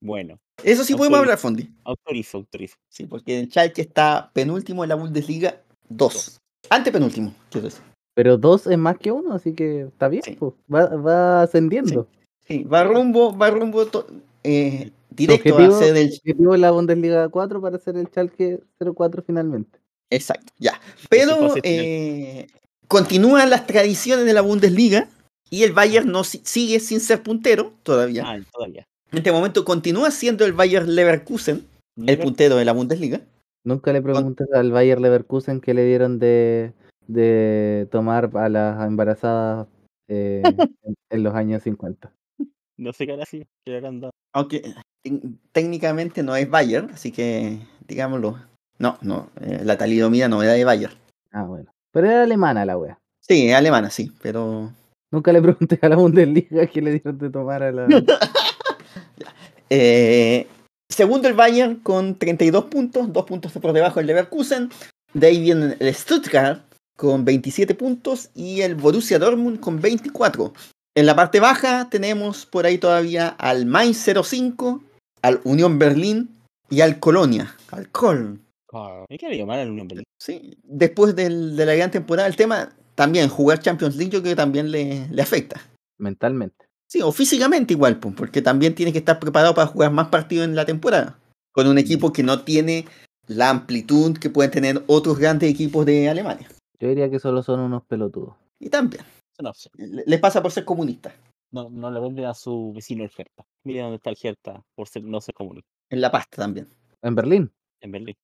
Bueno, 0.00 0.38
Eso 0.64 0.84
sí 0.84 0.94
podemos 0.94 1.18
hablar, 1.18 1.38
Fondi. 1.38 1.68
autorizo, 1.84 2.38
autorizo. 2.38 2.76
Sí, 2.88 3.06
porque 3.06 3.40
el 3.40 3.48
Schalke 3.48 3.80
está 3.82 4.30
penúltimo 4.32 4.84
en 4.84 4.88
la 4.88 4.94
Bundesliga 4.94 5.60
2. 5.88 6.40
Antepenúltimo, 6.70 7.34
quiero 7.50 7.66
decir. 7.68 7.82
Pero 8.14 8.36
dos 8.36 8.66
es 8.66 8.76
más 8.78 8.98
que 8.98 9.10
uno, 9.10 9.34
así 9.34 9.52
que 9.54 9.82
está 9.82 10.08
bien, 10.08 10.22
Sí. 10.22 10.32
po, 10.32 10.54
va, 10.72 10.86
va 10.96 11.42
ascendiendo. 11.42 12.06
Sí, 12.46 12.64
va 12.64 12.84
rumbo, 12.84 13.36
va 13.36 13.50
rumbo 13.50 13.86
to- 13.86 14.06
eh, 14.44 14.90
directo 15.10 15.56
a 15.58 15.70
ser 15.78 15.96
el. 15.96 16.08
objetivo 16.08 16.54
es 16.54 16.60
la 16.60 16.70
Bundesliga 16.72 17.28
4 17.28 17.60
para 17.60 17.78
ser 17.78 17.96
el 17.96 18.06
Schalke 18.08 18.60
04 18.78 19.22
finalmente. 19.22 19.78
Exacto, 20.10 20.52
ya. 20.58 20.78
Pero 21.08 21.54
eh, 21.62 22.46
continúan 22.86 23.48
las 23.48 23.66
tradiciones 23.66 24.26
de 24.26 24.34
la 24.34 24.42
Bundesliga 24.42 25.08
y 25.48 25.62
el 25.62 25.72
Bayern 25.72 26.10
no 26.10 26.22
si- 26.24 26.42
sigue 26.44 26.80
sin 26.80 27.00
ser 27.00 27.22
puntero 27.22 27.72
todavía. 27.82 28.24
Ah, 28.26 28.38
todavía. 28.52 28.86
En 29.12 29.18
este 29.18 29.30
momento 29.30 29.64
continúa 29.66 30.10
siendo 30.10 30.46
el 30.46 30.54
Bayern 30.54 30.94
Leverkusen 30.94 31.66
el 32.06 32.18
puntero 32.18 32.56
de 32.56 32.64
la 32.64 32.72
Bundesliga. 32.72 33.20
Nunca 33.62 33.92
le 33.92 34.00
preguntes 34.00 34.48
al 34.54 34.72
Bayer 34.72 34.98
Leverkusen 34.98 35.60
que 35.60 35.74
le 35.74 35.84
dieron 35.84 36.18
de, 36.18 36.72
de 37.06 37.86
tomar 37.90 38.30
a 38.34 38.48
las 38.48 38.86
embarazadas 38.86 39.68
eh, 40.08 40.42
en, 40.82 40.94
en 41.10 41.22
los 41.22 41.34
años 41.34 41.62
50. 41.62 42.10
No 42.78 42.92
sé 42.94 43.06
qué 43.06 43.12
hará 43.12 43.24
así. 43.24 43.46
¿Qué 43.66 43.76
habrán 43.76 44.00
dado? 44.00 44.12
Aunque 44.32 44.74
técnicamente 45.52 46.22
no 46.22 46.34
es 46.34 46.48
Bayern, 46.48 46.90
así 46.90 47.12
que 47.12 47.58
digámoslo. 47.86 48.38
No, 48.78 48.96
no, 49.02 49.28
eh, 49.42 49.60
la 49.62 49.76
talidomida 49.76 50.28
no 50.28 50.42
era 50.42 50.52
de 50.52 50.64
Bayern. 50.64 50.94
Ah, 51.30 51.44
bueno. 51.44 51.70
Pero 51.92 52.08
era 52.08 52.22
alemana 52.22 52.64
la 52.64 52.78
wea. 52.78 52.98
Sí, 53.20 53.48
es 53.48 53.54
alemana, 53.54 53.90
sí, 53.90 54.10
pero 54.22 54.72
Nunca 55.12 55.30
le 55.30 55.42
pregunté 55.42 55.78
a 55.82 55.90
la 55.90 55.96
Bundesliga 55.96 56.66
que 56.66 56.80
le 56.80 56.92
dieron 56.92 57.18
de 57.18 57.28
tomar 57.28 57.62
a 57.62 57.70
la. 57.70 57.86
Eh, 59.70 60.46
segundo 60.88 61.28
el 61.28 61.34
Bayern 61.34 61.76
con 61.76 62.16
32 62.18 62.66
puntos, 62.66 63.12
dos 63.12 63.24
puntos 63.24 63.52
por 63.52 63.72
debajo 63.72 64.00
del 64.00 64.06
Leverkusen. 64.08 64.70
De 65.14 65.26
ahí 65.28 65.40
viene 65.40 65.76
el 65.78 65.94
Stuttgart 65.94 66.62
con 66.96 67.24
27 67.24 67.74
puntos 67.74 68.30
y 68.34 68.60
el 68.60 68.74
Borussia 68.74 69.18
Dortmund 69.18 69.60
con 69.60 69.80
24. 69.80 70.52
En 70.94 71.06
la 71.06 71.16
parte 71.16 71.40
baja 71.40 71.88
tenemos 71.90 72.44
por 72.46 72.66
ahí 72.66 72.78
todavía 72.78 73.28
al 73.28 73.64
Mainz 73.66 74.06
05, 74.22 74.82
al 75.22 75.40
Unión 75.44 75.78
Berlín 75.78 76.36
y 76.68 76.82
al 76.82 76.98
Colonia. 76.98 77.54
Al 77.70 77.88
Köln. 77.90 78.42
Ah, 78.74 79.04
¿Y 79.08 79.16
qué 79.18 79.28
le 79.28 79.38
llamar 79.38 79.58
al 79.60 79.70
Unión 79.70 79.88
Berlín? 79.88 80.04
Sí, 80.18 80.56
después 80.62 81.14
del- 81.16 81.56
de 81.56 81.66
la 81.66 81.74
gran 81.74 81.90
temporada, 81.90 82.28
el 82.28 82.36
tema 82.36 82.72
también, 82.94 83.28
jugar 83.28 83.60
Champions 83.60 83.96
League, 83.96 84.10
yo 84.12 84.20
creo 84.20 84.32
que 84.32 84.36
también 84.36 84.70
le, 84.70 85.06
le 85.10 85.22
afecta. 85.22 85.60
Mentalmente. 85.98 86.66
Sí, 86.92 87.00
o 87.00 87.10
físicamente 87.10 87.72
igual, 87.72 87.98
pues, 87.98 88.14
porque 88.14 88.42
también 88.42 88.74
tiene 88.74 88.92
que 88.92 88.98
estar 88.98 89.18
preparado 89.18 89.54
para 89.54 89.66
jugar 89.66 89.90
más 89.92 90.08
partidos 90.08 90.44
en 90.44 90.54
la 90.54 90.66
temporada. 90.66 91.18
Con 91.50 91.66
un 91.66 91.78
equipo 91.78 92.12
que 92.12 92.22
no 92.22 92.42
tiene 92.42 92.84
la 93.28 93.48
amplitud 93.48 94.18
que 94.18 94.28
pueden 94.28 94.50
tener 94.50 94.84
otros 94.88 95.18
grandes 95.18 95.50
equipos 95.50 95.86
de 95.86 96.10
Alemania. 96.10 96.46
Yo 96.78 96.88
diría 96.88 97.08
que 97.08 97.18
solo 97.18 97.42
son 97.42 97.60
unos 97.60 97.82
pelotudos. 97.84 98.34
Y 98.60 98.68
también, 98.68 99.02
les 99.78 100.20
pasa 100.20 100.42
por 100.42 100.52
ser 100.52 100.66
comunistas 100.66 101.14
No, 101.50 101.70
no 101.70 101.90
le 101.90 101.98
venden 101.98 102.26
a 102.26 102.34
su 102.34 102.74
vecino 102.74 103.04
el 103.04 103.10
Hertha. 103.16 103.42
Mira 103.64 103.84
dónde 103.84 103.96
está 103.96 104.10
el 104.10 104.18
Hertha 104.22 104.62
por 104.74 104.86
ser, 104.86 105.02
no 105.02 105.18
ser 105.22 105.34
comunista. 105.34 105.70
en 105.88 106.02
la 106.02 106.12
pasta 106.12 106.42
también. 106.42 106.68
En 107.00 107.14
Berlín, 107.14 107.50
En 107.80 107.90
Berlín. 107.90 108.16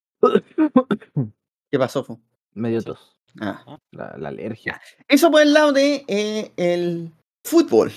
¿Qué 1.71 1.79
pasó, 1.79 2.05
Fu? 2.05 2.21
medio 2.53 2.83
tos. 2.83 3.17
Ah. 3.41 3.79
La, 3.93 4.15
la 4.19 4.29
alergia. 4.29 4.79
Eso 5.09 5.31
por 5.31 5.41
el 5.41 5.55
lado 5.55 5.73
de 5.73 6.05
eh, 6.07 6.53
el 6.59 7.11
fútbol. 7.47 7.93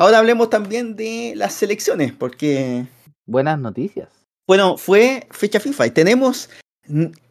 Ahora 0.00 0.18
hablemos 0.18 0.48
también 0.48 0.94
de 0.94 1.32
las 1.34 1.54
selecciones, 1.54 2.12
porque 2.12 2.86
Buenas 3.26 3.58
noticias. 3.58 4.08
Bueno, 4.46 4.78
fue 4.78 5.26
fecha 5.32 5.58
FIFA 5.58 5.88
y 5.88 5.90
tenemos 5.90 6.48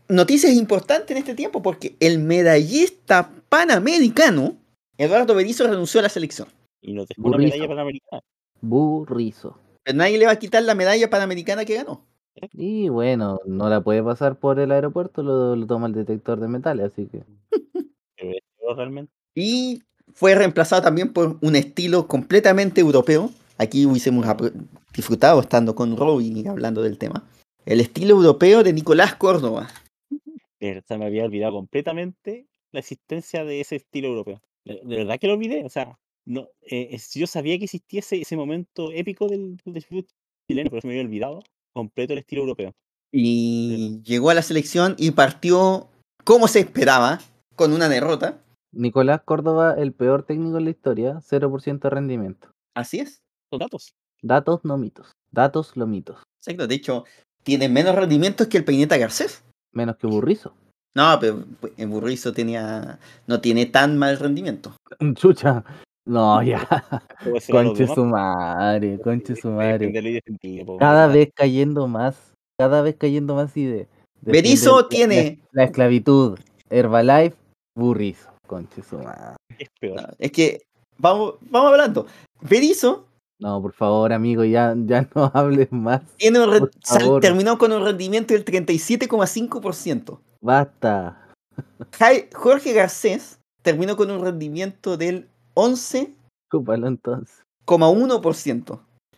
noticias 0.09 0.53
importantes 0.53 1.09
en 1.09 1.17
este 1.17 1.33
tiempo 1.33 1.63
porque 1.63 1.95
el 2.01 2.19
medallista 2.19 3.31
panamericano 3.47 4.57
Eduardo 4.97 5.33
Berizzo 5.33 5.65
renunció 5.65 6.01
a 6.01 6.03
la 6.03 6.09
selección. 6.09 6.49
Y 6.81 6.91
nos 6.91 7.07
dejó 7.07 7.29
una 7.29 7.37
medalla 7.37 7.67
panamericana. 7.69 8.21
Burrizo. 8.59 9.57
Pero 9.83 9.97
nadie 9.97 10.17
le 10.17 10.25
va 10.25 10.33
a 10.33 10.39
quitar 10.39 10.61
la 10.61 10.75
medalla 10.75 11.09
panamericana 11.09 11.63
que 11.63 11.75
ganó. 11.75 12.05
Y 12.51 12.89
bueno, 12.89 13.39
no 13.45 13.69
la 13.69 13.79
puede 13.79 14.03
pasar 14.03 14.37
por 14.37 14.59
el 14.59 14.71
aeropuerto, 14.71 15.23
lo, 15.23 15.55
lo 15.55 15.65
toma 15.67 15.87
el 15.87 15.93
detector 15.93 16.39
de 16.41 16.49
metales, 16.49 16.91
así 16.91 17.07
que. 17.07 17.23
Realmente. 18.75 19.11
Y 19.33 19.81
fue 20.17 20.33
reemplazado 20.33 20.81
también 20.81 21.13
por 21.13 21.37
un 21.41 21.55
estilo 21.55 22.07
completamente 22.07 22.81
europeo. 22.81 23.29
Aquí 23.59 23.85
hubiésemos 23.85 24.25
disfrutado 24.91 25.39
estando 25.39 25.75
con 25.75 25.95
Robin 25.95 26.37
y 26.37 26.47
hablando 26.47 26.81
del 26.81 26.97
tema. 26.97 27.29
El 27.67 27.81
estilo 27.81 28.15
europeo 28.15 28.63
de 28.63 28.73
Nicolás 28.73 29.13
Córdoba. 29.13 29.69
Verdad, 30.59 30.97
me 30.97 31.05
había 31.05 31.23
olvidado 31.23 31.53
completamente 31.53 32.47
la 32.71 32.79
existencia 32.79 33.45
de 33.45 33.61
ese 33.61 33.75
estilo 33.75 34.07
europeo. 34.07 34.41
De, 34.65 34.81
verdad 34.83 35.19
que 35.19 35.27
lo 35.27 35.33
olvidé. 35.33 35.63
O 35.63 35.69
sea, 35.69 35.99
no, 36.25 36.47
eh, 36.63 36.97
yo 37.13 37.27
sabía 37.27 37.59
que 37.59 37.65
existía 37.65 37.99
ese, 37.99 38.19
ese 38.19 38.35
momento 38.35 38.91
épico 38.93 39.27
del, 39.27 39.61
del 39.65 39.83
fútbol 39.83 40.07
chileno, 40.49 40.71
pero 40.71 40.81
se 40.81 40.87
me 40.87 40.93
había 40.93 41.05
olvidado 41.05 41.43
completo 41.73 42.13
el 42.13 42.19
estilo 42.19 42.41
europeo. 42.41 42.73
Y 43.11 44.01
llegó 44.03 44.31
a 44.31 44.33
la 44.33 44.41
selección 44.41 44.95
y 44.97 45.11
partió 45.11 45.89
como 46.23 46.47
se 46.47 46.61
esperaba, 46.61 47.21
con 47.55 47.71
una 47.71 47.87
derrota. 47.87 48.41
Nicolás 48.73 49.21
Córdoba, 49.23 49.75
el 49.77 49.93
peor 49.93 50.23
técnico 50.23 50.57
en 50.57 50.65
la 50.65 50.69
historia, 50.71 51.19
0% 51.21 51.79
de 51.79 51.89
rendimiento. 51.89 52.49
Así 52.75 52.99
es. 52.99 53.19
Son 53.51 53.59
datos. 53.59 53.91
Datos, 54.21 54.65
no 54.65 54.77
mitos. 54.77 55.11
Datos, 55.31 55.75
lo 55.77 55.87
mitos. 55.87 56.23
Exacto. 56.41 56.67
De 56.67 56.75
hecho, 56.75 57.05
tiene 57.43 57.69
menos 57.69 57.95
rendimientos 57.95 58.47
que 58.47 58.57
el 58.57 58.65
Peineta 58.65 58.97
Garcés. 58.97 59.43
Menos 59.73 59.97
que 59.97 60.07
Burrizo. 60.07 60.53
No, 60.95 61.17
pero 61.19 61.43
pues, 61.59 61.73
el 61.77 61.87
Burrizo 61.87 62.33
tenía, 62.33 62.99
no 63.27 63.39
tiene 63.39 63.67
tan 63.67 63.97
mal 63.97 64.17
rendimiento. 64.17 64.73
Chucha. 65.15 65.63
No, 66.05 66.41
ya. 66.41 66.65
Los 67.25 67.47
Conche 67.47 67.85
su 67.85 68.05
madre, 68.05 68.97
conche 69.01 69.35
su 69.35 69.49
madre. 69.51 69.91
po, 70.65 70.77
Cada 70.77 71.07
vez 71.07 71.29
cayendo 71.35 71.87
más. 71.87 72.33
Cada 72.57 72.81
vez 72.81 72.95
cayendo 72.97 73.35
más 73.35 73.55
y 73.57 73.65
de. 73.65 73.87
Defiende 74.21 74.49
la- 74.81 74.87
tiene- 74.87 75.39
La, 75.51 75.63
esclavitud. 75.65 76.39
Herbalife, 76.69 77.35
Burrizo. 77.75 78.29
Conche 78.47 78.81
su 78.81 78.97
madre. 78.97 79.35
Es 79.59 79.69
peor. 79.79 80.01
No, 80.01 80.07
es 80.17 80.31
que, 80.31 80.61
vamos, 80.97 81.35
vamos 81.41 81.71
hablando. 81.71 82.07
Berizzo 82.41 83.05
No, 83.39 83.61
por 83.61 83.73
favor, 83.73 84.13
amigo, 84.13 84.43
ya, 84.43 84.73
ya 84.77 85.07
no 85.13 85.31
hables 85.33 85.71
más. 85.71 86.01
un 86.23 87.19
terminó 87.21 87.57
con 87.57 87.71
un 87.71 87.83
rendimiento 87.83 88.33
del 88.33 88.45
37,5%. 88.45 90.19
Basta. 90.41 91.23
Jorge 92.33 92.73
Garcés 92.73 93.39
terminó 93.61 93.95
con 93.97 94.09
un 94.11 94.21
rendimiento 94.23 94.97
del 94.97 95.27
11,1%. 95.55 96.13
Chúpalo 96.51 96.87
entonces. 96.87 97.43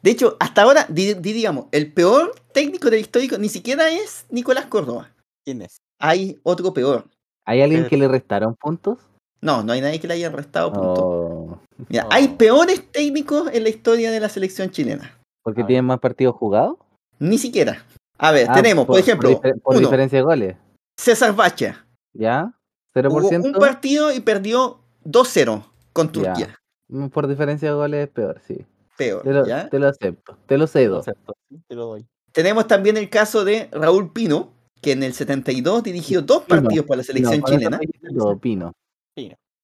De 0.01 0.11
hecho, 0.11 0.38
hasta 0.40 0.61
ahora, 0.64 0.85
di- 0.90 1.14
di- 1.16 1.33
digamos, 1.33 1.66
el 1.72 1.91
peor 1.93 2.33
técnico 2.53 2.90
del 2.90 3.01
histórico 3.01 3.38
ni 3.38 3.49
siquiera 3.49 3.91
es 3.91 4.25
Nicolás 4.30 4.66
Córdoba. 4.67 5.11
¿Quién 5.45 5.61
es? 5.61 5.77
Hay 5.99 6.40
otro 6.43 6.74
peor. 6.74 7.06
¿Hay 7.45 7.61
alguien 7.61 7.82
Pero- 7.82 7.90
que 7.90 7.98
le 7.98 8.08
restaron 8.08 8.56
puntos? 8.56 8.98
No, 9.42 9.64
no 9.64 9.72
hay 9.74 9.82
nadie 9.82 10.00
que 10.00 10.08
le 10.08 10.16
haya 10.16 10.30
restado 10.30 10.72
puntos. 10.74 11.00
Oh, 11.01 11.59
Mira, 11.88 12.06
Oh. 12.06 12.09
hay 12.11 12.27
peores 12.30 12.92
técnicos 12.92 13.50
en 13.53 13.64
la 13.64 13.69
historia 13.69 14.11
de 14.11 14.19
la 14.19 14.27
selección 14.30 14.69
chilena. 14.69 15.18
¿Porque 15.43 15.61
A 15.61 15.66
tienen 15.66 15.85
más 15.85 16.00
partidos 16.00 16.35
jugados? 16.35 16.77
Ni 17.19 17.38
siquiera. 17.38 17.85
A 18.18 18.32
ver, 18.32 18.48
Ah, 18.50 18.53
tenemos, 18.53 18.85
por, 18.85 19.00
ejemplo, 19.00 19.30
difer- 19.30 19.61
por 19.61 19.76
uno, 19.77 19.88
diferencia 19.88 20.18
de 20.19 20.24
goles. 20.24 20.56
César 21.00 21.34
Bacha. 21.35 21.85
¿Ya? 22.14 22.53
Jugó 22.93 23.22
¿0%? 23.22 23.45
un 23.45 23.53
partido 23.53 24.11
y 24.14 24.19
perdió 24.19 24.80
2-0 25.06 25.64
con. 25.93 26.11
Turquía. 26.11 26.56
Mm, 26.90 27.08
Por 27.08 27.27
diferencia 27.27 27.69
de 27.69 27.76
goles 27.76 28.08
es 28.08 28.14
peor, 28.14 28.42
sí. 28.45 28.66
Peor, 28.98 29.22
Te 29.24 29.32
lo, 29.32 29.45
¿ya? 29.45 29.69
te 29.69 29.80
lo 29.80 29.88
acepto. 29.88 30.38
Te 30.48 30.56
lo 30.58 30.64
Lo 30.64 30.68
cedo. 30.68 31.00
acepto, 31.00 31.34
sí, 31.48 31.61
te 31.68 31.76
lo 31.76 31.85
doy. 31.85 32.06
Tenemos 32.34 32.68
también 32.68 32.98
el 32.98 33.09
caso 33.09 33.45
de 33.45 33.69
Raúl 33.72 34.11
Pino, 34.11 34.51
que 34.82 34.92
en 34.92 35.03
el 35.03 35.14
72 35.14 35.84
dirigió 35.84 36.22
dos 36.22 36.43
Pino. 36.43 36.61
partidos 36.61 36.85
para 36.85 36.98
la 36.98 37.03
selección 37.03 37.40
No, 37.40 37.45
chilena 37.48 37.77
me 37.77 37.85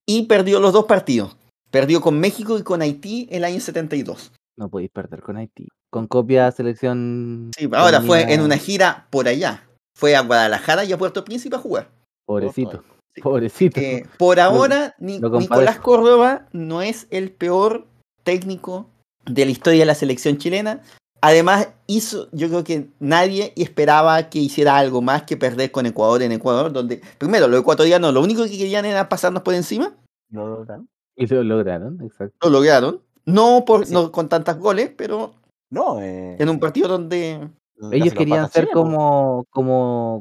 y 0.06 0.24
perdió 0.24 0.60
los 0.60 0.74
dos 0.74 0.86
partidos. 0.86 1.38
Perdió 1.72 2.02
con 2.02 2.20
México 2.20 2.58
y 2.58 2.64
con 2.64 2.82
Haití 2.82 3.28
el 3.32 3.44
año 3.44 3.60
72. 3.60 4.32
No 4.58 4.70
podéis 4.70 4.92
perder 4.92 5.22
con 5.22 5.38
Haití. 5.38 5.68
Con 5.90 6.08
copia 6.08 6.52
selección. 6.52 7.52
Sí, 7.58 7.70
ahora 7.74 8.02
fue 8.02 8.34
en 8.34 8.42
una 8.42 8.58
gira 8.58 9.08
por 9.10 9.28
allá. 9.28 9.68
Fue 9.98 10.16
a 10.16 10.22
Guadalajara 10.22 10.86
y 10.86 10.94
a 10.94 10.98
Puerto 10.98 11.24
Príncipe 11.24 11.56
a 11.56 11.60
jugar. 11.60 11.90
Pobrecito. 12.26 12.84
Sí. 13.14 13.22
Pobrecito. 13.22 13.80
Eh, 13.80 14.06
por 14.18 14.40
ahora, 14.40 14.96
Ni-. 15.00 15.20
Nicolás 15.20 15.80
Córdoba 15.80 16.48
no 16.52 16.82
es 16.82 17.08
el 17.12 17.32
peor 17.32 17.88
técnico 18.24 18.90
de 19.26 19.46
la 19.46 19.52
historia 19.52 19.80
de 19.80 19.86
la 19.86 19.96
selección 19.96 20.38
chilena. 20.38 20.82
Además, 21.26 21.70
hizo, 21.88 22.28
yo 22.34 22.50
creo 22.50 22.64
que 22.64 22.88
nadie 23.00 23.52
esperaba 23.56 24.30
que 24.30 24.38
hiciera 24.38 24.78
algo 24.78 25.02
más 25.02 25.24
que 25.24 25.38
perder 25.38 25.72
con 25.72 25.88
Ecuador 25.88 26.22
en 26.22 26.32
Ecuador, 26.32 26.72
donde, 26.72 27.02
primero, 27.18 27.48
los 27.48 27.62
ecuatorianos 27.62 28.14
lo 28.14 28.22
único 28.22 28.44
que 28.44 28.56
querían 28.58 28.86
era 28.86 29.10
pasarnos 29.10 29.42
por 29.42 29.56
encima. 29.56 29.96
¿Lo 30.30 30.48
lograron? 30.48 30.88
Y 31.16 31.26
lo 31.26 31.44
lograron, 31.44 32.00
exacto. 32.04 32.36
Lo 32.44 32.50
lograron. 32.52 33.02
No, 33.26 33.64
por, 33.66 33.88
Sí. 33.88 33.94
no 33.94 34.12
con 34.12 34.30
tantos 34.30 34.60
goles, 34.60 34.92
pero 34.96 35.34
No, 35.72 36.00
eh, 36.00 36.36
en 36.38 36.48
un 36.48 36.60
partido 36.60 36.88
donde 36.88 37.50
Ellos 37.92 38.14
lo 38.14 38.20
querían 38.20 38.48
ser 38.52 38.70
como 38.70 39.46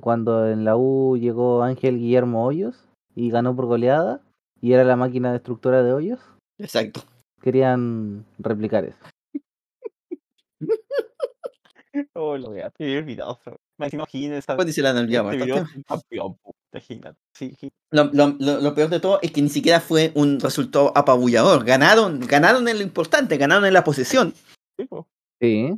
cuando 0.01 0.49
en 0.49 0.65
la 0.65 0.75
U 0.77 1.19
llegó 1.19 1.63
Ángel 1.63 1.99
Guillermo 1.99 2.47
Hoyos 2.47 2.77
y 3.15 3.29
ganó 3.31 3.55
por 3.55 3.67
goleada. 3.67 4.23
y 4.63 4.73
era 4.73 4.85
la 4.85 4.97
máquina 4.97 5.31
destructora 5.35 5.83
de 5.83 5.93
hoyos, 5.93 6.21
Exacto. 6.59 7.03
querían 7.43 8.25
replicar 8.39 8.87
eso. 8.87 8.97
Oh, 12.15 12.37
lo 12.37 12.51
olvidado. 12.99 13.39
pero 13.45 13.61
Me 13.79 13.89
imagino 13.93 14.35
esa. 14.37 14.57
Pues 14.57 14.67
dice 14.67 14.83
la 14.83 14.91
este. 14.91 15.23
Lo, 17.93 18.05
lo- 18.13 18.35
lo- 18.41 18.61
lo 18.61 18.75
peor 18.75 18.89
de 18.91 18.99
todo 18.99 19.21
es 19.23 19.31
que 19.31 19.41
ni 19.41 19.49
siquiera 19.49 19.81
fue 19.81 20.11
un 20.15 20.41
resultado 20.41 20.91
apabullador. 20.97 21.65
Ganaron, 21.65 22.19
ganaron 22.21 22.67
en 22.67 22.79
lo 22.79 22.83
importante, 22.83 23.37
ganaron 23.37 23.65
en 23.65 23.75
la 23.75 23.85
posesión, 23.85 24.35
sí, 25.41 25.71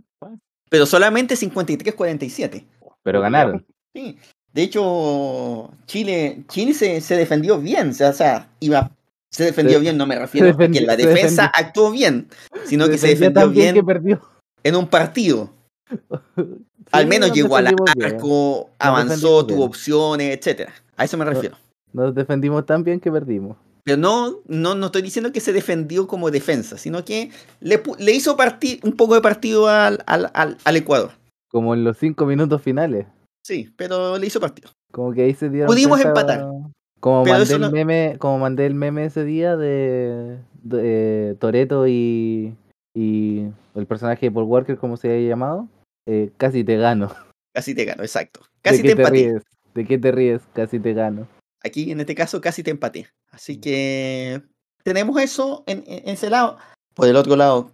pero 0.70 0.86
solamente 0.86 1.34
53-47. 1.36 2.64
pero 3.02 3.20
ganaron. 3.20 3.66
Sí. 3.94 4.16
De 4.54 4.62
hecho, 4.62 5.70
Chile, 5.84 6.44
Chile 6.48 6.72
se, 6.72 7.02
se 7.02 7.14
defendió 7.16 7.58
bien. 7.60 7.90
O 7.90 7.92
sea, 7.92 8.48
iba, 8.60 8.90
se 9.30 9.44
defendió 9.44 9.74
Se- 9.74 9.80
bien, 9.80 9.98
no 9.98 10.06
me 10.06 10.18
refiero 10.18 10.48
a 10.48 10.56
que 10.56 10.80
la 10.80 10.96
defensa 10.96 11.52
actuó 11.54 11.90
bien, 11.90 12.28
sino 12.64 12.88
que 12.88 12.96
se 12.96 13.08
defendió 13.08 13.50
bien 13.50 13.74
que 13.74 13.84
perdió. 13.84 14.22
En 14.66 14.76
un 14.76 14.86
partido. 14.88 15.50
Al 16.92 17.06
menos 17.06 17.28
nos 17.30 17.36
llegó 17.36 17.56
al 17.56 17.66
arco, 18.02 18.70
avanzó, 18.78 19.44
tuvo 19.46 19.64
opciones, 19.64 20.36
etcétera. 20.36 20.72
A 20.96 21.04
eso 21.04 21.16
me 21.18 21.24
refiero. 21.24 21.56
Nos 21.92 22.14
defendimos 22.14 22.64
tan 22.64 22.84
bien 22.84 23.00
que 23.00 23.10
perdimos. 23.10 23.56
Pero 23.82 23.96
no, 23.98 24.38
no, 24.46 24.74
no 24.74 24.86
estoy 24.86 25.02
diciendo 25.02 25.32
que 25.32 25.40
se 25.40 25.52
defendió 25.52 26.06
como 26.06 26.30
defensa, 26.30 26.78
sino 26.78 27.04
que 27.04 27.30
le, 27.60 27.82
le 27.98 28.12
hizo 28.12 28.36
un 28.82 28.92
poco 28.92 29.14
de 29.14 29.20
partido 29.20 29.68
al, 29.68 30.02
al, 30.06 30.30
al, 30.34 30.58
al 30.64 30.76
Ecuador. 30.76 31.10
Como 31.50 31.74
en 31.74 31.84
los 31.84 31.96
cinco 31.98 32.24
minutos 32.26 32.62
finales. 32.62 33.06
Sí, 33.44 33.72
pero 33.76 34.18
le 34.18 34.26
hizo 34.26 34.40
partido. 34.40 34.70
Como 34.92 35.12
que 35.12 35.22
ahí 35.22 35.34
se 35.34 35.48
dieron 35.48 35.66
Pudimos 35.68 36.00
cuenta- 36.00 36.20
empatar. 36.20 36.48
Como 37.00 37.24
mandé, 37.24 37.52
el 37.54 37.60
no- 37.60 37.70
meme, 37.70 38.16
como 38.18 38.38
mandé 38.38 38.66
el 38.66 38.74
meme 38.74 39.04
ese 39.04 39.24
día 39.24 39.56
de, 39.56 40.38
de 40.62 41.36
Toreto 41.38 41.86
y, 41.86 42.56
y 42.94 43.46
el 43.76 43.86
personaje 43.86 44.26
de 44.26 44.32
Paul 44.32 44.44
Walker, 44.44 44.76
como 44.78 44.96
se 44.96 45.10
haya 45.12 45.28
llamado, 45.28 45.68
eh, 46.06 46.30
casi 46.36 46.64
te 46.64 46.76
gano. 46.76 47.12
Casi 47.54 47.74
te 47.74 47.84
gano, 47.84 48.02
exacto. 48.02 48.40
Casi 48.62 48.82
¿De 48.82 48.94
te 48.94 49.02
empaté. 49.02 49.10
ríes? 49.10 49.42
¿De 49.74 49.84
qué 49.86 49.98
te 49.98 50.10
ríes? 50.12 50.42
Casi 50.54 50.78
te 50.80 50.92
gano. 50.92 51.28
Aquí 51.62 51.90
en 51.92 52.00
este 52.00 52.14
caso 52.14 52.40
casi 52.40 52.62
te 52.62 52.70
empaté. 52.70 53.08
Así 53.30 53.56
Mm. 53.56 53.60
que 53.60 54.42
tenemos 54.82 55.20
eso 55.20 55.64
en, 55.66 55.84
en- 55.86 56.02
en 56.08 56.08
ese 56.10 56.30
lado. 56.30 56.58
Por 56.94 57.08
el 57.08 57.16
otro 57.16 57.36
lado, 57.36 57.70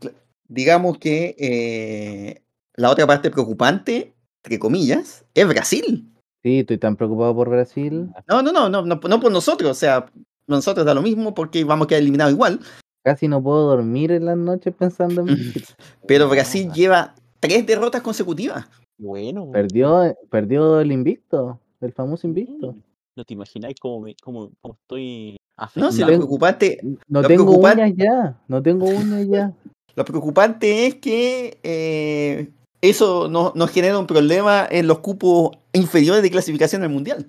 digamos 0.48 0.98
que 0.98 1.34
eh, 1.38 2.42
la 2.74 2.90
otra 2.90 3.06
parte 3.06 3.30
preocupante, 3.30 4.14
entre 4.44 4.58
comillas, 4.58 5.24
es 5.34 5.48
Brasil. 5.48 6.08
Sí, 6.42 6.60
estoy 6.60 6.78
tan 6.78 6.96
preocupado 6.96 7.34
por 7.34 7.48
Brasil. 7.50 8.10
No, 8.28 8.42
no, 8.42 8.50
no, 8.52 8.68
no, 8.68 8.82
no, 8.84 8.96
no 8.96 9.20
por 9.20 9.30
nosotros. 9.32 9.70
O 9.70 9.74
sea, 9.74 10.06
nosotros 10.46 10.84
da 10.84 10.92
lo 10.94 11.02
mismo 11.02 11.34
porque 11.34 11.62
vamos 11.64 11.84
a 11.84 11.88
quedar 11.88 12.02
eliminados 12.02 12.32
igual. 12.34 12.60
Casi 13.04 13.26
no 13.28 13.42
puedo 13.42 13.66
dormir 13.68 14.12
en 14.12 14.26
las 14.26 14.36
noches 14.36 14.74
pensando 14.74 15.22
en 15.22 15.26
Brasil. 15.54 15.64
Pero 16.06 16.28
Brasil 16.28 16.70
lleva 16.72 17.14
tres 17.40 17.66
derrotas 17.66 18.02
consecutivas. 18.02 18.66
Bueno. 18.98 19.50
Perdió, 19.50 20.16
perdió 20.30 20.80
el 20.80 20.92
invicto, 20.92 21.58
el 21.80 21.92
famoso 21.92 22.26
invicto. 22.26 22.72
Mm. 22.72 22.82
No 23.16 23.24
te 23.24 23.34
imagináis 23.34 23.76
cómo, 23.80 24.00
me, 24.00 24.14
cómo, 24.22 24.50
cómo 24.62 24.74
estoy 24.80 25.36
No, 25.76 25.92
si 25.92 26.00
lo 26.00 26.06
preocupante, 26.06 26.78
No 27.08 27.20
Lo 27.20 27.28
tengo 27.28 27.44
preocupan- 27.52 27.74
uñas 27.78 27.92
ya, 27.96 28.40
no 28.48 28.62
tengo 28.62 28.86
uñas 28.86 29.26
ya. 29.28 29.52
lo 29.96 30.04
preocupante 30.04 30.86
es 30.86 30.94
que 30.94 31.58
eh, 31.62 32.48
eso 32.80 33.28
no- 33.28 33.52
nos 33.54 33.70
genera 33.70 33.98
un 33.98 34.06
problema 34.06 34.66
en 34.70 34.86
los 34.86 35.00
cupos 35.00 35.50
inferiores 35.74 36.22
de 36.22 36.30
clasificación 36.30 36.82
al 36.84 36.88
mundial. 36.88 37.26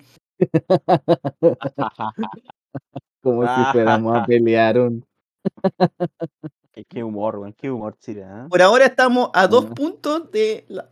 Como 3.22 3.43
si 3.43 3.64
fuéramos 3.72 4.18
a 4.18 4.26
pelear 4.26 4.80
un... 4.80 5.03
qué, 6.72 6.86
qué 6.86 7.04
humor, 7.04 7.38
weón. 7.38 7.54
Qué 7.54 7.70
humor, 7.72 7.98
Chile, 8.00 8.24
¿ah? 8.24 8.48
Por 8.50 8.62
ahora 8.62 8.86
estamos 8.86 9.30
a 9.34 9.48
dos 9.48 9.66
puntos 9.66 10.32
de 10.32 10.66
la, 10.70 10.90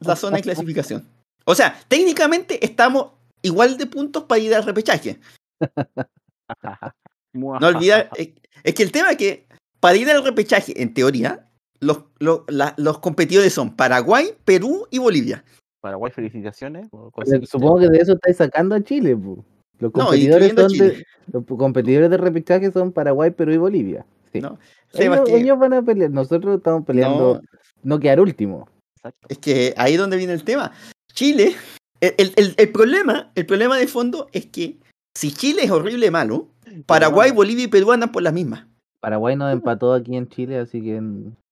la 0.00 0.16
zona 0.16 0.36
de 0.36 0.42
clasificación. 0.42 1.06
O 1.44 1.54
sea, 1.54 1.78
técnicamente 1.88 2.64
estamos 2.64 3.12
igual 3.42 3.76
de 3.78 3.86
puntos 3.86 4.24
para 4.24 4.40
ir 4.40 4.54
al 4.54 4.64
repechaje. 4.64 5.18
No 7.34 7.50
olvidar, 7.68 8.08
es, 8.16 8.30
es 8.64 8.74
que 8.74 8.82
el 8.82 8.90
tema 8.90 9.10
es 9.10 9.16
que 9.18 9.46
para 9.80 9.96
ir 9.96 10.10
al 10.10 10.24
repechaje, 10.24 10.80
en 10.82 10.92
teoría, 10.94 11.46
los, 11.78 12.04
los, 12.18 12.40
la- 12.48 12.74
los 12.78 12.98
competidores 12.98 13.52
son 13.52 13.76
Paraguay, 13.76 14.30
Perú 14.44 14.86
y 14.90 14.98
Bolivia. 14.98 15.44
Paraguay, 15.80 16.10
felicitaciones. 16.10 16.86
Eh, 16.86 17.46
Supongo 17.46 17.80
que 17.80 17.88
de 17.90 17.98
eso 17.98 18.14
estáis 18.14 18.38
sacando 18.38 18.74
a 18.74 18.82
Chile. 18.82 19.14
pu. 19.14 19.44
Los 19.78 19.92
No, 19.94 20.04
competidores, 20.04 20.52
a 20.52 20.56
son 20.56 20.68
de, 20.72 20.74
Chile. 20.92 21.06
los 21.32 21.44
competidores 21.44 22.10
de 22.10 22.16
repechaje 22.16 22.72
son 22.72 22.92
Paraguay, 22.92 23.30
Perú 23.30 23.52
y 23.52 23.56
Bolivia. 23.58 24.06
Sí. 24.32 24.40
¿no? 24.40 24.58
Ellos, 24.92 25.16
es, 25.18 25.24
que, 25.24 25.36
ellos 25.38 25.58
van 25.58 25.72
a 25.74 25.82
pelear. 25.82 26.10
Nosotros 26.10 26.56
estamos 26.58 26.84
peleando 26.84 27.34
no, 27.34 27.40
no, 27.82 27.98
quedar 28.00 28.20
último. 28.20 28.68
Exacto. 28.96 29.26
es 29.30 29.38
que 29.38 29.74
ahí 29.76 29.94
es 29.94 29.98
donde 29.98 30.16
viene 30.16 30.32
el 30.32 30.44
tema. 30.44 30.72
Chile, 31.12 31.54
el, 32.00 32.14
el- 32.18 32.32
el- 32.36 32.54
el 32.56 32.72
problema, 32.72 33.30
el 33.34 33.46
problema 33.46 33.76
de 33.78 33.86
fondo 33.86 34.28
es 34.32 34.46
que 34.46 34.78
si 35.14 35.32
Chile 35.32 35.62
es 35.64 35.70
horrible 35.70 36.10
malo, 36.10 36.48
Paraguay. 36.86 37.30
Bolivia 37.30 37.64
y 37.64 37.68
Perú 37.68 37.92
andan 37.92 38.12
por 38.12 38.22
las 38.22 38.32
mismas. 38.32 38.66
Paraguay 39.00 39.36
nos 39.36 39.52
empató 39.52 39.92
aquí 39.94 40.16
en 40.16 40.28
Chile, 40.28 40.58
así 40.58 40.82
que 40.82 41.00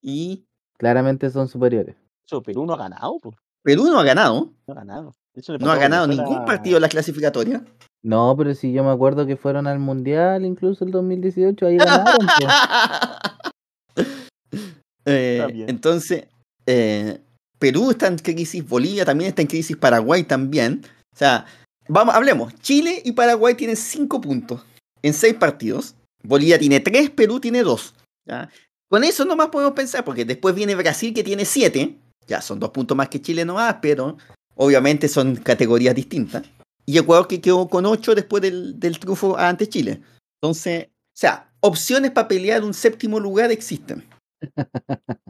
Y 0.03 0.45
claramente 0.77 1.31
son 1.31 1.49
superiores. 1.49 1.97
Eso, 2.27 2.43
Perú 2.43 2.67
no 2.67 2.75
ha 2.75 2.77
ganado. 2.77 3.19
Perú 3.63 3.85
no 3.87 3.99
ha 3.99 4.05
ganado, 4.05 4.53
No 4.67 4.73
ha 4.73 4.77
ganado. 4.77 5.13
Hecho, 5.37 5.59
no 5.59 5.71
ha 5.71 5.77
ganado 5.77 6.07
ningún 6.07 6.45
partido 6.47 6.77
en 6.77 6.83
la 6.83 6.89
clasificatoria. 6.89 7.63
No, 8.03 8.35
pero 8.39 8.55
si 8.55 8.73
yo 8.73 8.83
me 8.83 8.91
acuerdo 8.91 9.27
que 9.27 9.37
fueron 9.37 9.67
al 9.67 9.79
Mundial, 9.79 10.45
incluso 10.47 10.85
el 10.85 10.91
2018, 10.91 11.67
ahí 11.67 11.77
ganaron. 11.77 12.27
Eh, 15.09 15.67
entonces, 15.69 16.25
eh, 16.67 17.21
Perú 17.61 17.93
está 17.93 18.09
en 18.09 18.19
crisis, 18.19 18.69
Bolivia 18.69 19.05
también 19.05 19.29
está 19.29 19.41
en 19.41 19.47
crisis, 19.47 19.77
Paraguay 19.77 20.25
también. 20.25 20.83
O 21.15 21.17
sea, 21.17 21.47
vamos, 21.87 22.13
hablemos. 22.13 22.53
Chile 22.61 23.03
y 23.05 23.13
Paraguay 23.13 23.55
tienen 23.55 23.77
cinco 23.77 24.21
puntos 24.21 24.67
en 25.03 25.15
seis 25.15 25.35
partidos. 25.35 25.95
Bolivia 26.25 26.59
tiene 26.59 26.81
tres, 26.81 27.11
Perú 27.11 27.39
tiene 27.39 27.63
dos. 27.63 27.95
¿ya? 28.27 28.51
Con 28.91 29.05
eso 29.05 29.25
nomás 29.25 29.49
podemos 29.51 29.75
pensar, 29.75 30.05
porque 30.05 30.25
después 30.25 30.57
viene 30.57 30.75
Brasil 30.75 31.15
que 31.15 31.23
tiene 31.23 31.45
siete. 31.45 31.97
Ya 32.27 32.41
son 32.41 32.59
dos 32.59 32.71
puntos 32.71 32.97
más 32.97 33.09
que 33.09 33.23
Chile 33.23 33.45
nomás, 33.45 33.77
pero 33.81 34.17
obviamente 34.57 35.09
son 35.09 35.37
categorías 35.37 35.95
distintas. 35.95 36.43
Y 36.85 36.99
Ecuador 36.99 37.27
que 37.29 37.41
quedó 37.41 37.69
con 37.69 37.87
ocho 37.87 38.15
después 38.15 38.43
del, 38.43 38.79
del 38.79 38.99
triunfo 38.99 39.37
ante 39.39 39.69
Chile. 39.69 40.01
Entonces, 40.41 40.87
o 40.89 40.91
sea, 41.19 41.51
opciones 41.61 42.11
para 42.11 42.29
pelear 42.29 42.63
un 42.65 42.75
séptimo 42.75 43.19
lugar 43.21 43.51
existen. 43.51 44.05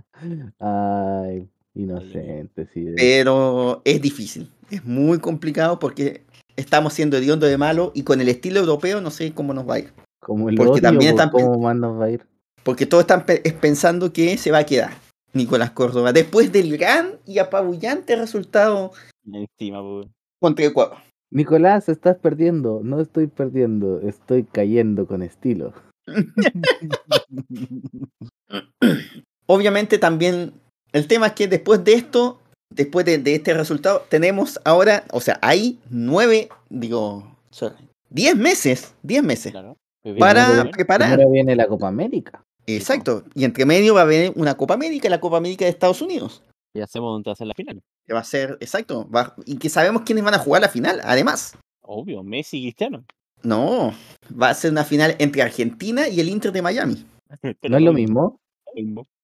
Ay, 0.58 1.48
inocente, 1.74 2.68
sí. 2.72 2.86
Pero 2.96 3.82
es 3.84 4.00
difícil, 4.00 4.50
es 4.70 4.84
muy 4.84 5.18
complicado 5.18 5.78
porque 5.78 6.24
estamos 6.56 6.92
siendo 6.94 7.16
hediondo 7.16 7.46
de 7.46 7.58
malo 7.58 7.92
y 7.94 8.02
con 8.02 8.20
el 8.20 8.28
estilo 8.28 8.60
europeo 8.60 9.00
no 9.00 9.10
sé 9.10 9.32
cómo 9.32 9.52
nos 9.54 9.68
va 9.68 9.74
a 9.74 9.78
ir. 9.80 9.92
Como 10.20 10.48
el 10.48 10.56
porque 10.56 10.72
odio, 10.72 10.82
también 10.82 11.14
po, 11.14 11.20
están 11.20 11.30
pe- 11.36 11.42
¿cómo 11.44 11.58
más 11.58 11.76
nos 11.76 12.00
va 12.00 12.04
a 12.06 12.10
ir? 12.10 12.26
Porque 12.64 12.86
todos 12.86 13.02
están 13.02 13.24
pe- 13.26 13.42
es 13.44 13.52
pensando 13.52 14.12
que 14.12 14.36
se 14.38 14.50
va 14.50 14.58
a 14.58 14.66
quedar 14.66 14.90
Nicolás 15.34 15.70
Córdoba 15.70 16.12
después 16.12 16.50
del 16.50 16.76
gran 16.76 17.12
y 17.26 17.38
apabullante 17.38 18.16
resultado 18.16 18.92
Encima, 19.32 19.82
pues. 19.82 20.06
Ecuador. 20.58 20.96
Nicolás, 21.30 21.88
estás 21.88 22.16
perdiendo. 22.18 22.80
No 22.82 23.00
estoy 23.00 23.26
perdiendo, 23.26 24.00
estoy 24.00 24.44
cayendo 24.44 25.06
con 25.06 25.22
estilo. 25.22 25.72
Obviamente 29.46 29.98
también 29.98 30.52
el 30.92 31.06
tema 31.06 31.28
es 31.28 31.32
que 31.32 31.48
después 31.48 31.84
de 31.84 31.94
esto, 31.94 32.40
después 32.70 33.04
de, 33.06 33.18
de 33.18 33.36
este 33.36 33.54
resultado, 33.54 34.04
tenemos 34.08 34.60
ahora, 34.64 35.04
o 35.12 35.20
sea, 35.20 35.38
hay 35.42 35.78
nueve, 35.90 36.48
digo, 36.68 37.36
diez 38.10 38.36
meses, 38.36 38.94
diez 39.02 39.22
meses 39.22 39.52
Claro. 39.52 39.76
para 40.18 40.70
preparar. 40.70 41.10
Primero 41.10 41.30
viene 41.30 41.56
la 41.56 41.66
Copa 41.66 41.88
América. 41.88 42.42
Exacto. 42.66 43.24
Y 43.34 43.44
entre 43.44 43.64
medio 43.64 43.94
va 43.94 44.00
a 44.00 44.04
haber 44.04 44.32
una 44.34 44.56
Copa 44.56 44.74
América, 44.74 45.08
la 45.08 45.20
Copa 45.20 45.36
América 45.36 45.64
de 45.64 45.70
Estados 45.70 46.02
Unidos. 46.02 46.42
Ya 46.76 46.86
sabemos 46.86 47.14
dónde 47.14 47.28
va 47.30 47.32
a 47.32 47.36
ser 47.36 47.46
la 47.46 47.54
final. 47.54 47.82
Que 48.06 48.12
va 48.14 48.20
a 48.20 48.24
ser, 48.24 48.56
exacto. 48.60 49.08
va- 49.10 49.34
y 49.46 49.56
que 49.58 49.68
sabemos 49.68 50.02
quiénes 50.02 50.24
van 50.24 50.34
a 50.34 50.38
jugar 50.38 50.62
la 50.62 50.68
final, 50.68 51.00
además. 51.04 51.56
Obvio, 51.82 52.22
Messi 52.22 52.58
y 52.58 52.62
Cristiano. 52.64 53.04
No, 53.42 53.92
va 54.40 54.50
a 54.50 54.54
ser 54.54 54.72
una 54.72 54.84
final 54.84 55.14
entre 55.18 55.42
Argentina 55.42 56.08
y 56.08 56.20
el 56.20 56.28
Inter 56.28 56.52
de 56.52 56.62
Miami. 56.62 57.06
¿No 57.62 57.76
es 57.76 57.82
lo 57.82 57.92
mismo? 57.92 58.38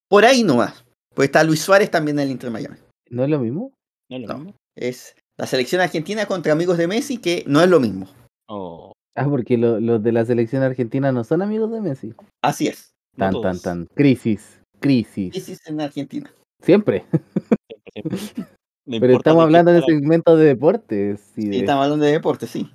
Por 0.09 0.25
ahí 0.25 0.43
no 0.45 0.59
va. 0.59 0.75
Pues 1.15 1.29
está 1.29 1.43
Luis 1.45 1.61
Suárez 1.61 1.91
también 1.91 2.19
en 2.19 2.27
el 2.27 2.31
Inter 2.33 2.49
de 2.51 2.53
Miami. 2.53 2.77
¿No 3.11 3.25
es 3.25 3.31
lo 3.31 3.39
mismo? 3.39 3.73
No 4.09 4.17
es 4.17 4.23
lo 4.23 4.29
No. 4.29 4.39
mismo. 4.39 4.55
Es 4.77 5.15
la 5.39 5.47
selección 5.47 5.81
argentina 5.81 6.27
contra 6.27 6.53
amigos 6.53 6.79
de 6.79 6.87
Messi, 6.89 7.19
que 7.19 7.45
no 7.47 7.61
es 7.63 7.69
lo 7.69 7.81
mismo. 7.81 8.07
Oh, 8.49 8.93
Ah, 9.15 9.27
porque 9.29 9.59
lo- 9.59 9.79
los 9.79 10.03
de 10.03 10.11
la 10.13 10.25
selección 10.25 10.63
argentina 10.63 11.13
no 11.13 11.23
son 11.25 11.43
amigos 11.43 11.71
de 11.71 11.81
Messi. 11.83 12.15
Así 12.43 12.69
es. 12.69 12.93
no 13.17 13.31
Tan, 13.31 13.43
tan, 13.43 13.61
tan. 13.61 13.87
Crisis, 13.95 14.61
crisis. 14.81 15.33
Crisis 15.33 15.61
en 15.67 15.81
Argentina. 15.83 16.33
Siempre. 16.63 17.05
Siempre, 17.93 18.19
siempre. 18.19 18.47
Lo 18.87 18.99
Pero 19.01 19.17
estamos 19.17 19.43
hablando 19.45 19.71
de 19.73 19.81
la- 19.81 19.87
segmento 19.87 20.37
de 20.37 20.45
deportes. 20.47 21.21
y 21.37 21.43
Sí, 21.43 21.49
de- 21.51 21.59
estamos 21.61 21.85
hablando 21.85 22.05
de 22.05 22.13
deporte, 22.13 22.47
sí. 22.49 22.69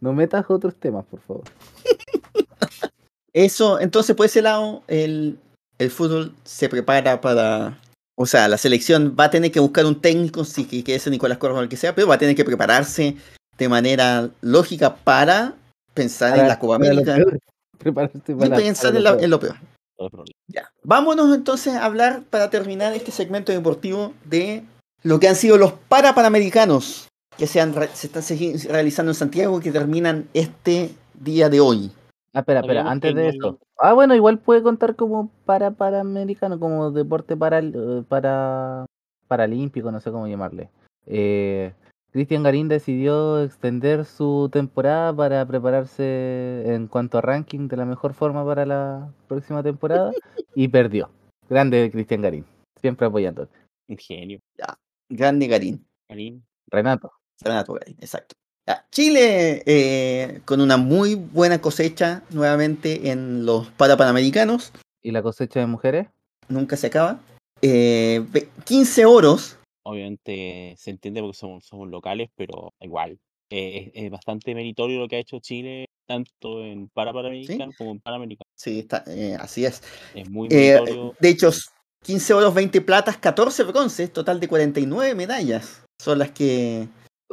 No 0.00 0.12
metas 0.12 0.44
otros 0.48 0.76
temas, 0.76 1.04
por 1.06 1.20
favor. 1.20 1.42
Eso, 3.32 3.80
entonces 3.80 4.16
por 4.16 4.26
ese 4.26 4.42
lado, 4.42 4.82
el, 4.88 5.38
el 5.78 5.90
fútbol 5.90 6.32
se 6.44 6.68
prepara 6.68 7.20
para. 7.20 7.78
O 8.16 8.26
sea, 8.26 8.48
la 8.48 8.58
selección 8.58 9.14
va 9.18 9.24
a 9.24 9.30
tener 9.30 9.52
que 9.52 9.60
buscar 9.60 9.86
un 9.86 10.00
técnico, 10.00 10.44
si 10.44 10.64
que 10.82 10.94
ese 10.94 11.10
Nicolás 11.10 11.38
Corvo 11.38 11.58
o 11.58 11.62
el 11.62 11.68
que 11.68 11.76
sea, 11.76 11.94
pero 11.94 12.08
va 12.08 12.14
a 12.16 12.18
tener 12.18 12.34
que 12.34 12.44
prepararse 12.44 13.16
de 13.56 13.68
manera 13.68 14.30
lógica 14.40 14.96
para 14.96 15.54
pensar 15.94 16.30
en 16.30 16.36
Para- 16.36 16.48
la 16.48 16.58
Copa 16.58 16.78
para 16.78 16.90
América 16.90 17.14
peor. 17.16 17.38
Prepararte 17.78 18.32
y 18.32 18.34
para- 18.34 18.56
pensar 18.56 18.92
para 18.92 18.98
en, 18.98 19.04
la- 19.04 19.22
en 19.24 19.30
lo 19.30 19.38
peor. 19.38 19.56
Todo 19.98 20.06
el 20.06 20.12
problema. 20.12 20.38
Ya. 20.46 20.72
Vámonos 20.84 21.34
entonces 21.34 21.74
a 21.74 21.84
hablar 21.84 22.22
para 22.30 22.48
terminar 22.50 22.94
este 22.94 23.10
segmento 23.10 23.52
deportivo 23.52 24.14
de 24.24 24.62
lo 25.02 25.18
que 25.18 25.28
han 25.28 25.34
sido 25.34 25.58
los 25.58 25.72
parapanamericanos 25.72 27.08
que 27.36 27.46
se, 27.46 27.60
han 27.60 27.74
se 27.92 28.06
están 28.06 28.22
realizando 28.72 29.10
en 29.10 29.16
Santiago 29.16 29.60
que 29.60 29.72
terminan 29.72 30.28
este 30.34 30.90
día 31.14 31.48
de 31.48 31.60
hoy. 31.60 31.90
Ah, 32.32 32.40
espera, 32.40 32.60
espera, 32.60 32.88
antes 32.88 33.14
de 33.14 33.28
eso. 33.28 33.58
Ah, 33.78 33.92
bueno, 33.92 34.14
igual 34.14 34.38
puede 34.38 34.62
contar 34.62 34.94
como 34.94 35.30
para 35.44 35.72
paramericano, 35.72 36.60
como 36.60 36.92
deporte 36.92 37.36
para, 37.36 37.60
para 38.08 38.86
paralímpico, 39.26 39.90
no 39.90 40.00
sé 40.00 40.12
cómo 40.12 40.28
llamarle. 40.28 40.70
Eh, 41.06 41.72
Cristian 42.12 42.42
Garín 42.42 42.68
decidió 42.68 43.42
extender 43.42 44.04
su 44.04 44.48
temporada 44.50 45.14
para 45.14 45.44
prepararse 45.46 46.64
en 46.74 46.86
cuanto 46.86 47.18
a 47.18 47.20
ranking 47.20 47.68
de 47.68 47.76
la 47.76 47.84
mejor 47.84 48.14
forma 48.14 48.44
para 48.44 48.64
la 48.64 49.12
próxima 49.28 49.62
temporada 49.62 50.12
y 50.54 50.68
perdió. 50.68 51.10
Grande 51.48 51.90
Cristian 51.92 52.22
Garín, 52.22 52.44
siempre 52.80 53.06
apoyándote. 53.06 53.56
Un 53.88 53.98
genio. 53.98 54.40
Grande 55.08 55.46
Garín. 55.46 55.84
Karim. 56.08 56.42
Renato, 56.70 57.12
Renato 57.40 57.74
Garín, 57.74 57.96
exacto. 58.00 58.34
Ya, 58.66 58.86
Chile 58.90 59.62
eh, 59.66 60.40
con 60.44 60.60
una 60.60 60.76
muy 60.76 61.14
buena 61.14 61.60
cosecha 61.60 62.22
nuevamente 62.30 63.10
en 63.10 63.46
los 63.46 63.68
parapanamericanos. 63.70 64.72
¿y 65.02 65.10
la 65.12 65.22
cosecha 65.22 65.60
de 65.60 65.66
mujeres? 65.66 66.08
Nunca 66.48 66.76
se 66.76 66.88
acaba. 66.88 67.20
Eh, 67.62 68.24
ve- 68.30 68.48
15 68.64 69.06
oros. 69.06 69.57
Obviamente 69.88 70.74
se 70.76 70.90
entiende 70.90 71.20
porque 71.22 71.36
somos, 71.38 71.64
somos 71.64 71.88
locales, 71.88 72.28
pero 72.36 72.74
igual. 72.80 73.18
eh, 73.50 73.90
es, 73.94 74.04
es 74.04 74.10
bastante 74.10 74.54
meritorio 74.54 75.00
lo 75.00 75.08
que 75.08 75.16
ha 75.16 75.20
hecho 75.20 75.38
Chile, 75.38 75.86
tanto 76.06 76.62
en 76.62 76.88
para 76.88 77.12
Panamericano 77.14 77.72
como 77.78 77.92
en 77.92 78.00
Panamericano. 78.00 78.44
Sí, 78.54 78.80
está, 78.80 79.02
eh, 79.06 79.34
así 79.40 79.64
es. 79.64 79.82
Es 80.14 80.28
muy 80.28 80.48
Eh, 80.50 80.74
meritorio. 80.74 81.14
de 81.18 81.28
hecho, 81.30 81.50
15 82.04 82.34
oros, 82.34 82.52
20 82.54 82.80
platas, 82.82 83.16
14 83.16 83.62
bronces, 83.64 84.12
total 84.12 84.38
de 84.40 84.48
49 84.48 85.14
medallas. 85.14 85.82
Son 85.98 86.18
las 86.18 86.30
que 86.32 86.86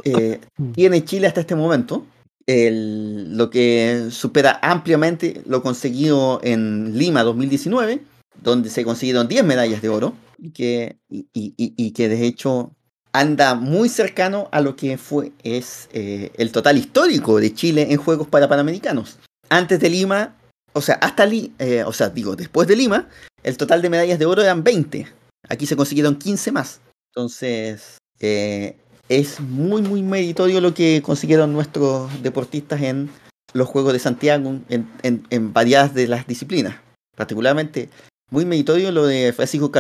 eh, 0.06 0.40
tiene 0.74 1.04
Chile 1.04 1.28
hasta 1.28 1.42
este 1.42 1.56
momento. 1.56 2.06
El- 2.48 3.36
lo 3.38 3.50
que 3.50 4.08
supera 4.12 4.60
ampliamente 4.62 5.42
lo 5.46 5.62
conseguido 5.62 6.40
en 6.44 6.98
Lima 6.98 7.24
2019, 7.24 8.02
donde 8.42 8.70
se 8.70 8.84
consiguieron 8.84 9.28
10 9.28 9.44
medallas 9.44 9.82
de 9.82 9.90
oro, 9.90 10.14
y 10.38 10.52
que, 10.52 10.98
y, 11.10 11.28
y- 11.34 11.54
y- 11.58 11.92
que 11.92 12.10
de 12.10 12.26
hecho 12.26 12.72
anda 13.14 13.56
muy 13.56 13.88
cercano 13.88 14.50
a 14.52 14.60
lo 14.62 14.76
que 14.76 14.98
fue 14.98 15.32
es 15.44 15.88
eh, 15.94 16.32
el 16.38 16.52
total 16.52 16.78
histórico 16.78 17.40
de 17.40 17.54
Chile 17.54 17.88
en 17.92 17.98
Juegos 17.98 18.28
para 18.28 18.50
Panamericanos. 18.50 19.18
Antes 19.50 19.80
de 19.80 19.90
Lima, 19.90 20.36
o 20.74 20.82
sea, 20.82 20.96
hasta 20.96 21.26
Li- 21.26 21.54
eh, 21.60 21.84
o 21.86 21.94
sea, 21.94 22.10
digo, 22.10 22.36
después 22.36 22.68
de 22.68 22.76
Lima, 22.76 23.08
el 23.44 23.56
total 23.58 23.82
de 23.82 23.90
medallas 23.90 24.20
de 24.20 24.26
oro 24.26 24.42
eran 24.42 24.64
20. 24.64 25.08
Aquí 25.48 25.66
se 25.66 25.78
consiguieron 25.78 26.18
15 26.18 26.52
más. 26.52 26.82
Entonces, 27.16 27.98
eh, 28.20 28.76
es 29.08 29.40
muy, 29.40 29.82
muy 29.82 30.02
meritorio 30.04 30.60
lo 30.60 30.74
que 30.74 31.02
consiguieron 31.02 31.54
nuestros 31.54 32.22
deportistas 32.22 32.82
en 32.82 33.10
los 33.54 33.70
Juegos 33.70 33.94
de 33.94 34.00
Santiago, 34.00 34.60
en, 34.68 34.90
en- 35.04 35.26
en 35.30 35.54
variadas 35.54 35.94
de 35.94 36.08
las 36.10 36.28
disciplinas. 36.28 36.76
Particularmente, 37.16 37.90
muy 38.32 38.46
meritorio 38.46 38.92
lo 38.92 39.06
de 39.06 39.34
Francisco 39.34 39.72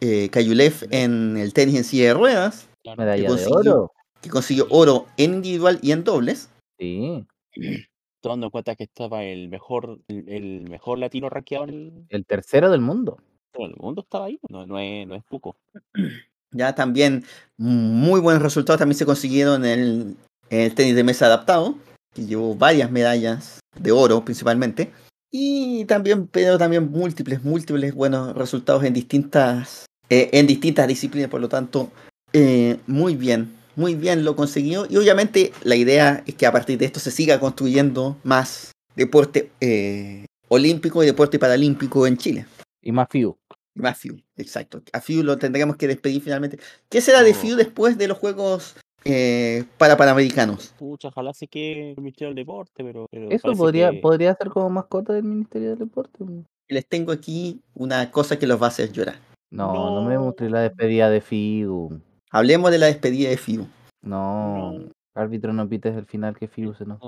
eh, 0.00 0.28
Cayulev 0.30 0.74
en 0.90 1.36
el 1.36 1.52
tenis 1.52 1.76
en 1.76 1.84
silla 1.84 2.04
de 2.08 2.14
ruedas, 2.14 2.68
claro. 2.82 2.98
Medalla 3.02 3.22
de 3.22 3.28
consiguió- 3.28 3.72
oro. 3.72 3.92
que 4.20 4.30
consiguió 4.30 4.66
oro 4.70 5.06
en 5.16 5.34
individual 5.34 5.78
y 5.82 5.92
en 5.92 6.04
dobles. 6.04 6.50
Sí, 6.78 7.26
Tomando 8.22 8.46
en 8.46 8.50
cuenta 8.50 8.74
que 8.74 8.84
estaba 8.84 9.22
el 9.24 9.48
mejor, 9.48 10.00
el, 10.08 10.28
el 10.28 10.68
mejor 10.68 10.98
latino 10.98 11.28
rankeado 11.28 11.64
en 11.64 11.70
el, 11.70 11.92
el 12.08 12.26
tercero 12.26 12.70
del 12.70 12.80
mundo. 12.80 13.18
en 13.54 13.70
el 13.70 13.76
mundo, 13.76 14.02
estaba 14.02 14.24
ahí. 14.26 14.38
No, 14.48 14.66
no, 14.66 14.78
es, 14.78 15.06
no 15.06 15.14
es 15.14 15.22
poco. 15.24 15.56
Ya 16.52 16.74
también 16.74 17.24
muy 17.58 18.20
buenos 18.20 18.40
resultados 18.42 18.78
también 18.78 18.96
se 18.96 19.04
consiguieron 19.04 19.64
en 19.66 19.78
el, 19.78 20.16
en 20.48 20.60
el 20.60 20.74
tenis 20.74 20.94
de 20.94 21.02
mesa 21.04 21.26
adaptado, 21.26 21.74
que 22.14 22.24
llevó 22.24 22.54
varias 22.54 22.90
medallas 22.90 23.58
de 23.78 23.92
oro 23.92 24.24
principalmente. 24.24 24.90
Y 25.30 25.84
también, 25.86 26.28
pero 26.28 26.58
también 26.58 26.90
múltiples, 26.90 27.42
múltiples 27.42 27.94
buenos 27.94 28.34
resultados 28.34 28.84
en 28.84 28.94
distintas, 28.94 29.86
eh, 30.08 30.30
en 30.32 30.46
distintas 30.46 30.86
disciplinas, 30.86 31.28
por 31.28 31.40
lo 31.40 31.48
tanto, 31.48 31.90
eh, 32.32 32.78
muy 32.86 33.16
bien, 33.16 33.54
muy 33.74 33.94
bien 33.94 34.24
lo 34.24 34.36
consiguió. 34.36 34.86
Y 34.88 34.96
obviamente 34.96 35.52
la 35.62 35.76
idea 35.76 36.22
es 36.26 36.34
que 36.34 36.46
a 36.46 36.52
partir 36.52 36.78
de 36.78 36.86
esto 36.86 37.00
se 37.00 37.10
siga 37.10 37.40
construyendo 37.40 38.16
más 38.24 38.72
deporte 38.94 39.50
eh, 39.60 40.26
olímpico 40.48 41.02
y 41.02 41.06
deporte 41.06 41.38
paralímpico 41.38 42.06
en 42.06 42.16
Chile. 42.16 42.46
Y 42.82 42.92
más 42.92 43.08
FIU. 43.10 43.36
Más 43.74 43.98
FIU, 43.98 44.16
exacto. 44.36 44.82
A 44.92 45.00
FIU 45.00 45.22
lo 45.22 45.36
tendremos 45.36 45.76
que 45.76 45.86
despedir 45.86 46.22
finalmente. 46.22 46.58
¿Qué 46.88 47.00
será 47.00 47.22
de. 47.22 47.34
FIU 47.34 47.56
después 47.56 47.98
de 47.98 48.08
los 48.08 48.16
Juegos 48.16 48.76
eh, 49.08 49.64
para 49.78 49.96
Panamericanos? 49.96 50.74
Pucha, 50.78 51.08
ojalá 51.08 51.32
se 51.32 51.46
quede 51.48 51.90
el 51.92 51.96
Ministerio 51.98 52.28
del 52.34 52.44
Deporte, 52.44 52.82
pero. 52.84 53.06
pero 53.10 53.30
Eso 53.30 53.52
podría, 53.52 53.90
que- 53.90 53.98
podría 53.98 54.34
ser 54.34 54.48
como 54.50 54.68
mascota 54.70 55.12
del 55.12 55.24
Ministerio 55.24 55.70
del 55.70 55.78
Deporte. 55.78 56.18
po. 56.24 56.44
Les 56.68 56.86
tengo 56.88 57.12
aquí 57.12 57.60
una 57.74 58.10
cosa 58.10 58.38
que 58.38 58.46
los 58.46 58.60
va 58.60 58.66
a 58.66 58.68
hacer 58.68 58.90
llorar. 58.92 59.16
No, 59.52 59.72
no, 59.94 60.02
me 60.08 60.18
mostré 60.18 60.50
la 60.50 60.60
despedida 60.60 61.08
de 61.08 61.20
FIU. 61.20 62.00
Hablemos 62.32 62.70
de 62.72 62.78
la 62.78 62.86
despedida 62.86 63.28
de 63.30 63.36
FIU. 63.36 63.66
No, 64.02 64.72
No. 64.72 64.90
árbitro 65.14 65.52
no 65.52 65.68
pites 65.68 65.96
el 65.96 66.06
final 66.06 66.36
que 66.36 66.48
FIU 66.48 66.74
se 66.74 66.84
no. 66.84 66.98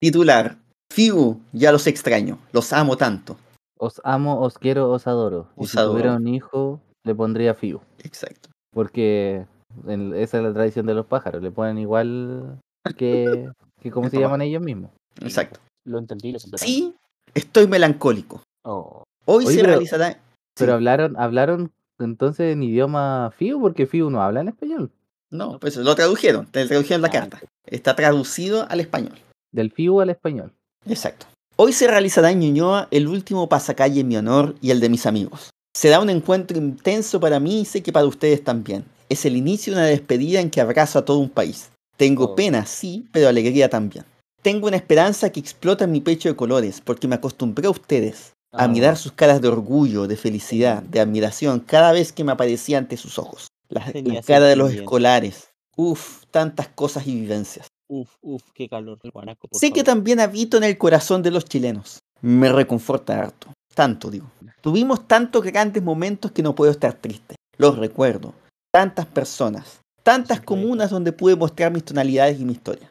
Titular. 0.00 0.56
FIU, 0.92 1.40
ya 1.52 1.72
los 1.72 1.86
extraño. 1.88 2.38
Los 2.52 2.72
amo 2.72 2.96
tanto. 2.96 3.36
Os 3.78 4.00
amo, 4.04 4.40
os 4.40 4.56
quiero, 4.58 4.90
os 4.90 5.06
adoro. 5.06 5.48
Y 5.56 5.64
Os 5.64 5.70
si 5.70 5.76
tuviera 5.76 6.10
adoro. 6.10 6.22
un 6.22 6.28
hijo, 6.28 6.80
le 7.04 7.14
pondría 7.14 7.54
FIU. 7.54 7.80
Exacto. 8.04 8.50
Porque 8.72 9.46
en- 9.86 10.14
esa 10.14 10.38
es 10.38 10.44
la 10.44 10.52
tradición 10.52 10.86
de 10.86 10.94
los 10.94 11.06
pájaros. 11.06 11.42
Le 11.42 11.50
ponen 11.50 11.78
igual 11.78 12.58
que, 12.96 13.48
que 13.80 13.90
como 13.90 14.08
se 14.10 14.18
llaman 14.20 14.42
ellos 14.42 14.62
mismos. 14.62 14.90
Exacto. 15.20 15.60
Lo 15.84 15.98
entendí, 15.98 16.32
lo 16.32 16.38
comprendí. 16.40 16.66
Sí, 16.66 16.94
estoy 17.34 17.66
melancólico. 17.66 18.42
Oh, 18.64 19.04
Hoy 19.24 19.44
Oye, 19.46 19.54
se 19.56 19.60
pero- 19.62 19.72
realizará. 19.72 20.20
Pero 20.58 20.72
Sí. 20.72 20.74
hablaron, 20.74 21.16
hablaron 21.18 21.72
entonces 21.98 22.52
en 22.52 22.62
idioma 22.62 23.30
FIU, 23.36 23.60
porque 23.60 23.86
FIU 23.86 24.08
no 24.10 24.22
habla 24.22 24.40
en 24.40 24.48
español. 24.48 24.90
No, 25.30 25.58
pues 25.58 25.76
lo 25.76 25.94
tradujeron. 25.94 26.46
Te 26.46 26.64
tradujeron 26.66 27.02
la 27.02 27.08
Ah, 27.08 27.10
carta. 27.10 27.40
Está 27.66 27.96
traducido 27.96 28.66
al 28.70 28.80
español. 28.80 29.18
Del 29.52 29.72
FIU 29.72 30.00
al 30.00 30.10
español. 30.10 30.52
Exacto. 30.86 31.26
Hoy 31.56 31.72
se 31.72 31.88
realizará 31.88 32.30
en 32.30 32.40
Ñuñoa 32.40 32.86
el 32.90 33.08
último 33.08 33.48
pasacalle 33.48 34.00
en 34.00 34.08
mi 34.08 34.16
honor 34.16 34.54
y 34.60 34.70
el 34.70 34.78
de 34.80 34.88
mis 34.88 35.06
amigos. 35.06 35.50
Será 35.74 36.00
un 36.00 36.10
encuentro 36.10 36.56
intenso 36.58 37.18
para 37.18 37.40
mí 37.40 37.60
y 37.60 37.64
sé 37.64 37.82
que 37.82 37.92
para 37.92 38.06
ustedes 38.06 38.44
también. 38.44 38.84
Es 39.08 39.24
el 39.24 39.36
inicio 39.36 39.72
de 39.74 39.78
una 39.80 39.86
despedida 39.88 40.40
en 40.40 40.50
que 40.50 40.60
abrazo 40.60 40.98
a 40.98 41.04
todo 41.04 41.18
un 41.18 41.28
país. 41.30 41.70
Tengo 41.96 42.24
Oh. 42.24 42.34
pena, 42.34 42.66
sí, 42.66 43.06
pero 43.12 43.28
alegría 43.28 43.68
también. 43.70 44.04
Tengo 44.42 44.66
una 44.68 44.76
esperanza 44.76 45.30
que 45.30 45.40
explota 45.40 45.84
en 45.84 45.92
mi 45.92 46.00
pecho 46.00 46.28
de 46.28 46.36
colores, 46.36 46.80
porque 46.80 47.08
me 47.08 47.14
acostumbré 47.16 47.66
a 47.66 47.70
ustedes, 47.70 48.32
a 48.52 48.64
Ah. 48.64 48.68
mirar 48.68 48.96
sus 48.96 49.12
caras 49.12 49.40
de 49.40 49.48
orgullo, 49.48 50.06
de 50.06 50.16
felicidad, 50.16 50.82
de 50.82 51.00
admiración, 51.00 51.60
cada 51.60 51.92
vez 51.92 52.12
que 52.12 52.24
me 52.24 52.32
aparecía 52.32 52.78
ante 52.78 52.96
sus 52.96 53.18
ojos. 53.18 53.48
La 53.68 53.92
cara 54.22 54.46
de 54.46 54.56
los 54.56 54.72
escolares. 54.72 55.48
Uf, 55.76 56.24
tantas 56.30 56.68
cosas 56.68 57.06
y 57.06 57.14
vivencias. 57.20 57.68
uf, 57.88 58.10
uf, 58.20 58.42
qué 58.52 58.68
calor. 58.68 58.98
Guanaco, 59.12 59.46
Sé 59.52 59.70
que 59.70 59.84
también 59.84 60.18
habito 60.18 60.56
en 60.56 60.64
el 60.64 60.76
corazón 60.76 61.22
de 61.22 61.30
los 61.30 61.44
chilenos. 61.44 62.00
Me 62.20 62.50
reconforta 62.50 63.16
harto. 63.20 63.52
Tanto, 63.74 64.10
digo. 64.10 64.28
Tuvimos 64.60 65.06
tantos 65.06 65.44
grandes 65.44 65.82
momentos 65.84 66.32
que 66.32 66.42
no 66.42 66.54
puedo 66.54 66.72
estar 66.72 66.94
triste. 66.94 67.36
Los 67.58 67.78
recuerdo. 67.78 68.34
Tantas 68.70 69.06
personas. 69.06 69.80
Tantas 70.02 70.40
comunas 70.40 70.90
donde 70.90 71.12
pude 71.12 71.34
mostrar 71.34 71.72
mis 71.72 71.84
tonalidades 71.84 72.38
y 72.40 72.44
mi 72.44 72.52
historia. 72.52 72.88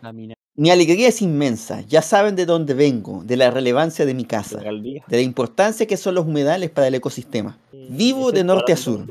Mi 0.57 0.69
alegría 0.69 1.09
es 1.09 1.21
inmensa. 1.21 1.81
Ya 1.81 2.01
saben 2.01 2.35
de 2.35 2.45
dónde 2.45 2.73
vengo, 2.73 3.23
de 3.23 3.37
la 3.37 3.51
relevancia 3.51 4.05
de 4.05 4.13
mi 4.13 4.25
casa, 4.25 4.59
de 4.59 5.03
la 5.09 5.21
importancia 5.21 5.85
que 5.85 5.97
son 5.97 6.15
los 6.15 6.25
humedales 6.25 6.69
para 6.69 6.87
el 6.87 6.95
ecosistema. 6.95 7.57
Vivo 7.89 8.31
de 8.31 8.43
norte 8.43 8.73
a 8.73 8.77
sur. 8.77 9.05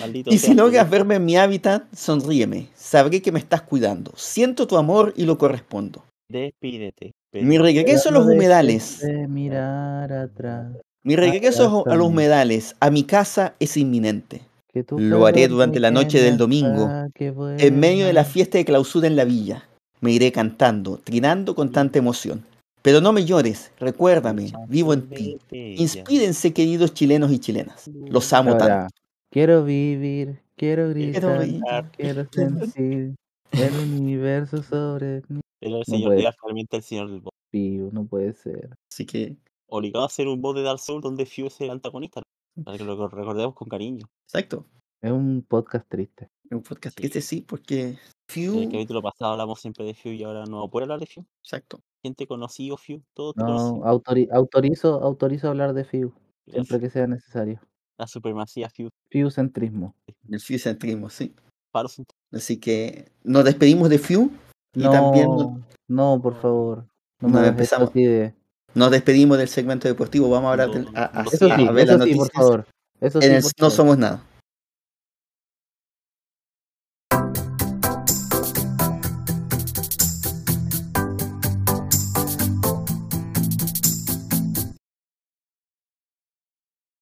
Maldito 0.00 0.30
Y 0.32 0.38
si 0.38 0.54
logras 0.54 0.88
verme 0.88 1.16
en 1.16 1.24
mi 1.24 1.36
hábitat, 1.36 1.84
sonríeme. 1.94 2.68
Sabré 2.74 3.20
que 3.20 3.32
me 3.32 3.38
estás 3.38 3.62
cuidando. 3.62 4.12
Siento 4.16 4.66
tu 4.66 4.76
amor 4.76 5.12
y 5.16 5.24
lo 5.24 5.38
correspondo. 5.38 6.04
Despídete. 6.28 7.12
Mi 7.32 7.58
regreso 7.58 8.08
a 8.08 8.12
los 8.12 8.26
humedales. 8.26 9.02
Mirar 9.28 10.12
atrás. 10.12 10.72
Mi 11.02 11.16
regreso 11.16 11.84
a 11.86 11.96
los 11.96 12.08
humedales, 12.08 12.76
a 12.80 12.90
mi 12.90 13.02
casa, 13.04 13.54
es 13.58 13.76
inminente. 13.76 14.40
Que 14.74 14.84
Lo 14.98 15.24
haré 15.26 15.46
durante 15.46 15.78
la 15.78 15.90
noche 15.92 16.20
del 16.20 16.36
domingo, 16.36 16.86
saque 16.88 17.32
En 17.58 17.78
medio 17.78 18.06
de 18.06 18.12
la 18.12 18.24
fiesta 18.24 18.58
de 18.58 18.64
clausura 18.64 19.06
en 19.06 19.14
la 19.14 19.24
villa, 19.24 19.68
me 20.00 20.10
iré 20.12 20.32
cantando, 20.32 20.98
trinando 20.98 21.54
con 21.54 21.70
tanta 21.70 21.98
emoción. 22.00 22.44
Pero 22.82 23.00
no 23.00 23.12
me 23.12 23.24
llores, 23.24 23.70
recuérdame, 23.78 24.52
vivo 24.68 24.92
en 24.92 25.08
ti. 25.08 25.38
Inspírense, 25.50 26.52
queridos 26.52 26.92
chilenos 26.92 27.30
y 27.32 27.38
chilenas. 27.38 27.88
Los 28.10 28.30
amo 28.32 28.50
Ahora, 28.50 28.66
tanto. 28.66 28.94
quiero 29.30 29.64
vivir, 29.64 30.40
quiero 30.56 30.92
Quiero 30.92 31.38
gritar, 31.38 31.44
vivir. 31.46 31.96
quiero 31.96 32.26
sentir 32.32 33.14
el 33.52 33.74
universo 33.78 34.62
sobre 34.62 35.22
mí. 35.28 35.40
Pero 35.60 35.76
el 35.76 35.78
No 35.78 35.84
señor. 35.84 36.16
Díaz 36.16 36.34
realmente 36.42 36.76
el 36.76 36.82
señor 36.82 37.10
del. 37.10 37.22
Fiu, 37.50 37.90
no 37.92 38.04
puede 38.04 38.32
ser. 38.34 38.70
Así 38.92 39.06
que, 39.06 39.36
Obligado 39.68 40.02
a 40.04 40.06
hacer 40.08 40.26
un 40.28 40.42
bot 40.42 40.54
de 40.56 40.62
Dark 40.62 40.78
Souls 40.80 41.02
donde 41.02 41.24
Fiu 41.24 41.46
es 41.46 41.58
el 41.60 41.70
antagonista. 41.70 42.20
Para 42.62 42.78
que 42.78 42.84
lo 42.84 43.08
recordemos 43.08 43.54
con 43.54 43.68
cariño. 43.68 44.06
exacto. 44.26 44.66
Es 45.02 45.10
un 45.12 45.44
podcast 45.46 45.86
triste. 45.88 46.28
Un 46.50 46.62
podcast 46.62 46.96
Sí. 46.96 47.02
triste 47.02 47.20
sí, 47.20 47.40
porque 47.42 47.82
En 47.90 47.98
Few, 48.30 48.58
el 48.62 48.70
capítulo 48.70 49.02
pasado 49.02 49.32
hablamos 49.32 49.60
siempre 49.60 49.84
de 49.84 49.94
Fiu 49.94 50.12
y 50.12 50.22
ahora 50.22 50.44
no 50.46 50.68
puedo 50.70 50.84
hablar 50.84 51.00
de 51.00 51.06
Fiu. 51.06 51.24
exacto. 51.42 51.80
Gente 52.02 52.26
conocido 52.26 52.76
Fiu, 52.76 53.02
todo 53.14 53.32
No, 53.36 53.44
conocido. 53.44 53.84
autori- 53.84 54.28
autorizo, 54.32 55.02
autorizo 55.02 55.48
hablar 55.48 55.74
de 55.74 55.84
Fiu, 55.84 56.12
La, 56.46 56.52
siempre 56.54 56.80
que 56.80 56.90
sea 56.90 57.06
necesario. 57.06 57.60
la 57.98 58.06
supremacía 58.06 58.70
Fiu. 58.70 58.88
Fiucentrismo. 59.10 59.94
El 60.28 60.40
Few 60.40 60.58
centrismo, 60.58 61.10
sí. 61.10 61.34
Paro 61.72 61.88
Así 62.32 62.58
que 62.58 63.10
nos 63.24 63.44
despedimos 63.44 63.88
de 63.90 63.98
Few 63.98 64.30
y 64.74 64.80
No, 64.84 64.90
también 64.90 65.26
no- 65.26 65.60
no, 65.88 66.20
por 66.22 66.40
favor. 66.40 66.86
No 67.20 67.28
me 67.28 67.32
No, 67.34 67.38
hagas 67.40 67.50
empezamos. 67.50 67.88
esto 67.88 67.98
así 67.98 68.04
de... 68.06 68.34
nos 68.74 68.90
despedimos 68.90 69.38
del 69.38 69.48
segmento 69.48 69.88
deportivo. 69.88 70.28
Vamos 70.30 70.48
a 70.48 70.52
hablar 70.52 70.68
No, 70.68 70.74
del- 70.74 70.88
a, 70.96 71.20
a- 71.20 71.24
Eso 71.30 71.46
a 71.50 71.56
sí, 71.56 71.68
ver 71.68 71.86
las 71.86 71.96
por 71.96 71.98
noticias 71.98 72.30
favor. 72.32 72.66
Eso 73.00 73.20
sí, 73.20 73.26
en 73.26 73.34
el 73.34 73.42
por 73.42 73.50
No 73.58 73.70
favor. 73.70 73.72
Somos 73.76 73.98
Nada. 73.98 74.22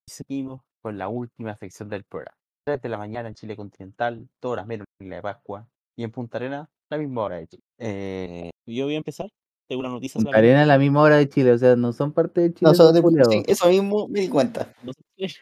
Seguimos 0.09 0.61
con 0.83 0.99
la 0.99 1.09
última 1.09 1.57
sección 1.57 1.89
del 1.89 2.05
programa. 2.05 2.37
3 2.65 2.81
de 2.81 2.89
la 2.89 2.99
mañana 2.99 3.29
en 3.29 3.35
Chile 3.35 3.57
continental, 3.57 4.29
2 4.41 4.53
horas 4.53 4.67
menos 4.67 4.87
en 5.01 5.11
la 5.11 5.17
de 5.17 5.23
Pascua. 5.23 5.69
Y 5.97 6.05
en 6.05 6.11
Punta 6.11 6.39
Arena, 6.39 6.69
la 6.91 6.99
misma 6.99 7.23
hora 7.23 7.37
de 7.37 7.47
Chile. 7.49 7.63
Eh, 7.79 8.51
yo 8.67 8.85
voy 8.85 8.95
a 8.95 8.99
empezar. 8.99 9.29
Tengo 9.73 9.81
una 9.81 9.89
noticia 9.89 10.19
Punta. 10.21 10.37
Arena 10.37 10.65
a 10.65 10.67
la 10.67 10.77
misma 10.77 11.01
hora 11.01 11.17
de 11.17 11.27
Chile, 11.31 11.51
o 11.51 11.57
sea, 11.57 11.77
no 11.77 11.95
son 11.95 12.13
parte 12.13 12.43
de 12.43 12.49
Chile. 12.49 12.59
No, 12.61 12.73
esos 12.73 12.93
de- 12.93 13.01
sí, 13.31 13.43
eso 13.47 13.69
mismo 13.71 14.07
me 14.07 14.21
di 14.21 14.29
cuenta. 14.29 14.71
No 14.83 14.93
ellos, 15.17 15.41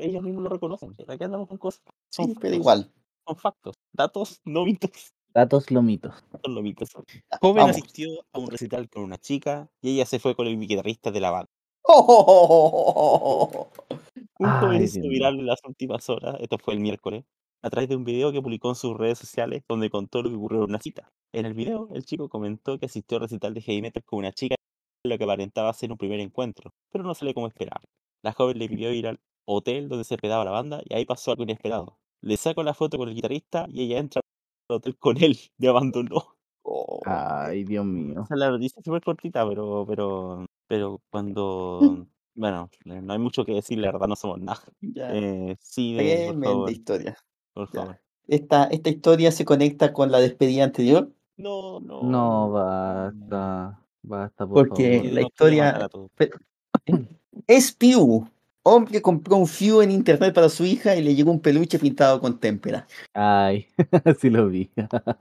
ellos 0.00 0.20
mismos 0.20 0.42
lo 0.42 0.48
reconocen. 0.48 0.96
Aquí 1.06 1.22
andamos 1.22 1.46
con 1.46 1.58
cosas. 1.58 1.80
Son 2.10 2.26
Sí, 2.26 2.32
pero 2.40 2.54
factos, 2.54 2.54
igual. 2.58 2.92
Son 3.24 3.36
factos. 3.36 3.76
Datos, 3.92 4.40
no 4.44 4.64
mitos. 4.64 5.14
Datos 5.32 5.70
lomitos. 5.70 6.12
Datos, 6.32 6.52
no 6.52 6.60
mitos. 6.60 6.88
Joven 7.40 7.56
Vamos. 7.56 7.70
asistió 7.76 8.08
a 8.32 8.40
un 8.40 8.50
recital 8.50 8.88
con 8.88 9.04
una 9.04 9.16
chica 9.16 9.70
y 9.80 9.90
ella 9.94 10.06
se 10.06 10.18
fue 10.18 10.34
con 10.34 10.48
el 10.48 10.58
guitarrista 10.58 11.12
de 11.12 11.20
la 11.20 11.30
banda. 11.30 11.50
Un 14.40 14.46
Ay, 14.48 14.60
joven 14.60 14.78
Dios 14.78 14.96
hizo 14.96 15.08
viral 15.08 15.38
en 15.38 15.46
las 15.46 15.60
últimas 15.64 16.08
horas, 16.10 16.34
esto 16.40 16.58
fue 16.58 16.74
el 16.74 16.80
miércoles, 16.80 17.24
a 17.62 17.70
través 17.70 17.88
de 17.88 17.96
un 17.96 18.04
video 18.04 18.32
que 18.32 18.42
publicó 18.42 18.70
en 18.70 18.74
sus 18.74 18.96
redes 18.96 19.18
sociales 19.18 19.62
donde 19.68 19.90
contó 19.90 20.22
lo 20.22 20.30
que 20.30 20.36
ocurrió 20.36 20.64
en 20.64 20.70
una 20.70 20.80
cita. 20.80 21.08
En 21.32 21.46
el 21.46 21.54
video, 21.54 21.88
el 21.92 22.04
chico 22.04 22.28
comentó 22.28 22.78
que 22.78 22.86
asistió 22.86 23.16
al 23.16 23.22
recital 23.22 23.54
de 23.54 23.60
heavy 23.60 23.82
metal 23.82 24.02
con 24.04 24.20
una 24.20 24.32
chica, 24.32 24.56
lo 25.04 25.18
que 25.18 25.24
aparentaba 25.24 25.72
ser 25.72 25.90
un 25.90 25.98
primer 25.98 26.20
encuentro, 26.20 26.70
pero 26.90 27.04
no 27.04 27.14
salió 27.14 27.34
como 27.34 27.48
esperaba. 27.48 27.82
La 28.22 28.32
joven 28.32 28.58
le 28.58 28.68
pidió 28.68 28.92
ir 28.92 29.06
al 29.06 29.20
hotel 29.46 29.88
donde 29.88 30.04
se 30.04 30.14
hospedaba 30.14 30.44
la 30.44 30.50
banda 30.50 30.82
y 30.84 30.94
ahí 30.94 31.04
pasó 31.04 31.30
algo 31.32 31.42
inesperado. 31.42 31.98
Le 32.20 32.36
saco 32.36 32.62
la 32.62 32.74
foto 32.74 32.98
con 32.98 33.08
el 33.08 33.14
guitarrista 33.14 33.66
y 33.68 33.84
ella 33.84 33.98
entra 33.98 34.20
al 34.68 34.76
hotel 34.76 34.96
con 34.98 35.22
él, 35.22 35.38
le 35.58 35.68
abandonó. 35.68 36.36
Oh, 36.62 37.00
Ay, 37.06 37.64
Dios 37.64 37.84
mío. 37.86 38.22
Esa 38.24 38.34
es 38.34 38.40
la 38.40 38.50
noticia 38.50 38.82
súper 38.82 39.02
cortita, 39.02 39.48
pero, 39.48 39.86
pero, 39.86 40.46
pero 40.66 41.00
cuando, 41.10 41.78
bueno, 42.34 42.70
no 42.84 43.12
hay 43.12 43.18
mucho 43.18 43.44
que 43.44 43.54
decir, 43.54 43.78
la 43.78 43.92
verdad 43.92 44.08
no 44.08 44.16
somos 44.16 44.40
nada. 44.40 44.60
ya. 44.80 45.14
Eh, 45.14 45.56
sí, 45.60 45.94
de, 45.94 46.02
por 46.02 46.40
Tremenda 46.40 46.46
favor, 46.48 46.70
historia. 46.70 47.16
Por 47.54 47.68
favor. 47.68 48.00
Esta, 48.26 48.64
esta 48.64 48.90
historia 48.90 49.32
se 49.32 49.44
conecta 49.44 49.92
con 49.92 50.10
la 50.12 50.18
despedida 50.20 50.64
anterior 50.64 51.10
No, 51.36 51.80
no. 51.80 52.02
No, 52.02 52.50
basta. 52.50 53.80
Basta, 54.02 54.46
por 54.46 54.68
Porque 54.68 54.98
favor. 54.98 55.12
la 55.12 55.22
historia- 55.22 55.88
es 57.46 57.72
Pew. 57.72 58.28
Hombre 58.64 59.00
compró 59.00 59.36
un 59.36 59.46
Few 59.46 59.80
en 59.80 59.90
internet 59.90 60.34
para 60.34 60.48
su 60.50 60.64
hija 60.66 60.94
y 60.94 61.02
le 61.02 61.14
llegó 61.14 61.30
un 61.30 61.40
peluche 61.40 61.78
pintado 61.78 62.20
con 62.20 62.38
témpera. 62.38 62.86
Ay, 63.14 63.66
sí 64.20 64.28
lo 64.28 64.48
vi. 64.48 64.66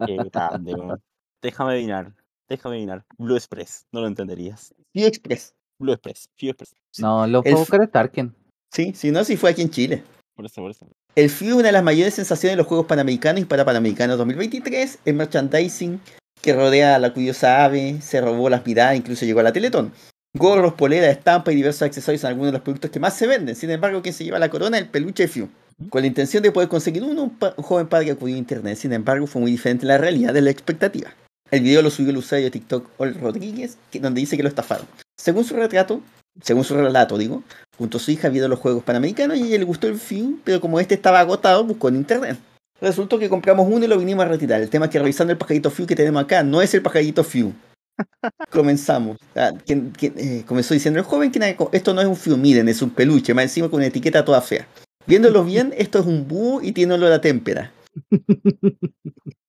Qué 0.06 0.18
grande, 0.32 0.74
weón. 0.76 1.02
Déjame 1.42 1.72
adivinar, 1.74 2.14
déjame 2.50 2.76
adivinar. 2.76 3.06
Blue 3.18 3.36
Express, 3.38 3.86
no 3.94 4.02
lo 4.02 4.08
entenderías. 4.08 4.74
Few 4.92 5.06
Express. 5.06 5.56
Blue 5.80 5.94
Express, 5.94 6.30
Few 6.36 6.50
Express. 6.50 6.74
No, 7.00 7.26
lo 7.28 7.42
puedo 7.42 7.58
buscar 7.58 7.84
en 7.84 7.90
Tarkin. 7.92 8.36
Sí, 8.72 8.92
si 8.94 9.12
no, 9.12 9.24
si 9.24 9.38
fue 9.38 9.52
aquí 9.52 9.62
en 9.62 9.70
Chile. 9.70 10.04
Por 10.36 10.46
eso, 10.46 10.62
por 10.62 10.72
eso. 10.72 10.88
El 11.18 11.26
es 11.26 11.42
una 11.42 11.64
de 11.64 11.72
las 11.72 11.84
mayores 11.84 12.14
sensaciones 12.14 12.54
de 12.54 12.58
los 12.58 12.68
Juegos 12.68 12.86
Panamericanos 12.86 13.42
y 13.42 13.46
para 13.46 13.66
Panamericanos 13.66 14.20
2023. 14.20 15.00
El 15.04 15.16
merchandising 15.16 16.00
que 16.44 16.54
rodea 16.54 16.94
a 16.94 17.00
la 17.00 17.12
curiosa 17.12 17.66
ave 17.66 18.02
se 18.02 18.22
robó 18.22 18.52
las 18.52 18.64
miradas, 18.64 18.96
incluso 18.96 19.26
llegó 19.26 19.40
a 19.40 19.44
la 19.44 19.52
Teletón. 19.52 19.92
Gorros, 20.38 20.76
poleras, 20.76 21.10
estampas 21.18 21.56
y 21.56 21.58
diversos 21.58 21.82
accesorios 21.82 22.22
son 22.22 22.28
algunos 22.28 22.50
de 22.50 22.58
los 22.60 22.62
productos 22.62 22.92
que 22.92 23.00
más 23.00 23.16
se 23.16 23.26
venden. 23.26 23.56
Sin 23.56 23.72
embargo, 23.72 24.04
quien 24.04 24.14
se 24.14 24.26
lleva 24.26 24.38
la 24.38 24.52
corona 24.52 24.78
es 24.78 24.84
el 24.84 24.90
peluche 24.90 25.28
Few. 25.28 25.50
Con 25.90 26.02
la 26.02 26.08
intención 26.08 26.44
de 26.44 26.52
poder 26.52 26.70
conseguir 26.70 27.02
uno, 27.04 27.24
un, 27.24 27.32
pa- 27.32 27.56
joven 27.58 27.88
padre 27.88 28.12
acudió 28.12 28.36
a 28.36 28.38
internet. 28.38 28.78
Sin 28.78 28.94
embargo, 28.94 29.26
fue 29.26 29.42
muy 29.42 29.50
diferente 29.50 29.88
la 29.88 29.98
realidad 29.98 30.36
de 30.36 30.42
la 30.42 30.52
expectativa. 30.52 31.16
El 31.50 31.62
video 31.64 31.82
lo 31.82 31.90
subió 31.90 32.12
el 32.12 32.18
usuario 32.18 32.46
de 32.46 32.52
TikTok 32.52 32.92
Ol 32.98 33.16
Rodríguez, 33.20 33.80
que- 33.90 34.00
donde 34.00 34.20
dice 34.22 34.38
que 34.38 34.44
lo 34.44 34.50
estafaron. 34.50 34.86
Según 35.20 35.46
su 35.46 35.56
retrato, 35.56 36.00
según 36.44 36.64
su 36.64 36.76
relato, 36.76 37.18
digo, 37.18 37.42
junto 37.78 37.98
a 37.98 38.02
su 38.02 38.12
hija 38.12 38.30
vieron 38.30 38.50
los 38.50 38.60
Juegos 38.60 38.84
Panamericanos 38.84 39.38
y 39.38 39.44
a 39.44 39.46
ella 39.46 39.60
le 39.60 39.66
gustó 39.66 39.88
el 39.88 39.98
film, 39.98 40.40
pero 40.44 40.60
como 40.60 40.80
este 40.80 40.96
estaba 40.96 41.20
agotado, 41.20 41.64
buscó 41.64 41.90
en 41.90 41.98
internet. 41.98 42.38
Resultó 42.80 43.18
que 43.18 43.30
compramos 43.30 43.68
uno 43.70 43.86
y 43.86 43.88
lo 43.88 43.98
vinimos 43.98 44.26
a 44.26 44.28
retirar. 44.28 44.62
El 44.62 44.70
tema 44.70 44.86
es 44.86 44.92
que 44.92 45.00
revisando 45.00 45.32
el 45.32 45.38
pajarito 45.38 45.72
Few 45.72 45.88
que 45.88 45.96
tenemos 45.96 46.24
acá, 46.24 46.44
no 46.44 46.62
es 46.62 46.74
el 46.74 46.82
pajarito 46.82 47.24
Few. 47.24 47.54
Comenzamos. 48.52 49.18
Ah, 49.36 49.54
eh, 49.68 50.44
comenzó 50.46 50.74
diciendo 50.74 51.00
el 51.00 51.06
joven 51.06 51.32
que 51.32 51.58
esto 51.72 51.94
no 51.94 52.02
es 52.02 52.08
un 52.08 52.16
Few, 52.16 52.38
miren, 52.38 52.70
es 52.70 52.82
un 52.82 52.92
peluche, 52.92 53.34
más 53.34 53.46
encima 53.46 53.70
con 53.70 53.78
una 53.78 53.88
etiqueta 53.88 54.24
toda 54.24 54.42
fea. 54.42 54.68
Viéndolo 55.08 55.44
bien, 55.44 55.74
esto 55.78 56.00
es 56.00 56.06
un 56.06 56.28
búho 56.28 56.62
y 56.62 56.72
tiene 56.72 56.94
olor 56.94 57.12
a 57.12 57.22
témpera. 57.22 57.72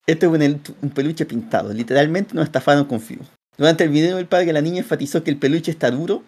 Esto 0.06 0.34
es 0.34 0.56
un 0.80 0.90
peluche 0.90 1.26
pintado. 1.26 1.70
Literalmente 1.74 2.34
nos 2.34 2.44
estafaron 2.44 2.86
con 2.86 3.00
Few. 3.00 3.18
Durante 3.58 3.84
el 3.84 3.90
video, 3.90 4.18
el 4.18 4.26
padre 4.26 4.46
de 4.46 4.52
la 4.54 4.62
niña 4.62 4.78
enfatizó 4.78 5.22
que 5.22 5.30
el 5.30 5.36
peluche 5.36 5.70
está 5.70 5.90
duro 5.90 6.22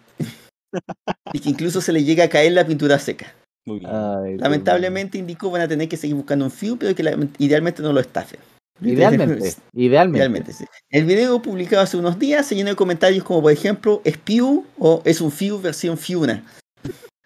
y 1.33 1.39
que 1.39 1.49
incluso 1.49 1.81
se 1.81 1.91
le 1.93 2.03
llega 2.03 2.23
a 2.25 2.29
caer 2.29 2.53
la 2.53 2.65
pintura 2.65 2.97
seca. 2.99 3.33
Muy 3.65 3.79
bien. 3.79 3.91
Ay, 3.93 4.37
Lamentablemente 4.37 5.17
indicó 5.17 5.51
van 5.51 5.61
a 5.61 5.67
tener 5.67 5.87
que 5.87 5.97
seguir 5.97 6.15
buscando 6.15 6.45
un 6.45 6.51
Few, 6.51 6.77
pero 6.77 6.95
que 6.95 7.03
la- 7.03 7.17
idealmente 7.37 7.81
no 7.81 7.93
lo 7.93 7.99
estafen. 7.99 8.39
Idealmente, 8.81 9.53
idealmente. 9.73 10.17
Idealmente, 10.17 10.53
sí. 10.53 10.65
El 10.89 11.05
video 11.05 11.39
publicado 11.41 11.83
hace 11.83 11.97
unos 11.97 12.17
días 12.17 12.47
se 12.47 12.55
llenó 12.55 12.69
de 12.71 12.75
comentarios 12.75 13.23
como 13.23 13.41
por 13.43 13.51
ejemplo, 13.51 14.01
¿es 14.03 14.17
Pew 14.17 14.65
o 14.79 15.01
es 15.05 15.21
un 15.21 15.31
Few 15.31 15.59
versión 15.61 15.97
Fiuna? 15.97 16.43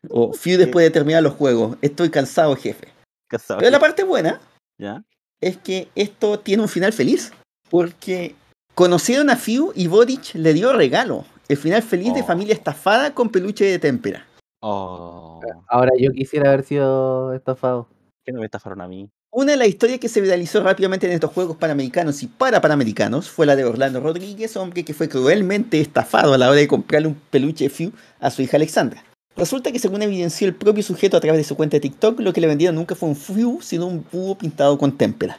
O 0.09 0.33
Few 0.33 0.57
después 0.57 0.83
de 0.85 0.91
terminar 0.91 1.23
los 1.23 1.33
juegos. 1.33 1.77
Estoy 1.81 2.09
cansado, 2.09 2.55
jefe. 2.55 2.89
Casado. 3.29 3.59
Pero 3.59 3.71
la 3.71 3.79
parte 3.79 4.03
buena 4.03 4.39
¿Ya? 4.77 5.03
es 5.41 5.57
que 5.57 5.87
esto 5.95 6.39
tiene 6.39 6.61
un 6.63 6.69
final 6.69 6.91
feliz. 6.93 7.31
Porque 7.69 8.35
conocieron 8.75 9.29
a 9.31 9.37
Few 9.37 9.71
y 9.75 9.87
Boric 9.87 10.35
le 10.35 10.53
dio 10.53 10.73
regalo. 10.73 11.25
El 11.47 11.57
final 11.57 11.81
feliz 11.83 12.13
de 12.13 12.21
Oh. 12.21 12.25
familia 12.25 12.53
estafada 12.53 13.13
con 13.13 13.29
peluche 13.29 13.65
de 13.65 13.79
témpera. 13.79 14.25
Oh, 14.61 15.41
Ahora 15.67 15.91
yo 15.99 16.11
quisiera 16.11 16.49
haber 16.49 16.63
sido 16.63 17.33
estafado. 17.33 17.87
¿qué 18.25 18.31
no 18.31 18.39
me 18.39 18.45
estafaron 18.45 18.81
a 18.81 18.87
mí? 18.87 19.07
Una 19.31 19.51
de 19.51 19.57
las 19.57 19.67
historias 19.67 19.99
que 19.99 20.09
se 20.09 20.21
viralizó 20.21 20.63
rápidamente 20.63 21.05
en 21.05 21.13
estos 21.13 21.31
Juegos 21.31 21.57
Panamericanos 21.57 22.23
y 22.23 22.27
para 22.27 22.61
Panamericanos 22.61 23.29
fue 23.29 23.45
la 23.45 23.55
de 23.55 23.65
Orlando 23.65 23.99
Rodríguez, 23.99 24.55
hombre 24.57 24.83
que 24.83 24.93
fue 24.95 25.09
cruelmente 25.09 25.79
estafado 25.79 26.33
a 26.33 26.37
la 26.37 26.49
hora 26.49 26.59
de 26.59 26.67
comprarle 26.67 27.09
un 27.09 27.15
peluche 27.29 27.69
Few 27.69 27.91
a 28.19 28.31
su 28.31 28.41
hija 28.41 28.57
Alexandra. 28.57 29.03
Resulta 29.35 29.71
que 29.71 29.79
según 29.79 30.01
evidenció 30.01 30.47
el 30.47 30.55
propio 30.55 30.81
sujeto 30.81 31.17
a 31.17 31.19
través 31.19 31.37
de 31.37 31.43
su 31.43 31.55
cuenta 31.55 31.75
de 31.75 31.81
TikTok, 31.81 32.19
lo 32.21 32.31
que 32.33 32.41
le 32.41 32.47
vendieron 32.47 32.75
nunca 32.75 32.95
fue 32.95 33.09
un 33.09 33.15
Few, 33.15 33.59
sino 33.61 33.85
un 33.85 34.03
búho 34.11 34.35
pintado 34.37 34.77
con 34.77 34.97
témpera. 34.97 35.37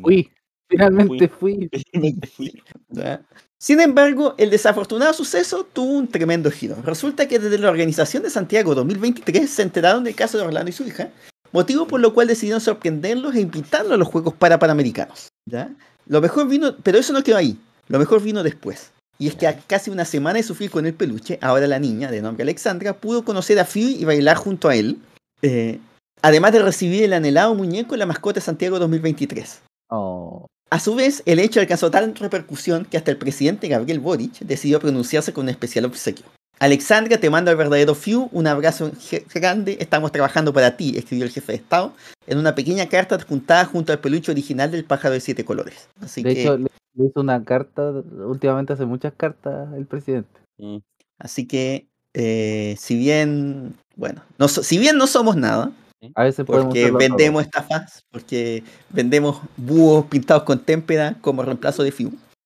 Fui, 0.00 0.30
finalmente 0.70 1.28
fui. 1.28 1.68
Fui. 2.36 2.62
Sin 3.60 3.80
embargo, 3.80 4.34
el 4.38 4.50
desafortunado 4.50 5.12
suceso 5.12 5.64
tuvo 5.64 5.92
un 5.92 6.06
tremendo 6.06 6.50
giro. 6.50 6.76
Resulta 6.84 7.26
que 7.26 7.40
desde 7.40 7.58
la 7.58 7.70
organización 7.70 8.22
de 8.22 8.30
Santiago 8.30 8.74
2023 8.74 9.50
se 9.50 9.62
enteraron 9.62 10.04
del 10.04 10.14
caso 10.14 10.38
de 10.38 10.44
Orlando 10.44 10.70
y 10.70 10.72
su 10.72 10.84
hija, 10.84 11.10
motivo 11.50 11.88
por 11.88 12.00
lo 12.00 12.14
cual 12.14 12.28
decidieron 12.28 12.60
sorprenderlos 12.60 13.34
e 13.34 13.40
invitarlos 13.40 13.92
a 13.92 13.96
los 13.96 14.06
Juegos 14.06 14.34
para 14.34 14.60
Panamericanos. 14.60 15.28
¿ya? 15.44 15.70
Lo 16.06 16.20
mejor 16.20 16.46
vino, 16.46 16.76
pero 16.84 16.98
eso 16.98 17.12
no 17.12 17.24
quedó 17.24 17.36
ahí. 17.36 17.58
Lo 17.88 17.98
mejor 17.98 18.22
vino 18.22 18.44
después. 18.44 18.92
Y 19.18 19.26
es 19.26 19.34
que 19.34 19.48
a 19.48 19.58
casi 19.58 19.90
una 19.90 20.04
semana 20.04 20.36
de 20.36 20.44
sufrir 20.44 20.70
con 20.70 20.86
el 20.86 20.94
peluche, 20.94 21.38
ahora 21.42 21.66
la 21.66 21.80
niña, 21.80 22.10
de 22.10 22.22
nombre 22.22 22.44
Alexandra, 22.44 22.92
pudo 22.92 23.24
conocer 23.24 23.58
a 23.58 23.64
Few 23.64 23.88
y 23.88 24.04
bailar 24.04 24.36
junto 24.36 24.68
a 24.68 24.76
él. 24.76 24.98
eh, 25.42 25.80
además 26.22 26.52
de 26.52 26.62
recibir 26.62 27.02
el 27.02 27.12
anhelado 27.12 27.54
muñeco 27.54 27.94
en 27.94 28.00
la 28.00 28.06
mascota 28.06 28.36
de 28.36 28.46
Santiago 28.46 28.78
2023. 28.78 29.62
Oh, 29.90 30.46
A 30.70 30.80
su 30.80 30.94
vez, 30.94 31.22
el 31.24 31.38
hecho 31.38 31.60
alcanzó 31.60 31.90
tal 31.90 32.14
repercusión 32.14 32.84
que 32.84 32.98
hasta 32.98 33.10
el 33.10 33.16
presidente 33.16 33.68
Gabriel 33.68 34.00
Boric 34.00 34.38
decidió 34.40 34.80
pronunciarse 34.80 35.32
con 35.32 35.44
un 35.44 35.48
especial 35.48 35.86
obsequio. 35.86 36.26
Alexandra, 36.60 37.18
te 37.18 37.30
mando 37.30 37.50
al 37.50 37.56
verdadero 37.56 37.94
Few, 37.94 38.28
un 38.32 38.46
abrazo 38.48 38.90
grande, 39.32 39.78
estamos 39.80 40.10
trabajando 40.12 40.52
para 40.52 40.76
ti, 40.76 40.98
escribió 40.98 41.24
el 41.24 41.30
jefe 41.30 41.52
de 41.52 41.58
Estado, 41.58 41.92
en 42.26 42.36
una 42.38 42.54
pequeña 42.54 42.88
carta 42.88 43.14
adjuntada 43.14 43.64
junto 43.64 43.92
al 43.92 44.00
peluche 44.00 44.32
original 44.32 44.70
del 44.70 44.84
pájaro 44.84 45.14
de 45.14 45.20
siete 45.20 45.44
colores. 45.44 45.88
Así 46.00 46.22
De 46.22 46.34
que, 46.34 46.42
hecho, 46.42 46.58
le 46.58 46.66
le 46.94 47.06
hizo 47.06 47.20
una 47.20 47.44
carta, 47.44 47.90
últimamente 48.26 48.72
hace 48.72 48.84
muchas 48.84 49.12
cartas 49.16 49.72
el 49.74 49.86
presidente. 49.86 50.40
Mm. 50.58 50.78
así 51.20 51.46
que 51.46 51.86
eh, 52.14 52.74
si 52.76 52.96
bien, 52.98 53.74
bueno, 53.94 54.22
no 54.38 54.48
so- 54.48 54.64
si 54.64 54.78
bien 54.78 54.96
no 54.98 55.06
somos 55.06 55.36
nada, 55.36 55.70
A 56.14 56.24
veces 56.24 56.46
podemos 56.46 56.66
porque 56.68 56.90
vendemos 56.92 57.42
estafas, 57.42 58.04
porque 58.10 58.62
vendemos 58.90 59.40
búhos 59.56 60.06
pintados 60.06 60.44
con 60.44 60.60
témpera 60.60 61.16
como 61.20 61.42
reemplazo 61.42 61.82
de 61.82 61.92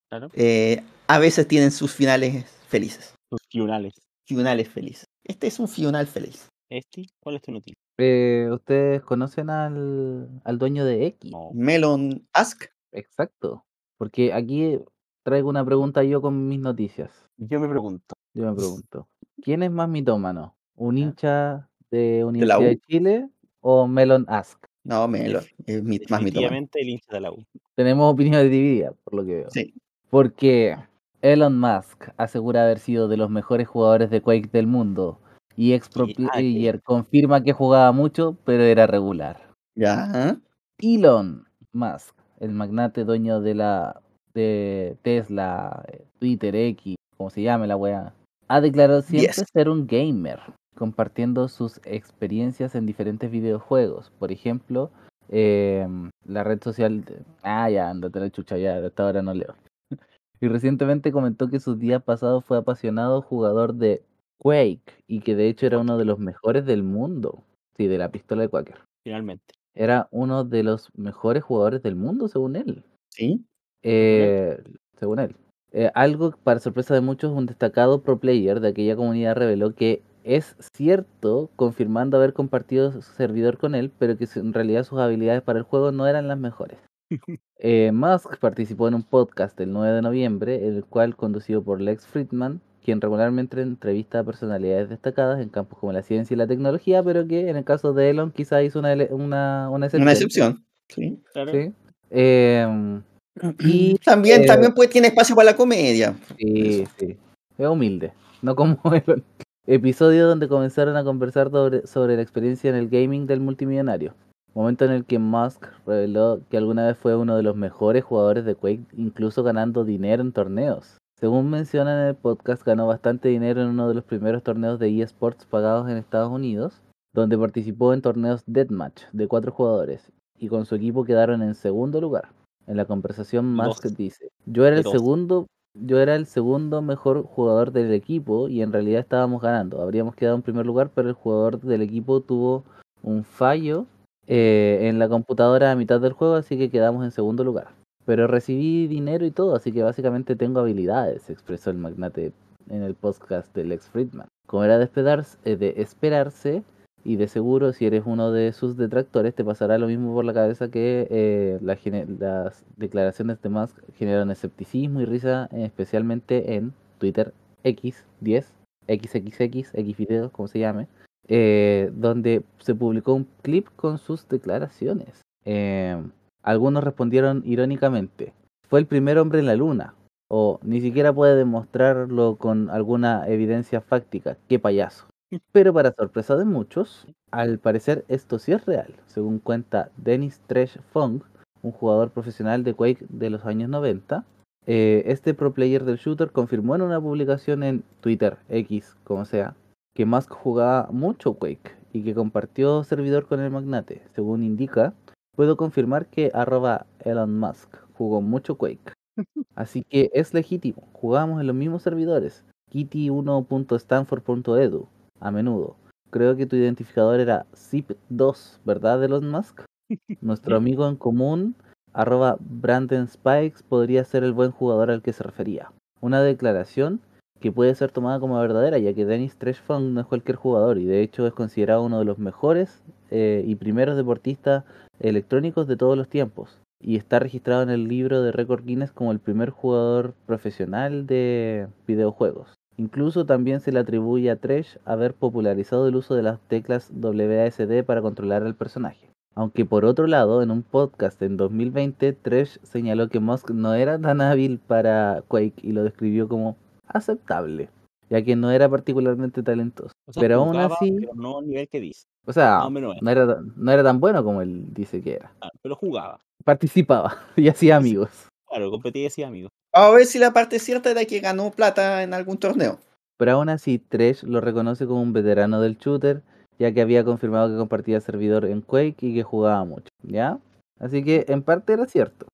Claro. 0.08 0.30
eh, 0.34 0.82
a 1.06 1.18
veces 1.18 1.46
tienen 1.48 1.70
sus 1.70 1.92
finales 1.92 2.44
felices, 2.68 3.14
Los 3.30 3.40
finales. 3.48 3.94
finales 4.26 4.68
felices. 4.68 5.04
Este 5.24 5.46
es 5.46 5.58
un 5.58 5.68
final 5.68 6.06
feliz. 6.06 6.48
¿Este? 6.70 7.06
¿Cuál 7.20 7.36
es 7.36 7.42
tu 7.42 7.52
noticia? 7.52 7.76
Eh, 7.98 8.48
¿Ustedes 8.50 9.02
conocen 9.02 9.50
al, 9.50 10.28
al 10.44 10.58
dueño 10.58 10.84
de 10.84 11.06
X? 11.06 11.30
No. 11.30 11.50
Melon 11.52 12.26
Ask. 12.32 12.64
Exacto. 12.92 13.64
Porque 13.98 14.32
aquí 14.32 14.78
traigo 15.22 15.48
una 15.48 15.64
pregunta 15.64 16.02
yo 16.02 16.20
con 16.22 16.48
mis 16.48 16.58
noticias. 16.60 17.10
Yo 17.36 17.60
me 17.60 17.68
pregunto. 17.68 18.14
Yo 18.34 18.46
me 18.46 18.54
pregunto, 18.56 19.08
¿quién 19.42 19.62
es 19.62 19.70
más 19.70 19.88
mitómano? 19.88 20.56
¿Un 20.74 20.96
hincha 20.96 21.68
de 21.90 22.20
la 22.20 22.26
Universidad 22.26 22.58
U? 22.60 22.62
de 22.62 22.78
Chile 22.78 23.28
o 23.62 23.86
Melon 23.88 24.26
Ask? 24.28 24.58
No, 24.84 25.08
Melon. 25.08 25.42
Es 25.66 25.82
mi- 25.82 25.98
más. 26.10 26.20
Definitivamente 26.20 26.80
el 26.82 26.88
hincha 26.90 27.06
de 27.12 27.20
la 27.20 27.30
U. 27.32 27.42
Tenemos 27.74 28.12
opiniones 28.12 28.50
divididas, 28.50 28.94
por 29.04 29.14
lo 29.14 29.24
que 29.24 29.34
veo. 29.36 29.50
Sí. 29.50 29.72
Porque 30.10 30.76
Elon 31.22 31.58
Musk 31.58 32.08
asegura 32.16 32.64
haber 32.64 32.78
sido 32.80 33.08
de 33.08 33.16
los 33.16 33.30
mejores 33.30 33.66
jugadores 33.68 34.10
de 34.10 34.20
Quake 34.20 34.50
del 34.52 34.66
mundo 34.66 35.20
y 35.56 35.72
ex 35.72 35.88
pro 35.88 36.06
player 36.06 36.82
confirma 36.82 37.42
que 37.42 37.52
jugaba 37.52 37.92
mucho, 37.92 38.36
pero 38.44 38.62
era 38.64 38.86
regular. 38.86 39.40
Ya. 39.76 40.36
Elon 40.80 41.46
Musk, 41.72 42.14
el 42.40 42.50
magnate 42.52 43.04
dueño 43.04 43.40
de 43.40 43.54
la 43.54 44.00
de 44.34 44.96
Tesla, 45.02 45.84
eh, 45.92 46.04
Twitter, 46.18 46.56
X, 46.56 46.96
como 47.16 47.30
se 47.30 47.42
llame 47.42 47.66
la 47.66 47.76
wea, 47.76 48.14
ha 48.48 48.60
declarado 48.60 49.02
siempre 49.02 49.28
Yes. 49.34 49.44
ser 49.52 49.68
un 49.68 49.86
gamer, 49.86 50.40
compartiendo 50.74 51.48
sus 51.48 51.80
experiencias 51.84 52.74
en 52.74 52.86
diferentes 52.86 53.30
videojuegos. 53.30 54.10
Por 54.18 54.32
ejemplo, 54.32 54.90
em, 55.28 56.10
la 56.24 56.44
red 56.44 56.60
social. 56.62 57.04
de- 57.04 57.22
Ah, 57.42 57.68
ya, 57.70 57.90
andate 57.90 58.20
la 58.20 58.30
chucha, 58.30 58.56
ya, 58.58 58.76
hasta 58.84 59.04
ahora 59.04 59.22
no 59.22 59.34
leo. 59.34 59.54
Y 60.40 60.48
recientemente 60.48 61.12
comentó 61.12 61.48
que 61.48 61.60
sus 61.60 61.78
días 61.78 62.02
pasados 62.02 62.44
fue 62.44 62.58
apasionado 62.58 63.22
jugador 63.22 63.74
de 63.74 64.02
Quake 64.38 65.04
y 65.06 65.20
que 65.20 65.36
de 65.36 65.48
hecho 65.48 65.66
era 65.66 65.78
uno 65.78 65.96
de 65.96 66.04
los 66.04 66.18
mejores 66.18 66.66
del 66.66 66.82
mundo. 66.82 67.44
Sí, 67.76 67.86
de 67.86 67.96
la 67.96 68.10
pistola 68.10 68.42
de 68.42 68.48
Quaker. 68.48 68.80
Finalmente. 69.04 69.54
Era 69.74 70.08
uno 70.10 70.42
de 70.44 70.64
los 70.64 70.90
mejores 70.96 71.44
jugadores 71.44 71.82
del 71.82 71.94
mundo, 71.94 72.26
según 72.26 72.56
él. 72.56 72.82
Sí. 73.10 73.44
Eh, 73.84 74.60
según 74.98 75.20
él. 75.20 75.36
Eh, 75.70 75.90
algo 75.94 76.32
para 76.42 76.60
sorpresa 76.60 76.92
de 76.92 77.00
muchos, 77.00 77.32
un 77.32 77.46
destacado 77.46 78.02
pro 78.02 78.18
player 78.18 78.60
de 78.60 78.68
aquella 78.68 78.96
comunidad 78.96 79.36
reveló 79.36 79.74
que 79.74 80.02
es 80.24 80.56
cierto, 80.74 81.50
confirmando 81.56 82.16
haber 82.16 82.32
compartido 82.32 82.92
su 82.92 83.02
servidor 83.02 83.58
con 83.58 83.74
él, 83.74 83.90
pero 83.98 84.16
que 84.16 84.28
en 84.36 84.52
realidad 84.52 84.84
sus 84.84 84.98
habilidades 84.98 85.42
para 85.42 85.58
el 85.58 85.64
juego 85.64 85.92
no 85.92 86.06
eran 86.06 86.28
las 86.28 86.38
mejores. 86.38 86.78
Eh, 87.64 87.92
Musk 87.92 88.38
participó 88.40 88.88
en 88.88 88.94
un 88.94 89.04
podcast 89.04 89.60
el 89.60 89.72
9 89.72 89.94
de 89.94 90.02
noviembre, 90.02 90.66
el 90.66 90.84
cual 90.84 91.14
conducido 91.14 91.62
por 91.62 91.80
Lex 91.80 92.08
Friedman, 92.08 92.60
quien 92.84 93.00
regularmente 93.00 93.62
entrevista 93.62 94.18
a 94.18 94.24
personalidades 94.24 94.88
destacadas 94.88 95.40
en 95.40 95.48
campos 95.48 95.78
como 95.78 95.92
la 95.92 96.02
ciencia 96.02 96.34
y 96.34 96.38
la 96.38 96.48
tecnología, 96.48 97.04
pero 97.04 97.24
que 97.28 97.48
en 97.48 97.56
el 97.56 97.62
caso 97.62 97.92
de 97.92 98.10
Elon 98.10 98.32
quizá 98.32 98.64
hizo 98.64 98.80
una, 98.80 98.94
una, 99.10 99.70
una 99.70 99.86
excepción. 99.86 100.02
Una 100.02 100.12
excepción. 100.12 100.66
Sí. 100.88 101.22
Claro. 101.32 101.52
¿sí? 101.52 101.72
Em, 102.10 103.02
Y, 103.60 103.98
también, 103.98 104.42
eh, 104.42 104.46
también 104.46 104.74
pues, 104.74 104.90
tiene 104.90 105.08
espacio 105.08 105.34
para 105.34 105.52
la 105.52 105.56
comedia. 105.56 106.14
Sí, 106.38 106.84
sí. 106.98 107.16
Es 107.58 107.66
humilde. 107.66 108.12
No 108.42 108.54
como 108.54 108.78
Elon. 109.06 109.24
Episodio 109.64 110.26
donde 110.26 110.48
comenzaron 110.48 110.96
a 110.96 111.04
conversar 111.04 111.48
sobre, 111.52 111.86
sobre 111.86 112.16
la 112.16 112.22
experiencia 112.22 112.68
en 112.68 112.74
el 112.74 112.88
gaming 112.88 113.28
del 113.28 113.38
multimillonario. 113.38 114.12
Momento 114.54 114.84
en 114.84 114.90
el 114.90 115.04
que 115.04 115.20
Musk 115.20 115.66
reveló 115.86 116.40
que 116.50 116.56
alguna 116.56 116.88
vez 116.88 116.96
fue 116.96 117.14
uno 117.14 117.36
de 117.36 117.44
los 117.44 117.54
mejores 117.54 118.02
jugadores 118.02 118.44
de 118.44 118.56
Quake, 118.56 118.84
incluso 118.96 119.44
ganando 119.44 119.84
dinero 119.84 120.20
en 120.20 120.32
torneos. 120.32 120.98
Según 121.14 121.48
menciona 121.48 122.02
en 122.02 122.08
el 122.08 122.16
podcast, 122.16 122.64
ganó 122.64 122.88
bastante 122.88 123.28
dinero 123.28 123.62
en 123.62 123.68
uno 123.68 123.86
de 123.86 123.94
los 123.94 124.02
primeros 124.02 124.42
torneos 124.42 124.80
de 124.80 125.00
eSports 125.00 125.46
pagados 125.46 125.88
en 125.88 125.96
Estados 125.96 126.32
Unidos, 126.32 126.82
donde 127.14 127.38
participó 127.38 127.94
en 127.94 128.02
torneos 128.02 128.42
Deathmatch 128.46 129.04
de 129.12 129.28
cuatro 129.28 129.52
jugadores, 129.52 130.10
y 130.40 130.48
con 130.48 130.66
su 130.66 130.74
equipo 130.74 131.04
quedaron 131.04 131.40
en 131.40 131.54
segundo 131.54 132.00
lugar. 132.00 132.30
En 132.66 132.76
la 132.76 132.84
conversación, 132.84 133.54
Musk 133.54 133.86
dice, 133.96 134.28
yo 134.44 134.66
era 134.66 134.76
el 134.76 134.84
segundo 134.84 135.46
yo 135.74 136.00
era 136.00 136.14
el 136.14 136.26
segundo 136.26 136.82
mejor 136.82 137.24
jugador 137.24 137.72
del 137.72 137.92
equipo 137.92 138.48
y 138.48 138.62
en 138.62 138.72
realidad 138.72 139.00
estábamos 139.00 139.42
ganando. 139.42 139.80
Habríamos 139.80 140.14
quedado 140.14 140.36
en 140.36 140.42
primer 140.42 140.66
lugar, 140.66 140.90
pero 140.94 141.08
el 141.08 141.14
jugador 141.14 141.60
del 141.60 141.82
equipo 141.82 142.20
tuvo 142.20 142.64
un 143.02 143.24
fallo 143.24 143.86
eh, 144.26 144.80
en 144.82 144.98
la 144.98 145.08
computadora 145.08 145.72
a 145.72 145.76
mitad 145.76 146.00
del 146.00 146.12
juego, 146.12 146.34
así 146.34 146.56
que 146.56 146.70
quedamos 146.70 147.04
en 147.04 147.10
segundo 147.10 147.44
lugar. 147.44 147.68
Pero 148.04 148.26
recibí 148.26 148.86
dinero 148.86 149.24
y 149.24 149.30
todo, 149.30 149.54
así 149.54 149.72
que 149.72 149.82
básicamente 149.82 150.36
tengo 150.36 150.60
habilidades, 150.60 151.30
expresó 151.30 151.70
el 151.70 151.78
magnate 151.78 152.32
en 152.68 152.82
el 152.82 152.94
podcast 152.94 153.54
de 153.54 153.64
Lex 153.64 153.88
Friedman. 153.88 154.28
Como 154.46 154.64
era 154.64 154.78
de, 154.78 154.84
esperarse, 154.84 155.38
eh, 155.44 155.56
de 155.56 155.74
esperarse, 155.78 156.62
y 157.04 157.16
de 157.16 157.28
seguro 157.28 157.72
si 157.72 157.86
eres 157.86 158.02
uno 158.06 158.30
de 158.30 158.52
sus 158.52 158.76
detractores 158.76 159.34
te 159.34 159.44
pasará 159.44 159.78
lo 159.78 159.86
mismo 159.88 160.14
por 160.14 160.24
la 160.24 160.32
cabeza 160.32 160.70
que 160.70 161.06
eh, 161.10 161.58
las 161.60 162.64
declaraciones 162.76 163.40
de 163.42 163.48
Musk 163.48 163.76
generaron 163.96 164.30
escepticismo 164.30 165.00
y 165.00 165.04
risa, 165.04 165.48
especialmente 165.52 166.54
en 166.54 166.72
Twitter 166.98 167.32
X10, 167.64 168.46
XXX, 168.88 169.74
X 169.74 169.96
videos, 169.96 170.30
como 170.30 170.48
se 170.48 170.60
llame, 170.60 170.88
eh, 171.28 171.90
donde 171.94 172.42
se 172.58 172.74
publicó 172.74 173.14
un 173.14 173.26
clip 173.42 173.68
con 173.76 173.98
sus 173.98 174.28
declaraciones. 174.28 175.22
Eh, 175.44 176.00
algunos 176.42 176.84
respondieron 176.84 177.42
irónicamente, 177.44 178.32
fue 178.68 178.80
el 178.80 178.86
primer 178.86 179.18
hombre 179.18 179.40
en 179.40 179.46
la 179.46 179.56
luna, 179.56 179.94
o 180.28 180.58
ni 180.62 180.80
siquiera 180.80 181.12
puede 181.12 181.36
demostrarlo 181.36 182.36
con 182.36 182.70
alguna 182.70 183.28
evidencia 183.28 183.80
fáctica, 183.80 184.36
qué 184.48 184.58
payaso. 184.58 185.06
Pero 185.52 185.72
para 185.72 185.92
sorpresa 185.92 186.36
de 186.36 186.44
muchos, 186.44 187.06
al 187.30 187.58
parecer 187.58 188.04
esto 188.08 188.38
sí 188.38 188.52
es 188.52 188.66
real, 188.66 188.94
según 189.06 189.38
cuenta 189.38 189.90
Dennis 189.96 190.40
Tresh 190.46 190.78
Fong, 190.92 191.22
un 191.62 191.72
jugador 191.72 192.10
profesional 192.10 192.64
de 192.64 192.74
Quake 192.74 193.06
de 193.08 193.30
los 193.30 193.46
años 193.46 193.70
90. 193.70 194.24
eh, 194.66 195.02
este 195.06 195.32
pro 195.34 195.52
player 195.54 195.84
del 195.84 195.96
shooter 195.96 196.30
confirmó 196.30 196.74
en 196.76 196.82
una 196.82 197.00
publicación 197.00 197.62
en 197.62 197.82
Twitter, 198.00 198.36
X, 198.48 198.96
como 199.04 199.24
sea, 199.24 199.56
que 199.94 200.04
Musk 200.06 200.30
jugaba 200.32 200.88
mucho 200.92 201.34
Quake 201.34 201.76
y 201.92 202.02
que 202.04 202.14
compartió 202.14 202.84
servidor 202.84 203.26
con 203.26 203.40
el 203.40 203.50
magnate. 203.50 204.02
Según 204.14 204.42
indica, 204.42 204.94
puedo 205.34 205.56
confirmar 205.56 206.06
que 206.06 206.30
arroba 206.34 206.86
Elon 207.00 207.38
Musk 207.38 207.76
jugó 207.94 208.20
mucho 208.20 208.56
Quake. 208.56 208.92
Así 209.56 209.84
que 209.84 210.10
es 210.12 210.34
legítimo, 210.34 210.82
jugamos 210.92 211.40
en 211.40 211.46
los 211.46 211.56
mismos 211.56 211.82
servidores, 211.82 212.44
kitty1.stanford.edu, 212.70 214.88
a 215.22 215.30
menudo. 215.30 215.76
Creo 216.10 216.36
que 216.36 216.46
tu 216.46 216.56
identificador 216.56 217.20
era 217.20 217.46
zip2, 217.54 218.58
¿verdad, 218.64 219.02
Elon 219.02 219.30
Musk? 219.30 219.62
Nuestro 220.20 220.56
amigo 220.56 220.86
en 220.88 220.96
común, 220.96 221.54
arroba 221.92 222.36
Brandon 222.40 223.08
Spikes, 223.08 223.62
podría 223.66 224.04
ser 224.04 224.24
el 224.24 224.32
buen 224.32 224.50
jugador 224.50 224.90
al 224.90 225.02
que 225.02 225.12
se 225.12 225.22
refería. 225.22 225.72
Una 226.00 226.20
declaración 226.20 227.00
que 227.40 227.52
puede 227.52 227.74
ser 227.74 227.90
tomada 227.90 228.20
como 228.20 228.38
verdadera, 228.38 228.78
ya 228.78 228.94
que 228.94 229.04
Dennis 229.04 229.36
Treshfang 229.36 229.94
no 229.94 230.00
es 230.00 230.06
cualquier 230.06 230.36
jugador 230.36 230.78
y 230.78 230.84
de 230.84 231.02
hecho 231.02 231.26
es 231.26 231.32
considerado 231.32 231.82
uno 231.82 231.98
de 231.98 232.04
los 232.04 232.18
mejores 232.18 232.82
eh, 233.10 233.42
y 233.46 233.56
primeros 233.56 233.96
deportistas 233.96 234.64
electrónicos 235.00 235.66
de 235.66 235.76
todos 235.76 235.96
los 235.96 236.08
tiempos. 236.08 236.58
Y 236.80 236.96
está 236.96 237.18
registrado 237.18 237.62
en 237.62 237.70
el 237.70 237.88
libro 237.88 238.22
de 238.22 238.32
récord 238.32 238.64
Guinness 238.64 238.92
como 238.92 239.12
el 239.12 239.18
primer 239.18 239.50
jugador 239.50 240.14
profesional 240.26 241.06
de 241.06 241.68
videojuegos. 241.86 242.54
Incluso 242.76 243.26
también 243.26 243.60
se 243.60 243.70
le 243.72 243.78
atribuye 243.80 244.30
a 244.30 244.36
Tresh 244.36 244.78
haber 244.84 245.14
popularizado 245.14 245.86
el 245.88 245.96
uso 245.96 246.14
de 246.14 246.22
las 246.22 246.40
teclas 246.48 246.90
WASD 246.94 247.84
para 247.84 248.02
controlar 248.02 248.42
al 248.44 248.54
personaje. 248.54 249.08
Aunque 249.34 249.64
por 249.64 249.84
otro 249.84 250.06
lado, 250.06 250.42
en 250.42 250.50
un 250.50 250.62
podcast 250.62 251.20
en 251.22 251.36
2020, 251.36 252.12
Tresh 252.14 252.58
señaló 252.62 253.08
que 253.08 253.20
Musk 253.20 253.50
no 253.50 253.74
era 253.74 253.98
tan 253.98 254.20
hábil 254.20 254.58
para 254.58 255.22
Quake 255.28 255.54
y 255.62 255.72
lo 255.72 255.84
describió 255.84 256.28
como 256.28 256.56
aceptable, 256.86 257.70
ya 258.10 258.22
que 258.22 258.36
no 258.36 258.50
era 258.50 258.68
particularmente 258.68 259.42
talentoso. 259.42 259.92
O 260.06 260.12
sea, 260.12 260.20
pero 260.20 260.36
aún 260.40 260.56
así, 260.56 260.92
Pero 260.92 261.14
no 261.14 261.38
al 261.38 261.46
nivel 261.48 261.68
que 261.68 261.80
dice. 261.80 262.04
o 262.26 262.32
sea, 262.32 262.60
no 263.00 263.10
era, 263.10 263.26
tan- 263.26 263.52
no 263.56 263.72
era 263.72 263.82
tan 263.82 264.00
bueno 264.00 264.22
como 264.22 264.42
él 264.42 264.66
dice 264.74 265.00
que 265.02 265.14
era. 265.14 265.32
Ah, 265.40 265.50
pero 265.62 265.76
jugaba. 265.76 266.20
participaba 266.44 267.16
y 267.36 267.48
hacía 267.48 267.76
amigos. 267.76 268.28
Claro, 268.48 268.70
competía 268.70 269.00
y 269.02 269.04
decía 269.04 269.28
amigo. 269.28 269.48
Vamos 269.72 269.94
a 269.94 269.96
ver 269.96 270.06
si 270.06 270.18
la 270.18 270.32
parte 270.32 270.58
cierta 270.58 270.90
era 270.90 271.04
que 271.04 271.20
ganó 271.20 271.50
plata 271.50 272.02
en 272.02 272.12
algún 272.12 272.36
torneo. 272.36 272.78
Pero 273.16 273.32
aún 273.32 273.48
así, 273.48 273.78
Tresh 273.78 274.22
lo 274.24 274.40
reconoce 274.40 274.86
como 274.86 275.00
un 275.00 275.12
veterano 275.12 275.60
del 275.60 275.78
shooter, 275.78 276.22
ya 276.58 276.72
que 276.72 276.82
había 276.82 277.04
confirmado 277.04 277.48
que 277.48 277.56
compartía 277.56 278.00
servidor 278.00 278.44
en 278.44 278.60
Quake 278.60 279.06
y 279.06 279.14
que 279.14 279.22
jugaba 279.22 279.64
mucho, 279.64 279.88
¿ya? 280.02 280.38
Así 280.78 281.02
que 281.02 281.24
en 281.28 281.42
parte 281.42 281.72
era 281.72 281.86
cierto. 281.86 282.26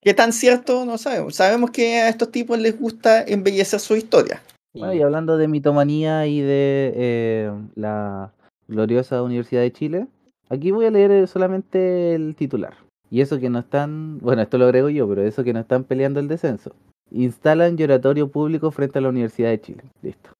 ¿Qué 0.00 0.12
tan 0.12 0.32
cierto? 0.32 0.84
No 0.84 0.98
sabemos. 0.98 1.36
Sabemos 1.36 1.70
que 1.70 1.96
a 1.96 2.08
estos 2.10 2.30
tipos 2.30 2.58
les 2.58 2.78
gusta 2.78 3.22
embellecer 3.22 3.80
su 3.80 3.96
historia. 3.96 4.42
Bueno, 4.74 4.92
y 4.92 5.00
hablando 5.00 5.38
de 5.38 5.48
mitomanía 5.48 6.26
y 6.26 6.40
de 6.40 6.92
eh, 6.94 7.52
la 7.74 8.32
gloriosa 8.68 9.22
Universidad 9.22 9.62
de 9.62 9.72
Chile, 9.72 10.06
aquí 10.50 10.72
voy 10.72 10.86
a 10.86 10.90
leer 10.90 11.10
eh, 11.10 11.26
solamente 11.26 12.14
el 12.14 12.34
titular. 12.34 12.74
Y 13.10 13.20
eso 13.20 13.38
que 13.38 13.50
no 13.50 13.60
están, 13.60 14.18
bueno, 14.18 14.42
esto 14.42 14.58
lo 14.58 14.64
agrego 14.64 14.88
yo, 14.88 15.08
pero 15.08 15.22
eso 15.22 15.44
que 15.44 15.52
no 15.52 15.60
están 15.60 15.84
peleando 15.84 16.20
el 16.20 16.28
descenso. 16.28 16.74
Instalan 17.10 17.76
lloratorio 17.76 18.30
público 18.30 18.70
frente 18.70 18.98
a 18.98 19.02
la 19.02 19.08
Universidad 19.10 19.50
de 19.50 19.60
Chile. 19.60 19.82
Listo. 20.02 20.30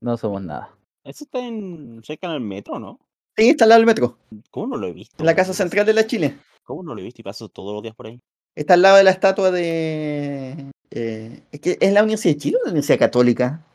No 0.00 0.16
somos 0.16 0.42
nada. 0.42 0.70
Eso 1.04 1.24
está 1.24 1.38
en 1.46 2.02
cerca 2.02 2.30
del 2.32 2.40
metro, 2.40 2.78
¿no? 2.78 2.98
Sí, 3.36 3.50
está 3.50 3.64
al 3.64 3.70
lado 3.70 3.80
del 3.80 3.86
metro, 3.86 4.18
¿Cómo 4.50 4.68
no 4.68 4.76
lo 4.76 4.86
he 4.86 4.92
visto? 4.92 5.16
en 5.18 5.26
la 5.26 5.34
casa 5.34 5.52
central 5.52 5.84
de 5.86 5.92
la 5.92 6.06
Chile. 6.06 6.36
¿Cómo 6.62 6.82
no 6.82 6.94
lo 6.94 7.00
he 7.00 7.04
visto 7.04 7.20
y 7.20 7.24
paso 7.24 7.48
todos 7.48 7.72
los 7.74 7.82
días 7.82 7.94
por 7.94 8.06
ahí? 8.06 8.20
Está 8.54 8.74
al 8.74 8.82
lado 8.82 8.96
de 8.96 9.04
la 9.04 9.10
estatua 9.10 9.50
de. 9.50 10.70
eh, 10.90 11.42
es 11.50 11.60
que 11.60 11.76
es 11.80 11.92
la 11.92 12.02
Universidad 12.02 12.34
de 12.34 12.38
Chile 12.38 12.56
o 12.56 12.64
la 12.64 12.70
Universidad 12.70 12.98
Católica. 12.98 13.66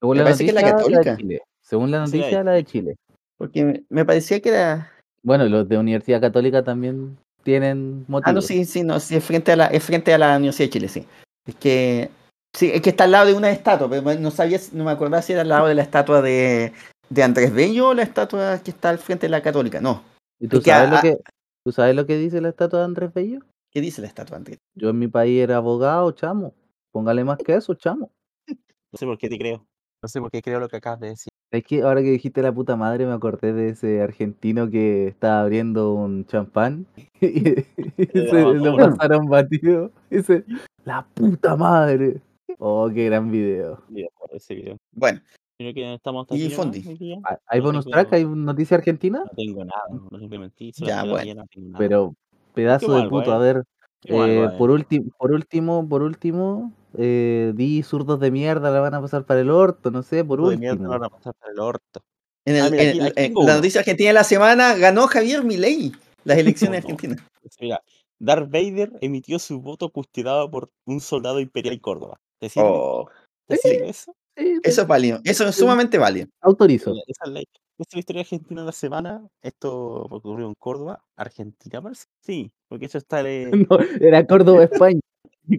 Según 0.00 0.16
Me 0.16 0.22
la 0.22 0.24
parece 0.24 0.44
que 0.44 0.50
es 0.50 0.54
la 0.54 0.62
noticia, 0.62 0.84
de 0.84 0.92
católica. 1.04 1.16
Chile. 1.16 1.42
Según 1.60 1.90
la 1.92 2.06
Sí, 2.06 2.16
la 2.16 2.18
noticia, 2.18 2.44
la 2.44 2.52
de 2.52 2.64
Chile. 2.64 2.96
Porque 3.38 3.64
me, 3.64 3.84
me 3.88 4.04
parecía 4.04 4.40
que 4.40 4.48
era. 4.48 4.90
Bueno, 5.22 5.46
los 5.46 5.68
de 5.68 5.78
Universidad 5.78 6.20
Católica 6.20 6.64
también 6.64 7.16
tienen 7.42 8.04
motivos. 8.08 8.24
Ah, 8.24 8.32
no, 8.32 8.42
sí, 8.42 8.64
sí, 8.64 8.82
no, 8.82 8.98
sí, 9.00 9.16
es 9.16 9.24
frente 9.24 9.52
a 9.52 9.56
la, 9.56 9.66
es 9.66 9.82
frente 9.84 10.12
a 10.12 10.18
la 10.18 10.36
Universidad 10.36 10.66
de 10.66 10.70
Chile, 10.70 10.88
sí. 10.88 11.06
Es 11.46 11.54
que. 11.56 12.10
Sí, 12.54 12.70
es 12.72 12.82
que 12.82 12.90
está 12.90 13.04
al 13.04 13.12
lado 13.12 13.26
de 13.26 13.34
una 13.34 13.50
estatua, 13.50 13.88
pero 13.88 14.02
no 14.20 14.30
sabía, 14.30 14.60
no 14.72 14.84
me 14.84 14.90
acordaba 14.90 15.22
si 15.22 15.32
era 15.32 15.40
al 15.40 15.48
lado 15.48 15.68
de 15.68 15.74
la 15.74 15.80
estatua 15.80 16.20
de, 16.20 16.74
de 17.08 17.22
Andrés 17.22 17.52
Bello 17.54 17.88
o 17.88 17.94
la 17.94 18.02
estatua 18.02 18.58
que 18.62 18.70
está 18.70 18.90
al 18.90 18.98
frente 18.98 19.26
de 19.26 19.30
la 19.30 19.40
Católica. 19.40 19.80
No. 19.80 20.04
¿Y 20.38 20.48
tú 20.48 20.58
es 20.58 20.64
que 20.64 20.70
sabes, 20.70 20.90
lo 20.90 21.00
que, 21.00 21.18
tú 21.64 21.72
sabes 21.72 21.96
lo 21.96 22.04
que 22.04 22.18
dice 22.18 22.42
la 22.42 22.50
estatua 22.50 22.80
de 22.80 22.84
Andrés 22.84 23.14
Bello? 23.14 23.40
¿Qué 23.70 23.80
dice 23.80 24.02
la 24.02 24.08
estatua 24.08 24.36
de 24.36 24.36
Andrés? 24.36 24.58
Yo 24.74 24.90
en 24.90 24.98
mi 24.98 25.08
país 25.08 25.40
era 25.40 25.56
abogado, 25.56 26.12
chamo. 26.12 26.52
Póngale 26.90 27.24
más 27.24 27.38
que 27.38 27.54
eso, 27.54 27.72
chamo. 27.72 28.10
No 28.48 28.98
sé 28.98 29.06
por 29.06 29.16
qué 29.16 29.30
te 29.30 29.38
creo. 29.38 29.64
No 30.02 30.08
sé 30.08 30.20
por 30.20 30.30
qué 30.30 30.42
creo 30.42 30.60
lo 30.60 30.68
que 30.68 30.76
acabas 30.76 31.00
de 31.00 31.08
decir. 31.08 31.31
Es 31.52 31.64
que 31.64 31.82
ahora 31.82 32.00
que 32.00 32.10
dijiste 32.10 32.40
la 32.40 32.50
puta 32.50 32.76
madre 32.76 33.04
me 33.04 33.12
acordé 33.12 33.52
de 33.52 33.68
ese 33.68 34.00
argentino 34.00 34.70
que 34.70 35.06
estaba 35.06 35.42
abriendo 35.42 35.92
un 35.92 36.24
champán 36.24 36.86
y, 37.20 37.28
se 38.12 38.42
lo 38.54 38.74
pasaron 38.76 39.26
batido. 39.26 39.90
Y 40.10 40.16
Dice, 40.16 40.44
la 40.84 41.06
puta 41.14 41.54
madre. 41.54 42.22
Oh, 42.58 42.88
qué 42.92 43.04
gran 43.04 43.30
video. 43.30 43.82
Ese 44.30 44.54
video. 44.54 44.78
Bueno, 44.92 45.20
que 45.58 45.94
estamos 45.94 46.26
Y. 46.30 46.48
Fondi. 46.48 46.82
¿Hay- 47.24 47.36
¿Hay 47.46 47.58
No 47.60 47.66
bonus 47.66 47.84
tengo- 47.84 47.92
track? 47.92 48.12
¿Hay 48.14 48.24
noticia 48.24 48.78
argentina? 48.78 49.18
No 49.20 49.30
tengo 49.36 49.64
nada, 49.64 49.82
no 50.10 50.18
simplemente 50.18 50.72
Ya, 50.78 51.04
bueno. 51.04 51.44
no. 51.54 51.78
Pero 51.78 52.14
pedazo 52.54 52.94
de 52.94 53.08
puto. 53.10 53.30
A 53.30 53.38
ver, 53.38 53.62
eh, 54.04 54.48
por, 54.56 54.70
último 54.70 55.10
por 55.18 55.32
último, 55.32 55.86
por 55.86 56.02
último, 56.02 56.72
eh, 56.98 57.52
di 57.54 57.82
zurdos 57.82 58.20
de 58.20 58.30
mierda, 58.30 58.70
la 58.70 58.80
van 58.80 58.94
a 58.94 59.00
pasar 59.00 59.24
para 59.24 59.40
el 59.40 59.50
orto, 59.50 59.90
no 59.90 60.02
sé, 60.02 60.24
por 60.24 60.38
Hijo 60.40 60.50
de 60.50 60.56
mierda, 60.58 60.74
último. 60.74 60.92
no 60.92 60.98
van 60.98 61.04
a 61.04 61.10
pasar 61.10 61.34
para 61.34 61.52
el 61.52 61.58
orto. 61.60 62.00
en, 62.44 62.56
el- 62.56 62.62
Ah, 62.62 62.70
mira, 62.70 62.82
en- 62.82 62.88
aquí- 62.90 63.00
aquí 63.00 63.08
en 63.08 63.14
tengo 63.34 63.44
la 63.46 63.54
noticia 63.56 63.80
argentina 63.80 64.08
de 64.10 64.14
la 64.14 64.24
semana 64.24 64.74
ganó 64.74 65.06
Javier 65.06 65.44
Milei 65.44 65.92
las 66.24 66.38
elecciones 66.78 66.82
No, 66.84 66.88
no. 66.88 66.94
argentinas. 66.94 67.18
Mira, 67.60 67.80
Darth 68.18 68.50
Vader 68.50 68.92
emitió 69.00 69.38
su 69.38 69.60
voto 69.60 69.90
custodiado 69.90 70.50
por 70.50 70.70
un 70.86 71.00
soldado 71.00 71.40
imperial 71.40 71.74
en 71.74 71.80
Córdoba. 71.80 72.18
¿Te 72.40 72.48
sirve? 72.48 72.68
Oh, 72.70 73.08
¿Te 73.48 73.56
sirve 73.56 73.88
eso? 73.88 74.12
Sí, 74.36 74.58
eso 74.62 74.82
es 74.82 74.86
válido. 74.86 75.20
Eso 75.24 75.46
es 75.48 75.54
sumamente 75.56 75.98
válido. 75.98 76.28
Autorizo. 76.40 76.94
Esa 77.06 77.24
es 77.26 77.30
esa 77.78 77.88
es 77.90 77.94
la 77.94 77.98
historia 78.00 78.22
argentina 78.22 78.60
de 78.62 78.66
la 78.66 78.72
semana. 78.72 79.26
Esto 79.42 79.72
ocurrió 80.04 80.46
en 80.46 80.54
Córdoba, 80.58 81.04
Argentina, 81.16 81.82
parece. 81.82 82.06
Sí, 82.20 82.52
porque 82.68 82.86
eso 82.86 82.98
está 82.98 83.20
en 83.28 83.66
No, 83.68 83.78
era 84.00 84.26
Córdoba, 84.26 84.64
España. 84.64 85.00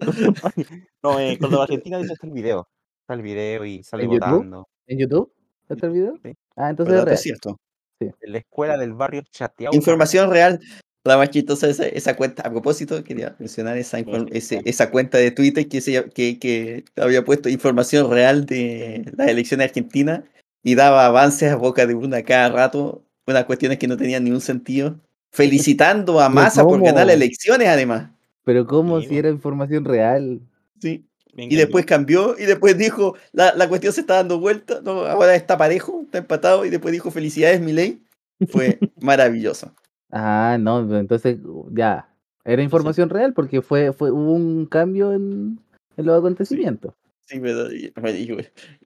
No, 1.02 1.20
en 1.20 1.38
Córdoba, 1.38 1.64
Argentina, 1.64 1.98
de 1.98 2.04
hecho 2.04 2.14
está 2.14 2.26
el 2.26 2.32
video. 2.32 2.68
Está 3.02 3.14
el 3.14 3.22
video 3.22 3.64
y 3.64 3.82
sale 3.84 4.04
¿En 4.04 4.10
YouTube? 4.12 4.30
votando. 4.30 4.68
¿En 4.86 4.98
YouTube? 4.98 5.32
¿Está 5.68 5.86
el 5.86 5.92
video? 5.92 6.18
Sí. 6.22 6.32
Ah, 6.56 6.70
entonces 6.70 6.94
es 6.96 7.04
real. 7.04 7.18
cierto. 7.18 7.56
En 8.00 8.32
la 8.32 8.38
escuela 8.38 8.76
del 8.76 8.92
barrio 8.92 9.22
Chateau. 9.30 9.72
Información 9.74 10.30
real. 10.30 10.60
La 11.04 11.16
más 11.18 11.28
chistosa 11.30 11.68
esa, 11.68 11.86
esa 11.86 12.16
cuenta. 12.16 12.42
A 12.46 12.50
propósito, 12.50 13.02
quería 13.04 13.36
mencionar 13.38 13.76
esa, 13.76 13.98
ese- 14.30 14.62
esa 14.64 14.90
cuenta 14.90 15.18
de 15.18 15.30
Twitter 15.30 15.68
que, 15.68 15.80
se, 15.82 16.10
que, 16.10 16.38
que 16.38 16.84
había 16.96 17.24
puesto 17.24 17.48
información 17.50 18.10
real 18.10 18.46
de 18.46 19.10
las 19.16 19.28
elecciones 19.28 19.68
argentinas 19.68 20.24
y 20.64 20.74
daba 20.74 21.06
avances 21.06 21.52
a 21.52 21.56
boca 21.56 21.86
de 21.86 21.94
una 21.94 22.22
cada 22.22 22.48
rato, 22.48 23.04
unas 23.26 23.44
cuestiones 23.44 23.78
que 23.78 23.86
no 23.86 23.96
tenían 23.96 24.24
ningún 24.24 24.40
sentido. 24.40 24.98
Felicitando 25.30 26.20
a 26.20 26.28
Massa 26.30 26.64
por 26.64 26.82
ganar 26.82 27.06
las 27.06 27.16
elecciones, 27.16 27.68
además. 27.68 28.10
Pero 28.44 28.66
¿cómo 28.66 29.00
Sí, 29.00 29.08
si 29.08 29.18
era 29.18 29.28
información 29.28 29.84
real? 29.84 30.40
Sí. 30.80 31.06
Y 31.36 31.56
después 31.56 31.84
cambió 31.84 32.36
y 32.38 32.44
después 32.44 32.78
dijo, 32.78 33.14
la, 33.32 33.54
la 33.54 33.68
cuestión 33.68 33.92
se 33.92 34.00
está 34.00 34.14
dando 34.14 34.38
vuelta, 34.38 34.80
no, 34.82 35.04
ahora 35.04 35.34
está 35.34 35.58
parejo, 35.58 36.02
está 36.04 36.18
empatado 36.18 36.64
y 36.64 36.70
después 36.70 36.92
dijo 36.92 37.10
felicidades 37.10 37.60
Milei. 37.60 38.00
Fue 38.48 38.78
maravilloso. 39.00 39.72
Ah, 40.10 40.56
no, 40.60 40.96
entonces 40.96 41.38
ya. 41.72 42.08
Era 42.44 42.62
información 42.62 43.10
real 43.10 43.34
porque 43.34 43.62
fue, 43.62 43.92
fue, 43.92 44.10
hubo 44.10 44.32
un 44.32 44.66
cambio 44.66 45.12
en, 45.12 45.58
en 45.96 46.06
los 46.06 46.18
acontecimientos. 46.18 46.94
Sí, 47.26 47.40
pero, 47.40 47.72
y, 47.72 47.92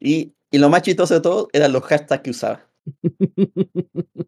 y, 0.01 0.33
y 0.51 0.59
lo 0.59 0.69
más 0.69 0.83
chistoso 0.83 1.15
de 1.15 1.21
todo 1.21 1.49
eran 1.53 1.73
los 1.73 1.83
hashtags 1.83 2.23
que 2.23 2.31
usaba. 2.31 2.69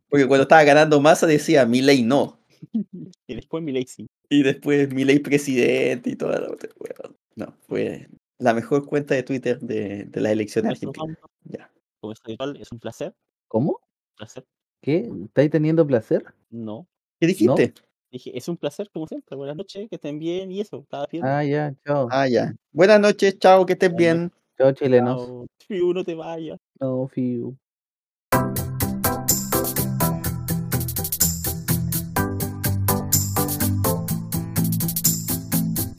Porque 0.09 0.27
cuando 0.27 0.43
estaba 0.43 0.65
ganando 0.65 1.01
masa 1.01 1.27
decía 1.27 1.65
Milei 1.67 2.03
no. 2.03 2.39
Y 3.27 3.35
después 3.35 3.63
mi 3.63 3.87
sí. 3.87 4.07
Y 4.29 4.43
después 4.43 4.93
Milei 4.93 5.21
presidente 5.21 6.11
y 6.11 6.17
toda 6.17 6.41
la 6.41 6.51
otra. 6.51 6.69
No, 7.37 7.55
fue 7.67 8.09
la 8.39 8.55
mejor 8.55 8.87
cuenta 8.87 9.15
de 9.15 9.23
Twitter 9.23 9.61
de, 9.61 10.05
de 10.05 10.21
las 10.21 10.33
elecciones 10.33 10.73
Eso, 10.73 10.89
argentinas. 10.89 11.19
Juan, 11.21 11.31
Ya. 11.45 11.71
Como 12.01 12.13
es 12.13 12.21
habitual, 12.25 12.57
es 12.57 12.73
un 12.73 12.81
placer. 12.81 13.15
¿Cómo? 13.49 13.81
placer. 14.17 14.45
¿Qué? 14.83 15.11
¿Estáis 15.25 15.51
teniendo 15.51 15.87
placer? 15.87 16.25
No. 16.51 16.87
¿Qué 17.19 17.27
dijiste? 17.27 17.75
Dije, 18.11 18.37
es 18.37 18.49
un 18.49 18.57
placer, 18.57 18.91
como 18.91 19.07
siempre. 19.07 19.37
Buenas 19.37 19.57
noches, 19.57 19.89
que 19.89 19.97
estén 19.97 20.19
bien 20.19 20.51
y 20.51 20.61
eso. 20.61 20.81
Estaba 20.81 21.07
bien. 21.07 21.25
Ah, 21.25 21.45
ya, 21.45 21.75
chao. 21.87 22.09
Ah, 22.11 22.27
ya. 22.27 22.55
Buenas 22.73 23.01
noches, 23.01 23.39
chao, 23.39 23.65
que 23.67 23.75
Buenas 23.75 23.97
bien. 23.97 24.33
Chao, 24.59 24.73
chilenos. 24.73 25.27
Chao. 25.27 25.47
Fiu, 25.71 25.93
no 25.95 26.03
fiu. 27.15 27.57